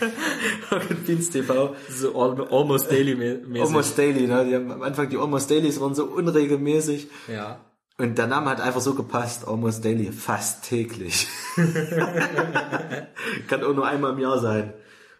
Rocket 0.72 1.06
Beans 1.06 1.30
TV. 1.30 1.74
So 1.90 2.18
al- 2.20 2.48
almost 2.50 2.90
daily 2.90 3.12
mä- 3.14 3.46
mäßig. 3.46 3.62
Almost 3.66 3.98
Daily, 3.98 4.26
ne? 4.26 4.44
Die 4.46 4.54
haben 4.54 4.70
am 4.70 4.82
Anfang 4.82 5.08
die 5.10 5.16
Almost 5.18 5.50
Dailies 5.50 5.80
waren 5.80 5.94
so 5.94 6.04
unregelmäßig. 6.04 7.08
Ja. 7.28 7.60
Und 7.98 8.16
der 8.18 8.26
Name 8.26 8.50
hat 8.50 8.60
einfach 8.60 8.80
so 8.82 8.94
gepasst, 8.94 9.46
Almost 9.48 9.84
Daily, 9.84 10.12
fast 10.12 10.64
täglich. 10.64 11.28
Kann 13.48 13.64
auch 13.64 13.74
nur 13.74 13.86
einmal 13.86 14.12
im 14.12 14.18
Jahr 14.18 14.38
sein. 14.38 14.72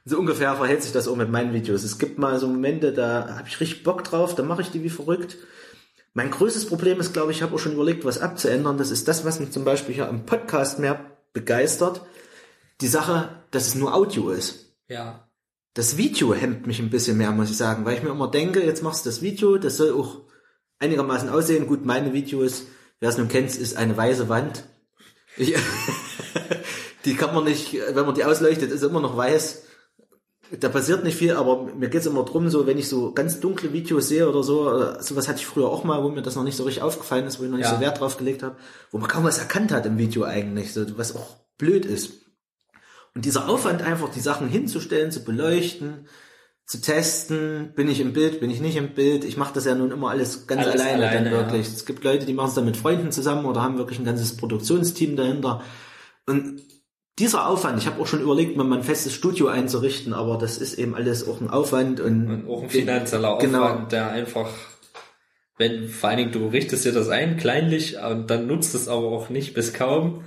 So 0.05 0.19
ungefähr 0.19 0.55
verhält 0.55 0.83
sich 0.83 0.93
das 0.93 1.09
auch 1.09 1.17
mit 1.17 1.31
meinen 1.31 1.53
Videos. 1.53 1.83
Es 1.83 1.99
gibt 1.99 2.19
mal 2.19 2.39
so 2.39 2.47
Momente, 2.47 2.93
da 2.93 3.37
habe 3.39 3.49
ich 3.49 3.59
richtig 3.61 3.83
Bock 3.83 4.05
drauf, 4.05 4.35
da 4.35 4.43
mache 4.43 4.63
ich 4.63 4.71
die 4.71 4.83
wie 4.85 4.91
verrückt. 4.91 5.37
Mein 6.17 6.31
größtes 6.31 6.65
Problem 6.65 6.99
ist, 6.99 7.13
glaube 7.13 7.31
ich, 7.31 7.37
ich 7.37 7.43
habe 7.43 7.55
auch 7.55 7.59
schon 7.59 7.75
überlegt, 7.75 8.07
was 8.07 8.23
abzuändern. 8.23 8.79
Das 8.79 8.91
ist 8.91 9.07
das, 9.07 9.27
was 9.27 9.39
mich 9.39 9.51
zum 9.51 9.67
Beispiel 9.67 9.95
hier 9.95 10.09
am 10.09 10.25
Podcast 10.25 10.79
mehr 10.79 11.15
begeistert. 11.35 12.01
Die 12.81 12.87
Sache, 12.87 13.29
dass 13.51 13.67
es 13.67 13.75
nur 13.75 13.95
Audio 13.95 14.31
ist. 14.31 14.75
Ja. 14.89 15.29
das 15.75 15.99
Video 15.99 16.33
hemmt 16.33 16.67
mich 16.67 16.79
ein 16.79 16.89
bisschen 16.89 17.19
mehr, 17.19 17.33
muss 17.33 17.51
ich 17.51 17.57
sagen, 17.59 17.85
weil 17.85 17.99
ich 17.99 18.03
mir 18.03 18.13
immer 18.13 18.31
denke, 18.31 18.65
jetzt 18.65 18.83
machst 18.83 19.05
du 19.05 19.11
das 19.11 19.21
Video, 19.21 19.59
das 19.59 19.77
soll 19.77 19.93
auch 19.93 20.23
einigermaßen 20.79 21.29
aussehen. 21.29 21.67
Gut, 21.67 21.85
meine 21.85 22.15
Videos, 22.15 22.63
wer 22.99 23.11
es 23.11 23.19
nun 23.19 23.29
kennt, 23.29 23.55
ist 23.55 23.77
eine 23.77 23.95
weiße 23.95 24.31
Wand. 24.31 24.65
Ich, 25.37 25.55
die 27.05 27.15
kann 27.15 27.35
man 27.35 27.45
nicht, 27.45 27.75
wenn 27.75 28.07
man 28.07 28.15
die 28.15 28.25
ausleuchtet, 28.25 28.71
ist 28.71 28.83
immer 28.83 29.03
noch 29.03 29.19
weiß. 29.19 29.66
Da 30.61 30.69
passiert 30.69 31.03
nicht 31.03 31.17
viel, 31.17 31.33
aber 31.33 31.65
mir 31.65 31.89
geht's 31.89 32.07
immer 32.07 32.25
drum, 32.25 32.49
so 32.49 32.67
wenn 32.67 32.79
ich 32.79 32.89
so 32.89 33.13
ganz 33.13 33.41
dunkle 33.41 33.73
Videos 33.73 34.09
sehe 34.09 34.29
oder 34.29 34.43
so, 34.43 34.71
oder 34.71 35.03
sowas 35.03 35.27
hatte 35.29 35.39
ich 35.41 35.47
früher 35.47 35.69
auch 35.69 35.83
mal, 35.83 36.03
wo 36.05 36.09
mir 36.09 36.23
das 36.23 36.37
noch 36.37 36.45
nicht 36.45 36.57
so 36.57 36.65
richtig 36.65 36.83
aufgefallen 36.83 37.27
ist, 37.27 37.41
wo 37.41 37.45
ich 37.45 37.51
noch 37.51 37.57
nicht 37.57 37.67
Ja. 37.67 37.75
so 37.75 37.81
Wert 37.81 37.99
drauf 38.01 38.17
gelegt 38.17 38.43
habe, 38.43 38.57
wo 38.93 38.99
man 38.99 39.09
kaum 39.09 39.25
was 39.25 39.39
erkannt 39.39 39.73
hat 39.73 39.87
im 39.87 39.99
Video 39.99 40.23
eigentlich, 40.25 40.73
so, 40.73 40.85
was 40.97 41.17
auch 41.17 41.37
blöd 41.59 41.85
ist. 41.85 42.13
Und 43.15 43.25
dieser 43.25 43.49
Aufwand 43.49 43.83
einfach, 43.83 44.11
die 44.11 44.21
Sachen 44.21 44.49
hinzustellen, 44.49 45.11
zu 45.11 45.25
beleuchten, 45.25 46.07
zu 46.67 46.81
testen, 46.81 47.73
bin 47.75 47.89
ich 47.89 48.01
im 48.01 48.13
Bild, 48.13 48.41
bin 48.41 48.51
ich 48.51 48.61
nicht 48.61 48.77
im 48.77 48.95
Bild. 48.95 49.25
Ich 49.25 49.37
mache 49.37 49.55
das 49.55 49.65
ja 49.65 49.75
nun 49.75 49.91
immer 49.91 50.11
alles 50.11 50.47
ganz 50.47 50.67
Alles 50.67 50.81
alleine, 50.81 51.07
alleine, 51.09 51.31
dann 51.31 51.33
ja. 51.33 51.39
wirklich. 51.39 51.67
Es 51.67 51.87
gibt 51.87 52.05
Leute, 52.05 52.27
die 52.27 52.35
machen 52.35 52.49
es 52.49 52.55
dann 52.55 52.65
mit 52.65 52.77
Freunden 52.77 53.11
zusammen 53.13 53.47
oder 53.47 53.63
haben 53.63 53.79
wirklich 53.79 53.99
ein 53.99 54.05
ganzes 54.05 54.37
Produktionsteam 54.37 55.17
dahinter. 55.17 55.63
Und 56.27 56.61
dieser 57.19 57.47
Aufwand, 57.49 57.79
ich 57.79 57.87
habe 57.87 58.01
auch 58.01 58.07
schon 58.07 58.21
überlegt, 58.21 58.57
mal 58.57 58.71
ein 58.73 58.83
festes 58.83 59.15
Studio 59.15 59.49
einzurichten, 59.49 60.13
aber 60.13 60.37
das 60.37 60.59
ist 60.59 60.75
eben 60.75 60.95
alles 60.95 61.27
auch 61.27 61.41
ein 61.41 61.49
Aufwand 61.49 62.01
und, 62.01 62.29
Und 62.29 62.49
auch 62.49 62.63
ein 62.63 62.71
finanzieller 62.71 63.39
Genau. 63.39 63.63
Aufwand, 63.63 63.93
der 63.93 64.11
einfach, 64.11 64.51
wenn, 65.57 65.89
vor 65.89 66.11
allen 66.11 66.19
Dingen 66.19 66.33
du 66.33 66.49
richtest 66.49 66.85
dir 66.85 66.93
das 66.93 67.09
ein, 67.09 67.37
kleinlich, 67.39 67.97
und 67.99 68.31
dann 68.31 68.47
nutzt 68.47 68.75
es 68.75 68.89
aber 68.89 69.07
auch 69.07 69.31
nicht 69.31 69.55
bis 69.55 69.73
kaum, 69.73 70.25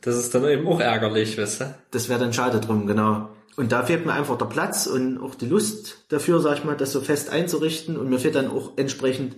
das 0.00 0.16
ist 0.16 0.34
dann 0.34 0.44
eben 0.48 0.66
auch 0.66 0.80
ärgerlich, 0.80 1.36
weißt 1.36 1.60
du? 1.60 1.74
das 1.90 2.08
wäre 2.08 2.18
dann 2.18 2.32
schade 2.32 2.60
drum, 2.60 2.86
genau. 2.86 3.28
Und 3.56 3.72
da 3.72 3.84
fehlt 3.84 4.06
mir 4.06 4.14
einfach 4.14 4.38
der 4.38 4.46
Platz 4.46 4.86
und 4.86 5.18
auch 5.18 5.34
die 5.34 5.46
Lust 5.46 6.04
dafür, 6.08 6.40
sag 6.40 6.56
ich 6.56 6.64
mal, 6.64 6.76
das 6.76 6.92
so 6.92 7.02
fest 7.02 7.28
einzurichten. 7.28 7.98
Und 7.98 8.08
mir 8.08 8.18
fehlt 8.18 8.34
dann 8.34 8.50
auch 8.50 8.72
entsprechend 8.76 9.36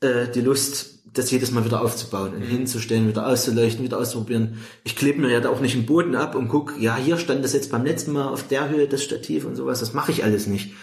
äh, 0.00 0.28
die 0.28 0.40
Lust, 0.40 1.02
das 1.12 1.30
jedes 1.30 1.50
Mal 1.50 1.64
wieder 1.64 1.80
aufzubauen 1.82 2.34
und 2.34 2.42
hinzustellen, 2.42 3.08
wieder 3.08 3.26
auszuleuchten, 3.26 3.84
wieder 3.84 3.98
auszuprobieren. 3.98 4.58
Ich 4.84 4.94
klebe 4.94 5.20
mir 5.20 5.30
ja 5.32 5.40
da 5.40 5.48
auch 5.48 5.60
nicht 5.60 5.74
den 5.74 5.86
Boden 5.86 6.14
ab 6.14 6.34
und 6.34 6.48
guck, 6.48 6.74
ja, 6.78 6.96
hier 6.96 7.16
stand 7.18 7.42
das 7.44 7.52
jetzt 7.54 7.70
beim 7.70 7.84
letzten 7.84 8.12
Mal 8.12 8.28
auf 8.28 8.46
der 8.46 8.68
Höhe, 8.68 8.86
das 8.88 9.02
Stativ 9.02 9.44
und 9.44 9.56
sowas. 9.56 9.80
Das 9.80 9.94
mache 9.94 10.12
ich 10.12 10.22
alles 10.24 10.46
nicht. 10.46 10.74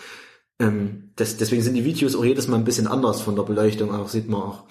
Ähm, 0.59 1.11
das, 1.15 1.37
deswegen 1.37 1.61
sind 1.61 1.75
die 1.75 1.85
Videos 1.85 2.15
auch 2.15 2.25
jedes 2.25 2.47
Mal 2.47 2.57
ein 2.57 2.63
bisschen 2.65 2.87
anders 2.87 3.21
von 3.21 3.35
der 3.35 3.43
Beleuchtung, 3.43 3.93
auch 3.93 4.09
sieht 4.09 4.27
man 4.27 4.41
auch. 4.41 4.63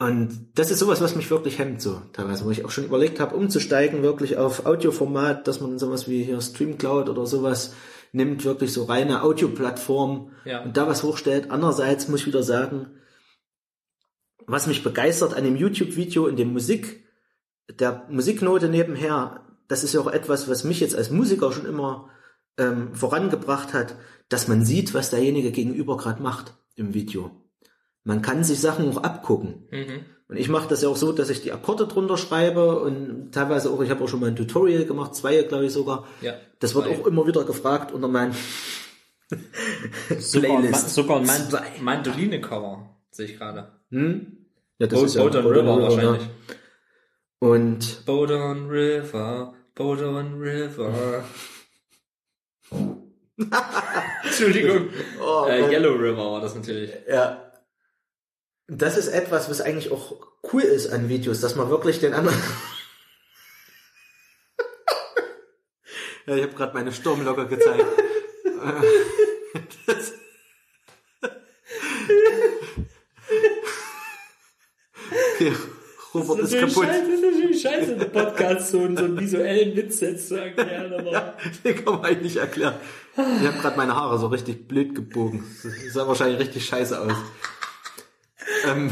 Und 0.00 0.48
das 0.54 0.70
ist 0.70 0.80
sowas, 0.80 1.00
was 1.00 1.14
mich 1.14 1.30
wirklich 1.30 1.58
hemmt, 1.58 1.80
so 1.80 2.00
teilweise, 2.12 2.44
wo 2.44 2.50
ich 2.50 2.64
auch 2.64 2.70
schon 2.70 2.84
überlegt 2.84 3.20
habe, 3.20 3.36
umzusteigen, 3.36 4.02
wirklich 4.02 4.36
auf 4.36 4.66
Audioformat, 4.66 5.46
dass 5.46 5.60
man 5.60 5.78
sowas 5.78 6.08
wie 6.08 6.24
hier 6.24 6.40
Streamcloud 6.40 7.08
oder 7.08 7.26
sowas 7.26 7.74
nimmt, 8.12 8.44
wirklich 8.44 8.72
so 8.72 8.84
reine 8.84 9.22
Audioplattform 9.22 10.30
Ja. 10.44 10.62
und 10.62 10.76
da 10.76 10.88
was 10.88 11.02
hochstellt. 11.04 11.50
Andererseits 11.50 12.08
muss 12.08 12.20
ich 12.20 12.26
wieder 12.26 12.42
sagen, 12.42 12.86
was 14.46 14.66
mich 14.66 14.82
begeistert 14.82 15.34
an 15.34 15.44
dem 15.44 15.56
YouTube-Video 15.56 16.26
in 16.26 16.36
dem 16.36 16.52
Musik, 16.52 17.04
der 17.70 18.06
Musiknote 18.10 18.68
nebenher, 18.68 19.40
das 19.68 19.84
ist 19.84 19.94
ja 19.94 20.00
auch 20.00 20.06
etwas, 20.10 20.48
was 20.48 20.64
mich 20.64 20.80
jetzt 20.80 20.94
als 20.94 21.10
Musiker 21.10 21.52
schon 21.52 21.66
immer 21.66 22.10
ähm, 22.58 22.94
vorangebracht 22.94 23.72
hat, 23.72 23.96
dass 24.28 24.48
man 24.48 24.64
sieht, 24.64 24.94
was 24.94 25.10
derjenige 25.10 25.50
gegenüber 25.50 25.96
gerade 25.96 26.22
macht 26.22 26.54
im 26.76 26.94
Video. 26.94 27.30
Man 28.04 28.20
kann 28.22 28.44
sich 28.44 28.60
Sachen 28.60 28.90
auch 28.90 29.02
abgucken. 29.02 29.66
Mhm. 29.70 30.04
Und 30.28 30.36
ich 30.36 30.48
mache 30.48 30.68
das 30.68 30.82
ja 30.82 30.88
auch 30.88 30.96
so, 30.96 31.12
dass 31.12 31.28
ich 31.30 31.42
die 31.42 31.52
Akkorde 31.52 31.86
drunter 31.86 32.16
schreibe 32.16 32.80
und 32.80 33.32
teilweise 33.32 33.70
auch, 33.70 33.80
ich 33.82 33.90
habe 33.90 34.02
auch 34.04 34.08
schon 34.08 34.20
mal 34.20 34.26
ein 34.28 34.36
Tutorial 34.36 34.84
gemacht, 34.86 35.14
zwei 35.14 35.42
glaube 35.42 35.66
ich 35.66 35.72
sogar. 35.72 36.06
Ja. 36.22 36.34
Das 36.60 36.74
wird 36.74 36.86
auch 36.88 37.06
immer 37.06 37.26
wieder 37.26 37.44
gefragt 37.44 37.92
unter 37.92 38.08
meinen 38.08 38.34
Sogar, 40.18 40.50
ein 40.50 40.56
Ma- 40.56 40.60
Playlist. 40.70 40.90
sogar 40.94 41.16
ein 41.20 41.26
Man. 41.26 41.42
Mandoline-Cover, 41.80 42.88
sehe 43.10 43.26
ich 43.26 43.38
gerade. 43.38 43.73
Hm? 43.90 44.46
Ja, 44.78 44.86
das 44.86 44.98
Bo 44.98 45.04
ist 45.06 45.14
ja 45.14 45.22
Bodon 45.22 45.44
Bodon 45.44 45.64
River 45.64 45.76
ne? 45.76 45.82
wahrscheinlich. 45.82 46.28
Und 47.38 48.06
Bodon 48.06 48.68
River, 48.70 49.54
Bodon 49.74 50.40
River. 50.40 51.24
Entschuldigung. 54.24 54.88
Oh, 55.20 55.46
äh. 55.48 55.70
Yellow 55.70 55.92
River 55.94 56.32
war 56.32 56.40
das 56.40 56.54
natürlich. 56.54 56.90
ja. 57.08 57.40
Das 58.66 58.96
ist 58.96 59.08
etwas, 59.08 59.50
was 59.50 59.60
eigentlich 59.60 59.92
auch 59.92 60.26
cool 60.52 60.62
ist 60.62 60.90
an 60.90 61.10
Videos, 61.10 61.42
dass 61.42 61.54
man 61.54 61.68
wirklich 61.68 62.00
den 62.00 62.14
anderen. 62.14 62.38
ja, 66.26 66.36
ich 66.36 66.42
habe 66.44 66.54
gerade 66.54 66.72
meine 66.72 66.90
Sturmlocke 66.92 67.46
gezeigt. 67.46 67.84
das... 69.86 70.14
Okay, 75.34 75.52
Robert 76.14 76.38
ist 76.40 76.54
kaputt. 76.58 76.86
das 76.88 77.08
ist 77.08 77.22
natürlich 77.22 77.60
scheiße, 77.62 77.96
der 77.96 78.04
Podcast 78.06 78.70
so, 78.70 78.78
einen- 78.80 78.96
so 78.96 79.04
einen 79.04 79.18
visuellen 79.18 79.76
Witz 79.76 80.00
jetzt 80.00 80.28
zu 80.28 80.36
erklären, 80.36 80.92
aber. 80.94 81.34
Den 81.64 81.84
kann 81.84 81.94
man 81.94 82.04
eigentlich 82.04 82.22
nicht 82.22 82.36
erklären. 82.36 82.74
Ich 83.16 83.46
habe 83.46 83.58
gerade 83.58 83.76
meine 83.76 83.94
Haare 83.96 84.18
so 84.18 84.28
richtig 84.28 84.66
blöd 84.68 84.94
gebogen. 84.94 85.44
Das 85.62 85.72
sah 85.92 86.06
wahrscheinlich 86.06 86.38
richtig 86.40 86.64
scheiße 86.66 87.00
aus. 87.00 87.12
Ähm, 88.66 88.90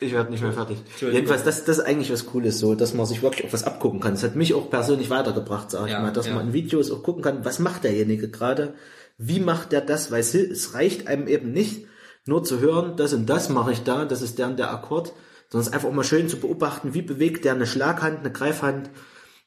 ich 0.00 0.12
werde 0.12 0.30
nicht 0.30 0.42
mehr 0.42 0.52
fertig. 0.52 0.78
Jedenfalls, 1.00 1.44
das, 1.44 1.64
das 1.64 1.78
ist 1.78 1.84
eigentlich 1.84 2.12
was 2.12 2.26
Cooles, 2.26 2.58
so, 2.58 2.74
dass 2.74 2.94
man 2.94 3.04
sich 3.06 3.22
wirklich 3.22 3.46
auch 3.46 3.52
was 3.52 3.64
abgucken 3.64 4.00
kann. 4.00 4.14
Das 4.14 4.22
hat 4.22 4.36
mich 4.36 4.54
auch 4.54 4.70
persönlich 4.70 5.10
weitergebracht, 5.10 5.70
sag 5.70 5.86
ich 5.86 5.92
Ja, 5.92 6.00
mal, 6.00 6.12
dass 6.12 6.26
ja. 6.26 6.34
man 6.34 6.48
in 6.48 6.52
Videos 6.52 6.90
auch 6.90 7.02
gucken 7.02 7.22
kann, 7.22 7.44
was 7.44 7.58
macht 7.58 7.84
derjenige 7.84 8.28
gerade, 8.30 8.74
wie 9.18 9.40
macht 9.40 9.72
der 9.72 9.80
das, 9.80 10.10
weil 10.10 10.20
es, 10.20 10.34
es 10.34 10.74
reicht 10.74 11.08
einem 11.08 11.26
eben 11.26 11.52
nicht, 11.52 11.86
nur 12.24 12.44
zu 12.44 12.60
hören, 12.60 12.96
das 12.96 13.12
und 13.12 13.26
das 13.26 13.48
mache 13.48 13.72
ich 13.72 13.82
da, 13.82 14.04
das 14.04 14.22
ist 14.22 14.38
der 14.38 14.48
und 14.48 14.58
der 14.58 14.70
Akkord, 14.70 15.12
sondern 15.48 15.62
es 15.62 15.68
ist 15.68 15.74
einfach 15.74 15.90
mal 15.90 16.04
schön 16.04 16.28
zu 16.28 16.38
beobachten, 16.38 16.94
wie 16.94 17.02
bewegt 17.02 17.44
der 17.44 17.54
eine 17.54 17.66
Schlaghand, 17.66 18.20
eine 18.20 18.30
Greifhand. 18.30 18.90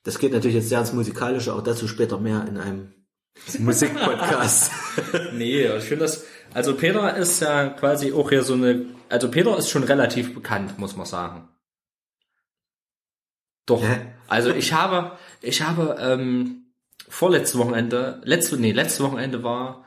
Das 0.04 0.18
geht 0.18 0.34
natürlich 0.34 0.56
jetzt 0.56 0.70
sehr 0.70 0.80
ins 0.80 0.94
Musikalische, 0.94 1.54
auch 1.54 1.62
dazu 1.62 1.88
später 1.88 2.18
mehr 2.20 2.46
in 2.50 2.58
einem 2.58 2.94
Musikpodcast. 3.60 4.72
Nee, 5.34 5.68
ich 5.68 5.84
finde 5.86 6.06
das, 6.06 6.26
also 6.54 6.76
Peter 6.76 7.16
ist 7.16 7.42
ja 7.42 7.70
quasi 7.70 8.12
auch 8.12 8.30
hier 8.30 8.44
so 8.44 8.54
eine, 8.54 8.86
also 9.10 9.32
Peter 9.32 9.58
ist 9.58 9.70
schon 9.70 9.84
relativ 9.84 10.34
bekannt, 10.34 10.78
muss 10.78 10.98
man 10.98 11.06
sagen. 11.06 11.48
Doch. 13.66 13.82
Hä? 13.82 14.16
Also 14.28 14.50
ich 14.50 14.74
habe, 14.74 15.18
ich 15.42 15.62
habe 15.62 15.98
ähm, 16.00 16.61
vorletztes 17.12 17.60
Wochenende, 17.60 18.22
letzte, 18.24 18.58
nee, 18.58 18.72
letztes 18.72 19.02
Wochenende 19.02 19.44
war 19.44 19.86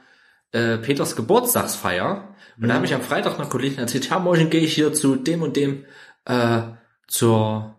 äh, 0.53 0.79
Peters 0.79 1.17
Geburtstagsfeier 1.17 2.35
und 2.61 2.69
da 2.69 2.75
habe 2.75 2.87
ich 2.87 2.95
am 2.95 3.03
Freitag 3.03 3.39
einer 3.39 3.49
Kollegin 3.49 3.79
erzählt, 3.79 4.09
ja, 4.09 4.19
morgen 4.19 4.51
gehe 4.51 4.61
ich 4.61 4.75
hier 4.75 4.93
zu 4.93 5.17
dem 5.17 5.43
und 5.43 5.57
dem 5.57 5.85
äh, 6.27 6.63
zur 7.09 7.77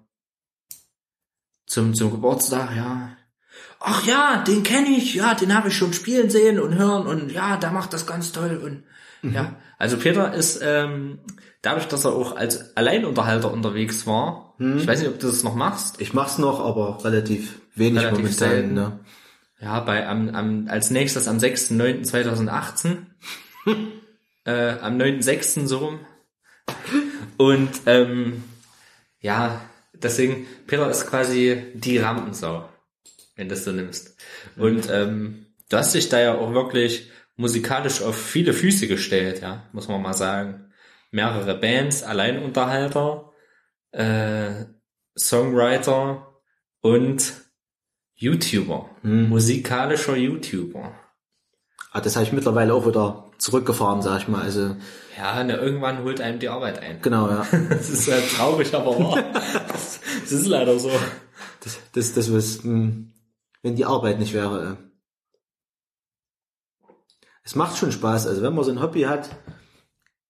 zum 1.68 1.94
zum 1.94 2.12
Geburtstag, 2.12 2.76
ja. 2.76 3.16
Ach 3.80 4.06
ja, 4.06 4.44
den 4.46 4.64
kenne 4.64 4.90
ich, 4.90 5.14
ja, 5.14 5.36
den 5.36 5.56
habe 5.56 5.70
ich 5.70 5.78
schon 5.78 5.94
spielen 5.94 6.30
sehen 6.30 6.60
und 6.60 6.76
hören 6.76 7.06
und 7.06 7.32
ja, 7.32 7.58
der 7.58 7.72
macht 7.72 7.94
das 7.94 8.08
ganz 8.08 8.32
toll 8.32 8.60
und 8.64 8.84
ja. 9.34 9.56
Also 9.78 9.98
Peter 9.98 10.34
ist 10.34 10.60
ähm, 10.64 11.20
dadurch, 11.62 11.88
dass 11.88 12.06
er 12.06 12.14
auch 12.14 12.36
als 12.36 12.76
Alleinunterhalter 12.78 13.52
unterwegs 13.52 14.06
war. 14.08 14.56
Ich 14.58 14.88
weiß 14.88 15.00
nicht, 15.00 15.10
ob 15.10 15.20
du 15.20 15.28
das 15.28 15.44
noch 15.44 15.56
machst. 15.56 16.00
Ich 16.00 16.14
mach's 16.14 16.38
noch, 16.38 16.62
aber 16.62 17.04
relativ 17.04 17.60
wenig 17.76 18.04
Relativ 18.04 18.40
momentan. 18.40 18.74
Ne? 18.74 19.00
Ja, 19.66 19.80
bei 19.80 20.08
am, 20.08 20.30
am 20.30 20.68
als 20.70 20.92
nächstes 20.92 21.28
am 21.28 21.38
6.9.2018. 21.40 22.98
äh, 24.46 24.78
am 24.80 25.00
9.6. 25.00 25.66
so 25.66 25.80
rum. 25.80 26.00
Und 27.38 27.72
ähm, 27.88 28.44
ja, 29.22 29.68
deswegen, 29.92 30.46
Peter 30.68 30.88
ist 30.88 31.08
quasi 31.08 31.64
die 31.74 31.98
Rampensau, 31.98 32.70
wenn 33.36 33.50
du 33.50 33.56
das 33.56 33.64
so 33.64 33.72
nimmst. 33.72 34.22
Und 34.56 34.88
ähm, 34.92 35.48
du 35.70 35.78
hast 35.78 35.96
dich 35.96 36.10
da 36.10 36.20
ja 36.20 36.36
auch 36.36 36.54
wirklich 36.54 37.10
musikalisch 37.36 38.04
auf 38.04 38.16
viele 38.16 38.54
Füße 38.54 38.88
gestellt, 38.88 39.42
ja, 39.42 39.68
muss 39.72 39.88
man 39.88 40.00
mal 40.00 40.14
sagen. 40.14 40.72
Mehrere 41.10 41.58
Bands, 41.58 42.04
Alleinunterhalter, 42.04 43.32
äh, 43.94 44.66
Songwriter 45.18 46.40
und 46.82 47.45
YouTuber. 48.16 48.90
Musikalischer 49.04 50.16
YouTuber. 50.16 50.94
Ah, 51.92 52.02
das 52.02 52.16
habe 52.16 52.26
ich 52.26 52.34
mittlerweile 52.34 52.74
auch 52.74 52.88
wieder 52.88 53.32
zurückgefahren, 53.38 54.02
sag 54.02 54.22
ich 54.22 54.28
mal. 54.28 54.42
Also, 54.42 54.76
Ja, 55.18 55.44
ne, 55.44 55.56
irgendwann 55.58 56.04
holt 56.04 56.22
einem 56.22 56.40
die 56.40 56.50
Arbeit 56.50 56.80
ein. 56.80 57.02
genau, 57.02 57.30
ja. 57.30 57.46
Das 57.70 57.90
ist 57.90 58.08
ja 58.08 58.20
traurig, 58.20 58.74
aber 58.74 58.98
wahr. 59.00 59.18
Das, 59.68 60.00
das 60.22 60.32
ist 60.32 60.48
leider 60.48 60.78
so. 60.80 60.92
Das, 61.62 61.80
das, 61.94 62.14
das 62.14 62.34
was, 62.34 62.64
hm, 62.64 63.12
wenn 63.62 63.76
die 63.76 63.86
Arbeit 63.86 64.20
nicht 64.20 64.34
wäre. 64.34 64.78
Äh. 64.78 64.84
Es 67.44 67.56
macht 67.56 67.78
schon 67.78 67.92
Spaß. 67.92 68.28
Also, 68.28 68.42
wenn 68.42 68.56
man 68.56 68.64
so 68.64 68.72
ein 68.72 68.82
Hobby 68.82 69.02
hat, 69.04 69.30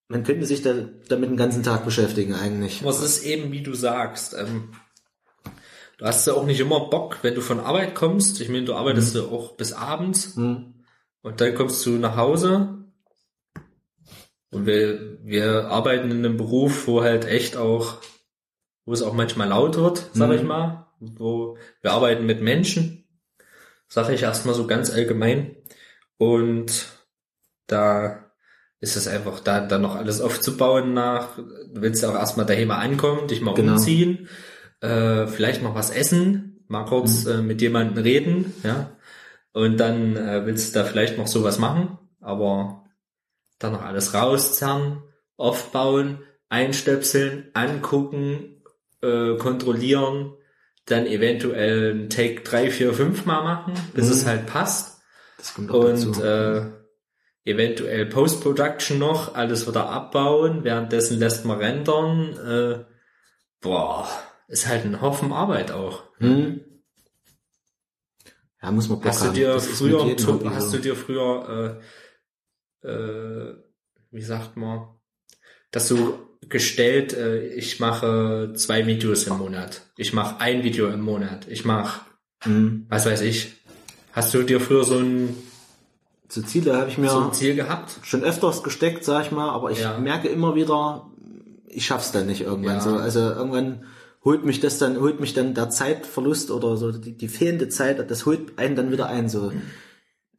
man 0.07 0.23
könnte 0.23 0.45
sich 0.45 0.61
da, 0.61 0.73
damit 1.07 1.29
den 1.29 1.37
ganzen 1.37 1.63
Tag 1.63 1.85
beschäftigen 1.85 2.35
eigentlich. 2.35 2.83
Was 2.83 3.01
ist 3.01 3.23
eben, 3.23 3.51
wie 3.51 3.63
du 3.63 3.73
sagst. 3.73 4.35
Ähm, 4.37 4.71
du 5.97 6.05
hast 6.05 6.25
ja 6.27 6.33
auch 6.33 6.45
nicht 6.45 6.59
immer 6.59 6.89
Bock, 6.89 7.19
wenn 7.21 7.35
du 7.35 7.41
von 7.41 7.59
Arbeit 7.59 7.95
kommst. 7.95 8.41
Ich 8.41 8.49
meine, 8.49 8.65
du 8.65 8.73
arbeitest 8.75 9.15
ja 9.15 9.21
auch 9.21 9.55
bis 9.55 9.73
abends 9.73 10.35
Hm. 10.35 10.73
und 11.21 11.41
dann 11.41 11.55
kommst 11.55 11.85
du 11.85 11.91
nach 11.91 12.15
Hause. 12.17 12.77
Und 14.51 14.65
wir, 14.65 15.17
wir 15.23 15.65
arbeiten 15.69 16.11
in 16.11 16.19
einem 16.25 16.37
Beruf, 16.37 16.87
wo 16.87 17.01
halt 17.03 17.25
echt 17.25 17.57
auch, 17.57 17.97
wo 18.85 18.93
es 18.93 19.01
auch 19.01 19.13
manchmal 19.13 19.49
laut 19.49 19.75
wird, 19.75 20.09
sag 20.13 20.29
Mhm. 20.29 20.35
ich 20.35 20.43
mal. 20.43 20.87
Wo 20.99 21.57
wir 21.81 21.91
arbeiten 21.91 22.25
mit 22.25 22.41
Menschen, 22.41 23.05
sage 23.89 24.13
ich 24.13 24.21
erstmal 24.23 24.55
so 24.55 24.65
ganz 24.65 24.91
allgemein. 24.91 25.57
Und 26.17 26.87
da 27.67 28.31
ist 28.79 28.95
es 28.95 29.07
einfach, 29.07 29.41
da 29.41 29.59
dann 29.59 29.81
noch 29.81 29.95
alles 29.95 30.21
aufzubauen 30.21 30.93
nach, 30.93 31.37
willst 31.73 32.01
ja 32.03 32.09
auch 32.11 32.15
erstmal 32.15 32.45
daheim 32.45 32.69
mal 32.69 32.77
ankommen, 32.79 33.27
dich 33.27 33.41
mal 33.41 33.55
Genau. 33.55 33.73
umziehen, 33.73 34.29
äh, 34.85 35.27
vielleicht 35.27 35.61
noch 35.63 35.75
was 35.75 35.89
essen, 35.89 36.63
mal 36.67 36.85
kurz 36.85 37.25
äh, 37.25 37.41
mit 37.41 37.61
jemandem 37.61 38.03
reden, 38.03 38.53
ja. 38.63 38.91
Und 39.53 39.77
dann 39.77 40.15
äh, 40.17 40.45
willst 40.45 40.75
du 40.75 40.79
da 40.79 40.85
vielleicht 40.85 41.17
noch 41.17 41.27
sowas 41.27 41.59
machen, 41.59 41.97
aber 42.19 42.83
dann 43.59 43.71
noch 43.73 43.83
alles 43.83 44.13
rauszerren, 44.13 45.01
aufbauen, 45.37 46.19
einstöpseln, 46.49 47.51
angucken, 47.53 48.61
äh, 49.01 49.37
kontrollieren, 49.37 50.33
dann 50.85 51.05
eventuell 51.07 51.93
ein 51.93 52.09
Take 52.09 52.41
3, 52.41 52.69
4, 52.69 52.93
5 52.93 53.25
mal 53.25 53.43
machen, 53.43 53.73
bis 53.93 54.05
Mhm. 54.07 54.11
es 54.11 54.25
halt 54.25 54.45
passt. 54.45 54.99
Das 55.37 55.53
kommt 55.53 55.71
auch 55.71 55.85
Und 55.85 56.07
dazu. 56.17 56.21
äh, 56.23 56.65
eventuell 57.45 58.05
Post-Production 58.07 58.99
noch, 58.99 59.35
alles 59.35 59.67
wieder 59.67 59.89
abbauen, 59.89 60.63
währenddessen 60.63 61.17
lässt 61.19 61.45
man 61.45 61.59
rendern. 61.59 62.37
Äh, 62.37 62.85
boah, 63.61 64.07
ist 64.47 64.67
halt 64.67 64.85
ein 64.85 65.01
Haufen 65.01 65.31
Arbeit 65.31 65.71
auch. 65.71 66.03
hm. 66.17 66.61
Ja, 68.61 68.71
muss 68.71 68.89
man 68.89 68.99
Bock 68.99 69.07
Hast 69.09 69.23
du 69.25 69.29
dir 69.31 69.53
Das 69.53 69.67
früher, 69.67 69.99
hast 70.55 70.71
so. 70.71 70.77
du 70.77 70.81
dir 70.81 70.95
früher, 70.95 71.79
äh, 72.83 72.87
äh, 72.87 73.55
wie 74.11 74.21
sagt 74.23 74.57
man, 74.57 74.87
dass 75.71 75.87
du 75.87 76.17
gestellt, 76.47 77.13
äh, 77.13 77.47
ich 77.49 77.79
mache 77.79 78.53
zwei 78.55 78.87
Videos 78.87 79.25
im 79.25 79.37
Monat, 79.37 79.81
ich 79.97 80.13
mache 80.13 80.39
ein 80.41 80.63
Video 80.63 80.87
im 80.89 81.01
Monat, 81.01 81.47
ich 81.47 81.63
mache, 81.65 82.01
Hm. 82.43 82.85
was 82.89 83.05
weiß 83.05 83.21
ich. 83.21 83.53
Hast 84.13 84.33
du 84.33 84.43
dir 84.43 84.59
früher 84.61 84.83
so 84.83 84.97
ein, 84.97 85.35
So 86.29 86.41
Ziele 86.41 86.75
habe 86.77 86.89
ich 86.89 86.97
mir 86.97 87.09
so 87.09 87.29
Ziel 87.29 87.55
gehabt? 87.55 87.99
schon 88.03 88.23
öfters 88.23 88.63
gesteckt, 88.63 89.03
sag 89.03 89.25
ich 89.25 89.31
mal, 89.31 89.49
aber 89.49 89.69
ich 89.71 89.79
Ja. 89.81 89.97
merke 89.99 90.27
immer 90.27 90.55
wieder, 90.55 91.07
ich 91.67 91.85
schaff's 91.85 92.11
dann 92.11 92.25
nicht 92.27 92.41
irgendwann 92.41 92.75
Ja. 92.77 92.81
so. 92.81 92.95
Also 92.95 93.19
irgendwann 93.19 93.85
holt 94.25 94.43
mich 94.43 94.59
das 94.59 94.79
dann, 94.79 94.99
holt 94.99 95.19
mich 95.19 95.33
dann 95.33 95.53
der 95.53 95.69
Zeitverlust 95.69 96.51
oder 96.51 96.75
so 96.75 96.91
die, 96.91 97.15
die 97.15 97.27
fehlende 97.27 97.69
Zeit, 97.69 98.09
das 98.09 98.25
holt 98.25 98.57
einen 98.57 98.75
dann 98.75 98.91
wieder 98.91 99.07
ein. 99.07 99.29
So, 99.29 99.53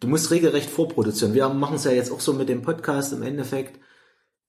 du 0.00 0.08
musst 0.08 0.30
regelrecht 0.30 0.68
vorproduzieren. 0.68 1.34
Wir 1.34 1.48
machen 1.48 1.76
es 1.76 1.84
ja 1.84 1.92
jetzt 1.92 2.10
auch 2.10 2.20
so 2.20 2.32
mit 2.32 2.48
dem 2.48 2.62
Podcast 2.62 3.12
im 3.12 3.22
Endeffekt. 3.22 3.78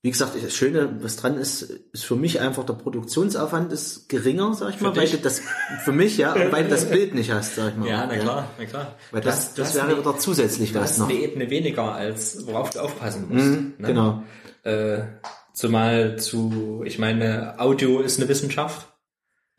Wie 0.04 0.12
gesagt, 0.12 0.34
das 0.42 0.56
Schöne, 0.56 0.98
was 1.02 1.18
dran 1.18 1.38
ist, 1.38 1.64
ist 1.92 2.06
für 2.06 2.16
mich 2.16 2.40
einfach 2.40 2.64
der 2.64 2.74
Produktionsaufwand 2.74 3.74
ist 3.74 4.10
geringer, 4.10 4.54
sag 4.54 4.70
ich 4.70 4.82
mal, 4.82 4.96
weil 4.96 5.02
dich? 5.04 5.12
du 5.12 5.18
das 5.18 5.42
für 5.84 5.92
mich 5.92 6.18
ja, 6.18 6.36
weil 6.52 6.66
du 6.66 6.70
das 6.70 6.86
Bild 6.90 7.14
nicht 7.16 7.32
hast, 7.32 7.56
sag 7.56 7.72
ich 7.72 7.78
mal. 7.78 7.90
na 8.08 8.16
klar. 8.18 8.48
Weil 8.58 8.68
Weil 9.12 9.22
das, 9.22 9.54
das 9.56 9.76
wäre 9.76 9.98
wieder 9.98 10.18
zusätzlich 10.18 10.74
was 10.76 10.84
hast 10.84 11.00
noch. 11.00 11.10
eine 11.10 11.20
Ebene 11.20 11.50
weniger, 11.50 11.94
als 11.94 12.46
worauf 12.46 12.70
du 12.70 12.80
aufpassen 12.80 13.28
musst. 13.28 13.46
Mhm, 13.46 13.74
ne? 13.80 13.88
Genau. 13.88 14.24
Äh, 14.64 15.02
zumal 15.54 16.20
zu, 16.20 16.84
ich 16.86 17.00
meine, 17.00 17.60
Audio 17.60 18.00
ist 18.00 18.20
eine 18.20 18.30
Wissenschaft. 18.30 18.88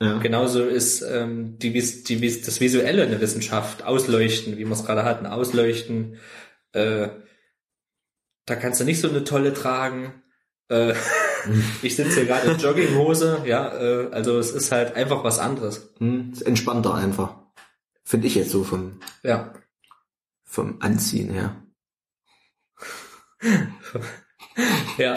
Ja. 0.00 0.18
Genauso 0.18 0.64
ist 0.64 1.02
ähm, 1.02 1.58
die, 1.58 1.72
die, 1.72 2.42
das 2.42 2.60
Visuelle 2.60 3.02
eine 3.02 3.20
Wissenschaft. 3.20 3.82
Ausleuchten, 3.84 4.56
wie 4.56 4.64
wir 4.64 4.72
es 4.72 4.84
gerade 4.84 5.04
hatten, 5.04 5.26
ausleuchten. 5.26 6.18
Äh, 6.72 7.08
da 8.46 8.56
kannst 8.56 8.80
du 8.80 8.84
nicht 8.84 9.00
so 9.00 9.08
eine 9.08 9.24
tolle 9.24 9.52
tragen. 9.54 10.22
Äh, 10.68 10.94
ich 11.82 11.96
sitze 11.96 12.20
hier 12.20 12.26
gerade 12.26 12.52
in 12.52 12.58
Jogginghose, 12.58 13.42
ja, 13.44 13.76
äh, 13.76 14.08
also 14.12 14.38
es 14.38 14.52
ist 14.52 14.70
halt 14.70 14.94
einfach 14.94 15.24
was 15.24 15.38
anderes. 15.40 15.92
Hm, 15.98 16.30
ist 16.32 16.42
entspannter 16.42 16.94
einfach. 16.94 17.36
Finde 18.04 18.26
ich 18.28 18.36
jetzt 18.36 18.50
so 18.50 18.62
vom, 18.64 19.00
Ja. 19.22 19.52
vom 20.44 20.80
Anziehen 20.80 21.30
her. 21.30 21.56
Ja. 24.98 25.16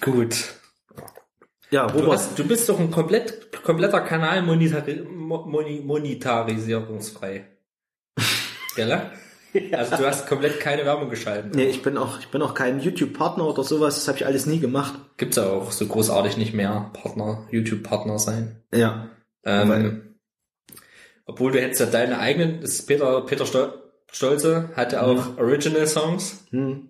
Gut. 0.00 0.54
Ja, 1.70 1.86
Du, 1.86 1.98
Robert, 2.00 2.14
hast, 2.18 2.38
du 2.38 2.46
bist 2.46 2.68
doch 2.68 2.78
ein 2.80 2.90
komplett, 2.90 3.52
kompletter 3.62 4.00
Kanal 4.00 4.42
monetari 4.42 5.02
mo- 5.04 5.46
moni 5.46 5.80
monetarisierungsfrei. 5.84 7.46
Gell? 8.76 9.10
Also 9.72 9.96
du 9.96 10.06
hast 10.06 10.28
komplett 10.28 10.60
keine 10.60 10.84
Werbung 10.84 11.10
geschalten. 11.10 11.50
nee, 11.54 11.64
ich 11.66 11.82
bin 11.82 11.96
auch, 11.98 12.20
ich 12.20 12.28
bin 12.28 12.40
auch 12.40 12.54
kein 12.54 12.80
YouTube-Partner 12.80 13.44
oder 13.46 13.64
sowas, 13.64 13.96
das 13.96 14.06
habe 14.06 14.18
ich 14.18 14.26
alles 14.26 14.46
nie 14.46 14.60
gemacht. 14.60 14.94
Gibt's 15.16 15.36
ja 15.36 15.44
auch 15.50 15.72
so 15.72 15.86
großartig 15.86 16.36
nicht 16.36 16.54
mehr 16.54 16.90
Partner, 16.92 17.48
YouTube-Partner 17.50 18.18
sein. 18.20 18.62
Ja. 18.72 19.08
Ähm, 19.44 20.14
obwohl 21.26 21.50
du 21.52 21.60
hättest 21.60 21.80
ja 21.80 21.86
deine 21.86 22.18
eigenen, 22.20 22.60
das 22.60 22.70
ist 22.74 22.86
Peter, 22.86 23.22
Peter 23.22 23.44
Stol 23.46 23.74
Stolze 24.12 24.70
hatte 24.74 25.02
auch 25.04 25.38
Original 25.38 25.86
Songs, 25.86 26.44
Hm. 26.50 26.88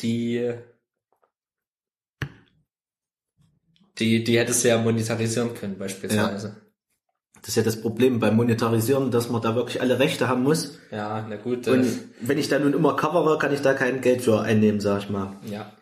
die, 0.00 0.52
die, 4.00 4.24
die 4.24 4.38
hättest 4.38 4.64
du 4.64 4.68
ja 4.68 4.78
monetarisieren 4.80 5.54
können, 5.54 5.78
beispielsweise. 5.78 6.56
Das 7.40 7.48
ist 7.50 7.56
ja 7.56 7.62
das 7.62 7.80
Problem 7.80 8.20
beim 8.20 8.36
Monetarisieren, 8.36 9.10
dass 9.10 9.30
man 9.30 9.40
da 9.40 9.54
wirklich 9.54 9.80
alle 9.80 9.98
Rechte 9.98 10.28
haben 10.28 10.42
muss. 10.42 10.78
Ja, 10.90 11.26
na 11.28 11.36
gut. 11.36 11.66
äh, 11.66 11.70
Und 11.70 11.86
wenn 12.20 12.36
ich 12.38 12.48
da 12.48 12.58
nun 12.58 12.74
immer 12.74 12.96
covere, 12.96 13.38
kann 13.38 13.54
ich 13.54 13.62
da 13.62 13.72
kein 13.72 14.00
Geld 14.02 14.20
für 14.22 14.40
einnehmen, 14.42 14.80
sag 14.80 15.04
ich 15.04 15.08
mal. 15.10 15.36
Ja. 15.46 15.72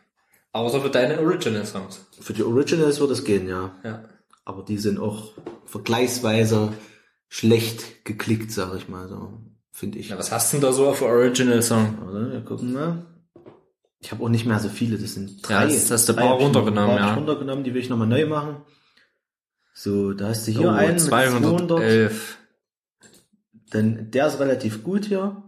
Außer 0.52 0.80
für 0.80 0.90
deine 0.90 1.18
Original 1.20 1.66
Songs. 1.66 2.06
Für 2.20 2.32
die 2.32 2.44
Originals 2.44 3.00
wird 3.00 3.10
es 3.10 3.24
gehen, 3.24 3.48
ja. 3.48 3.72
Ja. 3.82 4.04
Aber 4.44 4.62
die 4.62 4.78
sind 4.78 4.98
auch 5.00 5.32
vergleichsweise 5.66 6.72
schlecht 7.28 8.04
geklickt, 8.04 8.52
sag 8.52 8.74
ich 8.76 8.88
mal 8.88 9.08
so. 9.08 9.32
Finde 9.72 9.98
ich. 9.98 10.08
ja. 10.10 10.18
Was 10.18 10.32
hast 10.32 10.52
du 10.52 10.56
denn 10.58 10.62
da 10.66 10.72
so 10.72 10.86
auf 10.88 11.02
Original 11.02 11.62
Song? 11.62 11.98
Warte, 12.02 12.32
wir 12.32 12.40
gucken 12.42 12.72
mal. 12.72 13.06
Ich 14.00 14.12
habe 14.12 14.22
auch 14.24 14.28
nicht 14.28 14.46
mehr 14.46 14.58
so 14.60 14.68
viele, 14.68 14.96
das 14.98 15.14
sind 15.14 15.30
Ja, 15.48 15.60
drei. 15.64 15.72
das 15.72 15.90
hast 15.90 16.08
du 16.08 16.12
Drei 16.12 16.22
paar 16.22 16.34
runtergenommen, 16.34 16.96
paar 16.96 17.08
ja. 17.08 17.14
runtergenommen, 17.14 17.64
die 17.64 17.74
will 17.74 17.80
ich 17.82 17.88
nochmal 17.88 18.06
neu 18.06 18.26
machen. 18.26 18.62
So, 19.74 20.12
da 20.12 20.28
hast 20.28 20.46
du 20.46 20.52
hier 20.52 20.68
Oh, 20.68 20.70
einen 20.70 20.92
mit 20.94 21.00
200. 21.00 21.68
211. 21.68 22.38
Denn 23.72 24.10
der 24.10 24.26
ist 24.28 24.38
relativ 24.40 24.82
gut 24.84 25.04
hier. 25.06 25.42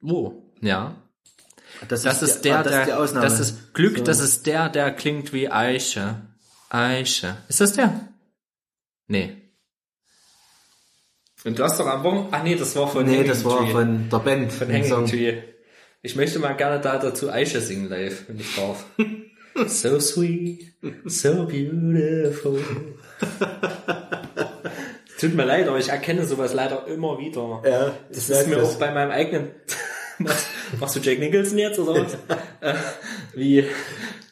Wo? 0.00 0.52
Ja. 0.60 0.96
Das 1.88 2.04
ist 2.04 2.40
die- 2.44 2.48
der, 2.48 2.62
das 2.62 2.72
ist 2.74 2.80
die 2.82 2.86
der, 2.86 3.00
Ausnahme. 3.00 3.26
das 3.26 3.40
ist 3.40 3.74
Glück, 3.74 3.98
So. 3.98 4.04
das 4.04 4.20
ist 4.20 4.46
der, 4.46 4.68
der 4.68 4.92
klingt 4.92 5.32
wie 5.32 5.48
Eiche. 5.50 6.20
Eiche. 6.68 7.36
Ist 7.48 7.60
das 7.60 7.72
der? 7.72 8.08
Nee. 9.06 9.36
Und 11.44 11.58
du 11.58 11.64
hast 11.64 11.80
doch 11.80 11.86
am 11.86 12.02
Wochenende, 12.04 12.28
ach 12.32 12.42
nee, 12.42 12.54
das 12.54 12.76
war 12.76 12.86
von 12.88 13.06
Nee, 13.06 13.12
Hanging 13.18 13.28
das 13.28 13.44
war 13.44 13.58
Tree. 13.64 13.72
von 13.72 14.08
der 14.10 14.18
Band. 14.18 14.52
von 14.52 14.68
Hanging 14.68 14.84
Song. 14.84 15.06
Tree. 15.06 15.42
Ich 16.02 16.16
möchte 16.16 16.38
mal 16.38 16.54
gerne 16.54 16.80
da 16.80 16.98
dazu 16.98 17.30
Eiche 17.30 17.60
singen 17.60 17.88
live, 17.88 18.24
wenn 18.28 18.40
ich 18.40 18.56
darf. 18.56 18.84
so 19.66 20.00
sweet, 20.00 20.72
so 21.04 21.46
beautiful. 21.46 22.62
Tut 25.18 25.34
mir 25.34 25.44
leid, 25.44 25.68
aber 25.68 25.78
ich 25.78 25.90
erkenne 25.90 26.24
sowas 26.24 26.54
leider 26.54 26.86
immer 26.86 27.18
wieder. 27.18 27.60
Ja, 27.64 27.92
Das 28.08 28.30
ist 28.30 28.46
mir 28.48 28.56
merk 28.56 28.66
auch 28.68 28.78
bei 28.78 28.90
meinem 28.92 29.10
eigenen. 29.10 29.50
machst, 30.18 30.46
machst 30.78 30.96
du 30.96 31.00
Jack 31.00 31.18
Nicholson 31.18 31.58
jetzt 31.58 31.78
oder 31.78 32.02
was? 32.02 32.14
äh, 32.60 32.74
wie 33.34 33.66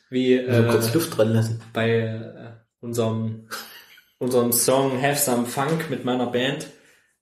wie 0.09 0.37
Mal 0.41 0.65
äh, 0.65 0.71
kurz 0.71 0.95
Luft 0.95 1.19
dran 1.19 1.35
lassen. 1.35 1.61
bei 1.75 1.91
äh, 1.91 2.53
unserem 2.81 3.49
unserem 4.17 4.53
Song 4.53 5.03
Have 5.03 5.19
Some 5.19 5.45
Funk 5.45 5.91
mit 5.91 6.07
meiner 6.07 6.27
Band. 6.29 6.69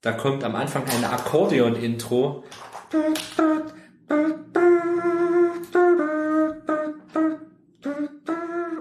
Da 0.02 0.12
kommt 0.12 0.44
am 0.44 0.54
Anfang 0.54 0.84
ein 0.88 1.04
Akkordeon-Intro. 1.04 2.44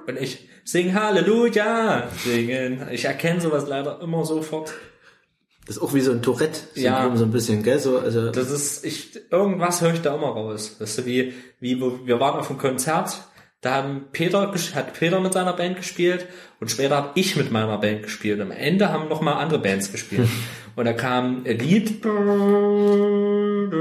Und 0.07 0.21
ich 0.21 0.47
sing 0.63 0.93
Halleluja 0.93 2.09
singen. 2.23 2.87
Ich 2.91 3.05
erkenne 3.05 3.41
sowas 3.41 3.67
leider 3.67 4.01
immer 4.01 4.25
sofort. 4.25 4.73
Das 5.65 5.77
ist 5.77 5.81
auch 5.81 5.93
wie 5.95 6.01
so 6.01 6.11
ein 6.11 6.21
Tourette. 6.21 6.59
Ja. 6.75 7.11
So 7.15 7.23
ein 7.23 7.31
bisschen, 7.31 7.63
gell? 7.63 7.79
So, 7.79 7.97
also, 7.97 8.31
Das 8.31 8.51
ist, 8.51 8.85
ich, 8.85 9.19
irgendwas 9.31 9.81
höre 9.81 9.93
ich 9.93 10.01
da 10.01 10.13
immer 10.15 10.27
raus. 10.27 10.75
Das 10.77 10.97
ist 10.97 11.05
wie, 11.07 11.33
wie, 11.59 11.81
wir 11.81 12.19
waren 12.19 12.39
auf 12.39 12.49
einem 12.49 12.59
Konzert, 12.59 13.23
da 13.61 13.73
haben 13.77 14.09
Peter, 14.11 14.53
hat 14.75 14.93
Peter 14.93 15.19
mit 15.19 15.33
seiner 15.33 15.53
Band 15.53 15.77
gespielt 15.77 16.27
und 16.59 16.69
später 16.69 16.97
habe 16.97 17.09
ich 17.15 17.35
mit 17.35 17.51
meiner 17.51 17.79
Band 17.79 18.03
gespielt. 18.03 18.39
Am 18.39 18.51
Ende 18.51 18.91
haben 18.91 19.09
noch 19.09 19.21
mal 19.21 19.33
andere 19.33 19.57
Bands 19.57 19.91
gespielt. 19.91 20.29
und 20.75 20.85
da 20.85 20.93
kam 20.93 21.43
ein 21.47 21.57
Lied 21.57 22.05
und 22.05 23.71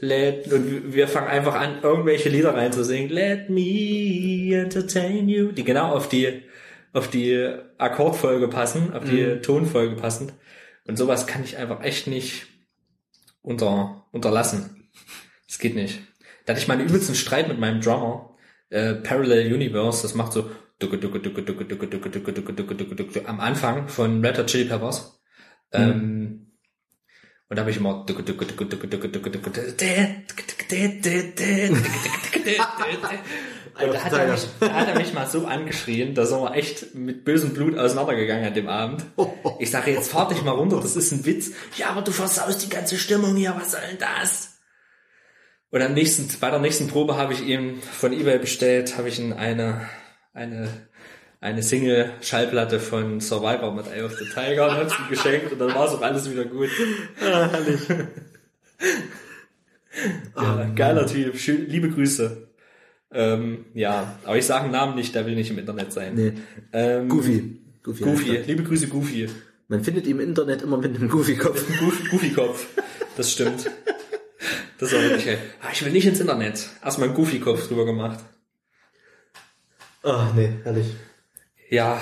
Let, 0.00 0.52
und 0.52 0.94
wir 0.94 1.08
fangen 1.08 1.28
einfach 1.28 1.54
an, 1.54 1.82
irgendwelche 1.82 2.28
Lieder 2.28 2.54
reinzusingen. 2.54 3.10
Let 3.10 3.50
me 3.50 4.54
entertain 4.54 5.28
you. 5.28 5.52
Die 5.52 5.64
genau 5.64 5.92
auf 5.92 6.08
die, 6.08 6.42
auf 6.92 7.08
die 7.08 7.54
Akkordfolge 7.78 8.48
passen, 8.48 8.92
auf 8.92 9.04
die 9.04 9.22
mhm. 9.22 9.42
Tonfolge 9.42 9.96
passen. 9.96 10.32
Und 10.86 10.96
sowas 10.96 11.26
kann 11.26 11.42
ich 11.44 11.56
einfach 11.56 11.82
echt 11.82 12.06
nicht 12.06 12.46
unter, 13.42 14.06
unterlassen. 14.12 14.88
Das 15.46 15.58
geht 15.58 15.74
nicht. 15.74 16.00
Da 16.44 16.52
hatte 16.52 16.62
ich 16.62 16.68
mal 16.68 16.78
einen 16.78 16.88
übelsten 16.88 17.14
Streit 17.14 17.48
mit 17.48 17.58
meinem 17.58 17.80
Drummer. 17.80 18.36
Äh, 18.70 18.94
Parallel 18.94 19.52
Universe, 19.52 20.02
das 20.02 20.14
macht 20.14 20.32
so 20.32 20.50
am 23.26 23.40
Anfang 23.40 23.88
von 23.88 24.24
Red 24.24 24.38
Hot 24.38 24.46
Chili 24.46 24.64
Peppers. 24.64 25.20
Ähm, 25.72 26.47
und 27.48 27.56
da 27.56 27.62
habe 27.62 27.70
ich 27.70 27.78
immer 27.78 28.04
da 28.06 28.14
hat, 34.04 34.12
er 34.12 34.32
mich, 34.32 34.46
da 34.60 34.72
hat 34.72 34.88
er 34.88 34.98
mich 34.98 35.14
mal 35.14 35.26
so 35.26 35.46
angeschrien, 35.46 36.14
da 36.14 36.26
sind 36.26 36.40
wir 36.40 36.54
echt 36.54 36.94
mit 36.94 37.24
bösem 37.24 37.54
Blut 37.54 37.78
auseinandergegangen 37.78 38.44
an 38.46 38.54
dem 38.54 38.68
Abend. 38.68 39.04
Ich 39.60 39.70
sage, 39.70 39.92
jetzt 39.92 40.10
fahr 40.10 40.28
dich 40.28 40.42
mal 40.42 40.50
runter, 40.52 40.80
das 40.80 40.96
ist 40.96 41.12
ein 41.12 41.24
Witz. 41.24 41.52
Ja, 41.76 41.90
aber 41.90 42.02
du 42.02 42.12
versaust 42.12 42.62
die 42.64 42.68
ganze 42.68 42.98
Stimmung 42.98 43.36
hier, 43.36 43.54
was 43.58 43.72
soll 43.72 43.80
denn 43.88 43.98
das? 43.98 44.58
Und 45.70 45.82
am 45.82 45.94
nächsten, 45.94 46.28
bei 46.40 46.50
der 46.50 46.58
nächsten 46.58 46.88
Probe 46.88 47.16
habe 47.16 47.32
ich 47.32 47.42
ihm 47.42 47.80
von 47.80 48.12
eBay 48.12 48.38
bestellt, 48.38 48.96
habe 48.98 49.08
ich 49.08 49.18
ihm 49.18 49.32
eine, 49.32 49.88
eine 50.32 50.87
eine 51.40 51.62
Single-Schallplatte 51.62 52.80
von 52.80 53.20
Survivor 53.20 53.74
mit 53.74 53.86
Eye 53.86 54.02
of 54.02 54.16
the 54.18 54.24
Tiger 54.24 54.68
und 54.70 54.76
hab's 54.76 54.94
ihm 54.98 55.08
geschenkt 55.08 55.52
und 55.52 55.58
dann 55.58 55.74
war 55.74 55.86
es 55.86 55.92
auch 55.92 56.02
alles 56.02 56.30
wieder 56.30 56.44
gut. 56.44 56.68
Ah, 57.20 57.48
herrlich. 57.50 57.80
Ja, 60.36 60.70
geiler 60.74 61.06
Typ, 61.06 61.36
schön, 61.36 61.68
liebe 61.68 61.90
Grüße. 61.90 62.48
Ähm, 63.10 63.66
ja, 63.74 64.18
aber 64.24 64.36
ich 64.36 64.46
sage 64.46 64.64
einen 64.64 64.72
Namen 64.72 64.94
nicht, 64.94 65.14
der 65.14 65.26
will 65.26 65.34
nicht 65.34 65.50
im 65.50 65.58
Internet 65.58 65.92
sein. 65.92 66.14
Nee. 66.14 66.32
Ähm, 66.72 67.08
Goofy. 67.08 67.60
Goofy. 67.82 68.04
Goofy, 68.04 68.36
liebe 68.46 68.62
Grüße 68.64 68.88
Goofy. 68.88 69.28
Man 69.68 69.82
findet 69.82 70.06
ihn 70.06 70.12
im 70.12 70.20
Internet 70.20 70.62
immer 70.62 70.76
mit 70.76 70.94
einem 70.94 71.08
Goofy-Kopf. 71.08 71.64
Goofy, 71.78 72.08
Goofy-Kopf. 72.08 72.66
Das 73.16 73.32
stimmt. 73.32 73.70
Das 74.78 74.92
war 74.92 75.02
wirklich, 75.02 75.26
ey. 75.26 75.38
Ah, 75.60 75.68
ich 75.72 75.84
will 75.84 75.92
nicht 75.92 76.06
ins 76.06 76.20
Internet. 76.20 76.68
Erstmal 76.84 77.08
einen 77.08 77.16
Goofy-Kopf 77.16 77.66
drüber 77.68 77.84
gemacht. 77.84 78.20
Ah, 80.02 80.32
nee, 80.36 80.50
herrlich. 80.62 80.86
Ja, 81.70 82.00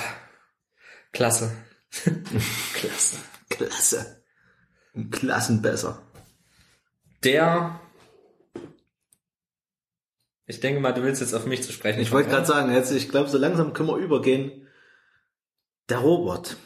klasse. 1.12 1.53
klasse. 2.75 3.17
Klasse. 3.49 4.23
Um 4.95 5.11
Klassen 5.11 5.62
besser. 5.62 6.03
Der, 7.25 7.81
ich 10.47 10.61
denke 10.61 10.81
mal, 10.81 10.93
du 10.93 11.03
willst 11.03 11.20
jetzt 11.20 11.35
auf 11.35 11.47
mich 11.47 11.62
zu 11.62 11.73
sprechen 11.73 12.01
Ich 12.01 12.12
wollte 12.12 12.28
gerade 12.31 12.47
sagen, 12.47 12.73
jetzt, 12.73 12.93
ich 12.93 13.09
glaube, 13.09 13.28
so 13.28 13.39
langsam 13.39 13.73
können 13.73 13.89
wir 13.89 13.97
übergehen. 13.97 14.69
Der 15.89 15.99
Robert 15.99 16.57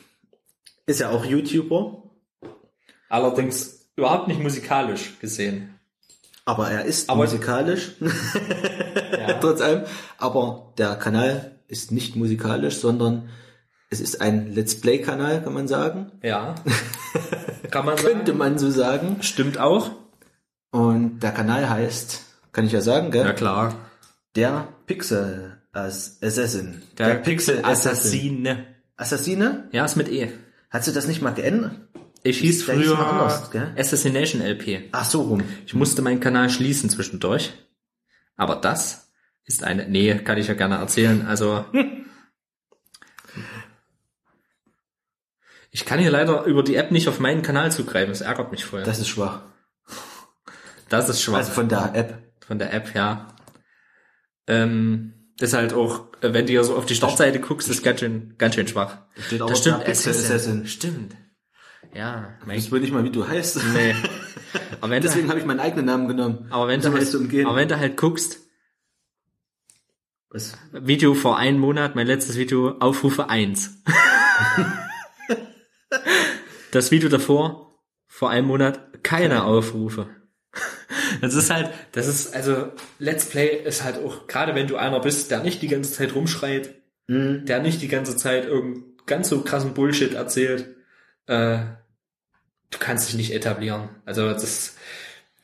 ist 0.86 1.00
ja 1.00 1.10
auch 1.10 1.24
YouTuber, 1.24 1.96
Allerdings 3.08 3.88
überhaupt 3.96 4.28
nicht 4.28 4.40
musikalisch 4.40 5.18
gesehen. 5.18 5.78
aber 6.44 6.70
er 6.70 6.84
ist 6.84 7.10
Aber- 7.10 7.22
musikalisch, 7.24 7.92
Ja. 9.12 9.34
trotz 9.40 9.60
allem. 9.60 9.84
Aber 10.18 10.72
der 10.78 10.96
Kanal 10.96 11.59
ist 11.70 11.92
nicht 11.92 12.16
musikalisch, 12.16 12.76
sondern 12.78 13.28
es 13.90 14.00
ist 14.00 14.20
ein 14.20 14.52
Let's 14.52 14.80
Play-Kanal, 14.80 15.42
kann 15.42 15.54
man 15.54 15.68
sagen. 15.68 16.12
ja. 16.22 16.54
Kann 17.70 17.86
man 17.86 17.94
Könnte 17.96 18.26
sagen. 18.32 18.38
man 18.38 18.58
so 18.58 18.68
sagen. 18.70 19.18
Stimmt 19.22 19.58
auch. 19.58 19.92
Und 20.72 21.20
der 21.20 21.30
Kanal 21.30 21.70
heißt, 21.70 22.22
kann 22.52 22.66
ich 22.66 22.72
ja 22.72 22.80
sagen, 22.80 23.12
gell? 23.12 23.24
Ja 23.24 23.32
klar. 23.32 23.76
Der 24.34 24.66
Pixel 24.86 25.56
Ass- 25.72 26.18
Assassin. 26.20 26.82
Der, 26.98 27.14
Pixel 27.16 27.64
Assassine. 27.64 28.66
Assassine? 28.96 29.68
Ja, 29.70 29.84
ist 29.84 29.94
mit 29.96 30.08
E. 30.08 30.32
Hast 30.70 30.88
du 30.88 30.92
das 30.92 31.06
nicht 31.06 31.22
mal 31.22 31.30
geändert? 31.30 31.76
Ich 32.24 32.38
hieß 32.38 32.66
Der 32.66 32.74
früher 32.74 32.96
mal 32.96 33.10
anders, 33.10 33.50
gell? 33.52 33.72
Assassination 33.78 34.42
LP. 34.42 34.88
Ach 34.90 35.04
so 35.04 35.22
rum. 35.22 35.42
Ich 35.64 35.74
musste 35.74 36.02
meinen 36.02 36.18
Kanal 36.18 36.50
schließen 36.50 36.90
zwischendurch. 36.90 37.52
Aber 38.36 38.56
das 38.56 39.09
ist 39.54 39.64
eine, 39.64 39.88
nee, 39.88 40.14
kann 40.16 40.38
ich 40.38 40.48
ja 40.48 40.54
gerne 40.54 40.76
erzählen. 40.76 41.26
Also, 41.26 41.64
ich 45.70 45.84
kann 45.84 45.98
hier 45.98 46.10
leider 46.10 46.44
über 46.44 46.62
die 46.62 46.76
App 46.76 46.90
nicht 46.90 47.08
auf 47.08 47.20
meinen 47.20 47.42
Kanal 47.42 47.70
zugreifen. 47.70 48.10
Das 48.10 48.20
ärgert 48.20 48.50
mich 48.50 48.64
voll. 48.64 48.80
Das, 48.80 48.88
Das 48.88 48.98
ist 49.00 49.08
schwach. 49.08 49.42
ist 50.90 51.22
schwach. 51.22 51.38
Also 51.38 51.52
von 51.52 51.68
der 51.68 51.94
App. 51.94 52.32
von 52.46 52.58
der 52.58 52.72
App, 52.72 52.94
ja. 52.94 53.28
Ähm, 54.46 55.14
das 55.38 55.50
ist 55.50 55.56
halt 55.56 55.72
auch, 55.72 56.06
wenn 56.20 56.46
du 56.46 56.50
hier 56.52 56.64
so 56.64 56.76
auf 56.76 56.86
die 56.86 56.94
Startseite 56.94 57.40
guckst, 57.40 57.68
ist 57.68 57.82
ganz 57.82 58.00
schön, 58.00 58.34
ganz 58.36 58.54
schön 58.56 58.66
schwach. 58.66 58.98
steht 59.26 59.40
aber 59.40 59.50
das 59.50 59.60
stimmt, 59.60 59.86
Assassin. 59.88 60.10
Assassin. 60.24 60.66
Stimmt. 60.66 61.16
Ja, 61.94 62.36
mein, 62.46 62.58
Ich 62.58 62.70
will 62.70 62.80
nicht 62.80 62.92
mal, 62.92 63.04
wie 63.04 63.10
du 63.10 63.26
heißt. 63.26 63.60
nee. 63.74 63.94
Aber 64.80 64.90
wenn, 64.90 65.02
Deswegen 65.02 65.28
habe 65.28 65.38
ich 65.38 65.44
meinen 65.44 65.60
eigenen 65.60 65.84
Namen 65.84 66.08
genommen. 66.08 66.46
aber 66.50 66.66
wenn 66.66 66.80
du 66.80 66.92
halt, 66.92 67.14
aber 67.46 67.56
wenn 67.56 67.68
du 67.68 67.78
halt 67.78 67.96
guckst, 67.96 68.40
Was? 70.30 70.56
Video 70.72 71.14
vor 71.14 71.38
einem 71.38 71.58
Monat, 71.58 71.96
mein 71.96 72.06
letztes 72.06 72.36
Video, 72.36 72.76
Aufrufe 72.78 73.28
1. 73.28 73.82
das 76.70 76.90
Video 76.90 77.08
davor, 77.08 77.80
vor 78.06 78.30
einem 78.30 78.46
Monat, 78.46 79.02
keine 79.02 79.44
Aufrufe. 79.44 80.08
Das 81.20 81.34
ist 81.34 81.50
halt, 81.50 81.70
das 81.92 82.06
ist, 82.06 82.34
also, 82.34 82.72
Let's 82.98 83.28
Play 83.28 83.56
ist 83.64 83.82
halt 83.82 83.98
auch, 83.98 84.28
gerade 84.28 84.54
wenn 84.54 84.68
du 84.68 84.76
einer 84.76 85.00
bist, 85.00 85.30
der 85.30 85.42
nicht 85.42 85.62
die 85.62 85.68
ganze 85.68 85.92
Zeit 85.92 86.14
rumschreit, 86.14 86.80
Mhm. 87.08 87.44
der 87.44 87.60
nicht 87.60 87.82
die 87.82 87.88
ganze 87.88 88.16
Zeit 88.16 88.44
irgend 88.44 89.04
ganz 89.06 89.28
so 89.28 89.42
krassen 89.42 89.74
Bullshit 89.74 90.14
erzählt, 90.14 90.76
äh, 91.26 91.58
du 92.70 92.78
kannst 92.78 93.08
dich 93.08 93.16
nicht 93.16 93.32
etablieren. 93.34 93.88
Also 94.04 94.28
das 94.28 94.76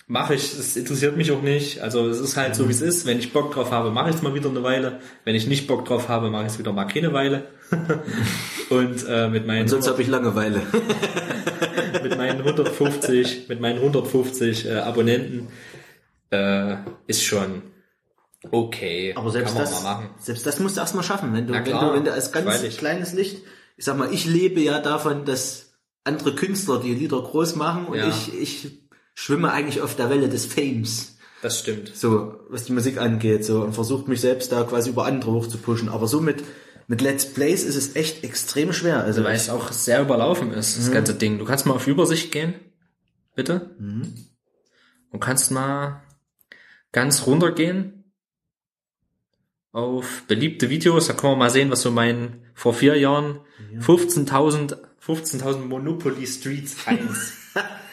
mache 0.07 0.35
ich, 0.35 0.57
das 0.57 0.77
interessiert 0.77 1.17
mich 1.17 1.33
auch 1.33 1.43
nicht. 1.43 1.81
Also 1.81 2.09
es 2.09 2.21
ist 2.21 2.37
halt 2.37 2.55
so, 2.55 2.69
wie 2.69 2.73
es 2.73 2.81
ist. 2.81 3.07
Wenn 3.07 3.19
ich 3.19 3.33
Bock 3.33 3.53
drauf 3.53 3.71
habe, 3.73 3.91
mache 3.91 4.11
ich 4.11 4.17
es 4.17 4.23
mal 4.23 4.35
wieder 4.35 4.49
eine 4.49 4.63
Weile. 4.63 5.01
Wenn 5.25 5.35
ich 5.35 5.47
nicht 5.47 5.67
Bock 5.67 5.85
drauf 5.85 6.09
habe, 6.09 6.31
mache 6.31 6.47
ich 6.47 6.53
es 6.53 6.59
wieder 6.59 6.73
mal 6.73 6.87
keine 6.87 7.13
Weile. 7.13 7.49
Und 8.71 9.05
äh, 9.09 9.29
mit 9.29 9.47
meinen 9.47 9.63
Und 9.63 9.69
sonst 9.69 9.89
habe 9.89 10.01
ich 10.03 10.09
Langeweile. 10.09 10.63
mit 12.03 12.17
meinen 12.17 12.39
150, 12.39 13.49
mit 13.49 13.61
meinen 13.61 13.79
150 13.79 14.67
äh, 14.67 14.75
Abonnenten 14.79 15.49
äh, 16.31 16.77
ist 17.07 17.25
schon 17.25 17.63
okay. 18.51 19.13
Aber 19.17 19.31
selbst 19.31 19.59
das, 19.59 19.85
selbst 20.21 20.47
das 20.47 20.61
musst 20.61 20.77
du 20.77 20.81
erstmal 20.81 21.05
schaffen, 21.05 21.33
wenn 21.33 21.47
du, 21.47 21.55
wenn 21.55 21.65
du, 21.65 21.93
wenn 21.95 22.05
du 22.05 22.13
als 22.13 22.31
ganz 22.31 22.47
freilich. 22.47 22.79
kleines 22.79 23.13
Licht, 23.13 23.43
ich 23.77 23.85
sag 23.85 23.97
mal, 23.97 24.13
ich 24.13 24.25
lebe 24.25 24.61
ja 24.61 24.79
davon, 24.81 25.25
dass 25.25 25.75
andere 26.05 26.35
Künstler 26.35 26.81
die 26.81 26.95
Lieder 26.95 27.21
groß 27.21 27.57
machen 27.57 27.87
und 27.87 27.99
Ja. 27.99 28.09
ich, 28.09 28.41
ich 28.41 28.86
schwimme 29.17 29.51
eigentlich 29.51 29.81
auf 29.81 29.97
der 29.97 30.11
Welle 30.11 30.29
des 30.29 30.47
Fames. 30.47 31.17
Das 31.43 31.59
stimmt. 31.59 31.95
So, 31.97 32.39
was 32.49 32.65
die 32.65 32.73
Musik 32.73 32.99
angeht, 32.99 33.45
so, 33.45 33.63
und 33.63 33.73
versucht 33.73 34.07
mich 34.07 34.21
selbst 34.21 34.53
da 34.53 34.63
quasi 34.63 34.91
über 34.91 35.07
andere 35.07 35.33
hochzupushen. 35.33 35.89
Aber 35.89 36.07
so 36.07 36.21
mit, 36.21 36.45
mit 36.87 37.01
Let's 37.01 37.33
Plays 37.33 37.65
ist 37.65 37.77
es 37.77 37.97
echt 37.97 38.23
extrem 38.23 38.73
schwer. 38.73 39.03
Also, 39.03 39.25
Weil 39.25 39.35
es 39.35 39.51
auch 39.51 39.73
sehr 39.73 40.01
überlaufen 40.03 40.53
ist, 40.53 40.79
das 40.79 40.93
ganze 40.93 41.15
Ding. 41.15 41.39
Du 41.39 41.45
kannst 41.45 41.67
mal 41.67 41.75
auf 41.75 41.87
Übersicht 41.87 42.31
gehen. 42.31 42.55
Bitte. 43.35 43.75
Und 45.11 45.21
kannst 45.21 45.51
mal 45.51 46.03
ganz 46.93 47.27
runter 47.27 47.53
gehen 47.53 48.13
auf 49.73 50.23
beliebte 50.27 50.71
Videos. 50.71 51.07
Da 51.07 51.15
können 51.15 51.33
wir 51.33 51.37
mal 51.37 51.51
sehen, 51.51 51.71
was 51.71 51.83
so 51.83 51.91
mein 51.91 52.47
vor 52.55 52.73
vier 52.73 52.97
Jahren 52.97 53.41
15.000 53.79 54.77
15.000 55.07 55.59
Monopoly 55.59 56.27
Streets 56.27 56.87
1. 56.87 57.33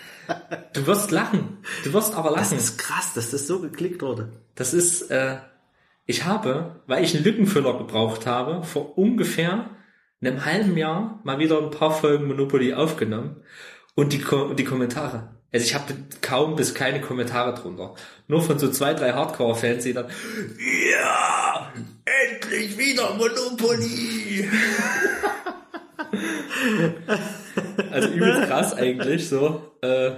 du 0.74 0.88
wirst 0.88 1.12
lachen. 1.12 1.60
Du 1.84 1.94
wirst 1.94 2.16
aber 2.16 2.30
das 2.32 2.52
lachen. 2.52 2.58
ist 2.58 2.78
krass, 2.78 3.14
dass 3.14 3.32
das 3.32 3.48
so 3.48 3.60
geklickt 3.60 4.02
wurde. 4.02 4.30
Das 4.56 4.74
ist, 4.74 5.10
äh, 5.12 5.38
ich 6.06 6.26
habe, 6.26 6.82
weil 6.88 7.04
ich 7.04 7.16
einen 7.16 7.24
Lückenfüller 7.24 7.78
gebraucht 7.78 8.26
habe, 8.26 8.64
vor 8.64 8.98
ungefähr 8.98 9.70
einem 10.22 10.46
halben 10.46 10.78
Jahr 10.78 11.20
mal 11.24 11.40
wieder 11.40 11.60
ein 11.60 11.72
paar 11.72 11.92
Folgen 11.92 12.28
Monopoly 12.28 12.74
aufgenommen 12.74 13.44
und 13.96 14.14
die, 14.14 14.22
Ko 14.22 14.54
die 14.54 14.64
Kommentare. 14.64 15.36
Also 15.52 15.66
ich 15.66 15.76
habe 15.76 15.94
kaum 16.22 16.56
bis 16.56 16.74
keine 16.74 17.00
Kommentare 17.00 17.54
drunter. 17.54 17.94
Nur 18.28 18.42
von 18.42 18.58
so 18.58 18.72
zwei, 18.72 18.96
drei 18.96 19.14
Hardcore-Fans, 19.14 19.84
die 19.84 19.94
dann, 19.94 20.08
ja, 20.92 21.72
endlich 22.06 22.78
wieder 22.78 23.14
Monopoly. 23.14 24.50
also 27.92 28.08
übelst 28.10 28.44
krass 28.44 28.74
eigentlich, 28.74 29.28
so. 29.28 29.72
Äh, 29.82 30.12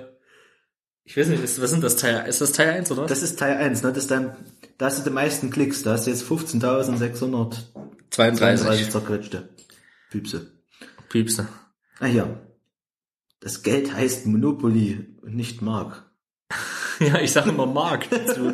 ich 1.04 1.16
weiß 1.16 1.28
nicht, 1.28 1.44
ist, 1.44 1.62
was 1.62 1.70
sind 1.70 1.84
das 1.84 1.98
Teil? 1.98 2.28
Ist 2.28 2.42
das 2.42 2.52
Teil 2.52 2.70
1 2.70 2.92
oder? 2.92 3.06
Das 3.06 3.22
ist 3.22 3.38
Teil 3.38 3.58
1, 3.58 3.84
ne? 3.84 3.90
Das 3.94 4.04
ist 4.04 4.12
dann, 4.12 4.36
da 4.78 4.88
hast 4.88 5.00
du 5.00 5.04
die 5.04 5.14
meisten 5.14 5.52
Klicks. 5.52 5.84
Da 5.84 5.94
hast 5.94 6.08
du 6.08 6.12
jetzt 6.12 6.24
15.632 6.24 7.58
32. 8.10 8.90
zerquetschte 8.90 9.50
Püpse. 10.10 10.52
Piepse. 11.10 11.48
Ah, 12.00 12.06
hier. 12.06 12.42
Das 13.40 13.62
Geld 13.62 13.94
heißt 13.94 14.26
Monopoly 14.26 15.16
und 15.22 15.36
nicht 15.36 15.62
Mark. 15.62 16.10
Ja, 17.02 17.20
ich 17.20 17.34
sage 17.34 17.50
immer 17.50 17.66
Mark 17.66 18.10
dazu. 18.10 18.54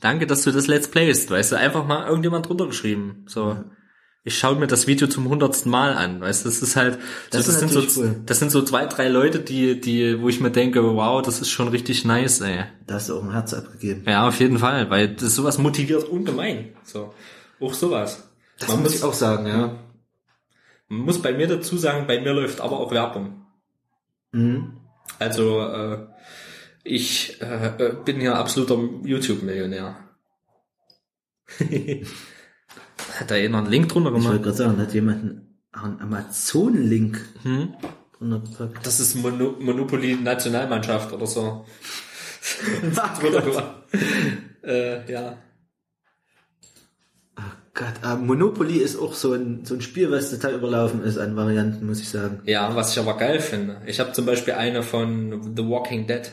Danke, 0.00 0.28
dass 0.28 0.42
du 0.44 0.52
das 0.52 0.68
Let's 0.68 0.86
Playst, 0.86 1.28
weißt 1.32 1.50
du, 1.50 1.56
einfach 1.56 1.84
mal 1.84 2.06
irgendjemand 2.06 2.48
drunter 2.48 2.66
geschrieben. 2.66 3.24
So. 3.26 3.64
Ich 4.24 4.38
schaue 4.38 4.54
mir 4.56 4.68
das 4.68 4.86
Video 4.86 5.08
zum 5.08 5.28
hundertsten 5.28 5.70
Mal 5.70 5.94
an, 5.94 6.20
weißt 6.20 6.44
du, 6.44 6.48
das 6.48 6.62
ist 6.62 6.76
halt, 6.76 6.98
Das 7.30 7.46
so, 7.46 7.52
ist 7.52 7.60
das, 7.62 7.72
sind 7.72 7.90
so, 7.90 8.00
cool. 8.00 8.20
das 8.24 8.38
sind 8.38 8.52
so 8.52 8.62
zwei, 8.62 8.86
drei 8.86 9.08
Leute, 9.08 9.40
die, 9.40 9.80
die, 9.80 10.20
wo 10.20 10.28
ich 10.28 10.40
mir 10.40 10.50
denke, 10.52 10.82
wow, 10.84 11.20
das 11.22 11.40
ist 11.40 11.50
schon 11.50 11.68
richtig 11.68 12.04
nice, 12.04 12.40
ey. 12.40 12.64
Da 12.86 12.94
hast 12.94 13.08
du 13.08 13.18
auch 13.18 13.24
ein 13.24 13.32
Herz 13.32 13.52
abgegeben. 13.52 14.04
Ja, 14.06 14.28
auf 14.28 14.38
jeden 14.38 14.58
Fall, 14.58 14.90
weil 14.90 15.08
das 15.16 15.34
sowas 15.34 15.58
motiviert 15.58 16.04
ungemein, 16.08 16.72
so. 16.84 17.12
Auch 17.58 17.74
sowas. 17.74 18.28
Das 18.58 18.68
Man 18.68 18.82
muss 18.82 18.90
muss, 18.90 18.98
ich 18.98 19.04
auch 19.04 19.14
sagen, 19.14 19.46
ja. 19.46 19.78
man 20.88 21.00
muss 21.00 21.20
bei 21.20 21.32
mir 21.32 21.48
dazu 21.48 21.76
sagen, 21.76 22.06
bei 22.06 22.20
mir 22.20 22.32
läuft 22.32 22.60
aber 22.60 22.78
auch 22.78 22.92
Werbung. 22.92 23.44
Mhm. 24.30 24.74
Also, 25.18 25.60
äh, 25.62 25.98
ich 26.84 27.40
äh, 27.42 27.66
äh, 27.78 27.96
bin 28.04 28.20
ja 28.20 28.34
absoluter 28.34 28.78
YouTube-Millionär. 29.02 29.96
Hat 33.18 33.30
da 33.30 33.36
jemand 33.36 33.64
einen 33.64 33.72
Link 33.72 33.88
drunter 33.88 34.08
Ich 34.10 34.14
wollte 34.14 34.28
gemacht? 34.28 34.42
gerade 34.44 34.56
sagen, 34.56 34.78
hat 34.80 34.94
jemand 34.94 35.20
einen, 35.22 35.58
einen 35.72 36.00
Amazon-Link 36.00 37.20
Hm? 37.42 37.74
drunter 38.18 38.40
gepackt? 38.40 38.86
Das 38.86 39.00
ist 39.00 39.14
Mono 39.16 39.56
Monopoly 39.60 40.16
Nationalmannschaft 40.16 41.12
oder 41.12 41.26
so. 41.26 41.64
drunter 43.20 43.42
gemacht. 43.42 43.74
äh, 44.62 45.10
ja. 45.12 45.36
Oh 47.38 47.42
Gott, 47.74 47.94
ah, 48.02 48.16
Monopoly 48.16 48.76
ist 48.78 48.96
auch 48.98 49.14
so 49.14 49.32
ein, 49.32 49.64
so 49.64 49.74
ein 49.74 49.80
Spiel, 49.80 50.10
was 50.10 50.30
total 50.30 50.54
überlaufen 50.54 51.02
ist 51.02 51.18
an 51.18 51.36
Varianten, 51.36 51.86
muss 51.86 52.00
ich 52.00 52.08
sagen. 52.08 52.40
Ja, 52.44 52.74
was 52.76 52.92
ich 52.92 52.98
aber 52.98 53.16
geil 53.16 53.40
finde. 53.40 53.80
Ich 53.86 53.98
habe 54.00 54.12
zum 54.12 54.26
Beispiel 54.26 54.54
eine 54.54 54.82
von 54.82 55.54
The 55.56 55.66
Walking 55.66 56.06
Dead. 56.06 56.30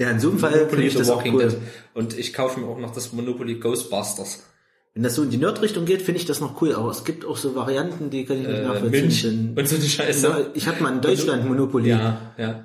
Ja, 0.00 0.10
in 0.10 0.20
so 0.20 0.30
einem 0.30 0.38
Fall 0.38 0.52
finde 0.52 0.66
Monopoly 0.76 0.86
ich 0.86 0.92
The 0.92 0.98
das 1.00 1.10
auch 1.10 1.16
Walking 1.16 1.34
cool. 1.34 1.48
Dead. 1.48 1.58
Und 1.94 2.16
ich 2.16 2.32
kaufe 2.32 2.60
mir 2.60 2.66
auch 2.66 2.78
noch 2.78 2.92
das 2.94 3.12
Monopoly 3.12 3.56
Ghostbusters. 3.58 4.44
Wenn 4.94 5.02
das 5.02 5.14
so 5.14 5.22
in 5.22 5.30
die 5.30 5.36
Nerd-Richtung 5.36 5.84
geht, 5.84 6.02
finde 6.02 6.20
ich 6.20 6.26
das 6.26 6.40
noch 6.40 6.60
cool, 6.60 6.74
aber 6.74 6.90
es 6.90 7.04
gibt 7.04 7.24
auch 7.24 7.36
so 7.36 7.54
Varianten, 7.54 8.10
die 8.10 8.24
kann 8.24 8.40
ich 8.40 8.46
nicht 8.48 8.58
Äh, 8.58 8.62
nachvollziehen. 8.64 9.54
Und 9.56 9.68
so 9.68 9.76
eine 9.76 9.84
Scheiße. 9.84 10.50
Ich 10.54 10.66
habe 10.66 10.82
mal 10.82 10.92
in 10.94 11.00
Deutschland 11.00 11.46
Monopoly. 11.46 11.90
Ja, 11.90 12.32
ja. 12.36 12.64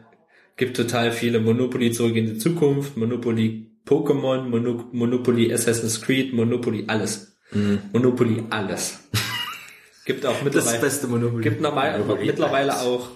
Gibt 0.58 0.78
total 0.78 1.12
viele 1.12 1.40
Monopoly 1.40 1.92
zurück 1.92 2.16
in 2.16 2.26
die 2.28 2.38
Zukunft, 2.38 2.98
Monopoly 2.98 3.72
Pokémon, 3.86 4.44
Mono 4.50 4.86
Monopoly 4.92 5.54
Assassin's 5.54 6.02
Creed, 6.02 6.34
Monopoly 6.34 6.86
alles. 6.88 7.36
Monopoly 7.92 8.44
alles. 8.50 9.00
Gibt 10.06 10.26
auch 10.26 10.34
Das 10.34 10.44
mittlerweile, 10.44 10.80
beste 10.80 11.08
Monopoly. 11.08 11.44
gibt 11.44 11.62
normal, 11.62 12.04
mittlerweile 12.24 12.82
auch, 12.82 13.10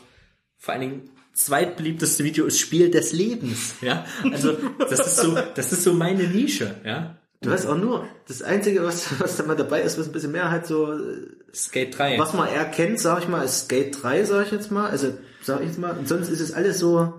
vor 0.57 0.73
allen 0.73 0.81
Dingen, 0.81 1.09
zweitbeliebteste 1.33 2.23
Video 2.23 2.45
ist 2.45 2.59
Spiel 2.59 2.89
des 2.91 3.13
Lebens, 3.13 3.75
ja. 3.81 4.05
Also, 4.31 4.53
das 4.79 4.99
ist 5.07 5.17
so, 5.17 5.37
das 5.55 5.71
ist 5.73 5.83
so 5.83 5.93
meine 5.93 6.23
Nische, 6.27 6.75
ja. 6.85 7.17
Du 7.41 7.51
hast 7.51 7.67
auch 7.67 7.77
nur, 7.77 8.07
das 8.27 8.41
Einzige, 8.41 8.83
was, 8.83 9.07
was 9.19 9.37
da 9.37 9.43
mal 9.43 9.55
dabei 9.55 9.81
ist, 9.81 9.99
was 9.99 10.07
ein 10.07 10.11
bisschen 10.11 10.31
mehr 10.31 10.49
halt 10.49 10.65
so, 10.65 10.91
äh, 10.91 11.27
Skate 11.53 11.97
3. 11.97 12.19
was 12.19 12.33
man 12.33 12.47
erkennt, 12.47 12.99
sag 12.99 13.21
ich 13.21 13.27
mal, 13.27 13.43
ist 13.43 13.65
Skate 13.65 14.01
3, 14.01 14.23
sag 14.23 14.45
ich 14.47 14.51
jetzt 14.51 14.71
mal. 14.71 14.89
Also, 14.89 15.13
sag 15.43 15.61
ich 15.61 15.67
jetzt 15.67 15.79
mal. 15.79 15.97
Und 15.97 16.07
sonst 16.07 16.29
ist 16.29 16.39
es 16.39 16.53
alles 16.53 16.79
so, 16.79 17.13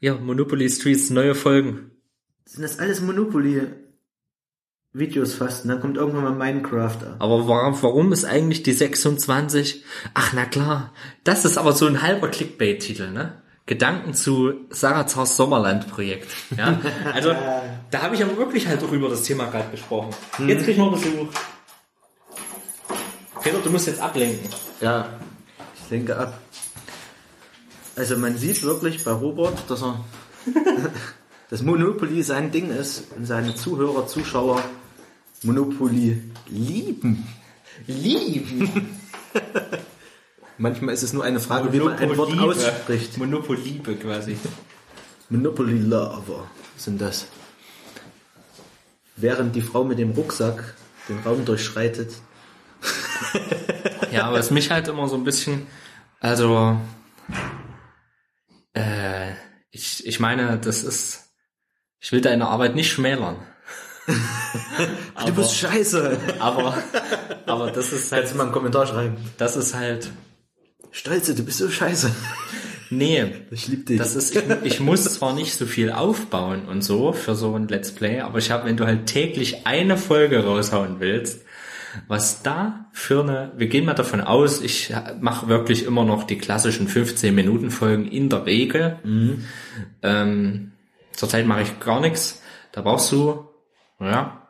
Ja, 0.00 0.14
Monopoly 0.14 0.68
Streets, 0.68 1.10
neue 1.10 1.34
Folgen. 1.34 1.90
sind 2.44 2.62
das 2.62 2.78
alles 2.78 3.00
Monopoly 3.00 3.68
Videos 4.92 5.34
fast. 5.34 5.64
Und 5.64 5.68
dann 5.70 5.80
kommt 5.80 5.96
irgendwann 5.96 6.24
mal 6.24 6.52
Minecraft. 6.52 7.16
Aber 7.20 7.46
warum, 7.46 7.80
warum 7.82 8.12
ist 8.12 8.24
eigentlich 8.24 8.62
die 8.64 8.72
26? 8.72 9.84
Ach, 10.14 10.32
na 10.34 10.46
klar. 10.46 10.92
Das 11.22 11.44
ist 11.44 11.58
aber 11.58 11.72
so 11.72 11.86
ein 11.86 12.02
halber 12.02 12.28
Clickbait-Titel, 12.28 13.10
ne? 13.10 13.42
Gedanken 13.70 14.14
zu 14.14 14.66
Sarazars 14.70 15.36
Sommerland-Projekt. 15.36 16.28
Ja? 16.56 16.80
Also, 17.14 17.32
da 17.92 18.02
habe 18.02 18.16
ich 18.16 18.24
aber 18.24 18.36
wirklich 18.36 18.66
halt 18.66 18.82
auch 18.82 18.90
über 18.90 19.08
das 19.08 19.22
Thema 19.22 19.46
gerade 19.46 19.70
gesprochen. 19.70 20.10
Jetzt 20.44 20.64
krieg 20.64 20.72
ich 20.72 20.78
noch 20.78 20.90
Besuch. 20.90 21.28
Peter, 23.40 23.58
du 23.62 23.70
musst 23.70 23.86
jetzt 23.86 24.00
ablenken. 24.00 24.50
Ja, 24.80 25.08
ich 25.76 25.88
lenke 25.88 26.16
ab. 26.16 26.40
Also 27.94 28.16
man 28.16 28.36
sieht 28.36 28.60
wirklich 28.64 29.04
bei 29.04 29.12
Robert, 29.12 29.70
dass 29.70 29.84
er 29.84 30.04
das 31.48 31.62
Monopoly 31.62 32.24
sein 32.24 32.50
Ding 32.50 32.70
ist 32.70 33.12
und 33.16 33.24
seine 33.24 33.54
Zuhörer, 33.54 34.04
Zuschauer 34.08 34.64
Monopoly 35.44 36.20
lieben. 36.48 37.24
Lieben. 37.86 38.98
Manchmal 40.60 40.92
ist 40.92 41.02
es 41.02 41.14
nur 41.14 41.24
eine 41.24 41.40
Frage, 41.40 41.72
wie 41.72 41.80
man 41.80 41.96
ein 41.96 42.18
Wort 42.18 42.38
ausspricht. 42.38 43.16
Monopoliebe 43.16 43.94
quasi. 43.96 44.36
Monopoly 45.30 45.78
Lover 45.78 46.50
sind 46.76 47.00
das. 47.00 47.28
Während 49.16 49.56
die 49.56 49.62
Frau 49.62 49.84
mit 49.84 49.98
dem 49.98 50.10
Rucksack 50.10 50.74
den 51.08 51.18
Raum 51.20 51.44
durchschreitet. 51.44 52.12
Ja, 54.12 54.24
aber 54.24 54.40
es 54.40 54.50
mich 54.50 54.72
halt 54.72 54.88
immer 54.88 55.06
so 55.06 55.14
ein 55.14 55.22
bisschen, 55.22 55.68
also, 56.18 56.76
äh, 58.72 59.30
ich, 59.70 60.04
ich 60.04 60.18
meine, 60.18 60.58
das 60.58 60.82
ist, 60.82 61.30
ich 62.00 62.10
will 62.10 62.20
deine 62.20 62.48
Arbeit 62.48 62.74
nicht 62.74 62.90
schmälern. 62.90 63.36
du 65.26 65.32
bist 65.32 65.54
scheiße. 65.54 66.18
Aber, 66.40 66.76
aber 67.46 67.70
das 67.70 67.92
ist 67.92 68.10
halt, 68.10 68.22
Kannst 68.22 68.34
du 68.34 68.38
mal 68.38 68.44
einen 68.44 68.52
Kommentar 68.52 68.88
schreiben. 68.88 69.16
das 69.38 69.54
ist 69.54 69.76
halt, 69.76 70.10
Stolze, 70.92 71.34
du 71.34 71.42
bist 71.44 71.58
so 71.58 71.68
scheiße. 71.68 72.10
nee, 72.90 73.24
Ich 73.50 73.68
lieb 73.68 73.86
dich. 73.86 73.98
das 73.98 74.16
ist, 74.16 74.34
ich, 74.34 74.44
ich 74.64 74.80
muss 74.80 75.04
zwar 75.04 75.34
nicht 75.34 75.54
so 75.54 75.66
viel 75.66 75.90
aufbauen 75.92 76.66
und 76.66 76.82
so 76.82 77.12
für 77.12 77.34
so 77.34 77.54
ein 77.54 77.68
Let's 77.68 77.92
Play, 77.92 78.20
aber 78.20 78.38
ich 78.38 78.50
habe, 78.50 78.66
wenn 78.66 78.76
du 78.76 78.86
halt 78.86 79.06
täglich 79.06 79.66
eine 79.66 79.96
Folge 79.96 80.44
raushauen 80.44 81.00
willst, 81.00 81.44
was 82.06 82.42
da 82.42 82.86
für 82.92 83.22
eine, 83.22 83.52
wir 83.56 83.66
gehen 83.66 83.84
mal 83.84 83.94
davon 83.94 84.20
aus, 84.20 84.60
ich 84.60 84.92
mache 85.20 85.48
wirklich 85.48 85.84
immer 85.84 86.04
noch 86.04 86.24
die 86.24 86.38
klassischen 86.38 86.86
15 86.88 87.34
Minuten 87.34 87.70
Folgen 87.70 88.06
in 88.06 88.28
der 88.28 88.46
Regel. 88.46 88.98
Ähm, 90.02 90.72
zurzeit 91.12 91.46
mache 91.46 91.62
ich 91.62 91.80
gar 91.80 92.00
nichts. 92.00 92.42
Da 92.72 92.82
brauchst 92.82 93.10
du, 93.10 93.48
ja, 93.98 94.48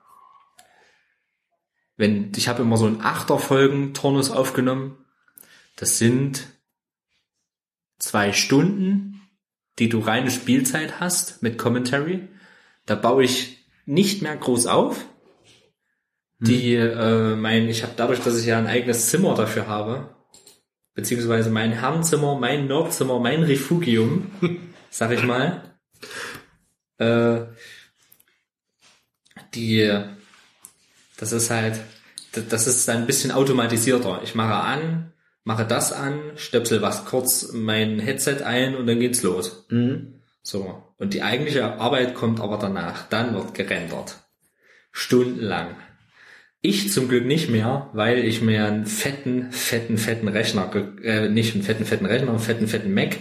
wenn, 1.97 2.33
ich 2.35 2.49
habe 2.49 2.63
immer 2.63 2.77
so 2.79 2.87
einen 2.87 3.03
Achter-Folgen-Turnus 3.03 4.31
aufgenommen. 4.31 4.97
Das 5.81 5.97
sind 5.97 6.47
zwei 7.99 8.35
Stunden, 8.35 9.23
die 9.79 9.89
du 9.89 10.01
reine 10.01 10.31
Spielzeit 10.31 11.01
hast 11.01 11.43
mit 11.43 11.57
Commentary. 11.57 12.29
Da 12.85 12.97
baue 12.97 13.25
ich 13.25 13.65
nicht 13.87 14.21
mehr 14.21 14.37
groß 14.37 14.67
auf. 14.67 15.07
Die, 16.39 16.75
äh, 16.75 17.35
mein, 17.35 17.67
ich 17.71 17.83
habe 17.83 17.95
dadurch, 17.97 18.21
dass 18.21 18.39
ich 18.39 18.45
ja 18.45 18.59
ein 18.59 18.67
eigenes 18.67 19.09
Zimmer 19.09 19.35
dafür 19.35 19.69
habe, 19.69 20.15
beziehungsweise 20.93 21.49
mein 21.49 21.73
Herrenzimmer, 21.73 22.39
mein 22.39 22.67
Nerdzimmer, 22.67 23.19
mein 23.19 23.43
Refugium, 23.43 24.31
sag 24.91 25.13
ich 25.13 25.23
mal, 25.23 25.79
äh, 26.99 27.41
die, 29.55 29.99
das 31.17 31.33
ist 31.33 31.49
halt, 31.49 31.81
das 32.33 32.67
ist 32.67 32.87
ein 32.91 33.07
bisschen 33.07 33.31
automatisierter. 33.33 34.21
Ich 34.23 34.35
mache 34.35 34.63
an, 34.63 35.15
mache 35.45 35.65
das 35.65 35.93
an, 35.93 36.33
stöpsel 36.37 36.83
was 36.83 37.05
kurz 37.05 37.53
mein 37.53 37.99
Headset 37.99 38.43
ein 38.45 38.77
und 38.77 38.87
dann 38.87 39.01
geht's 39.01 39.23
los. 39.23 39.67
Mhm. 39.71 40.21
So. 40.43 40.83
Und 40.99 41.15
die 41.15 41.23
eigentliche 41.23 41.79
Arbeit 41.79 42.15
kommt 42.15 42.41
aber 42.41 42.59
danach. 42.59 43.09
Dann 43.09 43.35
wird 43.35 43.55
gerendert. 43.55 44.19
Stundenlang. 44.93 45.77
Ich 46.63 46.93
zum 46.93 47.09
Glück 47.09 47.25
nicht 47.25 47.49
mehr, 47.49 47.89
weil 47.95 48.19
ich 48.19 48.43
mir 48.43 48.67
einen 48.67 48.85
fetten, 48.85 49.51
fetten, 49.51 49.97
fetten 49.97 50.29
Rechner, 50.29 50.71
äh, 51.03 51.29
nicht 51.29 51.55
einen 51.55 51.63
fetten, 51.63 51.87
fetten 51.87 52.05
Rechner, 52.05 52.31
einen 52.31 52.39
fetten, 52.39 52.69
fetten 52.69 52.93
Mac 52.93 53.17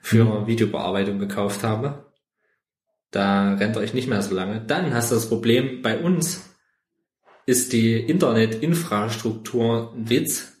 für 0.00 0.46
Videobearbeitung 0.46 1.18
gekauft 1.18 1.64
habe. 1.64 2.06
Da 3.10 3.54
rendere 3.54 3.84
ich 3.84 3.92
nicht 3.92 4.08
mehr 4.08 4.22
so 4.22 4.34
lange. 4.34 4.62
Dann 4.66 4.94
hast 4.94 5.10
du 5.10 5.16
das 5.16 5.28
Problem, 5.28 5.82
bei 5.82 5.98
uns 5.98 6.48
ist 7.44 7.72
die 7.72 7.94
Internetinfrastruktur 7.98 9.94
ein 9.94 10.08
Witz. 10.08 10.57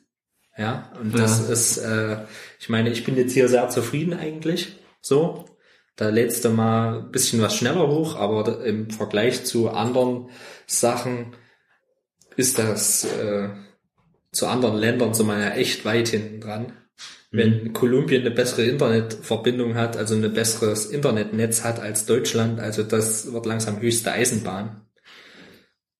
Ja, 0.58 0.92
und 1.00 1.16
das 1.16 1.46
Ja. 1.46 1.52
ist, 1.52 1.78
äh, 1.78 2.18
ich 2.58 2.68
meine, 2.68 2.90
ich 2.90 3.04
bin 3.04 3.16
jetzt 3.16 3.32
hier 3.32 3.48
sehr 3.48 3.68
zufrieden 3.70 4.12
eigentlich. 4.12 4.76
So. 5.00 5.46
Da 5.96 6.10
lädst 6.10 6.44
du 6.44 6.50
mal 6.50 6.98
ein 7.00 7.10
bisschen 7.10 7.40
was 7.42 7.56
schneller 7.56 7.88
hoch, 7.88 8.14
aber 8.16 8.64
im 8.64 8.90
Vergleich 8.90 9.44
zu 9.44 9.70
anderen 9.70 10.30
Sachen 10.66 11.34
ist 12.36 12.58
das 12.58 13.04
äh, 13.04 13.48
zu 14.30 14.46
anderen 14.46 14.76
Ländern 14.76 15.14
so 15.14 15.24
mal 15.24 15.40
ja 15.40 15.50
echt 15.50 15.84
weit 15.84 16.08
hinten 16.08 16.40
dran. 16.40 16.72
Wenn 17.30 17.72
Kolumbien 17.72 18.22
eine 18.22 18.30
bessere 18.30 18.62
Internetverbindung 18.64 19.74
hat, 19.74 19.96
also 19.96 20.14
ein 20.14 20.32
besseres 20.32 20.86
Internetnetz 20.86 21.64
hat 21.64 21.80
als 21.80 22.06
Deutschland, 22.06 22.60
also 22.60 22.82
das 22.84 23.32
wird 23.32 23.44
langsam 23.46 23.80
höchste 23.80 24.12
Eisenbahn. 24.12 24.82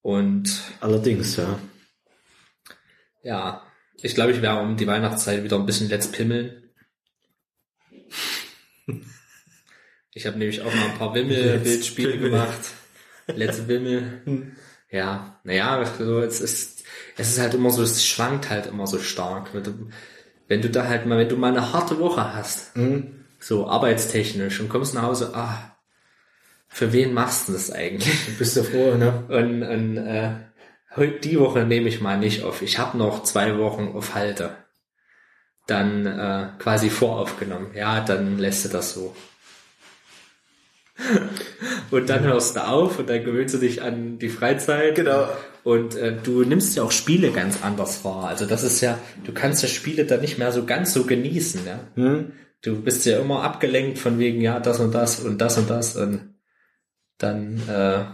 Und 0.03 0.63
Allerdings, 0.81 1.37
ja. 1.37 1.59
ja, 3.23 3.63
ich 4.03 4.15
glaube, 4.15 4.33
ich 4.33 4.43
werde 4.43 4.61
um 4.61 4.77
die 4.77 4.87
Weihnachtszeit 4.87 5.43
wieder 5.45 5.57
ein 5.57 5.67
bisschen 5.67 5.89
Let's 5.89 6.11
Pimmeln. 6.11 6.63
Ich 10.13 10.27
habe 10.27 10.39
nämlich 10.39 10.63
auch 10.63 10.75
mal 10.75 10.91
ein 10.91 10.99
paar 10.99 11.15
Wimmel-Bildspiele 11.15 12.19
gemacht. 12.19 12.59
Let's 13.27 13.69
Wimmel. 13.69 14.55
Ja, 14.91 15.39
naja, 15.45 15.85
so, 15.99 16.21
es 16.21 16.41
ist, 16.41 16.85
es 17.17 17.29
ist 17.29 17.39
halt 17.39 17.55
immer 17.55 17.71
so, 17.71 17.83
es 17.83 18.05
schwankt 18.05 18.51
halt 18.51 18.67
immer 18.67 18.87
so 18.87 18.99
stark. 18.99 19.53
Wenn 19.53 19.63
du, 19.63 19.91
wenn 20.49 20.63
du 20.63 20.71
da 20.71 20.89
halt 20.89 21.07
mal, 21.07 21.19
wenn 21.19 21.29
du 21.29 21.37
mal 21.37 21.51
eine 21.53 21.73
harte 21.73 21.99
Woche 21.99 22.35
hast, 22.35 22.73
so 23.39 23.69
arbeitstechnisch 23.69 24.61
und 24.61 24.69
kommst 24.69 24.95
nach 24.95 25.03
Hause, 25.03 25.33
ah, 25.35 25.77
für 26.69 26.93
wen 26.93 27.15
machst 27.15 27.49
du 27.49 27.53
das 27.53 27.71
eigentlich? 27.71 28.27
Du 28.27 28.33
bist 28.33 28.57
ja 28.57 28.63
froh, 28.63 28.95
ne? 28.95 29.25
Und, 29.29 29.63
und 29.63 29.97
äh, 29.99 30.35
die 30.97 31.39
Woche 31.39 31.65
nehme 31.65 31.89
ich 31.89 32.01
mal 32.01 32.19
nicht 32.19 32.43
auf. 32.43 32.63
Ich 32.63 32.79
habe 32.79 32.97
noch 32.97 33.23
zwei 33.23 33.59
Wochen 33.59 33.93
auf 33.95 34.15
Halte. 34.15 34.57
Dann 35.67 36.07
äh, 36.07 36.49
quasi 36.59 36.89
voraufgenommen. 36.89 37.75
Ja, 37.75 38.01
dann 38.01 38.39
lässt 38.39 38.65
du 38.65 38.69
das 38.71 38.95
so. 38.95 39.15
und 41.91 42.09
dann 42.09 42.25
hörst 42.25 42.57
du 42.57 42.67
auf 42.67 42.99
und 42.99 43.09
dann 43.09 43.25
gewöhnst 43.25 43.55
du 43.55 43.59
dich 43.59 43.83
an 43.83 44.19
die 44.19 44.31
Freizeit. 44.31 44.95
Genau. 44.95 45.29
Und 45.65 45.95
äh, 45.97 46.17
du 46.17 46.43
nimmst 46.43 46.77
ja 46.77 46.83
auch 46.83 46.91
Spiele 46.91 47.31
ganz 47.31 47.63
anders 47.63 48.05
wahr. 48.05 48.29
Also 48.29 48.47
das 48.47 48.63
ist 48.63 48.81
ja, 48.81 48.99
du 49.25 49.33
kannst 49.33 49.63
ja 49.63 49.69
Spiele 49.69 50.07
dann 50.07 50.23
nicht 50.23 50.39
mehr 50.39 50.53
so 50.53 50.65
ganz 50.65 50.95
so 50.95 51.05
genießen. 51.05 51.67
Ja? 51.67 51.81
Hm? 51.95 52.33
Du 52.63 52.83
bist 52.83 53.05
ja 53.07 53.21
immer 53.21 53.43
abgelenkt 53.43 53.99
von 53.99 54.19
wegen, 54.19 54.41
ja, 54.41 54.59
das 54.59 54.81
und 54.81 54.93
das 54.93 55.21
und 55.21 55.39
das 55.39 55.59
und 55.59 55.71
das. 55.71 55.97
Und 55.97 56.35
dann 57.19 57.61
äh, 57.69 58.05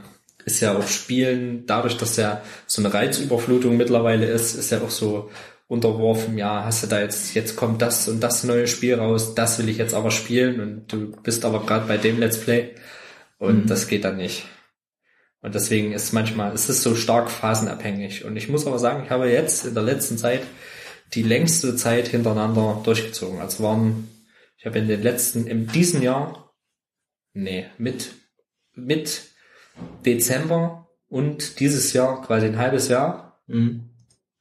ist 0.45 0.61
ja 0.61 0.77
auch 0.77 0.87
Spielen, 0.87 1.67
dadurch, 1.67 1.97
dass 1.97 2.17
ja 2.17 2.43
so 2.67 2.83
eine 2.83 2.93
Reizüberflutung 2.93 3.77
mittlerweile 3.77 4.27
ist, 4.27 4.55
ist 4.55 4.71
ja 4.71 4.81
auch 4.81 4.91
so 4.91 5.31
unterworfen, 5.67 6.37
ja, 6.37 6.65
hast 6.65 6.83
du 6.83 6.87
da 6.87 7.01
jetzt, 7.01 7.35
jetzt 7.35 7.57
kommt 7.57 7.81
das 7.81 8.09
und 8.09 8.21
das 8.21 8.45
neue 8.45 8.67
Spiel 8.67 8.95
raus, 8.95 9.35
das 9.35 9.59
will 9.59 9.69
ich 9.69 9.79
jetzt 9.79 9.95
aber 9.95 10.11
spielen 10.11 10.61
und 10.61 10.93
du 10.93 11.13
bist 11.23 11.45
aber 11.45 11.65
gerade 11.65 11.87
bei 11.87 11.97
dem 11.97 12.19
Let's 12.19 12.39
Play 12.39 12.75
und 13.39 13.69
das 13.71 13.89
geht 13.89 14.05
dann 14.05 14.19
nicht. 14.19 14.47
Und 15.41 15.55
deswegen 15.55 15.93
ist 15.93 16.15
manchmal, 16.15 16.55
es 16.55 16.71
ist 16.71 16.83
so 16.83 16.95
stark 16.95 17.31
phasenabhängig. 17.31 18.25
Und 18.25 18.35
ich 18.39 18.49
muss 18.49 18.67
aber 18.67 18.79
sagen, 18.79 19.05
ich 19.05 19.11
habe 19.11 19.29
jetzt 19.29 19.67
in 19.67 19.75
der 19.75 19.83
letzten 19.83 20.17
Zeit 20.17 20.41
die 21.13 21.23
längste 21.23 21.77
Zeit 21.77 22.09
hintereinander 22.09 22.81
durchgezogen. 22.83 23.41
Also 23.41 23.63
waren, 23.63 24.09
ich 24.57 24.65
habe 24.65 24.79
in 24.79 24.89
den 24.89 25.03
letzten, 25.03 25.47
in 25.47 25.67
diesem 25.67 26.01
Jahr, 26.01 26.55
nee, 27.35 27.67
mit, 27.77 28.13
mit 28.75 29.21
Dezember 30.05 30.89
und 31.09 31.61
dieses 31.61 31.93
Jahr 31.93 32.23
quasi 32.23 32.47
ein 32.47 32.59
halbes 32.59 32.89
Jahr, 32.89 33.41
Hm. 33.49 33.91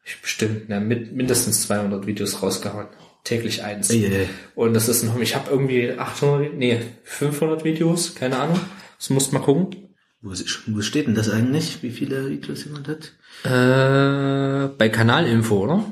ich 0.05 0.21
bestimmt, 0.21 0.69
ne, 0.69 0.79
mit 0.79 1.11
mindestens 1.13 1.63
200 1.63 2.05
Videos 2.07 2.41
rausgehauen. 2.41 2.87
Täglich 3.23 3.63
eins. 3.63 3.89
Eieiei. 3.89 4.27
Und 4.55 4.73
das 4.73 4.89
ist 4.89 5.03
noch, 5.03 5.17
ich 5.19 5.35
habe 5.35 5.49
irgendwie 5.49 5.91
800, 5.97 6.53
nee, 6.55 6.79
500 7.03 7.63
Videos, 7.63 8.15
keine 8.15 8.37
Ahnung. 8.37 8.59
Das 8.97 9.09
musst 9.09 9.31
mal 9.33 9.39
gucken. 9.39 9.95
Wo, 10.21 10.31
ist- 10.31 10.63
wo 10.67 10.81
steht 10.81 11.07
denn 11.07 11.15
das 11.15 11.29
eigentlich? 11.29 11.83
Wie 11.83 11.91
viele 11.91 12.29
Videos 12.29 12.63
jemand 12.65 12.87
hat? 12.87 13.11
Äh, 13.45 14.69
bei 14.77 14.89
Kanalinfo, 14.89 15.63
oder? 15.63 15.85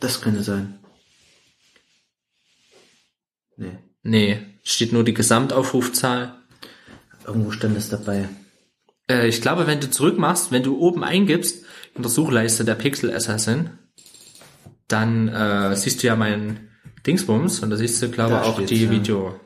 Das 0.00 0.20
könnte 0.20 0.42
sein. 0.44 0.78
Nee. 3.56 3.78
Nee, 4.02 4.40
steht 4.62 4.92
nur 4.92 5.04
die 5.04 5.14
Gesamtaufrufzahl. 5.14 6.36
Irgendwo 7.26 7.50
stand 7.50 7.76
es 7.76 7.88
dabei. 7.88 8.28
Äh, 9.10 9.28
ich 9.28 9.40
glaube, 9.40 9.66
wenn 9.66 9.80
du 9.80 9.90
zurückmachst, 9.90 10.52
wenn 10.52 10.62
du 10.62 10.78
oben 10.78 11.04
eingibst, 11.04 11.64
in 11.94 12.02
der 12.02 12.10
Suchleiste 12.10 12.64
der 12.64 12.74
Pixel 12.74 13.12
Assassin, 13.14 13.70
dann 14.86 15.28
äh, 15.28 15.76
siehst 15.76 16.02
du 16.02 16.06
ja 16.06 16.16
meinen 16.16 16.70
Dingsbums 17.06 17.60
und 17.60 17.70
da 17.70 17.76
siehst 17.76 18.02
du, 18.02 18.10
glaube 18.10 18.34
ich, 18.34 18.40
auch 18.40 18.60
die 18.64 18.84
ja. 18.84 18.90
Video. 18.90 19.38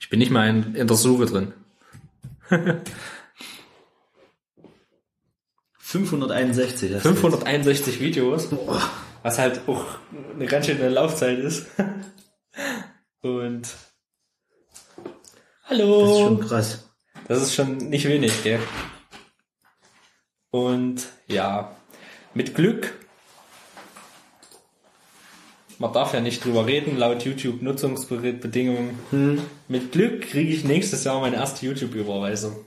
Ich 0.00 0.08
bin 0.08 0.18
nicht 0.18 0.30
mal 0.30 0.48
in, 0.48 0.74
in 0.74 0.86
der 0.86 0.96
Suche 0.96 1.26
drin. 1.26 1.52
561. 5.78 6.92
das 6.92 7.02
561 7.02 8.00
Videos, 8.00 8.48
was 9.22 9.38
halt 9.38 9.62
auch 9.66 9.86
eine 10.34 10.44
ganz 10.44 10.66
schöne 10.66 10.90
Laufzeit 10.90 11.38
ist. 11.38 11.66
Und 13.22 13.68
Hallo. 15.64 16.00
Das 16.00 16.10
ist 16.10 16.18
schon 16.18 16.40
krass. 16.40 16.87
Das 17.28 17.42
ist 17.42 17.54
schon 17.54 17.76
nicht 17.76 18.06
wenig, 18.08 18.42
gell? 18.42 18.60
Und 20.50 21.06
ja, 21.26 21.76
mit 22.34 22.54
Glück. 22.54 22.94
Man 25.78 25.92
darf 25.92 26.12
ja 26.14 26.20
nicht 26.20 26.44
drüber 26.44 26.66
reden, 26.66 26.96
laut 26.96 27.24
YouTube-Nutzungsbedingungen. 27.24 28.98
Hm. 29.10 29.42
Mit 29.68 29.92
Glück 29.92 30.22
kriege 30.28 30.50
ich 30.52 30.64
nächstes 30.64 31.04
Jahr 31.04 31.20
meine 31.20 31.36
erste 31.36 31.66
YouTube-Überweisung. 31.66 32.64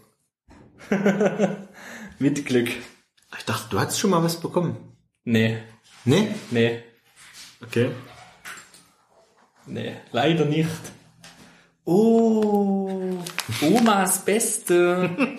mit 2.20 2.46
Glück. 2.46 2.70
Ich 3.38 3.46
dachte, 3.46 3.68
du 3.70 3.80
hattest 3.80 4.00
schon 4.00 4.12
mal 4.12 4.24
was 4.24 4.40
bekommen. 4.40 4.78
Nee, 5.24 5.58
Nee? 6.06 6.30
nee, 6.52 6.84
Okay. 7.64 7.92
nee, 9.68 9.96
leider 10.12 10.46
nicht. 10.46 10.70
Oh, 11.86 13.18
Omas 13.62 14.20
Beste. 14.24 15.38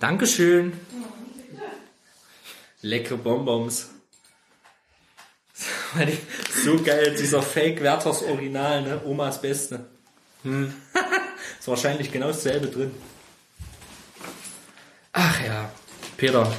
Dankeschön. 0.00 0.72
Leckere 2.80 3.18
Bonbons. 3.18 3.90
so 6.64 6.82
geil, 6.82 7.16
dieser 7.18 7.42
Fake 7.42 7.82
Werthers 7.82 8.22
Original, 8.22 8.82
ne? 8.82 9.00
Omas 9.04 9.40
Beste. 9.40 9.86
Hm. 10.42 10.72
ist 11.58 11.68
wahrscheinlich 11.68 12.12
genau 12.12 12.28
dasselbe 12.28 12.68
drin. 12.68 12.92
Ach 15.12 15.44
ja, 15.44 15.70
Peter. 16.16 16.50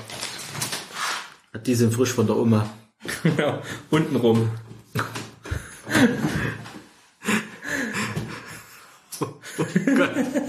Die 1.66 1.75
sind 1.75 1.93
frisch 1.93 2.14
von 2.14 2.27
der 2.27 2.35
Oma. 2.35 2.69
ja, 3.38 3.61
untenrum. 3.90 4.51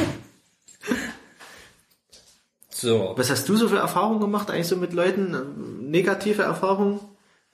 so. 2.70 3.14
Was 3.16 3.30
hast 3.30 3.48
du 3.48 3.56
so 3.56 3.68
für 3.68 3.78
Erfahrungen 3.78 4.20
gemacht 4.20 4.50
eigentlich 4.50 4.68
so 4.68 4.76
mit 4.76 4.92
Leuten? 4.92 5.34
Ähm, 5.34 5.90
Negative 5.90 6.42
Erfahrungen? 6.42 7.00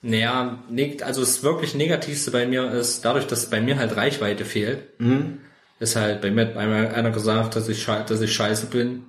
Naja, 0.01 0.63
also 1.01 1.21
das 1.21 1.43
wirklich 1.43 1.73
Negativste 1.73 2.31
bei 2.31 2.45
mir 2.45 2.71
ist, 2.71 3.03
dadurch, 3.03 3.25
dass 3.25 3.49
bei 3.49 3.59
mir 3.61 3.77
halt 3.79 3.97
Reichweite 3.97 4.45
fehlt, 4.45 4.83
ist 5.79 5.95
halt 5.95 6.21
bei 6.21 6.29
mir 6.29 6.55
einmal 6.55 6.89
einer 6.89 7.11
gesagt, 7.11 7.55
dass 7.55 7.67
ich, 7.67 7.85
dass 7.85 8.21
ich 8.21 8.33
scheiße 8.33 8.67
bin. 8.67 9.05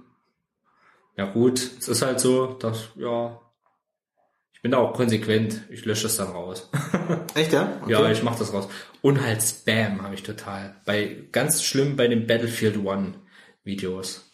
Ja 1.16 1.26
gut, 1.26 1.60
es 1.78 1.88
ist 1.88 2.02
halt 2.02 2.20
so, 2.20 2.46
dass, 2.46 2.88
ja, 2.96 3.38
ich 4.58 4.62
bin 4.62 4.72
da 4.72 4.78
auch 4.78 4.92
konsequent, 4.92 5.62
ich 5.70 5.84
lösche 5.84 6.08
es 6.08 6.16
dann 6.16 6.30
raus. 6.32 6.68
Echt, 7.36 7.52
ja? 7.52 7.78
Okay. 7.80 7.92
Ja, 7.92 8.10
ich 8.10 8.24
mach 8.24 8.36
das 8.36 8.52
raus. 8.52 8.68
Und 9.02 9.24
halt 9.24 9.40
Spam 9.40 10.02
habe 10.02 10.16
ich 10.16 10.24
total. 10.24 10.74
Bei 10.84 11.28
ganz 11.30 11.62
schlimm 11.62 11.94
bei 11.94 12.08
den 12.08 12.26
Battlefield 12.26 12.76
One 12.84 13.14
Videos. 13.62 14.32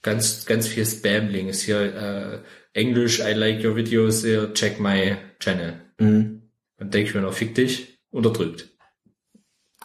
Ganz, 0.00 0.46
ganz 0.46 0.66
viel 0.66 0.86
Spam-Links. 0.86 1.60
Hier, 1.60 1.94
äh, 1.94 2.38
Englisch, 2.72 3.20
I 3.20 3.34
like 3.34 3.62
your 3.62 3.76
videos, 3.76 4.24
here, 4.24 4.54
check 4.54 4.80
my 4.80 5.18
channel. 5.40 5.74
Mhm. 5.98 6.48
Dann 6.78 6.90
denke 6.90 7.10
ich 7.10 7.14
mir 7.14 7.20
noch, 7.20 7.34
fick 7.34 7.54
dich, 7.54 8.00
unterdrückt. 8.08 8.70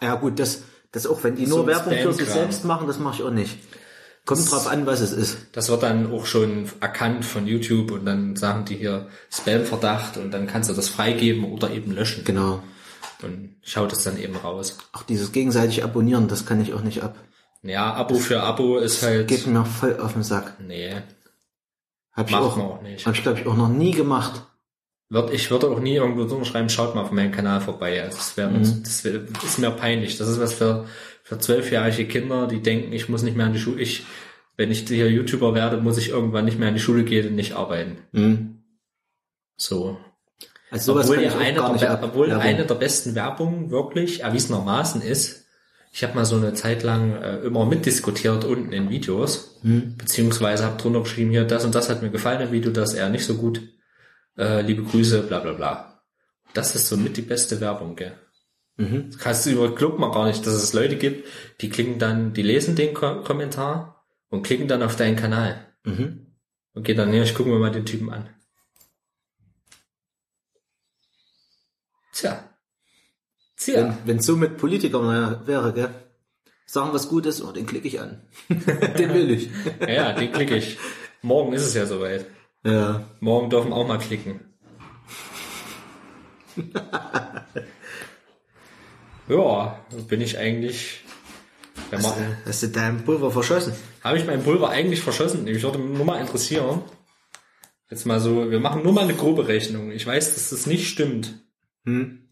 Ja 0.02 0.16
gut, 0.16 0.40
das, 0.40 0.64
das 0.94 1.06
auch, 1.06 1.22
wenn 1.26 1.36
die 1.36 1.48
So 1.48 1.58
nur 1.58 1.66
ein 1.66 1.68
Werbung 1.68 1.98
für 1.98 2.14
sich 2.14 2.30
selbst 2.30 2.64
machen, 2.64 2.88
das 2.88 2.98
mache 2.98 3.18
ich 3.18 3.24
auch 3.28 3.32
nicht. 3.32 3.58
Kommt 4.25 4.51
drauf 4.51 4.67
an, 4.67 4.85
was 4.85 5.00
es 5.01 5.11
ist. 5.11 5.38
Das 5.53 5.69
wird 5.69 5.82
dann 5.83 6.11
auch 6.11 6.25
schon 6.27 6.69
erkannt 6.80 7.25
von 7.25 7.48
YouTube 7.48 7.91
und 7.91 8.06
dann 8.06 8.35
sagen 8.35 8.66
die 8.66 8.75
hier 8.75 9.08
Spam-Verdacht 9.32 10.17
und 10.17 10.32
dann 10.32 10.45
kannst 10.48 10.69
du 10.69 10.74
das 10.74 10.90
freigeben 10.90 11.43
oder 11.45 11.72
eben 11.72 11.91
löschen. 11.91 12.24
Genau. 12.24 12.61
Und 13.24 13.56
schaut 13.64 13.91
es 13.93 14.03
dann 14.03 14.19
eben 14.19 14.35
raus. 14.35 14.77
Auch 14.93 15.03
dieses 15.03 15.32
gegenseitig 15.32 15.83
Abonnieren, 15.83 16.27
das 16.27 16.45
kann 16.45 16.61
ich 16.61 16.74
auch 16.74 16.82
nicht 16.82 17.01
ab. 17.03 17.16
Ja, 17.64 17.93
Abo 17.93 18.16
für 18.16 18.41
Abo 18.41 18.77
ist 18.77 19.03
halt, 19.03 19.27
Geht 19.27 19.45
mir 19.48 19.66
voll 19.66 20.00
auf 20.00 20.14
den 20.14 20.24
Sack. 20.24 20.56
nee, 20.59 20.95
Hab 22.14 22.30
ich 22.30 22.35
auch, 22.35 22.58
auch 22.58 22.82
nicht. 22.82 23.06
Hab 23.06 23.14
ich 23.16 23.22
glaube 23.24 23.40
ich 23.40 23.48
auch 23.48 23.56
noch 23.56 23.69
nie 23.69 23.91
gemacht. 23.91 24.43
Wird, 25.09 25.32
ich 25.33 25.51
würde 25.51 25.67
auch 25.69 25.80
nie 25.80 25.95
irgendwo 25.95 26.24
drunter 26.25 26.45
schreiben, 26.45 26.69
schaut 26.69 26.95
mal 26.95 27.01
auf 27.01 27.11
meinen 27.11 27.32
Kanal 27.32 27.59
vorbei. 27.61 28.01
Also 28.01 28.17
das, 28.17 28.38
wär, 28.38 28.48
Mhm. 28.50 28.82
das 28.83 29.03
wär, 29.03 29.22
ist 29.43 29.59
mir 29.59 29.69
peinlich. 29.72 30.17
Das 30.17 30.27
ist 30.30 30.40
was 30.40 30.53
für, 30.53 30.85
für 31.32 31.40
zwölfjährige 31.40 32.08
Kinder, 32.08 32.45
die 32.45 32.61
denken, 32.61 32.92
ich 32.92 33.08
muss 33.08 33.24
nicht 33.24 33.38
mehr 33.38 33.45
an 33.45 33.53
die 33.53 33.60
Schule. 33.60 33.82
Ich, 33.82 34.06
wenn 34.58 34.69
ich 34.69 34.82
hier 34.82 35.10
YouTuber 35.10 35.56
werde, 35.56 35.77
muss 35.77 35.98
ich 35.98 36.10
irgendwann 36.10 36.43
nicht 36.43 36.60
mehr 36.60 36.68
an 36.68 36.74
die 36.74 36.82
Schule 36.82 37.06
gehen 37.06 37.26
und 37.26 37.35
nicht 37.35 37.53
arbeiten. 37.53 38.00
Mhm. 38.11 38.64
So. 39.56 39.98
Also 40.72 40.92
sowas 40.92 41.06
obwohl 41.10 41.24
kann 41.24 41.34
ja 41.34 41.38
eine, 41.40 41.77
der, 41.80 41.92
ab. 41.92 42.01
obwohl 42.03 42.27
Werbung. 42.27 42.43
eine 42.43 42.66
der 42.66 42.76
besten 42.76 43.16
Werbungen 43.16 43.72
wirklich 43.72 44.24
erwiesenermaßen 44.24 45.01
ist, 45.01 45.45
ich 45.93 46.03
habe 46.03 46.16
mal 46.16 46.26
so 46.26 46.35
eine 46.35 46.53
Zeit 46.53 46.84
lang 46.84 47.14
äh, 47.22 47.38
immer 47.38 47.66
mitdiskutiert 47.66 48.43
unten 48.43 48.74
in 48.74 48.90
Videos, 48.90 49.58
Hm. 49.61 49.95
beziehungsweise 49.98 50.66
habe 50.66 50.82
drunter 50.82 51.00
geschrieben, 51.00 51.32
hier, 51.32 51.45
das 51.45 51.64
und 51.64 51.74
das 51.76 51.90
hat 51.90 52.01
mir 52.01 52.10
gefallen 52.10 52.42
im 52.42 52.51
Video, 52.51 52.72
das 52.72 52.93
eher 52.93 53.08
nicht 53.08 53.26
so 53.26 53.35
gut. 53.35 53.61
Äh, 54.38 54.64
liebe 54.64 54.84
Grüße, 54.84 55.22
bla 55.24 55.40
bla 55.40 55.53
bla. 55.53 56.01
Das 56.53 56.76
ist 56.76 56.90
so 56.90 56.98
mit 56.98 57.16
die 57.16 57.22
beste 57.22 57.61
Werbung, 57.61 57.95
gell? 57.95 58.18
Mhm. 58.82 59.11
Das 59.11 59.19
kannst 59.19 59.45
du 59.45 59.51
über 59.51 59.76
glaubt 59.76 60.00
man 60.00 60.11
gar 60.11 60.26
nicht, 60.27 60.45
dass 60.45 60.53
es 60.56 60.74
Leute 60.74 60.95
gibt, 60.98 61.27
die 61.61 61.69
klicken 61.69 62.00
dann, 62.00 62.34
die 62.34 62.42
lesen 62.42 62.76
den 62.76 62.93
Ko 62.93 63.22
Kommentar 63.24 64.03
und 64.30 64.43
klicken 64.43 64.68
dann 64.68 64.82
auf 64.84 64.95
deinen 64.95 65.16
Kanal. 65.16 65.66
Mhm. 65.84 66.27
Und 66.74 66.84
geht 66.84 66.98
dann 66.98 67.11
näher, 67.11 67.24
ich 67.24 67.35
gucke 67.35 67.50
mir 67.50 67.60
mal 67.60 67.72
den 67.72 67.85
Typen 67.85 68.10
an. 68.11 68.30
Tja. 72.14 72.43
Tja. 73.58 73.76
Wenn, 73.76 73.98
wenn 74.08 74.19
so 74.19 74.35
mit 74.38 74.58
Politikern 74.58 75.06
wär- 75.08 75.48
wäre, 75.48 75.74
gell? 75.74 75.90
Sagen 76.66 76.93
was 76.93 77.10
Gutes, 77.10 77.43
oh, 77.43 77.51
den 77.51 77.66
klicke 77.66 77.88
ich 77.88 78.00
an. 78.00 78.22
den 78.50 79.14
will 79.14 79.30
ich. 79.32 79.50
Ja, 79.88 80.14
den 80.14 80.32
klicke 80.32 80.56
ich. 80.56 80.77
Morgen 81.22 81.53
ist 81.53 81.66
es 81.66 81.74
ja 81.74 81.85
soweit. 81.85 82.26
Ja. 82.64 83.03
Morgen 83.19 83.50
dürfen 83.50 83.74
auch 83.74 83.88
mal 83.88 83.98
klicken. 84.00 84.40
ja, 89.27 89.80
bin 90.08 90.22
ich 90.22 90.38
eigentlich. 90.38 91.01
Wir 91.90 92.00
machen. 92.00 92.38
Hast 92.45 92.64
du 92.64 92.67
dein 92.67 93.03
Pulver 93.03 93.32
verschossen? 93.32 93.74
Habe 94.03 94.17
ich 94.17 94.25
mein 94.25 94.43
Pulver 94.43 94.69
eigentlich 94.69 95.01
verschossen? 95.01 95.48
Ich 95.48 95.61
würde 95.64 95.77
mich 95.77 95.98
nur 95.98 96.06
mal 96.06 96.22
interessieren. 96.22 96.82
Jetzt 97.90 98.06
mal 98.06 98.19
so, 98.19 98.50
wir 98.50 98.59
machen 98.59 98.83
nur 98.83 98.93
mal 98.93 99.03
eine 99.03 99.16
grobe 99.16 99.48
Rechnung. 99.48 99.91
Ich 99.91 100.06
weiß, 100.06 100.33
dass 100.33 100.50
das 100.50 100.66
nicht 100.66 100.88
stimmt. 100.88 101.33
Hm. 101.85 102.30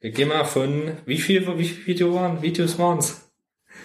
Wir 0.00 0.10
gehen 0.10 0.28
mal 0.28 0.44
von, 0.44 0.92
wie 1.06 1.18
viel, 1.18 1.46
wie 1.58 1.64
viel 1.64 1.86
Video 1.86 2.14
waren, 2.14 2.42
Videos 2.42 2.78
waren's? 2.78 3.22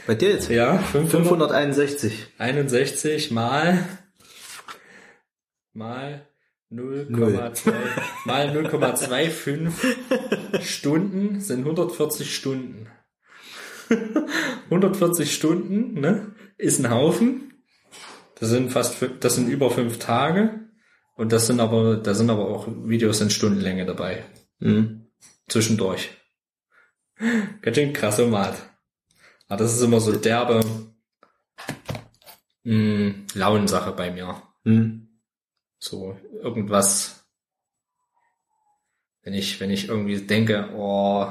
Bei 0.06 0.16
dir 0.16 0.32
jetzt? 0.32 0.50
Ja, 0.50 0.78
500, 0.78 1.28
561. 1.28 2.28
61 2.38 3.32
mal, 3.32 3.88
mal 5.72 6.28
0,2, 6.74 7.74
mal 8.26 8.50
0,25 8.50 10.62
Stunden 10.62 11.40
sind 11.40 11.60
140 11.60 12.36
Stunden. 12.36 12.88
140 14.66 15.34
Stunden, 15.34 16.00
ne, 16.00 16.34
ist 16.58 16.80
ein 16.80 16.90
Haufen. 16.90 17.54
Das 18.40 18.50
sind 18.50 18.72
fast, 18.72 18.98
das 19.20 19.36
sind 19.36 19.50
über 19.50 19.70
fünf 19.70 20.00
Tage. 20.00 20.62
Und 21.16 21.32
das 21.32 21.48
sind 21.48 21.60
aber, 21.60 21.98
da 21.98 22.16
sind 22.16 22.30
aber 22.30 22.48
auch 22.48 22.68
Videos 22.68 23.22
in 23.22 23.30
Stundenlänge 23.30 23.86
dabei. 23.86 24.24
Hm. 24.60 25.08
Zwischendurch. 25.48 26.10
Ganz 27.62 27.78
schön 27.78 27.94
krassomat. 27.94 28.56
Aber 29.48 29.64
das 29.64 29.76
ist 29.76 29.84
immer 29.84 30.00
so 30.00 30.14
derbe, 30.14 30.62
mh, 32.64 33.14
Launensache 33.36 33.92
bei 33.92 34.12
mir. 34.12 34.42
Hm. 34.66 35.03
So 35.84 36.18
irgendwas, 36.42 37.26
wenn 39.22 39.34
ich, 39.34 39.60
wenn 39.60 39.70
ich 39.70 39.90
irgendwie 39.90 40.18
denke, 40.22 40.70
oh, 40.74 41.28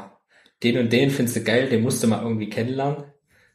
den 0.63 0.77
und 0.77 0.93
den 0.93 1.11
findest 1.11 1.37
du 1.37 1.43
geil, 1.43 1.71
den 1.71 1.81
musst 1.81 2.03
du 2.03 2.07
mal 2.07 2.23
irgendwie 2.23 2.51
kennenlernen, 2.51 3.05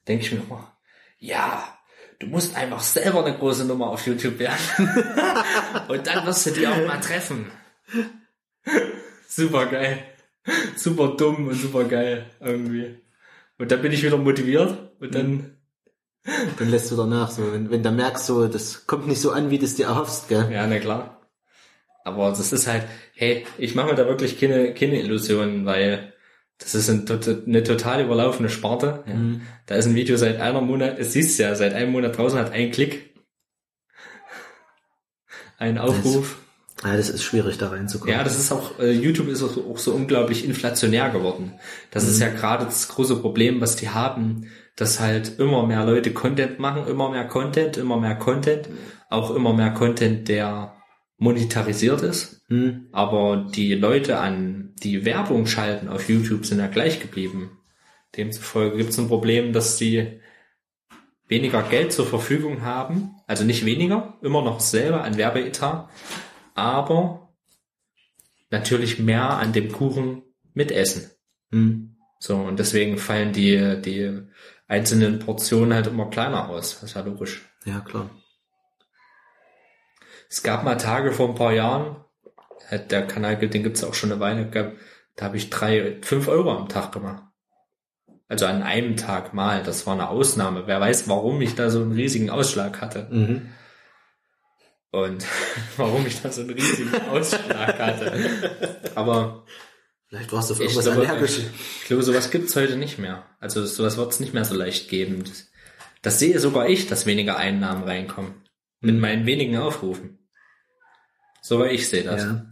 denke 0.07 0.25
ich 0.25 0.31
mir 0.31 0.39
immer, 0.39 0.75
ja, 1.19 1.77
du 2.17 2.25
musst 2.25 2.55
einfach 2.55 2.79
selber 2.79 3.23
eine 3.23 3.37
große 3.37 3.65
Nummer 3.65 3.91
auf 3.91 4.07
YouTube 4.07 4.39
werden. 4.39 4.57
und 5.87 6.07
dann 6.07 6.25
wirst 6.25 6.47
du 6.47 6.51
die 6.51 6.65
auch 6.65 6.87
mal 6.87 6.99
treffen. 6.99 7.51
super 9.27 9.67
geil. 9.67 10.03
Super 10.77 11.15
dumm 11.15 11.47
und 11.49 11.61
super 11.61 11.83
geil 11.83 12.25
irgendwie. 12.39 12.97
Und 13.59 13.71
dann 13.71 13.83
bin 13.83 13.91
ich 13.91 14.01
wieder 14.01 14.17
motiviert 14.17 14.99
und 14.99 15.13
dann, 15.13 15.56
Dann 16.59 16.69
lässt 16.69 16.91
du 16.91 16.95
danach 16.95 17.31
so, 17.31 17.53
wenn, 17.53 17.71
wenn 17.71 17.83
du 17.83 17.91
merkst, 17.91 18.25
so, 18.25 18.47
das 18.47 18.85
kommt 18.85 19.07
nicht 19.07 19.21
so 19.21 19.31
an, 19.31 19.49
wie 19.49 19.59
du 19.59 19.65
es 19.65 19.75
dir 19.75 19.87
erhoffst, 19.87 20.27
gell? 20.27 20.49
Ja, 20.51 20.67
na 20.67 20.79
klar. 20.79 21.21
Aber 22.03 22.29
das 22.29 22.51
ist 22.51 22.67
halt, 22.67 22.83
hey, 23.15 23.45
ich 23.57 23.75
mache 23.75 23.87
mir 23.87 23.95
da 23.95 24.07
wirklich 24.07 24.39
keine, 24.39 24.73
keine 24.73 24.99
Illusionen, 24.99 25.65
weil 25.65 26.13
das 26.57 26.75
ist 26.75 26.89
ein, 26.89 27.05
eine 27.45 27.63
total 27.63 28.03
überlaufene 28.03 28.49
Sparte. 28.49 29.03
Ja. 29.07 29.15
Da 29.67 29.75
ist 29.75 29.85
ein 29.85 29.95
Video 29.95 30.17
seit 30.17 30.39
einer 30.41 30.61
Monat, 30.61 30.99
es 30.99 31.13
siehst 31.13 31.39
ja, 31.39 31.55
seit 31.55 31.73
einem 31.73 31.91
Monat 31.91 32.17
draußen 32.17 32.39
hat 32.39 32.51
ein 32.51 32.71
Klick. 32.71 33.13
Ein 35.57 35.77
Aufruf. 35.77 36.37
Ja, 36.83 36.95
das 36.95 37.09
ist 37.09 37.23
schwierig, 37.23 37.57
da 37.57 37.69
reinzukommen. 37.69 38.13
Ja, 38.13 38.23
das 38.23 38.37
ist 38.37 38.51
auch, 38.51 38.79
äh, 38.79 38.91
YouTube 38.91 39.29
ist 39.29 39.41
auch, 39.41 39.57
auch 39.57 39.77
so 39.79 39.93
unglaublich 39.93 40.45
inflationär 40.45 41.09
geworden. 41.09 41.53
Das 41.89 42.07
ist 42.07 42.19
ja 42.19 42.29
gerade 42.29 42.65
das 42.65 42.87
große 42.87 43.15
Problem, 43.15 43.61
was 43.61 43.75
die 43.75 43.89
haben, 43.89 44.47
dass 44.77 44.99
halt 44.99 45.39
immer 45.39 45.65
mehr 45.65 45.83
Leute 45.83 46.13
Content 46.13 46.59
machen, 46.59 46.87
immer 46.87 47.09
mehr 47.09 47.27
Content, 47.27 47.77
immer 47.77 47.99
mehr 47.99 48.15
Content, 48.15 48.69
auch 49.09 49.35
immer 49.35 49.53
mehr 49.53 49.71
Content, 49.71 50.29
der 50.29 50.75
monetarisiert 51.17 52.03
ist. 52.03 52.45
Hm. 52.47 52.87
Aber 52.91 53.47
die 53.53 53.73
Leute 53.73 54.19
an 54.19 54.73
die 54.83 55.03
Werbung 55.03 55.47
schalten 55.47 55.89
auf 55.89 56.07
YouTube 56.07 56.45
sind 56.45 56.59
ja 56.59 56.67
gleich 56.67 56.99
geblieben. 56.99 57.57
Demzufolge 58.15 58.77
gibt 58.77 58.91
es 58.91 58.99
ein 58.99 59.07
Problem, 59.07 59.51
dass 59.51 59.79
sie 59.79 60.21
weniger 61.27 61.63
Geld 61.63 61.91
zur 61.91 62.05
Verfügung 62.05 62.61
haben. 62.61 63.15
Also 63.25 63.43
nicht 63.43 63.65
weniger, 63.65 64.19
immer 64.21 64.43
noch 64.43 64.59
selber 64.59 65.03
an 65.03 65.17
Werbeetat, 65.17 65.89
aber 66.53 67.33
natürlich 68.51 68.99
mehr 68.99 69.31
an 69.31 69.53
dem 69.53 69.71
Kuchen 69.71 70.21
mitessen. 70.53 71.09
Hm. 71.51 71.95
So, 72.19 72.35
und 72.35 72.59
deswegen 72.59 72.97
fallen 72.97 73.33
die, 73.33 73.81
die 73.81 74.21
einzelnen 74.67 75.19
Portionen 75.19 75.73
halt 75.73 75.87
immer 75.87 76.09
kleiner 76.09 76.49
aus. 76.49 76.79
Das 76.79 76.89
ist 76.89 76.95
ja 76.95 77.01
logisch. 77.01 77.49
Ja, 77.65 77.79
klar. 77.79 78.09
Es 80.29 80.43
gab 80.43 80.63
mal 80.63 80.75
Tage 80.75 81.11
vor 81.11 81.29
ein 81.29 81.35
paar 81.35 81.53
Jahren, 81.53 82.03
äh, 82.69 82.79
der 82.79 83.07
Kanal, 83.07 83.37
den 83.37 83.63
gibt's 83.63 83.83
auch 83.83 83.93
schon 83.93 84.11
eine 84.11 84.19
Weile, 84.19 84.49
gab, 84.49 84.73
da 85.15 85.25
habe 85.25 85.37
ich 85.37 85.49
drei, 85.49 85.97
fünf 86.01 86.27
Euro 86.27 86.51
am 86.51 86.69
Tag 86.69 86.91
gemacht. 86.91 87.23
Also 88.27 88.45
an 88.45 88.61
einem 88.61 88.97
Tag 88.97 89.33
mal, 89.33 89.63
das 89.63 89.87
war 89.87 89.93
eine 89.93 90.09
Ausnahme. 90.09 90.67
Wer 90.67 90.81
weiß, 90.81 91.07
warum 91.07 91.41
ich 91.41 91.55
da 91.55 91.69
so 91.69 91.81
einen 91.81 91.93
riesigen 91.93 92.29
Ausschlag 92.29 92.81
hatte. 92.81 93.07
Mhm. 93.09 93.49
Und 94.91 95.25
warum 95.77 96.05
ich 96.05 96.21
da 96.21 96.29
so 96.29 96.41
einen 96.41 96.51
riesigen 96.51 96.93
Ausschlag 97.09 97.79
hatte. 97.79 98.75
Aber 98.95 99.45
Vielleicht 100.09 100.31
warst 100.31 100.49
du 100.49 100.53
ich 100.53 100.59
irgendwas 100.61 100.85
glaube, 100.85 101.07
allergisch. 101.07 101.39
ich 101.81 101.85
glaube, 101.85 102.03
sowas 102.03 102.31
gibt's 102.31 102.55
heute 102.55 102.77
nicht 102.77 102.97
mehr. 102.97 103.25
Also 103.39 103.65
sowas 103.65 103.97
wird's 103.97 104.19
nicht 104.19 104.33
mehr 104.33 104.45
so 104.45 104.55
leicht 104.55 104.89
geben. 104.89 105.23
Das, 105.25 105.47
das 106.01 106.19
sehe 106.19 106.39
sogar 106.39 106.69
ich, 106.69 106.87
dass 106.87 107.05
weniger 107.05 107.37
Einnahmen 107.37 107.83
reinkommen. 107.83 108.43
Mit 108.79 108.95
Mhm. 108.95 109.01
meinen 109.01 109.25
wenigen 109.25 109.57
Aufrufen. 109.57 110.19
So 111.41 111.59
wie 111.63 111.69
ich 111.69 111.89
sehe 111.89 112.03
das. 112.03 112.23
Ja. 112.23 112.45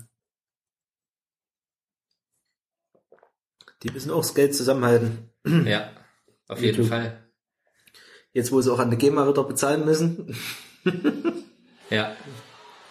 Die 3.84 3.92
müssen 3.92 4.12
auch 4.12 4.22
das 4.22 4.36
Geld 4.36 4.56
zusammenhalten. 4.56 5.30
Ja, 5.66 5.92
auf 6.48 6.60
jeden 6.62 6.76
YouTube. 6.78 6.90
Fall. 6.90 7.30
Jetzt, 8.34 8.52
wo 8.52 8.60
sie 8.62 8.74
auch 8.74 8.80
an 8.80 8.90
der 8.90 8.98
GEMA 9.00 9.28
wieder 9.30 9.44
bezahlen 9.44 9.86
müssen, 9.86 10.36
Ja, 11.90 12.16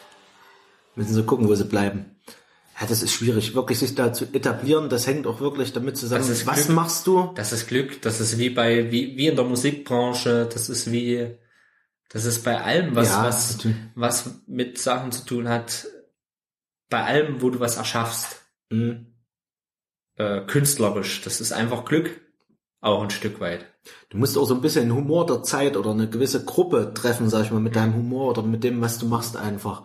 müssen 0.95 1.15
sie 1.15 1.23
gucken, 1.25 1.49
wo 1.49 1.55
sie 1.55 1.65
bleiben. 1.65 2.17
Ja, 2.81 2.87
das 2.89 3.03
ist 3.03 3.13
schwierig, 3.13 3.55
wirklich 3.55 3.79
sich 3.79 3.95
da 3.95 4.13
zu 4.13 4.25
etablieren. 4.33 4.89
Das 4.89 5.07
hängt 5.07 5.27
auch 5.29 5.41
wirklich 5.41 5.73
damit 5.73 5.97
zusammen. 5.97 6.29
Was 6.29 6.65
Glück. 6.65 6.69
machst 6.77 7.07
du? 7.07 7.31
das 7.37 7.53
ist 7.53 7.69
Glück. 7.69 8.03
Das 8.03 8.21
ist 8.21 8.37
wie 8.39 8.51
bei 8.51 8.91
wie 8.91 9.17
wie 9.17 9.29
in 9.29 9.37
der 9.37 9.45
Musikbranche. 9.45 10.49
Das 10.53 10.69
ist 10.69 10.91
wie 10.91 11.37
das 12.09 12.25
ist 12.25 12.43
bei 12.45 12.61
allem, 12.61 12.95
was 12.97 13.09
Ja, 13.11 13.25
was 13.25 13.57
natürlich. 13.57 13.77
was 13.95 14.31
mit 14.47 14.79
Sachen 14.79 15.13
zu 15.13 15.25
tun 15.25 15.49
hat. 15.49 15.87
Bei 16.91 17.05
allem, 17.05 17.41
wo 17.43 17.51
du 17.51 17.61
was 17.61 17.77
erschaffst, 17.77 18.41
Mhm. 18.71 19.07
äh, 20.17 20.41
künstlerisch. 20.43 21.23
Das 21.23 21.41
ist 21.41 21.53
einfach 21.53 21.85
Glück, 21.85 22.21
auch 22.81 23.03
ein 23.03 23.11
Stück 23.11 23.41
weit. 23.41 23.67
Du 24.11 24.17
musst 24.19 24.37
auch 24.39 24.47
so 24.47 24.55
ein 24.55 24.61
bisschen 24.63 24.93
Humor 24.95 25.27
der 25.27 25.43
Zeit 25.43 25.77
oder 25.77 25.91
eine 25.91 26.09
gewisse 26.09 26.45
Gruppe 26.45 26.93
treffen, 26.95 27.29
sag 27.29 27.45
ich 27.45 27.51
mal, 27.51 27.61
mit 27.61 27.77
deinem 27.77 27.95
Humor 27.95 28.31
oder 28.31 28.43
mit 28.43 28.65
dem, 28.65 28.81
was 28.81 28.99
du 28.99 29.07
machst 29.07 29.37
einfach. 29.37 29.83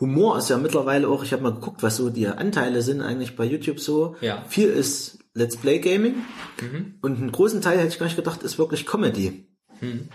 Humor 0.00 0.38
ist 0.38 0.48
ja 0.50 0.56
mittlerweile 0.56 1.08
auch, 1.08 1.22
ich 1.22 1.32
habe 1.32 1.42
mal 1.42 1.52
geguckt, 1.52 1.82
was 1.82 1.96
so 1.96 2.08
die 2.10 2.26
Anteile 2.26 2.80
sind 2.82 3.02
eigentlich 3.02 3.36
bei 3.36 3.44
YouTube 3.44 3.80
so. 3.80 4.16
Ja. 4.20 4.42
Viel 4.48 4.68
ist 4.68 5.18
Let's 5.34 5.56
Play 5.56 5.78
Gaming 5.78 6.14
Mhm. 6.60 6.94
und 7.02 7.18
einen 7.18 7.32
großen 7.32 7.60
Teil 7.62 7.78
hätte 7.78 7.88
ich 7.88 7.98
gar 7.98 8.06
nicht 8.06 8.16
gedacht, 8.16 8.42
ist 8.42 8.58
wirklich 8.58 8.86
Comedy. 8.86 9.46
Mhm. 9.80 10.08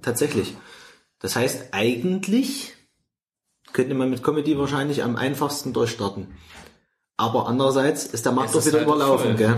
Tatsächlich. 0.00 0.54
Das 1.18 1.36
heißt, 1.36 1.68
eigentlich 1.72 2.72
könnte 3.72 3.94
man 3.94 4.10
mit 4.10 4.22
Comedy 4.22 4.58
wahrscheinlich 4.58 5.02
am 5.02 5.16
einfachsten 5.16 5.72
durchstarten. 5.72 6.28
Aber 7.16 7.46
andererseits 7.46 8.04
ist 8.06 8.24
der 8.26 8.32
Markt 8.32 8.54
doch 8.54 8.64
wieder 8.66 8.78
halt 8.78 8.86
überlaufen, 8.88 9.26
voll. 9.28 9.36
gell? 9.36 9.56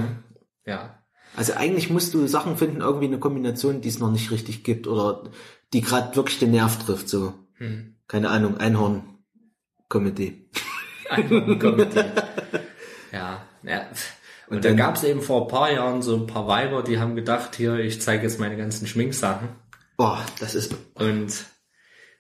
Ja, 0.67 0.99
Also 1.37 1.55
eigentlich 1.55 1.91
musst 1.91 2.13
du 2.15 2.27
Sachen 2.27 2.57
finden, 2.57 2.81
irgendwie 2.81 3.07
eine 3.07 3.19
Kombination, 3.19 3.81
die 3.81 3.89
es 3.89 3.99
noch 3.99 4.11
nicht 4.11 4.31
richtig 4.31 4.63
gibt 4.65 4.87
oder 4.87 5.25
die 5.73 5.81
gerade 5.81 6.15
wirklich 6.17 6.39
den 6.39 6.51
Nerv 6.53 6.79
trifft, 6.85 7.09
so. 7.09 7.33
Hm. 7.55 7.97
Keine 8.07 8.29
Ahnung, 8.31 8.59
Einfach 11.11 11.59
Comedy. 11.59 11.89
ja, 13.13 13.43
ja. 13.63 13.81
Und, 14.49 14.57
Und 14.57 14.65
da 14.65 14.69
dann- 14.69 14.77
gab 14.77 14.97
es 14.97 15.05
eben 15.05 15.23
vor 15.23 15.43
ein 15.43 15.49
paar 15.49 15.73
Jahren 15.73 16.03
so 16.03 16.17
ein 16.17 16.27
paar 16.27 16.47
Weiber, 16.47 16.83
die 16.83 16.99
haben 16.99 17.17
gedacht, 17.17 17.55
hier, 17.57 17.79
ich 17.79 18.01
zeige 18.03 18.25
jetzt 18.25 18.39
meine 18.41 18.57
ganzen 18.57 18.87
Schminksachen. 18.87 19.49
Boah, 19.97 20.25
das 20.41 20.55
ist, 20.55 20.75
Und 20.95 21.33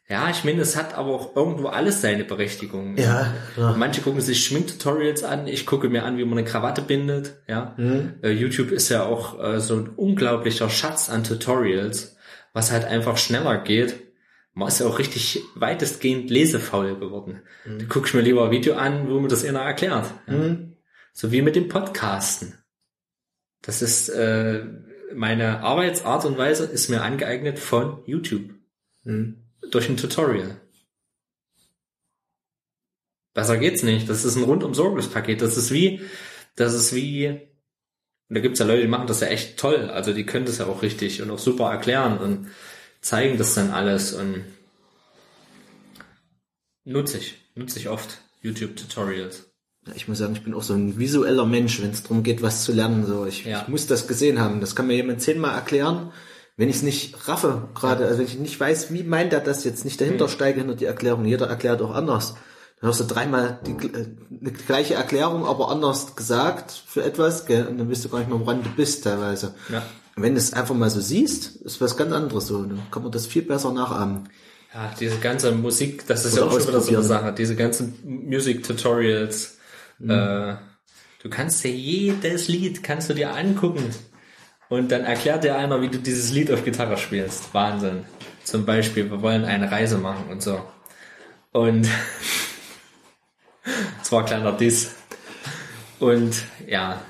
ja, 0.09 0.28
ich 0.31 0.44
meine, 0.44 0.61
es 0.61 0.77
hat 0.77 0.94
aber 0.94 1.11
auch 1.11 1.35
irgendwo 1.35 1.69
alles 1.69 2.01
seine 2.03 2.25
Berechtigung. 2.25 2.97
ja, 2.97 3.33
ja. 3.57 3.75
Manche 3.77 4.01
gucken 4.03 4.20
sich 4.20 4.44
Schminktutorials 4.44 5.25
an, 5.25 5.47
ich 5.49 5.67
gucke 5.67 5.89
mir 5.89 6.05
an, 6.05 6.17
wie 6.19 6.25
man 6.25 6.39
eine 6.39 6.47
Krawatte 6.47 6.83
bindet, 6.83 7.36
ja. 7.49 7.75
Mhm. 7.77 8.15
Äh, 8.23 8.31
YouTube 8.31 8.70
ist 8.70 8.89
ja 8.91 9.05
auch 9.05 9.43
äh, 9.43 9.61
so 9.61 9.77
ein 9.77 9.89
unglaublicher 9.89 10.70
Schatz 10.70 11.11
an 11.11 11.25
Tutorials, 11.25 12.17
was 12.53 12.70
halt 12.70 12.85
einfach 12.85 13.17
schneller 13.17 13.59
geht, 13.59 13.94
man 14.55 14.68
ist 14.68 14.81
ja 14.81 14.86
auch 14.86 14.99
richtig 14.99 15.42
weitestgehend 15.57 16.31
lesefaul 16.31 16.99
geworden. 16.99 17.42
Da 17.65 17.84
guck 17.89 18.07
ich 18.07 18.15
mir 18.15 18.23
lieber 18.23 18.47
ein 18.47 18.50
Video 18.52 18.74
an, 18.74 19.08
wo 19.08 19.18
mir 19.20 19.28
das 19.28 19.44
einer 19.44 19.60
erklärt. 19.60 20.12
Ja. 20.26 20.33
Mhm. 20.33 20.76
So 21.12 21.33
wie 21.33 21.42
mit 21.42 21.57
dem 21.57 21.68
Podcasten. 21.68 22.58
Das 23.62 23.83
ist 23.83 24.08
äh, 24.08 24.65
meine 25.12 25.60
Arbeitsart 25.60 26.24
und 26.24 26.39
Weise 26.39 26.65
ist 26.65 26.89
mir 26.89 27.02
angeeignet 27.02 27.58
von 27.58 28.02
YouTube. 28.07 28.55
Mhm. 29.02 29.44
Durch 29.70 29.89
ein 29.89 29.97
Tutorial. 29.97 30.60
Besser 33.33 33.57
geht's 33.57 33.83
nicht. 33.83 34.08
Das 34.08 34.24
ist 34.24 34.36
ein 34.36 34.44
rundum 34.44 34.74
sorglos 34.74 35.08
Paket. 35.08 35.42
Das 35.42 35.57
ist 35.57 35.73
wie, 35.73 36.02
das 36.55 36.74
ist 36.74 36.94
wie, 36.94 37.28
und 38.28 38.36
da 38.36 38.41
gibt's 38.41 38.60
ja 38.60 38.66
Leute, 38.66 38.83
die 38.83 38.89
machen 38.89 39.08
das 39.08 39.20
ja 39.20 39.26
echt 39.26 39.58
toll. 39.58 39.91
Also 39.91 40.12
die 40.12 40.26
können 40.26 40.47
das 40.47 40.58
ja 40.58 40.66
auch 40.66 40.83
richtig 40.83 41.23
und 41.23 41.31
auch 41.31 41.39
super 41.39 41.70
erklären 41.70 42.18
und 42.18 42.49
zeigen 43.05 43.36
das 43.39 43.55
dann 43.55 43.70
alles 43.70 44.12
und 44.15 44.44
nutze 46.84 47.18
ich, 47.18 47.36
nutze 47.55 47.78
ich 47.78 47.89
oft 47.89 48.18
YouTube-Tutorials. 48.42 49.50
Ich 49.94 50.08
muss 50.08 50.18
sagen, 50.18 50.34
ich 50.34 50.42
bin 50.42 50.55
auch 50.55 50.62
so 50.62 50.73
ein 50.73 50.99
visueller 50.99 51.44
Mensch, 51.44 51.83
wenn 51.83 51.91
es 51.91 52.02
darum 52.02 52.23
geht, 52.23 52.41
was 52.41 52.65
zu 52.65 52.73
lernen. 52.73 53.05
So, 53.07 53.26
ich, 53.26 53.44
Ja. 53.44 53.62
ich 53.62 53.68
muss 53.68 53.86
das 53.86 54.07
gesehen 54.07 54.41
haben. 54.41 54.60
Das 54.62 54.74
kann 54.74 54.86
mir 54.86 54.94
jemand 54.97 55.20
zehnmal 55.20 55.55
erklären, 55.55 56.10
wenn 56.57 56.70
ich 56.70 56.76
es 56.76 56.83
nicht 56.83 57.28
raffe 57.28 57.68
gerade. 57.74 58.07
Also 58.07 58.18
wenn 58.20 58.26
ich 58.26 58.39
nicht 58.39 58.58
weiß, 58.58 58.92
wie 58.94 59.02
meint 59.02 59.34
er 59.34 59.41
das 59.41 59.65
jetzt, 59.65 59.84
nicht 59.84 60.00
Hm. 60.00 60.07
dahinter 60.07 60.28
steige 60.28 60.60
hinter 60.60 60.74
die 60.74 60.86
Erklärung. 60.86 61.26
Jeder 61.26 61.49
erklärt 61.49 61.83
auch 61.83 61.91
anders. 61.94 62.31
Dann 62.81 62.89
hörst 62.89 63.00
du 63.00 63.05
dreimal 63.05 63.60
die, 63.66 63.73
äh, 63.86 64.07
eine 64.41 64.52
gleiche 64.52 64.94
Erklärung, 64.94 65.44
aber 65.44 65.70
anders 65.70 66.16
gesagt 66.16 66.70
für 66.86 67.02
etwas, 67.05 67.44
gell? 67.44 67.66
und 67.66 67.76
dann 67.76 67.91
weißt 67.91 68.07
du 68.07 68.08
gar 68.08 68.18
nicht 68.20 68.31
mehr, 68.31 68.41
woran 68.41 68.62
du 68.62 68.70
bist 68.70 69.05
teilweise. 69.05 69.55
Ja. 69.70 69.83
Wenn 70.17 70.34
du 70.34 70.39
es 70.39 70.52
einfach 70.52 70.75
mal 70.75 70.91
so 70.91 71.01
siehst, 71.01 71.57
ist 71.62 71.81
was 71.81 71.97
ganz 71.97 72.12
anderes 72.12 72.47
so. 72.47 72.62
Dann 72.62 72.83
kann 72.91 73.02
man 73.02 73.12
das 73.12 73.26
viel 73.26 73.43
besser 73.43 73.73
nachahmen. 73.73 74.28
Ja, 74.73 74.93
diese 74.99 75.18
ganze 75.18 75.52
Musik, 75.52 76.07
das 76.07 76.25
ist 76.25 76.34
Oder 76.34 76.43
ja 76.43 76.49
auch 76.49 76.52
schon 76.59 76.68
wieder 76.68 76.81
so 76.81 76.93
eine. 76.94 77.02
Sache. 77.02 77.33
Diese 77.33 77.57
ganzen 77.57 77.94
Music-Tutorials. 78.05 79.59
Äh, 80.01 80.55
du 81.23 81.31
kannst 81.31 81.62
dir 81.62 81.70
jedes 81.70 82.49
Lied, 82.49 82.83
kannst 82.83 83.09
du 83.10 83.15
dir 83.15 83.34
angucken. 83.34 83.91
Und 84.68 84.91
dann 84.91 85.05
erklärt 85.05 85.44
dir 85.44 85.57
einer, 85.57 85.81
wie 85.81 85.89
du 85.89 85.99
dieses 85.99 86.33
Lied 86.33 86.51
auf 86.51 86.65
Gitarre 86.65 86.97
spielst. 86.97 87.55
Wahnsinn. 87.55 88.05
Zum 88.43 88.65
Beispiel, 88.65 89.10
wir 89.10 89.23
wollen 89.23 89.44
eine 89.44 89.70
Reise 89.70 89.99
machen 89.99 90.26
und 90.31 90.43
so. 90.43 90.60
Und 91.52 91.89
zwar 94.02 94.20
ein 94.20 94.26
kleiner 94.26 94.52
Diss. 94.52 94.93
Und 96.01 96.44
ja. 96.67 97.01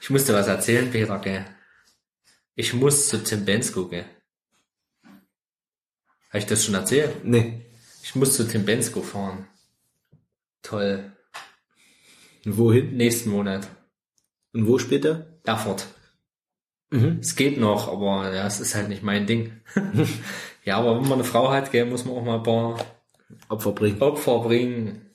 Ich 0.00 0.10
musste 0.10 0.34
was 0.34 0.46
erzählen, 0.46 0.90
Peter, 0.90 1.18
gell. 1.18 1.44
Ich 2.54 2.74
muss 2.74 3.08
zu 3.08 3.22
Tim 3.22 3.44
Bensko, 3.44 3.88
gell. 3.88 4.04
Habe 6.28 6.38
ich 6.38 6.46
das 6.46 6.64
schon 6.64 6.74
erzählt? 6.74 7.24
Nee. 7.24 7.66
Ich 8.02 8.14
muss 8.14 8.36
zu 8.36 8.46
Tim 8.46 8.64
Bensko 8.64 9.02
fahren. 9.02 9.46
Toll. 10.62 11.12
Und 12.44 12.56
wohin? 12.56 12.96
Nächsten 12.96 13.30
Monat. 13.30 13.68
Und 14.52 14.66
wo 14.66 14.78
später? 14.78 15.26
Erfurt. 15.44 15.86
Mhm. 16.90 17.18
Es 17.20 17.36
geht 17.36 17.58
noch, 17.58 17.88
aber 17.88 18.34
ja, 18.34 18.46
es 18.46 18.60
ist 18.60 18.74
halt 18.74 18.88
nicht 18.88 19.02
mein 19.02 19.26
Ding. 19.26 19.60
ja, 20.64 20.78
aber 20.78 20.96
wenn 20.96 21.08
man 21.08 21.14
eine 21.14 21.24
Frau 21.24 21.50
hat, 21.50 21.72
gell, 21.72 21.86
muss 21.86 22.04
man 22.04 22.16
auch 22.16 22.24
mal 22.24 22.36
ein 22.36 22.42
paar 22.42 22.78
Opfer 23.48 23.72
bringen. 23.72 24.00
Opfer 24.00 24.40
bringen. 24.40 25.09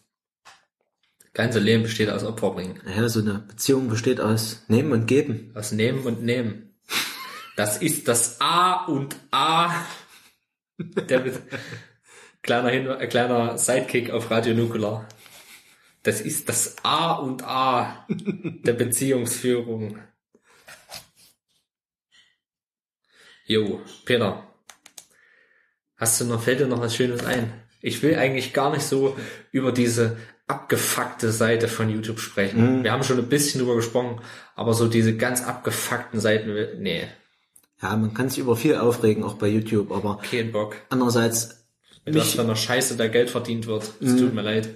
Ganze 1.36 1.60
Leben 1.60 1.84
besteht 1.84 2.10
aus 2.10 2.24
Opfer 2.24 2.52
bringen. 2.52 2.80
Ja, 2.88 3.10
so 3.10 3.20
eine 3.20 3.40
Beziehung 3.40 3.90
besteht 3.90 4.22
aus 4.22 4.64
Nehmen 4.70 4.94
und 4.94 5.06
Geben. 5.06 5.52
Aus 5.54 5.74
Nehmen 5.74 6.06
und 6.06 6.24
Nehmen. 6.24 6.74
Das 7.58 7.78
ist 7.78 8.08
das 8.08 8.40
A 8.40 8.86
und 8.86 9.18
A. 9.32 9.86
Der 10.78 11.24
kleiner, 12.42 12.70
Hin 12.70 12.88
äh, 12.88 13.08
kleiner 13.08 13.58
Sidekick 13.58 14.12
auf 14.12 14.32
Radio 14.32 14.54
Nukular. 14.54 15.10
Das 16.04 16.22
ist 16.22 16.48
das 16.48 16.78
A 16.84 17.14
und 17.16 17.44
A 17.44 18.08
der 18.08 18.74
Beziehungsführung. 18.74 20.00
Jo, 23.46 23.82
Peter. 24.06 24.48
Hast 25.98 26.22
du 26.22 26.26
noch, 26.26 26.42
fällt 26.42 26.62
dir 26.62 26.68
noch 26.68 26.80
was 26.80 26.96
Schönes 26.96 27.26
ein? 27.26 27.52
Ich 27.82 28.02
will 28.04 28.16
eigentlich 28.16 28.54
gar 28.54 28.72
nicht 28.72 28.84
so 28.84 29.18
über 29.52 29.74
diese 29.74 30.18
abgefuckte 30.48 31.32
Seite 31.32 31.68
von 31.68 31.90
YouTube 31.90 32.20
sprechen. 32.20 32.84
Wir 32.84 32.92
haben 32.92 33.04
schon 33.04 33.18
ein 33.18 33.28
bisschen 33.30 33.60
drüber 33.62 33.76
gesprochen, 33.76 34.22
aber 34.56 34.74
so 34.74 34.88
diese 34.88 35.16
ganz 35.18 35.44
abgefuckten 35.44 36.20
Seiten, 36.20 36.54
nee, 36.82 37.04
Ja, 37.82 37.96
man 37.98 38.14
kann 38.14 38.30
sich 38.30 38.40
über 38.40 38.56
viel 38.56 38.76
aufregen, 38.76 39.24
auch 39.24 39.34
bei 39.36 39.48
YouTube, 39.48 39.92
aber 39.92 40.20
kein 40.30 40.52
Bock. 40.52 40.76
andererseits, 40.90 41.66
was 42.06 42.14
mich, 42.14 42.36
für 42.36 42.42
einer 42.42 42.56
Scheiße 42.56 42.96
da 42.96 43.08
Geld 43.08 43.30
verdient 43.32 43.66
wird. 43.68 43.92
Es 44.00 44.16
tut 44.16 44.34
mir 44.36 44.44
leid. 44.44 44.70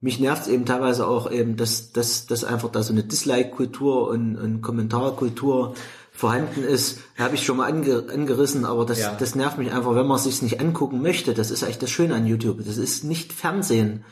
mich 0.00 0.20
nervt 0.20 0.46
eben 0.46 0.66
teilweise 0.66 1.06
auch 1.08 1.30
eben, 1.30 1.56
dass, 1.56 1.92
dass, 1.92 2.26
dass 2.26 2.44
einfach 2.44 2.70
da 2.70 2.82
so 2.84 2.92
eine 2.92 3.02
Dislike-Kultur 3.02 4.08
und, 4.08 4.36
und 4.36 4.62
Kommentarkultur 4.62 5.74
vorhanden 6.12 6.62
ist. 6.62 7.00
Habe 7.18 7.34
ich 7.34 7.44
schon 7.44 7.56
mal 7.56 7.66
ange, 7.68 8.04
angerissen, 8.08 8.64
aber 8.64 8.84
das, 8.86 9.00
Ja. 9.00 9.16
das 9.18 9.34
nervt 9.34 9.58
mich 9.58 9.72
einfach, 9.72 9.96
wenn 9.96 10.06
man 10.06 10.18
sich 10.18 10.42
nicht 10.42 10.60
angucken 10.60 11.02
möchte. 11.02 11.34
Das 11.34 11.50
ist 11.50 11.64
eigentlich 11.64 11.78
das 11.78 11.90
Schöne 11.90 12.14
an 12.14 12.26
YouTube. 12.26 12.58
Das 12.64 12.76
ist 12.76 13.02
nicht 13.02 13.32
Fernsehen, 13.32 14.04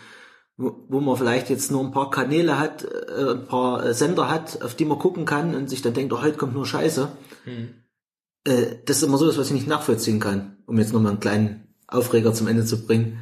wo, 0.60 1.00
man 1.00 1.16
vielleicht 1.16 1.48
jetzt 1.48 1.70
nur 1.70 1.82
ein 1.82 1.90
paar 1.92 2.10
Kanäle 2.10 2.58
hat, 2.58 2.84
äh, 2.84 3.30
ein 3.32 3.47
paar 3.47 3.84
äh, 3.84 3.94
Sender 3.94 4.28
hat, 4.30 4.62
auf 4.62 4.74
die 4.74 4.84
man 4.84 4.98
gucken 4.98 5.24
kann 5.24 5.55
und 5.55 5.68
sich 5.70 5.80
dann 5.82 5.94
denkt, 5.94 6.12
oh, 6.12 6.20
heute 6.22 6.36
kommt 6.36 6.55
nur 6.55 6.66
Scheiße. 6.66 7.08
Äh, 8.44 8.76
das 8.84 8.98
ist 8.98 9.02
immer 9.02 9.18
so, 9.18 9.26
was 9.26 9.47
ich 9.47 9.52
nicht 9.52 9.66
nachvollziehen 9.66 10.20
kann, 10.20 10.58
um 10.66 10.78
jetzt 10.78 10.92
nochmal 10.92 11.12
einen 11.12 11.20
kleinen 11.20 11.74
Aufreger 11.86 12.34
zum 12.34 12.47
Ende 12.47 12.64
zu 12.64 12.86
bringen. 12.86 13.20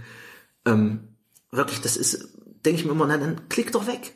Ähm, 0.65 1.17
wirklich, 1.51 1.81
das 1.81 1.97
ist, 1.97 2.29
denke 2.65 2.81
ich 2.81 2.85
mir 2.87 2.93
immer, 2.93 3.07
na, 3.07 3.17
dann 3.19 3.49
klick 3.49 3.73
doch 3.73 3.87
weg. 3.87 4.15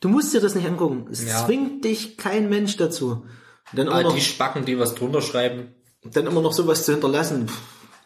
Du 0.00 0.08
musst 0.08 0.32
dir 0.34 0.40
das 0.40 0.54
nicht 0.54 0.66
angucken. 0.66 1.06
Es 1.10 1.24
Ja. 1.26 1.44
zwingt 1.44 1.84
dich 1.84 2.16
kein 2.16 2.48
Mensch 2.48 2.76
dazu. 2.76 3.24
Und 3.72 3.78
dann, 3.78 3.88
Ah, 3.88 4.00
immer 4.00 4.10
noch, 4.10 4.14
die 4.14 4.20
Spacken, 4.20 4.64
die 4.64 4.78
was 4.78 4.94
drunter 4.94 5.22
schreiben, 5.22 5.74
dann 6.04 6.26
immer 6.26 6.42
noch 6.42 6.52
sowas 6.52 6.84
zu 6.84 6.92
hinterlassen. 6.92 7.48
Pff, 7.48 7.60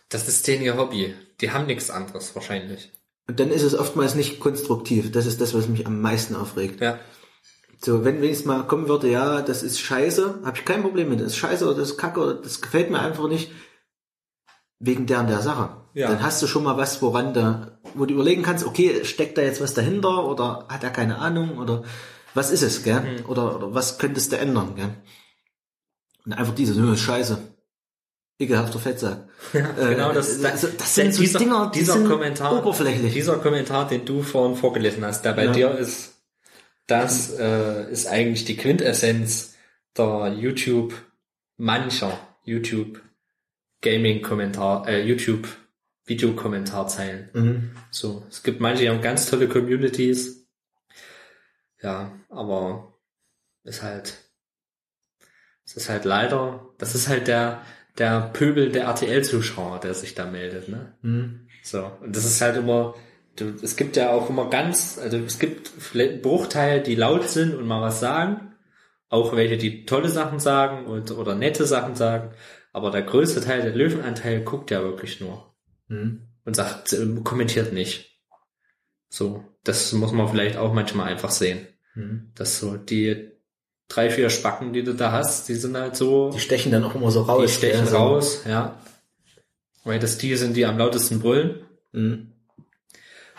das 0.09 0.29
ist 0.29 0.47
denen 0.47 0.63
ihr 0.63 0.77
Hobby. 0.77 1.15
Die 1.41 1.51
haben 1.51 1.67
nichts 1.67 1.91
anderes 1.91 2.35
wahrscheinlich. 2.35 2.93
Und 3.29 3.39
dann 3.39 3.51
ist 3.51 3.63
es 3.63 3.79
oftmals 3.79 4.15
nicht 4.15 4.41
konstruktiv. 4.41 5.13
Das 5.13 5.27
ist 5.27 5.41
das, 5.41 5.55
was 5.55 5.69
mich 5.69 5.87
am 5.87 6.01
meisten 6.01 6.35
aufregt. 6.35 6.81
Ja. 6.81 6.99
So, 7.81 8.05
wenn 8.05 8.21
wenigstens 8.21 8.47
mal 8.47 8.67
kommen 8.67 8.89
würde, 8.89 9.09
ja, 9.09 9.43
das 9.43 9.63
ist 9.63 9.81
scheiße, 9.81 10.41
habe 10.45 10.57
ich 10.57 10.65
kein 10.65 10.83
Problem 10.83 11.11
mit. 11.11 11.21
Das 11.21 11.29
ist 11.29 11.37
scheiße 11.37 11.65
oder 11.65 11.77
das 11.77 11.91
ist 11.91 11.99
kacke 11.99 12.21
oder 12.21 12.35
das 12.35 12.61
gefällt 12.61 12.91
mir 12.91 13.01
einfach 13.01 13.29
nicht. 13.29 13.53
Wegen 14.81 15.07
der 15.07 15.21
und 15.21 15.29
der 15.29 15.43
Sache. 15.43 15.77
Ja. 15.95 16.09
Dann 16.09 16.23
hast 16.23 16.43
du 16.43 16.47
schon 16.47 16.65
mal 16.65 16.77
was, 16.77 17.03
woran 17.03 17.35
da, 17.35 17.79
wo 17.95 18.07
du 18.07 18.15
überlegen 18.15 18.43
kannst, 18.43 18.65
okay, 18.65 19.05
steckt 19.05 19.37
da 19.37 19.43
jetzt 19.43 19.61
was 19.61 19.75
dahinter 19.75 20.25
oder 20.25 20.67
hat 20.69 20.83
er 20.83 20.91
keine 20.91 21.19
Ahnung 21.19 21.59
oder 21.59 21.83
was 22.35 22.51
ist 22.51 22.63
es, 22.63 22.83
gell? 22.83 23.01
Mhm. 23.01 23.27
Oder, 23.27 23.57
oder 23.57 23.75
was 23.75 23.99
könntest 23.99 24.33
du 24.33 24.39
ändern, 24.39 24.75
gell? 24.75 24.95
Und 26.25 26.33
einfach 26.33 26.55
dieses, 26.55 26.77
nö, 26.77 26.93
ist 26.93 27.01
scheiße. 27.01 27.39
Ekelhafter 28.39 28.79
Fettsack. 28.79 29.29
Genau, 29.53 30.13
das, 30.13 30.39
Äh, 30.39 30.43
das, 30.43 30.77
das, 30.77 30.95
sind 30.95 31.13
so 31.15 31.23
dieser, 31.23 31.39
Dinger, 31.39 31.71
die 31.75 31.81
dieser 31.81 31.95
sind 31.95 32.09
Kommentar, 32.09 32.57
oberflächlich. 32.59 33.13
Dieser 33.13 33.39
Kommentar, 33.39 33.89
den 33.89 34.05
du 34.05 34.23
vorhin 34.23 34.57
vorgelesen 34.57 35.05
hast, 35.05 35.25
der 35.25 35.33
bei 35.33 35.47
Ja. 35.47 35.53
dir 35.53 35.71
ist, 35.79 36.15
das 36.87 37.31
äh, 37.39 37.91
ist 37.91 38.07
eigentlich 38.07 38.45
die 38.45 38.57
Quintessenz 38.57 39.55
der 39.97 40.35
YouTube, 40.39 40.95
mancher 41.57 42.19
YouTube 42.45 43.01
Gaming-Kommentar, 43.83 44.89
äh, 44.89 45.03
YouTube 45.03 45.49
Videokommentarzeilen. 46.07 47.31
Mhm. 47.35 47.71
So, 47.91 48.25
es 48.31 48.43
gibt 48.43 48.61
manche, 48.61 48.83
die 48.83 48.89
haben 48.89 49.03
ganz 49.03 49.29
tolle 49.29 49.49
Communities. 49.49 50.49
Ja, 51.83 52.13
aber 52.29 52.95
ist 53.65 53.83
halt, 53.83 54.15
es 55.67 55.77
ist 55.77 55.89
halt 55.89 56.05
leider, 56.05 56.67
das 56.79 56.95
ist 56.95 57.09
halt 57.09 57.29
der, 57.29 57.63
der 57.99 58.31
Pöbel 58.33 58.71
der 58.71 58.85
RTL-Zuschauer, 58.85 59.81
der 59.81 59.95
sich 59.95 60.15
da 60.15 60.27
meldet, 60.27 60.69
ne? 60.69 60.95
Mhm. 61.03 61.49
So, 61.63 61.91
und 62.01 62.15
das 62.15 62.25
ist 62.25 62.41
halt 62.41 62.57
immer, 62.57 62.95
du, 63.37 63.55
es 63.63 63.77
gibt 63.77 63.97
ja 63.97 64.11
auch 64.11 64.31
immer 64.31 64.49
ganz, 64.49 64.99
also 64.99 65.19
es 65.19 65.39
gibt 65.39 65.69
vielleicht 65.69 66.13
einen 66.13 66.23
Bruchteil, 66.23 66.83
die 66.83 66.95
laut 66.95 67.29
sind 67.29 67.55
und 67.55 67.67
mal 67.67 67.83
was 67.83 68.01
sagen, 68.01 68.53
auch 69.09 69.35
welche, 69.35 69.57
die 69.57 69.85
tolle 69.87 70.09
Sachen 70.09 70.39
sagen 70.39 70.87
und, 70.87 71.11
oder 71.11 71.35
nette 71.35 71.67
Sachen 71.67 71.95
sagen, 71.95 72.31
aber 72.73 72.91
der 72.91 73.03
größte 73.03 73.41
Teil, 73.41 73.63
der 73.63 73.75
Löwenanteil, 73.75 74.43
guckt 74.43 74.71
ja 74.71 74.83
wirklich 74.83 75.21
nur 75.21 75.55
Mhm. 75.89 76.29
und 76.45 76.55
sagt, 76.55 76.93
äh, 76.93 77.07
kommentiert 77.25 77.73
nicht. 77.73 78.21
So, 79.09 79.45
das 79.65 79.93
muss 79.95 80.13
man 80.13 80.29
vielleicht 80.29 80.59
auch 80.59 80.75
manchmal 80.75 81.09
einfach 81.09 81.31
sehen. 81.31 81.67
Mhm. 81.95 82.31
Dass 82.35 82.61
so 82.61 82.77
die 82.77 83.33
drei, 83.89 84.11
vier 84.11 84.31
Spacken, 84.31 84.73
die 84.73 84.83
du 84.85 84.95
da 84.95 85.13
hast, 85.13 85.49
die 85.49 85.55
sind 85.55 85.77
halt 85.77 85.97
so, 85.97 86.31
Die 86.31 86.41
stechen 86.41 86.71
dann 86.73 86.85
auch 86.85 86.95
immer 86.95 87.11
so 87.11 87.23
raus. 87.23 87.43
die 87.47 87.53
stechen 87.53 87.87
so. 87.87 87.97
raus, 87.97 88.43
ja. 88.47 88.79
Weil 89.85 89.99
das 89.99 90.19
die 90.19 90.37
sind, 90.37 90.57
die 90.57 90.67
am 90.67 90.77
lautesten 90.79 91.21
brüllen. 91.21 91.63
Mhm. 91.93 92.33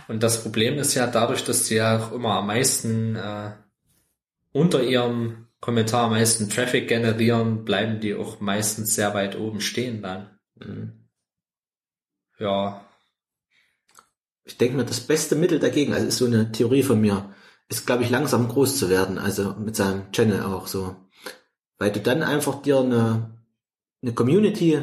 Und 0.07 0.23
das 0.23 0.41
Problem 0.41 0.79
ist 0.79 0.95
ja 0.95 1.05
dadurch, 1.05 1.43
dass 1.45 1.65
die 1.65 1.75
ja 1.75 1.99
auch 1.99 2.11
immer 2.11 2.33
am 2.39 2.47
meisten 2.47 3.15
äh, 3.15 3.51
unter 4.51 4.81
ihrem 4.81 5.45
Kommentar 5.59 6.05
am 6.05 6.11
meisten 6.11 6.49
Traffic 6.49 6.87
generieren, 6.87 7.63
bleiben 7.65 7.99
die 7.99 8.15
auch 8.15 8.39
meistens 8.39 8.95
sehr 8.95 9.13
weit 9.13 9.37
oben 9.37 9.61
stehen 9.61 10.01
dann. 10.01 10.29
Ja, 12.39 12.85
Ich 14.45 14.57
denke 14.57 14.77
mir, 14.77 14.85
das 14.85 15.01
beste 15.01 15.35
Mittel 15.35 15.59
dagegen, 15.59 15.93
also 15.93 16.07
ist 16.07 16.17
so 16.17 16.25
eine 16.25 16.51
Theorie 16.51 16.81
von 16.83 16.99
mir, 16.99 17.35
ist, 17.69 17.85
glaube 17.85 18.03
ich, 18.03 18.09
langsam 18.09 18.47
groß 18.47 18.77
zu 18.77 18.89
werden, 18.89 19.17
also 19.17 19.53
mit 19.57 19.75
seinem 19.75 20.11
Channel 20.11 20.43
auch 20.43 20.67
so. 20.67 20.95
Weil 21.77 21.91
du 21.91 21.99
dann 21.99 22.23
einfach 22.23 22.61
dir 22.61 22.79
eine, 22.79 23.29
eine 24.01 24.13
Community 24.13 24.81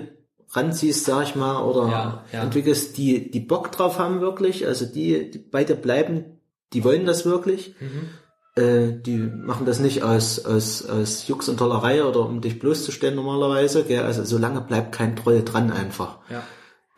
ranziehst, 0.51 1.05
sag 1.05 1.25
ich 1.25 1.35
mal, 1.35 1.63
oder 1.63 1.89
Ja, 1.89 2.25
ja. 2.33 2.43
entwickelst, 2.43 2.97
die, 2.97 3.31
die 3.31 3.41
Bock 3.41 3.73
drauf 3.73 3.99
haben 3.99 4.21
wirklich, 4.21 4.67
also 4.67 4.87
die, 4.87 5.31
die 5.31 5.39
bei 5.39 5.65
dir 5.65 5.75
bleiben, 5.75 6.41
die 6.73 6.85
wollen 6.85 7.05
das 7.05 7.27
wirklich. 7.27 7.75
Äh, 8.55 8.93
die 9.01 9.19
machen 9.19 9.67
das 9.67 9.81
nicht 9.81 10.03
aus, 10.05 10.45
aus, 10.45 10.87
aus 10.87 11.27
Jux 11.27 11.49
und 11.49 11.59
Tollerei 11.59 12.05
oder 12.05 12.21
um 12.21 12.41
dich 12.41 12.59
bloßzustellen 12.59 13.17
normalerweise, 13.17 13.85
gell? 13.85 14.05
also 14.05 14.25
solange 14.25 14.61
bleibt 14.61 14.93
kein 14.93 15.17
Troll 15.17 15.43
dran 15.45 15.71
einfach. 15.71 16.19
ja. 16.31 16.43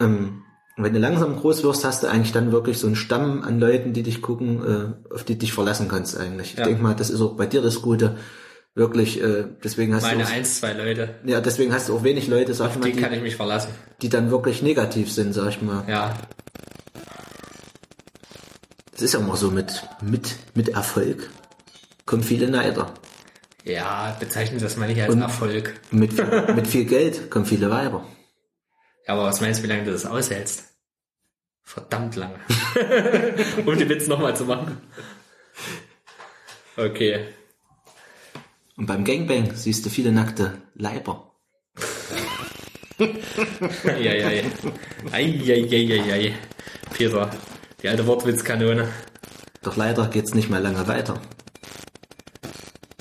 Ähm, 0.00 0.44
und 0.78 0.84
wenn 0.84 0.94
du 0.94 0.98
langsam 1.00 1.36
groß 1.36 1.62
wirst, 1.64 1.84
hast 1.84 2.02
du 2.02 2.06
eigentlich 2.06 2.32
dann 2.32 2.52
wirklich 2.52 2.78
so 2.78 2.86
einen 2.86 2.96
Stamm 2.96 3.42
an 3.42 3.60
Leuten, 3.60 3.92
die 3.92 4.02
dich 4.04 4.22
gucken, 4.22 4.94
äh, 5.10 5.12
auf 5.14 5.24
die 5.24 5.36
dich 5.36 5.52
verlassen 5.52 5.88
kannst 5.88 6.16
eigentlich. 6.16 6.54
Ja. 6.54 6.60
Ich 6.60 6.64
denke 6.68 6.82
mal, 6.82 6.94
das 6.94 7.10
ist 7.10 7.20
auch 7.20 7.36
bei 7.36 7.44
dir 7.46 7.60
das 7.60 7.82
Gute. 7.82 8.16
Wirklich, 8.74 9.20
äh, 9.20 9.44
deswegen 9.64 9.92
hast 9.94 10.02
Meine 10.04 10.22
du 10.22 10.28
auch, 10.28 10.32
ein, 10.32 10.44
zwei 10.44 10.72
Leute, 10.72 11.16
ja, 11.26 11.40
deswegen 11.40 11.72
hast 11.74 11.88
du 11.88 11.96
auch 11.96 12.04
wenig 12.04 12.28
Leute, 12.28 12.54
sag 12.54 12.70
ich 12.70 12.78
mal, 12.78 12.86
die 12.86 12.92
die, 12.92 13.00
kann 13.02 13.12
ich 13.12 13.22
mich 13.22 13.34
verlassen. 13.34 13.70
die 14.02 14.08
dann 14.08 14.30
wirklich 14.30 14.62
negativ 14.62 15.10
sind, 15.12 15.32
sag 15.34 15.48
ich 15.48 15.60
mal. 15.62 15.82
Ja, 15.88 16.14
Das 18.92 19.02
ist 19.02 19.14
ja 19.14 19.20
immer 19.20 19.36
so 19.36 19.50
mit, 19.50 19.82
mit, 20.02 20.36
mit 20.54 20.68
Erfolg 20.70 21.28
kommen 22.06 22.22
viele 22.22 22.48
Neider. 22.50 22.94
ja, 23.64 24.16
bezeichne 24.18 24.58
das 24.60 24.76
mal 24.76 24.86
nicht 24.88 25.02
als 25.02 25.12
Und- 25.12 25.22
Erfolg. 25.22 25.74
Mit, 25.90 26.12
mit 26.56 26.66
viel 26.66 26.84
Geld 26.84 27.30
kommen 27.30 27.46
viele 27.46 27.70
Weiber. 27.70 28.04
Ja, 29.06 29.14
aber 29.14 29.24
was 29.24 29.40
meinst 29.40 29.60
du, 29.60 29.64
wie 29.64 29.68
lange 29.68 29.84
du 29.84 29.92
das 29.92 30.06
aushältst? 30.06 30.64
Verdammt 31.68 32.16
lange. 32.16 32.40
um 33.66 33.76
den 33.76 33.90
Witz 33.90 34.06
nochmal 34.06 34.34
zu 34.34 34.46
machen. 34.46 34.80
Okay. 36.78 37.26
Und 38.78 38.86
beim 38.86 39.04
Gangbang 39.04 39.54
siehst 39.54 39.84
du 39.84 39.90
viele 39.90 40.10
nackte 40.10 40.62
Leiber. 40.74 41.30
Eieiei. 43.84 44.44
Eieiei. 45.12 46.34
Peter, 46.94 47.30
die 47.82 47.88
alte 47.90 48.06
Wortwitzkanone. 48.06 48.88
Doch 49.62 49.76
leider 49.76 50.08
geht's 50.08 50.32
nicht 50.32 50.48
mehr 50.48 50.60
lange 50.60 50.88
weiter. 50.88 51.20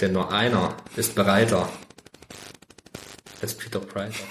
Denn 0.02 0.12
nur 0.12 0.30
einer 0.30 0.76
ist 0.98 1.16
bereiter. 1.16 1.70
Als 3.42 3.54
Peter 3.54 3.80
Pricer. 3.80 4.26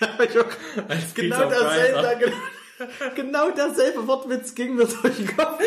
Als 0.88 1.12
Peter 1.12 1.46
Pricer. 1.48 2.16
genau, 2.18 2.36
genau 3.16 3.50
derselbe 3.50 4.06
Wortwitz 4.06 4.54
ging 4.54 4.76
mir 4.76 4.86
durch 4.86 5.16
den 5.16 5.36
Kopf. 5.36 5.60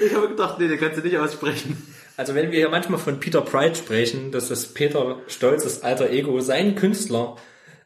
ich 0.00 0.14
habe 0.14 0.28
gedacht, 0.28 0.58
nee, 0.58 0.68
den 0.68 0.78
kannst 0.78 0.98
du 0.98 1.02
nicht 1.02 1.18
aussprechen. 1.18 1.76
Also 2.16 2.34
wenn 2.34 2.50
wir 2.50 2.58
hier 2.58 2.68
manchmal 2.70 2.98
von 2.98 3.20
Peter 3.20 3.42
Pride 3.42 3.74
sprechen, 3.74 4.32
das 4.32 4.50
ist 4.50 4.74
Peter 4.74 5.20
Stolzes 5.26 5.82
alter 5.82 6.10
Ego, 6.10 6.40
sein 6.40 6.74
Künstlername, 6.74 7.36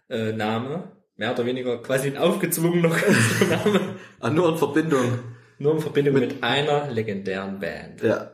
Name, 0.08 0.92
mehr 1.16 1.32
oder 1.32 1.46
weniger 1.46 1.82
quasi 1.82 2.08
ein 2.08 2.16
aufgezwungener 2.16 2.90
Künstlername, 2.96 3.96
Ah, 4.20 4.30
nur 4.30 4.50
in 4.50 4.58
Verbindung. 4.58 5.18
nur 5.58 5.74
in 5.74 5.80
Verbindung 5.80 6.14
mit 6.14 6.42
einer 6.42 6.88
legendären 6.90 7.58
Band. 7.58 8.02
Ja. 8.02 8.32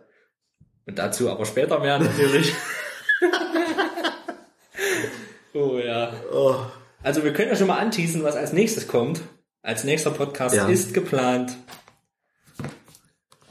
Und 0.87 0.99
dazu 0.99 1.31
aber 1.31 1.47
später 1.47 1.79
mehr 1.81 1.99
natürlich. 1.99 2.53
oh 5.55 5.79
ja. 5.79 6.13
Oh. 6.33 6.57
Also 7.07 7.23
wir 7.23 7.33
können 7.33 7.51
ja 7.51 7.57
schon 7.57 7.69
mal 7.69 7.79
anteasen, 7.79 8.25
was 8.25 8.35
als 8.35 8.53
nächstes 8.53 8.89
kommt. 8.89 9.21
Als 9.63 9.85
nächster 9.85 10.11
Podcast 10.11 10.57
Ja. 10.57 10.67
ist 10.69 10.93
geplant. 10.93 11.57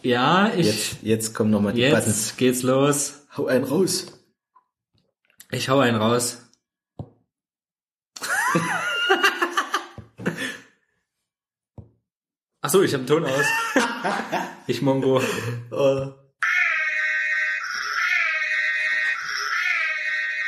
Ja, 0.01 0.51
ich. 0.57 0.65
Jetzt, 0.65 0.97
jetzt 1.03 1.33
kommen 1.33 1.51
nochmal 1.51 1.71
die 1.71 1.79
Jetzt 1.79 1.95
Buttons. 1.95 2.35
geht's 2.35 2.63
los. 2.63 3.25
Hau 3.37 3.45
einen 3.47 3.63
raus. 3.63 4.07
Ich 5.51 5.69
hau 5.69 5.79
einen 5.79 5.95
raus. 5.95 6.39
Ach 12.61 12.69
so, 12.69 12.81
ich 12.81 12.93
habe 12.93 13.05
Ton 13.05 13.25
aus. 13.25 13.45
Ich 14.67 14.81
Mongo. 14.81 15.21
Oh. 15.69 16.11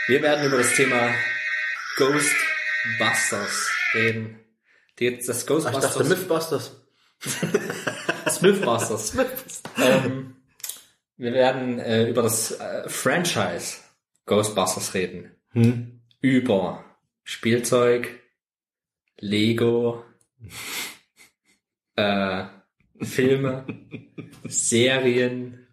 Wir 0.07 0.21
werden 0.23 0.43
über 0.47 0.57
das 0.57 0.73
Thema 0.73 1.11
Ghostbusters 2.97 3.69
reden. 3.93 4.39
Die, 4.99 5.17
das 5.17 5.41
Ich 5.41 5.47
Ghostbusters. 5.47 5.93
dachte 5.93 6.03
Mythbusters. 6.05 6.81
Smithbusters. 8.29 9.13
ähm, 9.77 10.35
wir 11.17 11.33
werden 11.33 11.79
äh, 11.79 12.09
über 12.09 12.21
das 12.21 12.51
äh, 12.51 12.87
Franchise 12.89 13.77
Ghostbusters 14.25 14.93
reden. 14.93 15.31
Hm? 15.51 16.01
Über 16.21 16.83
Spielzeug, 17.23 18.19
Lego, 19.19 20.03
äh, 21.95 22.45
Filme, 23.01 23.65
Serien, 24.45 25.67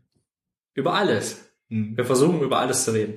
über 0.74 0.94
alles. 0.94 1.50
Hm. 1.68 1.96
Wir 1.96 2.04
versuchen 2.04 2.40
über 2.42 2.58
alles 2.58 2.84
zu 2.84 2.92
reden. 2.92 3.16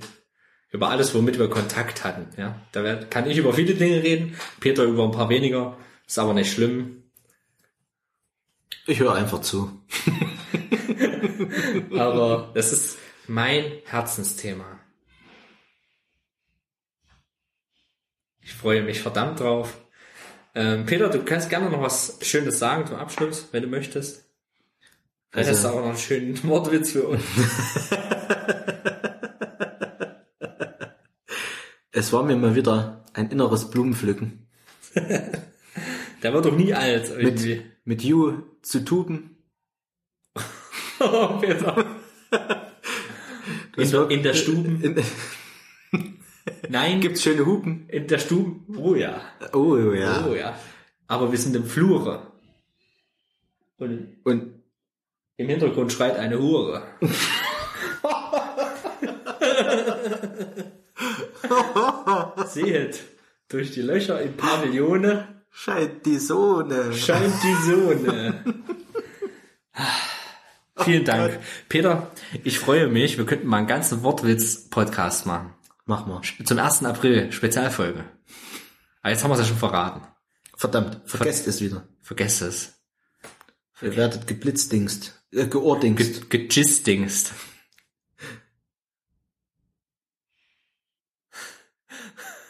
Über 0.71 0.89
alles, 0.89 1.15
womit 1.15 1.39
wir 1.39 1.49
Kontakt 1.49 2.03
hatten. 2.03 2.27
Ja, 2.37 2.61
da 2.73 2.95
kann 3.05 3.29
ich 3.29 3.37
über 3.37 3.53
viele 3.53 3.73
Dinge 3.73 4.03
reden, 4.03 4.35
Peter 4.59 4.83
über 4.83 5.05
ein 5.05 5.11
paar 5.11 5.29
weniger. 5.29 5.77
Ist 6.05 6.19
aber 6.19 6.33
nicht 6.33 6.51
schlimm. 6.51 7.03
Ich 8.85 8.99
höre 8.99 9.13
einfach 9.15 9.41
zu. 9.41 9.81
Aber 11.91 12.51
das 12.55 12.71
ist 12.71 12.97
mein 13.27 13.65
Herzensthema. 13.85 14.79
Ich 18.41 18.53
freue 18.53 18.81
mich 18.83 19.01
verdammt 19.01 19.41
drauf. 19.41 19.77
Ähm, 20.55 20.85
Peter, 20.85 21.09
du 21.09 21.23
kannst 21.25 21.49
gerne 21.49 21.69
noch 21.69 21.81
was 21.81 22.17
Schönes 22.21 22.59
sagen 22.59 22.87
zum 22.87 22.95
Abschluss, 22.95 23.49
wenn 23.51 23.63
du 23.63 23.67
möchtest. 23.69 24.25
Vielleicht 25.31 25.49
Also- 25.49 25.67
hast 25.67 25.73
du 25.73 25.77
auch 25.77 25.81
noch 25.81 25.89
einen 25.89 25.97
schönen 25.97 26.41
Wortwitz 26.47 26.91
für 26.91 27.07
uns. 27.09 27.23
Es 31.97 32.13
war 32.13 32.21
mir 32.21 32.35
mal 32.35 32.53
wieder 32.53 33.03
ein 33.13 33.31
inneres 33.31 33.71
Blumenpflücken. 33.71 34.47
Der 34.93 36.31
wird 36.31 36.45
doch 36.45 36.55
nie 36.55 36.71
alt 36.71 37.09
irgendwie. 37.09 37.55
Mit, 37.55 37.65
mit 37.85 38.03
You 38.03 38.43
zu 38.61 38.85
tuben. 38.85 39.37
Oh, 40.99 41.39
Peter. 41.41 41.85
In 43.77 43.89
der, 43.89 44.11
in 44.11 44.21
der 44.21 44.35
Stube. 44.35 44.67
In, 44.67 45.03
Nein, 46.69 47.01
gibt's 47.01 47.23
schöne 47.23 47.47
Hupen? 47.47 47.89
in 47.89 48.05
der 48.05 48.19
Stube. 48.19 48.77
Oh 48.77 48.93
ja. 48.93 49.19
Oh 49.53 49.75
ja. 49.75 50.23
Oh 50.27 50.35
ja. 50.35 50.55
Aber 51.07 51.31
wir 51.31 51.39
sind 51.39 51.55
im 51.55 51.65
Flure. 51.65 52.31
Und 53.77 54.17
Und 54.23 54.53
im 55.37 55.49
Hintergrund 55.49 55.91
schreit 55.91 56.17
eine 56.17 56.39
Hure. 56.39 56.83
Seht, 62.47 63.03
durch 63.49 63.71
die 63.71 63.81
Löcher 63.81 64.21
im 64.21 64.35
Pavillone 64.35 65.43
scheint 65.51 66.05
die 66.05 66.17
Sonne. 66.17 66.93
scheint 66.93 67.33
die 67.43 67.69
Sonne. 67.69 68.43
Vielen 70.83 71.05
Dank. 71.05 71.39
Peter, 71.69 72.11
ich 72.43 72.59
freue 72.59 72.87
mich, 72.87 73.17
wir 73.17 73.25
könnten 73.25 73.47
mal 73.47 73.57
einen 73.57 73.67
ganzen 73.67 74.03
Wortwitz-Podcast 74.03 75.25
machen. 75.25 75.53
Mach 75.85 76.05
mal. 76.05 76.21
Zum 76.43 76.59
1. 76.59 76.83
April, 76.85 77.31
Spezialfolge. 77.31 78.05
Aber 79.01 79.11
jetzt 79.11 79.23
haben 79.23 79.31
wir 79.31 79.35
es 79.35 79.41
ja 79.41 79.45
schon 79.47 79.57
verraten. 79.57 80.01
Verdammt, 80.55 81.01
vergesst 81.05 81.47
es 81.47 81.61
wieder. 81.61 81.87
Vergesst 82.01 82.41
es. 82.41 82.73
Ihr 83.81 83.95
werdet 83.95 84.27
geblitzdingst. 84.27 85.23
Äh, 85.31 85.47
geohrdingst. 85.47 86.29
Ge 86.29 86.47
Gejistingst. 86.47 87.33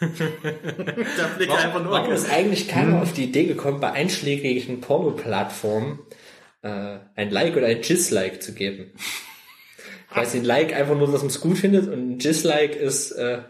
Der 0.00 1.24
Blick 1.36 1.48
Warum, 1.48 1.90
warum 1.90 2.12
ist 2.12 2.30
eigentlich 2.30 2.68
keiner 2.68 3.02
auf 3.02 3.12
die 3.12 3.24
Idee 3.24 3.46
gekommen, 3.46 3.80
bei 3.80 3.92
einschlägigen 3.92 4.80
Porno-Plattformen 4.80 5.98
äh, 6.62 6.98
ein 7.16 7.30
Like 7.30 7.56
oder 7.56 7.66
ein 7.66 7.82
Dislike 7.82 8.38
zu 8.38 8.54
geben? 8.54 8.92
Ich 10.10 10.16
weiß, 10.16 10.34
ein 10.34 10.44
Like 10.44 10.72
einfach 10.72 10.96
nur, 10.96 11.10
dass 11.10 11.20
man 11.20 11.28
es 11.28 11.40
gut 11.40 11.58
findet 11.58 11.88
und 11.88 12.12
ein 12.14 12.18
Dislike 12.18 12.76
ist, 12.78 13.12
äh, 13.12 13.42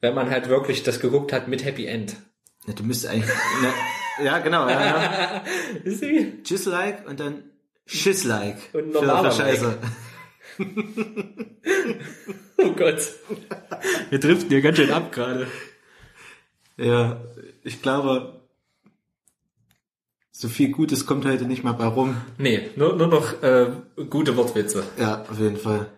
wenn 0.00 0.14
man 0.14 0.30
halt 0.30 0.48
wirklich 0.48 0.82
das 0.82 1.00
geguckt 1.00 1.32
hat 1.32 1.48
mit 1.48 1.64
Happy 1.64 1.86
End. 1.86 2.16
Ja, 2.66 2.74
du 2.74 2.84
müsstest 2.84 3.12
eigentlich... 3.12 3.34
Ne, 3.62 3.72
ja, 4.24 4.38
genau. 4.38 4.68
Ja, 4.68 4.84
ja. 4.84 5.44
Ist 5.84 6.00
sie? 6.00 6.34
Just 6.44 6.66
like 6.66 7.08
und 7.08 7.20
dann 7.20 7.44
Schiss 7.86 8.24
like. 8.24 8.58
Und 8.72 8.92
normaler 8.92 9.32
Scheiße. 9.32 9.78
oh 12.58 12.72
Gott. 12.72 13.00
Wir 14.10 14.18
driften 14.18 14.50
hier 14.50 14.60
ganz 14.60 14.76
schön 14.76 14.90
ab 14.90 15.12
gerade. 15.12 15.46
Ja, 16.78 17.20
ich 17.64 17.82
glaube, 17.82 18.40
so 20.30 20.48
viel 20.48 20.70
Gutes 20.70 21.04
kommt 21.04 21.24
heute 21.24 21.44
nicht 21.44 21.64
mal 21.64 21.72
bei 21.72 21.86
rum. 21.86 22.16
Nee, 22.38 22.70
nur, 22.76 22.96
nur 22.96 23.08
noch 23.08 23.42
äh, 23.42 23.72
gute 24.08 24.36
Wortwitze. 24.36 24.84
Ja, 24.96 25.22
auf 25.28 25.38
jeden 25.38 25.56
Fall. 25.56 25.90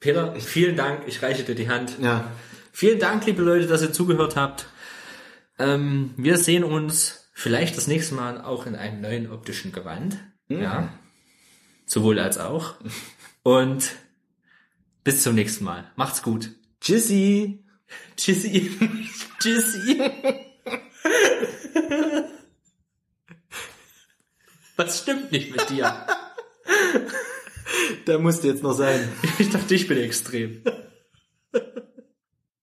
Peter, 0.00 0.34
vielen 0.40 0.76
Dank. 0.76 1.02
Ich 1.06 1.22
reiche 1.22 1.44
dir 1.44 1.54
die 1.54 1.68
Hand. 1.68 1.96
Ja, 2.00 2.30
Vielen 2.72 2.98
Dank, 2.98 3.26
liebe 3.26 3.42
Leute, 3.42 3.66
dass 3.66 3.82
ihr 3.82 3.92
zugehört 3.92 4.36
habt. 4.36 4.66
Ähm, 5.58 6.14
wir 6.16 6.38
sehen 6.38 6.64
uns 6.64 7.28
vielleicht 7.34 7.76
das 7.76 7.86
nächste 7.86 8.14
Mal 8.14 8.40
auch 8.40 8.66
in 8.66 8.76
einem 8.76 9.00
neuen 9.00 9.30
optischen 9.30 9.72
Gewand. 9.72 10.18
Ja. 10.48 10.92
Sowohl 11.84 12.18
als 12.18 12.38
auch. 12.38 12.74
Und 13.42 13.96
bis 15.04 15.22
zum 15.22 15.34
nächsten 15.34 15.64
Mal. 15.64 15.90
Macht's 15.96 16.22
gut. 16.22 16.50
tschüssi. 16.80 17.64
Tschüssi. 18.16 18.70
Tschüssi. 19.40 19.98
Was 24.76 25.00
stimmt 25.00 25.32
nicht 25.32 25.50
mit 25.50 25.70
dir? 25.70 26.06
Der 28.06 28.18
musste 28.18 28.48
jetzt 28.48 28.62
noch 28.62 28.72
sein. 28.72 29.08
Ich 29.38 29.50
dachte, 29.50 29.74
ich 29.74 29.86
bin 29.88 29.98
extrem. 29.98 30.62